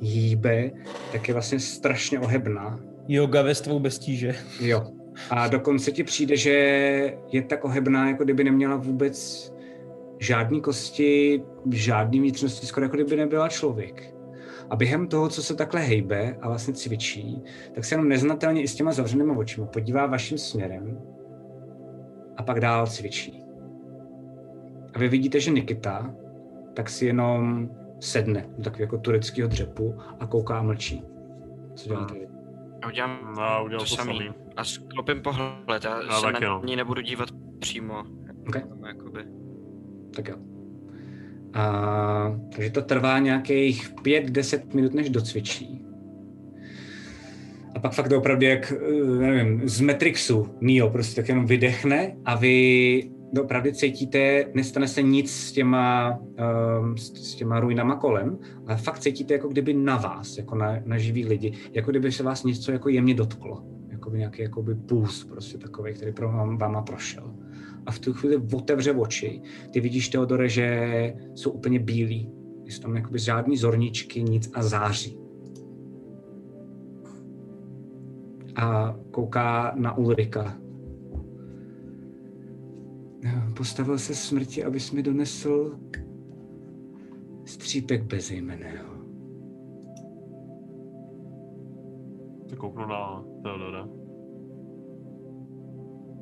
hýbe, 0.00 0.70
tak 1.12 1.28
je 1.28 1.34
vlastně 1.34 1.60
strašně 1.60 2.20
ohebná. 2.20 2.89
Yoga 3.10 3.42
ve 3.42 3.54
stvou 3.54 3.78
bez 3.78 3.98
tíže. 3.98 4.34
Jo. 4.60 4.86
A 5.30 5.48
dokonce 5.48 5.92
ti 5.92 6.04
přijde, 6.04 6.36
že 6.36 6.50
je 7.32 7.42
tak 7.42 7.64
ohebná, 7.64 8.08
jako 8.08 8.24
kdyby 8.24 8.44
neměla 8.44 8.76
vůbec 8.76 9.50
žádný 10.18 10.60
kosti, 10.60 11.42
žádný 11.70 12.20
vnitřnosti, 12.20 12.66
skoro 12.66 12.86
jako 12.86 12.96
kdyby 12.96 13.16
nebyla 13.16 13.48
člověk. 13.48 14.14
A 14.70 14.76
během 14.76 15.06
toho, 15.06 15.28
co 15.28 15.42
se 15.42 15.54
takhle 15.54 15.80
hejbe 15.80 16.36
a 16.40 16.48
vlastně 16.48 16.74
cvičí, 16.74 17.42
tak 17.74 17.84
se 17.84 17.94
jenom 17.94 18.08
neznatelně 18.08 18.62
i 18.62 18.68
s 18.68 18.74
těma 18.74 18.92
zavřenými 18.92 19.32
očima 19.32 19.66
podívá 19.66 20.06
vaším 20.06 20.38
směrem 20.38 20.98
a 22.36 22.42
pak 22.42 22.60
dál 22.60 22.86
cvičí. 22.86 23.44
A 24.94 24.98
vy 24.98 25.08
vidíte, 25.08 25.40
že 25.40 25.50
Nikita 25.50 26.14
tak 26.74 26.90
si 26.90 27.06
jenom 27.06 27.70
sedne 28.00 28.46
do 28.56 28.64
takového 28.64 28.84
jako 28.84 28.98
tureckého 28.98 29.48
dřepu 29.48 29.94
a 30.20 30.26
kouká 30.26 30.58
a 30.58 30.62
mlčí. 30.62 31.04
Co 31.74 31.88
děláte 31.88 32.14
vy? 32.14 32.29
Já 32.82 32.88
udělám 32.88 33.34
No, 33.36 33.64
udělal 33.64 33.84
to 33.84 33.90
to 33.90 33.96
samý. 33.96 34.18
samý. 34.18 34.30
A 34.56 34.64
sklopím 34.64 35.22
pohled, 35.22 35.84
já 35.84 36.02
Já 36.02 36.20
se 36.20 36.32
na 36.32 36.40
no. 36.40 36.62
ní 36.64 36.76
nebudu 36.76 37.00
dívat 37.00 37.28
přímo. 37.58 38.02
Okay. 38.48 38.62
Jakoby. 38.86 39.20
Tak 40.14 40.28
jo. 40.28 40.36
A, 41.54 42.38
takže 42.54 42.70
to 42.70 42.82
trvá 42.82 43.18
nějakých 43.18 43.94
5-10 43.94 44.74
minut, 44.74 44.94
než 44.94 45.10
docvičí. 45.10 45.84
A 47.76 47.78
pak 47.80 47.92
fakt 47.92 48.12
opravdu 48.12 48.46
jak, 48.46 48.72
eh, 48.72 49.04
nevím, 49.20 49.68
z 49.68 49.80
Matrixu 49.80 50.48
Neo 50.60 50.90
prostě 50.90 51.20
tak 51.20 51.28
jenom 51.28 51.46
vydechne 51.46 52.16
a 52.24 52.34
vy 52.36 53.10
opravdu 53.38 53.70
cítíte, 53.70 54.46
nestane 54.54 54.88
se 54.88 55.02
nic 55.02 55.30
s 55.30 55.52
těma, 55.52 56.18
um, 56.80 56.96
s, 56.96 57.34
těma 57.34 57.60
ruinama 57.60 57.96
kolem, 57.96 58.38
ale 58.66 58.76
fakt 58.76 58.98
cítíte 58.98 59.34
jako 59.34 59.48
kdyby 59.48 59.74
na 59.74 59.96
vás, 59.96 60.38
jako 60.38 60.54
na, 60.54 60.78
na 60.84 60.98
živý 60.98 61.26
lidi, 61.26 61.52
jako 61.72 61.90
kdyby 61.90 62.12
se 62.12 62.22
vás 62.22 62.44
něco 62.44 62.72
jako 62.72 62.88
jemně 62.88 63.14
dotklo. 63.14 63.62
Jakoby 63.88 64.18
nějaký 64.18 64.42
jakoby 64.42 64.74
puls 64.74 65.24
prostě 65.24 65.58
takový, 65.58 65.94
který 65.94 66.12
pro 66.12 66.28
vám, 66.28 66.58
váma 66.58 66.82
prošel. 66.82 67.34
A 67.86 67.92
v 67.92 67.98
tu 67.98 68.12
chvíli 68.12 68.42
otevře 68.54 68.92
oči. 68.92 69.40
Ty 69.72 69.80
vidíš, 69.80 70.08
Teodore, 70.08 70.48
že 70.48 71.14
jsou 71.34 71.50
úplně 71.50 71.78
bílí. 71.78 72.32
Jsou 72.64 72.82
tam 72.82 72.96
jakoby 72.96 73.18
žádný 73.18 73.56
zorničky, 73.56 74.22
nic 74.22 74.50
a 74.54 74.62
září. 74.62 75.18
A 78.56 78.96
kouká 79.10 79.72
na 79.76 79.96
Ulrika. 79.96 80.56
Postavil 83.56 83.98
se 83.98 84.14
smrti, 84.14 84.64
abys 84.64 84.92
mi 84.92 85.02
donesl 85.02 85.78
střípek 87.44 88.04
bezejmeného. 88.04 88.94
Se 92.48 92.56
kouknu 92.56 92.86
na 92.86 93.24
Teodora. 93.42 93.88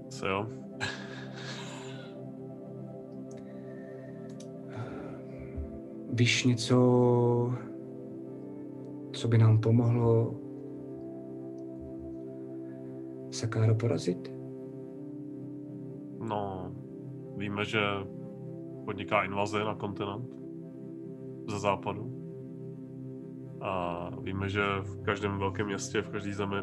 Co 0.09 0.27
jo? 0.27 0.47
Víš 6.13 6.45
něco, 6.45 6.77
co 9.13 9.29
by 9.29 9.39
nám 9.39 9.61
pomohlo 9.61 10.35
Sakára 13.31 13.75
porazit? 13.75 14.33
No, 16.29 16.73
víme, 17.39 17.65
že 17.65 17.81
podniká 18.85 19.25
invazi 19.25 19.59
na 19.59 19.75
kontinent 19.75 20.29
ze 21.49 21.59
západu. 21.59 22.15
A 23.61 24.11
víme, 24.21 24.49
že 24.49 24.63
v 24.81 25.03
každém 25.03 25.39
velkém 25.39 25.67
městě, 25.67 26.03
v 26.03 26.09
každé 26.09 26.33
zemi 26.33 26.57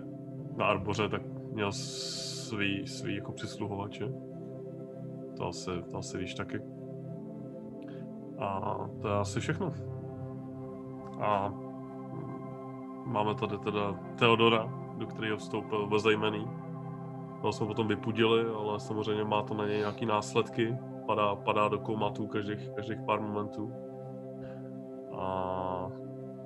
na 0.57 0.65
Arboře, 0.65 1.09
tak 1.09 1.21
měl 1.51 1.71
svý, 1.71 2.87
svý 2.87 3.15
jako 3.15 3.31
přisluhovače. 3.31 4.13
To 5.37 5.47
asi, 5.47 5.69
to 5.91 5.97
asi 5.97 6.17
víš 6.17 6.33
taky. 6.33 6.59
A 8.39 8.75
to 9.01 9.07
je 9.07 9.13
asi 9.13 9.39
všechno. 9.39 9.73
A 11.21 11.53
máme 13.05 13.35
tady 13.35 13.57
teda 13.57 13.93
Teodora, 14.19 14.93
do 14.97 15.07
kterého 15.07 15.37
vstoupil 15.37 15.87
bezejmený. 15.87 16.47
Toho 17.45 17.53
jsme 17.53 17.67
potom 17.67 17.87
vypudili, 17.87 18.45
ale 18.45 18.79
samozřejmě 18.79 19.23
má 19.23 19.43
to 19.43 19.53
na 19.53 19.67
něj 19.67 19.77
nějaký 19.77 20.05
následky. 20.05 20.77
Padá, 21.05 21.35
padá 21.35 21.67
do 21.67 21.79
komatu 21.79 22.27
každých, 22.27 22.69
každých 22.69 22.99
pár 23.05 23.21
momentů. 23.21 23.73
A 25.17 25.91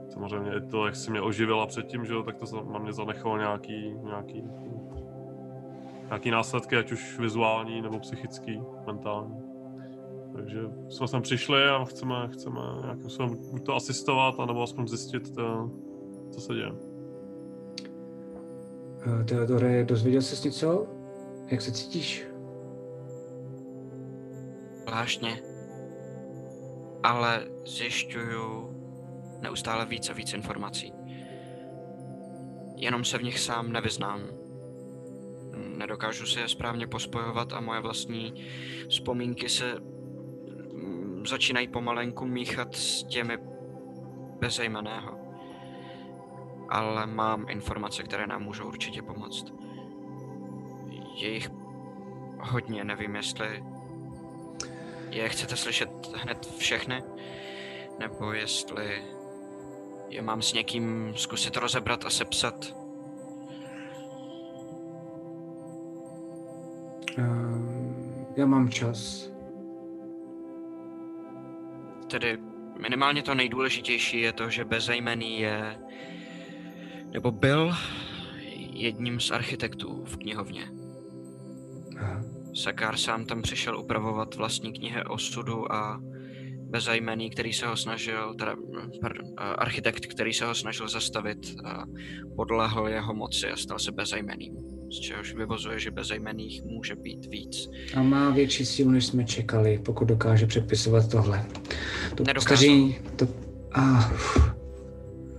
samozřejmě 0.10 0.52
i 0.58 0.62
to, 0.62 0.86
jak 0.86 0.96
si 0.96 1.12
mě 1.12 1.22
oživila 1.22 1.68
předtím, 1.68 2.06
že 2.06 2.14
jo, 2.14 2.24
tak 2.24 2.38
to 2.38 2.64
na 2.72 2.80
mě 2.80 2.94
zanechalo 2.94 3.38
nějaký, 3.38 3.96
nějaký, 4.04 4.44
nějaký 6.08 6.32
následky, 6.32 6.78
ať 6.78 6.92
už 6.92 7.20
vizuální 7.20 7.82
nebo 7.82 8.00
psychický, 8.00 8.62
mentální. 8.86 9.36
Takže 10.36 10.60
jsme 10.90 11.08
sem 11.08 11.22
přišli 11.22 11.70
a 11.70 11.86
chceme, 11.86 12.28
chceme 12.28 12.62
nějakým 12.82 13.10
způsobem 13.10 13.38
to 13.66 13.76
asistovat, 13.76 14.40
anebo 14.40 14.64
aspoň 14.64 14.88
zjistit, 14.88 15.36
to, 15.36 15.72
co 16.32 16.42
se 16.42 16.54
děje. 16.54 16.89
Eh, 19.10 19.24
Teodore, 19.24 19.84
dozvěděl 19.84 20.22
jsi 20.22 20.48
něco? 20.48 20.88
Jak 21.48 21.62
se 21.62 21.72
cítíš? 21.72 22.28
Zvláštně. 24.88 25.42
Ale 27.04 27.48
zjišťuju 27.66 28.70
neustále 29.42 29.86
víc 29.86 30.10
a 30.10 30.14
víc 30.14 30.34
informací. 30.34 30.94
Jenom 32.76 33.06
se 33.06 33.18
v 33.18 33.24
nich 33.24 33.40
sám 33.40 33.72
nevyznám. 33.72 34.22
Nedokážu 35.78 36.26
si 36.26 36.40
je 36.40 36.48
správně 36.48 36.88
pospojovat 36.88 37.54
a 37.54 37.62
moje 37.62 37.82
vlastní 37.82 38.34
vzpomínky 38.90 39.50
se 39.50 39.76
mm, 39.80 41.24
začínají 41.28 41.68
pomalenku 41.68 42.26
míchat 42.26 42.76
s 42.76 43.04
těmi 43.04 43.38
bezejmeného. 44.40 45.29
Ale 46.70 47.08
mám 47.08 47.50
informace, 47.50 48.04
které 48.04 48.28
nám 48.28 48.44
můžou 48.44 48.68
určitě 48.68 49.02
pomoct. 49.02 49.54
Je 51.16 51.30
jich 51.30 51.50
hodně, 52.40 52.84
nevím 52.84 53.16
jestli 53.16 53.64
je 55.10 55.30
chcete 55.30 55.56
slyšet 55.56 55.90
hned 56.16 56.54
všechny, 56.58 57.04
nebo 58.00 58.34
jestli 58.34 59.04
je 60.10 60.22
mám 60.22 60.42
s 60.42 60.54
někým 60.54 61.14
zkusit 61.16 61.58
rozebrat 61.58 62.06
a 62.06 62.10
sepsat. 62.10 62.76
Uh, 67.18 67.80
já 68.36 68.46
mám 68.46 68.70
čas. 68.70 69.30
Tedy 72.08 72.38
minimálně 72.80 73.24
to 73.24 73.36
nejdůležitější 73.36 74.22
je 74.22 74.34
to, 74.34 74.50
že 74.50 74.66
bezejmený 74.66 75.40
je, 75.40 75.78
nebo 77.14 77.32
byl 77.32 77.72
jedním 78.74 79.20
z 79.20 79.32
architektů 79.32 80.04
v 80.06 80.18
knihovně. 80.18 80.72
Sakár 82.56 82.98
sám 82.98 83.26
tam 83.26 83.42
přišel 83.42 83.80
upravovat 83.80 84.36
vlastní 84.36 84.74
knihy 84.74 85.04
osudu 85.04 85.74
a 85.74 86.02
bezajmený, 86.70 87.30
který 87.30 87.54
se 87.54 87.68
ho 87.68 87.78
snažil, 87.78 88.34
teda, 88.34 88.56
pardon, 89.02 89.26
architekt, 89.38 90.06
který 90.06 90.34
se 90.34 90.46
ho 90.46 90.56
snažil 90.56 90.90
zastavit, 90.90 91.56
podlehl 92.36 92.88
jeho 92.88 93.14
moci 93.14 93.48
a 93.48 93.56
stal 93.58 93.80
se 93.80 93.92
bezajmeným. 93.92 94.56
Z 94.92 95.00
čehož 95.00 95.34
vyvozuje, 95.34 95.80
že 95.80 95.92
bezajmených 95.92 96.64
může 96.64 96.96
být 96.96 97.26
víc. 97.26 97.70
A 97.96 98.04
má 98.04 98.30
větší 98.30 98.66
sílu, 98.66 98.92
než 98.92 99.06
jsme 99.06 99.26
čekali, 99.26 99.80
pokud 99.86 100.06
dokáže 100.06 100.46
přepisovat 100.46 101.12
tohle. 101.12 101.46
To 102.16 102.24
Nedokázal. 102.24 102.58
staří, 102.58 102.98
to... 103.16 103.28
Ah, 103.74 104.14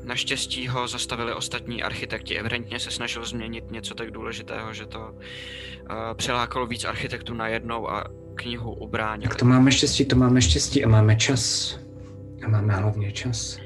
Naštěstí 0.05 0.69
ho 0.69 0.89
zastavili 0.89 1.35
ostatní 1.35 1.83
architekti. 1.83 2.39
Evidentně 2.39 2.79
se 2.79 2.91
snažil 2.91 3.25
změnit 3.25 3.71
něco 3.71 3.95
tak 3.95 4.11
důležitého, 4.11 4.75
že 4.75 4.87
to 4.87 5.01
uh, 5.01 5.17
přilákalo 6.15 6.67
víc 6.67 6.85
architektů 6.85 7.35
najednou 7.35 7.91
a 7.91 8.05
knihu 8.35 8.75
ubránili. 8.75 9.29
tak 9.29 9.39
to 9.39 9.45
máme 9.45 9.73
štěstí, 9.73 10.05
to 10.05 10.17
máme 10.17 10.43
štěstí 10.43 10.85
a 10.85 10.89
máme 10.89 11.17
čas. 11.17 11.79
A 12.45 12.49
máme 12.49 12.75
hlavně 12.75 13.13
čas. 13.13 13.59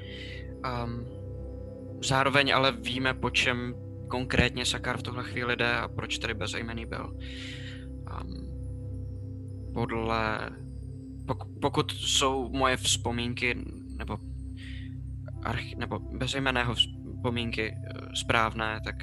Um, 0.85 1.06
zároveň 2.05 2.55
ale 2.55 2.73
víme, 2.73 3.15
po 3.15 3.31
čem 3.31 3.74
konkrétně 4.09 4.66
Sakar 4.66 4.98
v 4.98 5.02
tuhle 5.02 5.24
chvíli 5.24 5.56
jde 5.56 5.77
a 5.77 5.89
proč 5.89 6.19
tady 6.19 6.35
bezejmený 6.35 6.86
byl. 6.86 7.16
Um, 8.20 8.55
podle... 9.74 10.51
Pok, 11.27 11.44
pokud 11.61 11.93
jsou 11.93 12.48
moje 12.52 12.77
vzpomínky, 12.77 13.65
nebo, 13.97 14.19
arch, 15.45 15.75
nebo 15.77 15.99
bezejmeného 15.99 16.75
vzpomínky 16.75 17.77
eh, 17.77 18.16
správné, 18.16 18.81
tak, 18.85 18.97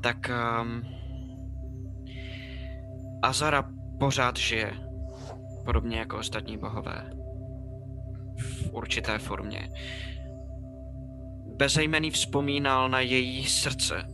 tak 0.00 0.30
um, 0.62 0.82
Azara 3.22 3.70
pořád 3.98 4.36
žije, 4.36 4.72
podobně 5.64 5.98
jako 5.98 6.18
ostatní 6.18 6.58
bohové. 6.58 7.10
V 8.38 8.72
určité 8.72 9.18
formě. 9.18 9.68
Bezejmený 11.56 12.10
vzpomínal 12.10 12.88
na 12.88 13.00
její 13.00 13.44
srdce, 13.44 14.06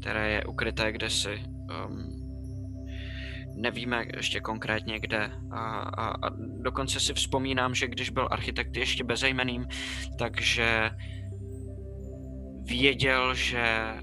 které 0.00 0.30
je 0.30 0.44
ukryté 0.44 0.92
kdesi. 0.92 1.42
Um, 1.86 2.19
nevíme 3.60 4.04
ještě 4.16 4.40
konkrétně 4.40 5.00
kde. 5.00 5.30
A, 5.50 5.60
a, 5.78 6.26
a 6.26 6.30
dokonce 6.62 7.00
si 7.00 7.14
vzpomínám, 7.14 7.74
že 7.74 7.88
když 7.88 8.10
byl 8.10 8.28
architekt 8.30 8.76
ještě 8.76 9.04
bezejmeným, 9.04 9.66
takže 10.18 10.90
věděl, 12.62 13.34
že 13.34 13.94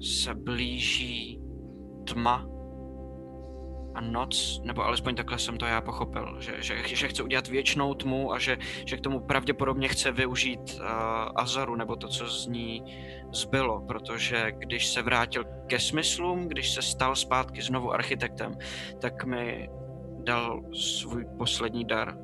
se 0.00 0.34
blíží 0.34 1.40
tma 2.06 2.46
a 3.94 4.00
noc, 4.00 4.60
nebo 4.64 4.84
alespoň 4.84 5.14
takhle 5.14 5.38
jsem 5.38 5.58
to 5.58 5.66
já 5.66 5.80
pochopil, 5.80 6.36
že, 6.40 6.62
že, 6.62 6.74
že 6.86 7.08
chce 7.08 7.22
udělat 7.22 7.48
věčnou 7.48 7.94
tmu 7.94 8.32
a 8.32 8.38
že, 8.38 8.58
že 8.86 8.96
k 8.96 9.00
tomu 9.00 9.20
pravděpodobně 9.20 9.88
chce 9.88 10.12
využít 10.12 10.80
uh, 10.80 10.86
Azaru, 11.36 11.76
nebo 11.76 11.96
to, 11.96 12.08
co 12.08 12.28
z 12.28 12.46
ní 12.46 12.84
zbylo, 13.32 13.80
protože 13.80 14.52
když 14.52 14.86
se 14.86 15.02
vrátil 15.02 15.44
ke 15.66 15.78
smyslům, 15.78 16.48
když 16.48 16.74
se 16.74 16.82
stal 16.82 17.16
zpátky 17.16 17.62
znovu 17.62 17.92
architektem, 17.92 18.54
tak 19.00 19.24
mi 19.24 19.68
dal 20.24 20.60
svůj 20.74 21.24
poslední 21.38 21.84
dar. 21.84 22.18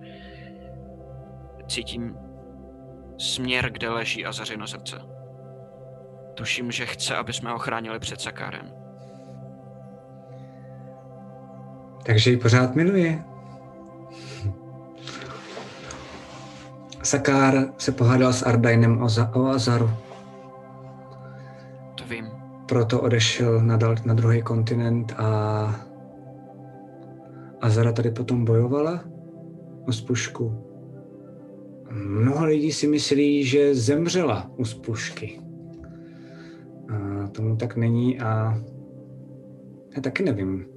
Cítím 1.68 2.16
směr, 3.18 3.70
kde 3.70 3.88
leží 3.88 4.26
Azařino 4.26 4.66
srdce. 4.66 4.98
Tuším, 6.34 6.70
že 6.70 6.86
chce, 6.86 7.16
aby 7.16 7.32
jsme 7.32 7.50
ho 7.50 7.58
chránili 7.58 7.98
před 7.98 8.20
Sakárem. 8.20 8.85
Takže 12.06 12.30
ji 12.30 12.36
pořád 12.36 12.74
miluje. 12.74 13.24
Sakár 17.02 17.72
se 17.78 17.92
pohádal 17.92 18.32
s 18.32 18.42
Ardainem 18.42 19.02
o, 19.02 19.08
za, 19.08 19.34
o 19.34 19.46
Azaru. 19.46 19.90
To 21.94 22.04
vím. 22.04 22.26
Proto 22.68 23.00
odešel 23.00 23.60
na, 23.60 23.76
dal, 23.76 23.94
na 24.04 24.14
druhý 24.14 24.42
kontinent 24.42 25.14
a 25.18 25.86
Azara 27.60 27.92
tady 27.92 28.10
potom 28.10 28.44
bojovala 28.44 29.04
o 29.86 29.92
spušku. 29.92 30.64
Mnoho 31.90 32.44
lidí 32.44 32.72
si 32.72 32.86
myslí, 32.86 33.44
že 33.44 33.74
zemřela 33.74 34.50
u 34.56 34.64
spušky. 34.64 35.40
A 36.88 37.26
tomu 37.28 37.56
tak 37.56 37.76
není 37.76 38.20
a 38.20 38.58
já 39.96 40.02
taky 40.02 40.22
nevím, 40.22 40.75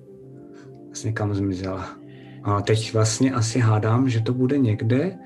vlastně 0.90 1.14
kam 1.14 1.34
zmizela. 1.34 1.90
A 2.44 2.62
teď 2.62 2.94
vlastně 2.94 3.32
asi 3.34 3.60
hádám, 3.60 4.10
že 4.10 4.22
to 4.22 4.34
bude 4.34 4.58
někde. 4.58 5.18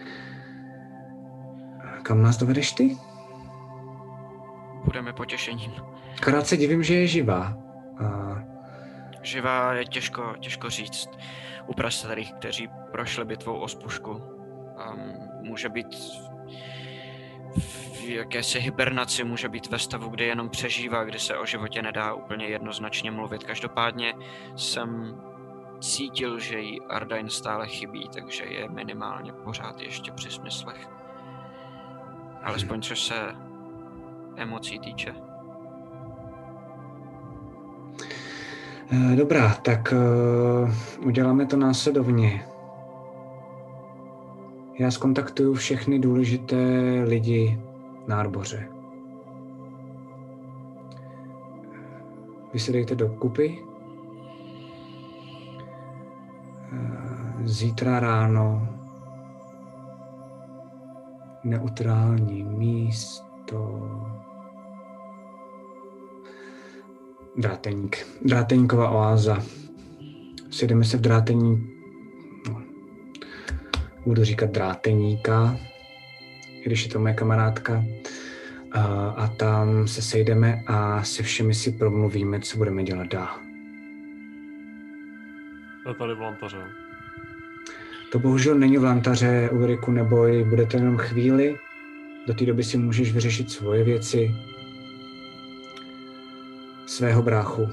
Kam 2.03 2.21
nás 2.21 2.37
dovedeš 2.37 2.71
ty? 2.71 2.97
Budeme 4.85 5.13
potěšením. 5.13 5.71
Akorát 6.21 6.47
se 6.47 6.57
divím, 6.57 6.83
že 6.83 6.95
je 6.95 7.07
živá. 7.07 7.57
A 7.99 8.39
Živá 9.23 9.73
je 9.73 9.85
těžko, 9.85 10.35
těžko 10.39 10.69
říct. 10.69 11.09
U 11.67 11.73
prastarych, 11.73 12.31
kteří 12.33 12.69
prošli 12.91 13.25
bitvou 13.25 13.59
o 13.59 13.67
spušku, 13.67 14.11
um, 14.11 14.21
může 15.41 15.69
být 15.69 15.95
v 17.55 18.09
jakési 18.09 18.59
hibernaci, 18.59 19.23
může 19.23 19.49
být 19.49 19.71
ve 19.71 19.79
stavu, 19.79 20.09
kdy 20.09 20.25
jenom 20.25 20.49
přežívá, 20.49 21.03
kdy 21.03 21.19
se 21.19 21.37
o 21.37 21.45
životě 21.45 21.81
nedá 21.81 22.13
úplně 22.13 22.45
jednoznačně 22.45 23.11
mluvit. 23.11 23.43
Každopádně 23.43 24.13
jsem 24.55 25.15
cítil, 25.83 26.39
že 26.39 26.59
jí 26.59 26.81
Ardain 26.81 27.29
stále 27.29 27.67
chybí, 27.67 28.09
takže 28.13 28.43
je 28.43 28.69
minimálně 28.69 29.33
pořád 29.33 29.81
ještě 29.81 30.11
při 30.11 30.29
smyslech. 30.31 30.89
Alespoň 32.43 32.81
co 32.81 32.95
se 32.95 33.15
emocí 34.35 34.79
týče. 34.79 35.15
Eh, 38.91 39.15
Dobrá, 39.15 39.55
tak 39.55 39.93
uh, 39.93 41.07
uděláme 41.07 41.45
to 41.45 41.57
následovně. 41.57 42.45
Já 44.79 44.91
skontaktuju 44.91 45.53
všechny 45.53 45.99
důležité 45.99 46.57
lidi 47.07 47.61
na 48.07 48.19
Arboře. 48.19 48.69
Vy 52.53 52.59
se 52.59 52.71
dejte 52.71 52.95
do 52.95 53.09
kupy. 53.09 53.72
Zítra 57.43 57.99
ráno 57.99 58.67
neutrální 61.43 62.43
místo 62.43 63.89
Dráteník. 67.35 68.07
Dráteníková 68.21 68.89
oáza. 68.89 69.43
Sjedeme 70.49 70.83
se 70.83 70.97
v 70.97 71.01
drátení... 71.01 71.69
No, 72.49 72.61
budu 74.05 74.23
říkat 74.23 74.49
dráteníka, 74.49 75.57
když 76.65 76.85
je 76.85 76.91
to 76.91 76.99
moje 76.99 77.13
kamarádka. 77.13 77.83
A, 78.71 78.81
a 79.09 79.27
tam 79.27 79.87
se 79.87 80.01
sejdeme 80.01 80.63
a 80.67 81.03
se 81.03 81.23
všemi 81.23 81.53
si 81.53 81.71
promluvíme, 81.71 82.39
co 82.39 82.57
budeme 82.57 82.83
dělat 82.83 83.07
dál. 83.07 83.42
Tady 85.83 86.15
v 86.15 86.21
Lantaře. 86.21 86.67
To 88.11 88.19
bohužel 88.19 88.55
není 88.55 88.77
v 88.77 88.83
Lantaře, 88.83 89.49
Ulriku, 89.51 89.91
neboj, 89.91 90.43
bude 90.43 90.65
to 90.65 90.77
jenom 90.77 90.97
chvíli. 90.97 91.59
Do 92.27 92.33
té 92.33 92.45
doby 92.45 92.63
si 92.63 92.77
můžeš 92.77 93.13
vyřešit 93.13 93.51
svoje 93.51 93.83
věci, 93.83 94.35
svého 96.85 97.21
bráchu. 97.21 97.69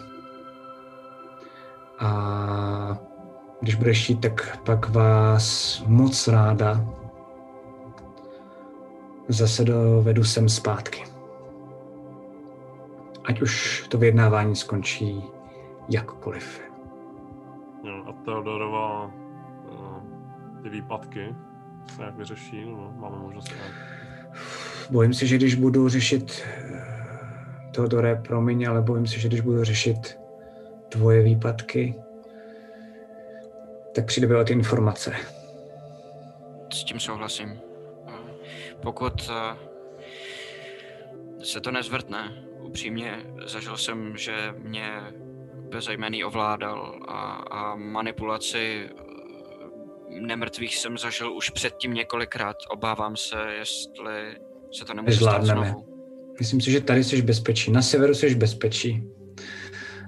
A 1.99 2.99
když 3.61 3.74
budeš 3.74 4.05
chtít, 4.05 4.20
tak 4.20 4.59
pak 4.65 4.89
vás 4.89 5.82
moc 5.87 6.28
ráda 6.28 6.87
zase 9.28 9.65
dovedu 9.65 10.24
sem 10.24 10.49
zpátky. 10.49 11.05
Ať 13.24 13.43
už 13.43 13.85
to 13.89 13.99
vyjednávání 13.99 14.57
skončí 14.57 15.23
jakkoliv. 15.89 16.69
A 18.06 18.12
Teodorova 18.12 19.10
eh, 19.72 20.62
ty 20.62 20.68
výpadky 20.68 21.35
se 21.97 22.02
jak 22.02 22.16
vyřeší, 22.16 22.64
no, 22.64 22.94
máme 22.97 23.18
možnost 23.18 23.48
nějak. 23.48 23.72
Bojím 24.90 25.14
se, 25.14 25.27
že 25.27 25.36
když 25.36 25.55
budu 25.55 25.89
řešit 25.89 26.43
eh, 26.44 27.70
Teodore, 27.74 28.16
promiň, 28.16 28.68
ale 28.68 28.82
bojím 28.82 29.06
se, 29.06 29.18
že 29.18 29.28
když 29.28 29.40
budu 29.40 29.64
řešit 29.64 30.18
tvoje 30.89 31.22
výpadky, 31.22 31.94
tak 33.94 34.06
přijde 34.06 34.36
o 34.36 34.44
ty 34.44 34.52
informace. 34.52 35.12
S 36.72 36.85
tím 36.85 37.01
souhlasím. 37.01 37.60
Pokud 38.82 39.31
eh, 39.31 39.56
se 41.44 41.60
to 41.60 41.70
nezvrtne, 41.70 42.44
upřímně 42.60 43.18
zažil 43.47 43.77
jsem, 43.77 44.16
že 44.16 44.55
mě 44.59 45.02
bezejmený 45.70 46.24
ovládal 46.24 47.01
a, 47.09 47.20
a 47.51 47.76
manipulaci 47.76 48.84
eh, 48.84 50.20
nemrtvých 50.20 50.76
jsem 50.76 50.98
zažil 50.98 51.32
už 51.32 51.51
předtím 51.51 51.94
několikrát. 51.94 52.56
Obávám 52.70 53.16
se, 53.16 53.36
jestli 53.59 54.36
se 54.72 54.84
to 54.84 54.94
nemůže 54.94 55.16
stát 55.16 55.44
znovu. 55.44 55.86
Myslím 56.38 56.60
si, 56.60 56.70
že 56.70 56.80
tady 56.80 57.05
jsi 57.05 57.22
bezpečí. 57.22 57.72
Na 57.72 57.82
severu 57.82 58.14
jsi 58.14 58.34
bezpečí. 58.34 59.05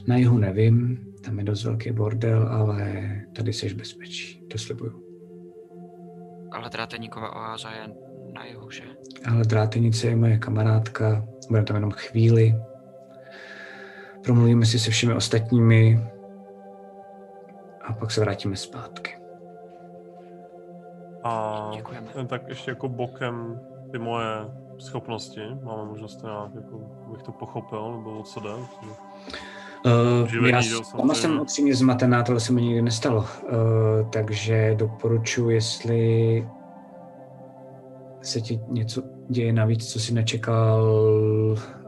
Na 0.06 0.16
jihu 0.16 0.38
nevím, 0.38 0.98
tam 1.24 1.38
je 1.38 1.44
dost 1.44 1.64
velký 1.64 1.92
bordel, 1.92 2.48
ale 2.48 3.02
tady 3.36 3.52
jsi 3.52 3.74
bezpečí. 3.74 4.42
To 4.48 4.58
slibuju. 4.58 5.02
Ale 6.52 6.70
Dráteníková 6.70 7.36
oáza 7.36 7.70
je 7.70 7.88
na 8.34 8.44
jihu, 8.44 8.70
že? 8.70 8.82
Ale 9.30 9.44
drátenice 9.44 10.06
je 10.06 10.16
moje 10.16 10.38
kamarádka, 10.38 11.26
budeme 11.48 11.66
tam 11.66 11.76
jenom 11.76 11.90
chvíli. 11.90 12.54
Promluvíme 14.24 14.66
si 14.66 14.78
se 14.78 14.90
všemi 14.90 15.14
ostatními 15.14 16.00
a 17.84 17.92
pak 17.92 18.10
se 18.10 18.20
vrátíme 18.20 18.56
zpátky. 18.56 19.16
A 21.24 21.70
jen 22.16 22.26
tak 22.26 22.48
ještě 22.48 22.70
jako 22.70 22.88
bokem 22.88 23.60
ty 23.92 23.98
moje 23.98 24.26
schopnosti, 24.78 25.40
máme 25.62 25.84
možnost 25.84 26.16
to 26.16 26.26
nějak, 26.26 26.54
jako, 26.54 26.78
bych 27.12 27.22
to 27.22 27.32
pochopil, 27.32 27.96
nebo 27.96 28.18
o 28.18 28.22
co 28.22 28.40
jde. 28.40 28.50
Uh, 29.86 30.28
Živení, 30.28 30.52
já 30.52 30.62
sama 30.62 31.14
jsem 31.14 31.22
samozřejmě. 31.22 31.40
upřímně 31.40 31.74
zmatená, 31.74 32.22
tohle 32.22 32.40
se 32.40 32.52
mi 32.52 32.62
nikdy 32.62 32.82
nestalo. 32.82 33.18
Uh, 33.18 33.26
takže 34.12 34.74
doporučuji, 34.78 35.50
jestli 35.50 36.48
se 38.22 38.40
ti 38.40 38.60
něco 38.68 39.02
děje 39.28 39.52
navíc, 39.52 39.92
co 39.92 40.00
si 40.00 40.14
nečekal 40.14 40.86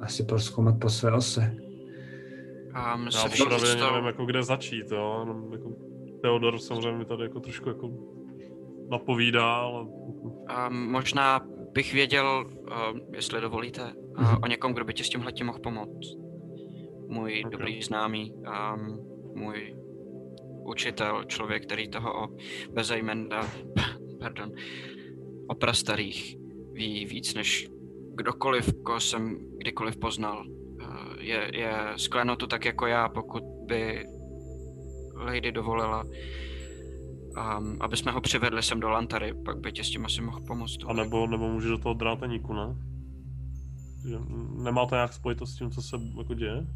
asi 0.00 0.22
proskoumat 0.22 0.78
po 0.78 0.90
své 0.90 1.12
ose. 1.12 1.63
Um, 2.94 3.04
Já 3.04 3.10
se 3.10 3.28
vší 3.28 3.42
opravdu 3.42 3.66
úctou- 3.66 3.92
nevím, 3.92 4.06
jako 4.06 4.24
kde 4.24 4.42
začít, 4.42 4.90
jo. 4.90 5.16
Jenom 5.20 5.52
jako 5.52 5.70
Theodor 6.22 6.58
samozřejmě 6.58 6.98
mi 6.98 7.04
tady 7.04 7.22
jako 7.22 7.40
trošku 7.40 7.68
jako 7.68 7.90
napovídá, 8.90 9.54
ale 9.54 9.86
Um, 10.68 10.90
možná 10.90 11.40
bych 11.72 11.92
věděl, 11.92 12.46
um, 12.46 13.00
jestli 13.14 13.40
dovolíte, 13.40 13.92
uh, 14.18 14.34
o 14.42 14.46
někom, 14.46 14.72
kdo 14.72 14.84
by 14.84 14.94
ti 14.94 15.04
s 15.04 15.08
tímhle 15.08 15.32
mohl 15.44 15.58
pomoct. 15.58 16.16
Můj 17.08 17.38
okay. 17.40 17.50
dobrý 17.50 17.82
známý, 17.82 18.32
um, 18.32 18.98
můj 19.34 19.76
učitel, 20.66 21.24
člověk, 21.24 21.62
který 21.66 21.88
toho 21.88 22.24
o 22.24 22.28
bezejmen, 22.70 23.28
uh, 23.32 23.48
pardon, 24.20 24.52
o 25.48 25.54
prastarých 25.54 26.36
ví 26.72 27.06
víc 27.06 27.34
než 27.34 27.68
kdokoliv, 28.14 28.72
koho 28.82 29.00
jsem 29.00 29.38
kdykoliv 29.56 29.96
poznal. 29.96 30.44
Je, 31.24 31.50
je 31.54 31.72
z 31.96 32.08
klenotu 32.08 32.46
tak 32.46 32.64
jako 32.64 32.86
já, 32.86 33.08
pokud 33.08 33.42
by 33.66 34.06
Lady 35.16 35.52
dovolila, 35.52 36.04
um, 36.04 37.76
aby 37.80 37.96
jsme 37.96 38.12
ho 38.12 38.20
přivedli 38.20 38.62
sem 38.62 38.80
do 38.80 38.88
Lantary, 38.88 39.34
pak 39.44 39.58
by 39.58 39.72
tě 39.72 39.84
s 39.84 39.90
tím 39.90 40.04
asi 40.04 40.20
mohl 40.20 40.40
pomoct. 40.40 40.76
a 40.86 40.92
nebo, 40.92 41.26
nebo 41.26 41.48
může 41.48 41.68
do 41.68 41.78
toho 41.78 41.94
dráteníku, 41.94 42.52
ne? 42.52 42.76
Že 44.10 44.16
nemá 44.62 44.86
to 44.86 44.94
nějak 44.94 45.12
spojitost 45.12 45.52
s 45.54 45.56
tím, 45.58 45.70
co 45.70 45.82
se 45.82 45.96
jako 46.18 46.34
děje? 46.34 46.66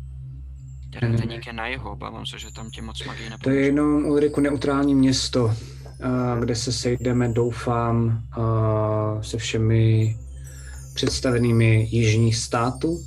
Dráteník 0.88 1.46
je 1.46 1.52
na 1.52 1.66
jihu, 1.66 1.90
obávám 1.90 2.26
se, 2.26 2.38
že 2.38 2.52
tam 2.52 2.70
ti 2.70 2.80
moc 2.80 3.04
magii 3.04 3.24
To 3.26 3.30
nepomůže. 3.30 3.60
je 3.60 3.66
jenom 3.66 4.04
Ulriku 4.04 4.40
neutrální 4.40 4.94
město, 4.94 5.44
uh, 5.44 6.40
kde 6.40 6.54
se 6.54 6.72
sejdeme, 6.72 7.28
doufám, 7.28 8.22
uh, 8.38 9.20
se 9.22 9.36
všemi 9.38 10.16
představenými 10.94 11.88
jižních 11.90 12.36
států. 12.36 12.98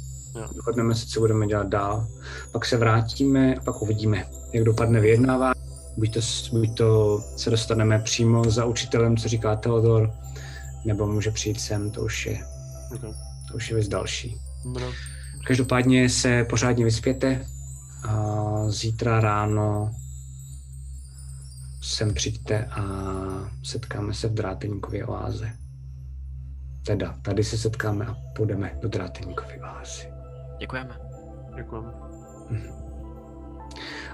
Dohodneme 0.56 0.96
se, 0.96 1.06
co 1.06 1.20
budeme 1.20 1.48
dělat 1.48 1.68
dál. 1.68 2.08
Pak 2.52 2.66
se 2.66 2.78
vrátíme 2.78 3.56
a 3.56 3.62
pak 3.62 3.82
uvidíme, 3.82 4.26
jak 4.54 4.64
dopadne 4.64 5.00
vyjednávání. 5.00 5.62
Buď 5.98 6.14
to, 6.14 6.20
buď 6.52 6.78
to 6.78 7.20
se 7.38 7.50
dostaneme 7.50 8.00
přímo 8.00 8.44
za 8.52 8.66
učitelem, 8.66 9.18
co 9.18 9.28
říká 9.28 9.56
Theodor, 9.56 10.12
nebo 10.86 11.08
může 11.08 11.32
přijít 11.32 11.62
sem, 11.62 11.92
to 11.92 12.02
už 12.02 12.26
je, 12.26 12.40
Okay. 12.96 13.14
to 13.52 13.56
už 13.56 13.70
je 13.70 13.76
věc 13.76 13.88
další. 13.88 14.38
Dobrá. 14.64 14.86
Každopádně 15.48 16.10
se 16.10 16.44
pořádně 16.44 16.86
vyspěte 16.86 17.46
a 18.08 18.46
zítra 18.68 19.20
ráno 19.20 19.92
sem 21.82 22.14
přijďte 22.14 22.66
a 22.66 22.84
setkáme 23.64 24.14
se 24.14 24.28
v 24.28 24.34
Dráteníkově 24.34 25.06
oáze. 25.06 25.52
Teda, 26.86 27.16
tady 27.22 27.44
se 27.44 27.58
setkáme 27.58 28.06
a 28.06 28.16
půjdeme 28.36 28.78
do 28.82 28.90
Dráteníkovy 28.90 29.62
oázy. 29.62 30.11
Děkujeme. 30.62 30.98
Děkujeme. 31.56 31.92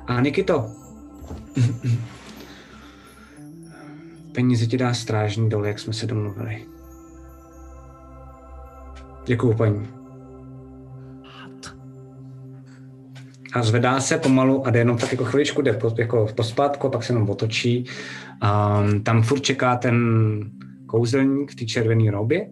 A 0.07 0.21
Nikito, 0.21 0.71
peníze 4.31 4.65
ti 4.65 4.77
dá 4.77 4.93
strážní 4.93 5.49
dole, 5.49 5.67
jak 5.67 5.79
jsme 5.79 5.93
se 5.93 6.07
domluvili. 6.07 6.65
Děkuju, 9.25 9.53
paní. 9.53 9.87
A 13.53 13.63
zvedá 13.63 13.99
se 13.99 14.17
pomalu 14.17 14.67
a 14.67 14.69
jde 14.69 14.79
jenom 14.79 14.97
tak 14.97 15.11
jako 15.11 15.25
chviličku, 15.25 15.61
jde 15.61 15.73
po, 15.73 15.95
jako 15.97 16.27
pospátku, 16.35 16.89
pak 16.89 17.03
se 17.03 17.13
jenom 17.13 17.29
otočí. 17.29 17.85
Um, 18.43 19.03
tam 19.03 19.23
furt 19.23 19.39
čeká 19.39 19.75
ten 19.75 19.97
kouzelník 20.85 21.51
v 21.51 21.55
té 21.55 21.65
červené 21.65 22.11
robě 22.11 22.49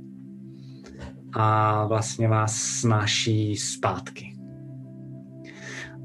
a 1.36 1.86
vlastně 1.86 2.28
vás 2.28 2.56
snáší 2.58 3.56
zpátky. 3.56 4.34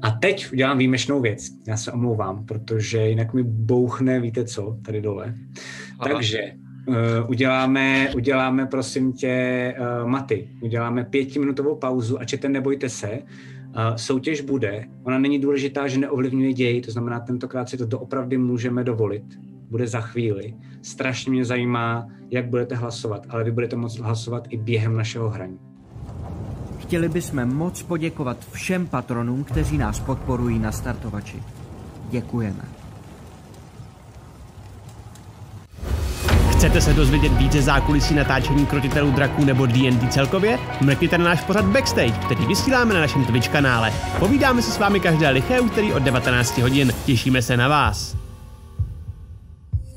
A 0.01 0.11
teď 0.11 0.53
udělám 0.53 0.77
výjimečnou 0.77 1.21
věc. 1.21 1.49
Já 1.67 1.77
se 1.77 1.91
omlouvám, 1.91 2.45
protože 2.45 3.07
jinak 3.07 3.33
mi 3.33 3.43
bouchne, 3.43 4.19
víte 4.19 4.45
co, 4.45 4.77
tady 4.85 5.01
dole. 5.01 5.35
Aha. 5.99 6.13
Takže 6.13 6.39
uh, 6.87 6.95
uděláme, 7.27 8.09
uděláme, 8.15 8.65
prosím 8.65 9.13
tě, 9.13 9.75
uh, 9.79 10.09
Maty, 10.09 10.49
uděláme 10.61 11.03
pětiminutovou 11.03 11.75
pauzu 11.75 12.21
a 12.21 12.25
čete, 12.25 12.49
nebojte 12.49 12.89
se, 12.89 13.09
uh, 13.11 13.95
soutěž 13.95 14.41
bude, 14.41 14.85
ona 15.03 15.19
není 15.19 15.39
důležitá, 15.39 15.87
že 15.87 15.99
neovlivňuje 15.99 16.53
děj, 16.53 16.81
to 16.81 16.91
znamená, 16.91 17.19
tentokrát 17.19 17.69
si 17.69 17.77
to 17.77 17.85
doopravdy 17.85 18.37
můžeme 18.37 18.83
dovolit, 18.83 19.25
bude 19.71 19.87
za 19.87 20.01
chvíli. 20.01 20.53
Strašně 20.81 21.31
mě 21.31 21.45
zajímá, 21.45 22.07
jak 22.29 22.49
budete 22.49 22.75
hlasovat, 22.75 23.25
ale 23.29 23.43
vy 23.43 23.51
budete 23.51 23.75
moct 23.75 23.99
hlasovat 23.99 24.47
i 24.49 24.57
během 24.57 24.97
našeho 24.97 25.29
hraní. 25.29 25.59
Chtěli 26.79 27.09
bychom 27.09 27.45
moc 27.45 27.83
poděkovat 27.83 28.37
všem 28.51 28.87
patronům, 28.87 29.43
kteří 29.43 29.77
nás 29.77 29.99
podporují 29.99 30.59
na 30.59 30.71
startovači. 30.71 31.43
Děkujeme. 32.09 32.63
Chcete 36.51 36.81
se 36.81 36.93
dozvědět 36.93 37.33
více 37.33 37.61
zákulisí 37.61 38.15
natáčení 38.15 38.65
krotitelů 38.65 39.11
draků 39.11 39.45
nebo 39.45 39.65
D&D 39.65 40.07
celkově? 40.07 40.59
Mrkněte 40.81 41.17
na 41.17 41.25
náš 41.25 41.43
pořad 41.43 41.65
Backstage, 41.65 42.11
který 42.25 42.45
vysíláme 42.45 42.93
na 42.93 42.99
našem 42.99 43.25
Twitch 43.25 43.49
kanále. 43.49 43.93
Povídáme 44.19 44.61
se 44.61 44.71
s 44.71 44.79
vámi 44.79 44.99
každé 44.99 45.29
liché 45.29 45.59
úterý 45.59 45.93
od 45.93 46.03
19 46.03 46.57
hodin. 46.57 46.93
Těšíme 47.05 47.41
se 47.41 47.57
na 47.57 47.67
vás. 47.67 48.20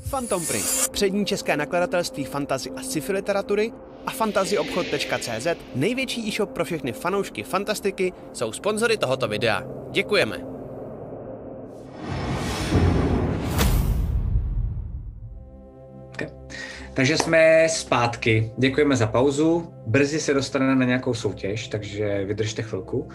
Phantom 0.09 0.45
Print, 0.45 0.89
přední 0.91 1.25
české 1.25 1.57
nakladatelství 1.57 2.23
fantazy 2.23 2.71
a 2.71 2.81
sci-fi 2.81 3.11
literatury 3.11 3.71
a 4.05 4.11
fantazyobchod.cz, 4.11 5.47
největší 5.75 6.27
e-shop 6.27 6.49
pro 6.49 6.65
všechny 6.65 6.91
fanoušky 6.91 7.43
fantastiky, 7.43 8.13
jsou 8.33 8.51
sponzory 8.51 8.97
tohoto 8.97 9.27
videa. 9.27 9.63
Děkujeme. 9.91 10.37
Takže 16.93 17.17
jsme 17.17 17.67
zpátky. 17.69 18.51
Děkujeme 18.57 18.95
za 18.95 19.07
pauzu. 19.07 19.73
Brzy 19.87 20.19
se 20.19 20.33
dostaneme 20.33 20.75
na 20.75 20.85
nějakou 20.85 21.13
soutěž, 21.13 21.67
takže 21.67 22.25
vydržte 22.25 22.61
chvilku. 22.61 23.09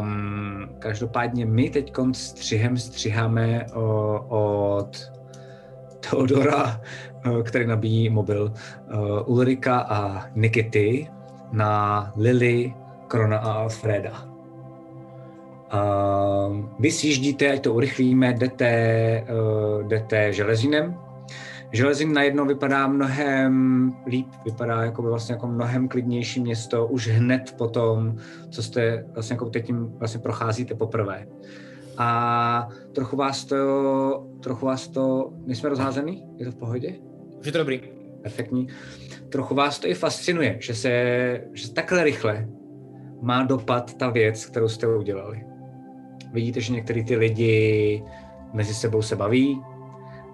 Um, 0.00 0.68
každopádně 0.78 1.46
my 1.46 1.70
teď 1.70 1.92
střihem 2.12 2.76
střiháme 2.76 3.66
o, 3.74 4.18
od 4.78 5.17
Teodora, 6.00 6.80
o, 7.30 7.42
který 7.42 7.66
nabíjí 7.66 8.10
mobil, 8.10 8.52
o, 8.94 9.24
Ulrika 9.24 9.78
a 9.80 10.26
Nikity 10.34 11.08
na 11.52 12.12
Lily, 12.16 12.74
Krona 13.08 13.38
a 13.38 13.52
Alfreda. 13.52 14.28
Um, 16.48 16.70
vy 16.78 16.90
sjíždíte, 16.90 17.52
ať 17.52 17.62
to 17.62 17.74
urychlíme, 17.74 18.32
jdete, 18.32 19.24
uh, 19.30 19.88
jdete 19.88 20.32
železinem, 20.32 20.96
Železin 21.72 22.12
najednou 22.12 22.46
vypadá 22.46 22.86
mnohem 22.86 23.92
líp, 24.06 24.26
vypadá 24.44 24.82
jako 24.82 25.02
by 25.02 25.08
vlastně 25.08 25.32
jako 25.32 25.46
mnohem 25.46 25.88
klidnější 25.88 26.40
město 26.40 26.86
už 26.86 27.08
hned 27.08 27.54
po 27.58 27.68
tom, 27.68 28.16
co 28.50 28.62
jste 28.62 29.04
vlastně 29.14 29.34
jako 29.34 29.50
teď 29.50 29.66
tím 29.66 29.92
vlastně 29.98 30.20
procházíte 30.20 30.74
poprvé. 30.74 31.26
A 31.98 32.68
trochu 32.94 33.16
vás 33.16 33.44
to, 33.44 34.26
trochu 34.42 34.66
vás 34.66 34.88
to, 34.88 35.32
nejsme 35.46 35.68
rozházený? 35.68 36.24
Je 36.36 36.44
to 36.44 36.52
v 36.52 36.56
pohodě? 36.56 36.94
Už 37.40 37.46
je 37.46 37.52
to 37.52 37.58
dobrý. 37.58 37.80
Perfektní. 38.22 38.68
Trochu 39.28 39.54
vás 39.54 39.78
to 39.78 39.88
i 39.88 39.94
fascinuje, 39.94 40.56
že 40.60 40.74
se, 40.74 40.90
že 41.52 41.72
takhle 41.72 42.04
rychle 42.04 42.48
má 43.22 43.42
dopad 43.42 43.94
ta 43.94 44.10
věc, 44.10 44.46
kterou 44.46 44.68
jste 44.68 44.86
udělali. 44.86 45.44
vidíte, 46.32 46.60
že 46.60 46.72
některý 46.72 47.04
ty 47.04 47.16
lidi 47.16 48.02
mezi 48.52 48.74
sebou 48.74 49.02
se 49.02 49.16
baví 49.16 49.62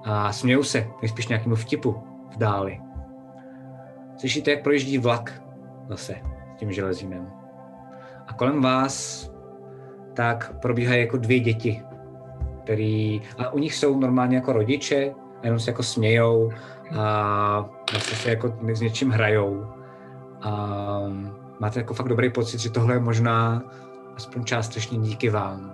a 0.05 0.33
smějou 0.33 0.63
se, 0.63 0.87
nejspíš 1.03 1.29
nějakému 1.29 1.55
vtipu 1.55 1.97
v 2.35 2.39
dáli. 2.39 2.81
Slyšíte, 4.17 4.51
jak 4.51 4.63
projíždí 4.63 4.99
vlak 4.99 5.43
zase 5.89 6.15
tím 6.57 6.73
železínem. 6.73 7.33
A 8.27 8.33
kolem 8.33 8.63
vás 8.63 9.31
tak 10.15 10.55
probíhají 10.63 11.01
jako 11.01 11.17
dvě 11.17 11.41
děti, 11.41 11.83
který, 12.65 13.23
a 13.39 13.51
u 13.53 13.59
nich 13.59 13.75
jsou 13.75 13.99
normálně 14.01 14.37
jako 14.37 14.53
rodiče, 14.53 15.15
a 15.43 15.47
jenom 15.47 15.61
se 15.61 15.71
jako 15.71 15.83
smějou 15.83 16.53
a 16.99 17.65
vlastně 17.93 18.17
se 18.17 18.31
jako 18.31 18.55
s 18.75 18.81
něčím 18.81 19.11
hrajou. 19.11 19.67
A 20.43 20.69
máte 21.61 21.81
jako 21.81 21.95
fakt 21.95 22.09
dobrý 22.09 22.31
pocit, 22.31 22.61
že 22.61 22.71
tohle 22.71 22.95
je 22.95 23.01
možná 23.01 23.63
aspoň 24.17 24.45
částečně 24.45 24.99
díky 24.99 25.31
vám. 25.31 25.73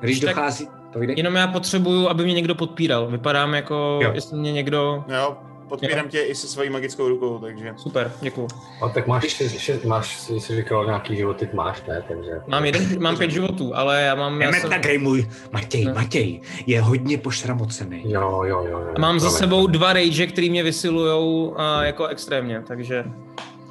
Když 0.00 0.20
Tak- 0.20 0.34
dochází... 0.34 0.68
Povídej. 0.92 1.16
Jenom 1.18 1.34
já 1.36 1.46
potřebuju, 1.46 2.08
aby 2.08 2.24
mě 2.24 2.34
někdo 2.34 2.54
podpíral. 2.54 3.06
Vypadám 3.06 3.54
jako, 3.54 3.98
Jo. 4.02 4.10
jestli 4.14 4.38
mě 4.38 4.52
někdo... 4.52 5.04
Jo, 5.08 5.36
podpírám 5.70 6.08
tě 6.08 6.20
i 6.20 6.34
se 6.34 6.46
svojí 6.48 6.70
magickou 6.70 7.08
rukou, 7.08 7.38
takže... 7.38 7.72
Super, 7.76 8.12
děkuju. 8.20 8.48
A 8.82 8.88
tak 8.88 9.06
máš, 9.06 9.24
še, 9.28 9.48
še, 9.48 9.78
máš 9.84 10.20
si, 10.20 10.40
si 10.40 10.56
říkal, 10.56 10.86
nějaký 10.86 11.16
životy 11.16 11.48
máš, 11.52 11.82
ne? 11.88 12.04
Takže... 12.08 12.30
Mám 12.46 12.64
jeden, 12.64 13.02
mám 13.02 13.16
pět 13.16 13.30
životů, 13.30 13.72
ale 13.74 14.02
já 14.02 14.14
mám... 14.14 14.42
Já 14.42 14.52
jsem, 14.52 14.70
na 14.70 14.78
gameuj. 14.78 15.28
Matěj, 15.52 15.84
No. 15.84 15.94
Matěj 15.94 16.40
je 16.66 16.80
hodně 16.80 17.18
pošramocený. 17.18 18.02
Jo, 18.04 18.42
jo, 18.44 18.64
jo. 18.70 18.78
jo. 18.78 18.92
a 18.96 19.00
mám 19.00 19.20
za 19.20 19.30
sebou 19.30 19.66
dva 19.66 19.92
rage, 19.92 20.26
který 20.26 20.50
mě 20.50 20.62
vysilujou 20.62 21.54
a 21.60 21.84
jako 21.84 22.06
extrémně, 22.06 22.62
takže... 22.66 23.04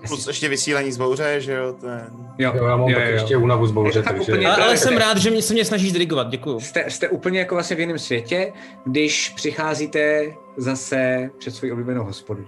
Plus 0.08 0.28
ještě 0.28 0.50
vysílání 0.50 0.92
z 0.92 0.98
bouře, 0.98 1.42
že 1.42 1.54
jo, 1.54 1.74
ten... 1.82 2.08
Jo, 2.38 2.52
Jo, 2.56 2.66
já 2.66 2.76
mám 2.78 2.94
tak 2.94 3.08
ještě 3.08 3.38
únavu 3.38 3.68
z 3.68 3.72
bouře, 3.72 4.02
fakt 4.02 4.16
takže... 4.18 4.32
úplně- 4.34 4.48
Ale, 4.48 4.56
ale 4.64 4.72
Ne, 4.72 4.78
jsem 4.78 4.94
ne. 4.94 5.00
rád, 5.00 5.18
že 5.18 5.30
mě, 5.32 5.42
se 5.42 5.54
mě 5.54 5.66
snažíš 5.66 5.92
dirigovat, 5.92 6.30
děkuju. 6.30 6.60
Jste, 6.60 6.86
jste 6.90 7.10
úplně 7.10 7.40
jako 7.40 7.56
vlastně 7.56 7.76
v 7.76 7.80
jiném 7.80 8.00
světě, 8.00 8.54
když 8.86 9.30
přicházíte 9.30 10.24
zase 10.62 11.30
před 11.38 11.56
svou 11.56 11.72
oblíbenou 11.72 12.04
hospodu. 12.04 12.48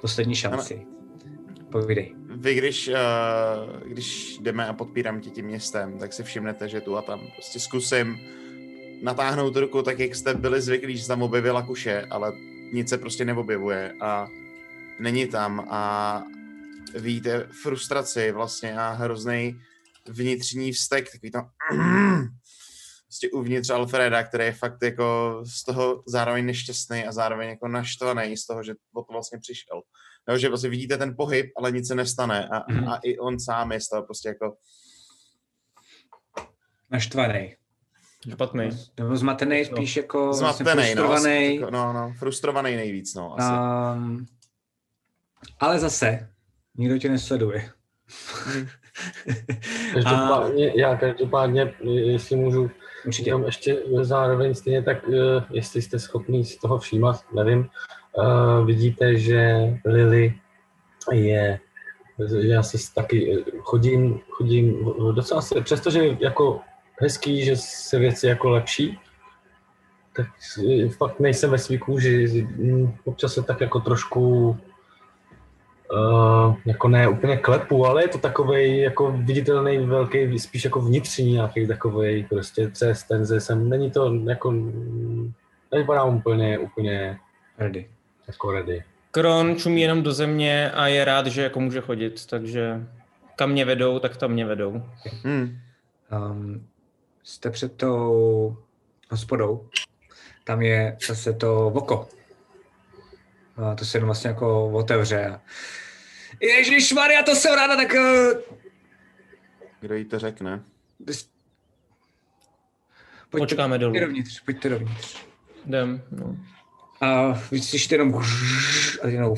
Poslední 0.00 0.34
šanci. 0.34 0.86
Povídej. 1.72 2.14
Vy, 2.36 2.54
když, 2.54 2.88
uh, 2.88 3.82
když 3.86 4.38
jdeme 4.38 4.66
a 4.66 4.72
podpírám 4.72 5.20
tě 5.20 5.30
tím 5.30 5.46
městem, 5.46 5.98
tak 5.98 6.12
si 6.12 6.22
všimnete, 6.22 6.68
že 6.68 6.80
tu 6.80 6.96
a 6.96 7.02
tam 7.02 7.20
prostě 7.34 7.60
zkusím 7.60 8.18
natáhnout 9.02 9.56
ruku 9.56 9.82
tak, 9.82 9.98
jak 9.98 10.14
jste 10.14 10.34
byli 10.34 10.60
zvyklí, 10.60 10.96
že 10.96 11.06
tam 11.06 11.22
objevila 11.22 11.62
kuše, 11.62 12.06
ale 12.10 12.32
nic 12.72 12.88
se 12.88 12.98
prostě 12.98 13.24
neobjevuje 13.24 13.94
a 14.00 14.28
není 15.00 15.26
tam 15.26 15.66
a 15.70 16.22
vidíte 16.94 17.48
frustraci 17.62 18.32
vlastně 18.32 18.78
a 18.78 18.90
hrozný 18.90 19.60
vnitřní 20.08 20.72
vztek, 20.72 21.12
takový 21.12 21.30
tam 21.30 21.50
prostě 23.14 23.30
uvnitř 23.30 23.70
Alfreda, 23.70 24.22
který 24.22 24.44
je 24.44 24.52
fakt 24.52 24.82
jako 24.82 25.40
z 25.46 25.64
toho 25.64 26.02
zároveň 26.06 26.46
nešťastný 26.46 27.04
a 27.06 27.12
zároveň 27.12 27.48
jako 27.48 27.68
naštvaný 27.68 28.36
z 28.36 28.46
toho, 28.46 28.62
že 28.62 28.74
o 28.94 29.02
to 29.02 29.12
vlastně 29.12 29.38
přišel. 29.38 29.82
Jo, 30.28 30.38
že 30.38 30.48
vlastně 30.48 30.70
vidíte 30.70 30.98
ten 30.98 31.14
pohyb, 31.16 31.46
ale 31.56 31.72
nic 31.72 31.88
se 31.88 31.94
nestane 31.94 32.48
a, 32.48 32.72
Mhm. 32.72 32.80
mm. 32.80 32.88
a 32.88 32.96
i 33.02 33.18
on 33.18 33.40
sám 33.40 33.72
je 33.72 33.80
z 33.80 33.88
toho 33.88 34.02
prostě 34.02 34.28
jako 34.28 34.56
Naštvaný. 36.90 37.56
Špatný. 38.32 38.68
Nebo 38.98 39.16
zmatený, 39.16 39.64
spíš 39.64 39.96
jako 39.96 40.26
vlastně 40.26 40.64
zmatený, 40.64 40.94
no, 40.94 41.02
frustrovaný. 41.08 41.56
jako, 41.56 41.70
no, 41.70 41.92
no, 41.92 42.12
frustrovaný 42.18 42.76
nejvíc, 42.76 43.14
no, 43.14 43.34
asi. 43.38 43.52
Um, 43.98 44.26
ale 45.60 45.78
zase, 45.78 46.28
nikdo 46.76 46.98
tě 46.98 47.08
nesleduje. 47.08 47.70
Každopádně, 49.94 50.72
já 50.76 50.96
každopádně, 50.96 51.74
jestli 51.84 52.36
můžu, 52.36 52.70
Určitě. 53.06 53.30
jenom 53.30 53.44
ještě 53.44 53.76
zároveň 54.00 54.54
stejně 54.54 54.82
tak, 54.82 54.98
eh, 55.08 55.44
jestli 55.50 55.82
jste 55.82 55.98
schopný 55.98 56.44
si 56.44 56.58
toho 56.58 56.78
všímat, 56.78 57.24
nevím, 57.34 57.68
uh, 58.18 58.66
vidíte, 58.66 59.16
že 59.16 59.58
Lily 59.84 60.34
je, 61.12 61.60
já 62.40 62.62
se 62.62 62.94
taky 62.94 63.38
eh, 63.38 63.50
chodím, 63.60 64.20
chodím 64.30 64.92
docela 65.12 65.42
se, 65.42 65.60
přestože 65.60 66.16
jako 66.20 66.60
hezký, 67.00 67.44
že 67.44 67.56
se 67.56 67.98
věci 67.98 68.26
jako 68.26 68.50
lepší, 68.50 68.98
tak 70.16 70.26
eh, 70.68 70.88
fakt 70.88 71.20
nejsem 71.20 71.50
ve 71.50 71.58
svý 71.58 71.78
kůži, 71.78 72.42
hm, 72.42 72.94
občas 73.04 73.34
se 73.34 73.42
tak 73.42 73.60
jako 73.60 73.80
trošku 73.80 74.56
Uh, 75.94 76.56
jako 76.64 76.88
ne 76.88 77.08
úplně 77.08 77.36
klepu, 77.36 77.86
ale 77.86 78.02
je 78.02 78.08
to 78.08 78.18
takový 78.18 78.78
jako 78.78 79.12
viditelný 79.12 79.78
velký, 79.78 80.38
spíš 80.38 80.64
jako 80.64 80.80
vnitřní 80.80 81.32
nějaký 81.32 81.66
takový 81.66 82.26
prostě 82.28 82.68
třes, 82.68 83.02
tenze 83.02 83.40
jsem, 83.40 83.68
není 83.68 83.90
to 83.90 84.14
jako, 84.28 84.54
nevypadám 85.72 86.16
úplně, 86.16 86.58
úplně 86.58 87.18
Ready. 87.58 87.88
jako 88.26 88.52
ready. 88.52 88.84
Kron 89.10 89.56
čumí 89.56 89.80
jenom 89.80 90.02
do 90.02 90.12
země 90.12 90.70
a 90.70 90.86
je 90.86 91.04
rád, 91.04 91.26
že 91.26 91.42
jako 91.42 91.60
může 91.60 91.80
chodit, 91.80 92.26
takže 92.26 92.86
kam 93.36 93.50
mě 93.50 93.64
vedou, 93.64 93.98
tak 93.98 94.16
tam 94.16 94.30
mě 94.30 94.44
vedou. 94.44 94.82
Hmm. 95.22 95.58
Um, 96.12 96.66
jste 97.22 97.50
před 97.50 97.76
tou 97.76 98.56
hospodou. 99.10 99.68
Tam 100.44 100.62
je 100.62 100.96
zase 101.06 101.32
to 101.32 101.70
voko. 101.70 102.08
A 103.56 103.74
to 103.74 103.84
se 103.84 103.96
jenom 103.96 104.06
vlastně 104.06 104.28
jako 104.28 104.70
otevře. 104.70 105.40
Ježíš 106.46 106.92
Maria, 106.92 107.22
to 107.22 107.34
jsem 107.34 107.54
ráda, 107.54 107.76
tak... 107.76 107.94
Uh, 107.94 108.56
Kdo 109.80 109.94
jí 109.94 110.04
to 110.04 110.18
řekne? 110.18 110.62
pojďte, 113.30 113.54
Počkáme 113.54 113.78
dolů. 113.78 113.92
Pojďte 113.92 114.06
dovnitř, 114.06 114.40
pojďte 114.40 114.68
dovnitř. 114.68 115.16
Jdem, 115.66 116.02
no. 116.10 116.36
A 117.00 117.40
vy 117.50 117.60
slyšíte 117.60 117.94
jenom 117.94 118.22
a 119.02 119.08
jenom 119.08 119.34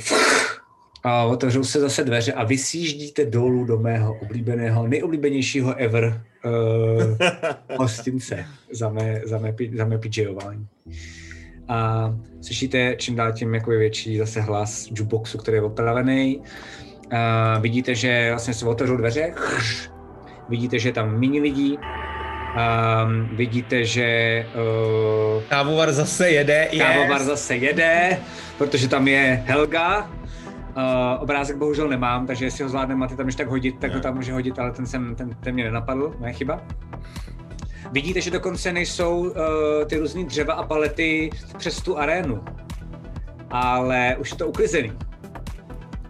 a 1.07 1.25
otevřou 1.25 1.65
se 1.65 1.81
zase 1.81 2.05
dveře 2.05 2.33
a 2.33 2.45
vysjíždíte 2.45 3.25
dolů 3.25 3.65
do 3.65 3.79
mého 3.79 4.15
oblíbeného, 4.15 4.87
nejoblíbenějšího 4.87 5.75
ever 5.75 6.23
uh, 6.45 7.19
hostince 7.79 8.47
za 8.73 8.89
mé, 8.89 9.21
za 9.25 9.39
mé, 9.39 9.55
za 9.77 9.85
mé 9.85 9.99
PJování. 9.99 10.67
A 11.69 12.11
slyšíte 12.43 12.97
čím 12.99 13.17
dál 13.17 13.33
tím 13.33 13.55
jako 13.55 13.73
je 13.73 13.79
větší 13.79 14.19
zase 14.19 14.41
hlas 14.41 14.87
jukeboxu, 14.91 15.39
který 15.39 15.57
je 15.57 15.63
opravený. 15.63 16.43
A 17.13 17.59
vidíte, 17.59 17.95
že 17.95 18.31
vlastně 18.31 18.55
se 18.55 18.67
otevřou 18.67 18.97
dveře, 18.97 19.35
vidíte, 20.49 20.79
že 20.79 20.89
je 20.89 20.93
tam 20.93 21.21
méně 21.21 21.41
lidí, 21.41 21.79
Um, 22.57 23.29
vidíte, 23.37 23.85
že 23.85 24.47
uh, 25.37 25.43
Kávovar 25.43 25.93
zase 25.93 26.31
jede, 26.31 26.69
kávovar 26.79 27.21
yes. 27.21 27.27
zase 27.27 27.57
jede, 27.57 28.19
protože 28.59 28.89
tam 28.89 29.09
je 29.09 29.45
Helga. 29.47 30.11
Uh, 30.77 31.23
obrázek 31.23 31.57
bohužel 31.57 31.89
nemám, 31.89 32.27
takže 32.27 32.45
jestli 32.45 32.63
ho 32.65 32.71
zvládne 32.71 32.95
Maty 32.95 33.17
tam 33.17 33.27
ještě 33.27 33.43
tak 33.43 33.51
hodit, 33.51 33.79
tak 33.79 33.95
ho 33.95 34.01
tam 34.01 34.15
může 34.15 34.33
hodit, 34.33 34.59
ale 34.59 34.73
ten, 34.73 34.87
jsem, 34.87 35.15
ten, 35.15 35.31
ten 35.41 35.55
mě 35.55 35.65
nenapadl, 35.65 36.15
moje 36.19 36.33
chyba. 36.33 36.61
Vidíte, 37.93 38.21
že 38.21 38.31
dokonce 38.31 38.73
nejsou 38.73 39.19
uh, 39.19 39.35
ty 39.87 39.97
různé 39.97 40.25
dřeva 40.25 40.55
a 40.55 40.63
palety 40.63 41.31
přes 41.59 41.83
tu 41.83 41.99
arénu, 41.99 42.45
ale 43.51 44.17
už 44.19 44.31
je 44.31 44.37
to 44.37 44.49
uklizený. 44.49 44.93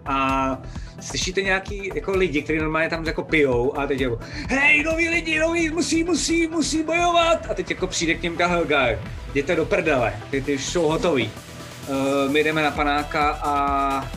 A 0.05 0.59
slyšíte 1.01 1.43
nějaký 1.43 1.91
jako 1.95 2.13
lidi, 2.13 2.43
kteří 2.43 2.59
normálně 2.59 2.91
tam 2.91 3.05
jako 3.05 3.25
pijou 3.25 3.79
a 3.79 3.87
teď 3.87 4.01
jako 4.01 4.19
hej, 4.49 4.83
noví 4.83 5.09
lidi, 5.09 5.39
noví, 5.39 5.71
musí, 5.71 6.05
musí, 6.05 6.47
musí 6.47 6.83
bojovat. 6.83 7.47
A 7.51 7.55
teď 7.55 7.71
jako 7.71 7.87
přijde 7.87 8.15
k 8.15 8.23
něm 8.23 8.37
ta 8.37 8.47
Helga, 8.47 8.87
jděte 9.31 9.57
do 9.57 9.67
prdele, 9.67 10.15
ty, 10.31 10.43
ty 10.43 10.55
už 10.55 10.65
jsou 10.65 10.83
hotový. 10.83 11.31
Uh, 11.89 12.33
my 12.33 12.45
jdeme 12.45 12.63
na 12.63 12.71
panáka 12.71 13.31
a 13.43 14.11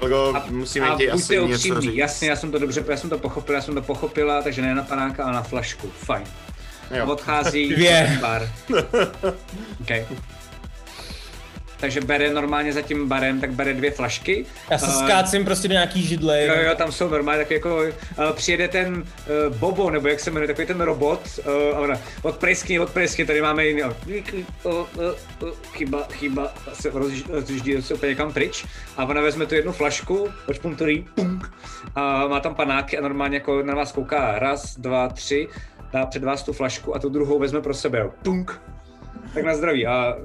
Helgo, 0.00 0.32
a, 0.36 0.44
musíme 0.50 0.88
a 0.88 0.96
ti 0.96 1.06
buďte 1.10 1.12
asi 1.12 1.32
něco 1.36 1.54
upřímní, 1.54 1.80
říct. 1.80 1.94
jasně, 1.94 2.28
já 2.28 2.36
jsem 2.36 2.50
to 2.52 2.58
dobře, 2.58 2.84
já 2.90 2.96
jsem 2.96 3.10
to 3.10 3.18
pochopil, 3.18 3.54
já 3.54 3.60
jsem 3.60 3.74
to 3.74 3.82
pochopila, 3.82 4.42
takže 4.42 4.62
ne 4.62 4.74
na 4.74 4.82
panáka, 4.82 5.24
ale 5.24 5.32
na 5.32 5.42
flašku, 5.42 5.90
fajn. 5.96 6.24
Jo. 6.90 7.04
A 7.04 7.06
odchází 7.08 7.68
Dvě. 7.74 8.18
bar. 8.20 8.52
Okay. 9.80 10.06
Takže 11.80 12.00
bere 12.00 12.30
normálně 12.30 12.72
za 12.72 12.82
tím 12.82 13.08
barem, 13.08 13.40
tak 13.40 13.50
bere 13.50 13.74
dvě 13.74 13.90
flašky. 13.90 14.46
Já 14.70 14.78
se 14.78 14.86
Eh, 14.86 15.04
skácím 15.04 15.44
prostě 15.44 15.68
do 15.68 15.72
nějaký 15.72 16.02
židle. 16.02 16.46
Jo, 16.46 16.54
jo, 16.68 16.74
tam 16.76 16.92
jsou 16.92 17.08
normálně 17.08 17.38
tak 17.38 17.50
jako, 17.50 17.76
uh, 17.76 18.32
přijede 18.32 18.68
ten 18.68 18.94
uh, 18.94 19.56
Bobo, 19.56 19.90
nebo 19.90 20.08
jak 20.08 20.20
se 20.20 20.30
jmenuje, 20.30 20.46
takový 20.46 20.66
ten 20.66 20.80
robot, 20.80 21.20
uh, 21.38 21.76
a 21.76 21.80
ona, 21.80 21.94
odpreskni, 22.22 22.80
odpreskni, 22.80 23.26
tady 23.26 23.42
máme 23.42 23.66
jiný, 23.66 23.82
uh, 23.82 23.90
uh, 24.64 24.72
uh, 24.72 24.84
uh, 25.42 25.48
chyba, 25.72 26.06
chyba, 26.12 26.54
se 26.72 26.90
rozjíždí 27.28 27.82
se 27.82 27.94
úplně 27.94 28.10
někam 28.10 28.32
pryč, 28.32 28.66
a 28.96 29.04
ona 29.04 29.20
vezme 29.20 29.46
tu 29.46 29.54
jednu 29.54 29.72
flašku, 29.72 30.28
odšpunturí, 30.48 31.06
punk, 31.14 31.52
a 31.94 32.26
má 32.26 32.40
tam 32.40 32.54
panáky 32.54 32.98
a 32.98 33.02
normálně 33.02 33.36
jako 33.36 33.62
na 33.62 33.74
vás 33.74 33.92
kouká, 33.92 34.38
raz, 34.38 34.78
dva, 34.78 35.08
tři, 35.08 35.48
dá 35.92 36.06
před 36.06 36.24
vás 36.24 36.42
tu 36.42 36.52
flašku 36.52 36.94
a 36.96 36.98
tu 36.98 37.08
druhou 37.08 37.38
vezme 37.38 37.60
pro 37.60 37.74
sebe, 37.74 38.10
punk, 38.22 38.60
tak 39.34 39.44
na 39.44 39.54
zdraví 39.54 39.86
a 39.86 40.16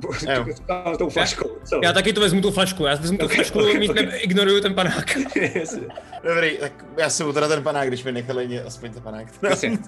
tou 0.98 1.10
flaškou. 1.10 1.58
Co? 1.64 1.80
Já 1.82 1.92
taky 1.92 2.12
to 2.12 2.20
vezmu 2.20 2.40
tu 2.40 2.50
flašku, 2.50 2.84
já 2.84 2.94
vezmu 2.94 3.18
tu 3.18 3.28
flašku, 3.28 3.58
okay, 3.58 3.78
mít 3.78 3.90
okay. 3.90 4.06
ne, 4.06 4.18
ignoruju 4.18 4.60
ten 4.60 4.74
panák. 4.74 5.18
Dobrý, 6.24 6.58
tak 6.58 6.84
já 6.98 7.10
si 7.10 7.24
teda 7.32 7.48
ten 7.48 7.62
panák, 7.62 7.88
když 7.88 8.04
mi 8.04 8.12
nechali 8.12 8.48
ně- 8.48 8.62
aspoň 8.62 8.92
ten 8.92 9.02
panák. 9.02 9.26
Jasně. 9.42 9.78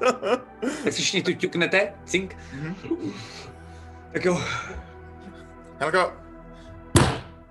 Tak 0.85 0.93
si 0.93 1.03
všichni 1.03 1.23
tu 1.23 1.33
ťuknete, 1.33 1.93
cink. 2.05 2.37
Tak 4.13 4.25
jo. 4.25 4.43
Helko, 5.79 6.13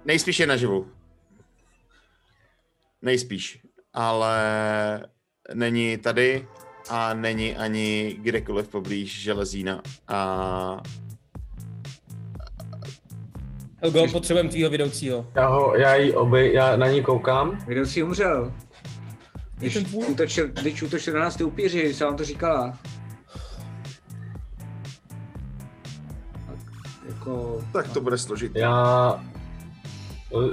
nejspíš 0.05 0.39
je 0.39 0.47
naživu. 0.47 0.87
Nejspíš, 3.01 3.59
ale 3.93 4.37
není 5.53 5.97
tady 5.97 6.47
a 6.89 7.13
není 7.13 7.55
ani 7.55 8.17
kdekoliv 8.21 8.67
poblíž 8.67 9.21
železína 9.21 9.81
a 10.07 10.81
Helgo, 13.81 14.07
potřebujeme 14.11 14.49
tvýho 14.49 14.69
vedoucího. 14.69 15.27
Já, 15.35 15.47
ho, 15.47 15.75
já, 15.75 15.95
jí 15.95 16.13
oby, 16.13 16.53
já 16.53 16.75
na 16.75 16.87
ní 16.87 17.03
koukám. 17.03 17.59
Vedoucí 17.67 18.03
umřel. 18.03 18.53
Když 19.57 19.77
útočil, 19.93 20.47
když 20.47 20.81
útočil 20.83 21.13
na 21.13 21.19
nás 21.19 21.35
ty 21.35 21.43
upíři, 21.43 21.93
se 21.93 22.05
vám 22.05 22.15
to 22.17 22.23
říkala. 22.23 22.77
Tak, 26.47 26.57
Jako, 27.07 27.61
tak 27.73 27.87
to 27.93 28.01
bude 28.01 28.17
složitý. 28.17 28.59
Já... 28.59 29.23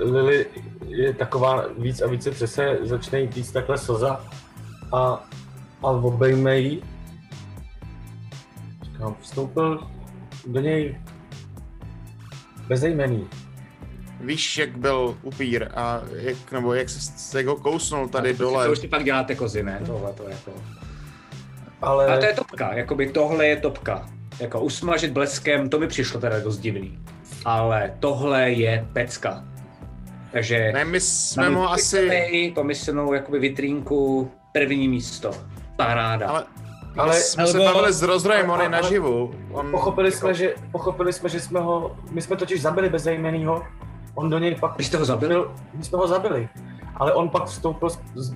Lily 0.02 0.46
je 0.86 1.14
taková 1.14 1.64
víc 1.78 2.00
a 2.00 2.06
více 2.06 2.30
přese, 2.30 2.78
začne 2.82 3.20
jít 3.20 3.34
víc 3.34 3.52
takhle 3.52 3.78
slza 3.78 4.24
a, 4.92 5.28
a 5.82 5.90
obejme 5.90 6.58
jí. 6.58 6.82
Říkám, 8.82 9.16
vstoupil 9.20 9.88
do 10.46 10.60
něj 10.60 11.00
bezejmený. 12.68 13.28
Víš, 14.20 14.58
jak 14.58 14.78
byl 14.78 15.16
upír 15.22 15.68
a 15.74 16.00
jak, 16.12 16.52
nebo 16.52 16.74
jak, 16.74 16.88
se, 16.88 17.38
jak 17.38 17.46
ho 17.46 17.56
kousnul 17.56 18.08
tady 18.08 18.34
to 18.34 18.42
dole. 18.42 18.66
To 18.66 18.72
už 18.72 18.78
si 18.78 18.88
pak 18.88 19.04
děláte 19.04 19.34
kozy, 19.34 19.62
ne? 19.62 19.82
Tohle 19.86 20.12
to 20.12 20.28
jako. 20.28 20.52
Ale... 21.82 22.06
A 22.06 22.18
to 22.18 22.26
je 22.26 22.32
topka, 22.32 22.74
jakoby 22.74 23.10
tohle 23.10 23.46
je 23.46 23.56
topka. 23.56 24.08
Jako 24.40 24.60
usmažit 24.60 25.12
bleskem, 25.12 25.68
to 25.68 25.78
mi 25.78 25.86
přišlo 25.86 26.20
teda 26.20 26.40
dost 26.40 26.58
divný. 26.58 26.98
Ale 27.44 27.94
tohle 28.00 28.50
je 28.50 28.88
pecka. 28.92 29.44
Takže... 30.32 30.72
Ne, 30.72 30.84
my 30.84 31.00
jsme 31.00 31.50
mu 31.50 31.68
asi... 31.70 32.52
Pomyslnou 32.54 33.12
jakoby 33.12 33.38
vitrínku, 33.38 34.30
první 34.52 34.88
místo. 34.88 35.30
Paráda. 35.76 36.28
Ale, 36.28 36.44
Ale- 36.98 37.14
jsme 37.20 37.46
se 37.46 37.58
bavili 37.58 37.92
s 37.92 38.02
Rozrojem, 38.02 38.50
on 38.50 38.60
je 38.60 38.68
naživu. 38.68 39.34
On, 39.52 39.70
Pochopili 39.70 40.08
jako- 40.08 40.18
jsme, 40.18 40.34
že, 40.34 40.54
pochopili 40.72 41.12
jsme, 41.12 41.28
že 41.28 41.40
jsme 41.40 41.60
ho, 41.60 41.96
my 42.10 42.22
jsme 42.22 42.36
totiž 42.36 42.62
zabili 42.62 42.88
bezejmenýho, 42.88 43.62
on 44.14 44.30
do 44.30 44.38
něj 44.38 44.54
pak... 44.54 44.78
Vy 44.78 44.84
jste 44.84 44.96
ho 44.98 45.04
zabili? 45.04 45.34
My 45.74 45.84
jsme 45.84 45.98
ho 45.98 46.06
zabili, 46.06 46.48
ale 46.96 47.14
on 47.14 47.28
pak 47.28 47.44
vstoupil, 47.44 47.88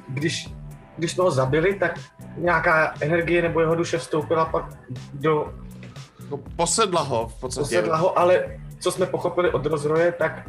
když, 0.08 0.50
když 0.96 1.12
jsme 1.12 1.24
ho 1.24 1.30
zabili, 1.30 1.74
tak 1.74 1.94
nějaká 2.36 2.94
energie 3.00 3.42
nebo 3.42 3.60
jeho 3.60 3.74
duše 3.74 3.98
vstoupila 3.98 4.44
pak 4.44 4.64
do... 5.12 5.52
Posedla 6.56 7.02
ho 7.02 7.28
v 7.28 7.40
podstatě. 7.40 7.64
Posedla 7.64 7.96
ho, 7.96 8.18
ale 8.18 8.44
co 8.80 8.92
jsme 8.92 9.06
pochopili 9.06 9.50
od 9.50 9.66
rozroje, 9.66 10.12
tak 10.12 10.48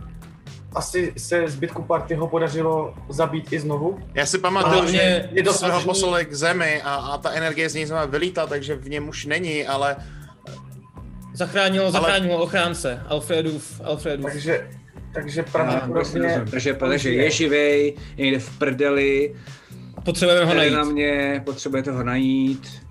asi 0.76 1.14
se 1.18 1.48
zbytku 1.48 1.84
party 1.84 2.16
ho 2.16 2.28
podařilo 2.28 2.94
zabít 3.10 3.54
i 3.54 3.60
znovu. 3.60 4.00
Já 4.14 4.26
si 4.26 4.38
pamatuju, 4.38 4.80
Ale 4.82 4.92
že 4.92 4.98
je 4.98 5.30
jsme 5.32 5.40
ho 5.42 5.44
dostatečný- 5.46 5.86
poslali 5.86 6.26
k 6.26 6.34
zemi 6.34 6.82
a, 6.82 6.96
a 6.96 7.18
ta 7.18 7.32
energie 7.32 7.70
z 7.70 7.76
něj 7.76 7.86
znamená 7.86 8.06
vylítla, 8.06 8.48
takže 8.48 8.76
v 8.76 8.90
něm 8.90 9.10
už 9.10 9.26
není, 9.26 9.68
ale 9.68 9.96
Zachránilo, 11.34 11.92
zachránilo 11.92 12.38
ochránce, 12.44 13.04
Alfredův, 13.08 13.82
Alfredův. 13.84 14.32
Takže, 14.32 14.68
takže 15.14 15.44
pravděpodobně... 15.44 16.42
Takže, 16.52 16.74
protože 16.74 17.10
je 17.14 17.32
živej, 17.32 17.96
je 18.18 18.26
někde 18.26 18.40
v 18.40 18.58
prdeli. 18.58 19.36
Potřebujeme 20.04 20.46
ho 20.46 20.54
najít. 20.54 20.74
na 20.74 20.84
mě, 20.84 21.42
potřebujete 21.46 21.92
ho 21.92 22.04
najít. 22.04 22.82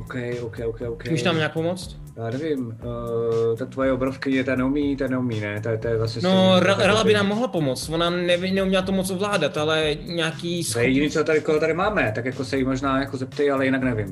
OK, 0.00 0.14
OK, 0.42 0.58
OK, 0.66 0.80
OK. 0.88 1.04
Můžeš 1.04 1.22
nám 1.22 1.36
nějak 1.36 1.52
pomoct? 1.52 1.96
Já 2.16 2.30
nevím, 2.30 2.66
uh, 2.66 3.56
ta 3.58 3.66
tvoje 3.66 3.92
obrovkyně, 3.92 4.44
ta 4.44 4.54
neumí, 4.54 4.96
ta 4.96 5.06
neumí, 5.08 5.40
ne? 5.40 5.60
Ta, 5.60 5.76
ta 5.76 5.88
je 5.88 5.98
vlastně 5.98 6.22
No, 6.24 6.56
stejně- 6.56 6.74
Ra- 6.74 6.86
Rala 6.86 7.04
by 7.04 7.12
nám 7.14 7.26
mohla 7.28 7.48
pomoct, 7.48 7.88
ona 7.88 8.10
neví, 8.10 8.52
neuměla 8.52 8.82
to 8.82 8.92
moc 8.92 9.10
ovládat, 9.10 9.56
ale 9.56 9.96
nějaký 10.06 10.64
To 10.72 10.78
je 10.78 10.84
jediný, 10.88 11.10
co 11.10 11.24
tady, 11.24 11.40
koho 11.40 11.60
tady 11.60 11.74
máme, 11.74 12.12
tak 12.14 12.24
jako 12.24 12.44
se 12.44 12.56
jí 12.56 12.64
možná 12.64 13.00
jako 13.00 13.16
zeptej, 13.16 13.50
ale 13.52 13.64
jinak 13.64 13.82
nevím. 13.82 14.06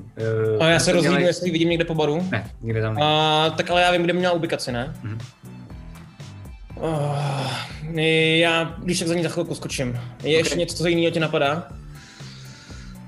Uh, 0.56 0.62
A 0.64 0.68
já 0.68 0.78
se 0.78 0.92
rozhlídnu, 0.92 1.20
jestli 1.26 1.48
ji 1.48 1.52
vidím 1.52 1.68
někde 1.68 1.84
po 1.84 1.94
baru. 1.94 2.28
Ne, 2.30 2.50
nikde 2.62 2.80
tam. 2.82 3.02
A, 3.02 3.50
tak 3.56 3.70
ale 3.70 3.82
já 3.82 3.92
vím, 3.92 4.02
kde 4.02 4.12
měla 4.12 4.32
ubikaci, 4.34 4.72
ne? 4.72 4.94
Mhm. 5.02 5.18
Oh, 6.74 7.52
já, 8.38 8.74
když 8.78 8.98
tak 8.98 9.08
za 9.08 9.14
ní 9.14 9.22
za 9.22 9.28
chvilku 9.28 9.54
skočím. 9.54 10.00
Je 10.22 10.32
ještě 10.36 10.54
Ok. 10.54 10.58
něco, 10.58 10.76
co 10.76 10.86
jiného 10.88 11.10
tě 11.10 11.20
napadá? 11.20 11.68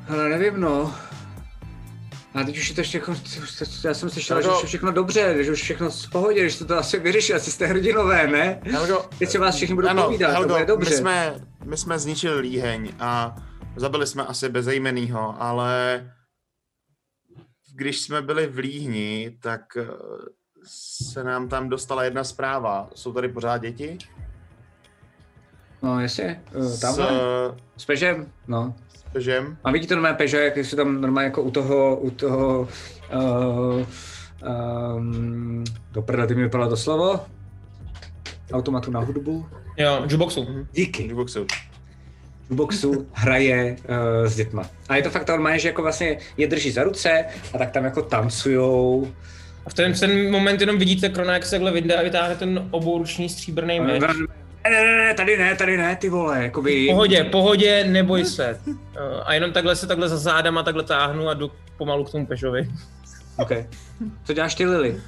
Ale 0.08 0.28
nevím, 0.28 0.60
no. 0.60 0.92
A 2.34 2.44
teď 2.44 2.58
už 2.58 2.68
je 2.68 2.74
to 2.74 2.82
všechno, 2.82 3.14
já 3.84 3.94
jsem 3.94 4.10
slyšel, 4.10 4.42
že 4.42 4.48
už 4.48 4.62
je 4.62 4.68
všechno 4.68 4.92
dobře, 4.92 5.44
že 5.44 5.52
už 5.52 5.62
všechno 5.62 5.90
v 5.90 6.10
pohodě, 6.10 6.48
že 6.48 6.56
jste 6.56 6.64
to 6.64 6.78
asi 6.78 6.98
vyřešili, 6.98 7.36
asi 7.38 7.52
jste 7.52 7.66
hrdinové, 7.66 8.26
ne? 8.26 8.60
Helgo, 8.62 9.08
Teď 9.18 9.28
se 9.28 9.38
vás 9.38 9.56
všichni 9.56 9.74
budou 9.74 9.88
ano, 9.88 10.02
povídat, 10.04 10.30
Helgo, 10.32 10.48
to 10.48 10.54
bude 10.54 10.66
dobře. 10.66 10.90
My 10.90 10.96
jsme, 10.96 11.34
my 11.64 11.76
jsme 11.76 11.98
zničili 11.98 12.40
líheň 12.40 12.92
a 13.00 13.36
zabili 13.76 14.06
jsme 14.06 14.26
asi 14.26 14.48
bezejmenýho, 14.48 15.42
ale 15.42 16.04
když 17.74 18.00
jsme 18.00 18.22
byli 18.22 18.46
v 18.46 18.58
líhni, 18.58 19.38
tak 19.40 19.76
eh, 19.76 19.86
se 20.66 21.24
nám 21.24 21.48
tam 21.48 21.68
dostala 21.68 22.04
jedna 22.04 22.24
zpráva. 22.24 22.90
Jsou 22.94 23.12
tady 23.12 23.28
pořád 23.28 23.58
děti? 23.58 23.98
No 25.82 26.00
jasně, 26.00 26.42
S, 26.52 26.80
tamhle. 26.80 27.08
S 27.76 27.84
Pežem, 27.84 28.32
no. 28.46 28.74
Pežem. 29.14 29.56
A 29.64 29.70
vidíte 29.70 29.94
normálně 29.94 30.16
Peža, 30.16 30.40
jak 30.40 30.64
si 30.64 30.76
tam 30.76 31.00
normálně 31.00 31.26
jako 31.26 31.42
u 31.42 31.50
toho, 31.50 31.96
u 31.96 32.10
toho, 32.10 32.68
uh, 33.14 33.86
um, 34.96 35.64
do 35.92 36.02
ty 36.26 36.34
mi 36.34 36.42
vypadalo 36.42 36.70
to 36.70 36.76
slovo. 36.76 37.20
Automatu 38.52 38.90
na 38.90 39.00
hudbu. 39.00 39.46
Jo, 39.76 40.00
jukeboxu. 40.02 40.66
Díky. 40.72 41.02
Jukeboxu. 41.02 41.46
Jukeboxu 42.50 43.06
hraje 43.12 43.76
uh, 43.88 44.26
s 44.26 44.36
dětma. 44.36 44.62
A 44.88 44.96
je 44.96 45.02
to 45.02 45.10
fakt 45.10 45.28
normálně, 45.28 45.58
že 45.58 45.68
jako 45.68 45.82
vlastně 45.82 46.18
je 46.36 46.46
drží 46.46 46.70
za 46.70 46.82
ruce 46.82 47.24
a 47.54 47.58
tak 47.58 47.70
tam 47.70 47.84
jako 47.84 48.02
tancujou. 48.02 49.12
A 49.66 49.70
v 49.70 49.74
ten, 49.74 49.94
v 49.94 50.00
ten 50.00 50.30
moment 50.30 50.60
jenom 50.60 50.78
vidíte 50.78 51.08
Krona, 51.08 51.34
jak 51.34 51.44
se 51.44 51.50
takhle 51.50 51.72
vyjde 51.72 51.96
a 51.96 52.02
vytáhne 52.02 52.36
ten 52.36 52.68
obouruční 52.70 53.28
stříbrný 53.28 53.80
meč. 53.80 54.02
Ne, 54.70 54.70
ne, 54.70 54.96
ne, 54.96 55.14
tady 55.14 55.38
ne, 55.38 55.56
tady 55.56 55.76
ne, 55.76 55.96
ty 55.96 56.08
vole, 56.08 56.42
jakoby... 56.44 56.86
Pohodě, 56.90 57.24
pohodě, 57.24 57.84
neboj 57.84 58.24
se. 58.24 58.60
Uh, 58.66 58.74
A 59.24 59.34
jenom 59.34 59.52
takhle 59.52 59.76
se 59.76 59.86
takhle 59.86 60.08
za 60.08 60.16
zádama 60.16 60.62
takhle 60.62 60.82
táhnu 60.82 61.28
a 61.28 61.34
jdu 61.34 61.50
pomalu 61.78 62.04
k 62.04 62.10
tomu 62.10 62.26
Pešovi. 62.26 62.68
OK. 63.38 63.50
Co 64.24 64.32
děláš 64.32 64.54
ty, 64.54 64.66
Lily? 64.66 65.00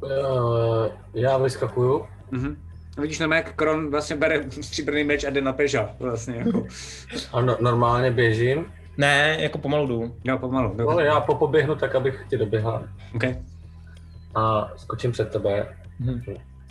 Uh, 0.00 0.10
já 1.14 1.38
vyskakuju. 1.38 2.06
Mhm. 2.30 2.56
A 2.98 3.00
vidíš 3.00 3.18
normálně, 3.18 3.44
jak 3.46 3.54
Kron 3.56 3.90
vlastně 3.90 4.16
bere 4.16 4.44
stříbrný 4.50 5.04
meč 5.04 5.24
a 5.24 5.30
jde 5.30 5.40
na 5.40 5.52
Peža, 5.52 5.90
vlastně 5.98 6.36
jako. 6.36 6.66
A 7.32 7.40
no, 7.40 7.56
normálně 7.60 8.10
běžím. 8.10 8.66
Ne, 8.96 9.36
jako 9.40 9.58
pomalu 9.58 9.86
jdu. 9.86 10.16
Jo, 10.24 10.38
pomalu, 10.38 10.68
dobře. 10.68 10.92
Ale 10.92 11.04
já 11.04 11.20
popoběhnu 11.20 11.76
tak, 11.76 11.94
abych 11.94 12.26
ti 12.30 12.36
doběhal. 12.36 12.84
OK. 13.14 13.24
A 14.34 14.72
skočím 14.76 15.12
před 15.12 15.30
tebe. 15.30 15.77
Mhm. 15.98 16.22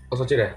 O 0.09 0.17
co 0.17 0.25
ti 0.25 0.35
jde? 0.35 0.55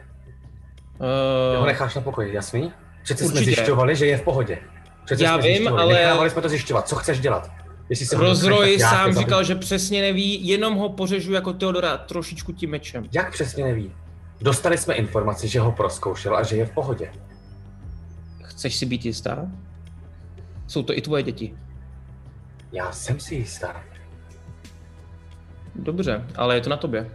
Uh, 0.98 1.58
Ho 1.60 1.66
necháš 1.66 1.94
na 1.94 2.00
pokoji, 2.00 2.34
jasný? 2.34 2.72
Přece 3.02 3.24
jsme 3.28 3.40
zjišťovali, 3.40 3.96
že 3.96 4.06
je 4.06 4.16
v 4.18 4.22
pohodě. 4.22 4.58
Přece 5.04 5.24
Já 5.24 5.34
jsme 5.34 5.42
vím, 5.48 5.56
zjišťovali. 5.56 5.82
ale- 5.82 5.94
Nechávali 5.94 6.30
jsme 6.30 6.42
to 6.42 6.48
zjišťovat. 6.48 6.88
Co 6.88 6.96
chceš 6.96 7.20
dělat? 7.20 7.50
Jestli 7.88 8.06
se 8.06 8.16
Rozroj 8.16 8.76
nechat, 8.76 8.90
sám 8.90 8.98
zabiju. 9.12 9.18
říkal, 9.18 9.44
že 9.44 9.54
přesně 9.54 10.00
neví, 10.00 10.48
jenom 10.48 10.74
ho 10.74 10.88
pořežu 10.88 11.32
jako 11.32 11.52
Teodora 11.52 11.96
trošičku 11.96 12.52
tím 12.52 12.70
mečem. 12.70 13.04
Jak 13.12 13.32
přesně 13.32 13.64
neví? 13.64 13.92
Dostali 14.40 14.78
jsme 14.78 14.94
informaci, 14.94 15.48
že 15.48 15.60
ho 15.60 15.72
proskoušel 15.72 16.36
a 16.36 16.42
že 16.42 16.56
je 16.56 16.66
v 16.66 16.70
pohodě. 16.70 17.12
Chceš 18.42 18.76
si 18.76 18.86
být 18.86 19.04
jistá? 19.04 19.46
Jsou 20.66 20.82
to 20.82 20.98
i 20.98 21.00
tvoje 21.00 21.22
děti. 21.22 21.54
Já 22.72 22.92
jsem 22.92 23.20
si 23.20 23.34
jistá. 23.34 23.82
Dobře, 25.74 26.24
ale 26.36 26.54
je 26.54 26.60
to 26.60 26.70
na 26.70 26.76
tobě. 26.76 27.10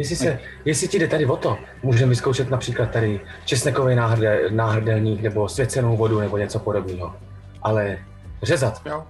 Jestli, 0.00 0.16
se, 0.16 0.38
jestli 0.64 0.88
ti 0.88 0.98
jde 0.98 1.08
tady 1.08 1.26
o 1.26 1.36
to, 1.36 1.58
můžeme 1.82 2.08
vyzkoušet 2.10 2.50
například 2.50 2.90
tady 2.90 3.20
česnekový 3.44 3.94
náhrde, 3.94 4.40
náhrdelník 4.50 5.22
nebo 5.22 5.48
svěcenou 5.48 5.96
vodu 5.96 6.20
nebo 6.20 6.38
něco 6.38 6.58
podobného. 6.58 7.14
Ale 7.62 7.98
řezat, 8.42 8.82
Jo. 8.86 9.04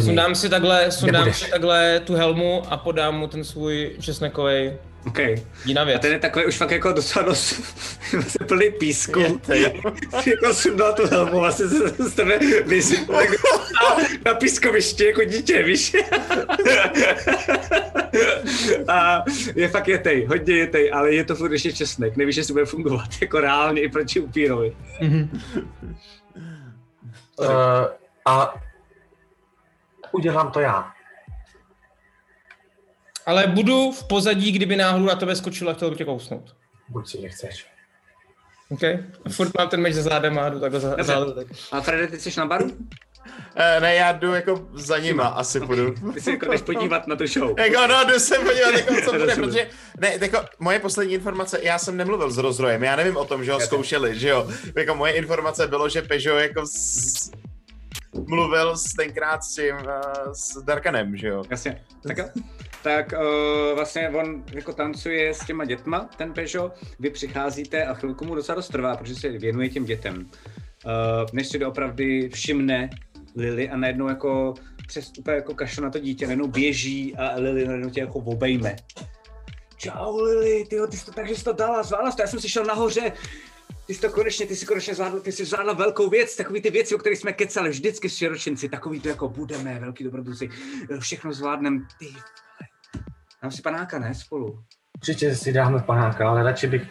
Sundám 0.00 0.34
si 0.34 0.48
takhle, 0.48 0.90
sundám 0.90 1.14
Nebudeš. 1.14 1.36
si 1.36 1.50
takhle 1.50 2.00
tu 2.00 2.14
helmu 2.14 2.62
a 2.68 2.76
podám 2.76 3.18
mu 3.18 3.26
ten 3.26 3.44
svůj 3.44 3.96
česnekový 4.00 4.72
Okay. 5.06 5.42
jiná 5.64 5.84
věc. 5.84 5.96
A 5.96 5.98
ten 5.98 6.12
je 6.12 6.18
takový 6.18 6.44
už 6.46 6.56
fakt 6.56 6.70
jako 6.70 6.92
docela 6.92 7.24
dost 7.24 7.52
vlastně 8.12 8.46
plný 8.46 8.70
písku. 8.70 9.20
Jako 10.26 10.54
sundal 10.54 10.94
tu 10.94 11.06
helmu, 11.06 11.40
vlastně 11.40 11.68
se 11.68 11.88
z 11.88 12.14
tebe 12.14 12.38
vysypal 12.66 13.16
tak 13.16 13.30
na 14.24 14.34
pískovišti 14.34 15.04
jako 15.04 15.24
dítě, 15.24 15.62
víš? 15.62 15.96
A 18.88 19.24
je 19.54 19.68
fakt 19.68 19.88
jetej, 19.88 20.26
hodně 20.26 20.54
jetej, 20.54 20.90
ale 20.92 21.14
je 21.14 21.24
to 21.24 21.34
furt 21.34 21.52
ještě 21.52 21.72
česnek, 21.72 22.16
nevíš, 22.16 22.36
jestli 22.36 22.52
bude 22.52 22.66
fungovat 22.66 23.08
jako 23.20 23.40
reálně 23.40 23.82
i 23.82 23.88
proti 23.88 24.20
upírovi. 24.20 24.76
Uh, 27.36 27.46
a 28.24 28.54
udělám 30.12 30.50
to 30.50 30.60
já. 30.60 30.92
Ale 33.30 33.46
budu 33.46 33.92
v 33.92 34.04
pozadí, 34.04 34.52
kdyby 34.52 34.76
náhodou 34.76 35.04
na 35.04 35.14
tebe 35.14 35.36
skočil 35.36 35.70
a 35.70 35.72
chtěl 35.72 35.90
by 35.90 35.96
tě 35.96 36.04
kousnout. 36.04 36.54
Buď 36.88 37.08
si 37.08 37.20
nechceš. 37.20 37.66
OK? 38.68 38.82
A 39.24 39.28
furt 39.30 39.58
mám 39.58 39.68
ten 39.68 39.80
meč 39.80 39.94
za 39.94 40.02
zádem 40.02 40.38
a 40.38 40.48
jdu 40.48 40.60
takhle 40.60 40.80
za, 40.80 40.96
za 41.00 41.34
tak. 41.34 41.46
A 41.72 41.80
Frede, 41.80 42.06
ty 42.06 42.18
jsi 42.18 42.40
na 42.40 42.46
baru? 42.46 42.70
Eh, 43.56 43.80
ne, 43.80 43.94
já 43.94 44.12
jdu 44.12 44.34
jako 44.34 44.68
za 44.74 44.98
nima, 44.98 45.26
asi 45.26 45.60
půjdu. 45.60 45.94
Ty 46.14 46.20
se 46.20 46.30
jako 46.30 46.46
jdeš 46.46 46.62
podívat 46.62 47.06
na 47.06 47.16
tu 47.16 47.26
show. 47.26 47.58
Jako, 47.58 47.86
no, 47.86 48.04
jdu 48.04 48.18
se 48.18 48.38
podívat, 48.38 48.74
jako, 48.74 48.94
co 49.04 49.12
bude, 49.12 49.34
protože, 49.36 49.68
ne, 49.98 50.18
jako, 50.20 50.44
moje 50.58 50.78
poslední 50.78 51.14
informace, 51.14 51.58
já 51.62 51.78
jsem 51.78 51.96
nemluvil 51.96 52.30
s 52.30 52.38
rozrojem, 52.38 52.84
já 52.84 52.96
nevím 52.96 53.16
o 53.16 53.24
tom, 53.24 53.44
že 53.44 53.52
ho 53.52 53.60
zkoušeli, 53.60 54.18
že 54.18 54.28
jo. 54.28 54.48
Jako 54.76 54.94
moje 54.94 55.12
informace 55.12 55.66
bylo, 55.66 55.88
že 55.88 56.02
Peugeot 56.02 56.40
jako 56.40 56.66
s, 56.66 57.30
mluvil 58.12 58.76
s 58.76 58.84
tenkrát 58.92 59.44
s 59.44 59.54
tím, 59.54 59.74
uh, 59.76 60.32
s 60.32 60.62
Darkanem, 60.62 61.16
že 61.16 61.28
jo. 61.28 61.44
Jasně. 61.50 61.84
Tak 62.02 62.18
jo. 62.18 62.24
Tak 62.82 63.12
uh, 63.12 63.74
vlastně 63.74 64.08
on 64.08 64.44
jako 64.52 64.72
tancuje 64.72 65.34
s 65.34 65.46
těma 65.46 65.64
dětma, 65.64 66.10
ten 66.16 66.32
Peugeot, 66.32 66.72
vy 66.98 67.10
přicházíte 67.10 67.84
a 67.84 67.94
chvilku 67.94 68.24
mu 68.24 68.34
docela 68.34 68.56
dost 68.56 68.68
trvá, 68.68 68.96
protože 68.96 69.14
se 69.14 69.28
věnuje 69.28 69.68
těm 69.68 69.84
dětem. 69.84 70.30
Uh, 70.84 70.92
než 71.32 71.48
si 71.48 71.58
doopravdy 71.58 72.28
všimne 72.28 72.90
Lily 73.36 73.70
a 73.70 73.76
najednou 73.76 74.08
jako 74.08 74.54
přes 74.86 75.12
úplně 75.18 75.36
jako 75.36 75.54
kašle 75.54 75.84
na 75.84 75.90
to 75.90 75.98
dítě, 75.98 76.26
najednou 76.26 76.46
běží 76.46 77.16
a 77.16 77.34
Lily 77.36 77.64
najednou 77.64 77.90
tě 77.90 78.00
jako 78.00 78.18
obejme. 78.18 78.76
Čau 79.76 80.16
Lily, 80.16 80.64
tyjo, 80.64 80.86
ty 80.86 80.96
jsi 80.96 81.06
to 81.06 81.12
takže 81.12 81.36
jsi 81.36 81.44
to 81.44 81.52
dala, 81.52 81.82
zvládla 81.82 82.12
to, 82.12 82.22
já 82.22 82.28
jsem 82.28 82.40
si 82.40 82.48
šel 82.48 82.64
nahoře, 82.64 83.12
ty 83.86 83.94
jsi 83.94 84.00
to 84.00 84.10
konečně, 84.10 84.46
ty 84.46 84.56
jsi 84.56 84.66
konečně 84.66 84.94
zvládla, 84.94 85.20
ty 85.20 85.32
jsi 85.32 85.44
zvládla 85.44 85.72
velkou 85.72 86.10
věc, 86.10 86.36
takový 86.36 86.60
ty 86.60 86.70
věci, 86.70 86.94
o 86.94 86.98
kterých 86.98 87.18
jsme 87.18 87.32
kecali 87.32 87.70
vždycky 87.70 88.08
s 88.08 88.16
širočinci, 88.16 88.68
takový 88.68 89.00
to 89.00 89.08
jako 89.08 89.28
budeme, 89.28 89.78
velký 89.80 90.04
dobrodruzi, 90.04 90.48
všechno 90.98 91.32
zvládnem, 91.32 91.86
ty. 91.98 92.06
Dám 93.42 93.50
si 93.52 93.62
panáka, 93.62 93.98
ne, 93.98 94.14
spolu. 94.14 94.58
Určitě 94.98 95.36
si 95.36 95.52
dáme 95.52 95.80
panáka, 95.80 96.28
ale 96.28 96.42
radši 96.42 96.66
bych... 96.66 96.82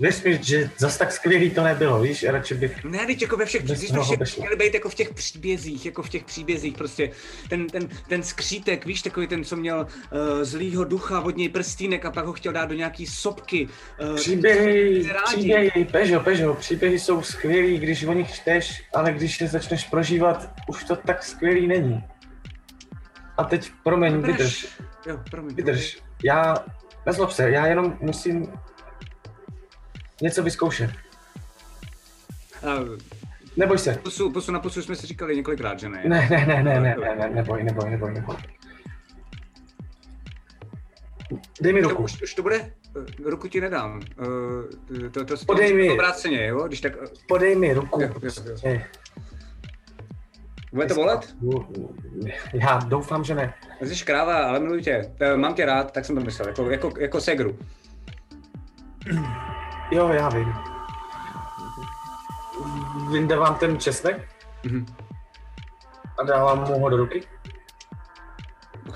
Věř 0.00 0.22
mi, 0.22 0.38
že 0.42 0.70
zas 0.78 0.98
tak 0.98 1.12
skvělý 1.12 1.50
to 1.50 1.62
nebylo, 1.62 2.00
víš, 2.00 2.24
radši 2.24 2.54
bych... 2.54 2.84
Ne, 2.84 3.06
teď 3.06 3.22
jako 3.22 3.36
ve 3.36 3.46
všech, 3.46 3.62
když 3.62 3.78
jsme 3.78 4.02
všech 4.02 4.38
měli 4.38 4.56
být 4.56 4.74
jako 4.74 4.88
v 4.88 4.94
těch 4.94 5.14
příbězích, 5.14 5.86
jako 5.86 6.02
v 6.02 6.08
těch 6.08 6.24
příbězích, 6.24 6.74
prostě 6.74 7.10
ten, 7.48 7.66
ten, 7.66 7.88
ten 8.08 8.22
skřítek, 8.22 8.86
víš, 8.86 9.02
takový 9.02 9.26
ten, 9.26 9.44
co 9.44 9.56
měl 9.56 9.86
uh, 9.86 10.18
zlýho 10.42 10.84
ducha, 10.84 11.20
od 11.20 11.36
něj 11.36 11.48
prstínek 11.48 12.04
a 12.04 12.10
pak 12.10 12.26
ho 12.26 12.32
chtěl 12.32 12.52
dát 12.52 12.66
do 12.66 12.74
nějaký 12.74 13.06
sopky. 13.06 13.68
Uh, 14.10 14.16
Příběhy, 14.16 15.10
příběhy, 15.24 15.84
Pežo, 15.84 16.20
Pežo, 16.20 16.54
příběhy 16.54 16.98
jsou 16.98 17.22
skvělý, 17.22 17.78
když 17.78 18.04
o 18.04 18.12
nich 18.12 18.34
čteš, 18.34 18.82
ale 18.94 19.12
když 19.12 19.40
je 19.40 19.48
začneš 19.48 19.84
prožívat, 19.84 20.50
už 20.68 20.84
to 20.84 20.96
tak 20.96 21.22
skvělý 21.22 21.66
není. 21.66 22.04
A 23.36 23.44
teď, 23.44 23.70
promiň, 23.84 24.22
vydrž, 24.22 24.66
Jo, 25.06 25.20
promiň. 25.30 25.54
vydrž. 25.56 25.98
Já, 26.24 26.54
nezlob 27.06 27.30
se, 27.30 27.50
já 27.50 27.66
jenom 27.66 27.98
musím 28.00 28.52
něco 30.22 30.42
vyzkoušet. 30.42 30.90
Uh, 32.62 32.98
Neboj 33.56 33.78
se. 33.78 33.94
pusu, 33.94 34.30
pusu 34.32 34.52
na 34.52 34.60
pusu 34.60 34.82
jsme 34.82 34.96
si 34.96 35.06
říkali 35.06 35.36
několikrát, 35.36 35.80
že 35.80 35.88
ne? 35.88 36.02
Ne, 36.06 36.28
ne, 36.30 36.46
ne, 36.46 36.62
ne, 36.62 36.80
ne, 36.80 36.96
ne, 37.00 37.16
ne, 37.16 37.30
neboj, 37.30 37.62
neboj, 37.64 37.90
neboj, 37.90 38.12
neboj. 38.14 38.36
Dej 41.60 41.72
mi 41.72 41.82
To, 41.82 41.88
ruku. 41.88 42.02
už, 42.02 42.22
už 42.22 42.34
to 42.34 42.42
bude? 42.42 42.56
Eh, 42.56 43.30
Ruku 43.30 43.48
ti 43.48 43.60
nedám. 43.60 44.00
Uh, 44.20 44.26
to, 45.10 45.24
to, 45.24 45.36
to, 45.36 45.44
Podej 45.46 45.74
mi. 45.74 45.90
Obráceně, 45.90 46.46
jo? 46.46 46.66
Když 46.66 46.80
tak... 46.80 46.92
eh, 47.02 47.06
Podej 47.28 47.56
mi 47.56 47.72
ruku. 47.74 48.00
Jo, 48.02 48.08
jo, 48.22 48.30
jo. 48.64 48.78
Bude 50.76 50.86
to 50.86 50.94
bolet? 50.94 51.34
Já 52.52 52.78
doufám, 52.78 53.24
že 53.24 53.34
ne. 53.34 53.54
Jsi 53.82 54.04
kráva, 54.04 54.48
ale 54.48 54.60
miluji 54.60 54.82
tě. 54.82 55.12
Eh, 55.20 55.36
Mám 55.36 55.54
tě 55.54 55.66
rád, 55.66 55.92
tak 55.92 56.04
jsem 56.04 56.16
to 56.16 56.22
myslel, 56.24 56.48
jako, 56.48 56.70
jako, 56.70 56.90
jako 57.00 57.20
segru. 57.20 57.58
Jo, 59.90 60.08
já 60.08 60.28
vím. 60.28 60.54
Vyndávám 63.10 63.54
ten 63.54 63.78
česnek 63.78 64.28
Mhm. 64.64 64.86
a 66.18 66.22
dávám 66.24 66.58
mu 66.68 66.78
ho 66.78 66.88
do 66.88 66.96
ruky. 66.96 67.22
OK, 68.88 68.94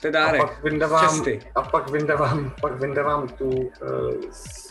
to 0.00 0.06
je 0.06 0.08
A 0.08 0.10
dárek. 0.10 0.40
pak 0.42 0.62
vyndávám, 0.64 1.08
Česty. 1.08 1.40
a 1.54 1.62
pak 1.62 1.90
vyndávám, 1.90 2.52
pak 2.60 2.72
vyndávám 2.80 3.28
tu 3.28 3.44
uh, 3.50 3.70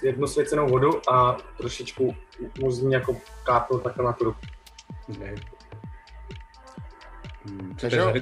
jednu 0.03 0.27
svěcenou 0.27 0.67
vodu 0.67 1.11
a 1.13 1.37
trošičku 1.57 2.15
mu 2.61 2.71
z 2.71 2.81
ní 2.81 2.93
jako 2.93 3.15
kápnu 3.43 3.79
takhle 3.79 4.05
na 4.05 4.13
tu 4.13 4.23
ruku. 4.23 4.39
Okay. 5.09 5.35
Hmm, 7.45 7.75
Co 7.77 8.13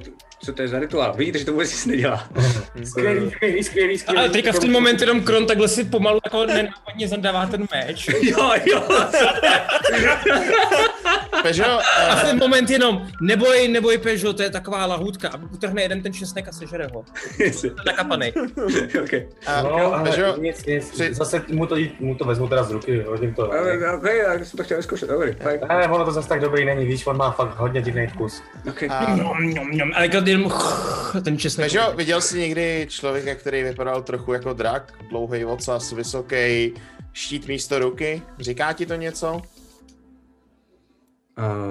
co 0.46 0.54
to 0.54 0.62
je 0.62 0.68
za 0.68 0.80
rituál? 0.80 1.14
Vidíte, 1.18 1.40
že 1.40 1.46
to 1.46 1.52
vůbec 1.52 1.72
nic 1.72 1.86
nedělá. 1.86 2.28
Skvělý, 2.84 3.32
skvělý, 3.32 3.64
skvělý, 3.64 3.98
skvělý. 3.98 4.20
Ale 4.20 4.30
teďka 4.30 4.52
v 4.52 4.60
ten 4.60 4.72
moment 4.72 5.02
jenom 5.02 5.22
Kron 5.24 5.46
takhle 5.46 5.68
si 5.68 5.84
pomalu 5.84 6.20
jako 6.26 6.46
nenápadně 6.46 7.08
zadává 7.08 7.46
ten 7.46 7.68
meč. 7.74 8.08
jo, 8.22 8.52
jo. 8.66 8.84
Peugeot, 11.44 11.82
A 12.10 12.16
v 12.16 12.24
eh, 12.24 12.26
ten 12.28 12.40
moment 12.40 12.70
jenom, 12.70 13.08
neboj, 13.22 13.68
neboj 13.68 13.98
Peugeot, 13.98 14.38
to 14.38 14.44
je 14.44 14.50
taková 14.50 14.86
lahůdka. 14.86 15.30
A 15.30 15.38
utrhne 15.54 15.82
jeden 15.82 16.02
ten 16.02 16.14
česnek 16.14 16.48
a 16.48 16.52
sežere 16.52 16.88
ho. 16.94 17.06
Nakapanej. 17.86 18.34
okay. 19.04 19.28
a, 19.46 19.62
No, 19.62 19.94
ale 19.94 20.04
Peugeot, 20.10 20.42
nic, 20.42 20.66
nic. 20.66 20.92
při- 20.92 21.14
Zase 21.14 21.42
mu 21.48 21.66
to, 21.66 21.76
mu 22.00 22.16
to 22.16 22.26
vezmu 22.26 22.48
teda 22.48 22.64
z 22.64 22.72
ruky, 22.72 23.02
hodím 23.08 23.34
to. 23.34 23.52
Ale, 23.52 23.94
OK, 23.96 24.04
já 24.04 24.34
jsem 24.46 24.58
to 24.58 24.64
chtěl 24.64 24.82
zkoušet, 24.84 25.10
dobrý. 25.10 25.34
fajn. 25.34 25.60
Ne, 25.70 25.88
ono 25.88 26.06
to 26.06 26.12
zase 26.12 26.30
tak 26.30 26.40
dobrý 26.42 26.66
není, 26.66 26.86
víš, 26.86 27.08
on 27.08 27.18
má 27.18 27.32
fakt 27.32 27.58
hodně 27.58 27.82
divný 27.82 28.08
vkus. 28.08 28.42
Okay. 28.70 28.90
a. 28.90 29.18
Ale 29.96 30.08
jenom 30.32 30.52
ten 31.24 31.38
česnek. 31.38 31.72
Peugeot, 31.72 31.96
viděl 31.96 32.22
jsi 32.22 32.40
někdy 32.40 32.88
člověka, 32.90 33.36
který 33.36 33.64
vypadal 33.64 34.02
trochu 34.04 34.34
jako 34.34 34.54
drak, 34.54 34.94
dlouhý 35.10 35.46
ocas, 35.46 35.92
vysoký, 35.92 36.74
štít 37.14 37.48
místo 37.48 37.80
ruky? 37.80 38.22
Říká 38.40 38.74
ti 38.74 38.86
to 38.86 38.96
něco? 38.96 39.34
Uh, 39.34 39.42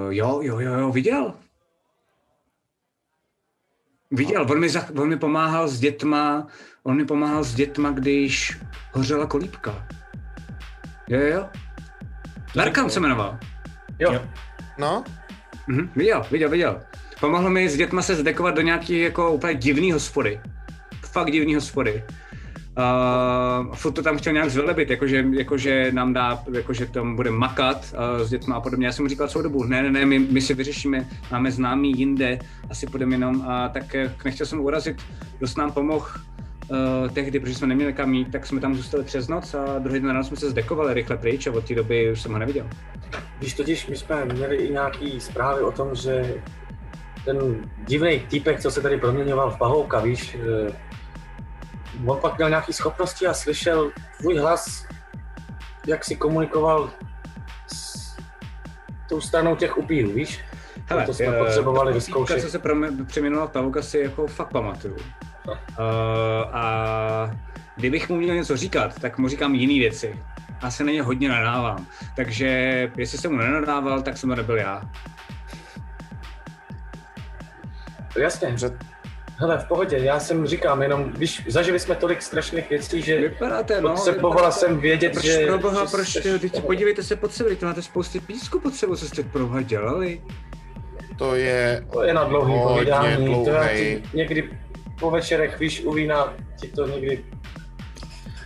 jo, 0.09 0.41
jo, 0.43 0.61
jo, 0.61 0.73
jo, 0.73 0.93
viděl. 0.93 1.35
Viděl, 4.11 4.47
on 4.51 4.61
mi, 4.61 4.69
za, 4.69 4.87
on 4.99 5.09
mi 5.09 5.17
pomáhal 5.17 5.69
s 5.69 5.81
dětma, 5.81 6.47
on 6.83 6.97
mi 6.97 7.05
pomáhal 7.05 7.45
s 7.45 7.55
dětma, 7.55 7.91
když 7.91 8.59
hořela 8.93 9.27
kolíbka. 9.27 9.89
Jo, 11.09 11.21
jo, 11.21 11.27
jo. 11.27 11.49
Darkan 12.55 12.91
se 12.91 13.01
jmenoval. 13.01 13.39
Jo. 13.99 14.23
No? 14.79 15.05
Mhm, 15.67 15.91
viděl, 15.97 16.27
viděl, 16.31 16.51
viděl. 16.51 16.83
Pomohl 17.21 17.51
mi 17.51 17.69
s 17.69 17.77
dětma 17.77 18.03
se 18.03 18.15
zdekovat 18.15 18.55
do 18.55 18.63
nějaký 18.63 19.01
jako 19.01 19.33
úplně 19.33 19.55
divný 19.55 19.93
hospody. 19.93 20.41
Fakt 21.13 21.31
divný 21.31 21.55
hospody. 21.55 22.03
Uh, 22.79 23.75
furt 23.75 23.93
to 23.93 24.03
tam 24.03 24.19
chtěl 24.19 24.33
nějak 24.33 24.51
zvelebit, 24.51 24.91
jakože, 24.91 25.25
jakože 25.33 25.93
nám 25.93 26.13
dá, 26.13 26.43
jakože 26.53 26.87
tam 26.87 27.17
bude 27.17 27.31
makat 27.31 27.95
uh, 27.95 28.25
s 28.25 28.31
dětma 28.31 28.57
a 28.57 28.61
podobně. 28.61 28.87
Já 28.87 28.93
jsem 28.93 29.05
mu 29.05 29.09
říkal 29.09 29.29
celou 29.29 29.43
dobu, 29.43 29.65
ne, 29.65 29.83
ne, 29.83 29.91
ne, 29.91 30.07
my, 30.07 30.19
my 30.19 30.41
si 30.41 30.55
vyřešíme, 30.55 31.09
máme 31.31 31.51
známý 31.51 31.99
jinde, 31.99 32.39
asi 32.71 32.87
půjdeme 32.87 33.15
jenom. 33.15 33.45
A 33.49 33.69
tak 33.69 33.95
eh, 33.95 34.13
nechtěl 34.25 34.47
jsem 34.47 34.61
urazit, 34.61 34.97
dost 35.41 35.59
nám 35.59 35.73
pomohl 35.73 36.07
uh, 36.71 37.09
tehdy, 37.13 37.41
protože 37.41 37.55
jsme 37.55 37.67
neměli 37.67 37.93
kam 37.93 38.15
jít, 38.15 38.33
tak 38.33 38.47
jsme 38.47 38.61
tam 38.61 38.75
zůstali 38.75 39.05
přes 39.05 39.29
noc 39.29 39.55
a 39.55 39.79
druhý 39.79 40.01
den 40.01 40.11
ráno 40.11 40.25
jsme 40.25 40.37
se 40.37 40.51
zdekovali 40.51 40.95
rychle 40.95 41.17
pryč 41.17 41.47
a 41.47 41.53
od 41.53 41.69
té 41.69 41.75
doby 41.75 42.13
už 42.13 42.23
jsem 42.23 42.33
ho 42.33 42.39
neviděl. 42.39 42.67
Víš, 43.41 43.55
totiž 43.55 43.87
my 43.87 43.97
jsme 43.97 44.25
měli 44.25 44.57
i 44.57 44.73
nějaký 44.73 45.21
zprávy 45.21 45.61
o 45.61 45.73
tom, 45.73 45.95
že 45.95 46.35
ten 47.27 47.71
divný 47.87 48.21
týpek, 48.21 48.61
co 48.61 48.71
se 48.71 48.83
tady 48.83 48.99
proměňoval 48.99 49.51
v 49.51 49.59
pahouka, 49.59 50.01
víš, 50.01 50.37
eh, 50.69 50.73
on 52.07 52.19
pak 52.21 52.37
měl 52.37 52.49
nějaké 52.49 52.73
schopnosti 52.73 53.27
a 53.27 53.35
slyšel 53.35 53.91
tvůj 54.19 54.39
hlas, 54.39 54.87
jak 55.87 56.05
si 56.05 56.17
komunikoval 56.17 56.91
s 57.67 58.17
tou 59.09 59.21
stranou 59.21 59.57
těch 59.57 59.79
upírů, 59.79 60.11
víš? 60.13 60.41
to 61.07 61.15
jsme 61.15 61.27
eh, 61.27 61.39
potřebovali 61.39 61.93
vyzkoušet. 61.93 62.37
týpka, 62.37 62.47
co 62.47 62.53
se 62.53 63.05
přeměnoval 63.05 63.49
v 63.49 63.51
pavuka, 63.51 63.83
si 63.83 63.99
jako 63.99 64.27
fakt 64.27 64.53
pamatuju. 64.53 64.97
Uh, 65.47 65.55
a 66.53 67.31
kdybych 67.77 68.09
mu 68.09 68.17
měl 68.17 68.35
něco 68.35 68.57
říkat, 68.57 69.01
tak 69.01 69.19
mu 69.19 69.29
říkám 69.29 69.55
jiné 69.55 69.75
věci. 69.75 70.21
A 70.61 70.71
se 70.71 70.85
na 70.85 70.93
ně 70.93 71.03
hodně 71.03 71.29
nadávám. 71.29 71.87
Takže 72.17 72.49
jestli 72.97 73.19
jsem 73.19 73.33
mu 73.33 73.39
nenadával, 73.39 74.03
tak 74.03 74.19
jsem 74.19 74.31
to 74.31 74.37
nebyl 74.37 74.57
já. 74.57 74.83
Jasně. 78.19 78.57
Hele, 79.39 79.59
v 79.59 79.65
pohodě, 79.65 79.99
já 79.99 80.21
jsem 80.21 80.47
říkám, 80.47 80.83
jenom, 80.83 81.05
když 81.05 81.43
zažili 81.49 81.79
jsme 81.79 81.95
tolik 81.95 82.23
strašných 82.23 82.71
věcí, 82.71 83.03
že 83.03 83.21
Vypadáte, 83.21 83.81
no. 83.81 83.89
potřebovala 83.91 84.51
jsem 84.51 84.81
vědět, 84.81 85.13
proč, 85.13 85.25
že... 85.25 85.47
Pro 85.47 85.59
boha, 85.59 85.85
že 85.85 85.91
proč, 85.91 86.13
ty, 86.23 86.39
teď 86.39 86.63
podívejte 86.63 87.03
se 87.03 87.17
pod 87.17 87.33
sebe, 87.33 87.49
teď 87.51 87.63
máte 87.63 87.83
spousty 87.83 88.21
písku 88.21 88.61
pod 88.61 88.75
sebou, 88.75 88.97
co 88.97 89.07
jste 89.07 89.23
pro 89.23 89.47
boha 89.47 89.63
dělali? 89.63 90.21
To 91.19 91.35
je 91.35 91.85
To 91.93 92.03
je 92.03 92.15
na 92.15 92.25
dlouhý 92.25 92.53
hodně 92.55 92.69
povídání, 92.75 93.45
to 93.45 93.51
já 93.51 93.69
ti 93.69 94.03
někdy 94.15 94.51
po 95.01 95.11
večerech, 95.11 95.61
víš, 95.61 95.83
u 95.85 95.93
vína 95.93 96.35
ti 96.61 96.69
to 96.69 96.87
někdy 96.87 97.25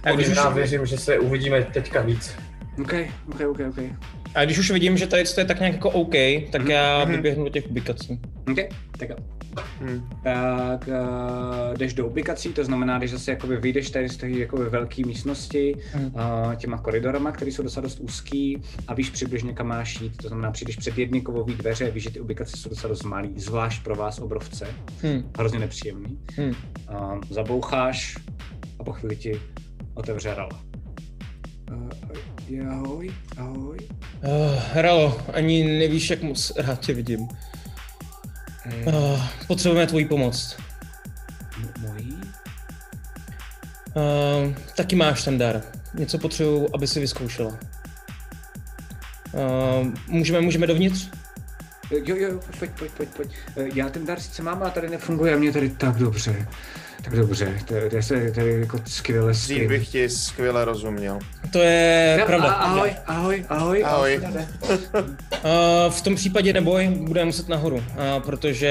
A 0.05 0.13
když 0.13 0.29
už- 0.29 0.39
věřím, 0.55 0.87
že 0.87 0.99
se 0.99 1.19
uvidíme 1.19 1.63
teďka 1.63 2.01
víc. 2.03 2.35
OK, 2.83 2.93
OK, 3.29 3.41
OK, 3.51 3.61
OK. 3.69 3.79
A 4.35 4.45
když 4.45 4.59
už 4.59 4.71
vidím, 4.71 4.97
že 4.97 5.07
tady 5.07 5.25
to 5.25 5.41
je 5.41 5.45
tak 5.47 5.59
nějak 5.59 5.75
jako 5.75 5.91
OK, 5.91 6.15
tak 6.53 6.69
já 6.69 7.05
vyběhnu 7.05 7.45
do 7.45 7.51
těch 7.51 7.67
ubikací. 7.71 8.21
OK, 8.51 8.59
tak 8.99 9.09
jo. 9.09 9.17
Tak 10.23 10.89
uh, 10.89 11.77
jdeš 11.77 11.95
do 11.95 12.07
ubikací, 12.07 12.53
to 12.53 12.65
znamená, 12.65 12.99
když 12.99 13.11
zase 13.11 13.31
jakoby 13.31 13.57
vyjdeš 13.57 13.91
tady 13.91 14.09
z 14.09 14.17
té 14.17 14.31
jakoby 14.31 14.65
velké 14.65 15.03
místnosti 15.07 15.75
uh, 15.95 16.55
těma 16.55 16.79
koridorama, 16.79 17.33
které 17.33 17.51
jsou 17.51 17.63
docela 17.63 17.83
dost 17.83 18.01
úzký 18.01 18.63
a 18.89 18.95
víš 18.95 19.11
přibližně 19.11 19.53
kam 19.53 19.67
máš 19.67 20.01
jít, 20.01 20.17
to 20.17 20.29
znamená, 20.29 20.51
přijdeš 20.51 20.77
před 20.77 20.99
jedny 20.99 21.21
kovový 21.21 21.55
dveře, 21.55 21.91
víš, 21.91 22.03
že 22.03 22.11
ty 22.11 22.21
ubikace 22.21 22.57
jsou 22.57 22.69
docela 22.69 22.89
dost 22.89 23.03
malý, 23.03 23.33
zvlášť 23.37 23.83
pro 23.83 23.95
vás 23.95 24.19
obrovce, 24.19 24.67
Hmm. 25.03 25.31
hrozně 25.39 25.59
nepříjemný. 25.59 26.19
Hmm. 26.37 26.55
Uh, 26.91 27.21
zaboucháš 27.31 28.17
a 28.79 28.85
po 28.85 28.93
chvíli 28.93 29.17
ti 29.17 29.41
otevře 29.95 30.35
rala. 30.35 30.61
Uh, 31.71 32.71
ahoj, 32.71 33.11
ahoj. 33.39 33.79
Uh, 34.25 34.61
Ralo, 34.75 35.21
ani 35.33 35.79
nevíš, 35.79 36.11
jak 36.11 36.23
moc 36.23 36.53
rád 36.57 36.81
tě 36.81 36.95
vidím. 36.95 37.29
Uh, 38.87 39.21
potřebujeme 39.47 39.87
tvoji 39.87 40.05
pomoc. 40.05 40.57
Mojí? 41.81 42.21
Uh, 43.95 44.55
taky 44.77 44.97
máš 44.97 45.25
ten 45.25 45.39
dar. 45.39 45.63
Něco 45.95 46.19
potřebuju, 46.19 46.69
aby 46.75 46.87
si 46.87 47.01
vyzkoušela. 47.01 47.59
Uh, 49.33 49.89
můžeme, 50.07 50.41
můžeme 50.41 50.67
dovnitř? 50.67 51.09
Jo, 51.91 52.17
jo, 52.17 52.41
pojď, 52.59 52.71
pojď, 52.79 52.91
pojď, 52.93 53.09
pojď. 53.09 53.31
Já 53.75 53.89
ten 53.89 54.07
dar 54.07 54.21
sice 54.21 54.43
mám, 54.43 54.63
ale 54.63 54.71
tady 54.71 54.89
nefunguje 54.89 55.35
a 55.35 55.39
mě 55.39 55.53
tady 55.53 55.71
tak 55.71 55.97
dobře. 55.97 56.47
Tak 57.05 57.17
dobře, 57.17 57.59
to, 57.65 57.75
to 57.91 57.97
je 57.97 58.03
se 58.03 58.31
tady 58.33 58.61
jako 58.61 58.81
skvěle 58.87 59.33
Dřív 59.33 59.43
skvěle. 59.45 59.69
bych 59.69 59.89
ti 59.89 60.09
skvěle 60.09 60.65
rozuměl. 60.65 61.19
To 61.53 61.59
je 61.59 62.17
No, 62.21 62.27
pravda. 62.27 62.49
a- 62.51 62.65
ahoj, 62.65 62.93
ahoj, 63.07 63.45
ahoj. 63.49 63.85
Ahoj. 63.85 64.21
Uh, 64.21 65.91
v 65.91 66.01
tom 66.03 66.15
případě 66.15 66.53
neboj, 66.53 66.89
budeme 66.89 67.25
muset 67.25 67.49
nahoru, 67.49 67.77
uh, 67.77 67.83
protože 68.23 68.71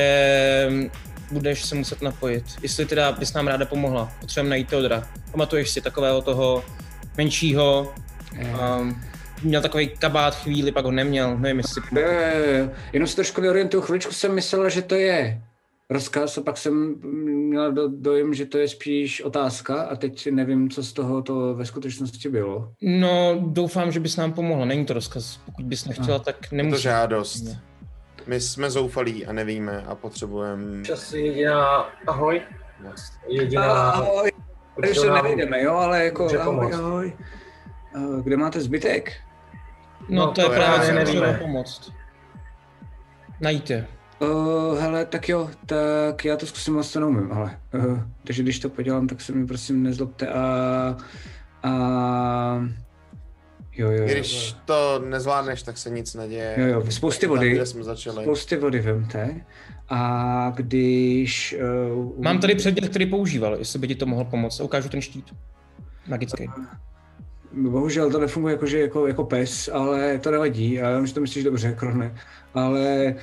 budeš 1.31 1.65
se 1.65 1.75
muset 1.75 2.01
napojit. 2.01 2.43
Jestli 2.61 2.85
teda 2.85 3.11
bys 3.11 3.33
nám 3.33 3.47
ráda 3.47 3.65
pomohla, 3.65 4.11
potřebujeme 4.19 4.49
najít 4.49 4.67
Teodora. 4.69 5.03
Pamatuješ 5.31 5.69
si 5.69 5.81
takového 5.81 6.21
toho 6.21 6.63
menšího, 7.17 7.93
um, 8.79 9.01
měl 9.43 9.61
takový 9.61 9.87
kabát 9.87 10.35
chvíli, 10.35 10.71
pak 10.71 10.85
ho 10.85 10.91
neměl, 10.91 11.37
nevím 11.37 11.57
jestli. 11.57 11.81
Jenom 12.93 13.07
se 13.07 13.15
trošku 13.15 13.41
neorientuju, 13.41 13.81
chviličku 13.83 14.13
jsem 14.13 14.35
myslel, 14.35 14.69
že 14.69 14.81
to 14.81 14.95
je 14.95 15.41
rozkaz 15.89 16.37
a 16.37 16.41
pak 16.41 16.57
jsem 16.57 16.95
měl 17.49 17.71
do, 17.71 17.87
dojem, 17.87 18.33
že 18.33 18.45
to 18.45 18.57
je 18.57 18.67
spíš 18.67 19.21
otázka 19.21 19.81
a 19.81 19.95
teď 19.95 20.31
nevím, 20.31 20.69
co 20.69 20.83
z 20.83 20.93
toho 20.93 21.21
to 21.21 21.55
ve 21.55 21.65
skutečnosti 21.65 22.29
bylo. 22.29 22.73
No, 22.81 23.39
doufám, 23.47 23.91
že 23.91 23.99
bys 23.99 24.17
nám 24.17 24.33
pomohla. 24.33 24.65
Není 24.65 24.85
to 24.85 24.93
rozkaz. 24.93 25.37
Pokud 25.45 25.65
bys 25.65 25.85
nechtěla, 25.85 26.17
A. 26.17 26.19
tak 26.19 26.35
Je 26.51 26.69
to 26.69 26.77
žádost. 26.77 27.43
My 28.27 28.41
jsme 28.41 28.71
zoufalí 28.71 29.25
a 29.25 29.33
nevíme 29.33 29.81
a 29.81 29.95
potřebujeme... 29.95 30.83
Čas 30.85 31.13
jediná, 31.13 31.65
ahoj. 32.07 32.41
Jediná... 33.27 33.91
Ahoj. 33.91 34.31
Tady 34.81 34.95
se 34.95 35.11
nevejdeme, 35.11 35.63
jo, 35.63 35.73
ale 35.75 36.05
jako 36.05 36.39
ahoj, 36.39 36.73
ahoj. 36.73 37.13
Eh, 37.95 38.21
Kde 38.23 38.37
máte 38.37 38.61
zbytek? 38.61 39.11
No, 40.09 40.31
to 40.31 40.41
je 40.41 40.47
to 40.47 40.53
právě, 40.53 40.87
já 40.87 41.05
co 41.05 41.11
nevíme. 41.11 41.33
pomoct. 41.41 41.91
Najít 43.41 43.69
je. 43.69 43.87
Uh, 44.21 44.79
hele, 44.79 45.05
tak 45.05 45.29
jo, 45.29 45.49
tak 45.65 46.25
já 46.25 46.37
to 46.37 46.45
zkusím 46.45 46.73
moc 46.73 46.93
to 46.93 46.99
neumím, 46.99 47.31
ale. 47.31 47.59
Uh, 47.73 47.99
takže 48.23 48.43
když 48.43 48.59
to 48.59 48.69
podělám, 48.69 49.07
tak 49.07 49.21
se 49.21 49.31
mi 49.31 49.47
prosím 49.47 49.83
nezlobte 49.83 50.27
a... 50.27 50.97
a 51.63 51.71
jo, 53.71 53.91
jo, 53.91 54.01
jo. 54.01 54.07
Když 54.07 54.55
to 54.65 55.03
nezvládneš, 55.09 55.63
tak 55.63 55.77
se 55.77 55.89
nic 55.89 56.13
neděje. 56.15 56.55
Jo, 56.57 56.67
jo, 56.67 56.91
spousty 56.91 57.25
Tam, 57.27 57.35
vody. 57.35 57.51
kde 57.51 57.65
jsme 57.65 57.83
začali. 57.83 58.23
Spousty 58.23 58.57
vody 58.57 58.79
vemte. 58.79 59.41
A 59.89 60.53
když... 60.55 61.55
Uh, 61.93 62.23
Mám 62.23 62.39
tady 62.39 62.55
předmět, 62.55 62.89
který 62.89 63.05
používal, 63.05 63.55
jestli 63.55 63.79
by 63.79 63.87
ti 63.87 63.95
to 63.95 64.05
mohl 64.05 64.23
pomoct. 64.23 64.59
Ukážu 64.59 64.89
ten 64.89 65.01
štít. 65.01 65.35
Magický. 66.07 66.49
Bohužel 67.53 68.11
to 68.11 68.19
nefunguje 68.19 68.53
jako, 68.53 68.65
že 68.65 68.79
jako, 68.79 69.07
jako 69.07 69.23
pes, 69.23 69.69
ale 69.73 70.17
to 70.17 70.31
nevadí. 70.31 70.73
Já 70.73 70.97
vím, 70.97 71.07
že 71.07 71.13
to 71.13 71.21
myslíš 71.21 71.43
dobře, 71.43 71.75
Krone. 71.79 72.15
Ale 72.53 73.15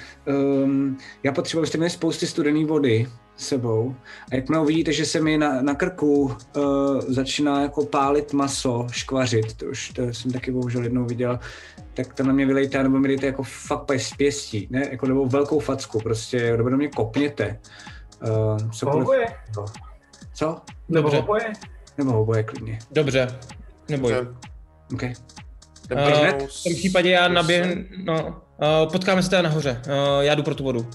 um, 0.64 0.98
já 1.22 1.32
potřebuji, 1.32 1.60
abyste 1.60 1.78
měli 1.78 1.90
spousty 1.90 2.26
studené 2.26 2.64
vody 2.64 3.06
s 3.36 3.48
sebou. 3.48 3.94
A 4.32 4.34
jakmile 4.34 4.62
uvidíte, 4.62 4.92
že 4.92 5.06
se 5.06 5.20
mi 5.20 5.38
na, 5.38 5.62
na 5.62 5.74
krku 5.74 6.22
uh, 6.22 6.32
začíná 7.08 7.62
jako 7.62 7.86
pálit 7.86 8.32
maso, 8.32 8.86
škvařit, 8.90 9.56
to 9.56 9.66
už 9.66 9.90
to 9.90 10.02
jsem 10.14 10.32
taky 10.32 10.50
bohužel 10.50 10.82
jednou 10.82 11.04
viděl, 11.04 11.38
tak 11.94 12.14
to 12.14 12.22
na 12.22 12.32
mě 12.32 12.46
vylejte, 12.46 12.82
nebo 12.82 12.98
mi 12.98 13.08
dejte 13.08 13.26
jako 13.26 13.42
fakt 13.42 13.84
pes 13.84 14.06
z 14.06 14.16
pěstí, 14.16 14.68
ne? 14.70 14.88
Jako 14.90 15.06
nebo 15.06 15.26
velkou 15.26 15.58
facku, 15.58 16.00
prostě, 16.00 16.56
nebo 16.56 16.68
do 16.68 16.76
mě 16.76 16.88
kopněte. 16.88 17.60
Uh, 18.22 18.70
cokoliv. 18.70 19.02
Oboje. 19.02 19.26
Co? 20.34 20.60
Nebo 20.88 21.18
oboje. 21.18 21.52
Nebo 21.98 22.20
oboje 22.20 22.42
klidně. 22.42 22.78
Dobře. 22.90 23.38
Neboj. 23.88 24.12
Dobře. 24.12 24.32
OK. 24.94 25.02
Uh, 25.02 26.46
v 26.48 26.62
tom 26.64 26.74
případě 26.74 27.10
já 27.10 27.28
naběhnu, 27.28 27.84
no, 28.04 28.42
uh, 28.84 28.92
potkáme 28.92 29.22
se 29.22 29.30
teda 29.30 29.42
nahoře. 29.42 29.82
Uh, 29.86 30.24
já 30.24 30.34
jdu 30.34 30.42
pro 30.42 30.54
tu 30.54 30.64
vodu. 30.64 30.86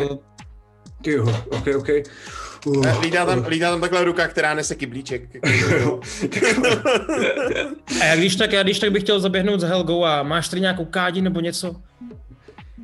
Uh, 0.00 0.16
Ty 1.02 1.10
jo, 1.12 1.42
OK, 1.50 1.66
OK. 1.76 1.88
Uh, 2.66 3.00
Lídá 3.02 3.26
tam, 3.26 3.46
lídá 3.46 3.70
tam 3.70 3.80
takhle 3.80 4.04
ruka, 4.04 4.28
která 4.28 4.54
nese 4.54 4.74
kyblíček. 4.74 5.22
a 8.00 8.04
já 8.04 8.16
když 8.16 8.36
tak, 8.36 8.52
já 8.52 8.62
když 8.62 8.78
tak 8.78 8.92
bych 8.92 9.02
chtěl 9.02 9.20
zaběhnout 9.20 9.60
za 9.60 9.66
Helgou 9.68 10.04
a 10.04 10.22
máš 10.22 10.48
tady 10.48 10.60
nějakou 10.60 10.84
kádi 10.84 11.22
nebo 11.22 11.40
něco? 11.40 11.76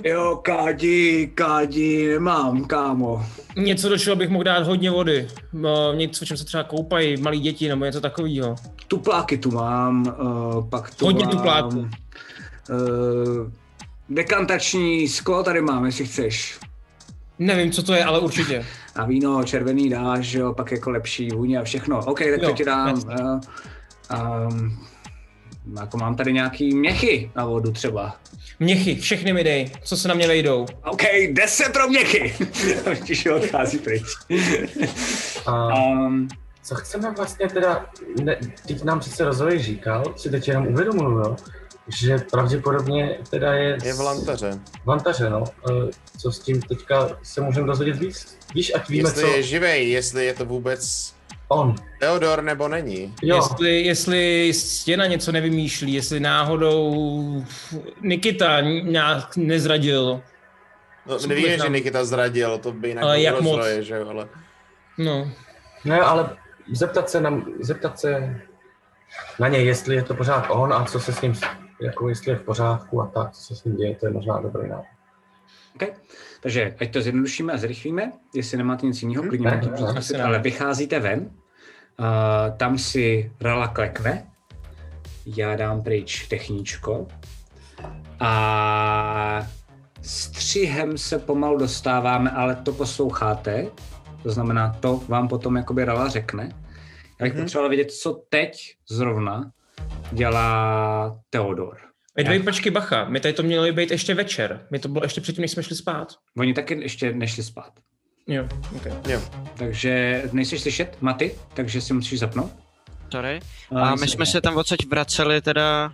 Jo, 0.04 0.40
kádi, 0.42 1.30
kádi, 1.34 2.08
nemám, 2.08 2.64
kámo. 2.64 3.26
Něco, 3.56 3.88
do 3.88 3.98
čeho 3.98 4.16
bych 4.16 4.28
mohl 4.28 4.44
dát 4.44 4.66
hodně 4.66 4.90
vody. 4.90 5.28
No, 5.52 5.92
něco, 5.92 6.24
v 6.24 6.28
čem 6.28 6.36
se 6.36 6.44
třeba 6.44 6.62
koupají 6.62 7.16
malí 7.16 7.40
děti 7.40 7.68
nebo 7.68 7.84
něco 7.84 8.00
takového. 8.00 8.56
Tupláky 8.88 9.38
tu 9.38 9.50
mám, 9.50 10.14
uh, 10.20 10.68
pak 10.68 10.94
tu 10.94 11.04
Hodně 11.04 11.24
mám, 11.24 11.36
tupláků. 11.36 11.78
Uh, 11.78 11.88
dekantační 14.08 15.08
sklo 15.08 15.42
tady 15.42 15.60
mám, 15.60 15.86
jestli 15.86 16.06
chceš. 16.06 16.58
Nevím, 17.38 17.72
co 17.72 17.82
to 17.82 17.94
je, 17.94 18.04
ale 18.04 18.20
určitě. 18.20 18.66
A 18.94 19.04
víno 19.04 19.44
červený 19.44 19.88
dáš, 19.88 20.32
jo, 20.32 20.54
pak 20.54 20.72
jako 20.72 20.90
lepší 20.90 21.28
vůně 21.28 21.58
a 21.58 21.64
všechno. 21.64 22.04
OK, 22.04 22.18
tak 22.18 22.42
Jo, 22.42 22.48
to 22.48 22.52
ti 22.52 22.64
dám. 22.64 22.94
Uh, 22.98 23.40
um, 24.50 24.78
jako 25.76 25.98
mám 25.98 26.16
tady 26.16 26.32
nějaký 26.32 26.74
měchy 26.74 27.30
na 27.36 27.44
vodu 27.46 27.72
třeba. 27.72 28.16
Měchy, 28.60 28.96
všechny 28.96 29.32
mi 29.32 29.44
dej, 29.44 29.70
co 29.82 29.96
se 29.96 30.08
na 30.08 30.14
mě 30.14 30.26
vejdou. 30.28 30.66
OK, 30.84 31.02
10 31.32 31.72
pro 31.72 31.88
měchy. 31.88 32.34
Že 33.14 33.32
odchází 33.32 33.78
pryč. 33.78 34.02
um, 35.48 36.28
Co 36.62 36.74
chceme 36.74 37.10
vlastně 37.16 37.48
teda, 37.48 37.86
ne, 38.22 38.36
teď 38.66 38.84
nám 38.84 39.00
přece 39.00 39.24
rozvoj 39.24 39.58
říkal, 39.58 40.14
si 40.16 40.30
teď 40.30 40.48
jenom 40.48 40.66
uvědomuju, 40.66 41.18
jo, 41.18 41.36
že 42.00 42.18
pravděpodobně 42.18 43.18
teda 43.30 43.52
je... 43.54 43.78
Je 43.84 43.94
v 43.94 44.00
lantaře. 44.00 44.58
V 44.84 44.88
lantaře, 44.88 45.30
no. 45.30 45.44
Eh, 45.70 45.90
Co 46.18 46.32
s 46.32 46.38
tím 46.38 46.62
teďka 46.62 47.08
se 47.22 47.40
můžeme 47.40 47.66
dozvědět 47.66 47.98
víc? 47.98 48.38
Víš, 48.54 48.72
ať 48.74 48.88
víme, 48.88 49.08
Jestli 49.08 49.22
co... 49.22 49.28
je 49.28 49.42
živej, 49.42 49.90
jestli 49.90 50.26
je 50.26 50.34
to 50.34 50.44
vůbec 50.44 51.14
on. 51.48 51.74
Teodor 52.00 52.42
nebo 52.42 52.68
není. 52.68 53.14
Jestli, 53.22 53.82
jestli 53.82 54.52
stěna 54.54 55.06
něco 55.06 55.32
nevymýšlí, 55.32 55.94
jestli 55.94 56.20
náhodou 56.20 57.44
Nikita 58.00 58.60
nějak 58.60 59.36
nezradil. 59.36 60.22
No, 61.06 61.18
nevíme, 61.26 61.58
že 61.58 61.68
Nikita 61.68 62.04
zradil, 62.04 62.58
to 62.58 62.72
by 62.72 62.88
jinak 62.88 63.04
Ale 63.04 63.20
jak 63.20 63.42
bylo 63.42 63.56
moc? 63.56 63.66
že 63.80 63.94
jo, 63.94 64.08
ale... 64.08 64.28
No. 64.98 65.30
Ne, 65.84 66.00
ale 66.00 66.36
zeptat 66.72 67.10
se, 67.10 67.20
na, 67.20 67.42
zeptat 67.60 67.98
se 68.00 68.40
na 69.40 69.48
něj, 69.48 69.66
jestli 69.66 69.94
je 69.94 70.02
to 70.02 70.14
pořád 70.14 70.46
on 70.48 70.72
a 70.72 70.84
co 70.84 71.00
se 71.00 71.12
s 71.12 71.20
ním, 71.20 71.34
jako 71.80 72.08
jestli 72.08 72.30
je 72.30 72.36
v 72.36 72.42
pořádku 72.42 73.02
a 73.02 73.06
tak, 73.06 73.32
co 73.32 73.42
se 73.42 73.56
s 73.56 73.64
ním 73.64 73.76
děje, 73.76 73.96
to 73.96 74.06
je 74.06 74.12
možná 74.12 74.40
dobrý 74.40 74.68
nápad. 74.68 74.86
Okay. 75.74 75.88
Takže 76.42 76.74
ať 76.80 76.92
to 76.92 77.02
zjednodušíme 77.02 77.52
a 77.52 77.56
zrychlíme, 77.56 78.12
jestli 78.34 78.58
nemáte 78.58 78.86
nic 78.86 79.02
jiného, 79.02 79.22
Mhm. 79.22 79.28
klidně 79.28 79.60
to 79.78 79.92
ne. 80.16 80.22
ale 80.22 80.38
vycházíte 80.38 81.00
ven, 81.00 81.20
uh, 81.20 82.06
tam 82.56 82.78
si 82.78 83.32
Rala 83.40 83.68
klekne, 83.68 84.26
já 85.36 85.56
dám 85.56 85.82
pryč 85.82 86.26
techníčko 86.28 87.06
a 88.20 89.46
střihem 90.02 90.98
se 90.98 91.18
pomalu 91.18 91.58
dostáváme, 91.58 92.30
ale 92.30 92.54
to 92.56 92.72
posloucháte. 92.72 93.66
To 94.22 94.30
znamená, 94.30 94.76
to 94.80 95.00
vám 95.08 95.28
potom 95.28 95.56
jakoby 95.56 95.84
Rala 95.84 96.08
řekne. 96.08 96.48
Já 97.20 97.24
bych 97.24 97.32
Mhm. 97.34 97.42
potřeboval 97.42 97.68
vědět, 97.68 97.90
co 97.92 98.22
teď 98.28 98.76
zrovna 98.90 99.50
dělá 100.12 101.20
Teodor. 101.30 101.78
Medvej, 102.18 102.38
počkej, 102.42 102.72
bacha, 102.72 103.04
my 103.08 103.20
tady 103.20 103.34
to 103.34 103.42
mělo 103.42 103.72
být 103.72 103.90
ještě 103.90 104.14
večer. 104.14 104.60
My 104.70 104.78
to 104.78 104.88
bylo 104.88 105.04
ještě 105.04 105.20
předtím, 105.20 105.42
než 105.42 105.50
jsme 105.50 105.62
šli 105.62 105.76
spát. 105.76 106.08
Oni 106.38 106.54
taky 106.54 106.80
ještě 106.82 107.12
nešli 107.12 107.42
spát. 107.42 107.72
Jo, 108.26 108.48
okay. 108.76 108.92
Jo. 109.08 109.20
Takže 109.58 110.22
nejsi 110.32 110.58
slyšet, 110.58 110.96
Maty, 111.00 111.34
takže 111.54 111.80
si 111.80 111.92
musíš 111.94 112.18
zapnout. 112.18 112.50
Sorry. 113.12 113.40
A 113.76 113.80
A 113.88 113.94
my 113.94 114.08
jsme 114.08 114.22
ne. 114.22 114.26
se 114.26 114.40
tam 114.40 114.56
odsaď 114.56 114.78
vraceli 114.90 115.42
teda... 115.42 115.92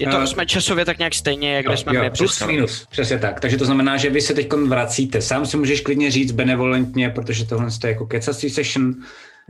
Je 0.00 0.06
to, 0.08 0.20
Eh, 0.20 0.26
jsme 0.26 0.46
časově 0.46 0.84
tak 0.84 0.98
nějak 0.98 1.14
stejně, 1.14 1.54
jak 1.54 1.66
kde 1.66 1.76
jsme 1.76 1.94
jo, 1.94 2.02
my 2.02 2.10
plus 2.10 2.30
přestali. 2.30 2.52
minus, 2.52 2.86
přesně 2.90 3.18
tak. 3.18 3.40
Takže 3.40 3.56
to 3.56 3.64
znamená, 3.64 3.96
že 3.96 4.10
vy 4.10 4.20
se 4.20 4.34
teď 4.34 4.52
vracíte. 4.52 5.22
Sám 5.22 5.46
si 5.46 5.56
můžeš 5.56 5.80
klidně 5.80 6.10
říct 6.10 6.32
benevolentně, 6.32 7.10
protože 7.10 7.44
tohle 7.44 7.68
je 7.84 7.90
jako 7.90 8.06
kecací 8.06 8.50
session, 8.50 8.94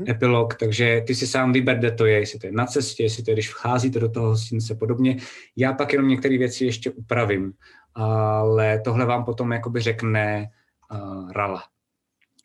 epilog, 0.09 0.55
takže 0.55 1.03
ty 1.07 1.15
si 1.15 1.27
sám 1.27 1.53
vyber, 1.53 1.79
kde 1.79 1.91
to 1.91 2.07
je, 2.07 2.19
jestli 2.19 2.39
to 2.39 2.47
je 2.47 2.53
na 2.53 2.67
cestě, 2.67 3.03
jestli 3.03 3.23
to 3.23 3.31
je, 3.31 3.35
když 3.35 3.51
vcházíte 3.51 4.01
do 4.01 4.09
toho 4.09 4.29
hostince 4.29 4.75
podobně. 4.75 5.17
Já 5.57 5.73
pak 5.73 5.93
jenom 5.93 6.09
některé 6.09 6.39
věci 6.39 6.65
ještě 6.65 6.91
upravím, 6.91 7.53
ale 7.95 8.81
tohle 8.85 9.07
vám 9.07 9.25
potom 9.25 9.53
jakoby 9.53 9.81
řekne 9.81 10.51
uh, 10.93 11.33
Rala. 11.33 11.63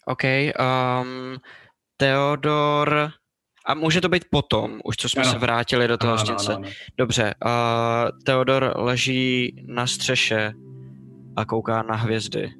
OK, 0.05 0.23
um, 0.23 1.37
Theodor... 1.97 3.11
A 3.65 3.73
může 3.73 4.01
to 4.01 4.09
být 4.09 4.25
potom, 4.29 4.79
už 4.83 4.95
co 4.95 5.09
jsme 5.09 5.23
Ano. 5.23 5.31
se 5.31 5.37
vrátili 5.37 5.87
do 5.87 5.97
toho 5.97 6.13
Ano, 6.13 6.19
hostince. 6.21 6.53
ano, 6.53 6.65
ano. 6.65 6.73
Dobře, 6.97 7.33
uh, 7.45 8.19
Theodor 8.23 8.73
leží 8.75 9.55
na 9.67 9.87
střeše 9.87 10.53
a 11.35 11.45
kouká 11.45 11.83
na 11.83 11.95
hvězdy. 11.95 12.51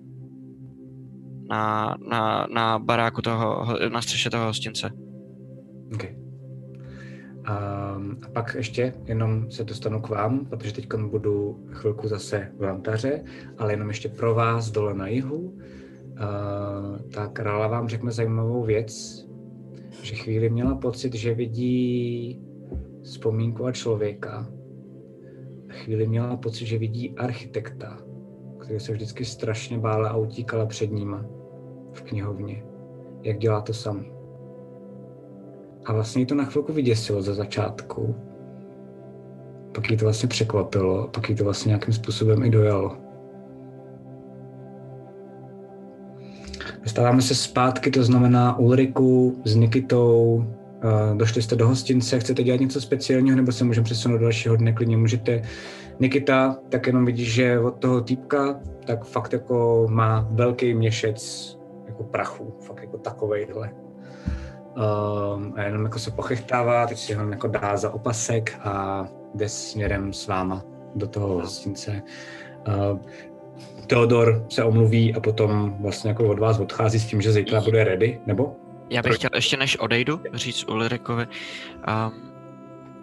Na, 1.54 1.96
na, 2.10 2.48
na 2.54 2.80
baráku 2.80 3.22
toho, 3.22 3.66
ho- 3.66 3.90
na 3.90 4.02
střeše 4.02 4.30
toho 4.30 4.46
hostince. 4.46 4.92
Okay. 5.94 6.16
Um, 6.16 8.18
a 8.26 8.30
pak 8.34 8.56
ještě 8.56 8.94
jenom 9.06 9.52
se 9.52 9.64
dostanu 9.64 10.02
k 10.02 10.10
vám, 10.10 10.46
protože 10.46 10.74
teď 10.74 10.94
budu 10.94 11.66
chvilku 11.72 12.08
zase 12.08 12.52
v 12.60 12.64
Lantaře, 12.64 13.24
ale 13.58 13.74
jenom 13.74 13.88
ještě 13.88 14.10
pro 14.10 14.36
vás 14.36 14.72
dole 14.72 14.94
na 14.94 15.08
jihu. 15.08 15.40
Uh, 15.40 15.58
tak 17.14 17.40
Rala 17.40 17.68
vám 17.68 17.88
řekne 17.88 18.12
zajímavou 18.12 18.64
věc, 18.64 19.24
že 20.02 20.16
chvíli 20.16 20.50
měla 20.50 20.76
pocit, 20.76 21.14
že 21.14 21.34
vidí 21.34 22.42
vzpomínku 23.04 23.66
a 23.66 23.72
člověka. 23.72 24.48
Chvíli 25.70 26.08
měla 26.08 26.38
pocit, 26.38 26.66
že 26.66 26.78
vidí 26.78 27.16
architekta, 27.18 27.98
který 28.60 28.80
se 28.80 28.92
vždycky 28.92 29.26
strašně 29.26 29.78
bála 29.78 30.10
a 30.10 30.18
utíkala 30.18 30.66
před 30.66 30.92
nima 30.92 31.26
v 31.94 32.02
knihovně. 32.02 32.64
Jak 33.24 33.38
dělá 33.38 33.62
to 33.62 33.74
samý. 33.74 34.12
A 35.86 35.94
vlastně 35.94 36.26
to 36.26 36.36
na 36.36 36.44
chvilku 36.44 36.74
vyděsilo 36.74 37.22
ze 37.22 37.34
začátku. 37.34 38.16
Pak 39.76 39.92
jí 39.92 39.98
to 39.98 40.06
vlastně 40.06 40.30
překvapilo, 40.30 41.08
pak 41.08 41.30
jí 41.30 41.36
to 41.36 41.44
vlastně 41.44 41.70
nějakým 41.70 41.94
způsobem 41.94 42.44
i 42.44 42.50
dojalo. 42.50 42.98
Dostáváme 46.84 47.22
se 47.22 47.36
zpátky, 47.36 47.92
to 47.92 48.04
znamená 48.04 48.60
Ulriku 48.60 49.42
s 49.46 49.56
Nikitou, 49.56 50.46
došli 51.14 51.42
jste 51.42 51.56
do 51.56 51.68
hostince, 51.68 52.20
chcete 52.20 52.44
dělat 52.44 52.60
něco 52.60 52.82
speciálního, 52.82 53.36
nebo 53.36 53.52
se 53.52 53.64
můžeme 53.64 53.86
přesunout 53.86 54.18
do 54.18 54.24
dalšího 54.24 54.56
dne, 54.56 54.74
klidně 54.74 54.98
můžete. 54.98 55.42
Nikita, 56.00 56.58
tak 56.70 56.88
jenom 56.88 57.06
vidíš, 57.06 57.34
že 57.34 57.60
od 57.60 57.76
toho 57.76 58.02
týpka, 58.02 58.60
tak 58.86 59.06
fakt 59.06 59.34
jako 59.34 59.88
má 59.90 60.28
velký 60.32 60.74
měšec 60.74 61.63
jako 61.94 62.04
prachu, 62.04 62.58
fakt 62.62 62.82
jako 62.82 62.98
takovejhle. 62.98 63.72
Um, 64.76 65.54
a 65.58 65.64
jenom 65.64 65.84
jako 65.84 66.00
se 66.00 66.12
pochechtává, 66.12 66.88
teď 66.88 66.98
si 66.98 67.14
ho 67.14 67.30
jako 67.30 67.48
dá 67.48 67.78
za 67.78 67.94
opasek 67.94 68.60
a 68.64 69.06
jde 69.36 69.50
směrem 69.50 70.14
s 70.14 70.28
váma 70.28 70.64
do 70.96 71.08
toho 71.08 71.28
hostince. 71.28 72.02
Uh, 72.68 73.00
Teodor 73.88 74.46
se 74.50 74.64
omluví 74.64 75.16
a 75.16 75.20
potom 75.20 75.76
vlastně 75.80 76.10
jako 76.10 76.30
od 76.30 76.40
vás 76.40 76.60
odchází 76.60 77.00
s 77.00 77.06
tím, 77.06 77.22
že 77.22 77.32
zítra 77.32 77.62
bude 77.62 77.84
ready, 77.84 78.22
nebo? 78.26 78.56
Já 78.90 79.02
bych 79.02 79.16
chtěl 79.16 79.30
ještě 79.36 79.58
než 79.58 79.80
odejdu 79.80 80.20
říct 80.34 80.70
Ulrikovi, 80.70 81.26
um, 81.26 82.32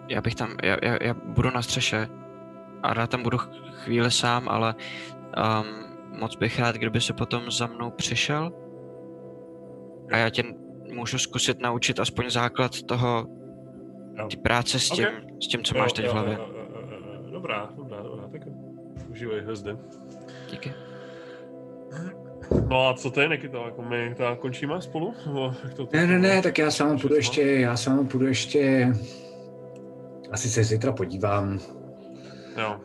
já 0.07 0.21
bych 0.21 0.35
tam, 0.35 0.49
já, 0.63 0.77
já, 0.81 0.97
já 1.01 1.13
budu 1.13 1.49
na 1.51 1.61
střeše 1.61 2.07
a 2.83 2.93
rád 2.93 3.09
tam 3.09 3.23
budu 3.23 3.37
ch- 3.37 3.49
chvíli 3.71 4.11
sám, 4.11 4.49
ale 4.49 4.75
um, 5.37 6.19
moc 6.19 6.35
bych 6.35 6.59
rád, 6.59 6.75
kdyby 6.75 7.01
se 7.01 7.13
potom 7.13 7.51
za 7.51 7.67
mnou 7.67 7.91
přišel 7.91 8.51
a 10.11 10.17
já 10.17 10.29
tě 10.29 10.43
můžu 10.93 11.17
zkusit 11.17 11.59
naučit 11.61 11.99
aspoň 11.99 12.29
základ 12.29 12.81
toho, 12.81 13.27
ty 14.29 14.37
práce 14.37 14.79
s 14.79 14.89
tím, 14.89 15.05
Ok. 15.05 15.43
s 15.43 15.47
tím 15.47 15.63
co 15.63 15.75
Jo, 15.77 15.81
máš 15.81 15.93
teď 15.93 16.05
v 16.05 16.07
jo, 16.07 16.13
hlavě. 16.13 16.33
jo, 16.33 16.45
jo, 16.55 16.65
jo, 16.69 16.97
jo. 17.25 17.31
Dobrá, 17.31 17.69
dobrá, 17.77 18.01
dobrá, 18.03 18.27
tak 18.31 18.41
užívej 19.09 19.41
hvězdy. 19.41 19.71
Díky. 20.51 20.73
No 22.69 22.87
a 22.89 22.93
co 22.93 23.11
ty, 23.11 23.27
Nikita, 23.29 23.57
jako 23.65 23.81
my 23.81 24.13
teda 24.17 24.35
končíme 24.35 24.81
spolu? 24.81 25.13
Nebo 25.25 25.53
jak 25.63 25.73
to, 25.73 25.87
Ne, 25.93 26.07
ne, 26.07 26.19
ne, 26.19 26.41
tak 26.41 26.57
já 26.57 26.71
s 26.71 26.79
vámi 26.79 26.99
půjdu 26.99 27.15
ještě, 27.15 27.41
já 27.41 27.77
s 27.77 27.85
vámi 27.87 28.07
půjdu 28.07 28.25
ještě, 28.27 28.93
asi 30.31 30.49
se 30.49 30.63
zítra 30.63 30.91
podívám. 30.91 31.59
Jo. 32.57 32.75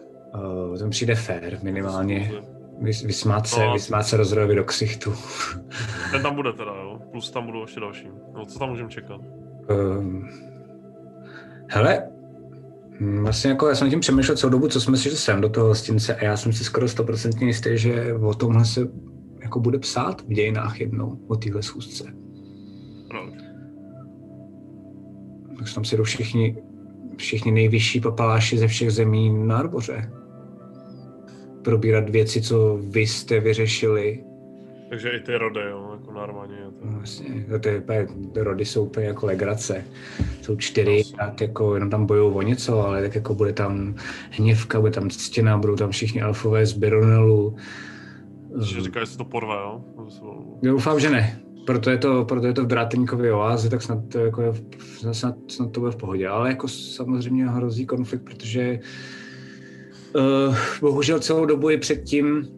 Uh, 0.70 0.78
ten 0.78 0.90
přijde 0.90 1.14
fér 1.14 1.58
minimálně. 1.62 2.32
Vys, 2.80 3.02
vysmát 3.02 3.46
se, 3.46 3.60
No. 3.60 3.72
vysmát 3.72 4.02
se 4.06 4.16
rozrojovi 4.16 4.54
do 4.54 4.64
ksichtu. 4.64 5.14
Ten 6.10 6.22
tam 6.22 6.34
bude 6.34 6.52
teda, 6.52 6.72
jo. 6.82 6.85
Plus 7.16 7.30
tam 7.30 7.46
budou 7.46 7.60
ještě 7.60 7.80
další. 7.80 8.08
No, 8.34 8.46
co 8.46 8.58
tam 8.58 8.68
můžeme 8.68 8.90
čekat? 8.90 9.20
Um, 9.98 10.28
hele, 11.68 12.08
hm, 13.00 13.22
vlastně 13.22 13.50
jako 13.50 13.68
já 13.68 13.74
jsem 13.74 13.90
tím 13.90 14.00
přemýšlel 14.00 14.36
celou 14.36 14.50
dobu, 14.50 14.68
co 14.68 14.80
jsme 14.80 14.96
si 14.96 15.10
sem 15.10 15.40
do 15.40 15.48
toho 15.48 15.66
hostince 15.66 16.14
a 16.16 16.24
já 16.24 16.36
jsem 16.36 16.52
si 16.52 16.64
skoro 16.64 16.88
stoprocentně 16.88 17.46
jistý, 17.46 17.70
že 17.78 18.14
o 18.14 18.34
tomhle 18.34 18.64
se 18.64 18.80
jako 19.42 19.60
bude 19.60 19.78
psát 19.78 20.22
v 20.22 20.28
dějinách 20.28 20.80
jednou, 20.80 21.18
o 21.28 21.36
téhle 21.36 21.62
schůzce. 21.62 22.04
No, 23.14 23.20
Tak 25.58 25.74
tam 25.74 25.84
si 25.84 25.96
jdou 25.96 26.04
všichni, 26.04 26.56
všichni 27.16 27.52
nejvyšší 27.52 28.00
papaláši 28.00 28.58
ze 28.58 28.66
všech 28.66 28.90
zemí 28.90 29.46
na 29.46 29.58
Arboře. 29.58 30.10
Probírat 31.64 32.10
věci, 32.10 32.42
co 32.42 32.78
vy 32.82 33.00
jste 33.00 33.40
vyřešili. 33.40 34.24
takže 34.88 35.10
i 35.10 35.20
ty 35.20 35.36
rody, 35.36 35.60
jo, 35.70 35.90
jako 35.92 36.12
normálně. 36.12 36.56
No, 36.64 36.65
Vlastně, 36.84 37.46
to 37.62 37.68
je 37.68 37.78
úplně, 37.78 38.06
rody 38.34 38.64
jsou 38.64 38.84
úplně 38.84 39.06
jako 39.06 39.26
legrace. 39.26 39.84
Jsou 40.42 40.56
čtyři 40.56 41.02
a 41.18 41.30
ty 41.30 41.44
jako 41.44 41.74
jenom 41.74 41.90
tam 41.90 42.06
bojují 42.06 42.34
o 42.34 42.42
něco, 42.42 42.80
ale 42.80 43.02
tak 43.02 43.14
jako 43.14 43.34
bude 43.34 43.52
tam 43.52 43.94
hněvka, 44.30 44.80
bude 44.80 44.92
tam 44.92 45.10
ctěna, 45.10 45.58
budou 45.58 45.76
tam 45.76 45.90
všichni 45.90 46.20
elfové 46.22 46.66
z 46.66 46.72
Bironelu. 46.72 47.56
Že 48.62 48.80
říká, 48.80 49.00
že 49.00 49.06
se 49.06 49.18
to 49.18 49.24
porve, 49.24 49.54
jo? 49.54 49.84
To 49.96 50.44
Já 50.62 50.70
doufám, 50.72 51.00
že 51.00 51.10
ne. 51.10 51.40
Proto 51.66 51.90
je 51.90 51.98
to, 51.98 52.24
proto 52.24 52.46
je 52.46 52.52
to 52.52 52.64
v 52.64 52.66
Dráteníkově 52.66 53.32
oáze, 53.32 53.70
tak 53.70 53.82
snad 53.82 53.98
to, 54.08 54.18
jako 54.18 54.42
je, 54.42 54.52
snad, 55.12 55.36
snad 55.48 55.72
to 55.72 55.80
bude 55.80 55.92
v 55.92 55.96
pohodě. 55.96 56.28
Ale 56.28 56.48
jako 56.48 56.68
samozřejmě 56.68 57.46
hrozí 57.46 57.86
konflikt, 57.86 58.22
protože 58.22 58.78
uh, 60.14 60.56
bohužel 60.80 61.20
celou 61.20 61.46
dobu 61.46 61.70
i 61.70 61.78
předtím, 61.78 62.48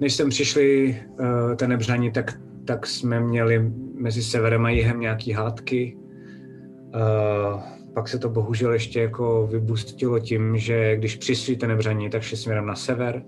než 0.00 0.14
jsem 0.14 0.30
přišli 0.30 0.96
uh, 1.20 1.54
ten 1.56 1.70
nebřaní, 1.70 2.10
tak, 2.12 2.40
tak 2.64 2.86
jsme 2.86 3.20
měli 3.20 3.72
mezi 3.94 4.22
severem 4.22 4.64
a 4.64 4.70
jihem 4.70 5.00
nějaký 5.00 5.32
hádky. 5.32 5.96
Uh, 6.94 7.62
pak 7.94 8.08
se 8.08 8.18
to 8.18 8.28
bohužel 8.28 8.72
ještě 8.72 9.00
jako 9.00 9.46
vybustilo 9.46 10.18
tím, 10.18 10.58
že 10.58 10.96
když 10.96 11.16
přišli 11.16 11.56
ten 11.56 11.68
nebřaní, 11.70 12.10
tak 12.10 12.22
šli 12.22 12.36
směrem 12.36 12.66
na 12.66 12.74
sever, 12.74 13.22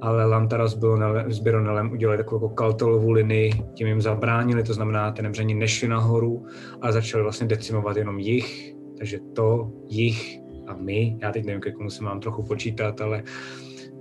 ale 0.00 0.24
Lantara 0.24 0.68
s, 0.68 0.78
Bilonele- 0.78 1.30
s 1.30 1.38
Bironelem 1.38 1.92
udělali 1.92 2.18
takovou 2.18 2.46
jako 2.46 2.54
kaltolovou 2.54 3.10
linii, 3.10 3.52
tím 3.74 3.86
jim 3.86 4.00
zabránili, 4.00 4.62
to 4.62 4.74
znamená, 4.74 5.12
ty 5.12 5.22
nebření 5.22 5.54
nešli 5.54 5.88
nahoru, 5.88 6.46
ale 6.80 6.92
začali 6.92 7.22
vlastně 7.22 7.46
decimovat 7.46 7.96
jenom 7.96 8.18
jich, 8.18 8.74
takže 8.98 9.18
to, 9.34 9.72
jich 9.88 10.38
a 10.66 10.76
my, 10.76 11.16
já 11.22 11.32
teď 11.32 11.44
nevím, 11.44 11.60
k 11.60 11.72
komu 11.72 11.90
se 11.90 12.04
mám 12.04 12.20
trochu 12.20 12.42
počítat, 12.42 13.00
ale 13.00 13.22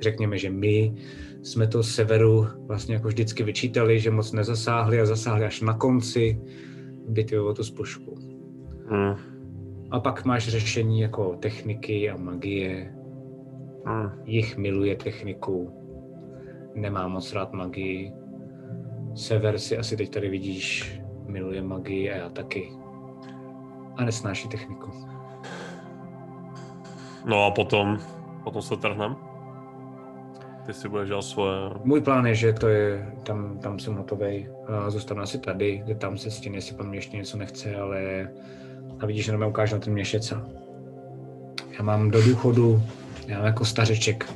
řekněme, 0.02 0.38
že 0.38 0.50
my 0.50 0.96
jsme 1.44 1.68
to 1.68 1.84
severu 1.84 2.48
vlastně 2.68 2.96
jako 2.96 3.08
vždycky 3.08 3.44
vyčítali, 3.44 4.00
že 4.00 4.12
moc 4.12 4.32
nezasáhli 4.32 5.02
a 5.02 5.06
zasáhli 5.06 5.46
až 5.46 5.62
na 5.62 5.74
konci 5.74 6.42
bitvy 7.08 7.40
o 7.40 7.54
tu 7.54 7.64
spušku. 7.64 8.18
Hmm. 8.90 9.16
A 9.92 10.00
pak 10.00 10.26
máš 10.26 10.48
řešení 10.48 11.00
jako 11.00 11.36
techniky 11.36 12.10
a 12.10 12.18
magie. 12.18 12.94
Hmm. 13.86 14.10
Jich 14.26 14.58
miluje 14.58 14.96
techniku, 14.96 15.72
nemá 16.76 17.08
moc 17.08 17.34
rád 17.34 17.54
magii. 17.54 18.12
Sever 19.16 19.60
si 19.60 19.78
asi 19.78 19.98
teď 19.98 20.10
tady 20.10 20.30
vidíš, 20.30 21.00
miluje 21.28 21.62
magii 21.62 22.12
a 22.12 22.16
já 22.18 22.30
taky. 22.30 22.72
A 23.96 24.04
nesnáší 24.04 24.48
techniku. 24.48 24.92
No 27.26 27.46
a 27.46 27.52
potom, 27.52 27.98
potom 28.44 28.62
se 28.62 28.78
trhneme. 28.78 29.29
Ty 30.70 30.74
si 30.74 30.90
budeš 30.90 31.08
dělat 31.08 31.22
svoje. 31.22 31.70
Můj 31.84 32.02
plán 32.02 32.26
je, 32.26 32.36
že 32.36 32.54
to 32.54 32.68
je, 32.68 33.14
tam, 33.24 33.60
tam 33.60 33.80
jsem 33.80 33.96
hotový. 33.96 34.48
Zůstanu 34.88 35.22
asi 35.22 35.38
tady, 35.38 35.82
kde 35.86 35.96
tam 35.96 36.18
se 36.18 36.32
stěny, 36.32 36.58
jestli 36.58 36.76
pan 36.76 36.88
mě 36.88 36.98
ještě 36.98 37.18
něco 37.18 37.38
nechce, 37.38 37.76
ale 37.76 38.30
a 39.00 39.06
vidíš, 39.06 39.26
že 39.26 39.32
nám 39.32 39.50
ukáže 39.50 39.76
na 39.76 39.82
ten 39.82 39.94
měšec. 39.94 40.34
Já 41.72 41.84
mám 41.84 42.12
do 42.12 42.22
důchodu, 42.24 42.82
já 43.28 43.38
mám 43.38 43.46
jako 43.46 43.66
stařeček, 43.66 44.34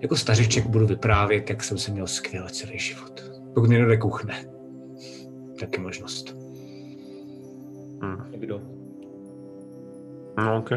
jako 0.00 0.16
stařeček 0.16 0.66
budu 0.66 0.86
vyprávět, 0.86 1.50
jak 1.50 1.64
jsem 1.64 1.78
se 1.78 1.90
měl 1.90 2.06
skvěle 2.06 2.50
celý 2.50 2.78
život. 2.78 3.24
Pokud 3.54 3.68
mě 3.68 3.78
někdo 3.78 3.98
kuchne. 3.98 4.44
Taky 5.60 5.80
možnost. 5.80 6.36
Hmm. 8.02 8.24
No, 10.38 10.58
OK. 10.58 10.70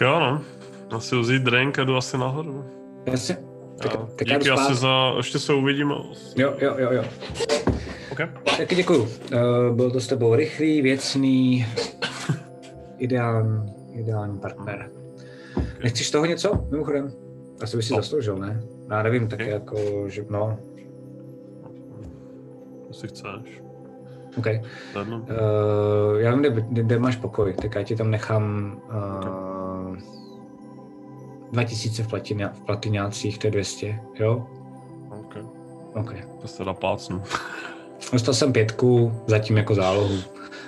Jo, 0.00 0.20
no. 0.20 0.42
Asi 0.90 1.16
vzít 1.16 1.42
drink 1.42 1.78
a 1.78 1.84
jdu 1.84 1.96
asi 1.96 2.18
nahoru. 2.18 2.81
Jasně. 3.06 3.36
Tak, 3.82 3.92
tak 4.16 4.28
já 4.28 4.38
jdu 4.38 4.44
díky 4.44 4.56
spát. 4.56 4.66
asi 4.66 4.74
za, 4.74 5.12
ještě 5.16 5.38
se 5.38 5.54
uvidíme. 5.54 5.94
Jo, 6.36 6.54
jo, 6.58 6.74
jo, 6.78 6.92
jo. 6.92 7.04
Okay. 8.12 8.28
Taky 8.56 8.74
děkuju. 8.74 9.02
Uh, 9.02 9.76
byl 9.76 9.90
to 9.90 10.00
s 10.00 10.06
tebou 10.06 10.34
rychlý, 10.34 10.82
věcný, 10.82 11.66
ideální, 12.98 13.72
ideální 13.92 14.38
partner. 14.38 14.90
Nechceš 15.82 16.10
toho 16.10 16.26
něco, 16.26 16.66
mimochodem? 16.70 17.12
Asi 17.62 17.76
by 17.76 17.82
si 17.82 17.94
zasloužil, 17.94 18.36
ne? 18.36 18.62
Já 18.90 19.02
nevím, 19.02 19.28
tak 19.28 19.40
jako, 19.40 20.08
že 20.08 20.24
no, 20.30 20.58
Jestli 22.92 23.08
chceš. 23.08 23.62
OK. 24.36 24.46
Uh, 24.46 25.02
já 26.16 26.30
vím, 26.30 26.40
kde, 26.40 26.50
kde, 26.50 26.82
kde 26.82 26.98
máš 26.98 27.16
pokoj, 27.16 27.54
tak 27.62 27.74
já 27.74 27.82
ti 27.82 27.96
tam 27.96 28.10
nechám 28.10 28.76
uh, 28.88 29.51
2000 31.52 32.02
v, 32.02 32.08
platina, 32.08 32.52
v 32.54 32.60
platiňácích, 32.60 33.38
to 33.38 33.46
je 33.46 33.50
200, 33.50 33.98
jo? 34.20 34.46
OK. 35.10 35.36
OK. 35.94 36.14
To 36.40 36.48
se 36.48 36.64
dá 36.64 36.72
plácnu. 36.74 37.22
Dostal 38.12 38.34
jsem 38.34 38.52
pětku, 38.52 39.12
zatím 39.26 39.56
jako 39.56 39.74
zálohu. 39.74 40.18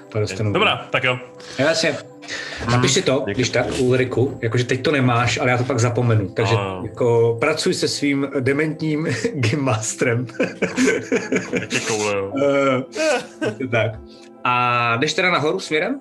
To 0.08 0.20
dostanu. 0.20 0.52
Dobrá, 0.52 0.86
tak 0.90 1.04
jo. 1.04 1.18
Jo, 1.58 1.66
Jasně. 1.66 1.96
Napiš 2.70 2.92
si 2.92 3.02
to, 3.02 3.24
když 3.26 3.50
tak, 3.50 3.66
Ulriku, 3.78 4.38
jakože 4.42 4.64
teď 4.64 4.82
to 4.82 4.92
nemáš, 4.92 5.38
ale 5.38 5.50
já 5.50 5.58
to 5.58 5.64
pak 5.64 5.80
zapomenu. 5.80 6.28
Takže 6.28 6.54
Ano. 6.54 6.82
jako 6.86 7.36
pracuj 7.40 7.74
se 7.74 7.88
svým 7.88 8.28
dementním. 8.40 9.06
Jaký 11.60 11.80
koule, 11.88 12.16
jo. 12.16 12.32
Eh, 13.62 13.66
tak. 13.70 14.00
A 14.44 14.96
jdeš 14.96 15.14
teda 15.14 15.30
nahoru 15.30 15.60
směrem? 15.60 16.00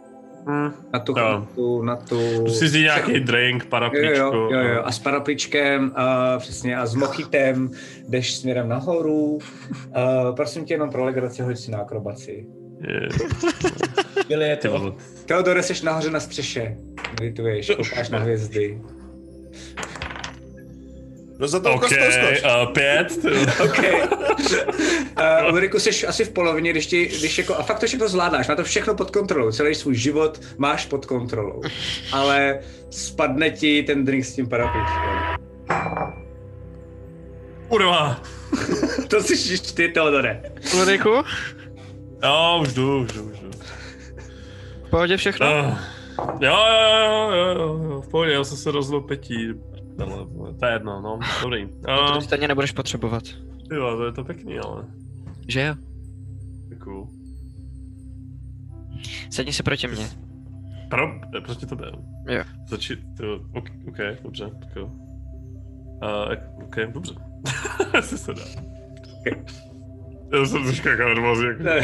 Na 0.94 1.00
tu, 1.04 1.14
Jo. 1.18 1.26
na 1.40 1.48
tu, 1.56 1.82
na 1.84 1.96
tu... 1.96 2.48
Si 2.48 2.66
vzít 2.66 2.82
nějaký 2.82 3.20
drink, 3.20 3.66
parapličku. 3.66 4.18
Jo, 4.18 4.34
jo, 4.34 4.50
jo, 4.52 4.60
jo. 4.60 4.82
A 4.86 4.92
s 4.92 5.00
parapličkem, 5.00 5.92
a 5.96 6.38
přesně, 6.40 6.78
a 6.78 6.86
s 6.86 6.96
mochitem 6.96 7.72
jdeš 8.10 8.36
směrem 8.36 8.70
nahoru. 8.70 9.22
Uh, 9.24 9.40
prosím 10.36 10.66
tě 10.66 10.74
jenom 10.74 10.90
pro 10.90 11.06
legraci, 11.06 11.42
hoď 11.42 11.58
si 11.58 11.72
na 11.72 11.78
akrobaci. 11.78 12.46
Byli 14.28 14.48
je 14.48 14.60
vole. 14.70 14.92
Teodore, 15.26 15.64
jsi 15.64 15.86
nahoře 15.86 16.12
na 16.12 16.20
střeše. 16.20 16.78
Medituješ, 17.20 17.72
koukáš 17.76 18.10
na 18.10 18.20
hvězdy. 18.20 18.82
No 21.40 21.48
za 21.48 21.60
to 21.60 21.74
OK, 21.74 21.82
kost, 21.82 21.96
kost, 21.98 22.20
kost. 22.30 22.46
uh, 22.46 22.74
pět. 22.74 23.22
ty 23.22 23.30
vole. 23.30 23.46
OK. 23.64 23.80
Uh, 25.48 25.54
Ulriku, 25.54 25.80
jsi 25.80 26.08
asi 26.08 26.26
v 26.26 26.30
polovině, 26.30 26.72
když, 26.72 26.88
ti, 26.88 27.06
když 27.06 27.38
jako, 27.38 27.56
a 27.56 27.64
fakt 27.64 27.80
to 27.80 27.88
všechno 27.88 28.10
zvládáš, 28.10 28.48
má 28.48 28.56
to 28.56 28.64
všechno 28.64 28.96
pod 28.96 29.12
kontrolou, 29.12 29.52
celý 29.52 29.76
svůj 29.76 29.96
život 29.96 30.42
máš 30.58 30.86
pod 30.86 31.06
kontrolou, 31.06 31.62
ale 32.12 32.60
spadne 32.90 33.50
ti 33.50 33.84
ten 33.84 34.06
drink 34.06 34.26
s 34.26 34.36
tím 34.36 34.50
parapličkem. 34.50 35.38
Kurva. 37.68 38.22
to 39.08 39.22
jsi 39.24 39.74
ty, 39.74 39.88
Teodore. 39.88 40.42
Ulriku? 40.76 41.10
Jo, 42.24 42.60
už 42.62 42.74
jdu, 42.74 43.00
už 43.00 43.12
jdu, 43.12 43.24
už 43.24 43.40
jdu. 43.40 43.52
V 44.88 44.90
pohodě 44.90 45.18
všechno? 45.18 45.48
Uh, 45.48 45.78
jo, 46.40 46.58
jo, 46.70 47.32
jo, 47.32 47.56
jo, 47.56 47.80
jo, 47.90 48.02
v 48.02 48.10
pohodě, 48.10 48.32
já 48.32 48.44
jsem 48.44 48.58
se 48.58 48.72
rozhodl 48.72 49.08
Tohle, 49.98 50.26
to 50.60 50.66
je 50.66 50.74
jedno, 50.74 51.02
no, 51.02 51.20
dobrý. 51.42 51.66
No 51.88 52.08
to 52.08 52.14
Uh, 52.14 52.20
stejně 52.20 52.48
nebudeš 52.48 52.72
potřebovat. 52.72 53.24
jo, 53.72 53.98
to 53.98 54.06
je 54.06 54.12
to 54.12 54.24
pěkný, 54.24 54.60
ale. 54.60 54.86
Že 55.48 55.62
jo? 55.62 55.76
Děkuju. 56.70 57.10
Sedni 59.30 59.54
se 59.54 59.64
proti 59.64 59.88
mně. 59.88 60.06
Pro, 60.90 61.08
proti 61.46 61.66
tobě. 61.66 61.88
Jo. 62.30 62.44
Začít, 62.68 63.00
jo, 63.24 63.40
ok, 63.56 63.70
ok, 63.88 63.98
dobře, 64.24 64.50
tak 64.60 64.76
jo. 64.76 64.86
Uh, 64.86 66.64
ok, 66.66 66.76
dobře. 66.94 67.14
Asi 68.00 68.18
se 68.18 68.34
dá. 68.34 68.42
Já 70.40 70.46
jsem 70.46 70.64
trošku 70.64 70.88
jako 70.88 71.04
nervózní, 71.04 71.46
jako. 71.48 71.64
Ne. 71.64 71.82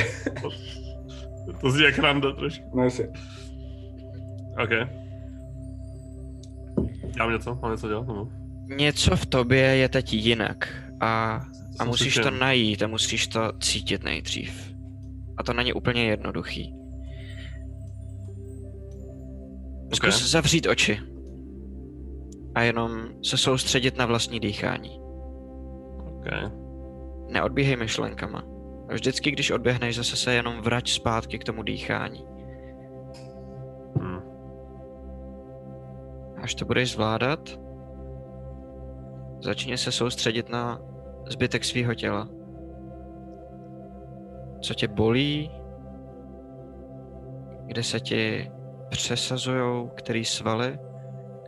To 1.61 1.71
zní 1.71 1.83
jak 1.83 1.97
randa 1.99 2.31
trošku. 2.31 2.77
No 2.77 2.83
jasně. 2.83 3.07
Ok. 4.63 4.69
Dělám 7.13 7.31
něco? 7.31 7.59
Mám 7.61 7.71
něco 7.71 7.87
dělat? 7.87 8.07
Nebo? 8.07 8.27
Něco 8.77 9.15
v 9.15 9.25
tobě 9.25 9.61
je 9.61 9.89
teď 9.89 10.13
jinak 10.13 10.67
a, 11.01 11.41
a 11.79 11.85
musíš 11.85 12.15
to 12.15 12.31
najít 12.31 12.83
a 12.83 12.87
musíš 12.87 13.27
to 13.27 13.51
cítit 13.59 14.03
nejdřív. 14.03 14.73
A 15.37 15.43
to 15.43 15.53
není 15.53 15.73
úplně 15.73 16.05
jednoduchý. 16.05 16.73
Zkus 19.93 20.31
zavřít 20.31 20.67
oči. 20.67 20.99
A 22.55 22.61
jenom 22.61 23.07
se 23.23 23.37
soustředit 23.37 23.97
na 23.97 24.05
vlastní 24.05 24.39
dýchání. 24.39 24.99
Ok. 26.05 26.25
Neodbíhej 27.31 27.75
myšlenkama. 27.75 28.43
Vždycky, 28.93 29.31
když 29.31 29.51
odběhneš, 29.51 29.95
zase 29.95 30.15
se 30.15 30.33
jenom 30.33 30.61
vrať 30.61 30.91
zpátky 30.91 31.39
k 31.39 31.43
tomu 31.43 31.63
dýchání. 31.63 32.25
Hmm. 33.99 34.28
Až 36.49 36.55
to 36.55 36.65
budeš 36.65 36.91
zvládat, 36.91 37.39
začni 39.43 39.77
se 39.77 39.91
soustředit 39.91 40.49
na 40.49 40.81
zbytek 41.29 41.63
svého 41.63 41.93
těla. 41.93 42.29
Co 44.61 44.73
tě 44.73 44.87
bolí, 44.87 45.51
kde 47.65 47.83
se 47.83 47.99
ti 47.99 48.51
přesazují 48.89 49.89
který 49.95 50.25
svaly, 50.25 50.79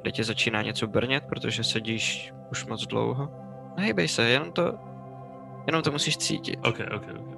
kde 0.02 0.12
tě 0.12 0.24
začíná 0.24 0.62
něco 0.62 0.88
brnět, 0.88 1.24
protože 1.30 1.64
sedíš 1.64 2.34
už 2.52 2.66
moc 2.66 2.88
dlouho. 2.88 3.30
Nehybej 3.78 4.08
se, 4.08 4.30
jenom 4.30 4.52
to, 4.52 4.74
jenom 5.68 5.82
to 5.82 5.92
musíš 5.92 6.18
cítit. 6.18 6.60
Ok, 6.66 6.80
ok, 6.96 7.06
ok. 7.20 7.38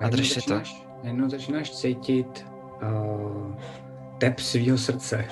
A 0.00 0.08
drž 0.08 0.28
si 0.28 0.34
to. 0.34 0.40
začínáš, 0.40 0.86
Najednou 1.02 1.28
začínáš 1.28 1.70
cítit 1.70 2.46
uh, 2.82 3.54
tep 4.18 4.40
svého 4.40 4.78
srdce. 4.78 5.24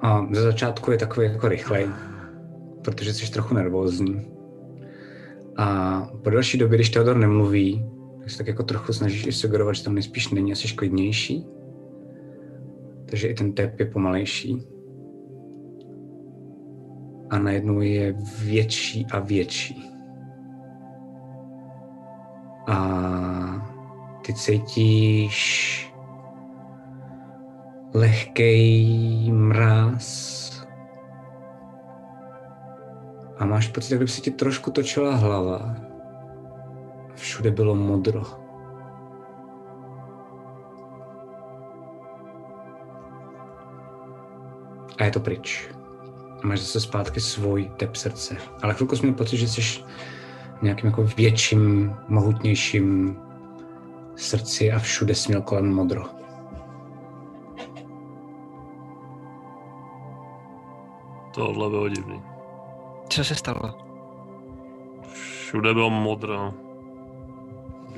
A 0.00 0.26
ze 0.32 0.42
začátku 0.42 0.90
je 0.90 0.98
takový 0.98 1.26
jako 1.26 1.48
rychlej, 1.48 1.88
protože 2.84 3.14
jsi 3.14 3.32
trochu 3.32 3.54
nervózní. 3.54 4.26
A 5.56 6.00
po 6.24 6.30
další 6.30 6.58
době, 6.58 6.78
když 6.78 6.90
Teodor 6.90 7.16
nemluví, 7.16 7.86
tak 8.20 8.30
se 8.30 8.38
tak 8.38 8.46
jako 8.46 8.62
trochu 8.62 8.92
snažíš 8.92 9.26
i 9.26 9.32
sugerovat, 9.32 9.74
že 9.74 9.84
tam 9.84 9.94
nejspíš 9.94 10.30
není 10.30 10.52
asi 10.52 10.68
klidnější. 10.68 11.46
Takže 13.06 13.28
i 13.28 13.34
ten 13.34 13.52
tep 13.52 13.80
je 13.80 13.86
pomalejší. 13.86 14.66
A 17.30 17.38
najednou 17.38 17.80
je 17.80 18.16
větší 18.44 19.06
a 19.12 19.18
větší. 19.18 19.90
A 22.66 23.75
ty 24.26 24.34
cítíš 24.34 25.92
lehký 27.94 29.32
mráz 29.32 30.36
a 33.38 33.44
máš 33.44 33.68
pocit, 33.68 33.90
jak 33.90 33.98
kdyby 33.98 34.10
se 34.10 34.20
ti 34.20 34.30
trošku 34.30 34.70
točila 34.70 35.14
hlava. 35.14 35.76
Všude 37.14 37.50
bylo 37.50 37.74
modro. 37.74 38.22
A 44.98 45.04
je 45.04 45.10
to 45.10 45.20
pryč. 45.20 45.70
Máš 46.44 46.60
zase 46.60 46.80
zpátky 46.80 47.20
svůj 47.20 47.70
tep 47.76 47.96
srdce. 47.96 48.36
Ale 48.62 48.74
chvilku 48.74 48.96
jsi 48.96 49.02
měl 49.02 49.14
pocit, 49.14 49.36
že 49.36 49.48
jsi 49.48 49.84
nějakým 50.62 50.86
jako 50.86 51.02
větším, 51.02 51.94
mohutnějším 52.08 53.16
srdci 54.16 54.72
a 54.72 54.78
všude 54.78 55.14
jsi 55.14 55.28
měl 55.28 55.42
kolem 55.42 55.74
modro. 55.74 56.02
Tohle 61.34 61.70
bylo 61.70 61.88
divný. 61.88 62.22
Co 63.08 63.24
se 63.24 63.34
stalo? 63.34 63.74
Všude 65.12 65.74
bylo 65.74 65.90
modro. 65.90 66.54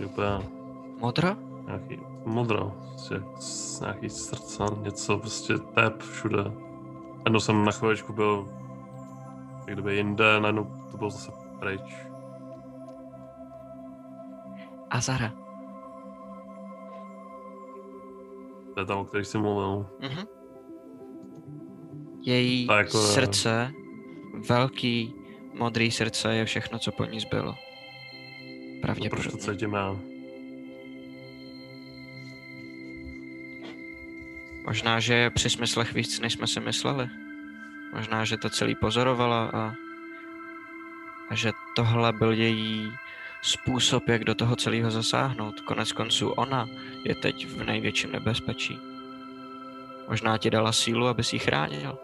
Úplně 0.05 0.29
Modro? 1.01 1.29
nějaký 1.67 2.01
modro. 2.27 2.73
Prostě 2.89 3.23
s- 3.39 3.81
nějaký 3.81 4.11
srdce, 4.11 4.63
něco 4.83 5.19
prostě 5.19 5.59
tep 5.59 6.01
všude. 6.03 6.45
Jednou 7.25 7.41
jsem 7.41 7.65
na 7.65 7.73
chviličku 7.73 8.13
byl 8.13 8.49
jak 9.67 9.77
kdyby 9.77 9.97
jinde, 9.97 10.41
najednou 10.41 10.65
to 10.91 10.97
bylo 10.97 11.11
zase 11.11 11.33
pryč. 11.59 11.97
Azara. 14.91 15.33
To 18.79 18.83
je 18.83 18.87
tam, 18.87 18.99
o 18.99 19.05
který 19.05 19.25
jsi 19.25 19.39
mluvil. 19.39 19.87
Mhm. 20.01 20.27
Její 22.23 22.67
Tak 22.67 22.87
jako- 22.87 22.99
srdce, 22.99 23.73
velký 24.49 25.15
modrý 25.55 25.91
srdce 25.91 26.35
je 26.35 26.45
všechno, 26.45 26.79
co 26.79 26.93
po 26.93 27.05
ní 27.05 27.21
zbylo. 27.21 27.53
Proč 27.53 28.77
to 28.77 28.81
Pravděpodobně. 28.83 29.39
cítím 29.41 29.73
já? 29.73 29.97
Možná, 34.67 35.01
že 35.01 35.15
je 35.15 35.31
při 35.31 35.51
smyslech 35.51 35.95
víc, 35.95 36.21
než 36.21 36.33
jsme 36.33 36.47
si 36.47 36.61
mysleli. 36.61 37.09
Možná, 37.95 38.25
že 38.25 38.37
to 38.37 38.51
celý 38.51 38.75
pozorovala 38.75 39.45
a, 39.55 39.75
a 41.29 41.35
že 41.35 41.53
tohle 41.77 42.13
byl 42.13 42.33
její 42.33 42.93
způsob, 43.43 44.09
jak 44.09 44.25
do 44.25 44.35
toho 44.35 44.57
celého 44.57 44.91
zasáhnout. 44.91 45.61
Konec 45.61 45.93
konců 45.93 46.31
ona 46.31 46.69
je 47.05 47.15
teď 47.15 47.47
v 47.47 47.65
největším 47.65 48.13
nebezpečí. 48.13 48.79
Možná 50.09 50.39
ti 50.39 50.51
dala 50.51 50.73
sílu, 50.73 51.07
aby 51.07 51.25
si 51.25 51.37
ji 51.37 51.41
chránil. 51.41 51.99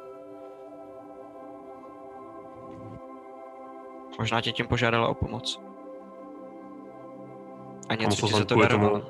Možná 4.19 4.41
tě 4.41 4.53
tím 4.53 4.67
požádala 4.67 5.09
o 5.09 5.15
pomoc. 5.15 5.61
A 7.89 7.95
něco 7.95 8.27
musel 8.27 8.29
ti 8.29 8.33
za 8.33 8.39
to 8.39 8.45
tomu- 8.45 8.63
darovala. 8.63 9.01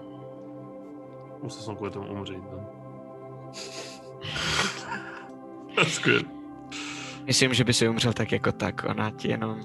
Musel 1.42 1.62
jsem 1.62 1.76
kvůli 1.76 1.90
tomu 1.90 2.12
umřít. 2.12 2.44
To 5.74 5.80
je 5.80 5.86
skvělé. 5.86 6.22
Myslím, 7.24 7.54
že 7.54 7.64
by 7.64 7.72
si 7.72 7.88
umřel 7.88 8.12
tak 8.12 8.32
jako 8.32 8.52
tak. 8.52 8.84
Ona 8.84 9.10
ti 9.10 9.28
jenom 9.28 9.60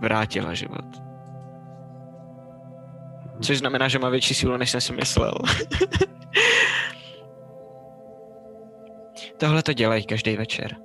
vrátila 0.00 0.54
život. 0.54 1.11
Což 3.42 3.58
znamená, 3.58 3.88
že 3.88 3.98
má 3.98 4.08
větší 4.08 4.34
sílu, 4.34 4.56
než 4.56 4.70
jsem 4.70 4.80
si 4.80 4.92
myslel. 4.92 5.34
Tohle 9.36 9.62
to 9.62 9.72
dělají 9.72 10.04
každý 10.04 10.36
večer. 10.36 10.76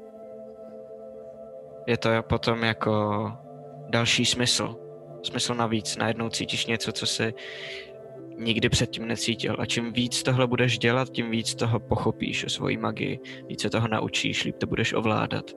Je 1.88 1.98
to 1.98 2.10
potom 2.22 2.64
jako 2.64 3.32
další 3.90 4.26
smysl. 4.26 4.76
Smysl 5.24 5.56
navíc. 5.56 5.98
Najednou 5.98 6.30
cítíš 6.30 6.66
něco, 6.66 6.92
co 6.92 7.06
si 7.06 7.34
nikdy 8.38 8.70
předtím 8.70 9.08
necítil. 9.08 9.56
A 9.60 9.66
čím 9.66 9.94
víc 9.94 10.24
tohle 10.24 10.48
budeš 10.48 10.80
dělat, 10.80 11.10
tím 11.10 11.32
víc 11.32 11.56
toho 11.56 11.80
pochopíš 11.80 12.46
o 12.46 12.50
svojí 12.50 12.78
magii. 12.78 13.20
Víc 13.48 13.62
se 13.62 13.70
toho 13.70 13.88
naučíš, 13.88 14.44
líp 14.44 14.58
to 14.58 14.68
budeš 14.68 14.94
ovládat. 14.94 15.52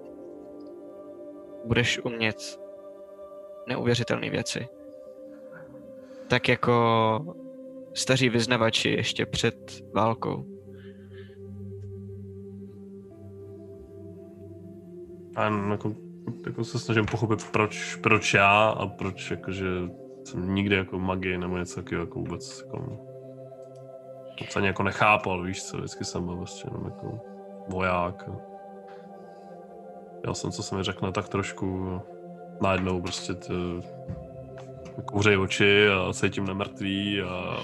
Budeš 1.65 1.99
umět 1.99 2.61
neuvěřitelné 3.69 4.31
věci. 4.31 4.69
Tak 6.31 6.49
jako 6.49 7.34
staří 7.94 8.28
vyznavači 8.28 8.89
ještě 8.89 9.26
před 9.26 9.83
válkou. 9.94 10.47
A 15.36 15.44
jako, 15.70 15.94
jako 16.47 16.65
se 16.65 16.78
snažím 16.78 17.07
pochopit, 17.07 17.50
proč, 17.52 17.97
proč 17.97 18.34
já 18.34 18.68
a 18.68 18.86
proč 18.86 19.31
jakože 19.31 19.67
jsem 20.25 20.55
nikdy 20.55 20.76
jako 20.76 20.99
magii 20.99 21.39
nebo 21.39 21.59
něco 21.59 21.75
takového 21.75 22.05
jako 22.05 22.18
vůbec 22.18 22.65
jako, 22.67 22.99
ani 24.57 24.67
jako 24.67 24.83
nechápal, 24.83 25.42
víš 25.42 25.65
co, 25.65 25.76
vždycky 25.76 26.05
jsem 26.05 26.25
byl 26.25 26.36
vlastně 26.36 26.70
jenom 26.70 26.84
jako 26.84 27.20
voják. 27.68 28.28
Já 30.26 30.34
jsem, 30.34 30.50
co 30.50 30.62
se 30.62 30.76
mi 30.76 30.83
řekne, 30.83 31.12
tak 31.12 31.28
trošku 31.28 32.00
najednou 32.60 33.02
prostě 33.02 33.34
ty, 33.34 33.52
kouřej 35.05 35.39
oči 35.39 35.89
a 35.89 36.12
cítím 36.12 36.45
nemrtvý 36.47 37.20
a 37.23 37.57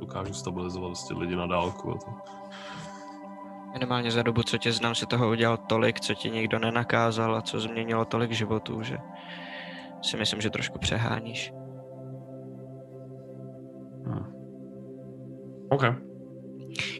dokážu 0.00 0.34
stabilizovat 0.34 0.88
prostě 0.88 1.14
lidi 1.14 1.36
na 1.36 1.46
dálku 1.46 1.90
a 1.90 1.94
to. 1.94 2.10
Minimálně 3.72 4.10
za 4.10 4.22
dobu, 4.22 4.42
co 4.42 4.58
tě 4.58 4.72
znám, 4.72 4.94
si 4.94 5.06
toho 5.06 5.30
udělal 5.30 5.56
tolik, 5.56 6.00
co 6.00 6.14
ti 6.14 6.30
nikdo 6.30 6.58
nenakázal 6.58 7.36
a 7.36 7.42
co 7.42 7.60
změnilo 7.60 8.04
tolik 8.04 8.32
životů, 8.32 8.82
že 8.82 8.98
si 10.02 10.16
myslím, 10.16 10.40
že 10.40 10.50
trošku 10.50 10.78
přeháníš. 10.78 11.52
OK. 15.70 15.82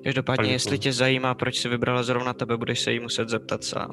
Každopádně, 0.04 0.44
Tak 0.44 0.52
jestli 0.52 0.78
to- 0.78 0.82
tě 0.82 0.92
zajímá, 0.92 1.34
proč 1.34 1.56
si 1.58 1.68
vybrala 1.68 2.02
zrovna 2.02 2.32
tebe, 2.32 2.56
budeš 2.56 2.80
se 2.80 2.92
jí 2.92 3.00
muset 3.00 3.28
zeptat 3.28 3.64
sám. 3.64 3.90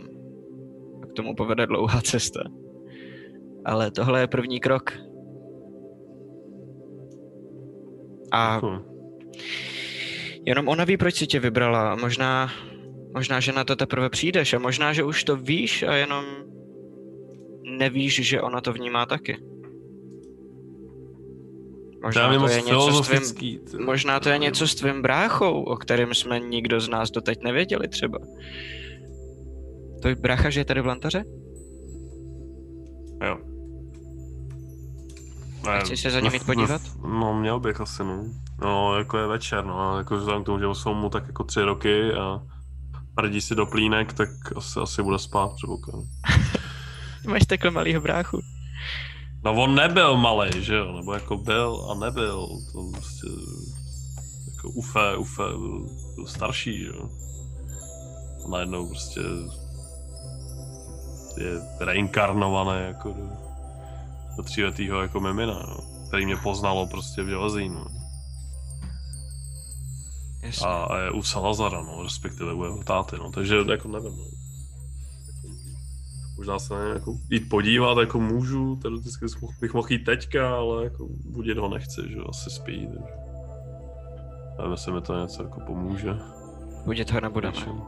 A 1.04 1.06
k 1.06 1.14
tomu 1.14 1.36
povede 1.36 1.68
dlouhá 1.68 2.02
cesta. 2.02 2.40
Ale 3.66 3.92
tohle 3.92 4.20
je 4.20 4.28
první 4.28 4.60
krok. 4.60 4.94
A 8.32 8.62
jenom 10.46 10.68
ona 10.68 10.84
ví, 10.84 10.98
proč 10.98 11.16
si 11.16 11.28
tě 11.28 11.40
vybrala. 11.40 11.92
A 11.92 11.96
Možná, 11.96 12.52
možná, 13.14 13.40
že 13.40 13.52
na 13.52 13.64
to 13.64 13.76
teprve 13.76 14.10
přijdeš 14.10 14.54
a 14.54 14.60
možná, 14.60 14.94
že 14.94 15.04
už 15.04 15.24
to 15.24 15.36
víš 15.36 15.84
a 15.84 15.96
jenom 15.96 16.26
nevíš, 17.78 18.28
že 18.28 18.42
ona 18.42 18.62
to 18.62 18.74
vnímá 18.74 19.06
taky. 19.06 19.38
Možná 22.04 22.34
je 22.34 22.40
to, 22.40 22.48
je 22.48 22.62
něco 22.62 23.04
s 23.04 23.08
tvým, 23.08 23.60
možná 23.86 24.20
to 24.20 24.30
je 24.30 24.38
něco 24.38 24.68
s 24.68 24.76
tvým 24.76 25.02
bráchou, 25.02 25.64
o 25.64 25.76
kterém 25.76 26.14
jsme 26.14 26.40
nikdo 26.40 26.80
z 26.80 26.90
nás 26.90 27.12
doteď 27.12 27.44
nevěděli 27.44 27.88
třeba. 27.88 28.20
Tvoj 30.02 30.16
brácha 30.16 30.50
že 30.50 30.60
je 30.60 30.66
tady 30.66 30.82
v 30.82 30.86
Lantaře? 30.86 31.24
Jo. 33.26 33.51
Chci 35.80 35.98
se 35.98 36.12
za 36.12 36.20
ním 36.20 36.34
jít 36.34 36.46
podívat? 36.46 36.82
No, 37.02 37.34
měl 37.34 37.60
bych 37.60 37.82
asi, 37.82 38.04
no. 38.04 38.24
No, 38.62 38.98
jako 38.98 39.18
je 39.18 39.28
večer, 39.28 39.66
no, 39.66 39.98
jako 39.98 40.16
vzhledem 40.16 40.44
k 40.44 40.46
tomu, 40.46 40.60
že 40.60 40.66
jsou 40.74 40.94
mu 40.94 41.10
tak 41.10 41.28
jako 41.28 41.44
tři 41.44 41.62
roky 41.62 42.14
a 42.14 42.42
prdí 43.16 43.42
si 43.42 43.56
do 43.56 43.66
plínek, 43.66 44.14
tak 44.14 44.30
asi, 44.56 44.80
asi 44.80 45.04
bude 45.04 45.20
spát 45.20 45.52
předpokládám. 45.56 46.06
Máš 47.28 47.46
takhle 47.46 47.72
malýho 47.72 48.02
bráchu. 48.02 48.42
No 49.44 49.54
on 49.54 49.76
nebyl 49.76 50.18
malý, 50.18 50.64
že 50.64 50.76
jo, 50.76 50.92
nebo 50.92 51.14
jako 51.14 51.38
byl 51.38 51.88
a 51.92 51.94
nebyl, 52.06 52.48
to 52.72 52.92
prostě 52.92 53.28
jako 54.56 54.70
Ufe, 54.70 55.18
Ufe 55.18 55.44
byl, 55.44 55.86
byl 56.16 56.28
starší, 56.28 56.80
že 56.80 56.86
jo. 56.86 57.10
A 58.46 58.50
najednou 58.50 58.88
prostě 58.90 59.20
je 61.38 61.62
reinkarnovaný 61.80 62.88
jako 62.88 63.10
do, 63.10 63.51
do 64.38 64.44
tříletýho 64.44 65.02
jako 65.02 65.20
mimina, 65.20 65.54
no, 65.54 65.78
který 66.08 66.26
mě 66.26 66.36
poznalo 66.36 66.88
prostě 66.88 67.24
v 67.24 67.28
železínu. 67.28 67.86
Jasně. 70.42 70.68
A, 70.68 70.84
a 70.84 70.98
je 70.98 71.12
u 71.12 71.24
Salazara, 71.24 71.82
no, 71.82 72.04
respektive 72.04 72.54
u 72.54 72.64
jeho 72.64 72.84
táty, 72.84 73.16
no, 73.20 73.32
takže 73.32 73.56
jako 73.72 73.88
nevím, 73.88 74.18
no. 74.18 74.26
Možná 76.38 76.60
se 76.60 76.74
na 76.74 76.86
ně 76.86 76.90
jako 76.90 77.18
jít 77.30 77.50
podívat, 77.50 77.98
jako 77.98 78.20
můžu, 78.20 78.76
teoreticky 78.76 79.26
bych 79.62 79.74
mohl- 79.74 79.92
jít 79.92 80.04
teďka, 80.04 80.56
ale 80.56 80.84
jako 80.84 81.08
budit 81.26 81.58
ho 81.58 81.70
nechci, 81.70 82.02
že 82.10 82.18
asi 82.30 82.50
spí, 82.50 82.88
takže... 82.88 83.14
Nevím, 84.58 84.72
jestli 84.72 84.92
mi 84.92 85.02
to 85.02 85.22
něco 85.22 85.44
jako 85.44 85.60
pomůže. 85.60 86.10
Budit 86.86 87.12
ho 87.12 87.22
nebudeme. 87.22 87.58
Něčem. 87.58 87.82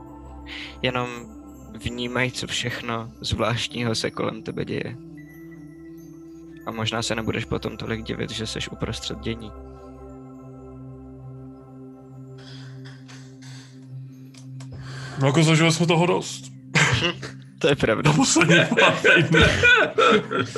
Jenom 0.81 1.07
vnímej, 1.83 2.31
co 2.31 2.47
všechno 2.47 3.11
zvláštního 3.21 3.95
se 3.95 4.11
kolem 4.11 4.43
tebe 4.43 4.65
děje. 4.65 4.97
A 6.65 6.71
možná 6.71 7.01
se 7.01 7.15
nebudeš 7.15 7.45
potom 7.45 7.77
tolik 7.77 8.03
divit, 8.03 8.29
že 8.29 8.47
seš 8.47 8.69
uprostřed 8.69 9.19
dění. 9.19 9.51
No 15.21 15.27
jako 15.27 15.43
zažili 15.43 15.71
jsme 15.71 15.87
toho 15.87 16.05
dost. 16.05 16.53
To 17.63 17.69
je 17.69 17.75
pravda. 17.75 18.13
Poslední. 18.13 18.55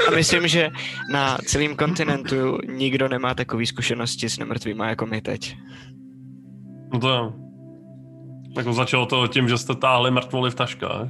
A 0.08 0.12
myslím, 0.16 0.48
že 0.48 0.70
na 1.12 1.38
celém 1.46 1.76
kontinentu 1.76 2.58
nikdo 2.68 3.08
nemá 3.08 3.34
takové 3.34 3.66
zkušenosti 3.66 4.30
s 4.30 4.38
nemrtvýma 4.38 4.90
jako 4.90 5.06
my 5.06 5.22
teď. 5.22 5.58
No 6.94 7.00
to 7.00 7.10
jo. 7.10 7.34
Jako 8.58 8.74
začalo 8.74 9.06
to 9.06 9.28
tím, 9.28 9.50
že 9.50 9.58
jste 9.58 9.76
táhli 9.76 10.12
mrtvoly 10.12 10.52
v 10.52 10.56
taškách 10.56 11.10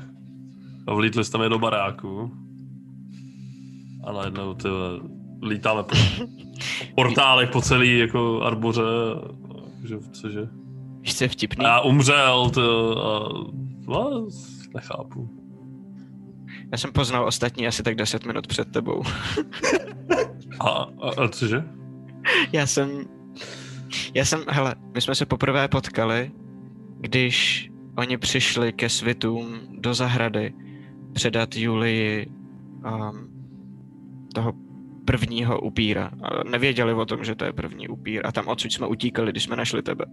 a 0.87 0.93
vlítli 0.93 1.25
jste 1.25 1.37
mi 1.37 1.49
do 1.49 1.59
baráku. 1.59 2.31
A 4.05 4.11
najednou 4.11 4.53
ty 4.53 4.67
lítáme 5.43 5.83
po 5.83 5.95
portálech 6.95 7.49
po 7.49 7.61
celý 7.61 7.99
jako 7.99 8.41
arboře. 8.41 8.81
Takže, 9.79 9.97
cože? 10.11 10.47
Víš, 11.01 11.15
co 11.15 11.23
je 11.23 11.27
vtipný? 11.27 11.65
A 11.65 11.69
já 11.69 11.81
umřel, 11.81 12.49
to 12.49 13.05
a, 13.05 13.29
no, 13.87 14.27
nechápu. 14.75 15.29
Já 16.71 16.77
jsem 16.77 16.91
poznal 16.91 17.25
ostatní 17.25 17.67
asi 17.67 17.83
tak 17.83 17.95
10 17.95 18.25
minut 18.25 18.47
před 18.47 18.71
tebou. 18.71 19.03
A, 20.59 20.69
a, 20.69 21.23
a 21.23 21.27
cože? 21.27 21.63
Já 22.51 22.67
jsem... 22.67 23.05
Já 24.13 24.25
jsem, 24.25 24.43
hele, 24.49 24.75
my 24.93 25.01
jsme 25.01 25.15
se 25.15 25.25
poprvé 25.25 25.67
potkali, 25.67 26.31
když 26.99 27.69
oni 27.97 28.17
přišli 28.17 28.73
ke 28.73 28.89
svitům 28.89 29.59
do 29.79 29.93
zahrady 29.93 30.53
předat 31.13 31.55
Julii 31.55 32.27
um, 32.85 33.34
toho 34.35 34.53
prvního 35.05 35.61
upíra. 35.61 36.11
A 36.23 36.43
nevěděli 36.49 36.93
o 36.93 37.05
tom, 37.05 37.23
že 37.23 37.35
to 37.35 37.45
je 37.45 37.53
první 37.53 37.87
upír. 37.87 38.21
A 38.25 38.31
tam 38.31 38.47
odsud 38.47 38.71
jsme 38.71 38.87
utíkali, 38.87 39.31
když 39.31 39.43
jsme 39.43 39.55
našli 39.55 39.81
tebe. 39.83 40.05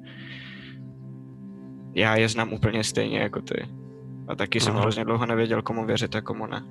Já 1.94 2.16
je 2.16 2.28
znám 2.28 2.52
úplně 2.52 2.84
stejně 2.84 3.18
jako 3.18 3.40
ty. 3.42 3.68
A 4.28 4.34
taky 4.34 4.60
jsem 4.60 4.72
Aha. 4.72 4.80
hrozně 4.80 5.04
dlouho 5.04 5.26
nevěděl, 5.26 5.62
komu 5.62 5.86
věřit 5.86 6.16
a 6.16 6.20
komu 6.20 6.46
ne. 6.46 6.62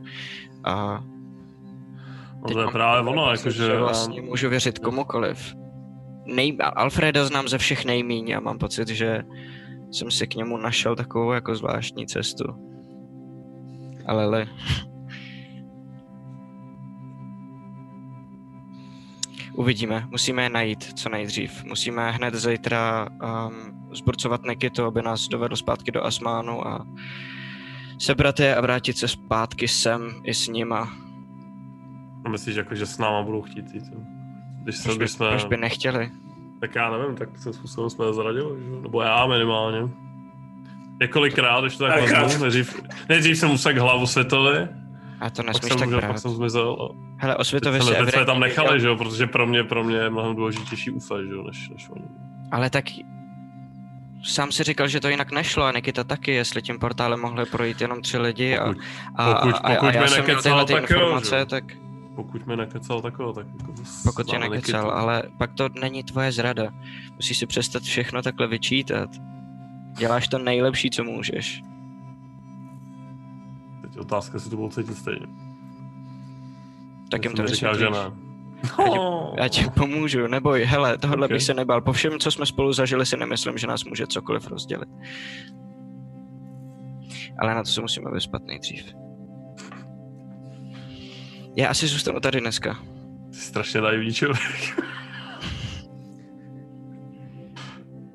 A 0.64 1.04
No 2.42 2.54
to 2.54 2.62
je 2.62 2.68
právě 2.68 3.12
ono, 3.12 3.32
jakože... 3.32 3.78
vlastně 3.78 4.22
můžu 4.22 4.50
věřit 4.50 4.80
komukoliv. 4.80 5.56
Nej, 6.26 6.58
Alfreda 6.76 7.26
znám 7.26 7.48
ze 7.48 7.58
všech 7.58 7.86
nejmíň 7.86 8.32
a 8.32 8.40
mám 8.40 8.58
pocit, 8.58 8.88
že 8.88 9.24
jsem 9.92 10.12
si 10.12 10.28
k 10.28 10.36
němu 10.36 10.58
našel 10.58 10.96
takovou 10.96 11.32
jako 11.32 11.56
zvláštní 11.56 12.08
cestu. 12.08 12.44
Ale 14.06 14.26
le. 14.26 14.48
Uvidíme, 19.54 20.08
musíme 20.10 20.44
je 20.44 20.50
najít 20.50 21.00
co 21.00 21.10
nejdřív. 21.10 21.64
Musíme 21.64 22.12
hned 22.12 22.36
zítra 22.36 23.08
um, 23.10 23.88
zburcovat 23.96 24.44
Nikitu, 24.44 24.84
aby 24.84 25.02
nás 25.02 25.28
dovedl 25.28 25.56
zpátky 25.56 25.92
do 25.92 26.04
Asmánu 26.04 26.68
a 26.68 26.86
sebrat 28.00 28.40
je 28.40 28.56
a 28.56 28.62
vrátit 28.62 28.98
se 28.98 29.08
zpátky 29.08 29.68
sem 29.68 30.12
i 30.24 30.34
s 30.34 30.48
nima. 30.48 30.94
A 32.26 32.30
myslíš, 32.30 32.56
jako, 32.56 32.76
že 32.76 32.86
s 32.86 32.98
náma 32.98 33.24
budou 33.24 33.42
chtít 33.42 33.74
jít? 33.74 33.84
Když, 34.64 34.78
se, 34.78 34.84
Proč 34.84 34.98
by, 34.98 35.08
jsme... 35.08 35.30
proč 35.30 35.46
by 35.46 35.58
nechtěli? 35.58 36.12
Tak 36.60 36.76
já 36.76 36.98
nevím, 36.98 37.16
tak 37.16 37.38
se 37.38 37.54
způsobem 37.54 37.90
jsme 37.90 38.06
je 38.06 38.14
zradili, 38.14 38.64
že? 38.64 38.82
nebo 38.82 39.02
já 39.02 39.28
minimálně. 39.28 39.90
Několikrát, 41.02 41.62
když 41.62 41.78
to 41.78 41.88
tak 41.88 42.02
vezmu, 42.02 42.42
nejdřív, 42.42 42.82
nejdřív 43.10 43.38
jsem 43.38 43.52
usekl 43.52 43.82
hlavu 43.82 44.08
světovi, 44.08 44.68
A 45.22 45.30
to 45.30 45.44
pak 45.44 45.46
nesmíš 45.46 45.70
jsem, 45.70 45.80
tak 45.80 45.90
brát. 45.90 46.08
pak 46.08 46.20
jsem 46.20 46.32
zmizel. 46.32 46.78
A 46.82 46.96
Hele, 47.22 47.36
o 47.36 47.38
teď 47.38 47.48
světově 47.48 47.82
jsme, 47.82 47.96
si 47.96 48.06
teď 48.06 48.14
jsme 48.14 48.26
tam 48.26 48.40
nechali, 48.40 48.80
že 48.80 48.88
jo, 48.88 48.96
protože 48.96 49.28
pro 49.28 49.48
mě, 49.48 49.64
pro 49.64 49.84
mě 49.84 49.96
je 49.98 50.10
mnohem 50.10 50.36
důležitější 50.36 50.92
UFE, 50.92 51.16
že 51.28 51.34
jo, 51.34 51.44
než, 51.44 51.70
než 51.70 51.90
oni. 51.90 52.06
Ale 52.52 52.70
tak 52.70 52.86
sám 54.24 54.52
si 54.52 54.64
říkal, 54.64 54.88
že 54.88 55.00
to 55.00 55.10
jinak 55.10 55.32
nešlo 55.32 55.64
a 55.64 55.72
Nikita 55.72 56.04
taky, 56.04 56.32
jestli 56.32 56.62
tím 56.62 56.80
portálem 56.80 57.20
mohli 57.20 57.46
projít 57.46 57.82
jenom 57.82 58.02
tři 58.02 58.18
lidi 58.18 58.58
a, 58.58 58.66
Pokud- 58.68 58.82
a, 59.16 59.34
pokud- 59.36 59.56
a, 59.64 59.70
pokud 59.76 59.88
a 59.88 59.92
já 59.94 60.08
jsem 60.08 60.24
měl 60.24 60.36
nekecal, 60.36 60.42
tyhle 60.42 60.66
ty 60.66 60.74
informace, 60.94 61.40
jo. 61.40 61.46
tak 61.46 61.64
Pokud 62.16 62.48
mi 62.48 62.56
nekecal, 62.58 63.02
tak 63.02 63.14
jo, 63.20 63.34
tak 63.34 63.48
jako 63.60 63.74
pokud 64.04 64.26
tě 64.28 64.40
nekecal, 64.40 64.82
Nikitu. 64.82 64.98
ale 64.98 65.24
pak 65.38 65.54
to 65.54 65.70
není 65.82 66.04
tvoje 66.04 66.32
zrada. 66.32 66.64
Musíš 67.16 67.38
si 67.38 67.46
přestat 67.48 67.84
všechno 67.84 68.22
takhle 68.22 68.48
vyčítat. 68.48 69.10
Děláš 69.98 70.28
to 70.28 70.38
nejlepší, 70.38 70.90
co 70.90 71.04
můžeš. 71.04 71.62
Teď 73.92 74.00
otázka, 74.00 74.36
jestli 74.36 74.50
to 74.50 74.56
bylo 74.56 74.70
cítit 74.70 74.98
stejně. 74.98 75.28
Tak 77.12 77.24
jim 77.24 77.34
to 77.34 77.48
říká, 77.48 77.78
že 77.78 77.90
ne. 77.90 77.98
Já 78.80 78.88
ti, 78.88 79.00
já 79.38 79.48
ti 79.48 79.66
pomůžu, 79.70 80.28
neboj, 80.28 80.64
hele, 80.64 80.98
tohle 80.98 81.26
Ok. 81.26 81.32
bych 81.32 81.44
se 81.44 81.54
nebál. 81.54 81.82
Po 81.82 81.94
všem, 81.94 82.20
co 82.20 82.32
jsme 82.32 82.46
spolu 82.46 82.74
zažili, 82.74 83.06
si 83.06 83.18
nemyslím, 83.18 83.58
že 83.58 83.68
nás 83.68 83.84
může 83.84 84.08
cokoliv 84.08 84.48
rozdělit. 84.48 84.90
Ale 87.40 87.56
na 87.56 87.64
to 87.64 87.70
se 87.70 87.82
musíme 87.82 88.12
vyspat 88.12 88.42
nejdřív. 88.44 88.94
Já 91.56 91.70
asi 91.70 91.88
zůstanu 91.88 92.20
tady 92.20 92.42
dneska. 92.42 92.80
Jsi 93.32 93.42
strašně 93.42 93.82
naivní 93.82 94.14
člověk. 94.14 94.82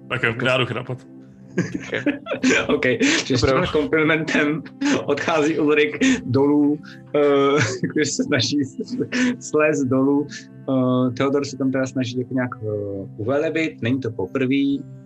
tak 0.09 0.23
já 0.23 0.57
jdu 0.59 0.67
chrapat. 0.67 1.16
OK, 2.69 2.87
s 2.87 3.23
tímhle 3.23 3.67
komplimentem 3.73 4.63
odchází 5.05 5.59
Ulrik 5.59 5.99
dolů, 6.25 6.71
uh, 6.73 6.79
když 7.95 8.11
se 8.11 8.25
snaží 8.25 8.59
slézt 9.41 9.87
dolů. 9.87 10.27
Uh, 10.69 11.15
Theodor 11.15 11.45
se 11.45 11.57
tam 11.57 11.71
teda 11.71 11.87
snaží 11.87 12.19
jako 12.19 12.35
nějak 12.35 12.51
uh, 12.63 13.21
uvelebit, 13.21 13.83
není 13.83 14.01
to 14.01 14.11
poprvé, 14.11 14.55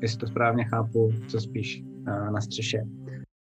jestli 0.03 0.19
to 0.19 0.27
správně 0.27 0.65
chápu, 0.65 1.13
co 1.29 1.41
spíš 1.41 1.83
uh, 1.83 2.31
na 2.31 2.41
střeše. 2.41 2.83